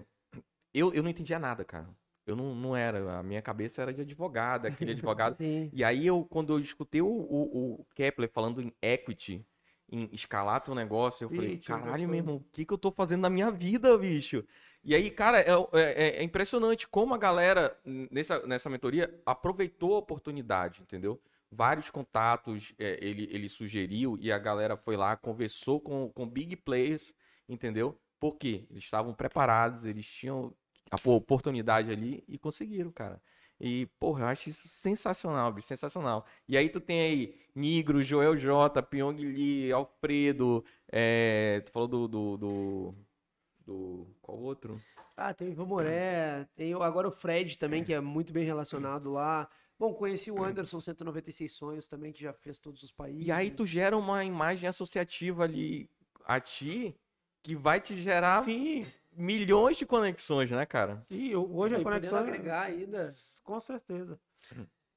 Eu, 0.75 0.93
eu 0.95 1.03
não 1.03 1.11
entendia 1.11 1.39
nada, 1.39 1.65
cara. 1.65 1.89
Eu 2.27 2.37
não, 2.37 2.55
não 2.55 2.77
era. 2.77 3.19
A 3.19 3.23
minha 3.23 3.43
cabeça 3.43 3.83
era 3.83 3.93
de 3.93 4.03
advogado, 4.03 4.67
aquele 4.67 4.93
advogado. 4.93 5.37
E 5.73 5.85
aí, 5.85 6.07
eu, 6.07 6.25
quando 6.25 6.53
eu 6.55 6.61
escutei 6.61 7.03
o, 7.03 7.07
o, 7.09 7.81
o 7.81 7.87
Kepler 7.95 8.31
falando 8.33 8.63
em 8.63 8.73
equity, 8.83 9.45
em 9.91 10.09
escalar 10.13 10.61
teu 10.63 10.75
negócio, 10.75 11.25
eu 11.25 11.29
falei, 11.31 11.51
tio, 11.59 11.75
caralho, 11.77 12.09
meu 12.09 12.19
irmão, 12.19 12.37
o 12.37 12.45
que, 12.53 12.65
que 12.65 12.73
eu 12.73 12.79
tô 12.79 12.91
fazendo 12.91 13.23
na 13.23 13.31
minha 13.31 13.51
vida, 13.51 13.97
bicho? 13.99 14.45
E 14.85 14.95
aí, 14.95 15.11
cara, 15.11 15.41
é, 15.41 15.53
é- 15.75 16.17
é 16.19 16.23
impressionante 16.23 16.89
como 16.89 17.15
a 17.15 17.19
galera, 17.19 17.77
nessa, 18.11 18.47
nessa 18.47 18.71
mentoria, 18.71 19.13
aproveitou 19.27 19.95
a 19.95 19.99
oportunidade, 19.99 20.81
entendeu? 20.83 21.21
Vários 21.51 21.91
contatos 21.91 22.75
é, 22.79 22.99
ele, 23.05 23.29
ele 23.31 23.49
sugeriu 23.49 24.17
e 24.21 24.33
a 24.33 24.39
galera 24.39 24.77
foi 24.77 24.97
lá, 24.97 25.17
conversou 25.17 25.81
com, 25.81 26.11
com 26.11 26.27
big 26.29 26.57
players, 26.57 27.13
entendeu? 27.49 27.99
Porque 28.21 28.67
eles 28.71 28.85
estavam 28.85 29.13
preparados, 29.15 29.85
eles 29.85 30.07
tinham 30.07 30.55
a 30.91 30.99
po- 30.99 31.13
oportunidade 31.17 31.91
ali 31.91 32.23
e 32.29 32.39
conseguiram, 32.39 32.91
cara. 32.93 33.21
E, 33.61 33.87
porra, 33.99 34.23
eu 34.23 34.27
acho 34.27 34.49
isso 34.49 34.67
sensacional, 34.67 35.53
bicho, 35.53 35.69
sensacional. 35.69 36.27
E 36.49 36.57
aí 36.57 36.69
tu 36.69 36.81
tem 36.81 37.01
aí 37.01 37.37
Nigro, 37.55 38.03
Joel 38.03 38.37
J, 38.37 38.83
Pyong 38.83 39.15
Lee, 39.17 39.71
Alfredo, 39.73 40.65
é, 40.91 41.61
tu 41.65 41.71
falou 41.71 41.87
do, 41.89 42.09
do, 42.09 42.37
do, 42.37 42.95
do- 43.65 44.07
Qual 44.21 44.39
outro? 44.39 44.81
Ah, 45.17 45.33
tem 45.33 45.49
o 45.49 45.53
Ivan 45.53 45.67
Moré, 45.67 46.49
tem 46.57 46.73
agora 46.75 47.07
o 47.07 47.13
Fred 47.13 47.57
também, 47.59 47.85
que 47.85 47.93
é 47.93 48.01
muito 48.01 48.33
bem 48.33 48.45
relacionado 48.45 49.13
lá. 49.13 49.49
Bom, 49.79 49.95
conheci 49.95 50.31
o 50.31 50.43
Anderson 50.43 50.81
196 50.81 51.53
Sonhos 51.53 51.87
também, 51.87 52.13
que 52.13 52.23
já 52.23 52.33
fez 52.33 52.59
todos 52.59 52.83
os 52.83 52.91
países. 52.93 53.27
E 53.27 53.31
aí 53.31 53.51
tu 53.51 53.67
gera 53.67 53.97
uma 53.97 54.25
imagem 54.25 54.69
associativa 54.69 55.45
ali 55.45 55.89
a 56.25 56.41
ti 56.41 56.95
que 57.43 57.55
vai 57.57 57.81
te 57.81 57.95
gerar 57.95 58.43
Sim, 58.43 58.87
milhões 59.13 59.77
de 59.77 59.85
conexões, 59.87 60.51
né, 60.51 60.65
cara? 60.65 61.05
e 61.11 61.35
hoje 61.35 61.75
E 61.75 61.79
a 61.79 61.83
conexão. 61.83 62.19
é- 62.19 62.23
agregar 62.23 62.63
ainda. 62.63 63.13
Com 63.43 63.59
certeza. 63.61 64.19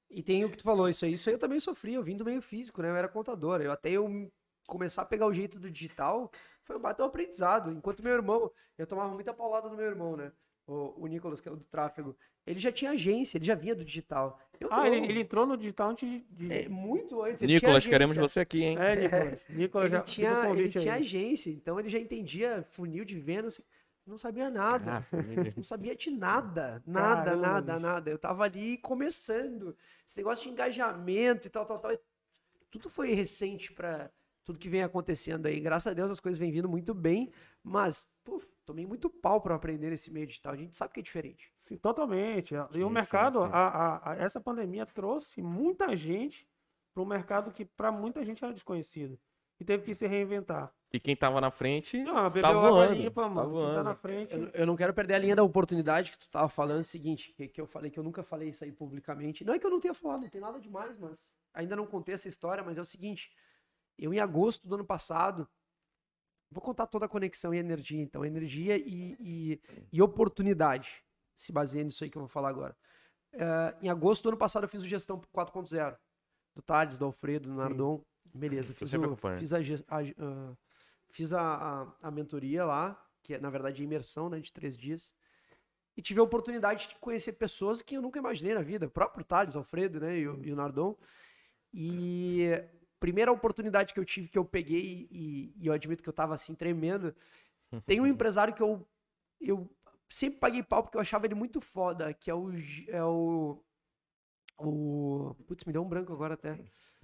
E 0.10 0.22
tem 0.22 0.46
o 0.46 0.50
que 0.50 0.58
tu 0.58 0.64
falou, 0.64 0.88
isso 0.88 1.04
aí. 1.04 1.14
Isso 1.14 1.28
aí 1.30 1.36
eu 1.36 1.40
também 1.40 1.60
sofri, 1.60 1.94
eu 1.96 2.04
vim 2.04 2.16
do 2.16 2.24
meio 2.24 2.42
físico, 2.42 2.82
né? 2.82 2.90
Eu 2.90 2.96
era 2.96 3.08
contador. 3.08 3.62
Eu, 3.62 3.72
até 3.72 3.90
eu 3.92 4.32
começar 4.68 5.02
a 5.02 5.06
pegar 5.06 5.26
o 5.26 5.34
jeito 5.34 5.60
do 5.60 5.70
digital, 5.70 6.32
foi 6.64 6.78
um 6.78 6.80
baita 6.80 7.04
aprendizado. 7.04 7.72
Enquanto 7.72 8.04
meu 8.04 8.14
irmão, 8.14 8.52
eu 8.78 8.86
tomava 8.88 9.14
muita 9.14 9.34
paulada 9.34 9.68
do 9.68 9.76
meu 9.76 9.86
irmão, 9.86 10.16
né? 10.16 10.32
O, 10.68 11.04
o 11.04 11.08
Nicolas, 11.08 11.40
que 11.40 11.48
é 11.48 11.52
o 11.52 11.56
do 11.56 11.64
tráfego. 11.64 12.16
Ele 12.46 12.60
já 12.60 12.72
tinha 12.72 12.92
agência, 12.92 13.38
ele 13.38 13.46
já 13.46 13.56
vinha 13.56 13.76
do 13.76 13.84
digital. 13.84 14.40
Eu 14.60 14.70
Ah, 14.72 14.88
ele, 14.88 15.06
ele 15.08 15.22
entrou 15.22 15.46
no 15.46 15.58
digital 15.58 15.90
antes 15.90 16.08
de. 16.30 16.52
É, 16.52 16.68
muito 16.70 17.22
antes. 17.22 17.42
ele 17.42 17.50
tinha 17.50 17.60
Nicolas, 17.60 17.88
queremos 17.88 18.16
você 18.16 18.40
aqui, 18.40 18.64
hein? 18.64 18.78
É, 18.80 18.96
Nicolas. 18.96 19.46
Nicolas 19.50 19.86
Ele 19.86 19.96
já 19.96 20.02
tinha, 20.02 20.50
ele 20.50 20.70
tinha 20.70 20.94
agência, 20.96 21.50
então 21.52 21.80
ele 21.80 21.90
já 21.90 22.00
entendia 22.00 22.66
funil 22.70 23.06
de 23.06 23.20
Vênus. 23.20 23.62
Não 24.06 24.18
sabia 24.20 24.52
nada. 24.52 25.04
Ah. 25.12 25.18
Não 25.56 25.64
sabia 25.64 25.96
de 25.96 26.12
nada, 26.12 26.84
nada, 26.86 27.24
Caramba, 27.26 27.48
nada, 27.48 27.74
bicho. 27.74 27.86
nada. 27.86 28.10
Eu 28.12 28.20
tava 28.20 28.44
ali 28.44 28.78
começando. 28.78 29.76
Esse 30.08 30.18
negócio 30.18 30.44
de 30.44 30.50
engajamento 30.52 31.48
e 31.48 31.50
tal, 31.50 31.66
tal, 31.66 31.80
tal. 31.80 31.98
Tudo 32.70 32.88
foi 32.88 33.14
recente 33.14 33.74
pra 33.74 34.12
tudo 34.44 34.60
que 34.60 34.70
vem 34.70 34.84
acontecendo 34.84 35.48
aí. 35.48 35.60
Graças 35.60 35.88
a 35.92 35.94
Deus 35.96 36.12
as 36.12 36.20
coisas 36.20 36.40
vêm 36.40 36.52
vindo 36.52 36.70
muito 36.70 36.94
bem, 36.94 37.32
mas, 37.64 38.16
pô, 38.24 38.40
tomei 38.66 38.86
muito 38.86 39.10
pau 39.10 39.40
pra 39.40 39.56
aprender 39.56 39.90
nesse 39.92 40.12
meio 40.12 40.26
digital. 40.28 40.54
A 40.54 40.58
gente 40.58 40.76
sabe 40.76 40.94
que 40.94 41.00
é 41.00 41.04
diferente. 41.04 41.52
Sim, 41.58 41.78
totalmente. 41.78 42.56
E 42.56 42.74
Sim, 42.74 42.84
o 42.84 42.90
mercado, 42.90 43.40
sim. 43.40 43.50
a- 43.52 43.68
a- 43.68 44.12
a- 44.12 44.16
essa 44.16 44.42
pandemia 44.42 44.86
trouxe 44.86 45.42
muita 45.42 45.96
gente 45.96 46.48
para 46.94 47.04
um 47.04 47.06
mercado 47.06 47.52
que 47.52 47.66
para 47.66 47.92
muita 47.92 48.24
gente 48.26 48.44
era 48.44 48.54
desconhecido. 48.54 49.20
E 49.60 49.64
teve 49.64 49.84
que 49.86 49.94
se 49.96 50.06
reinventar. 50.06 50.70
E 50.92 51.00
quem 51.00 51.16
tava 51.16 51.40
na 51.40 51.50
frente 51.50 51.98
bebeu 52.04 52.42
tá 52.42 52.52
voando. 52.52 52.94
limpa, 52.94 53.22
tá 53.24 53.30
mano. 53.30 53.50
Quem 53.50 53.58
voando. 53.58 53.76
tá 53.76 53.84
na 53.84 53.96
frente. 53.96 54.34
Eu, 54.34 54.48
eu 54.50 54.66
não 54.66 54.76
quero 54.76 54.94
perder 54.94 55.14
a 55.14 55.18
linha 55.20 55.36
da 55.36 55.44
oportunidade 55.44 56.12
que 56.12 56.18
tu 56.20 56.30
tava 56.30 56.50
falando. 56.50 56.80
É 56.80 56.82
o 56.82 56.86
seguinte, 56.86 57.34
que, 57.34 57.48
que 57.48 57.62
eu 57.62 57.66
falei 57.68 57.90
que 57.90 57.98
eu 57.98 58.04
nunca 58.04 58.22
falei 58.24 58.50
isso 58.50 58.64
aí 58.66 58.72
publicamente. 58.72 59.46
Não 59.46 59.54
é 59.54 59.60
que 59.60 59.66
eu 59.66 59.70
não 59.70 59.80
tenha 59.80 59.94
falado, 59.94 60.22
não 60.24 60.30
tem 60.30 60.42
nada 60.42 60.60
demais, 60.60 60.98
mas 61.00 61.32
ainda 61.54 61.74
não 61.76 61.86
contei 61.86 62.16
essa 62.16 62.28
história, 62.28 62.64
mas 62.64 62.78
é 62.78 62.82
o 62.82 62.86
seguinte. 62.86 63.32
Eu, 63.98 64.14
em 64.14 64.20
agosto 64.20 64.68
do 64.68 64.76
ano 64.76 64.84
passado, 64.86 65.48
vou 66.52 66.62
contar 66.62 66.88
toda 66.88 67.06
a 67.06 67.10
conexão 67.10 67.54
e 67.54 67.58
energia, 67.58 68.02
então. 68.02 68.26
Energia 68.26 68.78
e, 68.78 69.16
e, 69.20 69.62
e 69.92 70.02
oportunidade. 70.02 71.04
Se 71.36 71.52
baseia 71.52 71.84
nisso 71.84 72.04
aí 72.04 72.10
que 72.10 72.18
eu 72.18 72.22
vou 72.22 72.30
falar 72.30 72.50
agora. 72.50 72.76
Eh, 73.34 73.76
em 73.84 73.90
agosto 73.90 74.24
do 74.24 74.30
ano 74.30 74.38
passado, 74.38 74.64
eu 74.64 74.70
fiz 74.70 74.82
o 74.82 74.88
Gestão 74.88 75.20
4.0. 75.34 75.98
Do 76.56 76.62
Thales, 76.62 76.98
do 76.98 77.06
Alfredo, 77.06 77.50
do 77.50 77.56
Sim. 77.56 77.62
Nardon. 77.62 78.04
Beleza, 78.34 78.74
fiz, 78.74 78.94
o, 78.94 79.16
fiz, 79.38 79.54
a, 79.54 79.58
a- 79.60 80.02
ah, 80.18 80.54
fiz 81.10 81.34
a, 81.34 81.96
a, 82.02 82.12
mentoria 82.12 82.66
lá, 82.66 83.02
que 83.22 83.34
é, 83.34 83.40
na 83.40 83.50
verdade, 83.50 83.82
a 83.82 83.86
imersão, 83.86 84.30
né, 84.30 84.40
de 84.40 84.52
três 84.52 84.78
dias. 84.78 85.14
E 85.96 86.02
tive 86.02 86.20
a 86.20 86.24
oportunidade 86.24 86.90
de 86.90 86.96
conhecer 86.96 87.34
pessoas 87.34 87.82
que 87.82 87.96
eu 87.96 88.02
nunca 88.02 88.20
imaginei 88.20 88.54
na 88.54 88.62
vida. 88.62 88.88
O 88.88 88.90
próprio 88.90 89.24
Thales, 89.24 89.56
Alfredo, 89.56 90.00
né, 90.02 90.18
e, 90.20 90.28
o, 90.28 90.44
e 90.46 90.52
o 90.52 90.56
Nardon. 90.56 90.98
E 91.74 92.44
primeira 93.00 93.32
oportunidade 93.32 93.94
que 93.94 94.00
eu 94.00 94.06
tive, 94.06 94.28
que 94.28 94.38
eu 94.38 94.46
peguei, 94.46 95.08
e, 95.12 95.54
e 95.58 95.68
eu 95.68 95.74
admito 95.74 96.02
que 96.04 96.10
eu 96.10 96.14
tava 96.14 96.34
assim, 96.34 96.54
tremendo. 96.56 97.14
Tem 97.86 98.00
um 98.02 98.08
empresário 98.08 98.54
que 98.54 98.62
eu, 98.64 98.86
eu 99.42 99.70
sempre 100.10 100.40
paguei 100.40 100.64
pau 100.64 100.84
porque 100.84 100.98
eu 100.98 101.02
achava 101.02 101.26
ele 101.26 101.36
muito 101.36 101.60
foda, 101.62 102.14
que 102.14 102.30
é 102.30 102.34
o. 102.36 102.52
É 102.88 103.04
o, 103.04 103.60
o 104.58 105.36
putz, 105.48 105.66
me 105.66 105.74
deu 105.74 105.82
um 105.84 105.88
branco 105.90 106.14
agora 106.14 106.36
até. 106.36 106.52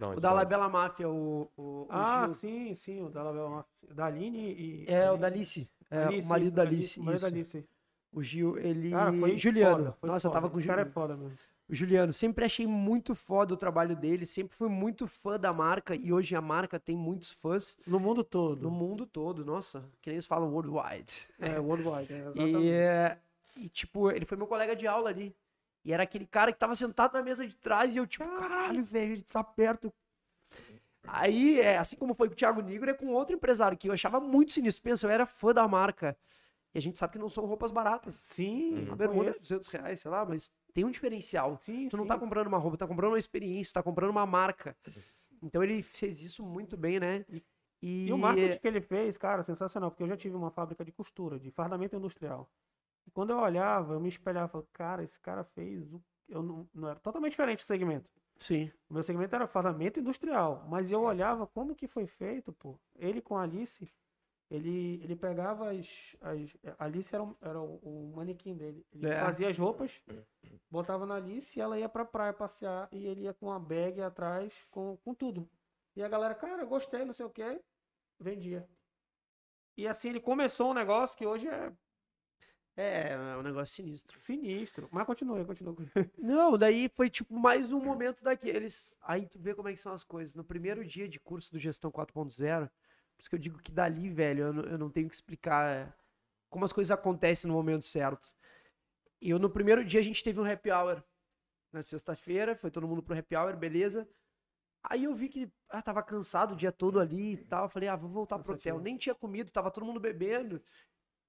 Onde, 0.01 0.18
O 0.18 0.19
da? 0.19 0.31
Labela 0.34 0.69
Máfia, 0.69 1.07
o. 1.09 1.51
o, 1.55 1.61
o 1.84 1.88
Ah, 1.89 2.23
Gil. 2.26 2.34
sim, 2.34 2.73
sim. 2.76 3.01
O 3.01 3.09
da, 3.09 3.23
Labela- 3.23 3.65
da 3.89 4.05
Aline 4.05 4.53
e. 4.53 4.85
É, 4.88 5.11
o 5.11 5.18
da 5.18 5.27
Alice. 5.27 5.69
É, 5.89 6.03
Alice, 6.05 6.26
o 6.26 6.30
marido 6.30 6.51
da 6.55 6.61
Alice, 6.63 6.99
o 6.99 7.03
marido 7.03 7.22
da. 7.22 7.27
Alice. 7.27 7.68
O 8.13 8.23
Gil, 8.23 8.57
ele. 8.57 8.91
Cara, 8.91 9.11
foi 9.13 9.38
Juliano. 9.38 9.77
foda, 9.77 9.91
foi 9.99 10.09
Nossa, 10.09 10.27
eu 10.27 10.31
foda. 10.31 10.41
tava 10.41 10.49
com 10.51 10.57
o 10.57 10.59
Esse 10.59 10.68
cara 10.68 10.81
é 10.81 10.85
Juliano. 10.85 10.93
foda 10.93 11.18
mesmo. 11.18 11.38
O 11.72 11.76
Juliano, 11.76 12.11
sempre 12.11 12.43
achei 12.43 12.68
muito 12.68 13.15
foda 13.15 13.53
o 13.53 13.57
trabalho 13.57 13.95
dele, 13.95 14.26
sempre 14.26 14.53
fui 14.57 14.68
muito 14.68 15.07
fã 15.07 15.39
da 15.39 15.53
marca 15.53 15.95
e 15.95 16.11
hoje 16.11 16.35
a 16.35 16.41
marca 16.41 16.77
tem 16.77 16.98
muitos 16.98 17.31
fãs 17.31 17.77
No 17.88 17.98
mundo 17.98 18.26
todo. 18.26 18.61
no 18.64 18.69
mundo 18.69 19.06
todo, 19.06 19.45
nossa, 19.45 19.80
que 20.02 20.10
nem 20.10 20.15
eles 20.15 20.26
falam 20.26 20.52
worldwide. 20.52 21.30
É, 21.39 21.57
worldwide. 21.60 22.14
É, 22.14 22.18
E, 22.35 22.41
exatamente. 22.41 22.69
é, 22.72 23.18
e, 23.56 23.69
tipo, 23.69 24.11
ele 24.11 24.26
foi 24.26 24.38
meu 24.38 24.48
colega 24.48 24.76
de 24.76 24.85
aula 24.85 25.10
ali. 25.10 25.34
E 25.85 25.93
era 25.93 26.03
aquele 26.03 26.26
cara 26.26 26.52
que 26.52 26.60
tava 26.60 26.76
sentado 26.76 27.14
na 27.14 27.23
mesa 27.23 27.48
de 27.48 27.56
trás 27.56 27.95
e 27.95 27.99
eu, 27.99 28.06
tipo, 28.06 28.26
caralho, 28.38 28.84
velho, 28.84 29.14
ele 29.14 29.23
tá 29.23 29.41
perto. 29.43 29.91
Aí, 31.07 31.60
é, 31.60 31.77
assim 31.77 31.95
como 31.95 32.14
foi 32.14 32.27
com 32.27 32.34
o 32.34 32.38
Thiago 32.38 32.61
Negro, 32.61 32.89
é 32.89 32.93
com 32.93 33.07
outro 33.07 33.34
empresário 33.35 33.77
que 33.77 33.88
eu 33.89 33.93
achava 33.93 34.19
muito 34.19 34.52
sinistro. 34.52 34.84
Pensa, 34.84 35.06
eu 35.07 35.10
era 35.10 35.26
fã 35.26 35.53
da 35.53 35.68
marca. 35.68 36.15
E 36.73 36.77
a 36.77 36.81
gente 36.81 36.98
sabe 36.98 37.14
que 37.14 37.19
não 37.19 37.30
são 37.30 37.45
roupas 37.45 37.72
baratas. 37.72 38.15
Sim, 38.15 38.84
Uma 38.84 38.91
eu 38.91 38.95
bermuda 38.95 39.19
é 39.22 39.23
conheço. 39.34 39.41
200 39.41 39.68
reais, 39.69 39.99
sei 39.99 40.11
lá, 40.11 40.23
mas 40.26 40.52
tem 40.73 40.85
um 40.85 40.91
diferencial. 40.91 41.57
Sim, 41.60 41.89
Tu 41.89 41.98
não 41.98 42.03
sim. 42.03 42.07
tá 42.07 42.18
comprando 42.18 42.48
uma 42.48 42.57
roupa, 42.57 42.77
tá 42.77 42.88
comprando 42.88 43.11
uma 43.11 43.19
experiência, 43.19 43.73
tá 43.73 43.84
comprando 43.84 44.10
uma 44.10 44.26
marca. 44.26 44.76
Então 45.43 45.64
ele 45.64 45.81
fez 45.81 46.22
isso 46.22 46.45
muito 46.45 46.77
bem, 46.77 46.99
né? 46.99 47.26
E, 47.81 48.07
E 48.07 48.14
o 48.14 48.18
marketing 48.18 48.60
que 48.60 48.68
ele 48.68 48.81
fez, 48.81 49.18
cara, 49.18 49.41
sensacional, 49.43 49.89
porque 49.89 50.03
eu 50.03 50.07
já 50.07 50.15
tive 50.18 50.35
uma 50.35 50.52
fábrica 50.52 50.85
de 50.85 50.91
costura, 50.91 51.39
de 51.39 51.49
fardamento 51.52 51.95
industrial. 51.95 52.49
E 53.07 53.11
quando 53.11 53.31
eu 53.31 53.39
olhava, 53.39 53.93
eu 53.93 53.99
me 53.99 54.10
espelhava, 54.10 54.64
cara, 54.72 55.03
esse 55.03 55.19
cara 55.19 55.43
fez 55.43 55.91
o 55.91 56.02
eu 56.30 56.41
não, 56.41 56.68
não 56.73 56.88
era 56.88 56.99
totalmente 56.99 57.31
diferente 57.31 57.64
o 57.64 57.68
segmento. 57.68 58.10
Sim. 58.38 58.72
O 58.89 58.93
meu 58.93 59.03
segmento 59.03 59.35
era 59.35 59.45
fardamento 59.45 59.99
industrial, 59.99 60.65
mas 60.69 60.91
eu 60.91 61.02
olhava 61.02 61.45
como 61.45 61.76
que 61.76 61.88
foi 61.88 62.07
feito, 62.07 62.53
pô. 62.53 62.80
Ele 62.95 63.22
com 63.22 63.38
a 63.38 63.43
Alice, 63.43 63.91
ele, 64.52 64.99
ele 65.03 65.15
pegava 65.15 65.72
as, 65.72 65.88
as 66.22 66.57
a 66.78 66.84
Alice 66.86 67.14
era, 67.15 67.23
um- 67.23 67.36
era 67.41 67.60
o, 67.60 68.11
manequim 68.15 68.56
dele. 68.56 68.86
Ele 68.94 69.07
É. 69.07 69.19
fazia 69.19 69.48
as 69.49 69.57
roupas, 69.57 70.03
botava 70.69 71.06
na 71.06 71.15
Alice 71.15 71.57
e 71.57 71.61
ela 71.61 71.80
ia 71.80 71.88
pra 71.90 72.03
praia 72.06 72.34
passear 72.34 72.88
e 72.91 73.07
ele 73.07 73.22
ia 73.22 73.34
com 73.34 73.48
uma 73.48 73.60
bag 73.60 74.02
atrás 74.02 74.53
com, 74.69 74.98
com 74.98 75.14
tudo. 75.15 75.49
E 75.95 76.03
a 76.03 76.07
galera, 76.10 76.36
cara, 76.36 76.64
gostei, 76.65 77.03
não 77.06 77.14
sei 77.14 77.26
o 77.26 77.30
que, 77.30 77.60
vendia. 78.19 78.68
E 79.78 79.88
assim 79.88 80.10
ele 80.10 80.19
começou 80.19 80.72
um 80.72 80.73
negócio 80.73 81.18
que 81.18 81.26
hoje 81.26 81.48
é 81.48 81.72
É, 82.76 83.11
é 83.14 83.18
um 83.38 83.41
negócio 83.41 83.76
sinistro. 83.76 84.18
sinistro. 84.18 84.88
Mas 84.91 85.06
continua, 85.06 85.44
continua. 85.45 85.76
Não, 86.18 86.57
daí 86.57 86.90
foi 86.90 87.10
tipo 87.10 87.34
mais 87.38 87.72
um 87.72 87.80
momento 87.84 88.23
daqueles. 88.23 88.94
Aí 89.02 89.28
tu 89.28 89.40
vê 89.40 89.53
como 89.53 89.68
é 89.69 89.73
que 89.73 89.80
são 89.80 89.94
as 89.94 90.03
coisas. 90.03 90.34
No 90.36 90.44
primeiro 90.44 90.84
dia 90.86 91.07
de 91.07 91.19
curso 91.19 91.52
do 91.52 91.60
Gestão 91.60 91.91
4.0, 91.91 92.69
por 93.22 93.26
isso 93.26 93.30
que 93.30 93.35
eu 93.35 93.39
digo 93.39 93.60
que 93.60 93.72
dali, 93.72 94.10
velho, 94.10 94.45
eu 94.45 94.53
não, 94.53 94.64
eu 94.64 94.77
não 94.80 94.89
tenho 94.89 95.07
que 95.07 95.14
explicar 95.14 95.69
é, 95.69 95.93
como 96.49 96.65
as 96.65 96.73
coisas 96.73 96.89
acontecem 96.89 97.48
no 97.48 97.53
momento 97.53 97.85
certo. 97.85 98.34
Eu, 99.22 99.38
no 99.38 99.48
primeiro 99.48 99.85
dia, 99.85 99.99
a 99.99 100.03
gente 100.03 100.23
teve 100.23 100.39
um 100.39 100.52
happy 100.52 100.72
hour. 100.72 101.03
Na 101.72 101.84
sexta-feira, 101.84 102.56
foi 102.56 102.72
todo 102.72 102.88
mundo 102.88 103.03
pro 103.03 103.18
happy 103.18 103.35
hour, 103.35 103.56
beleza. 103.56 104.10
Aí 104.84 105.03
eu 105.03 105.14
vi 105.14 105.30
que 105.30 105.52
ah, 105.69 105.84
tava 105.84 106.02
cansado 106.02 106.56
o 106.56 106.57
dia 106.57 106.72
todo 106.72 106.99
ali 106.99 107.34
e 107.34 107.38
tal. 107.38 107.65
Eu 107.65 107.69
falei, 107.69 107.88
ah, 107.88 107.95
vou 107.95 108.10
voltar 108.10 108.39
pro 108.39 108.56
hotel. 108.56 108.80
Nem 108.80 108.98
tinha 108.98 109.14
comido, 109.14 109.52
tava 109.52 109.69
todo 109.69 109.85
mundo 109.85 109.99
bebendo. 109.99 110.60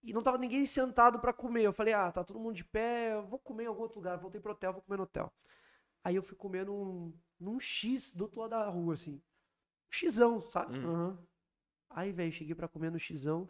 E 0.02 0.14
não 0.14 0.22
tava 0.22 0.38
ninguém 0.38 0.64
sentado 0.64 1.20
pra 1.20 1.32
comer. 1.32 1.62
Eu 1.62 1.74
falei, 1.74 1.92
ah, 1.92 2.10
tá 2.10 2.24
todo 2.24 2.40
mundo 2.40 2.56
de 2.56 2.64
pé, 2.64 3.12
eu 3.12 3.26
vou 3.26 3.38
comer 3.38 3.64
em 3.64 3.66
algum 3.66 3.82
outro 3.82 3.98
lugar. 3.98 4.16
Voltei 4.16 4.40
pro 4.40 4.52
hotel, 4.52 4.72
vou 4.72 4.82
comer 4.82 4.96
no 4.96 5.02
hotel. 5.02 5.30
Aí 6.02 6.16
eu 6.16 6.22
fui 6.22 6.36
comer 6.36 6.64
num, 6.64 7.12
num 7.38 7.60
X 7.60 8.12
do 8.12 8.24
outro 8.24 8.40
lado 8.40 8.50
da 8.50 8.66
rua, 8.70 8.94
assim. 8.94 9.16
Um 9.16 10.10
Xão, 10.10 10.40
sabe? 10.40 10.78
Hum. 10.78 10.86
Uhum. 10.86 11.31
Aí, 11.94 12.12
velho, 12.12 12.32
cheguei 12.32 12.54
pra 12.54 12.68
comer 12.68 12.90
no 12.90 12.98
Xão. 12.98 13.48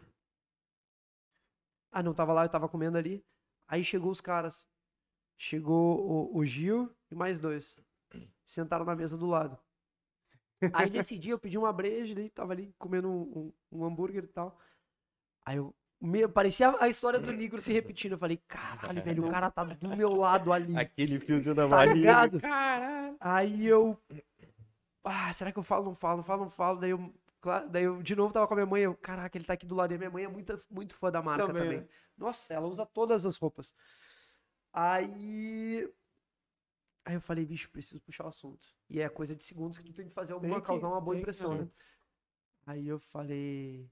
Ah, 1.90 2.02
não, 2.02 2.14
tava 2.14 2.32
lá, 2.32 2.44
eu 2.44 2.48
tava 2.48 2.68
comendo 2.68 2.98
ali. 2.98 3.24
Aí 3.68 3.84
chegou 3.84 4.10
os 4.10 4.20
caras. 4.20 4.66
Chegou 5.36 6.00
o, 6.32 6.38
o 6.38 6.44
Gil 6.44 6.90
e 7.10 7.14
mais 7.14 7.40
dois. 7.40 7.76
Sentaram 8.44 8.84
na 8.84 8.94
mesa 8.96 9.16
do 9.16 9.26
lado. 9.26 9.58
Aí 10.72 10.90
nesse 10.90 11.18
dia 11.18 11.32
eu 11.32 11.38
pedi 11.38 11.58
uma 11.58 11.72
breja, 11.72 12.12
ele 12.12 12.30
tava 12.30 12.52
ali 12.52 12.72
comendo 12.78 13.08
um, 13.10 13.52
um- 13.72 13.78
um 13.80 13.84
hambúrguer 13.84 14.24
e 14.24 14.28
tal. 14.28 14.58
Aí 15.44 15.56
eu. 15.56 15.74
Meu, 16.00 16.28
parecia 16.28 16.74
a 16.80 16.88
história 16.88 17.20
do 17.20 17.32
Negro 17.32 17.60
se 17.60 17.72
repetindo. 17.72 18.12
Eu 18.12 18.18
falei, 18.18 18.36
caralho, 18.48 19.02
velho, 19.04 19.24
o 19.26 19.30
cara 19.30 19.50
tá 19.52 19.62
do 19.62 19.96
meu 19.96 20.12
lado 20.16 20.52
ali. 20.52 20.76
Aquele 20.76 21.20
fiozinho 21.20 21.54
da 21.54 21.62
Tá 21.62 21.68
barriga. 21.68 21.94
ligado? 21.94 22.40
Caralho. 22.40 23.16
Aí 23.20 23.64
eu. 23.66 23.96
Ah, 25.04 25.32
será 25.32 25.52
que 25.52 25.58
eu 25.58 25.62
falo? 25.62 25.84
Não 25.84 25.94
falo, 25.94 26.16
não 26.18 26.24
falo, 26.24 26.42
não 26.42 26.50
falo. 26.50 26.80
Daí 26.80 26.90
eu, 26.90 27.14
claro, 27.42 27.68
daí 27.68 27.84
eu 27.84 28.02
de 28.02 28.16
novo 28.16 28.32
tava 28.32 28.46
com 28.46 28.54
a 28.54 28.56
minha 28.56 28.66
mãe. 28.66 28.82
Eu, 28.84 28.94
caraca, 28.94 29.36
ele 29.36 29.44
tá 29.44 29.52
aqui 29.52 29.66
do 29.66 29.74
lado. 29.74 29.92
E 29.92 29.96
a 29.96 29.98
minha 29.98 30.10
mãe 30.10 30.24
é 30.24 30.28
muito, 30.28 30.58
muito 30.70 30.94
fã 30.96 31.10
da 31.10 31.20
marca 31.20 31.46
Também, 31.46 31.62
também. 31.64 31.80
né? 31.80 31.88
Nossa, 32.16 32.54
ela 32.54 32.66
usa 32.66 32.86
todas 32.86 33.26
as 33.26 33.36
roupas. 33.36 33.74
Aí. 34.72 35.86
Aí 37.04 37.14
eu 37.14 37.20
falei, 37.20 37.44
bicho, 37.44 37.68
preciso 37.70 38.00
puxar 38.00 38.24
o 38.24 38.28
assunto. 38.28 38.66
E 38.88 39.00
é 39.00 39.08
coisa 39.08 39.34
de 39.34 39.42
segundos 39.44 39.76
que 39.76 39.84
tu 39.84 39.92
tem 39.92 40.06
que 40.06 40.14
fazer 40.14 40.32
alguma, 40.32 40.60
que- 40.60 40.66
causar 40.66 40.86
uma 40.88 41.00
boa 41.00 41.16
tem 41.16 41.24
que- 41.24 41.30
impressão, 41.30 41.54
é. 41.54 41.58
né? 41.58 41.68
Aí 42.64 42.86
eu 42.88 42.98
falei. 42.98 43.90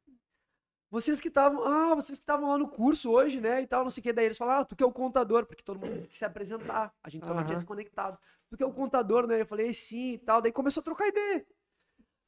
Vocês 0.90 1.20
que 1.20 1.28
estavam. 1.28 1.64
Ah, 1.64 1.94
vocês 1.94 2.18
que 2.18 2.22
estavam 2.22 2.48
lá 2.51 2.56
no 2.59 2.68
curso 2.68 3.10
hoje, 3.10 3.40
né? 3.40 3.60
E 3.62 3.66
tal, 3.66 3.82
não 3.82 3.90
sei 3.90 4.01
o 4.01 4.05
que. 4.05 4.12
Daí 4.12 4.27
eles 4.27 4.39
falaram, 4.39 4.62
ah, 4.62 4.64
tu 4.64 4.77
que 4.77 4.82
é 4.82 4.86
o 4.86 4.93
contador, 4.93 5.44
porque 5.44 5.62
todo 5.62 5.81
mundo 5.81 5.98
tem 5.98 6.06
que 6.06 6.16
se 6.16 6.24
apresentar. 6.24 6.94
A 7.02 7.09
gente 7.09 7.27
só 7.27 7.35
não 7.35 7.44
tinha 7.44 7.59
se 7.59 7.64
conectado. 7.64 8.18
Tu 8.48 8.56
que 8.56 8.62
é 8.62 8.66
o 8.66 8.72
contador, 8.72 9.27
né? 9.27 9.40
Eu 9.40 9.47
falei, 9.47 9.72
sim 9.74 10.14
e 10.14 10.18
tal. 10.18 10.40
Daí 10.40 10.52
começou 10.52 10.81
a 10.81 10.85
trocar 10.85 11.06
ideia. 11.09 11.44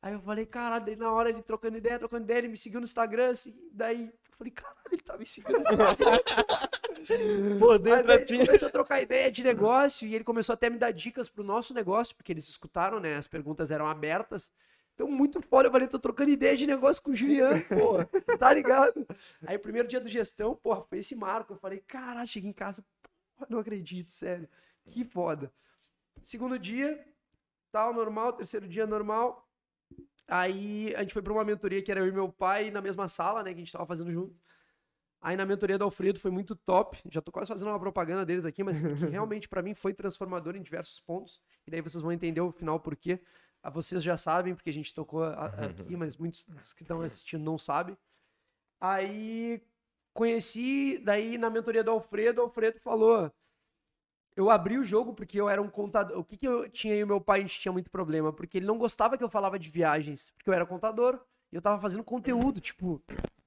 Aí 0.03 0.15
eu 0.15 0.21
falei, 0.21 0.45
caralho, 0.45 0.85
daí 0.85 0.97
na 0.97 1.13
hora 1.13 1.29
ele 1.29 1.41
trocando 1.43 1.79
ideia, 1.79 1.97
trocando 1.97 2.25
ideia, 2.25 2.39
ele 2.39 2.49
me 2.49 2.57
seguiu 2.57 2.81
no 2.81 2.85
Instagram, 2.85 3.31
assim, 3.31 3.71
daí 3.71 4.07
eu 4.07 4.33
falei, 4.33 4.53
caralho, 4.53 4.77
ele 4.91 5.01
tá 5.01 5.17
me 5.17 5.25
seguindo 5.25 5.53
no 5.53 5.61
Instagram. 5.61 6.19
Pô, 7.61 7.69
Mas 7.69 7.83
dentro 7.83 8.07
daí 8.09 8.25
da 8.25 8.35
ele 8.35 8.47
começou 8.47 8.69
a 8.69 8.71
trocar 8.73 9.01
ideia 9.01 9.31
de 9.31 9.45
negócio 9.45 10.07
e 10.07 10.15
ele 10.15 10.25
começou 10.25 10.55
até 10.55 10.67
a 10.67 10.71
me 10.71 10.77
dar 10.77 10.91
dicas 10.91 11.29
pro 11.29 11.45
nosso 11.45 11.73
negócio, 11.73 12.17
porque 12.17 12.33
eles 12.33 12.49
escutaram, 12.49 12.99
né? 12.99 13.17
As 13.17 13.29
perguntas 13.29 13.71
eram 13.71 13.87
abertas. 13.87 14.53
Então, 14.95 15.07
muito 15.09 15.41
foda, 15.41 15.69
eu 15.69 15.73
falei, 15.73 15.87
tô 15.87 16.01
trocando 16.01 16.31
ideia 16.31 16.57
de 16.57 16.67
negócio 16.67 17.01
com 17.01 17.13
o 17.13 17.17
Juliano, 17.17 17.65
pô, 17.65 18.05
tá 18.37 18.53
ligado? 18.53 19.07
Aí, 19.47 19.57
o 19.57 19.61
primeiro 19.61 19.87
dia 19.89 20.01
do 20.01 20.09
gestão, 20.09 20.55
porra, 20.57 20.83
foi 20.83 20.99
esse 20.99 21.15
marco. 21.15 21.53
Eu 21.55 21.59
falei, 21.59 21.79
caralho, 21.79 22.27
cheguei 22.27 22.51
em 22.51 22.53
casa, 22.53 22.85
porra, 23.37 23.47
não 23.49 23.61
acredito, 23.61 24.11
sério, 24.11 24.49
que 24.85 25.05
foda. 25.05 25.53
Segundo 26.23 26.59
dia, 26.59 27.03
tal, 27.71 27.95
normal, 27.95 28.33
terceiro 28.33 28.69
dia, 28.69 28.87
normal. 28.87 29.49
Aí, 30.33 30.95
a 30.97 31.01
gente 31.03 31.13
foi 31.13 31.21
pra 31.23 31.33
uma 31.33 31.45
mentoria 31.45 31.83
que 31.83 31.91
era 31.91 32.01
eu 32.01 32.07
e 32.07 32.13
meu 32.13 32.33
pai 32.33 32.71
na 32.71 32.81
mesma 32.81 33.07
sala, 33.09 33.43
né, 33.43 33.51
que 33.51 33.57
a 33.57 33.65
gente 33.65 33.73
tava 33.73 33.85
fazendo 33.85 34.11
junto. 34.11 34.35
Aí 35.21 35.37
na 35.37 35.45
mentoria 35.47 35.77
do 35.79 35.85
Alfredo 35.85 36.19
foi 36.19 36.31
muito 36.31 36.57
top. 36.57 36.99
Já 37.11 37.21
tô 37.21 37.31
quase 37.31 37.49
fazendo 37.49 37.69
uma 37.69 37.79
propaganda 37.79 38.25
deles 38.27 38.45
aqui, 38.45 38.65
mas 38.65 38.81
que 38.81 38.87
realmente 39.21 39.49
pra 39.49 39.63
mim 39.63 39.75
foi 39.75 39.93
transformador 39.95 40.57
em 40.57 40.63
diversos 40.63 40.99
pontos. 41.01 41.41
E 41.67 41.71
daí 41.71 41.81
vocês 41.81 42.03
vão 42.03 42.11
entender 42.13 42.41
o 42.41 42.51
final 42.51 42.81
por 42.81 42.97
quê. 42.97 43.21
Ah, 43.63 43.71
Vocês 43.71 44.03
já 44.03 44.17
sabem, 44.17 44.55
porque 44.55 44.71
a 44.71 44.73
gente 44.73 44.93
tocou 44.95 45.23
a- 45.23 45.35
a- 45.35 45.47
aqui, 45.83 45.97
mas 45.97 46.17
muitos 46.17 46.45
dos 46.47 46.73
que 46.73 46.83
estão 46.83 47.01
assistindo 47.03 47.45
não 47.45 47.57
sabem. 47.59 47.97
Aí 48.81 49.63
conheci, 50.13 50.99
daí 51.05 51.39
na 51.39 51.49
mentoria 51.51 51.85
do 51.85 51.91
Alfredo, 51.93 52.41
o 52.41 52.45
Alfredo 52.45 52.81
falou. 52.81 53.31
Eu 54.35 54.51
abri 54.51 54.79
o 54.79 54.85
jogo 54.85 55.13
porque 55.13 55.41
eu 55.41 55.49
era 55.49 55.61
um 55.61 55.69
contador. 55.69 56.19
O 56.19 56.25
que, 56.25 56.37
que 56.37 56.49
eu 56.49 56.69
tinha 56.69 56.95
e 56.95 57.05
o 57.05 57.07
meu 57.07 57.21
pai, 57.21 57.41
a 57.41 57.43
gente 57.43 57.61
tinha 57.61 57.73
muito 57.73 57.91
problema? 57.91 58.33
Porque 58.33 58.59
ele 58.59 58.67
não 58.67 58.79
gostava 58.79 59.19
que 59.19 59.25
eu 59.25 59.29
falava 59.29 59.59
de 59.59 59.69
viagens. 59.69 60.31
Porque 60.37 60.49
eu 60.49 60.55
era 60.55 60.65
contador 60.65 61.21
e 61.53 61.57
eu 61.57 61.63
tava 61.63 61.79
fazendo 61.79 62.03
conteúdo, 62.03 62.61
tipo, 62.61 63.03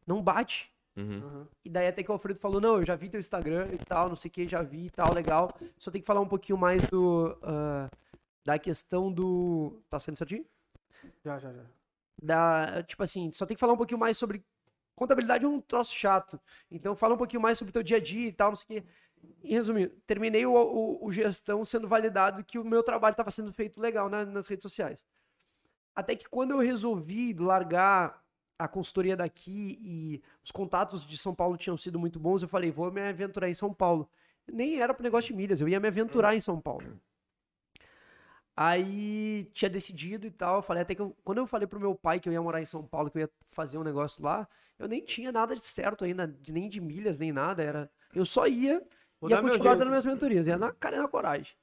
não 0.05 0.21
bate. 0.21 0.71
Uhum. 0.95 1.45
E 1.63 1.69
daí 1.69 1.87
até 1.87 2.03
que 2.03 2.09
o 2.09 2.13
Alfredo 2.13 2.39
falou, 2.39 2.61
não, 2.61 2.77
eu 2.77 2.85
já 2.85 2.95
vi 2.95 3.09
teu 3.09 3.19
Instagram 3.19 3.67
e 3.73 3.77
tal, 3.77 4.07
não 4.07 4.15
sei 4.15 4.29
o 4.29 4.31
que, 4.31 4.47
já 4.47 4.61
vi 4.61 4.85
e 4.85 4.89
tal, 4.89 5.13
legal. 5.13 5.51
Só 5.77 5.91
tem 5.91 6.01
que 6.01 6.07
falar 6.07 6.21
um 6.21 6.27
pouquinho 6.27 6.57
mais 6.57 6.81
do. 6.87 7.37
ah, 7.41 7.89
da 8.45 8.59
questão 8.59 9.11
do. 9.11 9.81
Tá 9.89 9.99
sendo 9.99 10.17
certinho? 10.17 10.45
Já, 11.23 11.39
já, 11.39 11.51
já. 11.51 11.63
Da, 12.21 12.83
tipo 12.83 13.01
assim, 13.03 13.31
só 13.33 13.45
tem 13.45 13.55
que 13.55 13.59
falar 13.59 13.73
um 13.73 13.77
pouquinho 13.77 13.99
mais 13.99 14.17
sobre. 14.17 14.43
Contabilidade 14.95 15.43
é 15.43 15.47
um 15.47 15.59
troço 15.59 15.93
chato. 15.93 16.39
Então 16.71 16.95
fala 16.95 17.15
um 17.15 17.17
pouquinho 17.17 17.41
mais 17.41 17.57
sobre 17.57 17.71
o 17.71 17.73
teu 17.73 17.83
dia 17.83 17.97
a 17.97 17.99
dia 17.99 18.29
e 18.29 18.31
tal, 18.31 18.49
não 18.49 18.55
sei 18.55 18.63
o 18.63 18.81
quê. 18.81 18.87
Em 19.43 19.53
resumindo, 19.53 19.91
terminei 20.07 20.45
o, 20.45 20.53
o- 20.53 21.05
o 21.05 21.11
gestão 21.11 21.63
sendo 21.65 21.87
validado 21.87 22.43
que 22.43 22.57
o 22.59 22.63
meu 22.65 22.83
trabalho 22.83 23.13
estava 23.13 23.31
sendo 23.31 23.51
feito 23.53 23.79
legal 23.81 24.09
na- 24.09 24.25
nas 24.25 24.47
redes 24.47 24.63
sociais. 24.63 25.05
Até 25.95 26.15
que 26.15 26.27
quando 26.29 26.51
eu 26.51 26.59
resolvi 26.59 27.33
largar 27.33 28.21
a 28.59 28.67
consultoria 28.67 29.15
daqui 29.17 29.77
e 29.81 30.21
os 30.43 30.51
contatos 30.51 31.05
de 31.05 31.17
São 31.17 31.33
Paulo 31.35 31.57
tinham 31.57 31.77
sido 31.77 31.99
muito 31.99 32.19
bons, 32.19 32.41
eu 32.41 32.47
falei, 32.47 32.71
vou 32.71 32.91
me 32.91 33.01
aventurar 33.01 33.49
em 33.49 33.53
São 33.53 33.73
Paulo. 33.73 34.09
Nem 34.47 34.79
era 34.81 34.93
pro 34.93 35.03
negócio 35.03 35.29
de 35.29 35.35
milhas, 35.37 35.59
eu 35.61 35.67
ia 35.69 35.79
me 35.79 35.87
aventurar 35.87 36.35
em 36.35 36.39
São 36.39 36.59
Paulo. 36.61 36.99
Aí 38.55 39.49
tinha 39.53 39.69
decidido 39.69 40.25
e 40.25 40.31
tal, 40.31 40.57
eu 40.57 40.61
falei 40.61 40.83
até 40.83 40.95
que 40.95 41.01
eu- 41.01 41.15
quando 41.25 41.39
eu 41.39 41.47
falei 41.47 41.67
pro 41.67 41.79
meu 41.79 41.93
pai 41.93 42.19
que 42.21 42.29
eu 42.29 42.33
ia 42.33 42.41
morar 42.41 42.61
em 42.61 42.65
São 42.65 42.85
Paulo, 42.85 43.09
que 43.11 43.17
eu 43.17 43.21
ia 43.23 43.29
fazer 43.47 43.77
um 43.77 43.83
negócio 43.83 44.23
lá, 44.23 44.47
eu 44.79 44.87
nem 44.87 45.03
tinha 45.03 45.31
nada 45.31 45.55
de 45.55 45.61
certo 45.65 46.05
ainda, 46.05 46.33
nem 46.47 46.69
de 46.69 46.79
milhas, 46.79 47.19
nem 47.19 47.33
nada, 47.33 47.61
era 47.61 47.91
eu 48.13 48.25
só 48.25 48.47
ia 48.47 48.81
Vou 49.27 49.37
ia 49.37 49.41
continuar 49.41 49.75
dando 49.75 49.89
minhas 49.89 50.05
mentorias, 50.05 50.47
ia 50.47 50.57
na 50.57 50.71
cara 50.71 50.97
e 50.97 50.99
na 50.99 51.07
coragem. 51.07 51.55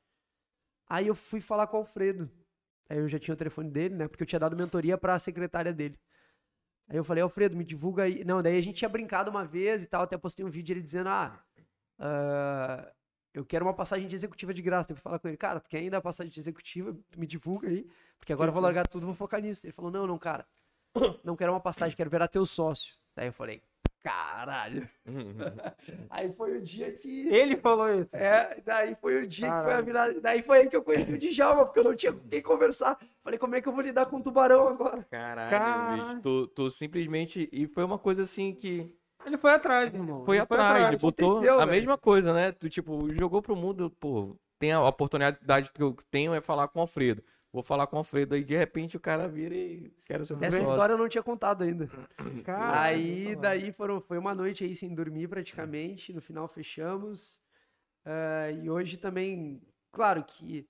Aí 0.89 1.07
eu 1.07 1.15
fui 1.15 1.41
falar 1.41 1.67
com 1.67 1.77
o 1.77 1.81
Alfredo. 1.81 2.31
Aí 2.89 2.99
eu 2.99 3.09
já 3.09 3.19
tinha 3.19 3.35
o 3.35 3.37
telefone 3.37 3.71
dele, 3.71 3.95
né? 3.95 4.09
Porque 4.09 4.23
eu 4.23 4.27
tinha 4.27 4.39
dado 4.39 4.57
mentoria 4.57 4.99
pra 4.99 5.19
secretária 5.19 5.73
dele. 5.73 5.99
Aí 6.89 6.97
eu 6.97 7.05
falei, 7.05 7.23
Alfredo, 7.23 7.57
me 7.57 7.65
divulga 7.65 8.03
aí. 8.03 8.25
Não, 8.25 8.43
daí 8.43 8.59
a 8.59 8.61
gente 8.61 8.77
tinha 8.77 8.89
brincado 8.89 9.31
uma 9.31 9.45
vez 9.45 9.85
e 9.85 9.87
tal, 9.87 10.03
até 10.03 10.19
postei 10.19 10.45
um 10.45 10.51
vídeo 10.51 10.75
ele 10.75 10.83
dizendo, 10.83 11.09
ah, 11.09 11.43
ah, 11.99 12.93
eu 13.33 13.45
quero 13.45 13.65
uma 13.65 13.73
passagem 13.73 14.07
de 14.07 14.15
executiva 14.15 14.53
de 14.53 14.61
graça. 14.61 14.93
Eu 14.93 14.97
fui 14.97 15.03
falar 15.03 15.19
com 15.19 15.29
ele, 15.29 15.37
cara, 15.37 15.61
tu 15.61 15.71
quer 15.71 15.79
ainda 15.79 15.97
a 15.97 16.03
passagem 16.03 16.31
de 16.31 16.39
executiva? 16.39 16.95
Me 17.17 17.27
divulga 17.27 17.69
aí, 17.69 17.89
porque 18.19 18.33
agora 18.33 18.51
eu 18.51 18.53
vou 18.53 18.63
largar 18.63 18.87
tudo 18.87 19.07
vou 19.07 19.15
focar 19.15 19.41
nisso. 19.41 19.65
Ele 19.65 19.73
falou, 19.73 19.91
não, 19.91 20.07
não, 20.07 20.19
cara, 20.19 20.47
não 21.25 21.37
quero 21.37 21.53
uma 21.53 21.61
passagem, 21.61 21.97
quero 21.97 22.11
virar 22.11 22.29
teu 22.29 22.45
sócio. 22.45 22.95
Daí 23.15 23.29
eu 23.29 23.33
falei, 23.33 23.63
caralho. 24.03 24.89
Aí 26.11 26.33
foi 26.33 26.59
o 26.59 26.63
dia 26.63 26.93
que... 26.93 27.29
Ele 27.29 27.57
falou 27.57 27.89
isso. 28.01 28.17
É, 28.17 28.61
daí 28.65 28.97
foi 29.01 29.23
o 29.23 29.27
dia 29.27 29.47
que 29.47 29.53
foi 29.53 29.61
a 29.61 29.65
Caralho. 29.65 29.85
virada. 29.85 30.21
Daí 30.21 30.43
foi 30.43 30.59
aí 30.59 30.69
que 30.69 30.77
eu 30.77 30.83
conheci 30.83 31.13
o 31.13 31.19
Djalma, 31.19 31.65
porque 31.65 31.79
eu 31.79 31.85
não 31.85 31.95
tinha 31.95 32.13
com 32.13 32.29
quem 32.29 32.43
conversar. 32.43 32.99
Falei, 33.23 33.39
como 33.39 33.55
é 33.55 33.61
que 33.63 33.69
eu 33.69 33.73
vou 33.73 33.83
lidar 33.83 34.07
com 34.07 34.17
o 34.17 34.23
tubarão 34.23 34.69
agora? 34.69 35.07
Caralho, 35.11 35.51
Caralho. 35.51 36.03
bicho. 36.03 36.21
Tu, 36.23 36.47
tu 36.49 36.71
simplesmente. 36.71 37.49
E 37.53 37.67
foi 37.67 37.85
uma 37.85 37.99
coisa 37.99 38.23
assim 38.25 38.55
que. 38.55 38.93
Ele 39.25 39.39
foi 39.39 39.53
atrás, 39.53 39.93
irmão. 39.95 40.25
Foi 40.25 40.37
Ele 40.37 40.43
atrás, 40.43 40.89
ele 40.89 40.97
botou 40.97 41.29
aconteceu, 41.31 41.55
a 41.55 41.59
velho. 41.65 41.71
mesma 41.71 41.97
coisa, 41.97 42.33
né? 42.33 42.51
Tu, 42.53 42.69
tipo, 42.69 43.09
jogou 43.15 43.41
pro 43.41 43.55
mundo, 43.55 43.89
pô, 44.01 44.37
tem 44.59 44.73
a 44.73 44.83
oportunidade 44.85 45.73
que 45.73 45.83
eu 45.83 45.97
tenho 46.11 46.35
é 46.35 46.41
falar 46.41 46.67
com 46.69 46.81
o 46.81 46.83
Alfredo. 46.83 47.23
Vou 47.53 47.63
falar 47.63 47.87
com 47.87 47.97
o 47.97 47.99
Alfredo, 47.99 48.35
aí 48.35 48.43
de 48.43 48.57
repente 48.57 48.97
o 48.97 49.01
cara 49.01 49.29
vira 49.29 49.55
e 49.55 49.93
quero 50.07 50.25
ser 50.25 50.43
Essa 50.43 50.63
história 50.63 50.95
eu 50.95 50.99
não 50.99 51.09
tinha 51.09 51.23
contado 51.23 51.63
ainda. 51.63 51.87
Cara, 52.45 52.81
aí, 52.81 53.37
daí 53.37 53.73
foram, 53.73 54.01
foi 54.01 54.17
uma 54.17 54.35
noite 54.35 54.65
aí 54.65 54.75
sem 54.75 54.95
dormir 54.95 55.29
praticamente. 55.29 56.15
No 56.15 56.23
final 56.23 56.49
fechamos. 56.49 57.39
Ah, 58.07 58.51
e 58.51 58.71
hoje 58.71 58.97
também, 58.97 59.61
claro 59.93 60.25
que 60.25 60.67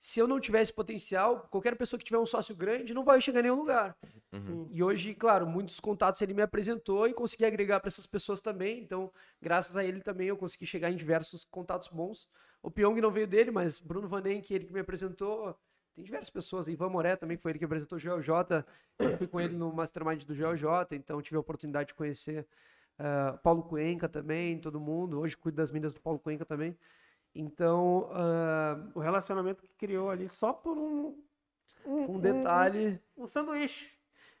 se 0.00 0.18
eu 0.18 0.26
não 0.26 0.40
tivesse 0.40 0.72
potencial, 0.72 1.48
qualquer 1.50 1.76
pessoa 1.76 1.98
que 1.98 2.04
tiver 2.06 2.18
um 2.18 2.24
sócio 2.24 2.54
grande 2.56 2.94
não 2.94 3.04
vai 3.04 3.20
chegar 3.20 3.40
em 3.40 3.42
nenhum 3.42 3.56
lugar. 3.56 3.96
Sim. 4.32 4.68
E 4.70 4.82
hoje, 4.82 5.14
claro, 5.14 5.46
muitos 5.46 5.78
contatos 5.78 6.22
ele 6.22 6.32
me 6.32 6.42
apresentou 6.42 7.06
e 7.06 7.12
consegui 7.12 7.44
agregar 7.44 7.80
para 7.80 7.88
essas 7.88 8.06
pessoas 8.06 8.40
também. 8.40 8.80
Então, 8.80 9.12
graças 9.42 9.76
a 9.76 9.84
ele 9.84 10.00
também 10.00 10.28
eu 10.28 10.36
consegui 10.36 10.64
chegar 10.64 10.90
em 10.90 10.96
diversos 10.96 11.44
contatos 11.44 11.88
bons. 11.88 12.28
O 12.62 12.70
Pyong 12.70 12.98
não 13.00 13.10
veio 13.10 13.26
dele, 13.26 13.50
mas 13.50 13.78
Bruno 13.78 14.08
Vanen, 14.08 14.40
que 14.40 14.54
ele 14.54 14.64
que 14.64 14.72
me 14.72 14.80
apresentou. 14.80 15.54
Tem 15.94 16.04
diversas 16.04 16.30
pessoas. 16.30 16.68
Ivan 16.68 16.88
Moré 16.88 17.16
também 17.16 17.36
foi 17.36 17.52
ele 17.52 17.58
que 17.58 17.64
apresentou 17.64 17.96
o 17.96 18.00
GeoJ. 18.00 18.28
Eu 18.98 19.18
fui 19.18 19.26
com 19.26 19.40
ele 19.40 19.56
no 19.56 19.72
Mastermind 19.72 20.24
do 20.24 20.34
GeoJ, 20.34 20.64
então 20.92 21.20
tive 21.20 21.36
a 21.36 21.40
oportunidade 21.40 21.88
de 21.88 21.94
conhecer 21.94 22.46
ah, 22.98 23.38
Paulo 23.42 23.62
Cuenca 23.62 24.08
também, 24.08 24.58
todo 24.58 24.78
mundo. 24.78 25.18
Hoje 25.20 25.34
cuido 25.34 25.56
das 25.56 25.70
milhas 25.70 25.94
do 25.94 26.00
Paulo 26.00 26.18
Cuenca 26.18 26.44
também. 26.44 26.76
Então, 27.34 28.10
ah, 28.12 28.78
O 28.94 29.00
relacionamento 29.00 29.62
que 29.62 29.72
criou 29.74 30.10
ali 30.10 30.28
só 30.28 30.52
por 30.52 30.76
um. 30.76 31.16
Um, 31.86 32.16
um 32.16 32.20
detalhe. 32.20 33.00
Um, 33.16 33.22
um 33.22 33.26
sanduíche. 33.26 33.90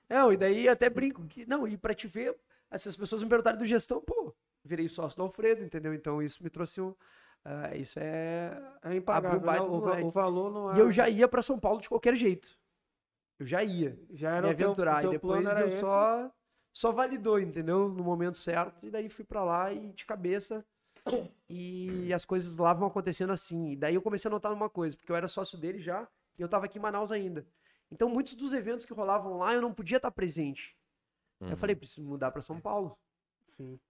Não, 0.06 0.30
e 0.30 0.36
daí 0.36 0.68
até 0.68 0.90
brinco 0.90 1.26
que. 1.26 1.46
Não, 1.46 1.66
e 1.66 1.78
pra 1.78 1.94
te 1.94 2.06
ver, 2.06 2.36
essas 2.70 2.94
pessoas 2.94 3.22
me 3.22 3.28
perguntaram 3.30 3.56
do 3.56 3.64
gestão, 3.64 4.00
pô, 4.00 4.34
virei 4.62 4.88
sócio 4.88 5.16
do 5.16 5.22
Alfredo, 5.22 5.64
entendeu? 5.64 5.94
Então 5.94 6.22
isso 6.22 6.42
me 6.42 6.50
trouxe 6.50 6.82
um. 6.82 6.94
Ah, 7.44 7.74
isso 7.76 7.98
é. 7.98 8.60
É 8.82 8.94
impagável. 8.94 9.38
Abriu 9.38 9.46
baita 9.46 9.96
né? 9.96 10.02
O, 10.02 10.06
o 10.06 10.10
valor 10.10 10.52
não 10.52 10.72
é. 10.72 10.76
E 10.76 10.80
eu 10.80 10.92
já 10.92 11.08
ia 11.08 11.26
pra 11.26 11.42
São 11.42 11.58
Paulo 11.58 11.80
de 11.80 11.88
qualquer 11.88 12.14
jeito. 12.14 12.58
Eu 13.38 13.46
já 13.46 13.64
ia. 13.64 13.98
já 14.10 14.36
era 14.36 14.48
me 14.48 14.52
o 14.52 14.56
teu, 14.56 14.66
aventurar. 14.66 14.98
o 14.98 15.00
teu 15.00 15.10
e 15.10 15.14
depois 15.14 15.40
plano 15.40 15.56
era 15.56 15.66
eu 15.66 15.72
esse. 15.72 15.80
só. 15.80 16.30
Só 16.72 16.92
validou, 16.92 17.40
entendeu? 17.40 17.88
No 17.88 18.04
momento 18.04 18.38
certo. 18.38 18.86
E 18.86 18.90
daí 18.90 19.08
fui 19.08 19.24
pra 19.24 19.42
lá 19.42 19.72
e 19.72 19.92
de 19.92 20.04
cabeça. 20.04 20.64
E 21.48 22.12
as 22.12 22.24
coisas 22.24 22.58
lá 22.58 22.72
vão 22.72 22.86
acontecendo 22.86 23.32
assim. 23.32 23.72
E 23.72 23.76
daí 23.76 23.94
eu 23.94 24.02
comecei 24.02 24.28
a 24.28 24.30
notar 24.30 24.52
uma 24.52 24.68
coisa, 24.70 24.96
porque 24.96 25.10
eu 25.10 25.16
era 25.16 25.26
sócio 25.26 25.58
dele 25.58 25.80
já 25.80 26.06
e 26.38 26.42
eu 26.42 26.48
tava 26.48 26.66
aqui 26.66 26.78
em 26.78 26.80
Manaus 26.80 27.10
ainda. 27.10 27.44
Então 27.90 28.08
muitos 28.08 28.34
dos 28.34 28.52
eventos 28.52 28.86
que 28.86 28.92
rolavam 28.92 29.36
lá 29.36 29.52
eu 29.54 29.60
não 29.60 29.74
podia 29.74 29.96
estar 29.96 30.10
presente. 30.10 30.76
Uhum. 31.40 31.50
Eu 31.50 31.56
falei, 31.56 31.74
preciso 31.74 32.02
mudar 32.02 32.30
pra 32.30 32.42
São 32.42 32.60
Paulo. 32.60 32.96
Sim. 33.42 33.80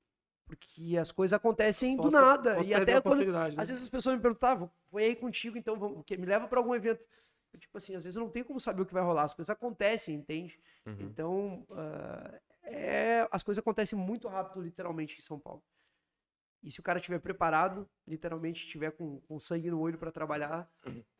Porque 0.50 0.96
as 0.98 1.12
coisas 1.12 1.32
acontecem 1.32 1.94
do 1.96 2.02
Posso- 2.02 2.16
nada. 2.20 2.56
posso 2.56 2.68
E 2.68 2.74
até 2.74 3.00
quando. 3.00 3.24
né? 3.24 3.54
Às 3.56 3.68
vezes 3.68 3.84
as 3.84 3.88
pessoas 3.88 4.16
me 4.16 4.20
perguntavam, 4.22 4.68
vou 4.90 5.00
aí 5.00 5.14
contigo, 5.14 5.56
então 5.56 5.78
vamos, 5.78 6.04
que 6.04 6.16
me 6.16 6.26
leva 6.26 6.48
pra 6.48 6.58
algum 6.58 6.74
evento. 6.74 7.06
Eu, 7.52 7.60
tipo 7.60 7.76
assim, 7.78 7.94
às 7.94 8.02
vezes 8.02 8.16
eu 8.16 8.22
não 8.24 8.30
tenho 8.30 8.44
como 8.44 8.58
saber 8.58 8.82
o 8.82 8.86
que 8.86 8.92
vai 8.92 9.02
rolar. 9.02 9.22
As 9.22 9.34
coisas 9.34 9.50
acontecem, 9.50 10.16
entende? 10.16 10.58
Uhum. 10.84 10.96
Então, 11.00 11.66
ah, 11.70 12.40
é, 12.64 13.28
as 13.30 13.42
coisas 13.44 13.60
acontecem 13.60 13.96
muito 13.96 14.26
rápido, 14.26 14.60
literalmente, 14.60 15.16
em 15.18 15.22
São 15.22 15.38
Paulo. 15.38 15.62
E 16.62 16.70
se 16.70 16.80
o 16.80 16.82
cara 16.82 16.98
estiver 16.98 17.20
preparado, 17.20 17.88
literalmente, 18.06 18.64
estiver 18.66 18.90
com, 18.90 19.20
com 19.20 19.38
sangue 19.38 19.70
no 19.70 19.80
olho 19.80 19.98
pra 19.98 20.10
trabalhar, 20.12 20.68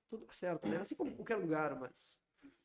tudo 0.08 0.26
dá 0.26 0.32
certo, 0.32 0.68
né? 0.68 0.78
Assim 0.78 0.94
como 0.96 1.12
qualquer 1.12 1.36
lugar, 1.36 1.74
mas. 1.78 2.18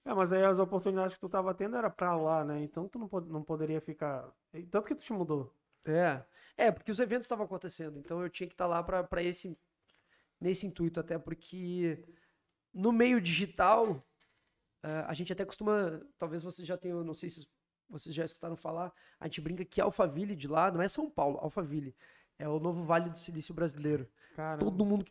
É, 0.04 0.14
mas 0.14 0.34
aí 0.34 0.44
as 0.44 0.60
oportunidades 0.60 1.14
que 1.16 1.20
tu 1.22 1.30
tava 1.30 1.54
tendo 1.54 1.76
era 1.78 1.90
pra 1.90 2.16
lá, 2.18 2.44
né? 2.44 2.62
Então 2.62 2.88
tu 2.88 2.98
não, 3.00 3.08
pod- 3.08 3.30
não 3.32 3.44
poderia 3.44 3.80
ficar. 3.80 4.30
Tanto 4.72 4.88
que 4.88 4.96
tu 4.96 5.04
te 5.04 5.14
mudou. 5.14 5.54
É, 5.86 6.24
é, 6.58 6.72
porque 6.72 6.92
os 6.92 7.00
eventos 7.00 7.26
estavam 7.26 7.46
acontecendo, 7.46 8.00
então 8.00 8.22
eu 8.22 8.30
tinha 8.30 8.48
que 8.48 8.54
estar 8.54 8.68
lá 8.68 8.82
pra 8.82 9.04
pra 9.04 9.22
esse 9.22 9.58
nesse 10.40 10.66
intuito, 10.66 11.00
até 11.00 11.18
porque 11.18 12.04
no 12.74 12.92
meio 12.92 13.22
digital, 13.22 13.92
uh, 14.84 15.06
a 15.08 15.14
gente 15.14 15.32
até 15.32 15.46
costuma, 15.46 16.02
talvez 16.18 16.44
vocês 16.44 16.68
já 16.68 16.78
tenham, 16.78 17.04
não 17.04 17.14
sei 17.14 17.30
se 17.30 17.48
vocês 17.90 18.14
já 18.14 18.26
escutaram 18.26 18.56
falar, 18.56 18.92
a 19.20 19.28
gente 19.28 19.40
brinca 19.42 19.64
que 19.64 19.80
Alphaville 19.80 20.36
de 20.36 20.48
lá 20.48 20.72
não 20.72 20.82
é 20.82 20.88
São 20.88 21.10
Paulo, 21.10 21.38
Alphaville. 21.40 21.96
É 22.38 22.48
o 22.48 22.60
novo 22.60 22.84
Vale 22.84 23.10
do 23.10 23.18
Silício 23.18 23.54
brasileiro. 23.54 24.08
Caramba. 24.36 24.66
Todo 24.66 24.86
mundo. 24.86 25.06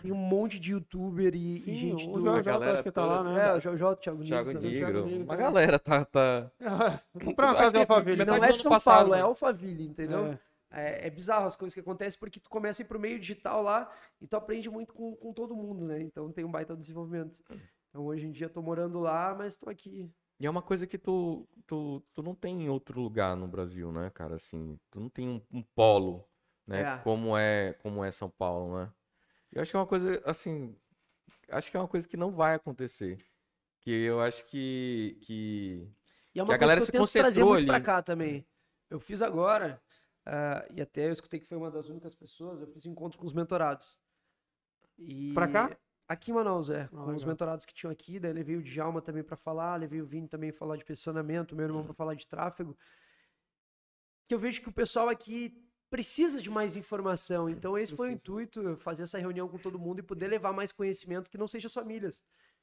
Tem 0.00 0.12
um 0.12 0.16
monte 0.16 0.60
de 0.60 0.72
youtuber 0.72 1.34
e, 1.34 1.58
Sim, 1.58 1.72
e 1.72 1.78
gente 1.78 2.08
o 2.08 2.12
do. 2.12 2.20
Jojo 2.20 2.44
galera 2.44 2.74
acho 2.74 2.82
que 2.84 2.92
tá 2.92 3.04
lá, 3.04 3.24
né? 3.24 3.48
É, 3.48 3.54
o 3.54 3.60
Jojo, 3.60 3.86
o 3.86 3.94
Thiago 3.96 4.22
Nigro. 4.22 4.28
Thiago. 4.28 4.60
Negro. 4.60 5.04
Uma 5.04 5.24
também. 5.24 5.36
galera 5.36 5.78
tá. 5.78 6.04
tá... 6.04 6.52
Vou 7.12 7.24
comprar 7.24 7.48
uma 7.48 7.56
casa 7.56 7.72
de 7.72 7.84
que 7.84 7.92
Alphaville. 7.92 8.24
Não 8.24 8.36
é 8.36 8.52
São 8.52 8.70
passado, 8.70 8.96
Paulo, 8.96 9.14
é 9.14 9.16
né? 9.16 9.22
Alphaville, 9.24 9.88
entendeu? 9.88 10.26
É. 10.26 10.38
É, 10.70 11.06
é 11.06 11.10
bizarro 11.10 11.46
as 11.46 11.56
coisas 11.56 11.74
que 11.74 11.80
acontecem 11.80 12.20
porque 12.20 12.38
tu 12.38 12.50
começa 12.50 12.82
a 12.82 12.84
ir 12.84 12.86
pro 12.86 13.00
meio 13.00 13.18
digital 13.18 13.62
lá 13.62 13.90
e 14.20 14.26
tu 14.26 14.36
aprende 14.36 14.68
muito 14.68 14.92
com, 14.92 15.16
com 15.16 15.32
todo 15.32 15.56
mundo, 15.56 15.84
né? 15.84 16.00
Então 16.02 16.30
tem 16.30 16.44
um 16.44 16.50
baita 16.50 16.76
desenvolvimento. 16.76 17.42
Então 17.88 18.04
hoje 18.04 18.26
em 18.26 18.30
dia 18.30 18.46
eu 18.46 18.50
tô 18.50 18.60
morando 18.60 19.00
lá, 19.00 19.34
mas 19.36 19.56
tô 19.56 19.70
aqui. 19.70 20.10
E 20.38 20.46
é 20.46 20.50
uma 20.50 20.62
coisa 20.62 20.86
que 20.86 20.98
tu, 20.98 21.48
tu, 21.66 22.02
tu 22.14 22.22
não 22.22 22.34
tem 22.34 22.62
em 22.62 22.68
outro 22.68 23.00
lugar 23.00 23.34
no 23.34 23.48
Brasil, 23.48 23.90
né, 23.90 24.10
cara? 24.10 24.36
Assim, 24.36 24.78
tu 24.90 25.00
não 25.00 25.08
tem 25.08 25.28
um, 25.28 25.42
um 25.50 25.62
polo, 25.74 26.24
né? 26.68 26.82
É. 26.82 26.98
Como 26.98 27.36
é 27.36 27.72
como 27.82 28.04
é 28.04 28.10
São 28.12 28.28
Paulo, 28.30 28.78
né? 28.78 28.92
Eu 29.50 29.62
acho 29.62 29.70
que 29.70 29.76
é 29.76 29.80
uma 29.80 29.86
coisa, 29.86 30.22
assim, 30.26 30.76
acho 31.48 31.70
que 31.70 31.76
é 31.76 31.80
uma 31.80 31.88
coisa 31.88 32.06
que 32.06 32.16
não 32.16 32.30
vai 32.30 32.54
acontecer. 32.54 33.18
Que 33.80 33.90
eu 33.90 34.20
acho 34.20 34.44
que, 34.46 35.18
que 35.22 35.88
E 36.34 36.40
é 36.40 36.42
Que 36.42 36.42
uma 36.42 36.54
a 36.54 36.58
coisa 36.58 36.60
galera 36.60 36.80
que 36.80 36.82
eu 36.82 37.06
se 37.06 37.18
concentrou 37.18 37.48
muito 37.54 37.66
pra 37.66 37.76
ali. 37.76 37.84
cá 37.84 38.02
também. 38.02 38.46
Eu 38.90 39.00
fiz 39.00 39.22
agora, 39.22 39.80
ah, 40.26 40.66
e 40.70 40.80
até 40.82 41.08
eu 41.08 41.12
escutei 41.12 41.40
que 41.40 41.46
foi 41.46 41.56
uma 41.56 41.70
das 41.70 41.88
únicas 41.88 42.14
pessoas, 42.14 42.60
eu 42.60 42.66
fiz 42.66 42.84
um 42.84 42.90
encontro 42.92 43.18
com 43.18 43.26
os 43.26 43.32
mentorados. 43.32 43.98
E... 44.98 45.32
Pra 45.32 45.48
cá? 45.48 45.76
Aqui 46.06 46.30
em 46.30 46.34
Manaus, 46.34 46.70
é. 46.70 46.82
Ah, 46.84 46.88
com 46.88 47.14
os 47.14 47.24
mentorados 47.24 47.64
que 47.66 47.74
tinham 47.74 47.90
aqui, 47.90 48.18
daí 48.18 48.32
levei 48.32 48.56
o 48.56 48.62
Djalma 48.62 49.00
também 49.00 49.22
pra 49.22 49.36
falar, 49.36 49.76
levei 49.76 50.00
o 50.00 50.06
Vini 50.06 50.26
também 50.26 50.50
pra 50.50 50.58
falar 50.58 50.76
de 50.76 50.84
posicionamento, 50.84 51.54
meu 51.54 51.66
irmão 51.66 51.84
pra 51.84 51.92
falar 51.94 52.14
de 52.14 52.26
tráfego. 52.26 52.76
Que 54.26 54.34
eu 54.34 54.38
vejo 54.38 54.60
que 54.60 54.68
o 54.68 54.72
pessoal 54.72 55.08
aqui 55.08 55.54
precisa 55.90 56.40
de 56.40 56.50
mais 56.50 56.76
informação. 56.76 57.48
Então 57.48 57.76
esse 57.78 57.94
foi 57.94 58.10
o 58.10 58.12
intuito, 58.12 58.76
fazer 58.76 59.04
essa 59.04 59.18
reunião 59.18 59.48
com 59.48 59.58
todo 59.58 59.78
mundo 59.78 60.00
e 60.00 60.02
poder 60.02 60.28
levar 60.28 60.52
mais 60.52 60.72
conhecimento 60.72 61.30
que 61.30 61.38
não 61.38 61.48
seja 61.48 61.68
só 61.68 61.84
milhas. 61.84 62.22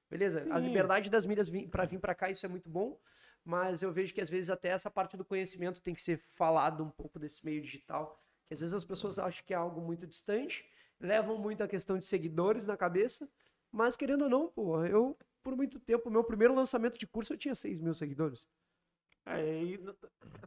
Beleza? 0.10 0.48
A 0.52 0.60
Sim. 0.60 0.68
liberdade 0.68 1.10
das 1.10 1.26
milhas 1.26 1.50
pra 1.72 1.86
vir 1.86 2.00
pra 2.00 2.14
cá, 2.14 2.30
isso 2.30 2.46
é 2.46 2.50
muito 2.50 2.70
bom. 2.70 3.00
Mas 3.44 3.82
eu 3.82 3.92
vejo 3.92 4.14
que 4.14 4.22
às 4.22 4.30
vezes 4.30 4.50
até 4.50 4.70
essa 4.70 4.90
parte 4.90 5.16
do 5.16 5.24
conhecimento 5.24 5.82
tem 5.82 5.94
que 5.94 6.02
ser 6.02 6.18
falado 6.18 6.84
um 6.84 6.90
pouco 6.90 7.20
desse 7.20 7.46
meio 7.46 7.62
digital. 7.62 8.20
Que 8.46 8.54
às 8.54 8.60
vezes 8.60 8.74
as 8.74 8.84
pessoas 8.84 9.20
acham 9.20 9.44
que 9.46 9.54
é 9.54 9.58
algo 9.58 9.82
muito 9.82 10.06
distante, 10.08 10.66
levam 11.00 11.38
muito 11.38 11.64
a 11.64 11.68
questão 11.68 11.98
de 11.98 12.06
seguidores 12.06 12.66
na 12.66 12.78
cabeça. 12.78 13.30
Mas 13.72 13.96
querendo 13.96 14.24
ou 14.24 14.30
não, 14.30 14.48
pô, 14.48 14.84
eu, 14.86 15.18
por 15.44 15.56
muito 15.56 15.80
tempo, 15.80 16.10
meu 16.10 16.24
primeiro 16.24 16.56
lançamento 16.56 16.98
de 16.98 17.06
curso 17.06 17.34
eu 17.34 17.38
tinha 17.38 17.54
6 17.54 17.80
mil 17.80 17.94
seguidores. 17.94 18.48
É, 19.26 19.62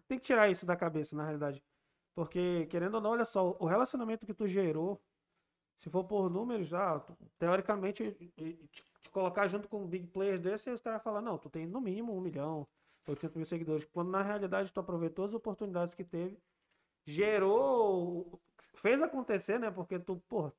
tem 0.06 0.18
que 0.18 0.24
tirar 0.24 0.48
isso 0.48 0.64
da 0.64 0.76
cabeça, 0.76 1.16
na 1.16 1.24
realidade. 1.24 1.62
Porque, 2.19 2.66
querendo 2.66 2.97
ou 2.97 3.01
não, 3.01 3.11
olha 3.11 3.24
só, 3.24 3.57
o 3.61 3.65
relacionamento 3.65 4.27
que 4.27 4.35
tu 4.35 4.45
gerou, 4.45 5.01
se 5.77 5.89
for 5.89 6.03
por 6.03 6.28
números, 6.28 6.74
ah, 6.74 7.01
teoricamente, 7.39 8.11
te, 8.36 8.55
te 9.01 9.11
colocar 9.12 9.47
junto 9.47 9.69
com 9.69 9.86
big 9.86 10.09
players 10.09 10.40
desse, 10.40 10.69
os 10.69 10.81
caras 10.81 11.01
falam, 11.01 11.23
não, 11.23 11.39
tu 11.39 11.49
tem 11.49 11.65
no 11.65 11.81
mínimo 11.81 12.12
um 12.12 12.20
milhão, 12.20 12.66
800 13.07 13.36
mil 13.36 13.47
seguidores. 13.47 13.85
Quando 13.85 14.11
na 14.11 14.20
realidade 14.20 14.73
tu 14.73 14.81
aproveitou 14.81 15.27
as 15.27 15.32
oportunidades 15.32 15.95
que 15.95 16.03
teve, 16.03 16.36
gerou, 17.07 18.40
fez 18.74 19.01
acontecer, 19.01 19.61
né? 19.61 19.70
Porque 19.70 19.97
tu, 19.97 20.16
porra, 20.28 20.53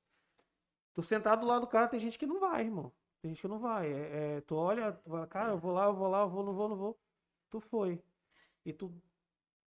tu 0.94 1.04
sentado 1.04 1.42
do 1.42 1.48
lado 1.48 1.64
do 1.64 1.68
cara, 1.68 1.90
tem 1.90 2.00
gente 2.00 2.18
que 2.18 2.26
não 2.26 2.40
vai, 2.40 2.64
irmão. 2.64 2.90
Tem 3.22 3.32
gente 3.32 3.42
que 3.42 3.50
não 3.50 3.60
vai. 3.60 3.92
É, 3.92 4.38
é, 4.38 4.42
tu 4.48 4.56
olha, 4.56 4.94
tu 4.94 5.10
fala, 5.10 5.28
cara, 5.28 5.50
eu 5.52 5.58
vou 5.58 5.74
lá, 5.74 5.88
eu 5.88 5.94
vou 5.94 6.08
lá, 6.08 6.22
eu 6.22 6.30
vou, 6.30 6.42
não 6.42 6.54
vou, 6.54 6.70
não 6.70 6.78
vou. 6.78 7.00
Tu 7.50 7.60
foi. 7.60 8.02
E 8.66 8.72
tu, 8.72 8.94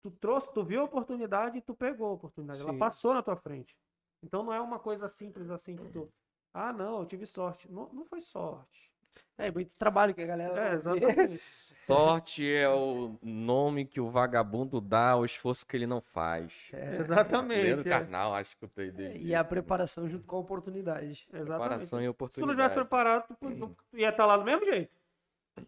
tu 0.03 0.11
trouxe, 0.11 0.53
tu 0.53 0.65
viu 0.65 0.81
a 0.81 0.85
oportunidade 0.85 1.59
e 1.59 1.61
tu 1.61 1.75
pegou 1.75 2.09
a 2.09 2.13
oportunidade. 2.13 2.61
Ela 2.61 2.73
Sim. 2.73 2.79
passou 2.79 3.15
na 3.15 3.23
tua 3.23 3.37
frente. 3.37 3.77
Então 4.23 4.43
não 4.43 4.53
é 4.53 4.61
uma 4.61 4.79
coisa 4.79 5.09
simples 5.09 5.51
assim 5.51 5.77
que 5.77 5.89
tu. 5.89 6.09
Ah, 6.53 6.73
não, 6.73 7.01
eu 7.01 7.07
tive 7.07 7.27
sorte. 7.27 7.71
Não, 7.71 7.89
não 7.93 8.05
foi 8.05 8.21
sorte. 8.21 8.89
É, 9.37 9.51
muito 9.51 9.77
trabalho 9.77 10.15
que 10.15 10.21
a 10.23 10.27
galera. 10.27 10.71
É, 10.71 10.75
exatamente. 10.75 11.37
sorte 11.87 12.53
é 12.53 12.69
o 12.69 13.17
nome 13.23 13.85
que 13.85 14.01
o 14.01 14.11
vagabundo 14.11 14.81
dá 14.81 15.11
ao 15.13 15.25
esforço 15.25 15.65
que 15.67 15.77
ele 15.77 15.87
não 15.87 16.01
faz. 16.01 16.71
exatamente. 16.99 17.63
Leandro 17.63 17.89
é. 17.89 17.91
Carnal, 17.91 18.35
acho 18.35 18.57
que 18.57 18.65
eu 18.65 18.69
tenho 18.69 18.93
dele. 18.93 19.25
E 19.25 19.35
a 19.35 19.45
preparação 19.45 20.09
junto 20.09 20.27
com 20.27 20.37
a 20.37 20.41
oportunidade. 20.41 21.27
Exatamente. 21.33 21.47
Preparação 21.47 22.01
e 22.01 22.03
Se 22.03 22.05
tu 22.05 22.05
não 22.07 22.11
oportunidade. 22.11 22.57
tivesse 22.57 22.75
preparado, 22.75 23.27
tu, 23.29 23.35
tu- 23.37 23.77
tu 23.91 23.97
ia 23.99 24.09
estar 24.11 24.27
lá 24.27 24.37
do 24.37 24.45
mesmo 24.45 24.65
jeito. 24.65 24.93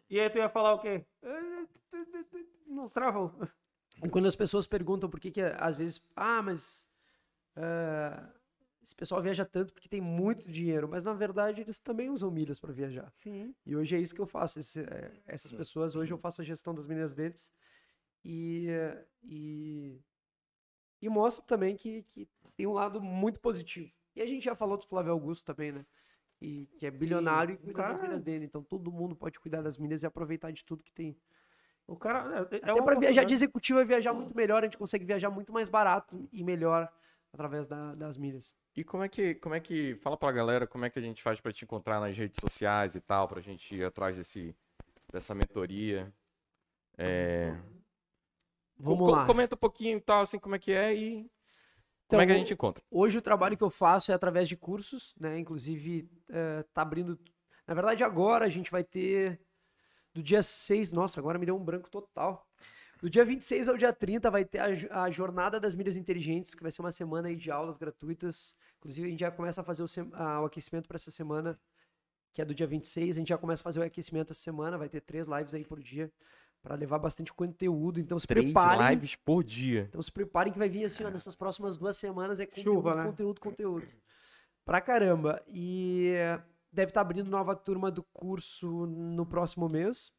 E 0.09 0.19
aí 0.21 0.31
tu 0.31 0.39
ia 0.39 0.49
falar 0.49 0.75
o 0.75 0.79
quê? 0.81 1.05
Eh, 1.23 1.67
Não 2.67 2.89
travou. 2.89 3.33
E 4.03 4.09
quando 4.09 4.27
as 4.27 4.37
pessoas 4.37 4.67
perguntam 4.67 5.09
por 5.11 5.21
que, 5.21 5.31
que 5.31 5.41
às 5.41 5.77
vezes, 5.77 6.03
ah, 6.17 6.43
mas 6.43 6.89
ah, 7.57 8.33
esse 8.83 8.95
pessoal 8.95 9.21
viaja 9.23 9.45
tanto 9.45 9.73
porque 9.73 9.89
tem 9.89 10.01
muito 10.01 10.51
dinheiro, 10.51 10.89
mas 10.89 11.05
na 11.05 11.13
verdade 11.13 11.61
eles 11.61 11.79
também 11.79 12.09
usam 12.09 12.31
milhas 12.31 12.59
para 12.59 12.73
viajar. 12.73 13.13
Sim. 13.19 13.55
E 13.67 13.77
hoje 13.77 13.97
é 13.97 14.01
isso 14.01 14.15
que 14.15 14.21
eu 14.21 14.27
faço. 14.27 14.59
esse- 14.61 14.81
é, 14.81 15.13
essas 15.27 15.53
pessoas, 15.53 15.95
hoje 15.95 16.13
eu 16.13 16.19
faço 16.19 16.41
a 16.41 16.45
gestão 16.45 16.75
das 16.75 16.87
milhas 16.87 17.15
deles 17.15 17.53
e, 18.25 18.69
e, 19.23 20.01
e 21.03 21.09
mostro 21.09 21.45
também 21.45 21.77
que, 21.77 22.03
que 22.05 22.29
tem 22.57 22.67
um 22.67 22.73
lado 22.73 23.01
muito 23.01 23.41
positivo. 23.41 23.93
E 24.17 24.23
a 24.23 24.27
gente 24.27 24.45
já 24.45 24.55
falou 24.55 24.77
do 24.77 24.87
Flávio 24.87 25.13
Augusto 25.13 25.45
também, 25.45 25.73
né? 25.73 25.85
E, 26.41 26.67
que 26.79 26.87
é 26.87 26.91
bilionário 26.91 27.53
e 27.53 27.57
o 27.57 27.59
cuida 27.59 27.83
das 27.83 27.93
cara- 27.99 28.03
milhas 28.03 28.23
dele. 28.23 28.45
Então 28.47 28.63
todo 28.63 28.91
mundo 28.91 29.15
pode 29.15 29.39
cuidar 29.39 29.61
das 29.63 29.77
milhas 29.77 30.03
e 30.03 30.07
aproveitar 30.07 30.51
de 30.51 30.65
tudo 30.65 30.83
que 30.83 30.93
tem. 30.93 31.17
O 31.91 31.97
cara. 31.97 32.47
É, 32.53 32.57
é 32.57 32.59
Até 32.59 32.61
para 32.61 32.61
viajar 32.61 32.73
de 32.73 32.81
oportunidade. 32.81 33.35
executivo 33.35 33.81
é 33.81 33.85
viajar 33.85 34.13
muito 34.13 34.35
melhor, 34.37 34.63
a 34.63 34.67
gente 34.67 34.79
consegue 34.79 35.05
viajar 35.05 35.29
muito 35.29 35.53
mais 35.53 35.69
barato 35.69 36.29
e 36.33 36.45
melhor 36.45 36.89
através 37.33 37.67
da- 37.67 37.95
das 37.97 38.17
milhas. 38.17 38.55
E 38.77 38.85
como 38.85 39.03
é 39.03 39.09
que, 39.09 39.35
como 39.37 39.55
é 39.55 39.61
que, 39.61 39.97
fala 39.97 40.17
pra 40.17 40.31
galera 40.31 40.67
como 40.67 40.85
é 40.85 40.91
que 40.91 40.99
a 40.99 41.03
gente 41.03 41.21
faz 41.23 41.41
pra 41.41 41.53
te 41.53 41.65
encontrar 41.65 41.99
nas 42.01 42.17
redes 42.17 42.39
sociais 42.41 42.95
e 42.95 43.01
tal, 43.01 43.27
pra 43.27 43.41
gente 43.41 43.75
ir 43.75 43.85
atrás 43.85 44.17
desse, 44.17 44.55
dessa 45.13 45.35
mentoria. 45.35 46.13
É, 46.97 47.57
Vamos 48.79 49.05
co- 49.05 49.11
lá. 49.11 49.27
Comenta 49.27 49.55
um 49.55 49.59
pouquinho 49.59 49.99
e 49.99 50.01
tal, 50.01 50.23
assim, 50.23 50.39
como 50.39 50.55
é 50.55 50.59
que 50.59 50.73
é 50.73 50.95
e 50.95 51.31
como 52.09 52.23
é 52.23 52.27
que 52.27 52.33
a 52.33 52.35
Então, 52.35 52.39
gente 52.45 52.55
encontra. 52.55 52.83
Hoje 52.91 53.19
o 53.19 53.23
trabalho 53.23 53.57
que 53.57 53.63
eu 53.65 53.71
faço 53.71 54.11
é 54.11 54.15
através 54.15 54.49
de 54.49 54.57
cursos, 54.57 55.15
né? 55.19 55.39
Inclusive, 55.39 56.09
eh, 56.29 56.65
tá 56.73 56.83
abrindo. 56.83 57.19
Na 57.67 57.75
verdade, 57.75 58.03
agora 58.05 58.45
a 58.47 58.49
gente 58.49 58.71
vai 58.71 58.83
ter. 58.85 59.41
Do 60.13 60.23
dia 60.23 60.43
6, 60.43 60.93
nossa, 60.93 61.21
agora 61.21 61.39
me 61.39 61.47
deu 61.47 61.57
um 61.57 61.65
branco 61.65 61.89
total. 61.91 62.47
Do 63.01 63.09
dia 63.09 63.25
26 63.25 63.69
ao 63.69 63.77
dia 63.79 63.93
30 63.93 64.31
vai 64.31 64.45
ter 64.45 64.59
a, 64.91 65.05
a 65.05 65.11
Jornada 65.11 65.59
das 65.59 65.75
Milhas 65.75 65.97
Inteligentes, 65.97 66.55
que 66.55 66.63
vai 66.63 66.71
ser 66.71 66.83
uma 66.83 66.93
semana 66.93 67.29
aí 67.29 67.37
de 67.37 67.51
aulas 67.51 67.77
gratuitas. 67.79 68.55
Inclusive, 68.79 69.07
a 69.07 69.11
gente 69.11 69.21
já 69.21 69.31
começa 69.31 69.61
a 69.61 69.65
fazer 69.65 69.83
o, 69.83 69.87
a- 70.15 70.43
o 70.43 70.45
aquecimento 70.45 70.87
para 70.89 70.97
essa 70.97 71.11
semana, 71.11 71.59
que 72.33 72.43
é 72.43 72.45
do 72.45 72.55
dia 72.55 72.67
26. 72.67 73.17
A 73.17 73.19
gente 73.21 73.29
já 73.29 73.39
começa 73.39 73.63
a 73.63 73.65
fazer 73.65 73.81
o 73.81 73.83
aquecimento 73.83 74.33
essa 74.33 74.41
semana, 74.43 74.77
vai 74.77 74.89
ter 74.89 75.01
três 75.01 75.27
lives 75.27 75.55
aí 75.55 75.65
por 75.65 75.81
dia, 75.81 76.13
para 76.63 76.75
levar 76.75 76.99
bastante 76.99 77.33
conteúdo. 77.33 77.99
Então, 78.01 78.19
se 78.19 78.27
Três 78.27 78.47
preparem. 78.47 78.91
lives 78.91 79.17
por 79.17 79.43
dia. 79.43 79.87
Então 79.89 80.03
se 80.03 80.13
preparem 80.13 80.53
que 80.53 80.59
vai 80.59 80.69
vir 80.69 80.85
assim, 80.85 81.03
ó, 81.05 81.09
nessas 81.11 81.35
próximas 81.35 81.79
duas 81.79 81.97
semanas 81.97 82.39
é 82.39 82.45
conteúdo, 82.45 82.65
Chuva, 82.65 82.95
né? 82.97 83.05
conteúdo, 83.05 83.41
conteúdo. 83.41 83.89
Pra 84.63 84.79
caramba. 84.81 85.43
E 85.49 86.13
deve 86.73 86.91
estar 86.91 87.01
abrindo 87.01 87.29
nova 87.31 87.55
turma 87.57 87.91
do 87.91 88.03
curso 88.03 88.87
no 88.87 89.27
próximo 89.27 89.69
mês. 89.69 90.13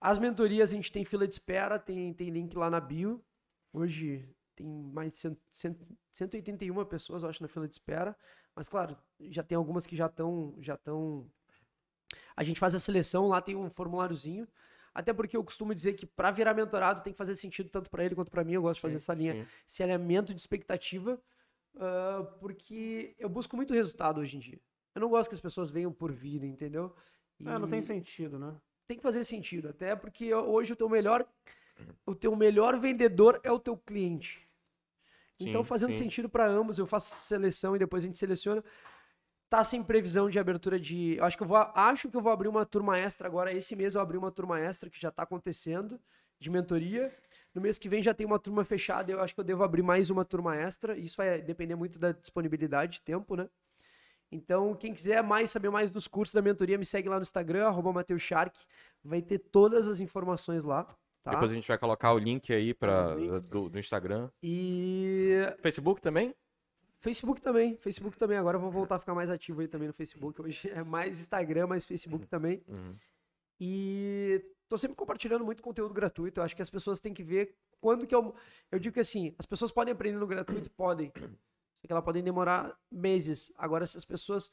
As 0.00 0.18
mentorias 0.18 0.70
a 0.70 0.74
gente 0.74 0.90
tem 0.90 1.04
fila 1.04 1.26
de 1.26 1.34
espera, 1.34 1.78
tem, 1.78 2.12
tem 2.12 2.30
link 2.30 2.54
lá 2.56 2.68
na 2.68 2.80
bio. 2.80 3.24
Hoje 3.72 4.28
tem 4.56 4.66
mais 4.66 5.12
de 5.12 5.18
cento- 5.18 5.40
cento- 5.52 5.86
181 6.12 6.84
pessoas, 6.84 7.22
eu 7.22 7.28
acho, 7.28 7.42
na 7.42 7.48
fila 7.48 7.66
de 7.68 7.74
espera. 7.74 8.16
Mas 8.54 8.68
claro, 8.68 8.96
já 9.20 9.42
tem 9.42 9.56
algumas 9.56 9.86
que 9.86 9.96
já 9.96 10.06
estão 10.06 10.54
já 10.60 10.74
estão 10.74 11.30
A 12.36 12.42
gente 12.44 12.60
faz 12.60 12.74
a 12.74 12.78
seleção, 12.78 13.28
lá 13.28 13.40
tem 13.40 13.56
um 13.56 13.70
formuláriozinho. 13.70 14.46
Até 14.94 15.12
porque 15.12 15.36
eu 15.36 15.42
costumo 15.44 15.74
dizer 15.74 15.94
que 15.94 16.04
para 16.04 16.30
virar 16.30 16.52
mentorado 16.52 17.02
tem 17.02 17.12
que 17.14 17.16
fazer 17.16 17.34
sentido 17.34 17.70
tanto 17.70 17.88
para 17.88 18.04
ele 18.04 18.14
quanto 18.14 18.30
para 18.30 18.44
mim. 18.44 18.52
Eu 18.52 18.62
gosto 18.62 18.74
de 18.76 18.82
fazer 18.82 18.96
essa 18.96 19.14
linha, 19.14 19.34
Sim. 19.34 19.46
esse 19.66 19.82
alinhamento 19.82 20.34
de 20.34 20.40
expectativa, 20.40 21.18
ah, 21.76 22.22
porque 22.40 23.14
eu 23.18 23.28
busco 23.30 23.56
muito 23.56 23.72
resultado 23.72 24.20
hoje 24.20 24.36
em 24.36 24.40
dia. 24.40 24.60
Eu 24.94 25.00
não 25.00 25.08
gosto 25.08 25.28
que 25.30 25.34
as 25.34 25.40
pessoas 25.40 25.70
venham 25.70 25.92
por 25.92 26.12
vir, 26.12 26.42
entendeu? 26.44 26.94
É, 27.44 27.58
não 27.58 27.68
tem 27.68 27.80
E 27.80 27.82
sentido, 27.82 28.38
né? 28.38 28.54
tem 28.86 28.96
que 28.96 29.02
fazer 29.02 29.24
sentido, 29.24 29.68
até 29.68 29.96
porque 29.96 30.34
hoje 30.34 30.72
o 30.72 30.76
teu 30.76 30.88
melhor 30.88 31.24
o 32.06 32.14
teu 32.14 32.36
melhor 32.36 32.78
vendedor 32.78 33.40
é 33.42 33.50
o 33.50 33.58
teu 33.58 33.76
cliente. 33.76 34.46
Então 35.40 35.62
Sim, 35.62 35.68
fazendo 35.68 35.92
sim. 35.92 36.04
sentido 36.04 36.28
para 36.28 36.46
ambos, 36.46 36.78
eu 36.78 36.86
faço 36.86 37.14
seleção 37.26 37.74
e 37.74 37.78
depois 37.78 38.04
a 38.04 38.06
gente 38.06 38.18
seleciona. 38.18 38.62
Tá 39.48 39.64
sem 39.64 39.82
previsão 39.84 40.30
de 40.30 40.38
abertura 40.38 40.80
de, 40.80 41.16
eu 41.16 41.24
acho 41.24 41.36
que 41.36 41.42
eu 41.42 41.46
vou 41.46 41.58
acho 41.58 42.08
que 42.08 42.16
eu 42.16 42.22
vou 42.22 42.32
abrir 42.32 42.48
uma 42.48 42.64
turma 42.66 42.98
extra 42.98 43.28
agora 43.28 43.52
esse 43.52 43.76
mês 43.76 43.94
eu 43.94 44.00
abri 44.00 44.16
uma 44.16 44.30
turma 44.32 44.58
extra 44.58 44.88
que 44.90 45.00
já 45.00 45.10
tá 45.10 45.24
acontecendo 45.24 46.00
de 46.40 46.50
mentoria. 46.50 47.14
No 47.54 47.60
mês 47.60 47.78
que 47.78 47.88
vem 47.88 48.02
já 48.02 48.14
tem 48.14 48.26
uma 48.26 48.38
turma 48.38 48.64
fechada, 48.64 49.12
eu 49.12 49.20
acho 49.20 49.34
que 49.34 49.40
eu 49.40 49.44
devo 49.44 49.62
abrir 49.62 49.82
mais 49.82 50.10
uma 50.10 50.24
turma 50.24 50.56
extra. 50.56 50.96
Isso 50.98 51.16
vai 51.18 51.42
depender 51.42 51.76
muito 51.76 51.98
da 51.98 52.12
disponibilidade 52.12 52.94
de 52.94 53.02
tempo, 53.02 53.36
né? 53.36 53.48
Então, 54.32 54.74
quem 54.74 54.94
quiser 54.94 55.22
mais 55.22 55.50
saber 55.50 55.68
mais 55.68 55.92
dos 55.92 56.08
cursos 56.08 56.34
da 56.34 56.40
mentoria, 56.40 56.78
me 56.78 56.86
segue 56.86 57.06
lá 57.06 57.16
no 57.16 57.22
Instagram, 57.22 57.66
arroba 57.66 57.92
Mateus 57.92 58.22
Shark. 58.22 58.58
Vai 59.04 59.20
ter 59.20 59.38
todas 59.38 59.86
as 59.86 60.00
informações 60.00 60.64
lá. 60.64 60.84
Tá? 61.22 61.32
Depois 61.32 61.50
a 61.52 61.54
gente 61.54 61.68
vai 61.68 61.76
colocar 61.76 62.12
o 62.14 62.18
link 62.18 62.50
aí 62.52 62.72
pra, 62.72 63.14
links, 63.14 63.42
do, 63.42 63.68
do 63.68 63.78
Instagram. 63.78 64.30
E 64.42 65.36
Facebook 65.60 66.00
também? 66.00 66.34
Facebook 66.98 67.42
também. 67.42 67.76
Facebook 67.76 68.16
também. 68.16 68.38
Agora 68.38 68.56
eu 68.56 68.60
vou 68.60 68.70
voltar 68.70 68.96
a 68.96 68.98
ficar 68.98 69.14
mais 69.14 69.28
ativo 69.28 69.60
aí 69.60 69.68
também 69.68 69.88
no 69.88 69.94
Facebook. 69.94 70.40
Hoje 70.40 70.70
é 70.70 70.82
mais 70.82 71.20
Instagram, 71.20 71.66
mais 71.66 71.84
Facebook 71.84 72.26
também. 72.26 72.62
Uhum. 72.66 72.96
E 73.60 74.42
tô 74.66 74.78
sempre 74.78 74.96
compartilhando 74.96 75.44
muito 75.44 75.62
conteúdo 75.62 75.92
gratuito. 75.92 76.40
Eu 76.40 76.44
acho 76.44 76.56
que 76.56 76.62
as 76.62 76.70
pessoas 76.70 76.98
têm 76.98 77.12
que 77.12 77.22
ver 77.22 77.54
quando 77.80 78.06
que 78.06 78.14
eu. 78.14 78.34
Eu 78.70 78.78
digo 78.78 78.94
que 78.94 79.00
assim, 79.00 79.34
as 79.38 79.44
pessoas 79.44 79.70
podem 79.70 79.92
aprender 79.92 80.18
no 80.18 80.26
gratuito? 80.26 80.70
Podem. 80.70 81.12
Só 81.82 81.86
que 81.88 81.92
elas 81.92 82.04
podem 82.04 82.22
demorar 82.22 82.74
meses. 82.90 83.52
Agora, 83.58 83.84
se 83.86 83.98
as 83.98 84.04
pessoas 84.04 84.50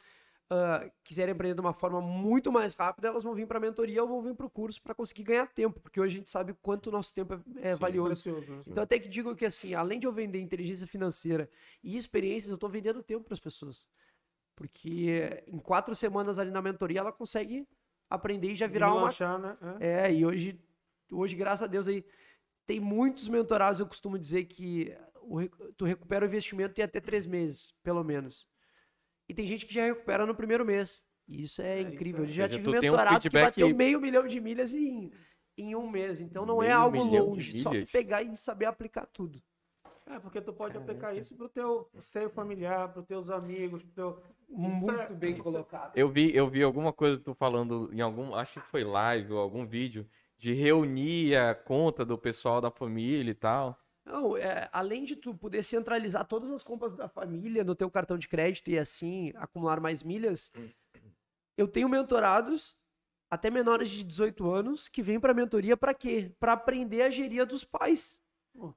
ah, 0.51 0.89
quiserem 1.03 1.31
aprender 1.31 1.53
de 1.53 1.61
uma 1.61 1.73
forma 1.73 2.01
muito 2.01 2.51
mais 2.51 2.73
rápida, 2.73 3.09
elas 3.09 3.23
vão 3.23 3.35
vir 3.35 3.45
para 3.45 3.59
a 3.59 3.61
mentoria 3.61 4.01
ou 4.01 4.09
vão 4.09 4.21
vir 4.23 4.33
para 4.33 4.47
o 4.47 4.49
curso 4.49 4.81
para 4.81 4.95
conseguir 4.95 5.21
ganhar 5.21 5.45
tempo, 5.45 5.79
porque 5.79 6.01
hoje 6.01 6.15
a 6.15 6.17
gente 6.17 6.29
sabe 6.31 6.55
quanto 6.59 6.87
o 6.87 6.91
nosso 6.91 7.13
tempo 7.13 7.35
é, 7.35 7.69
é 7.69 7.73
Sim. 7.73 7.79
valioso. 7.79 8.09
Precioso, 8.09 8.51
né? 8.51 8.63
Então, 8.65 8.83
até 8.83 8.97
que 8.97 9.07
digo 9.07 9.35
que 9.35 9.45
assim, 9.45 9.75
além 9.75 9.99
de 9.99 10.07
eu 10.07 10.11
vender 10.11 10.41
inteligência 10.41 10.87
financeira 10.87 11.47
e 11.83 11.95
experiências, 11.95 12.49
eu 12.49 12.55
estou 12.55 12.67
vendendo 12.67 13.03
tempo 13.03 13.25
para 13.25 13.33
as 13.35 13.39
pessoas. 13.39 13.87
Porque 14.55 15.43
em 15.45 15.59
quatro 15.59 15.95
semanas 15.95 16.39
ali 16.39 16.49
na 16.49 16.63
mentoria, 16.63 17.01
ela 17.01 17.11
consegue 17.11 17.67
aprender 18.09 18.51
e 18.51 18.55
já 18.55 18.65
virar 18.65 18.91
uma 18.91 19.37
né? 19.37 19.57
É. 19.79 20.07
é, 20.07 20.13
e 20.13 20.25
hoje, 20.25 20.59
hoje, 21.11 21.35
graças 21.35 21.61
a 21.61 21.67
Deus, 21.67 21.87
aí 21.87 22.03
tem 22.65 22.79
muitos 22.79 23.29
mentorados. 23.29 23.79
Eu 23.79 23.85
costumo 23.85 24.17
dizer 24.17 24.45
que 24.45 24.97
o 25.29 25.71
tu 25.73 25.85
recupera 25.85 26.25
o 26.25 26.27
investimento 26.27 26.79
em 26.79 26.83
até 26.83 26.99
três 26.99 27.25
meses, 27.25 27.73
pelo 27.83 28.03
menos. 28.03 28.47
E 29.27 29.33
tem 29.33 29.45
gente 29.47 29.65
que 29.65 29.73
já 29.73 29.83
recupera 29.85 30.25
no 30.25 30.33
primeiro 30.35 30.65
mês. 30.65 31.03
E 31.27 31.43
isso 31.43 31.61
é, 31.61 31.77
É, 31.77 31.81
isso 31.81 31.93
incrível. 31.93 32.23
é- 32.23 32.27
Eu 32.27 32.27
já 32.31 32.43
seja, 32.47 32.59
tive 32.59 32.63
tem 32.79 32.89
um 32.89 32.93
mentorado 32.93 33.21
que 33.21 33.29
bateu 33.29 33.75
meio 33.75 34.01
milhão 34.01 34.25
de 34.25 34.39
milhas 34.41 34.73
em, 34.73 35.11
em 35.55 35.75
um 35.75 35.87
mês. 35.89 36.19
Então 36.19 36.45
não 36.45 36.61
é 36.63 36.67
Meio 36.67 36.79
algo 36.79 37.05
milhão 37.05 37.25
de 37.37 37.51
longe. 37.51 37.59
Só 37.59 37.71
pegar 37.91 38.23
e 38.23 38.35
saber 38.35 38.65
aplicar 38.65 39.05
tudo. 39.05 39.41
É, 40.07 40.17
porque 40.17 40.41
tu 40.41 40.51
pode 40.51 40.75
aplicar 40.75 41.13
isso 41.15 41.35
pro 41.35 41.47
teu 41.47 41.87
seio 41.99 42.31
familiar, 42.31 42.91
pros 42.91 43.05
teus 43.05 43.29
amigos, 43.29 43.83
pro 43.83 43.91
teu. 43.93 44.23
Muito 44.49 45.13
é- 45.13 45.15
bem 45.15 45.33
isso 45.33 45.41
é- 45.41 45.43
colocado. 45.43 45.95
Eu 45.95 46.09
vi, 46.09 46.35
eu 46.35 46.49
vi 46.49 46.63
alguma 46.63 46.91
coisa 46.91 47.19
tu 47.19 47.35
falando 47.35 47.91
em 47.93 48.01
algum, 48.01 48.33
acho 48.33 48.59
que 48.59 48.67
foi 48.67 48.83
live 48.83 49.33
ou 49.33 49.39
algum 49.39 49.67
vídeo, 49.67 50.09
de 50.35 50.51
reunir 50.53 51.35
a 51.35 51.53
conta 51.53 52.03
do 52.03 52.17
pessoal 52.17 52.59
da 52.59 52.71
família 52.71 53.29
e 53.29 53.35
tal. 53.35 53.79
Não, 54.11 54.35
é, 54.35 54.67
além 54.73 55.03
de 55.05 55.15
tu 55.15 55.35
poder 55.35 55.61
centralizar 55.63 56.25
todas 56.25 56.49
as 56.49 56.63
compras 56.63 56.93
da 56.95 57.07
família 57.07 57.63
no 57.63 57.75
teu 57.75 57.89
cartão 57.91 58.17
de 58.17 58.27
crédito 58.27 58.71
e 58.71 58.77
assim 58.79 59.31
acumular 59.35 59.79
mais 59.79 60.01
milhas, 60.01 60.51
eu 61.55 61.67
tenho 61.67 61.87
mentorados 61.87 62.75
até 63.29 63.51
menores 63.51 63.87
de 63.89 64.03
18 64.03 64.49
anos 64.49 64.87
que 64.87 65.03
vêm 65.03 65.19
para 65.19 65.33
mentoria 65.33 65.77
para 65.77 65.93
quê? 65.93 66.31
Para 66.39 66.53
aprender 66.53 67.03
a 67.03 67.09
gerir 67.11 67.41
a 67.41 67.45
dos 67.45 67.63
pais. 67.63 68.19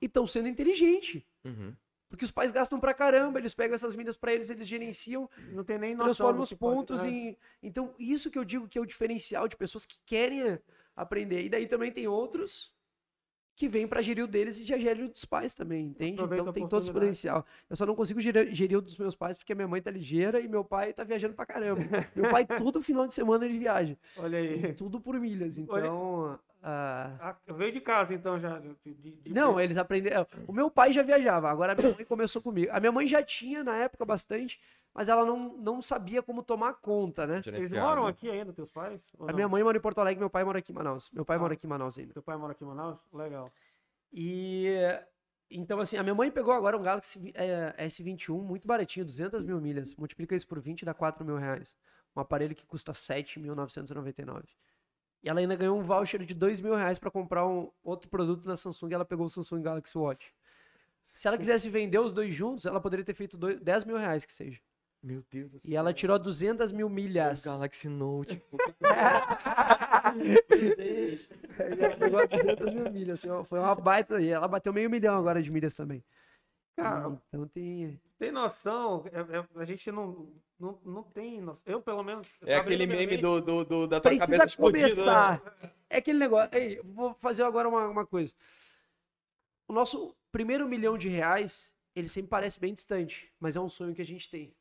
E 0.01 0.05
estão 0.07 0.27
sendo 0.27 0.49
inteligentes. 0.49 1.23
Uhum. 1.45 1.75
Porque 2.11 2.27
os 2.27 2.31
pais 2.31 2.53
gastam 2.53 2.79
pra 2.79 2.93
caramba, 2.93 3.39
eles 3.39 3.55
pegam 3.55 3.75
essas 3.75 3.95
milhas 3.95 4.19
para 4.19 4.35
eles, 4.35 4.51
eles 4.51 4.69
gerenciam, 4.69 5.31
Não 5.51 5.65
tem 5.65 5.79
nem 5.79 5.95
noção. 5.95 6.07
transformam 6.09 6.43
os 6.43 6.53
pode- 6.53 6.75
pontos 6.77 7.03
é. 7.03 7.09
em. 7.09 7.39
Então, 7.63 7.95
isso 7.99 8.31
que 8.31 8.39
eu 8.39 8.45
digo 8.45 8.69
que 8.69 8.77
é 8.79 8.81
o 8.83 8.87
diferencial 8.87 9.49
de 9.49 9.57
pessoas 9.57 9.87
que 9.87 9.99
querem 10.05 10.59
aprender. 10.95 11.43
E 11.43 11.49
daí 11.49 11.67
também 11.67 11.91
tem 11.91 12.07
outros 12.07 12.71
que 13.55 13.69
vêm 13.69 13.87
para 13.87 14.03
gerir 14.03 14.25
o 14.25 14.27
deles 14.27 14.59
e 14.61 14.65
já 14.65 14.79
gerem 14.79 15.05
o 15.05 15.09
dos 15.09 15.25
pais 15.25 15.55
também, 15.55 15.87
entende? 15.87 16.15
Aproveita 16.15 16.43
então 16.43 16.53
tem 16.53 16.69
todo 16.69 16.83
esse 16.83 16.93
potencial. 16.93 17.45
Eu 17.69 17.77
só 17.77 17.87
não 17.87 17.95
consigo 17.95 18.21
gerir, 18.21 18.53
gerir 18.55 18.79
o 18.79 18.83
dos 18.83 18.97
meus 18.97 19.15
pais 19.15 19.37
porque 19.37 19.55
minha 19.55 19.69
mãe 19.69 19.81
tá 19.81 19.91
ligeira 19.91 20.41
e 20.41 20.49
meu 20.49 20.65
pai 20.65 20.93
tá 20.93 21.05
viajando 21.05 21.35
pra 21.35 21.47
caramba. 21.47 21.83
meu 22.15 22.31
pai, 22.31 22.47
todo 22.59 22.83
final 22.83 23.07
de 23.07 23.15
semana, 23.15 23.45
ele 23.45 23.59
viaja. 23.59 23.97
Olha 24.17 24.39
aí. 24.39 24.73
Tudo 24.75 25.01
por 25.01 25.19
milhas. 25.21 25.59
Então. 25.59 26.39
Ah, 26.65 27.37
veio 27.49 27.73
de 27.73 27.81
casa, 27.81 28.15
então, 28.15 28.39
já. 28.39 28.59
de- 28.59 28.77
de- 28.85 29.13
de- 29.17 29.33
não, 29.35 29.59
eles 29.61 29.77
aprenderam. 29.77 30.27
O 30.47 30.53
meu 30.53 30.71
pai 30.71 30.93
já 30.93 31.03
viajava, 31.03 31.51
agora 31.51 31.73
a 31.73 31.75
minha 31.75 31.93
mãe 31.95 32.05
começou 32.05 32.41
comigo. 32.41 32.71
A 32.73 32.79
minha 32.79 32.93
mãe 32.93 33.07
já 33.07 33.23
tinha 33.23 33.65
na 33.65 33.77
época 33.77 34.05
bastante, 34.05 34.61
mas 34.95 35.09
ela 35.09 35.25
não, 35.25 35.57
não 35.59 35.83
sabia 35.83 36.23
como 36.23 36.43
tomar 36.43 36.75
conta, 36.75 37.27
né? 37.27 37.41
Eles 37.47 37.73
moram 37.73 38.07
aqui 38.07 38.31
ainda, 38.31 38.53
teus 38.53 38.71
pais? 38.71 39.11
A 39.19 39.27
não? 39.27 39.35
minha 39.35 39.49
mãe 39.49 39.63
mora 39.65 39.77
em 39.77 39.81
Porto 39.81 39.99
Alegre, 39.99 40.21
meu 40.21 40.31
pai 40.31 40.45
mora 40.45 40.61
aqui 40.61 40.71
em 40.71 40.75
Manaus. 40.75 41.11
Meu 41.11 41.25
pai 41.25 41.37
Ah. 41.37 41.41
mora 41.41 41.55
aqui 41.55 41.67
em 41.67 41.69
Manaus 41.69 41.99
ainda. 41.99 42.13
Teu 42.13 42.23
pai 42.23 42.37
mora 42.37 42.53
aqui 42.53 42.63
em 42.63 42.67
Manaus? 42.69 42.99
Legal. 43.13 43.51
E 44.13 44.69
então, 45.51 45.81
assim, 45.81 45.97
a 45.97 46.03
minha 46.03 46.15
mãe 46.15 46.31
pegou 46.31 46.55
agora 46.55 46.77
um 46.79 46.83
Galaxy 46.83 47.33
é, 47.35 47.75
S21 47.87 48.41
muito 48.41 48.67
baratinho, 48.69 49.05
200 49.05 49.43
mil 49.45 49.61
milhas. 49.61 49.95
Multiplica 49.97 50.35
isso 50.37 50.47
por 50.47 50.61
20, 50.61 50.85
dá 50.85 50.95
4 50.95 51.25
mil 51.25 51.37
reais. 51.37 51.77
Um 52.15 52.21
aparelho 52.21 52.55
que 52.55 52.67
custa 52.67 52.93
7.999. 52.93 54.45
E 55.23 55.29
ela 55.29 55.41
ainda 55.41 55.55
ganhou 55.55 55.79
um 55.79 55.83
voucher 55.83 56.25
de 56.25 56.35
2 56.35 56.61
mil 56.61 56.75
reais 56.75 56.99
para 56.99 57.11
comprar 57.11 57.47
um 57.47 57.71
outro 57.85 58.09
produto 58.09 58.45
da 58.45 58.57
Samsung 58.57 58.91
e 58.91 58.95
ela 58.95 59.05
pegou 59.05 59.27
o 59.27 59.31
Samsung 59.31 59.63
Galaxy 59.63 59.97
Watch. 59.97 60.35
Se 61.15 61.29
ela 61.29 61.39
quisesse 61.39 61.69
vender 61.69 61.99
os 61.99 62.13
dois 62.13 62.35
juntos, 62.35 62.67
ela 62.67 62.81
poderia 62.81 63.05
ter 63.05 63.15
feito 63.15 63.37
dois, 63.37 63.61
10 63.61 63.85
mil 63.85 63.97
reais 63.97 64.25
que 64.25 64.33
seja. 64.33 64.59
Meu 65.03 65.23
Deus 65.31 65.51
do 65.51 65.61
E 65.65 65.75
ela 65.75 65.93
tirou 65.93 66.19
200 66.19 66.73
mil 66.73 66.89
milhas. 66.89 67.45
Galaxy 67.45 67.89
Note. 67.89 68.41
Ela 71.59 71.97
pegou 71.97 72.29
200 72.29 72.73
mil 72.73 72.91
milhas. 72.93 73.25
assim, 73.25 73.45
foi 73.45 73.59
uma 73.59 73.75
baita. 73.75 74.21
E 74.21 74.29
ela 74.29 74.47
bateu 74.47 74.73
meio 74.73 74.89
milhão 74.89 75.17
agora 75.17 75.43
de 75.43 75.51
milhas 75.51 75.75
também. 75.75 76.05
Cara, 76.77 77.21
então 77.29 77.47
tem. 77.49 78.01
tem 78.19 78.33
noção? 78.33 79.05
é- 79.13 79.39
é- 79.39 79.61
a 79.61 79.65
gente 79.65 79.91
não, 79.93 80.33
não, 80.59 80.79
não 80.85 81.03
tem 81.03 81.41
noção. 81.41 81.63
Eu, 81.67 81.83
pelo 81.83 82.03
menos. 82.03 82.27
É 82.43 82.57
aquele 82.57 82.87
meme 82.87 83.19
do, 83.19 83.41
do, 83.41 83.65
do- 83.65 83.87
da 83.87 84.01
tua 84.01 84.11
Precisa 84.11 84.27
cabeça 84.27 84.47
explodindo. 84.47 84.87
né? 84.89 84.95
começar. 84.95 85.57
É 85.91 85.99
aquele 85.99 86.19
negócio. 86.19 86.49
Ei, 86.57 86.81
vou 86.83 87.13
fazer 87.15 87.43
agora 87.43 87.69
uma, 87.69 87.87
uma 87.89 88.07
coisa. 88.07 88.35
O 89.69 89.73
nosso 89.73 90.17
primeiro 90.31 90.67
milhão 90.69 90.97
de 90.97 91.09
reais, 91.09 91.75
ele 91.95 92.09
sempre 92.09 92.31
parece 92.31 92.59
bem 92.59 92.73
distante, 92.73 93.31
mas 93.39 93.55
é 93.57 93.61
um 93.61 93.69
sonho 93.69 93.95
que 93.95 94.03
a 94.03 94.05
gente 94.05 94.31
tem. 94.31 94.55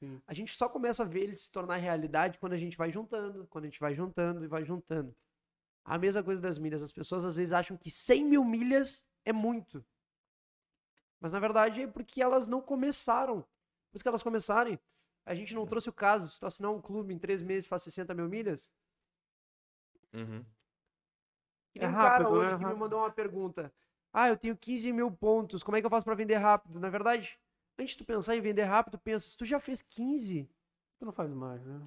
Sim. 0.00 0.20
A 0.26 0.34
gente 0.34 0.54
só 0.56 0.68
começa 0.68 1.02
a 1.02 1.06
ver 1.06 1.20
ele 1.22 1.36
se 1.36 1.50
tornar 1.50 1.76
realidade 1.76 2.38
quando 2.38 2.52
a 2.52 2.58
gente 2.58 2.76
vai 2.76 2.90
juntando, 2.90 3.46
quando 3.48 3.64
a 3.64 3.66
gente 3.68 3.80
vai 3.80 3.94
juntando 3.94 4.44
e 4.44 4.48
vai 4.48 4.64
juntando. 4.64 5.14
A 5.84 5.96
mesma 5.98 6.22
coisa 6.22 6.40
das 6.40 6.58
milhas. 6.58 6.82
As 6.82 6.92
pessoas 6.92 7.24
às 7.24 7.34
vezes 7.34 7.52
acham 7.52 7.76
que 7.76 7.90
100 7.90 8.24
mil 8.24 8.44
milhas 8.44 9.06
é 9.24 9.32
muito. 9.32 9.84
Mas 11.20 11.32
na 11.32 11.40
verdade 11.40 11.82
é 11.82 11.86
porque 11.86 12.22
elas 12.22 12.46
não 12.48 12.60
começaram. 12.60 13.44
Depois 13.86 14.02
que 14.02 14.08
elas 14.08 14.22
começarem, 14.22 14.78
a 15.26 15.34
gente 15.34 15.54
não 15.54 15.66
trouxe 15.66 15.88
o 15.88 15.92
caso. 15.92 16.28
Se 16.28 16.38
tu 16.38 16.46
assinar 16.46 16.70
um 16.70 16.80
clube 16.80 17.12
em 17.14 17.18
três 17.18 17.42
meses 17.42 17.68
faz 17.68 17.82
60 17.82 18.14
mil 18.14 18.28
milhas, 18.28 18.70
Uhum. 20.12 20.44
E 21.74 21.78
nem 21.78 21.88
É 21.88 21.90
um 21.90 21.94
cara 21.94 22.08
rápido, 22.10 22.30
hoje 22.30 22.50
né? 22.52 22.58
que 22.58 22.64
me 22.64 22.74
mandou 22.74 23.00
uma 23.00 23.10
pergunta. 23.10 23.72
Ah, 24.12 24.28
eu 24.28 24.36
tenho 24.36 24.56
15 24.56 24.92
mil 24.92 25.10
pontos, 25.10 25.62
como 25.62 25.76
é 25.76 25.80
que 25.80 25.86
eu 25.86 25.90
faço 25.90 26.04
pra 26.04 26.14
vender 26.14 26.36
rápido? 26.36 26.80
Na 26.80 26.88
verdade, 26.88 27.38
antes 27.78 27.92
de 27.92 27.98
tu 27.98 28.04
pensar 28.04 28.34
em 28.36 28.40
vender 28.40 28.64
rápido, 28.64 28.98
pensa, 28.98 29.28
se 29.28 29.36
tu 29.36 29.44
já 29.44 29.60
fez 29.60 29.82
15, 29.82 30.48
Tu 30.98 31.04
não 31.04 31.12
faz 31.12 31.30
mais, 31.30 31.64
né? 31.64 31.82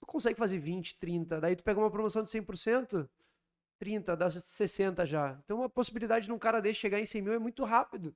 tu 0.00 0.06
consegue 0.06 0.38
fazer 0.38 0.58
20, 0.58 0.98
30, 0.98 1.40
daí 1.40 1.56
tu 1.56 1.64
pega 1.64 1.80
uma 1.80 1.90
promoção 1.90 2.22
de 2.22 2.30
100%, 2.30 3.08
30, 3.78 4.16
dá 4.16 4.30
60 4.30 5.04
já. 5.06 5.38
Então 5.44 5.62
a 5.62 5.68
possibilidade 5.68 6.26
de 6.26 6.32
um 6.32 6.38
cara 6.38 6.60
desse 6.60 6.78
chegar 6.80 7.00
em 7.00 7.06
100 7.06 7.22
mil 7.22 7.32
é 7.32 7.38
muito 7.38 7.64
rápido. 7.64 8.14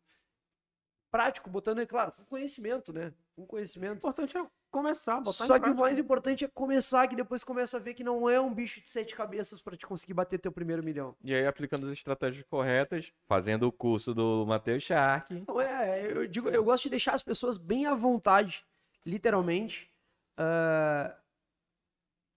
Prático, 1.10 1.50
botando, 1.50 1.80
é 1.80 1.86
claro, 1.86 2.12
com 2.12 2.24
conhecimento, 2.24 2.92
né? 2.92 3.12
Com 3.34 3.42
O 3.42 3.46
conhecimento. 3.46 3.96
importante 3.96 4.36
é 4.38 4.46
começar, 4.70 5.20
botar 5.20 5.44
em 5.44 5.46
Só 5.48 5.58
que 5.58 5.68
o 5.68 5.74
mais 5.74 5.98
importante 5.98 6.44
é 6.44 6.48
começar, 6.48 7.08
que 7.08 7.16
depois 7.16 7.42
começa 7.42 7.78
a 7.78 7.80
ver 7.80 7.94
que 7.94 8.04
não 8.04 8.30
é 8.30 8.40
um 8.40 8.54
bicho 8.54 8.80
de 8.80 8.88
sete 8.88 9.16
cabeças 9.16 9.60
pra 9.60 9.76
te 9.76 9.84
conseguir 9.86 10.14
bater 10.14 10.38
teu 10.38 10.52
primeiro 10.52 10.84
milhão. 10.84 11.16
E 11.24 11.34
aí, 11.34 11.44
aplicando 11.44 11.86
as 11.86 11.92
estratégias 11.92 12.44
corretas, 12.48 13.12
fazendo 13.26 13.64
o 13.66 13.72
curso 13.72 14.14
do 14.14 14.46
Matheus 14.46 14.84
Shark. 14.84 15.44
Não 15.48 15.60
é, 15.60 16.12
eu 16.12 16.28
digo, 16.28 16.48
eu 16.48 16.62
gosto 16.62 16.84
de 16.84 16.90
deixar 16.90 17.14
as 17.14 17.22
pessoas 17.22 17.56
bem 17.56 17.86
à 17.86 17.94
vontade, 17.94 18.64
literalmente. 19.04 19.90
ah, 20.36 21.16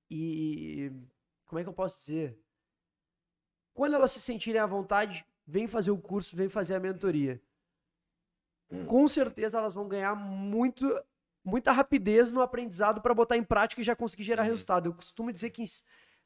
e 0.09 0.91
como 1.45 1.59
é 1.59 1.63
que 1.63 1.69
eu 1.69 1.73
posso 1.73 1.99
dizer? 1.99 2.39
Quando 3.73 3.95
elas 3.95 4.11
se 4.11 4.19
sentirem 4.21 4.61
à 4.61 4.65
vontade, 4.65 5.25
vem 5.45 5.67
fazer 5.67 5.91
o 5.91 5.97
curso, 5.97 6.35
vem 6.35 6.49
fazer 6.49 6.75
a 6.75 6.79
mentoria. 6.79 7.41
Com 8.87 9.07
certeza 9.07 9.57
elas 9.57 9.73
vão 9.73 9.87
ganhar 9.87 10.15
muito, 10.15 10.99
muita 11.43 11.71
rapidez 11.71 12.31
no 12.31 12.41
aprendizado 12.41 13.01
para 13.01 13.13
botar 13.13 13.37
em 13.37 13.43
prática 13.43 13.81
e 13.81 13.83
já 13.83 13.95
conseguir 13.95 14.23
gerar 14.23 14.43
Uhum. 14.43 14.49
resultado. 14.49 14.87
Eu 14.89 14.93
costumo 14.93 15.31
dizer 15.31 15.49
que 15.51 15.63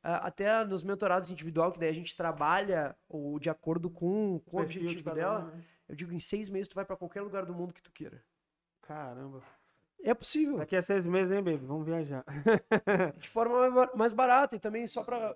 até 0.01 0.63
nos 0.63 0.83
mentorados 0.83 1.29
individual, 1.31 1.71
que 1.71 1.79
daí 1.79 1.89
a 1.89 1.93
gente 1.93 2.15
trabalha 2.15 2.95
ou 3.09 3.39
de 3.39 3.49
acordo 3.49 3.89
com, 3.89 4.39
com 4.45 4.57
o 4.57 4.65
de 4.65 4.77
objetivo 4.79 5.11
dela, 5.13 5.39
um, 5.41 5.55
né? 5.57 5.63
eu 5.89 5.95
digo, 5.95 6.13
em 6.13 6.19
seis 6.19 6.47
meses 6.49 6.67
tu 6.67 6.75
vai 6.75 6.85
pra 6.85 6.95
qualquer 6.95 7.21
lugar 7.21 7.45
do 7.45 7.53
mundo 7.53 7.73
que 7.73 7.81
tu 7.81 7.91
queira. 7.91 8.23
Caramba. 8.81 9.41
É 10.03 10.13
possível. 10.13 10.57
Daqui 10.57 10.75
a 10.75 10.81
seis 10.81 11.05
meses, 11.07 11.31
hein, 11.35 11.43
baby? 11.43 11.65
Vamos 11.65 11.85
viajar. 11.85 12.23
De 13.17 13.27
forma 13.27 13.59
mais 13.59 13.73
ba- 13.73 13.91
mais 13.95 14.13
barata. 14.13 14.55
E 14.55 14.59
também, 14.59 14.85
só 14.87 15.03
tra- 15.03 15.35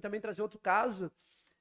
também 0.00 0.20
trazer 0.20 0.40
outro 0.40 0.58
caso, 0.60 1.10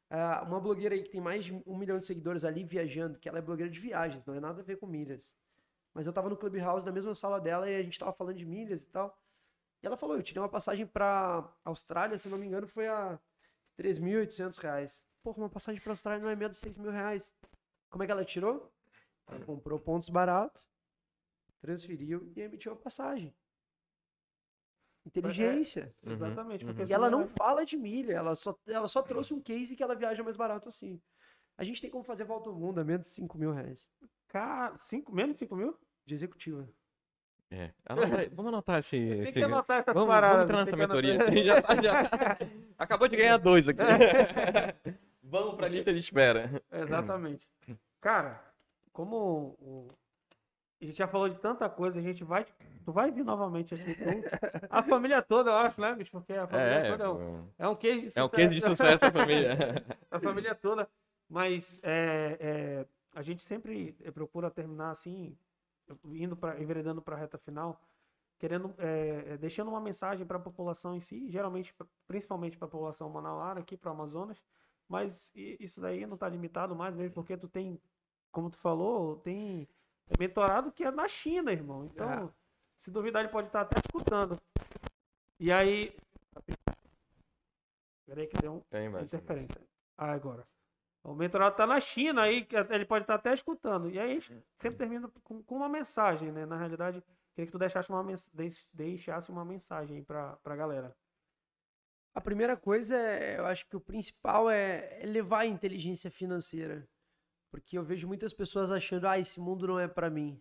ah, 0.09 0.43
uma 0.47 0.59
blogueira 0.59 0.95
aí 0.95 1.03
que 1.03 1.09
tem 1.09 1.21
mais 1.21 1.45
de 1.45 1.53
um 1.65 1.77
milhão 1.77 1.99
de 1.99 2.05
seguidores 2.05 2.43
ali 2.43 2.63
viajando, 2.63 3.19
que 3.19 3.27
ela 3.27 3.39
é 3.39 3.41
blogueira 3.41 3.71
de 3.71 3.79
viagens, 3.79 4.25
não 4.25 4.33
é 4.33 4.39
nada 4.39 4.61
a 4.61 4.63
ver 4.63 4.77
com 4.77 4.87
milhas. 4.87 5.35
Mas 5.93 6.07
eu 6.07 6.13
tava 6.13 6.29
no 6.29 6.37
Clubhouse, 6.37 6.85
na 6.85 6.91
mesma 6.91 7.13
sala 7.15 7.39
dela, 7.39 7.69
e 7.69 7.75
a 7.75 7.83
gente 7.83 7.99
tava 7.99 8.13
falando 8.13 8.37
de 8.37 8.45
milhas 8.45 8.83
e 8.83 8.87
tal. 8.87 9.17
E 9.81 9.87
ela 9.87 9.97
falou, 9.97 10.15
eu 10.15 10.23
tirei 10.23 10.41
uma 10.41 10.49
passagem 10.49 10.85
pra 10.85 11.47
Austrália, 11.65 12.17
se 12.17 12.29
não 12.29 12.37
me 12.37 12.45
engano, 12.45 12.67
foi 12.67 12.87
a 12.87 13.19
3.800 13.77 14.57
reais. 14.57 15.03
Porra, 15.23 15.39
uma 15.39 15.49
passagem 15.49 15.81
pra 15.81 15.91
Austrália 15.91 16.21
não 16.21 16.29
é 16.29 16.35
menos 16.35 16.57
de 16.57 16.61
6 16.61 16.77
mil 16.77 16.91
reais. 16.91 17.33
Como 17.89 18.03
é 18.03 18.05
que 18.05 18.11
ela 18.11 18.23
tirou? 18.23 18.71
Ela 19.27 19.43
comprou 19.45 19.79
pontos 19.79 20.09
baratos, 20.09 20.67
transferiu 21.59 22.31
e 22.35 22.41
emitiu 22.41 22.73
a 22.73 22.75
passagem. 22.75 23.33
Inteligência. 25.07 25.93
Uhum, 26.05 26.13
Exatamente. 26.13 26.65
uhum. 26.65 26.73
Porque 26.73 26.91
E 26.91 26.93
ela 26.93 27.09
não 27.09 27.21
é- 27.21 27.27
fala 27.27 27.65
de 27.65 27.75
milha, 27.77 28.13
ela 28.13 28.35
só, 28.35 28.55
ela 28.67 28.87
só 28.87 29.01
trouxe 29.01 29.33
um 29.33 29.41
case 29.41 29.75
que 29.75 29.81
ela 29.83 29.95
viaja 29.95 30.23
mais 30.23 30.35
barato 30.37 30.69
assim. 30.69 31.01
A 31.57 31.63
gente 31.63 31.81
tem 31.81 31.89
como 31.89 32.03
fazer 32.03 32.23
volta 32.23 32.49
ao 32.49 32.55
mundo 32.55 32.79
a 32.79 32.83
menos 32.83 33.07
de 33.07 33.13
5 33.13 33.37
mil 33.37 33.51
reais. 33.51 33.89
Cara, 34.27 34.75
cinco, 34.77 35.11
menos 35.13 35.33
de 35.33 35.39
5 35.39 35.55
mil? 35.55 35.75
De 36.05 36.13
executiva. 36.13 36.67
É. 37.49 37.71
Anota 37.85 38.29
vamos 38.33 38.49
anotar 38.49 38.79
esse. 38.79 38.97
Tem 39.23 39.31
que 39.33 39.41
anotar 39.43 39.79
essas 39.79 39.93
Vamos, 39.95 40.09
paradas. 40.09 40.47
vamos 40.47 40.51
entrar 40.51 40.65
nessa 40.65 40.77
mentoria. 40.77 41.43
Já 41.45 41.61
tá- 41.61 41.81
já- 41.81 42.37
Acabou 42.77 43.07
de 43.07 43.15
ganhar 43.15 43.37
dois 43.37 43.69
aqui. 43.69 43.79
vamos 45.23 45.55
pra 45.55 45.67
lista 45.69 45.93
de 45.93 45.99
espera. 45.99 46.61
Exatamente. 46.71 47.47
Cara, 48.01 48.43
como 48.91 49.55
o- 49.59 49.87
a 50.81 50.85
gente 50.85 50.97
já 50.97 51.07
falou 51.07 51.29
de 51.29 51.39
tanta 51.39 51.69
coisa, 51.69 51.99
a 51.99 52.03
gente 52.03 52.23
vai. 52.23 52.45
Tu 52.85 52.91
vai 52.91 53.11
vir 53.11 53.23
novamente 53.23 53.73
aqui. 53.75 53.95
tu- 53.95 54.67
a 54.69 54.83
família 54.83 55.21
toda, 55.21 55.51
eu 55.51 55.55
acho, 55.55 55.81
né, 55.81 55.93
bicho? 55.95 56.11
Porque 56.11 56.33
a 56.33 56.47
família 56.47 56.79
É, 56.79 56.91
toda 56.91 57.03
é 57.05 57.09
um, 57.09 57.47
é 57.57 57.67
um 57.67 57.75
case 57.75 58.01
de 58.01 58.07
é 58.15 58.23
um 58.23 58.29
sucesso. 58.29 58.29
case 58.29 58.55
de 58.55 58.61
sucesso 58.61 59.05
a 59.05 59.11
família. 59.11 59.57
a 60.11 60.19
família 60.19 60.55
toda. 60.55 60.89
Mas 61.29 61.81
é, 61.83 62.37
é, 62.39 62.85
a 63.13 63.21
gente 63.21 63.41
sempre 63.41 63.93
procura 64.13 64.49
terminar 64.49 64.91
assim, 64.91 65.37
indo 66.05 66.35
para 66.37 66.61
enveredando 66.61 67.01
para 67.01 67.15
a 67.15 67.19
reta 67.19 67.37
final, 67.37 67.81
querendo 68.39 68.73
é, 68.77 69.33
é, 69.33 69.37
deixando 69.37 69.69
uma 69.69 69.81
mensagem 69.81 70.25
para 70.25 70.37
a 70.37 70.41
população 70.41 70.95
em 70.95 70.99
si, 70.99 71.29
geralmente, 71.29 71.73
principalmente 72.07 72.57
para 72.57 72.67
a 72.67 72.71
população 72.71 73.09
manauara 73.09 73.59
aqui 73.59 73.75
para 73.75 73.89
o 73.89 73.93
Amazonas. 73.93 74.41
Mas 74.87 75.31
isso 75.35 75.81
daí 75.81 76.05
não 76.05 76.13
está 76.15 76.29
limitado 76.29 76.73
mais 76.75 76.95
mesmo, 76.95 77.13
porque 77.13 77.35
tu 77.35 77.47
tem, 77.49 77.81
como 78.31 78.49
tu 78.49 78.57
falou, 78.57 79.17
tem 79.17 79.67
mentorado 80.19 80.71
que 80.71 80.83
é 80.83 80.91
na 80.91 81.07
China, 81.07 81.51
irmão. 81.51 81.85
Então, 81.85 82.09
É. 82.09 82.29
se 82.77 82.89
duvidar, 82.91 83.23
ele 83.23 83.31
pode 83.31 83.47
estar 83.47 83.61
até 83.61 83.77
escutando. 83.79 84.37
E 85.39 85.51
aí. 85.51 85.95
Peraí 88.05 88.27
que 88.27 88.37
deu 88.41 88.53
um 88.53 88.59
Tem, 88.69 88.89
mas- 88.89 89.03
interferência. 89.03 89.61
Ah, 89.97 90.11
agora. 90.13 90.47
O 91.03 91.13
mentorado 91.13 91.55
tá 91.55 91.65
na 91.65 91.79
China 91.79 92.23
aí, 92.23 92.43
que 92.45 92.55
ele 92.55 92.85
pode 92.85 93.03
estar 93.03 93.15
até 93.15 93.33
escutando. 93.33 93.89
E 93.89 93.99
aí 93.99 94.11
a 94.11 94.13
gente 94.13 94.43
sempre 94.55 94.77
termina 94.77 95.09
com, 95.23 95.41
com 95.43 95.55
uma 95.55 95.69
mensagem, 95.69 96.31
né? 96.31 96.45
Na 96.45 96.57
realidade, 96.57 97.01
queria 97.33 97.45
que 97.45 97.51
tu 97.51 97.57
deixasse 97.59 97.89
uma, 97.89 98.03
mens- 98.03 98.31
deixasse 98.73 99.29
uma 99.31 99.45
mensagem 99.45 100.03
pra, 100.03 100.35
pra 100.37 100.55
galera. 100.55 100.95
A 102.13 102.19
primeira 102.21 102.57
coisa, 102.57 102.97
é, 102.97 103.37
eu 103.39 103.45
acho 103.45 103.65
que 103.67 103.75
o 103.75 103.79
principal 103.81 104.49
é 104.49 105.01
é 105.01 105.05
levar 105.05 105.39
a 105.41 105.45
inteligência 105.45 106.09
financeira. 106.09 106.87
Porque 107.59 107.75
eu 107.75 107.83
vejo 107.83 108.07
muitas 108.07 108.33
pessoas 108.33 108.71
achando, 108.71 109.07
ah, 109.07 109.17
esse 109.17 109.39
mundo 109.39 109.65
não 109.65 109.79
é 109.79 109.87
pra 109.87 110.11
mim. 110.11 110.39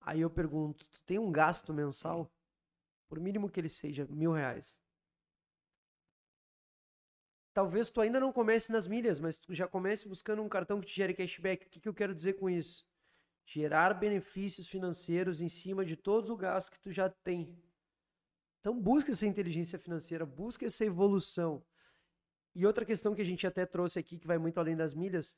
Aí 0.00 0.20
eu 0.20 0.30
pergunto, 0.30 0.86
tu 0.88 1.00
tem 1.00 1.18
um 1.18 1.32
gasto 1.32 1.74
mensal? 1.74 2.32
Por 3.08 3.18
mínimo 3.18 3.50
que 3.50 3.58
ele 3.58 3.68
seja, 3.68 4.06
mil 4.08 4.30
reais. 4.30 4.78
Talvez 7.52 7.90
tu 7.90 8.00
ainda 8.00 8.20
não 8.20 8.32
comece 8.32 8.70
nas 8.70 8.86
milhas, 8.86 9.18
mas 9.18 9.36
tu 9.36 9.52
já 9.52 9.66
comece 9.66 10.06
buscando 10.06 10.40
um 10.40 10.48
cartão 10.48 10.80
que 10.80 10.86
te 10.86 10.94
gere 10.94 11.12
cashback. 11.12 11.66
O 11.66 11.70
que, 11.70 11.80
que 11.80 11.88
eu 11.88 11.94
quero 11.94 12.14
dizer 12.14 12.34
com 12.34 12.48
isso? 12.48 12.86
Gerar 13.44 13.94
benefícios 13.94 14.68
financeiros 14.68 15.40
em 15.40 15.48
cima 15.48 15.84
de 15.84 15.96
todos 15.96 16.30
os 16.30 16.38
gastos 16.38 16.70
que 16.70 16.80
tu 16.80 16.92
já 16.92 17.10
tem. 17.24 17.60
Então 18.60 18.80
busca 18.80 19.10
essa 19.10 19.26
inteligência 19.26 19.76
financeira, 19.76 20.24
busca 20.24 20.64
essa 20.64 20.84
evolução. 20.84 21.64
E 22.54 22.64
outra 22.64 22.84
questão 22.84 23.12
que 23.12 23.22
a 23.22 23.24
gente 23.24 23.44
até 23.44 23.66
trouxe 23.66 23.98
aqui, 23.98 24.18
que 24.18 24.26
vai 24.26 24.38
muito 24.38 24.58
além 24.58 24.76
das 24.76 24.94
milhas, 24.94 25.36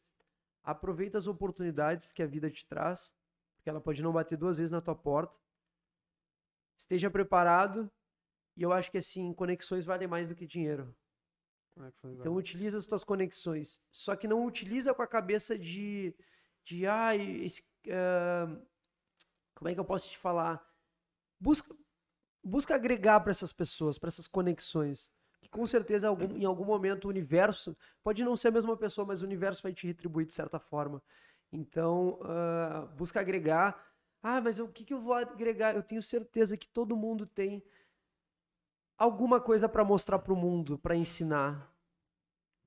aproveita 0.71 1.19
as 1.19 1.27
oportunidades 1.27 2.13
que 2.13 2.23
a 2.23 2.27
vida 2.27 2.51
te 2.51 2.67
traz, 2.67 3.13
porque 3.57 3.69
ela 3.69 3.81
pode 3.81 4.03
não 4.03 4.13
bater 4.13 4.37
duas 4.37 4.59
vezes 4.59 4.71
na 4.71 4.81
tua 4.81 4.95
porta. 4.95 5.39
Esteja 6.77 7.11
preparado, 7.11 7.91
e 8.57 8.63
eu 8.63 8.73
acho 8.73 8.91
que 8.91 8.99
assim, 8.99 9.33
conexões 9.35 9.85
valem 9.85 10.09
mais 10.09 10.29
do 10.29 10.35
que 10.35 10.47
dinheiro. 10.47 10.95
Então 12.21 12.35
utiliza 12.35 12.79
as 12.79 12.87
tuas 12.87 13.05
conexões. 13.05 13.81
Só 13.91 14.17
que 14.17 14.29
não 14.29 14.45
utiliza 14.45 14.93
com 14.95 15.03
a 15.03 15.07
cabeça 15.07 15.59
de. 15.59 16.15
de 16.65 16.87
ai, 16.87 17.21
esse, 17.43 17.63
ah, 17.89 18.61
como 19.55 19.69
é 19.69 19.75
que 19.75 19.81
eu 19.81 19.85
posso 19.85 20.09
te 20.09 20.19
falar? 20.19 20.67
Busca, 21.39 21.75
busca 22.43 22.75
agregar 22.75 23.21
para 23.21 23.31
essas 23.31 23.53
pessoas, 23.53 23.99
para 23.99 24.09
essas 24.09 24.27
conexões. 24.27 25.11
Que 25.41 25.49
com 25.49 25.67
certeza 25.67 26.09
algum- 26.09 26.37
em 26.37 26.45
algum 26.45 26.65
momento 26.65 27.07
o 27.07 27.09
universo 27.09 27.77
pode 28.03 28.23
não 28.23 28.37
ser 28.37 28.49
a 28.49 28.53
mesma 28.53 28.77
pessoa, 28.77 29.07
mas 29.07 29.23
o 29.23 29.25
universo 29.25 29.63
vai 29.63 29.73
te 29.73 29.87
retribuir 29.87 30.27
de 30.27 30.35
certa 30.35 30.59
forma. 30.59 31.03
Então, 31.53 32.19
ah, 32.25 32.87
busca 32.97 33.21
agregar. 33.21 33.83
Ah, 34.23 34.41
mas 34.41 34.59
o 34.59 34.69
que, 34.69 34.85
que 34.85 34.93
eu 34.93 34.99
vou 34.99 35.15
agregar? 35.15 35.75
Eu 35.75 35.83
tenho 35.83 36.03
certeza 36.03 36.57
que 36.57 36.69
todo 36.69 36.95
mundo 36.97 37.27
tem 37.27 37.63
alguma 38.99 39.41
coisa 39.41 39.69
para 39.69 39.85
mostrar 39.85 40.19
para 40.19 40.33
o 40.33 40.37
mundo, 40.37 40.79
para 40.79 40.95
ensinar. 40.95 41.73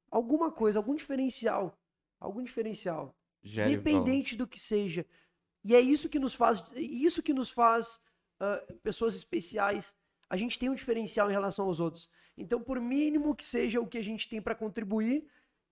Alguma 0.10 0.52
coisa, 0.52 0.80
algum 0.80 0.96
diferencial. 0.96 1.78
Algum 2.20 2.42
diferencial. 2.44 3.16
Gere 3.42 3.74
Independente 3.74 4.36
do 4.36 4.48
que 4.48 4.60
seja. 4.60 5.06
E 5.64 5.76
é 5.76 5.80
isso 5.80 6.10
que 6.10 6.20
nos 6.20 6.34
faz, 6.34 6.64
isso 6.76 7.22
que 7.22 7.34
nos 7.34 7.50
faz 7.50 8.02
ah, 8.40 8.64
pessoas 8.82 9.16
especiais. 9.16 9.96
A 10.30 10.36
gente 10.36 10.58
tem 10.58 10.70
um 10.70 10.76
diferencial 10.76 11.30
em 11.30 11.34
relação 11.34 11.66
aos 11.66 11.80
outros. 11.80 12.10
Então, 12.38 12.62
por 12.62 12.80
mínimo 12.80 13.36
que 13.36 13.44
seja 13.44 13.80
o 13.80 13.88
que 13.88 13.98
a 13.98 14.04
gente 14.04 14.28
tem 14.28 14.42
para 14.42 14.56
contribuir, 14.56 15.28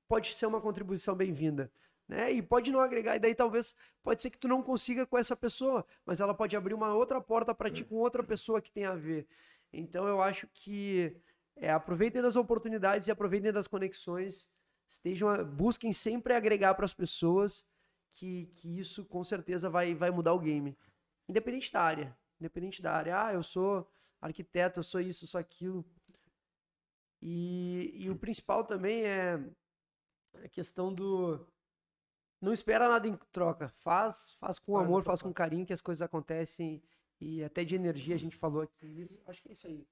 pode 0.08 0.34
ser 0.34 0.46
uma 0.46 0.62
contribuição 0.62 1.16
bem-vinda. 1.16 1.72
Né? 2.08 2.32
E 2.34 2.42
pode 2.42 2.72
não 2.72 2.82
agregar, 2.82 3.16
e 3.16 3.20
daí 3.20 3.34
talvez 3.34 3.74
pode 4.04 4.22
ser 4.22 4.30
que 4.30 4.38
tu 4.38 4.48
não 4.48 4.62
consiga 4.62 5.06
com 5.06 5.18
essa 5.18 5.36
pessoa, 5.36 5.86
mas 6.06 6.20
ela 6.20 6.34
pode 6.34 6.56
abrir 6.58 6.74
uma 6.74 6.94
outra 6.94 7.22
porta 7.22 7.56
para 7.56 7.70
ti 7.72 7.86
com 7.86 7.96
outra 7.96 8.22
pessoa 8.22 8.62
que 8.62 8.72
tem 8.72 8.84
a 8.86 8.94
ver. 8.94 9.26
Então 9.72 10.06
eu 10.08 10.22
acho 10.22 10.48
que 10.54 11.16
é, 11.56 11.72
aproveitem 11.72 12.22
das 12.22 12.36
oportunidades 12.36 13.08
e 13.08 13.12
aproveitem 13.12 13.54
das 13.54 13.68
conexões, 13.68 14.50
estejam 14.90 15.30
a- 15.30 15.44
busquem 15.44 15.94
sempre 15.94 16.34
agregar 16.34 16.74
para 16.74 16.84
as 16.84 16.94
pessoas 16.94 17.66
que, 18.12 18.48
que 18.56 18.78
isso 18.78 19.06
com 19.06 19.24
certeza 19.24 19.70
vai, 19.70 19.96
vai 19.96 20.12
mudar 20.12 20.34
o 20.34 20.40
game. 20.40 20.78
Independente 21.30 21.72
da 21.72 21.82
área. 21.82 22.18
Independente 22.42 22.82
da 22.82 22.92
área. 22.92 23.26
Ah, 23.28 23.34
eu 23.34 23.44
sou 23.44 23.90
arquiteto, 24.20 24.80
eu 24.80 24.84
sou 24.84 25.00
isso, 25.00 25.24
eu 25.24 25.30
sou 25.30 25.40
aquilo. 25.40 25.86
E, 27.22 27.92
e 27.96 28.10
o 28.10 28.16
principal 28.16 28.64
também 28.64 29.04
é 29.06 29.40
a 30.44 30.50
questão 30.50 30.94
do. 30.94 31.46
Não 32.42 32.52
espera 32.52 32.90
nada 32.90 33.08
em 33.08 33.16
troca. 33.32 33.70
Faz, 33.70 34.34
faz 34.40 34.58
com 34.58 34.74
Faz 34.74 34.86
amor, 34.86 35.04
faz 35.04 35.22
com 35.22 35.32
carinho 35.32 35.66
que 35.66 35.74
as 35.74 35.82
coisas 35.82 36.02
acontecem. 36.02 36.82
E 37.20 37.44
até 37.44 37.64
de 37.64 37.76
energia 37.76 38.16
a 38.16 38.20
gente 38.20 38.36
falou 38.36 38.64
aqui. 38.64 38.88
Isso, 38.88 39.22
acho 39.28 39.42
que 39.44 39.50
é 39.50 39.52
isso 39.52 39.68
aí. 39.68 39.86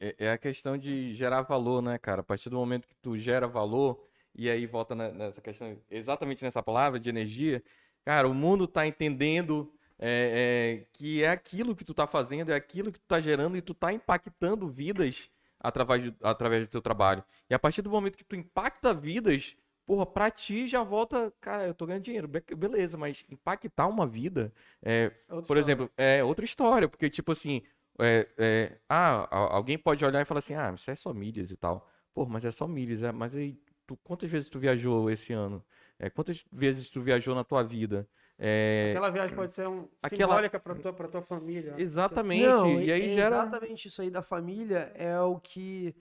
É, 0.00 0.26
é 0.26 0.30
a 0.30 0.38
questão 0.38 0.78
de 0.78 1.14
gerar 1.14 1.42
valor, 1.42 1.82
né, 1.82 1.98
cara? 1.98 2.20
A 2.20 2.24
partir 2.24 2.48
do 2.48 2.56
momento 2.56 2.86
que 2.86 2.94
tu 2.96 3.16
gera 3.18 3.48
valor, 3.48 4.06
e 4.34 4.48
aí 4.48 4.66
volta 4.66 4.94
na- 4.94 5.10
nessa 5.10 5.40
questão, 5.40 5.76
exatamente 5.90 6.44
nessa 6.44 6.62
palavra 6.62 7.00
de 7.00 7.08
energia, 7.08 7.62
cara, 8.04 8.28
o 8.28 8.34
mundo 8.34 8.68
tá 8.68 8.86
entendendo 8.86 9.72
é, 9.98 10.84
é, 10.84 10.86
que 10.92 11.24
é 11.24 11.30
aquilo 11.30 11.74
que 11.74 11.84
tu 11.84 11.92
tá 11.92 12.06
fazendo, 12.06 12.52
é 12.52 12.54
aquilo 12.54 12.92
que 12.92 13.00
tu 13.00 13.06
tá 13.08 13.20
gerando 13.20 13.56
e 13.56 13.62
tu 13.62 13.74
tá 13.74 13.92
impactando 13.92 14.68
vidas 14.68 15.28
através, 15.60 16.02
de- 16.04 16.16
através 16.22 16.66
do 16.66 16.70
teu 16.70 16.82
trabalho. 16.82 17.22
E 17.48 17.54
a 17.54 17.58
partir 17.58 17.82
do 17.82 17.90
momento 17.90 18.16
que 18.16 18.24
tu 18.24 18.36
impacta 18.36 18.92
vidas, 18.94 19.56
porra, 19.86 20.06
pra 20.06 20.30
ti 20.30 20.66
já 20.66 20.82
volta, 20.82 21.32
cara, 21.40 21.66
eu 21.66 21.74
tô 21.74 21.86
ganhando 21.86 22.04
dinheiro, 22.04 22.28
be- 22.28 22.44
beleza, 22.56 22.96
mas 22.98 23.24
impactar 23.30 23.86
uma 23.86 24.06
vida, 24.06 24.52
é, 24.82 25.12
Outra 25.28 25.40
por 25.46 25.56
história. 25.56 25.56
exemplo, 25.56 25.90
é 25.96 26.22
outra 26.24 26.44
história, 26.44 26.88
porque, 26.88 27.08
tipo 27.10 27.32
assim, 27.32 27.62
é, 28.00 28.28
é, 28.38 28.78
ah, 28.88 29.26
alguém 29.54 29.78
pode 29.78 30.04
olhar 30.04 30.20
e 30.20 30.24
falar 30.24 30.38
assim, 30.38 30.54
ah, 30.54 30.72
isso 30.74 30.90
é 30.90 30.94
só 30.94 31.12
milhas 31.12 31.50
e 31.50 31.56
tal. 31.56 31.88
Pô, 32.14 32.26
mas 32.26 32.44
é 32.44 32.50
só 32.50 32.66
milhas, 32.66 33.02
é, 33.02 33.12
mas 33.12 33.34
aí, 33.34 33.58
tu, 33.86 33.96
quantas 33.98 34.28
vezes 34.30 34.48
tu 34.48 34.58
viajou 34.58 35.10
esse 35.10 35.32
ano? 35.32 35.64
É, 35.98 36.08
quantas 36.10 36.44
vezes 36.52 36.90
tu 36.90 37.00
viajou 37.00 37.34
na 37.34 37.44
tua 37.44 37.62
vida? 37.62 38.08
É, 38.40 38.90
Aquela 38.90 39.10
viagem 39.10 39.34
pode 39.34 39.52
ser 39.52 39.66
um, 39.66 39.88
aquela- 40.02 40.30
simbólica 40.34 40.60
pra 40.60 40.74
tua, 40.76 40.92
pra 40.92 41.08
tua 41.08 41.22
família. 41.22 41.74
exatamente, 41.76 42.46
Não, 42.46 42.70
e 42.80 42.92
aí 42.92 43.10
é 43.10 43.14
gera... 43.14 43.36
Exatamente 43.38 43.88
isso 43.88 44.00
aí 44.00 44.10
da 44.10 44.22
família 44.22 44.92
é 44.94 45.20
o 45.20 45.40
que. 45.40 45.94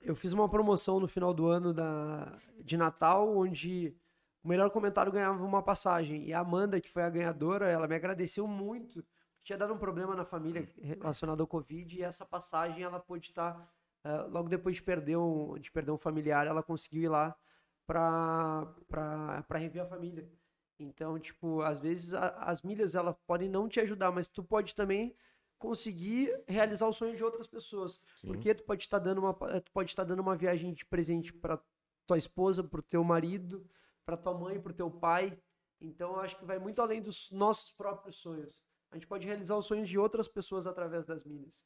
Eu 0.00 0.16
fiz 0.16 0.32
uma 0.32 0.48
promoção 0.48 0.98
no 0.98 1.06
final 1.06 1.32
do 1.32 1.46
ano 1.46 1.72
da, 1.72 2.38
de 2.58 2.76
Natal, 2.76 3.36
onde 3.36 3.94
o 4.42 4.48
melhor 4.48 4.68
comentário 4.70 5.12
ganhava 5.12 5.44
uma 5.44 5.62
passagem. 5.62 6.24
E 6.24 6.32
a 6.32 6.40
Amanda, 6.40 6.80
que 6.80 6.88
foi 6.88 7.02
a 7.04 7.10
ganhadora, 7.10 7.68
ela 7.68 7.86
me 7.86 7.94
agradeceu 7.94 8.48
muito. 8.48 9.04
Tinha 9.44 9.56
dado 9.58 9.72
um 9.74 9.78
problema 9.78 10.16
na 10.16 10.24
família 10.24 10.68
relacionado 10.82 11.40
ao 11.42 11.46
Covid 11.46 11.96
e 11.98 12.02
essa 12.02 12.24
passagem 12.26 12.82
ela 12.82 12.98
pôde 12.98 13.28
estar. 13.28 13.70
eh, 14.02 14.22
logo 14.30 14.48
depois 14.48 14.76
de 14.76 14.82
perder, 14.82 15.16
um, 15.18 15.58
de 15.58 15.70
perder 15.70 15.90
um 15.92 15.98
familiar, 15.98 16.46
ela 16.46 16.62
conseguiu 16.62 17.02
ir 17.02 17.08
lá 17.08 17.36
para 17.86 19.58
rever 19.58 19.82
a 19.82 19.86
família. 19.86 20.28
Então, 20.80 21.18
tipo, 21.18 21.60
às 21.60 21.78
vezes 21.78 22.14
a- 22.14 22.28
as 22.44 22.62
milhas 22.62 22.94
elas 22.94 23.14
podem 23.26 23.48
não 23.48 23.68
te 23.68 23.78
ajudar, 23.80 24.10
mas 24.10 24.28
tu 24.28 24.42
pode 24.42 24.74
também 24.74 25.14
conseguir 25.58 26.34
realizar 26.48 26.86
o 26.88 26.92
sonho 26.92 27.14
de 27.14 27.22
outras 27.22 27.46
pessoas. 27.46 28.00
Sim. 28.16 28.28
Porque 28.28 28.54
tu 28.54 28.64
pode 28.64 28.82
estar 28.82 28.98
dando 28.98 29.18
uma 29.18 29.34
tu 29.60 29.70
pode 29.72 29.90
estar 29.90 30.04
dando 30.04 30.20
uma 30.20 30.34
viagem 30.34 30.72
de 30.72 30.86
presente 30.86 31.32
para 31.34 31.60
tua 32.06 32.16
esposa, 32.16 32.64
pro 32.64 32.82
teu 32.82 33.04
marido, 33.04 33.68
para 34.06 34.16
tua 34.16 34.32
mãe, 34.32 34.58
pro 34.58 34.72
teu 34.72 34.90
pai. 34.90 35.38
Então, 35.78 36.14
eu 36.14 36.20
acho 36.20 36.38
que 36.38 36.44
vai 36.46 36.58
muito 36.58 36.80
além 36.80 37.02
dos 37.02 37.30
nossos 37.30 37.70
próprios 37.72 38.16
sonhos. 38.16 38.64
A 38.90 38.96
gente 38.96 39.06
pode 39.06 39.26
realizar 39.26 39.56
os 39.56 39.66
sonhos 39.66 39.88
de 39.88 39.98
outras 39.98 40.26
pessoas 40.26 40.66
através 40.66 41.04
das 41.06 41.24
milhas. 41.24 41.64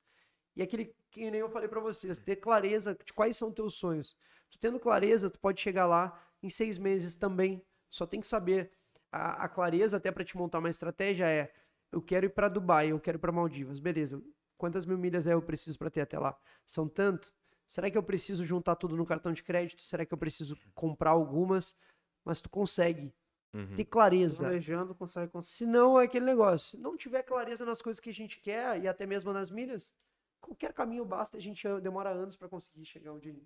E 0.56 0.62
aquele 0.62 0.94
que 1.10 1.30
nem 1.30 1.40
eu 1.40 1.48
falei 1.48 1.68
para 1.68 1.80
vocês, 1.80 2.18
ter 2.18 2.36
clareza 2.36 2.96
de 3.04 3.12
quais 3.12 3.36
são 3.36 3.50
teus 3.50 3.74
sonhos. 3.74 4.16
Tu 4.50 4.58
tendo 4.58 4.78
clareza, 4.78 5.30
tu 5.30 5.38
pode 5.38 5.60
chegar 5.60 5.86
lá 5.86 6.20
em 6.42 6.50
seis 6.50 6.78
meses 6.78 7.14
também. 7.14 7.64
Só 7.90 8.06
tem 8.06 8.20
que 8.20 8.26
saber 8.26 8.70
a, 9.14 9.44
a 9.44 9.48
clareza 9.48 9.96
até 9.96 10.10
para 10.10 10.24
te 10.24 10.36
montar 10.36 10.58
uma 10.58 10.68
estratégia 10.70 11.28
é 11.30 11.52
eu 11.92 12.02
quero 12.02 12.26
ir 12.26 12.30
para 12.30 12.48
Dubai, 12.48 12.88
eu 12.90 12.98
quero 12.98 13.18
ir 13.18 13.20
para 13.20 13.30
Maldivas, 13.30 13.78
beleza? 13.78 14.20
Quantas 14.56 14.84
mil 14.84 14.98
milhas 14.98 15.26
é 15.26 15.34
eu 15.34 15.42
preciso 15.42 15.78
para 15.78 15.90
ter 15.90 16.00
até 16.00 16.18
lá? 16.18 16.36
São 16.66 16.88
tanto? 16.88 17.32
Será 17.66 17.88
que 17.90 17.96
eu 17.96 18.02
preciso 18.02 18.44
juntar 18.44 18.74
tudo 18.74 18.96
no 18.96 19.06
cartão 19.06 19.32
de 19.32 19.42
crédito? 19.42 19.82
Será 19.82 20.04
que 20.04 20.12
eu 20.12 20.18
preciso 20.18 20.56
comprar 20.74 21.10
algumas? 21.10 21.76
Mas 22.24 22.40
tu 22.40 22.50
consegue 22.50 23.14
Uhum. 23.54 23.76
ter 23.76 23.84
clareza. 23.84 24.44
Planejando, 24.46 24.94
consegue 24.96 25.30
conseguir. 25.30 25.54
Se 25.54 25.64
não, 25.64 26.00
é 26.00 26.04
aquele 26.04 26.26
negócio. 26.26 26.70
Se 26.70 26.76
não 26.76 26.96
tiver 26.96 27.22
clareza 27.22 27.64
nas 27.64 27.80
coisas 27.80 28.00
que 28.00 28.10
a 28.10 28.12
gente 28.12 28.40
quer 28.40 28.82
e 28.82 28.88
até 28.88 29.06
mesmo 29.06 29.32
nas 29.32 29.48
milhas, 29.48 29.94
qualquer 30.40 30.72
caminho 30.72 31.04
basta. 31.04 31.38
A 31.38 31.40
gente 31.40 31.62
demora 31.80 32.10
anos 32.10 32.36
para 32.36 32.48
conseguir 32.48 32.84
chegar 32.84 33.12
onde 33.12 33.40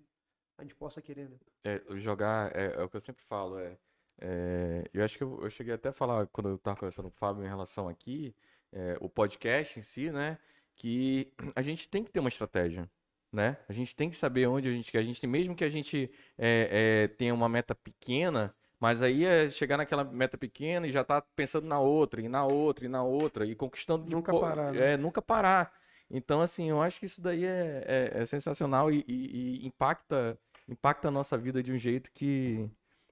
a 0.57 0.63
gente 0.63 0.73
possa 0.73 0.99
querer, 0.99 1.29
né? 1.29 1.37
É, 1.63 1.83
jogar 1.97 2.51
é, 2.55 2.73
é 2.73 2.83
o 2.83 2.89
que 2.89 2.97
eu 2.97 3.01
sempre 3.01 3.23
falo. 3.23 3.59
É, 3.59 3.77
é, 4.21 4.83
eu 4.93 5.03
acho 5.03 5.17
que 5.17 5.23
eu, 5.23 5.39
eu 5.41 5.49
cheguei 5.49 5.73
até 5.73 5.89
a 5.89 5.93
falar 5.93 6.27
quando 6.27 6.49
eu 6.49 6.55
estava 6.55 6.77
conversando 6.77 7.09
com 7.09 7.15
o 7.15 7.19
Fábio 7.19 7.43
em 7.43 7.47
relação 7.47 7.87
aqui, 7.87 8.35
é, 8.71 8.97
o 9.01 9.09
podcast 9.09 9.79
em 9.79 9.81
si, 9.81 10.11
né? 10.11 10.37
Que 10.75 11.31
a 11.55 11.61
gente 11.61 11.89
tem 11.89 12.03
que 12.03 12.11
ter 12.11 12.19
uma 12.19 12.29
estratégia, 12.29 12.89
né? 13.31 13.57
A 13.67 13.73
gente 13.73 13.95
tem 13.95 14.09
que 14.09 14.15
saber 14.15 14.47
onde 14.47 14.67
a 14.69 14.71
gente 14.71 14.91
quer. 14.91 14.99
A 14.99 15.03
gente 15.03 15.25
mesmo 15.27 15.55
que 15.55 15.63
a 15.63 15.69
gente 15.69 16.11
é, 16.37 17.07
tenha 17.17 17.33
uma 17.33 17.49
meta 17.49 17.73
pequena, 17.75 18.53
mas 18.79 19.01
aí 19.01 19.25
é 19.25 19.49
chegar 19.49 19.77
naquela 19.77 20.03
meta 20.03 20.37
pequena 20.37 20.87
e 20.87 20.91
já 20.91 21.03
tá 21.03 21.21
pensando 21.35 21.67
na 21.67 21.79
outra, 21.79 22.21
e 22.21 22.29
na 22.29 22.45
outra, 22.45 22.85
e 22.85 22.87
na 22.89 23.03
outra, 23.03 23.45
e 23.45 23.55
conquistando 23.55 24.05
de 24.07 24.15
Nunca 24.15 24.31
parar, 24.31 24.73
né? 24.73 24.93
É, 24.93 24.97
nunca 24.97 25.21
parar. 25.21 25.73
Então, 26.09 26.41
assim, 26.41 26.69
eu 26.69 26.81
acho 26.81 26.99
que 26.99 27.05
isso 27.05 27.21
daí 27.21 27.45
é, 27.45 27.83
é- 27.85 28.21
é 28.21 28.25
sensacional 28.25 28.91
e, 28.91 29.03
e- 29.07 29.59
e 29.63 29.67
impacta, 29.67 30.39
impacta 30.67 31.07
a 31.09 31.11
nossa 31.11 31.37
vida 31.37 31.61
de 31.61 31.71
um 31.71 31.77
jeito 31.77 32.11
que 32.11 32.67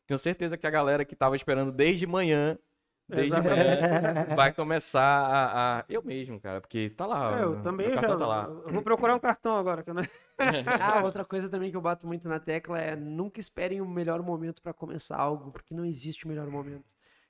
tenho 0.08 0.18
certeza 0.18 0.58
que 0.58 0.66
a 0.68 0.72
galera 0.72 1.06
que 1.06 1.16
tava 1.16 1.36
esperando 1.36 1.72
desde 1.72 2.08
manhã, 2.08 2.58
desde 3.08 3.40
manhã, 3.42 4.26
vai 4.36 4.53
começar 4.53 5.02
a, 5.02 5.80
a- 5.80 5.86
Eu 5.90 6.02
mesmo, 6.03 6.40
cara, 6.40 6.60
porque 6.61 6.90
tá 6.90 7.06
lá. 7.06 7.40
É, 7.40 7.45
o- 7.45 7.53
eu 7.53 7.61
também 7.61 7.88
meu 7.88 7.95
já. 7.98 8.02
tá 8.08 8.16
lá. 8.16 8.44
Eu 8.66 8.72
vou 8.74 8.82
procurar 8.82 9.16
um 9.16 9.19
cartão 9.19 9.56
agora, 9.58 9.84
que 9.84 9.90
eu 9.90 9.94
não... 9.94 10.03
Ah, 10.82 11.03
outra 11.03 11.24
coisa 11.26 11.50
também 11.50 11.72
que 11.72 11.77
eu 11.77 11.82
bato 11.82 12.06
muito 12.08 12.27
na 12.27 12.40
tecla 12.40 12.80
é 12.80 12.95
nunca 12.95 13.40
esperem 13.40 13.82
o 13.82 13.88
melhor 13.88 14.22
momento 14.22 14.61
para 14.61 14.74
começar 14.74 15.18
algo, 15.18 15.52
porque 15.52 15.74
não 15.74 15.86
existe 15.86 16.26
o 16.26 16.27
melhor 16.27 16.48
momento. 16.48 16.86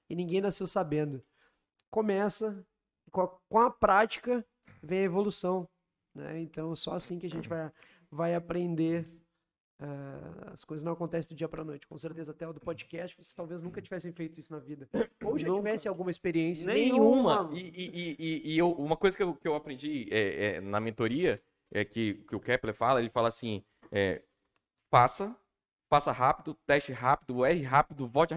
E 0.10 0.16
ninguém 0.16 0.42
nasceu 0.42 0.68
sabendo. 0.68 1.22
Começa, 1.90 2.66
com 3.12 3.22
a, 3.22 3.28
com 3.50 3.60
a 3.60 3.70
prática 3.72 4.46
vem 4.84 5.00
a 5.00 5.04
evolução. 5.04 5.68
Né? 6.14 6.40
Então, 6.42 6.76
só 6.76 6.94
assim 6.96 7.18
que 7.20 7.28
a 7.28 7.30
gente 7.30 7.48
vai, 7.48 7.72
vai 8.12 8.36
aprender. 8.36 9.04
Ah, 9.80 10.52
as 10.54 10.66
coisas 10.66 10.84
não 10.84 10.94
acontecem 10.94 11.36
do 11.36 11.38
dia 11.38 11.48
para 11.48 11.64
noite. 11.64 11.88
Com 11.88 11.98
certeza, 11.98 12.32
até 12.32 12.48
o 12.48 12.54
do 12.54 12.60
podcast, 12.60 13.16
vocês 13.16 13.36
talvez 13.36 13.62
nunca 13.62 13.82
tivessem 13.82 14.12
feito 14.12 14.40
isso 14.40 14.52
na 14.52 14.60
vida. 14.60 14.90
Ou 15.24 15.38
já 15.38 15.54
tivessem 15.54 15.90
alguma 15.90 16.10
experiência. 16.10 16.72
Nenhuma. 16.72 17.44
Nenhuma. 17.44 17.58
E, 17.58 17.72
e, 17.76 18.16
e, 18.20 18.54
e- 18.54 18.58
eu, 18.58 18.72
uma 18.72 18.98
coisa 18.98 19.16
que 19.16 19.24
eu, 19.24 19.36
que 19.36 19.48
eu 19.48 19.56
aprendi 19.56 20.08
é, 20.12 20.56
é, 20.56 20.62
na 20.62 20.80
mentoria 20.80 21.42
é 21.72 21.86
que, 21.86 22.16
que 22.28 22.36
o 22.36 22.40
Kepler 22.40 22.74
fala, 22.74 23.00
ele 23.00 23.10
fala 23.10 23.28
assim, 23.28 23.64
é, 23.92 24.24
faça, 24.90 25.36
faça 25.90 26.12
rápido, 26.12 26.56
teste 26.66 26.92
rápido, 26.92 27.46
erre 27.46 27.62
rápido, 27.62 28.08
volte, 28.08 28.34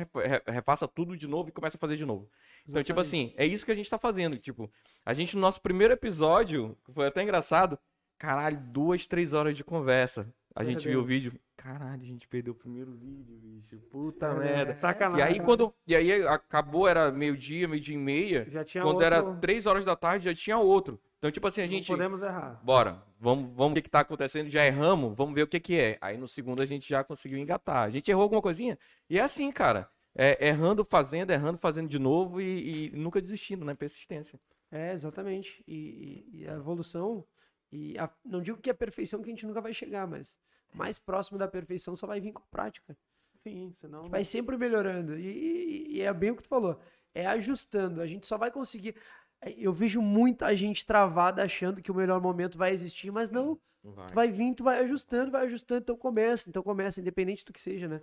refaça 0.46 0.86
tudo 0.86 1.16
de 1.16 1.26
novo 1.26 1.48
e 1.48 1.52
comece 1.52 1.76
a 1.76 1.80
fazer 1.80 1.96
de 1.96 2.04
novo. 2.04 2.28
Então, 2.68 2.82
tipo 2.82 3.00
assim, 3.00 3.32
é 3.36 3.46
isso 3.46 3.64
que 3.64 3.72
a 3.72 3.74
gente 3.74 3.88
tá 3.88 3.98
fazendo. 3.98 4.36
Tipo, 4.36 4.70
a 5.06 5.14
gente 5.14 5.34
no 5.34 5.40
nosso 5.40 5.60
primeiro 5.62 5.94
episódio, 5.94 6.76
foi 6.90 7.06
até 7.06 7.22
engraçado, 7.22 7.78
caralho, 8.18 8.60
duas, 8.60 9.06
três 9.06 9.32
horas 9.32 9.56
de 9.56 9.64
conversa. 9.64 10.32
A 10.54 10.64
gente 10.64 10.76
Perdeu. 10.82 10.92
viu 10.92 11.00
o 11.00 11.04
vídeo, 11.04 11.32
caralho, 11.56 12.02
a 12.02 12.06
gente 12.06 12.26
perdeu 12.26 12.52
o 12.52 12.56
primeiro 12.56 12.90
vídeo, 12.92 13.36
bicho. 13.38 13.76
Puta 13.90 14.26
É, 14.26 14.34
merda. 14.38 14.72
E 14.72 14.74
Sacanagem. 14.74 15.24
aí 15.24 15.40
quando 15.40 15.72
e 15.86 15.94
aí 15.94 16.26
acabou 16.26 16.88
era 16.88 17.12
meio-dia, 17.12 17.68
meio-dia 17.68 17.94
e 17.94 17.98
meia. 17.98 18.46
Já 18.48 18.64
tinha 18.64 18.82
quando 18.82 18.94
outro... 18.94 19.06
era 19.06 19.34
três 19.36 19.66
horas 19.66 19.84
da 19.84 19.94
tarde 19.94 20.24
já 20.24 20.34
tinha 20.34 20.58
outro. 20.58 21.00
Então 21.18 21.30
tipo 21.30 21.46
assim, 21.46 21.60
a 21.60 21.64
Não 21.64 21.70
gente 21.70 21.86
podemos 21.86 22.22
errar. 22.22 22.60
bora, 22.64 23.02
vamos 23.20 23.50
vamos 23.54 23.74
ver 23.74 23.80
o 23.80 23.82
que 23.82 23.82
que 23.82 23.90
tá 23.90 24.00
acontecendo, 24.00 24.48
já 24.50 24.66
erramos, 24.66 25.16
vamos 25.16 25.34
ver 25.34 25.42
o 25.42 25.46
que 25.46 25.60
que 25.60 25.78
é. 25.78 25.98
Aí 26.00 26.16
no 26.16 26.26
segundo 26.26 26.62
a 26.62 26.66
gente 26.66 26.88
já 26.88 27.04
conseguiu 27.04 27.38
engatar. 27.38 27.84
A 27.84 27.90
gente 27.90 28.10
errou 28.10 28.22
alguma 28.24 28.42
coisinha 28.42 28.76
e 29.08 29.18
é 29.18 29.22
assim, 29.22 29.52
cara. 29.52 29.88
É, 30.12 30.48
errando, 30.48 30.84
fazendo, 30.84 31.30
errando, 31.30 31.56
fazendo 31.58 31.88
de 31.88 31.98
novo 32.00 32.40
e, 32.40 32.88
e 32.88 32.96
nunca 32.96 33.20
desistindo, 33.20 33.64
né? 33.64 33.74
Persistência. 33.74 34.40
É, 34.72 34.92
exatamente. 34.92 35.62
E, 35.68 36.24
e- 36.34 36.40
e 36.42 36.48
a 36.48 36.54
evolução, 36.54 37.24
e 37.72 37.98
a- 37.98 38.10
não 38.24 38.40
digo 38.42 38.58
que 38.58 38.70
é 38.70 38.72
a 38.72 38.76
perfeição 38.76 39.20
que 39.22 39.28
a 39.28 39.32
gente 39.32 39.46
nunca 39.46 39.60
vai 39.60 39.72
chegar, 39.72 40.06
mas 40.06 40.38
mais 40.74 40.98
próximo 40.98 41.38
da 41.38 41.48
perfeição 41.48 41.94
só 41.96 42.06
vai 42.06 42.20
vir 42.20 42.32
com 42.32 42.42
a 42.42 42.46
prática. 42.50 42.96
Sim, 43.42 43.72
senão... 43.80 44.08
Vai 44.08 44.22
sempre 44.24 44.56
melhorando. 44.56 45.16
E, 45.18 45.26
e- 45.26 45.96
e 45.96 46.00
é 46.02 46.12
bem 46.12 46.30
o 46.30 46.36
que 46.36 46.42
tu 46.42 46.48
falou. 46.48 46.78
É 47.14 47.26
ajustando. 47.26 48.00
A 48.00 48.06
gente 48.06 48.26
só 48.26 48.36
vai 48.38 48.50
conseguir. 48.50 48.94
é, 49.40 49.50
Eu 49.56 49.72
vejo 49.72 50.00
muita 50.02 50.54
gente 50.54 50.84
travada 50.84 51.42
achando 51.42 51.80
que 51.82 51.90
o 51.90 51.94
melhor 51.94 52.20
momento 52.20 52.58
vai 52.58 52.72
existir, 52.72 53.10
mas 53.10 53.30
não. 53.30 53.58
Vai. 53.82 54.08
Tu 54.08 54.14
vai 54.14 54.30
vir, 54.30 54.54
tu 54.54 54.62
vai 54.62 54.78
ajustando, 54.80 55.30
vai 55.32 55.46
ajustando, 55.46 55.80
então 55.80 55.96
começa. 55.96 56.48
Então 56.50 56.62
começa, 56.62 57.00
independente 57.00 57.44
do 57.44 57.52
que 57.52 57.60
seja, 57.60 57.88
né? 57.88 58.02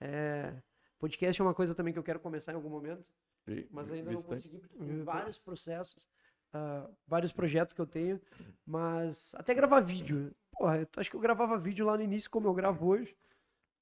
É, 0.00 0.54
podcast 0.98 1.40
é 1.40 1.44
uma 1.44 1.54
coisa 1.54 1.74
também 1.74 1.92
que 1.92 1.98
eu 1.98 2.02
quero 2.04 2.20
começar 2.20 2.52
em 2.52 2.54
algum 2.54 2.68
momento 2.70 3.04
E- 3.48 3.66
mas 3.70 3.90
ainda 3.90 4.10
não 4.12 4.22
consegui, 4.22 4.58
porque 4.58 4.76
tem 4.78 5.02
vários 5.02 5.36
processos, 5.38 6.06
ah, 6.52 6.88
vários 7.06 7.32
projetos 7.32 7.74
que 7.74 7.80
eu 7.80 7.86
tenho, 7.86 8.20
mas 8.66 9.34
até 9.36 9.54
gravar 9.54 9.80
vídeo. 9.80 10.34
Porra, 10.52 10.78
eu 10.78 10.88
acho 10.96 11.10
que 11.10 11.16
eu 11.16 11.20
gravava 11.20 11.58
vídeo 11.58 11.86
lá 11.86 11.96
no 11.96 12.02
início 12.02 12.30
como 12.30 12.48
eu 12.48 12.54
gravo 12.54 12.86
hoje. 12.86 13.16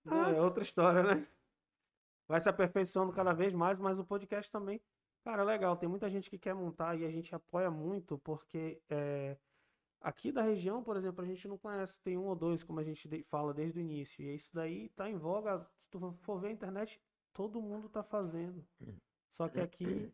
Ah, 0.06 0.30
é 0.30 0.40
outra 0.40 0.62
história, 0.62 1.02
né? 1.02 1.26
Vai 2.26 2.40
se 2.40 2.48
aperfeiçoando 2.48 3.12
cada 3.12 3.32
vez 3.32 3.54
mais, 3.54 3.78
mas 3.78 3.98
o 3.98 4.04
podcast 4.04 4.50
também. 4.50 4.80
Cara, 5.22 5.42
é 5.42 5.44
legal. 5.44 5.76
Tem 5.76 5.88
muita 5.88 6.10
gente 6.10 6.28
que 6.28 6.38
quer 6.38 6.54
montar 6.54 6.96
e 6.96 7.04
a 7.04 7.10
gente 7.10 7.34
apoia 7.34 7.70
muito, 7.70 8.18
porque 8.18 8.80
é, 8.90 9.36
aqui 10.00 10.30
da 10.30 10.42
região, 10.42 10.82
por 10.82 10.96
exemplo, 10.96 11.24
a 11.24 11.26
gente 11.26 11.48
não 11.48 11.56
conhece. 11.56 12.00
Tem 12.00 12.16
um 12.16 12.26
ou 12.26 12.36
dois, 12.36 12.62
como 12.62 12.80
a 12.80 12.84
gente 12.84 13.22
fala 13.22 13.54
desde 13.54 13.78
o 13.78 13.82
início. 13.82 14.22
E 14.22 14.34
isso 14.34 14.50
daí 14.52 14.90
tá 14.90 15.08
em 15.08 15.16
voga. 15.16 15.66
Se 15.76 15.90
tu 15.90 16.12
for 16.20 16.38
ver 16.38 16.48
a 16.48 16.52
internet, 16.52 17.00
todo 17.32 17.62
mundo 17.62 17.88
tá 17.88 18.02
fazendo. 18.02 18.64
Só 19.30 19.48
que 19.48 19.60
aqui. 19.60 20.12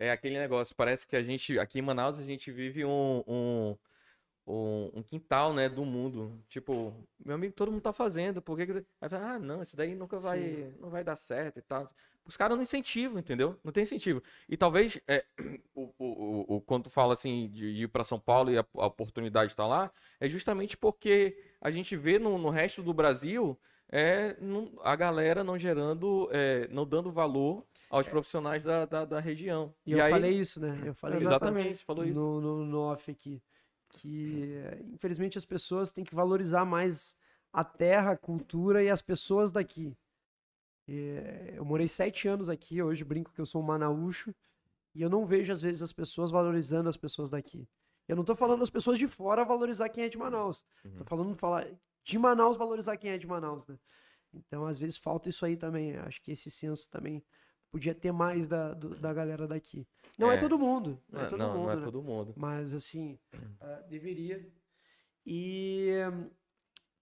É 0.00 0.10
aquele 0.10 0.38
negócio, 0.38 0.74
parece 0.74 1.06
que 1.06 1.14
a 1.14 1.22
gente, 1.22 1.58
aqui 1.58 1.78
em 1.78 1.82
Manaus, 1.82 2.18
a 2.18 2.24
gente 2.24 2.50
vive 2.50 2.86
um, 2.86 3.22
um, 3.28 3.76
um, 4.46 4.90
um 4.94 5.02
quintal, 5.02 5.52
né, 5.52 5.68
do 5.68 5.84
mundo. 5.84 6.42
Tipo, 6.48 6.94
meu 7.22 7.34
amigo, 7.34 7.52
todo 7.54 7.70
mundo 7.70 7.82
tá 7.82 7.92
fazendo, 7.92 8.40
por 8.40 8.56
que 8.56 8.66
que... 8.66 8.86
Aí 9.00 9.08
fala, 9.10 9.32
ah, 9.34 9.38
não, 9.38 9.62
isso 9.62 9.76
daí 9.76 9.94
nunca 9.94 10.18
vai, 10.18 10.74
não 10.80 10.88
vai 10.88 11.04
dar 11.04 11.16
certo 11.16 11.58
e 11.58 11.62
tal. 11.62 11.86
Os 12.24 12.34
caras 12.36 12.56
não 12.56 12.62
incentivam, 12.62 13.18
entendeu? 13.18 13.60
Não 13.62 13.72
tem 13.72 13.82
incentivo. 13.82 14.22
E 14.48 14.56
talvez, 14.56 14.98
é, 15.06 15.22
o, 15.74 15.92
o, 15.98 16.56
o, 16.56 16.60
quando 16.62 16.84
tu 16.84 16.90
fala 16.90 17.12
assim 17.12 17.50
de, 17.50 17.74
de 17.74 17.82
ir 17.84 17.88
para 17.88 18.02
São 18.02 18.18
Paulo 18.18 18.50
e 18.50 18.58
a, 18.58 18.64
a 18.76 18.86
oportunidade 18.86 19.52
está 19.52 19.66
lá, 19.66 19.92
é 20.18 20.28
justamente 20.30 20.78
porque 20.78 21.36
a 21.60 21.70
gente 21.70 21.94
vê 21.94 22.18
no, 22.18 22.38
no 22.38 22.48
resto 22.48 22.82
do 22.82 22.94
Brasil 22.94 23.58
é, 23.90 24.36
não- 24.40 24.72
a 24.82 24.94
galera 24.96 25.42
não 25.44 25.58
gerando, 25.58 26.28
é, 26.32 26.68
não 26.70 26.86
dando 26.86 27.10
valor 27.12 27.66
aos 27.90 28.08
profissionais 28.08 28.62
da, 28.62 28.86
da, 28.86 29.04
da 29.04 29.20
região. 29.20 29.74
E, 29.84 29.92
eu 29.92 30.08
falei 30.08 30.38
isso, 30.38 30.60
né? 30.60 30.80
Eu 30.84 30.94
falei 30.94 31.18
isso 31.18 31.26
Exatamente, 31.26 31.84
falou 31.84 32.04
isso. 32.04 32.20
no, 32.20 32.40
no, 32.40 32.64
no 32.64 32.78
off 32.78 33.10
aqui. 33.10 33.42
Que, 33.88 34.62
infelizmente, 34.92 35.36
as 35.36 35.44
pessoas 35.44 35.90
têm 35.90 36.04
que 36.04 36.14
valorizar 36.14 36.64
mais 36.64 37.16
a 37.52 37.64
terra, 37.64 38.12
a 38.12 38.16
cultura 38.16 38.84
e 38.84 38.88
as 38.88 39.02
pessoas 39.02 39.50
daqui. 39.50 39.96
E, 40.86 41.16
eh, 41.18 41.54
eu 41.56 41.64
morei 41.64 41.88
sete 41.88 42.28
anos 42.28 42.48
aqui, 42.48 42.80
hoje 42.80 43.02
brinco 43.02 43.32
que 43.32 43.40
eu 43.40 43.46
sou 43.46 43.60
um 43.60 43.66
manaúcho, 43.66 44.32
e 44.94 45.02
eu 45.02 45.10
não 45.10 45.26
vejo, 45.26 45.50
às 45.50 45.60
vezes, 45.60 45.82
as 45.82 45.92
pessoas 45.92 46.30
valorizando 46.30 46.88
as 46.88 46.96
pessoas 46.96 47.28
daqui. 47.28 47.68
Eu 48.06 48.14
não 48.14 48.24
tô 48.24 48.36
falando 48.36 48.62
as 48.62 48.70
pessoas 48.70 48.98
de 48.98 49.08
fora 49.08 49.44
valorizar 49.44 49.88
quem 49.88 50.04
é 50.04 50.08
de 50.08 50.18
Manaus. 50.18 50.64
Tô 50.98 51.04
falando 51.04 51.36
falar 51.36 51.66
de 52.04 52.18
Manaus 52.18 52.56
valorizar 52.56 52.96
quem 52.96 53.10
é 53.10 53.18
de 53.18 53.26
Manaus, 53.26 53.66
né? 53.66 53.76
Então, 54.32 54.66
às 54.66 54.78
vezes, 54.78 54.96
falta 54.96 55.28
isso 55.28 55.44
aí 55.44 55.56
também. 55.56 55.96
Acho 55.96 56.20
que 56.22 56.32
esse 56.32 56.50
senso 56.50 56.88
também 56.90 57.22
podia 57.70 57.94
ter 57.94 58.12
mais 58.12 58.46
da, 58.48 58.72
do- 58.74 58.96
da 58.96 59.12
galera 59.12 59.46
daqui. 59.46 59.86
Não 60.18 60.30
é, 60.30 60.34
É. 60.36 60.38
todo 60.38 60.58
mundo. 60.58 61.00
Não 61.10 61.20
é 61.20 61.22
Não, 61.24 61.30
todo 61.30 61.38
não, 61.38 61.48
mundo. 61.54 61.62
não 61.64 61.70
é 61.72 61.76
né? 61.76 61.82
todo 61.84 62.02
mundo. 62.02 62.34
Mas, 62.36 62.74
assim, 62.74 63.18
ah, 63.60 63.82
deveria. 63.88 64.46
E 65.26 65.90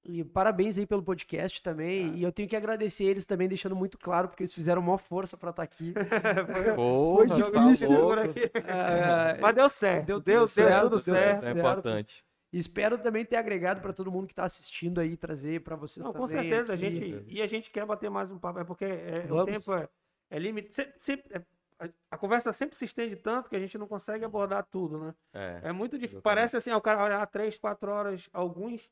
E 0.05 0.25
parabéns 0.25 0.79
aí 0.79 0.87
pelo 0.87 1.03
podcast 1.03 1.63
também. 1.63 2.15
E 2.15 2.23
eu 2.23 2.33
tenho 2.33 2.49
que 2.49 2.57
agradecer 2.57 3.05
eles 3.05 3.27
também, 3.27 3.47
deixando 3.49 3.77
muito 3.77 3.99
claro, 3.99 4.29
porque 4.29 4.43
eles 4.43 4.55
fizeram 4.55 4.81
maior 4.81 4.97
força 4.99 5.37
pra 5.37 5.51
estar 5.51 5.63
aqui. 5.63 5.93
Porra, 6.77 7.39
Jogo 7.39 7.53
tá 7.53 7.67
de 7.69 7.77
segura 7.77 8.25
louco. 8.25 8.39
aqui. 8.39 8.51
É, 8.55 9.39
Mas 9.41 9.55
deu 9.55 9.69
certo. 9.69 10.07
Deu 10.07 10.21
Deu, 10.21 10.25
tudo 10.25 10.25
deu, 10.39 10.47
certo, 10.49 10.83
tudo 10.85 10.91
deu 10.91 11.01
certo. 11.01 11.47
É 11.47 11.51
importante. 11.51 12.25
Espero 12.51 12.97
também 12.97 13.25
ter 13.27 13.37
agregado 13.37 13.83
pra 13.83 13.93
todo 13.93 14.11
mundo 14.11 14.27
que 14.27 14.35
tá 14.35 14.45
assistindo 14.45 14.99
aí, 15.01 15.15
trazer 15.17 15.61
pra 15.63 15.77
vocês 15.77 16.03
Não, 16.05 16.13
também. 16.13 16.27
com 16.27 16.33
certeza, 16.33 16.73
a 16.73 16.77
gente. 16.77 17.23
E 17.27 17.43
a 17.43 17.47
gente 17.47 17.71
quer 17.71 17.85
bater 17.85 18.09
mais 18.09 18.31
um 18.31 18.39
papo, 18.39 18.61
é 18.61 18.65
porque 18.65 18.87
é, 18.87 19.27
o 19.27 19.35
Vamos. 19.35 19.53
tempo 19.53 19.75
é, 19.75 19.87
é 20.31 20.39
limite. 20.39 20.75
Sempre, 20.75 20.95
sempre- 20.99 21.37
é- 21.37 21.91
a, 22.11 22.19
conversa 22.19 22.53
sempre 22.53 22.77
se 22.77 22.85
estende 22.85 23.15
tanto 23.17 23.49
que 23.49 23.55
a 23.57 23.61
gente 23.61 23.79
não 23.79 23.87
consegue 23.87 24.25
abordar 24.25 24.67
tudo, 24.69 24.99
né? 24.99 25.15
É. 25.33 25.61
É 25.65 25.73
muito 25.73 25.93
difícil. 25.97 26.19
Exatamente. 26.19 26.23
Parece 26.25 26.57
assim, 26.57 26.73
o 26.73 26.81
cara 26.81 27.05
olhar 27.05 27.25
três, 27.29 27.57
quatro 27.57 27.91
horas, 27.91 28.29
alguns, 28.33 28.91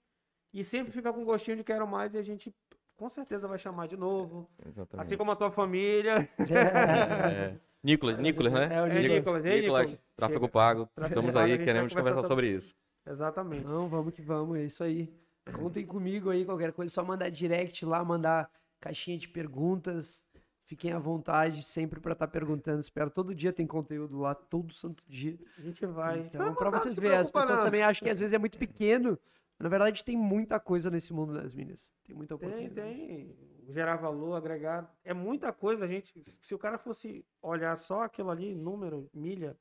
e 0.52 0.62
sempre 0.62 0.92
fica 0.92 1.12
com 1.12 1.24
gostinho 1.24 1.56
de 1.56 1.64
quero 1.64 1.86
mais, 1.86 2.14
e 2.14 2.18
a 2.18 2.22
gente 2.22 2.54
com 2.96 3.10
certeza 3.10 3.46
vai 3.48 3.58
chamar 3.58 3.88
de 3.88 3.96
novo. 3.96 4.48
Exatamente. 4.64 5.04
Assim 5.04 5.16
como 5.16 5.30
a 5.32 5.36
tua 5.36 5.50
família. 5.50 6.28
É. 6.38 7.56
Nicolas, 7.82 8.18
Nicolas, 8.18 8.52
né? 8.52 8.68
É 8.72 8.82
o 8.82 8.86
É, 8.86 8.98
Nicolas, 9.00 9.44
ei, 9.44 9.60
Nicolas. 9.60 9.98
Tráfego 10.16 10.40
Chega. 10.40 10.52
pago. 10.52 10.88
Tráfego 10.94 11.20
Estamos 11.20 11.36
aí, 11.36 11.58
queremos 11.58 11.92
conversar 11.92 12.10
conversar 12.16 12.28
sobre 12.28 12.48
isso. 12.48 12.74
Exatamente. 13.06 13.64
Não, 13.64 13.88
vamos 13.88 14.12
que 14.12 14.22
vamos, 14.22 14.58
é 14.58 14.64
isso 14.64 14.82
aí. 14.82 15.08
Contem 15.52 15.86
comigo 15.86 16.30
aí, 16.30 16.44
qualquer 16.44 16.72
coisa, 16.72 16.92
é 16.92 16.94
só 16.94 17.04
mandar 17.04 17.28
direct 17.30 17.84
lá, 17.84 18.02
mandar 18.04 18.50
caixinha 18.80 19.16
de 19.16 19.28
perguntas. 19.28 20.24
Fiquem 20.66 20.92
à 20.92 20.98
vontade 20.98 21.62
sempre 21.62 22.00
pra 22.00 22.12
estar 22.12 22.26
perguntando. 22.26 22.80
Espero 22.80 23.08
todo 23.08 23.32
dia 23.32 23.52
tem 23.52 23.66
conteúdo 23.66 24.18
lá, 24.18 24.34
todo 24.34 24.74
santo 24.74 25.04
dia. 25.06 25.38
A 25.56 25.60
gente 25.62 25.86
vai. 25.86 26.18
Então, 26.18 26.44
mandar, 26.44 26.70
vocês 26.70 26.96
verem, 26.96 27.18
as 27.18 27.30
pessoas 27.30 27.58
não. 27.58 27.64
também 27.64 27.82
acham 27.82 28.04
que 28.04 28.10
às 28.10 28.18
vezes 28.18 28.32
é 28.32 28.38
muito 28.38 28.58
pequeno. 28.58 29.16
Na 29.60 29.68
verdade, 29.68 30.04
tem 30.04 30.16
muita 30.16 30.58
coisa 30.58 30.90
nesse 30.90 31.12
mundo 31.12 31.32
das 31.34 31.54
minas. 31.54 31.92
Tem 32.04 32.14
muita 32.14 32.36
Tem, 32.36 32.48
oportunidade. 32.48 32.96
tem. 32.96 33.36
Gerar 33.68 33.96
valor, 33.96 34.34
agregar. 34.34 34.92
É 35.04 35.14
muita 35.14 35.52
coisa, 35.52 35.86
gente. 35.86 36.24
Se 36.42 36.54
o 36.54 36.58
cara 36.58 36.78
fosse 36.78 37.24
olhar 37.40 37.74
só 37.76 38.02
aquilo 38.02 38.30
ali, 38.30 38.54
número, 38.54 39.08
milha, 39.14 39.56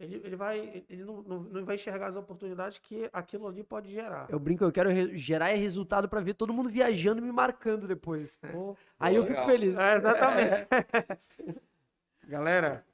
ele, 0.00 0.20
ele 0.24 0.36
vai. 0.36 0.84
Ele 0.88 1.04
não, 1.04 1.22
não, 1.22 1.40
não 1.40 1.64
vai 1.64 1.74
enxergar 1.74 2.06
as 2.06 2.16
oportunidades 2.16 2.78
que 2.78 3.08
aquilo 3.12 3.46
ali 3.48 3.64
pode 3.64 3.90
gerar. 3.90 4.26
Eu 4.28 4.38
brinco, 4.38 4.64
eu 4.64 4.72
quero 4.72 4.90
re- 4.90 5.16
gerar 5.18 5.50
é 5.50 5.56
resultado 5.56 6.08
pra 6.08 6.20
ver 6.20 6.34
todo 6.34 6.52
mundo 6.52 6.68
viajando 6.68 7.20
e 7.20 7.24
me 7.24 7.32
marcando 7.32 7.88
depois. 7.88 8.38
Pô, 8.52 8.76
Aí 8.98 9.16
eu 9.16 9.22
legal. 9.22 9.44
fico 9.44 9.50
feliz. 9.50 9.78
É, 9.78 9.96
exatamente. 9.96 10.68
Galera, 12.28 12.84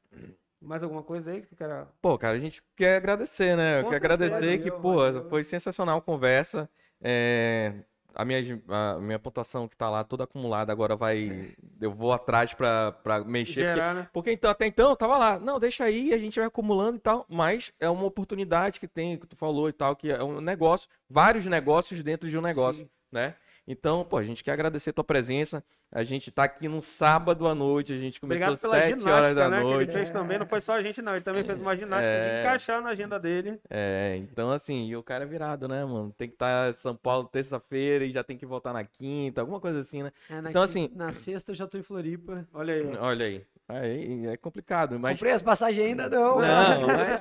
mais 0.60 0.82
alguma 0.82 1.02
coisa 1.02 1.30
aí 1.32 1.40
que 1.40 1.48
tu 1.48 1.56
quer? 1.56 1.86
Pô, 2.00 2.16
cara, 2.16 2.36
a 2.36 2.40
gente 2.40 2.62
quer 2.76 2.96
agradecer, 2.96 3.56
né? 3.56 3.82
Com 3.82 3.90
quer 3.90 4.00
certeza, 4.00 4.36
agradecer 4.36 4.58
que, 4.62 4.70
pô, 4.70 4.98
foi 5.28 5.44
sensacional 5.44 5.98
a 5.98 6.02
conversa. 6.02 6.68
É, 7.00 7.84
a, 8.14 8.24
minha, 8.24 8.62
a 8.68 8.98
minha 9.00 9.18
pontuação 9.18 9.66
que 9.68 9.76
tá 9.76 9.90
lá 9.90 10.04
toda 10.04 10.24
acumulada 10.24 10.72
agora 10.72 10.96
vai. 10.96 11.54
Eu 11.80 11.92
vou 11.92 12.12
atrás 12.12 12.54
pra, 12.54 12.92
pra 12.92 13.24
mexer. 13.24 13.64
Porque, 13.64 13.74
Gerar, 13.74 13.94
né? 13.94 14.08
porque 14.12 14.32
então, 14.32 14.50
até 14.50 14.66
então 14.66 14.90
eu 14.90 14.96
tava 14.96 15.18
lá. 15.18 15.38
Não, 15.38 15.58
deixa 15.58 15.84
aí, 15.84 16.12
a 16.12 16.18
gente 16.18 16.38
vai 16.38 16.46
acumulando 16.46 16.96
e 16.96 17.00
tal. 17.00 17.26
Mas 17.28 17.72
é 17.80 17.88
uma 17.88 18.04
oportunidade 18.04 18.78
que 18.78 18.88
tem, 18.88 19.18
que 19.18 19.26
tu 19.26 19.36
falou 19.36 19.68
e 19.68 19.72
tal, 19.72 19.96
que 19.96 20.10
é 20.10 20.22
um 20.22 20.40
negócio, 20.40 20.88
vários 21.08 21.46
negócios 21.46 22.02
dentro 22.02 22.28
de 22.30 22.38
um 22.38 22.42
negócio, 22.42 22.84
Sim. 22.84 22.90
né? 23.12 23.34
Então, 23.66 24.04
pô, 24.04 24.18
a 24.18 24.22
gente 24.22 24.44
quer 24.44 24.52
agradecer 24.52 24.90
a 24.90 24.92
tua 24.92 25.04
presença. 25.04 25.64
A 25.90 26.04
gente 26.04 26.30
tá 26.30 26.44
aqui 26.44 26.68
num 26.68 26.82
sábado 26.82 27.46
à 27.48 27.54
noite, 27.54 27.92
a 27.92 27.96
gente 27.96 28.20
começou 28.20 28.36
Obrigado 28.48 28.54
às 28.54 28.60
pela 28.60 28.74
7 28.74 28.84
horas 28.92 29.00
ginástica, 29.02 29.34
da 29.34 29.48
né? 29.50 29.56
Que 29.58 29.62
noite. 29.64 29.82
ele 29.90 29.92
fez 29.92 30.10
também. 30.10 30.38
Não 30.38 30.46
foi 30.46 30.60
só 30.60 30.74
a 30.74 30.82
gente, 30.82 31.00
não. 31.00 31.12
Ele 31.14 31.24
também 31.24 31.44
fez 31.44 31.58
uma 31.58 31.74
ginástica 31.74 32.06
É. 32.12 32.34
de 32.34 32.40
encaixar 32.42 32.82
na 32.82 32.90
agenda 32.90 33.18
dele. 33.18 33.58
É, 33.70 34.16
então 34.18 34.50
assim, 34.50 34.86
e 34.86 34.96
o 34.96 35.02
cara 35.02 35.24
é 35.24 35.26
virado, 35.26 35.66
né, 35.66 35.82
mano? 35.84 36.12
Tem 36.16 36.28
que 36.28 36.34
estar 36.34 36.68
em 36.68 36.72
São 36.72 36.94
Paulo 36.94 37.26
terça-feira 37.28 38.04
e 38.04 38.12
já 38.12 38.22
tem 38.22 38.36
que 38.36 38.44
voltar 38.44 38.72
na 38.74 38.84
quinta, 38.84 39.40
alguma 39.40 39.60
coisa 39.60 39.78
assim, 39.78 40.02
né? 40.02 40.12
É, 40.28 40.40
na 40.42 40.50
Então, 40.50 40.62
quin- 40.62 40.64
assim- 40.64 40.90
Na 40.94 41.12
sexta 41.12 41.52
eu 41.52 41.54
já 41.56 41.66
tô 41.66 41.78
em 41.78 41.82
Floripa. 41.82 42.46
Olha 42.52 42.74
aí. 42.74 42.96
Olha 42.98 43.26
aí. 43.26 43.46
Aí 43.66 44.26
é 44.26 44.36
complicado, 44.36 44.98
mas. 44.98 45.14
Comprei 45.14 45.32
as 45.32 45.40
passagens 45.40 45.86
ainda, 45.86 46.06
não. 46.10 46.38
Não, 46.38 46.86
mas, 46.86 47.20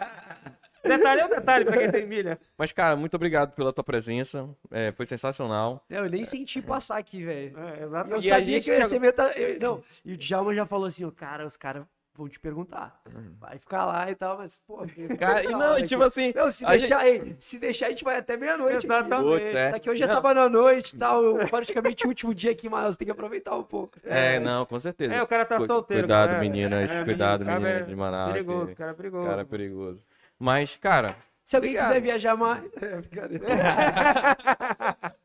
Detalhe 0.83 1.21
é 1.21 1.25
um 1.25 1.29
detalhe 1.29 1.65
pra 1.65 1.77
quem 1.77 1.91
tem 1.91 2.05
milha. 2.05 2.39
mas, 2.57 2.71
cara, 2.71 2.95
muito 2.95 3.15
obrigado 3.15 3.53
pela 3.53 3.71
tua 3.71 3.83
presença. 3.83 4.49
É, 4.71 4.91
foi 4.91 5.05
sensacional. 5.05 5.83
Eu 5.89 6.09
nem 6.09 6.25
senti 6.25 6.61
passar 6.61 6.97
aqui, 6.97 7.23
velho. 7.23 7.57
É, 7.57 7.61
E 7.77 7.81
eu 7.81 7.87
exatamente. 7.87 8.27
E 8.27 8.29
sabia 8.29 8.45
gente 8.45 8.63
que 8.65 8.69
eu 8.69 8.73
ia 8.75 8.79
já- 8.81 8.85
ser 8.89 8.99
meta... 8.99 9.23
eu- 9.37 9.59
Não, 9.59 9.83
e 10.03 10.13
o 10.13 10.17
Djalma 10.17 10.53
já 10.53 10.65
falou 10.65 10.87
assim, 10.87 11.09
cara, 11.11 11.45
os 11.45 11.55
caras 11.55 11.83
vão 12.15 12.29
te 12.29 12.39
perguntar. 12.39 13.01
Vai 13.39 13.57
ficar 13.57 13.85
lá 13.85 14.11
e 14.11 14.13
tal, 14.13 14.37
mas, 14.37 14.59
pô... 14.67 14.85
Cara, 15.17 15.43
e 15.43 15.47
não, 15.47 15.79
e 15.79 15.83
tipo 15.87 16.03
assim. 16.03 16.31
Não, 16.35 16.51
se 16.51 16.63
a 16.63 16.69
deixar, 16.71 17.07
ei, 17.07 17.35
se 17.39 17.57
deixar, 17.59 17.87
a 17.87 17.89
gente 17.89 18.03
vai 18.03 18.17
até 18.17 18.37
meia-noite. 18.37 18.77
aqui. 18.77 18.85
Exatamente. 18.85 19.23
Putz, 19.29 19.45
é. 19.55 19.71
Só 19.71 19.79
que 19.79 19.89
hoje 19.89 20.03
é 20.03 20.07
Não. 20.07 20.13
sábado 20.13 20.39
à 20.39 20.47
noite 20.49 20.95
e 20.95 20.97
tal, 20.99 21.35
praticamente 21.49 22.05
o 22.05 22.09
último 22.09 22.31
dia 22.35 22.51
aqui, 22.51 22.69
mas 22.69 22.97
tem 22.97 23.05
que 23.07 23.11
aproveitar 23.11 23.55
um 23.55 23.63
pouco. 23.63 23.97
É, 24.03 24.39
não, 24.39 24.63
com 24.65 24.77
certeza. 24.77 25.11
É, 25.15 25.23
o 25.23 25.27
cara 25.27 25.43
tá 25.43 25.57
solteiro. 25.57 26.03
Cuidado, 26.03 26.29
cara. 26.29 26.39
meninas. 26.39 26.91
É, 26.91 27.03
cuidado, 27.03 27.45
menino, 27.45 27.57
o 27.57 27.61
cara 27.63 27.73
meninas 27.73 27.87
de 27.89 27.95
Manaus. 27.95 28.33
Perigoso, 28.33 28.75
cara 28.75 28.91
é 28.91 28.93
perigoso. 28.93 29.25
Cara 29.27 29.41
é 29.41 29.45
perigoso. 29.45 29.99
Mas, 30.43 30.75
cara, 30.75 31.15
Se 31.45 31.55
alguém 31.55 31.71
Obrigado. 31.71 31.87
quiser 31.89 32.01
viajar 32.01 32.35
mais... 32.35 32.63
É, 32.81 32.97
brincadeira. 33.01 33.45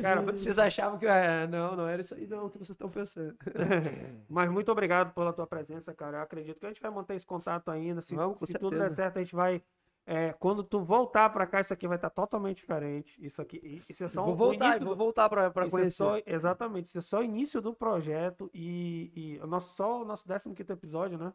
Cara, 0.00 0.22
Vocês 0.22 0.56
achavam 0.58 0.98
que... 0.98 1.06
é, 1.06 1.46
não, 1.48 1.74
não 1.76 1.88
era 1.88 2.00
isso 2.00 2.14
aí 2.14 2.26
não 2.28 2.48
que 2.48 2.56
vocês 2.58 2.70
estão 2.70 2.88
pensando. 2.88 3.34
Mas 4.28 4.48
muito 4.50 4.70
obrigado 4.70 5.12
pela 5.12 5.32
tua 5.32 5.46
presença, 5.48 5.92
cara. 5.92 6.18
Eu 6.18 6.22
acredito 6.22 6.60
que 6.60 6.66
a 6.66 6.68
gente 6.68 6.80
vai 6.80 6.90
manter 6.92 7.14
esse 7.16 7.26
contato 7.26 7.70
ainda. 7.72 8.00
Se, 8.00 8.14
Vamos, 8.14 8.38
com 8.38 8.46
se 8.46 8.54
tudo 8.54 8.78
der 8.78 8.90
certo, 8.92 9.18
a 9.18 9.22
gente 9.22 9.34
vai. 9.34 9.60
é, 10.06 10.32
quando 10.34 10.62
tu 10.62 10.84
voltar 10.84 11.28
pra 11.30 11.44
cá, 11.44 11.60
isso 11.60 11.72
aqui 11.74 11.88
vai 11.88 11.96
estar 11.96 12.10
totalmente 12.10 12.58
diferente. 12.58 13.16
Isso 13.24 13.42
aqui, 13.42 13.82
isso 13.88 14.04
é 14.04 14.08
só 14.08 14.22
vou 14.22 14.30
um- 14.30 14.34
o 14.34 14.36
voltar, 14.36 14.64
início 14.66 14.84
vou 14.84 14.94
do- 14.94 14.98
voltar 14.98 15.28
pra, 15.28 15.50
pra 15.50 15.66
isso 15.66 15.76
é 15.76 15.80
conhecer. 15.80 15.96
só- 15.96 16.20
exatamente, 16.24 16.86
isso 16.86 16.98
é 16.98 17.00
só 17.00 17.18
o 17.18 17.24
início 17.24 17.60
do 17.60 17.74
projeto 17.74 18.48
e, 18.54 19.38
e 19.42 19.46
nosso, 19.46 19.74
só 19.74 20.02
o 20.02 20.04
nosso 20.04 20.24
15 20.28 20.72
episódio, 20.72 21.18
né? 21.18 21.32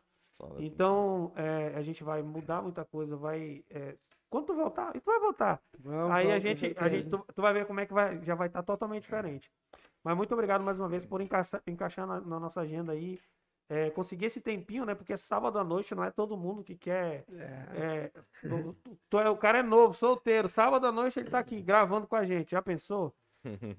Assim. 0.48 0.66
Então, 0.66 1.32
é, 1.36 1.74
a 1.76 1.82
gente 1.82 2.04
vai 2.04 2.22
mudar 2.22 2.62
muita 2.62 2.86
coisa, 2.86 3.16
vai. 3.18 3.64
é, 3.70 3.96
quando 4.30 4.46
tu 4.48 4.54
voltar, 4.54 4.96
e 4.96 5.00
tu 5.00 5.06
vai 5.06 5.20
voltar. 5.20 5.62
Vamos, 5.80 6.12
Aí 6.12 6.26
a 6.26 6.40
vamos, 6.40 6.44
com 6.44 6.50
gente, 6.50 6.76
a 6.78 6.90
gente 6.90 7.10
tu, 7.10 7.26
tu 7.34 7.42
vai 7.42 7.54
ver 7.54 7.66
como 7.66 7.80
é 7.80 7.86
que 7.86 7.94
vai, 7.94 8.24
já 8.24 8.36
vai 8.36 8.48
estar 8.48 8.62
totalmente 8.64 9.04
diferente. 9.04 9.52
Mas 10.04 10.16
muito 10.16 10.34
obrigado 10.34 10.64
mais 10.64 10.80
uma 10.80 10.88
vez 10.88 11.04
por 11.06 11.20
encaixar, 11.22 11.62
encaixar 11.68 12.06
na, 12.08 12.22
na 12.22 12.40
nossa 12.40 12.62
agenda 12.62 12.92
aí. 12.94 13.20
É, 13.72 13.92
conseguir 13.92 14.26
esse 14.26 14.42
tempinho, 14.42 14.84
né? 14.84 14.96
Porque 14.96 15.16
sábado 15.16 15.60
à 15.60 15.64
noite 15.64 15.94
não 15.94 16.04
é 16.04 16.10
todo 16.10 16.36
mundo 16.38 16.64
que 16.64 16.76
quer. 16.76 17.24
é, 17.76 18.12
tu- 18.42 18.74
tu- 18.84 19.00
tu 19.10 19.20
é- 19.20 19.30
o 19.30 19.38
cara 19.38 19.60
é 19.60 19.64
novo, 19.64 19.94
solteiro. 19.94 20.48
Sábado 20.50 20.88
à 20.88 20.92
noite 20.92 21.20
ele 21.20 21.30
tá 21.30 21.38
aqui 21.40 21.62
gravando 21.62 22.08
com 22.08 22.16
a 22.16 22.26
gente. 22.26 22.52
Já 22.52 22.62
pensou? 22.64 23.14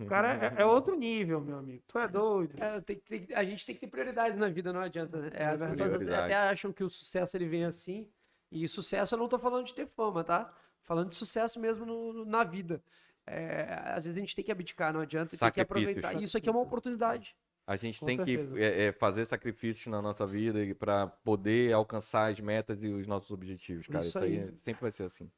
O 0.00 0.06
cara 0.06 0.55
é, 0.56 0.62
é 0.62 0.64
outro 0.64 0.97
nível, 0.97 1.40
meu 1.40 1.58
amigo. 1.58 1.82
Tu 1.86 1.98
é 1.98 2.08
doido. 2.08 2.55
É, 2.62 2.80
tem 2.80 2.97
que- 2.97 3.02
tem- 3.26 3.36
a 3.36 3.44
gente 3.44 3.64
tem 3.66 3.74
que 3.74 3.80
ter 3.82 3.86
prioridades 3.89 4.36
na 4.36 4.48
vida, 4.48 4.72
não 4.72 4.80
adianta, 4.80 5.18
né? 5.20 5.30
É, 5.34 5.44
as 5.47 5.58
pessoas 5.58 6.02
até 6.02 6.34
acham 6.34 6.72
que 6.72 6.82
o 6.82 6.89
sucesso 6.90 7.36
ele 7.36 7.47
vem 7.47 7.64
assim. 7.64 8.08
E 8.50 8.66
sucesso 8.68 9.14
eu 9.14 9.18
não 9.18 9.28
tô 9.28 9.39
falando 9.39 9.66
de 9.66 9.74
ter 9.74 9.86
fama, 9.86 10.24
tá? 10.24 10.52
Falando 10.82 11.10
de 11.10 11.16
sucesso 11.16 11.60
mesmo 11.60 11.84
no- 11.86 12.24
na 12.24 12.42
vida. 12.42 12.82
É, 13.26 13.92
às 13.94 14.02
vezes 14.05 14.16
a 14.16 14.20
gente 14.20 14.34
tem 14.34 14.44
que 14.44 14.50
abdicar, 14.50 14.92
não 14.92 15.00
adianta, 15.00 15.30
tem 15.36 15.50
que 15.52 15.60
aproveitar. 15.60 16.14
E 16.14 16.24
isso 16.24 16.36
aqui 16.36 16.48
é 16.48 16.52
uma 16.52 16.60
oportunidade. 16.62 17.36
A 17.66 17.76
gente 17.76 18.00
Com 18.00 18.06
tem 18.06 18.16
que 18.18 18.36
certeza. 18.36 18.58
é, 18.58 18.86
é, 18.86 18.92
fazer 18.92 19.24
sacrifícios 19.26 19.86
na 19.86 20.02
nossa 20.02 20.26
vida 20.26 20.58
para 20.74 21.06
poder 21.06 21.72
alcançar 21.72 22.32
as 22.32 22.40
metas 22.40 22.82
e 22.82 22.89
os 22.89 23.06
nossos 23.06 23.30
objetivos, 23.30 23.86
cara. 23.86 24.00
Isso 24.00 24.18
Isso, 24.18 24.24
aí. 24.24 24.40
aí. 24.40 24.56
sempre 24.56 24.80
vai 24.80 24.90
ser 24.90 25.05
assim. 25.05 25.30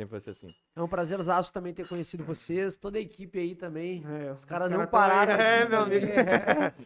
Sempre 0.00 0.12
vai 0.12 0.20
ser 0.20 0.30
assim. 0.30 0.54
É 0.74 0.80
um 0.80 0.88
prazerzaço 0.88 1.52
também 1.52 1.74
ter 1.74 1.86
conhecido 1.86 2.24
vocês, 2.24 2.78
toda 2.78 2.96
a 2.96 3.00
equipe 3.02 3.38
aí 3.38 3.54
também. 3.54 4.02
É, 4.26 4.32
Os 4.32 4.46
caras 4.46 4.70
não 4.70 4.78
tão 4.78 4.84
aí. 4.86 4.90
pararam. 4.90 5.32
É, 5.34 5.58
aqui 5.60 5.68
meu 5.70 5.84
também. 5.84 5.98
amigo. 5.98 6.12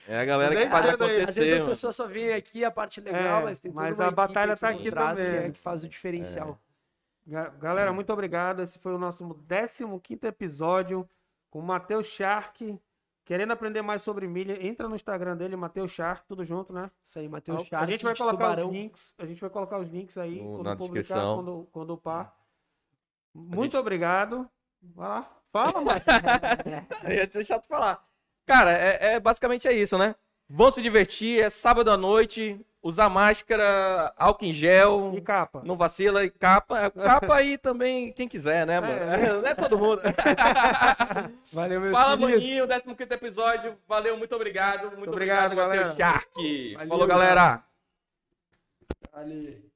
É 0.08 0.18
a 0.18 0.24
galera 0.24 0.56
que 0.56 0.68
faz 0.68 0.86
acontecer. 0.88 1.28
Às 1.28 1.36
vezes 1.36 1.54
as 1.54 1.68
pessoas 1.68 1.94
só 1.94 2.08
veem 2.08 2.32
aqui 2.34 2.64
a 2.64 2.72
parte 2.72 3.00
legal, 3.00 3.42
É, 3.42 3.44
mas 3.44 3.60
tem 3.60 3.70
toda 3.70 3.84
mas 3.84 4.00
a 4.00 4.10
batalha 4.10 4.56
tá 4.56 4.68
aqui 4.70 4.90
trás 4.90 5.16
também. 5.20 5.32
Que, 5.42 5.46
é, 5.46 5.50
que 5.52 5.58
faz 5.60 5.84
o 5.84 5.88
diferencial. 5.88 6.58
Ga- 7.24 7.50
Galera, 7.50 7.92
muito 7.92 8.12
obrigado. 8.12 8.60
Esse 8.62 8.80
foi 8.80 8.92
o 8.92 8.98
nosso 8.98 9.24
15 9.48 10.26
episódio 10.26 11.08
com 11.50 11.60
o 11.60 11.62
Matheus 11.62 12.06
Shark. 12.06 12.76
Querendo 13.24 13.52
aprender 13.52 13.80
mais 13.80 14.02
sobre 14.02 14.26
milha, 14.26 14.58
entra 14.66 14.86
no 14.88 14.94
Instagram 14.96 15.34
dele, 15.36 15.54
Matheus 15.56 15.92
Shark, 15.92 16.26
tudo 16.26 16.44
junto, 16.44 16.72
né? 16.74 16.90
Isso 17.02 17.18
aí, 17.18 17.28
Matheus 17.28 17.62
a 17.62 17.64
Shark 17.64 17.86
gente 17.92 18.02
vai 18.04 18.14
colocar 18.16 18.36
Tubarão. 18.50 18.66
os 18.66 18.72
links. 18.74 19.14
A 19.18 19.24
gente 19.24 19.40
vai 19.40 19.48
colocar 19.50 19.78
os 19.78 19.88
links 19.88 20.18
aí 20.18 20.42
No- 20.42 20.56
quando 20.56 20.64
na 20.64 20.76
publicar, 20.76 21.00
descrição. 21.00 21.36
quando, 21.36 21.68
quando 21.72 21.94
upar. 21.94 22.34
Muito 23.34 23.62
gente- 23.72 23.76
obrigado. 23.76 24.48
Vai 24.82 25.08
lá. 25.08 25.30
Fala, 25.52 25.80
Mike. 25.82 27.04
Eu 27.04 27.12
ia 27.12 27.26
deixar 27.26 27.58
tu 27.58 27.68
falar. 27.68 28.02
Cara, 28.46 28.72
é, 28.72 29.14
é- 29.14 29.20
basicamente 29.20 29.66
é 29.68 29.72
isso, 29.72 29.96
né? 29.98 30.14
Vão 30.48 30.70
se 30.70 30.82
divertir, 30.82 31.40
é 31.42 31.48
sábado 31.48 31.90
à 31.90 31.96
noite, 31.96 32.60
usar 32.82 33.08
máscara, 33.08 34.12
álcool 34.18 34.44
em 34.44 34.52
gel, 34.52 35.14
E 35.16 35.20
capa. 35.22 35.62
não 35.64 35.74
vacila 35.76 36.22
e 36.22 36.28
capa. 36.30 36.90
Capa 36.92 37.36
aí 37.36 37.56
também, 37.56 38.12
quem 38.12 38.28
quiser, 38.28 38.66
né, 38.66 38.78
mano? 38.78 39.40
Não 39.40 39.48
é 39.48 39.54
todo 39.54 39.78
mundo. 39.78 40.02
Valeu, 41.50 41.80
meus 41.80 41.98
Fala. 41.98 42.16
Maninho, 42.16 42.68
15 42.68 43.14
episódio. 43.14 43.78
Valeu, 43.88 44.18
muito 44.18 44.34
obrigado. 44.34 44.94
Muito, 44.96 45.10
obrigado, 45.10 45.52
obrigado, 45.52 45.68
Matheus 45.68 45.96
galera. 45.96 45.96
Shark. 46.20 46.74
Valeu, 46.74 46.88
Falou, 46.88 47.06
galera. 47.06 47.64
Valeu. 49.12 49.73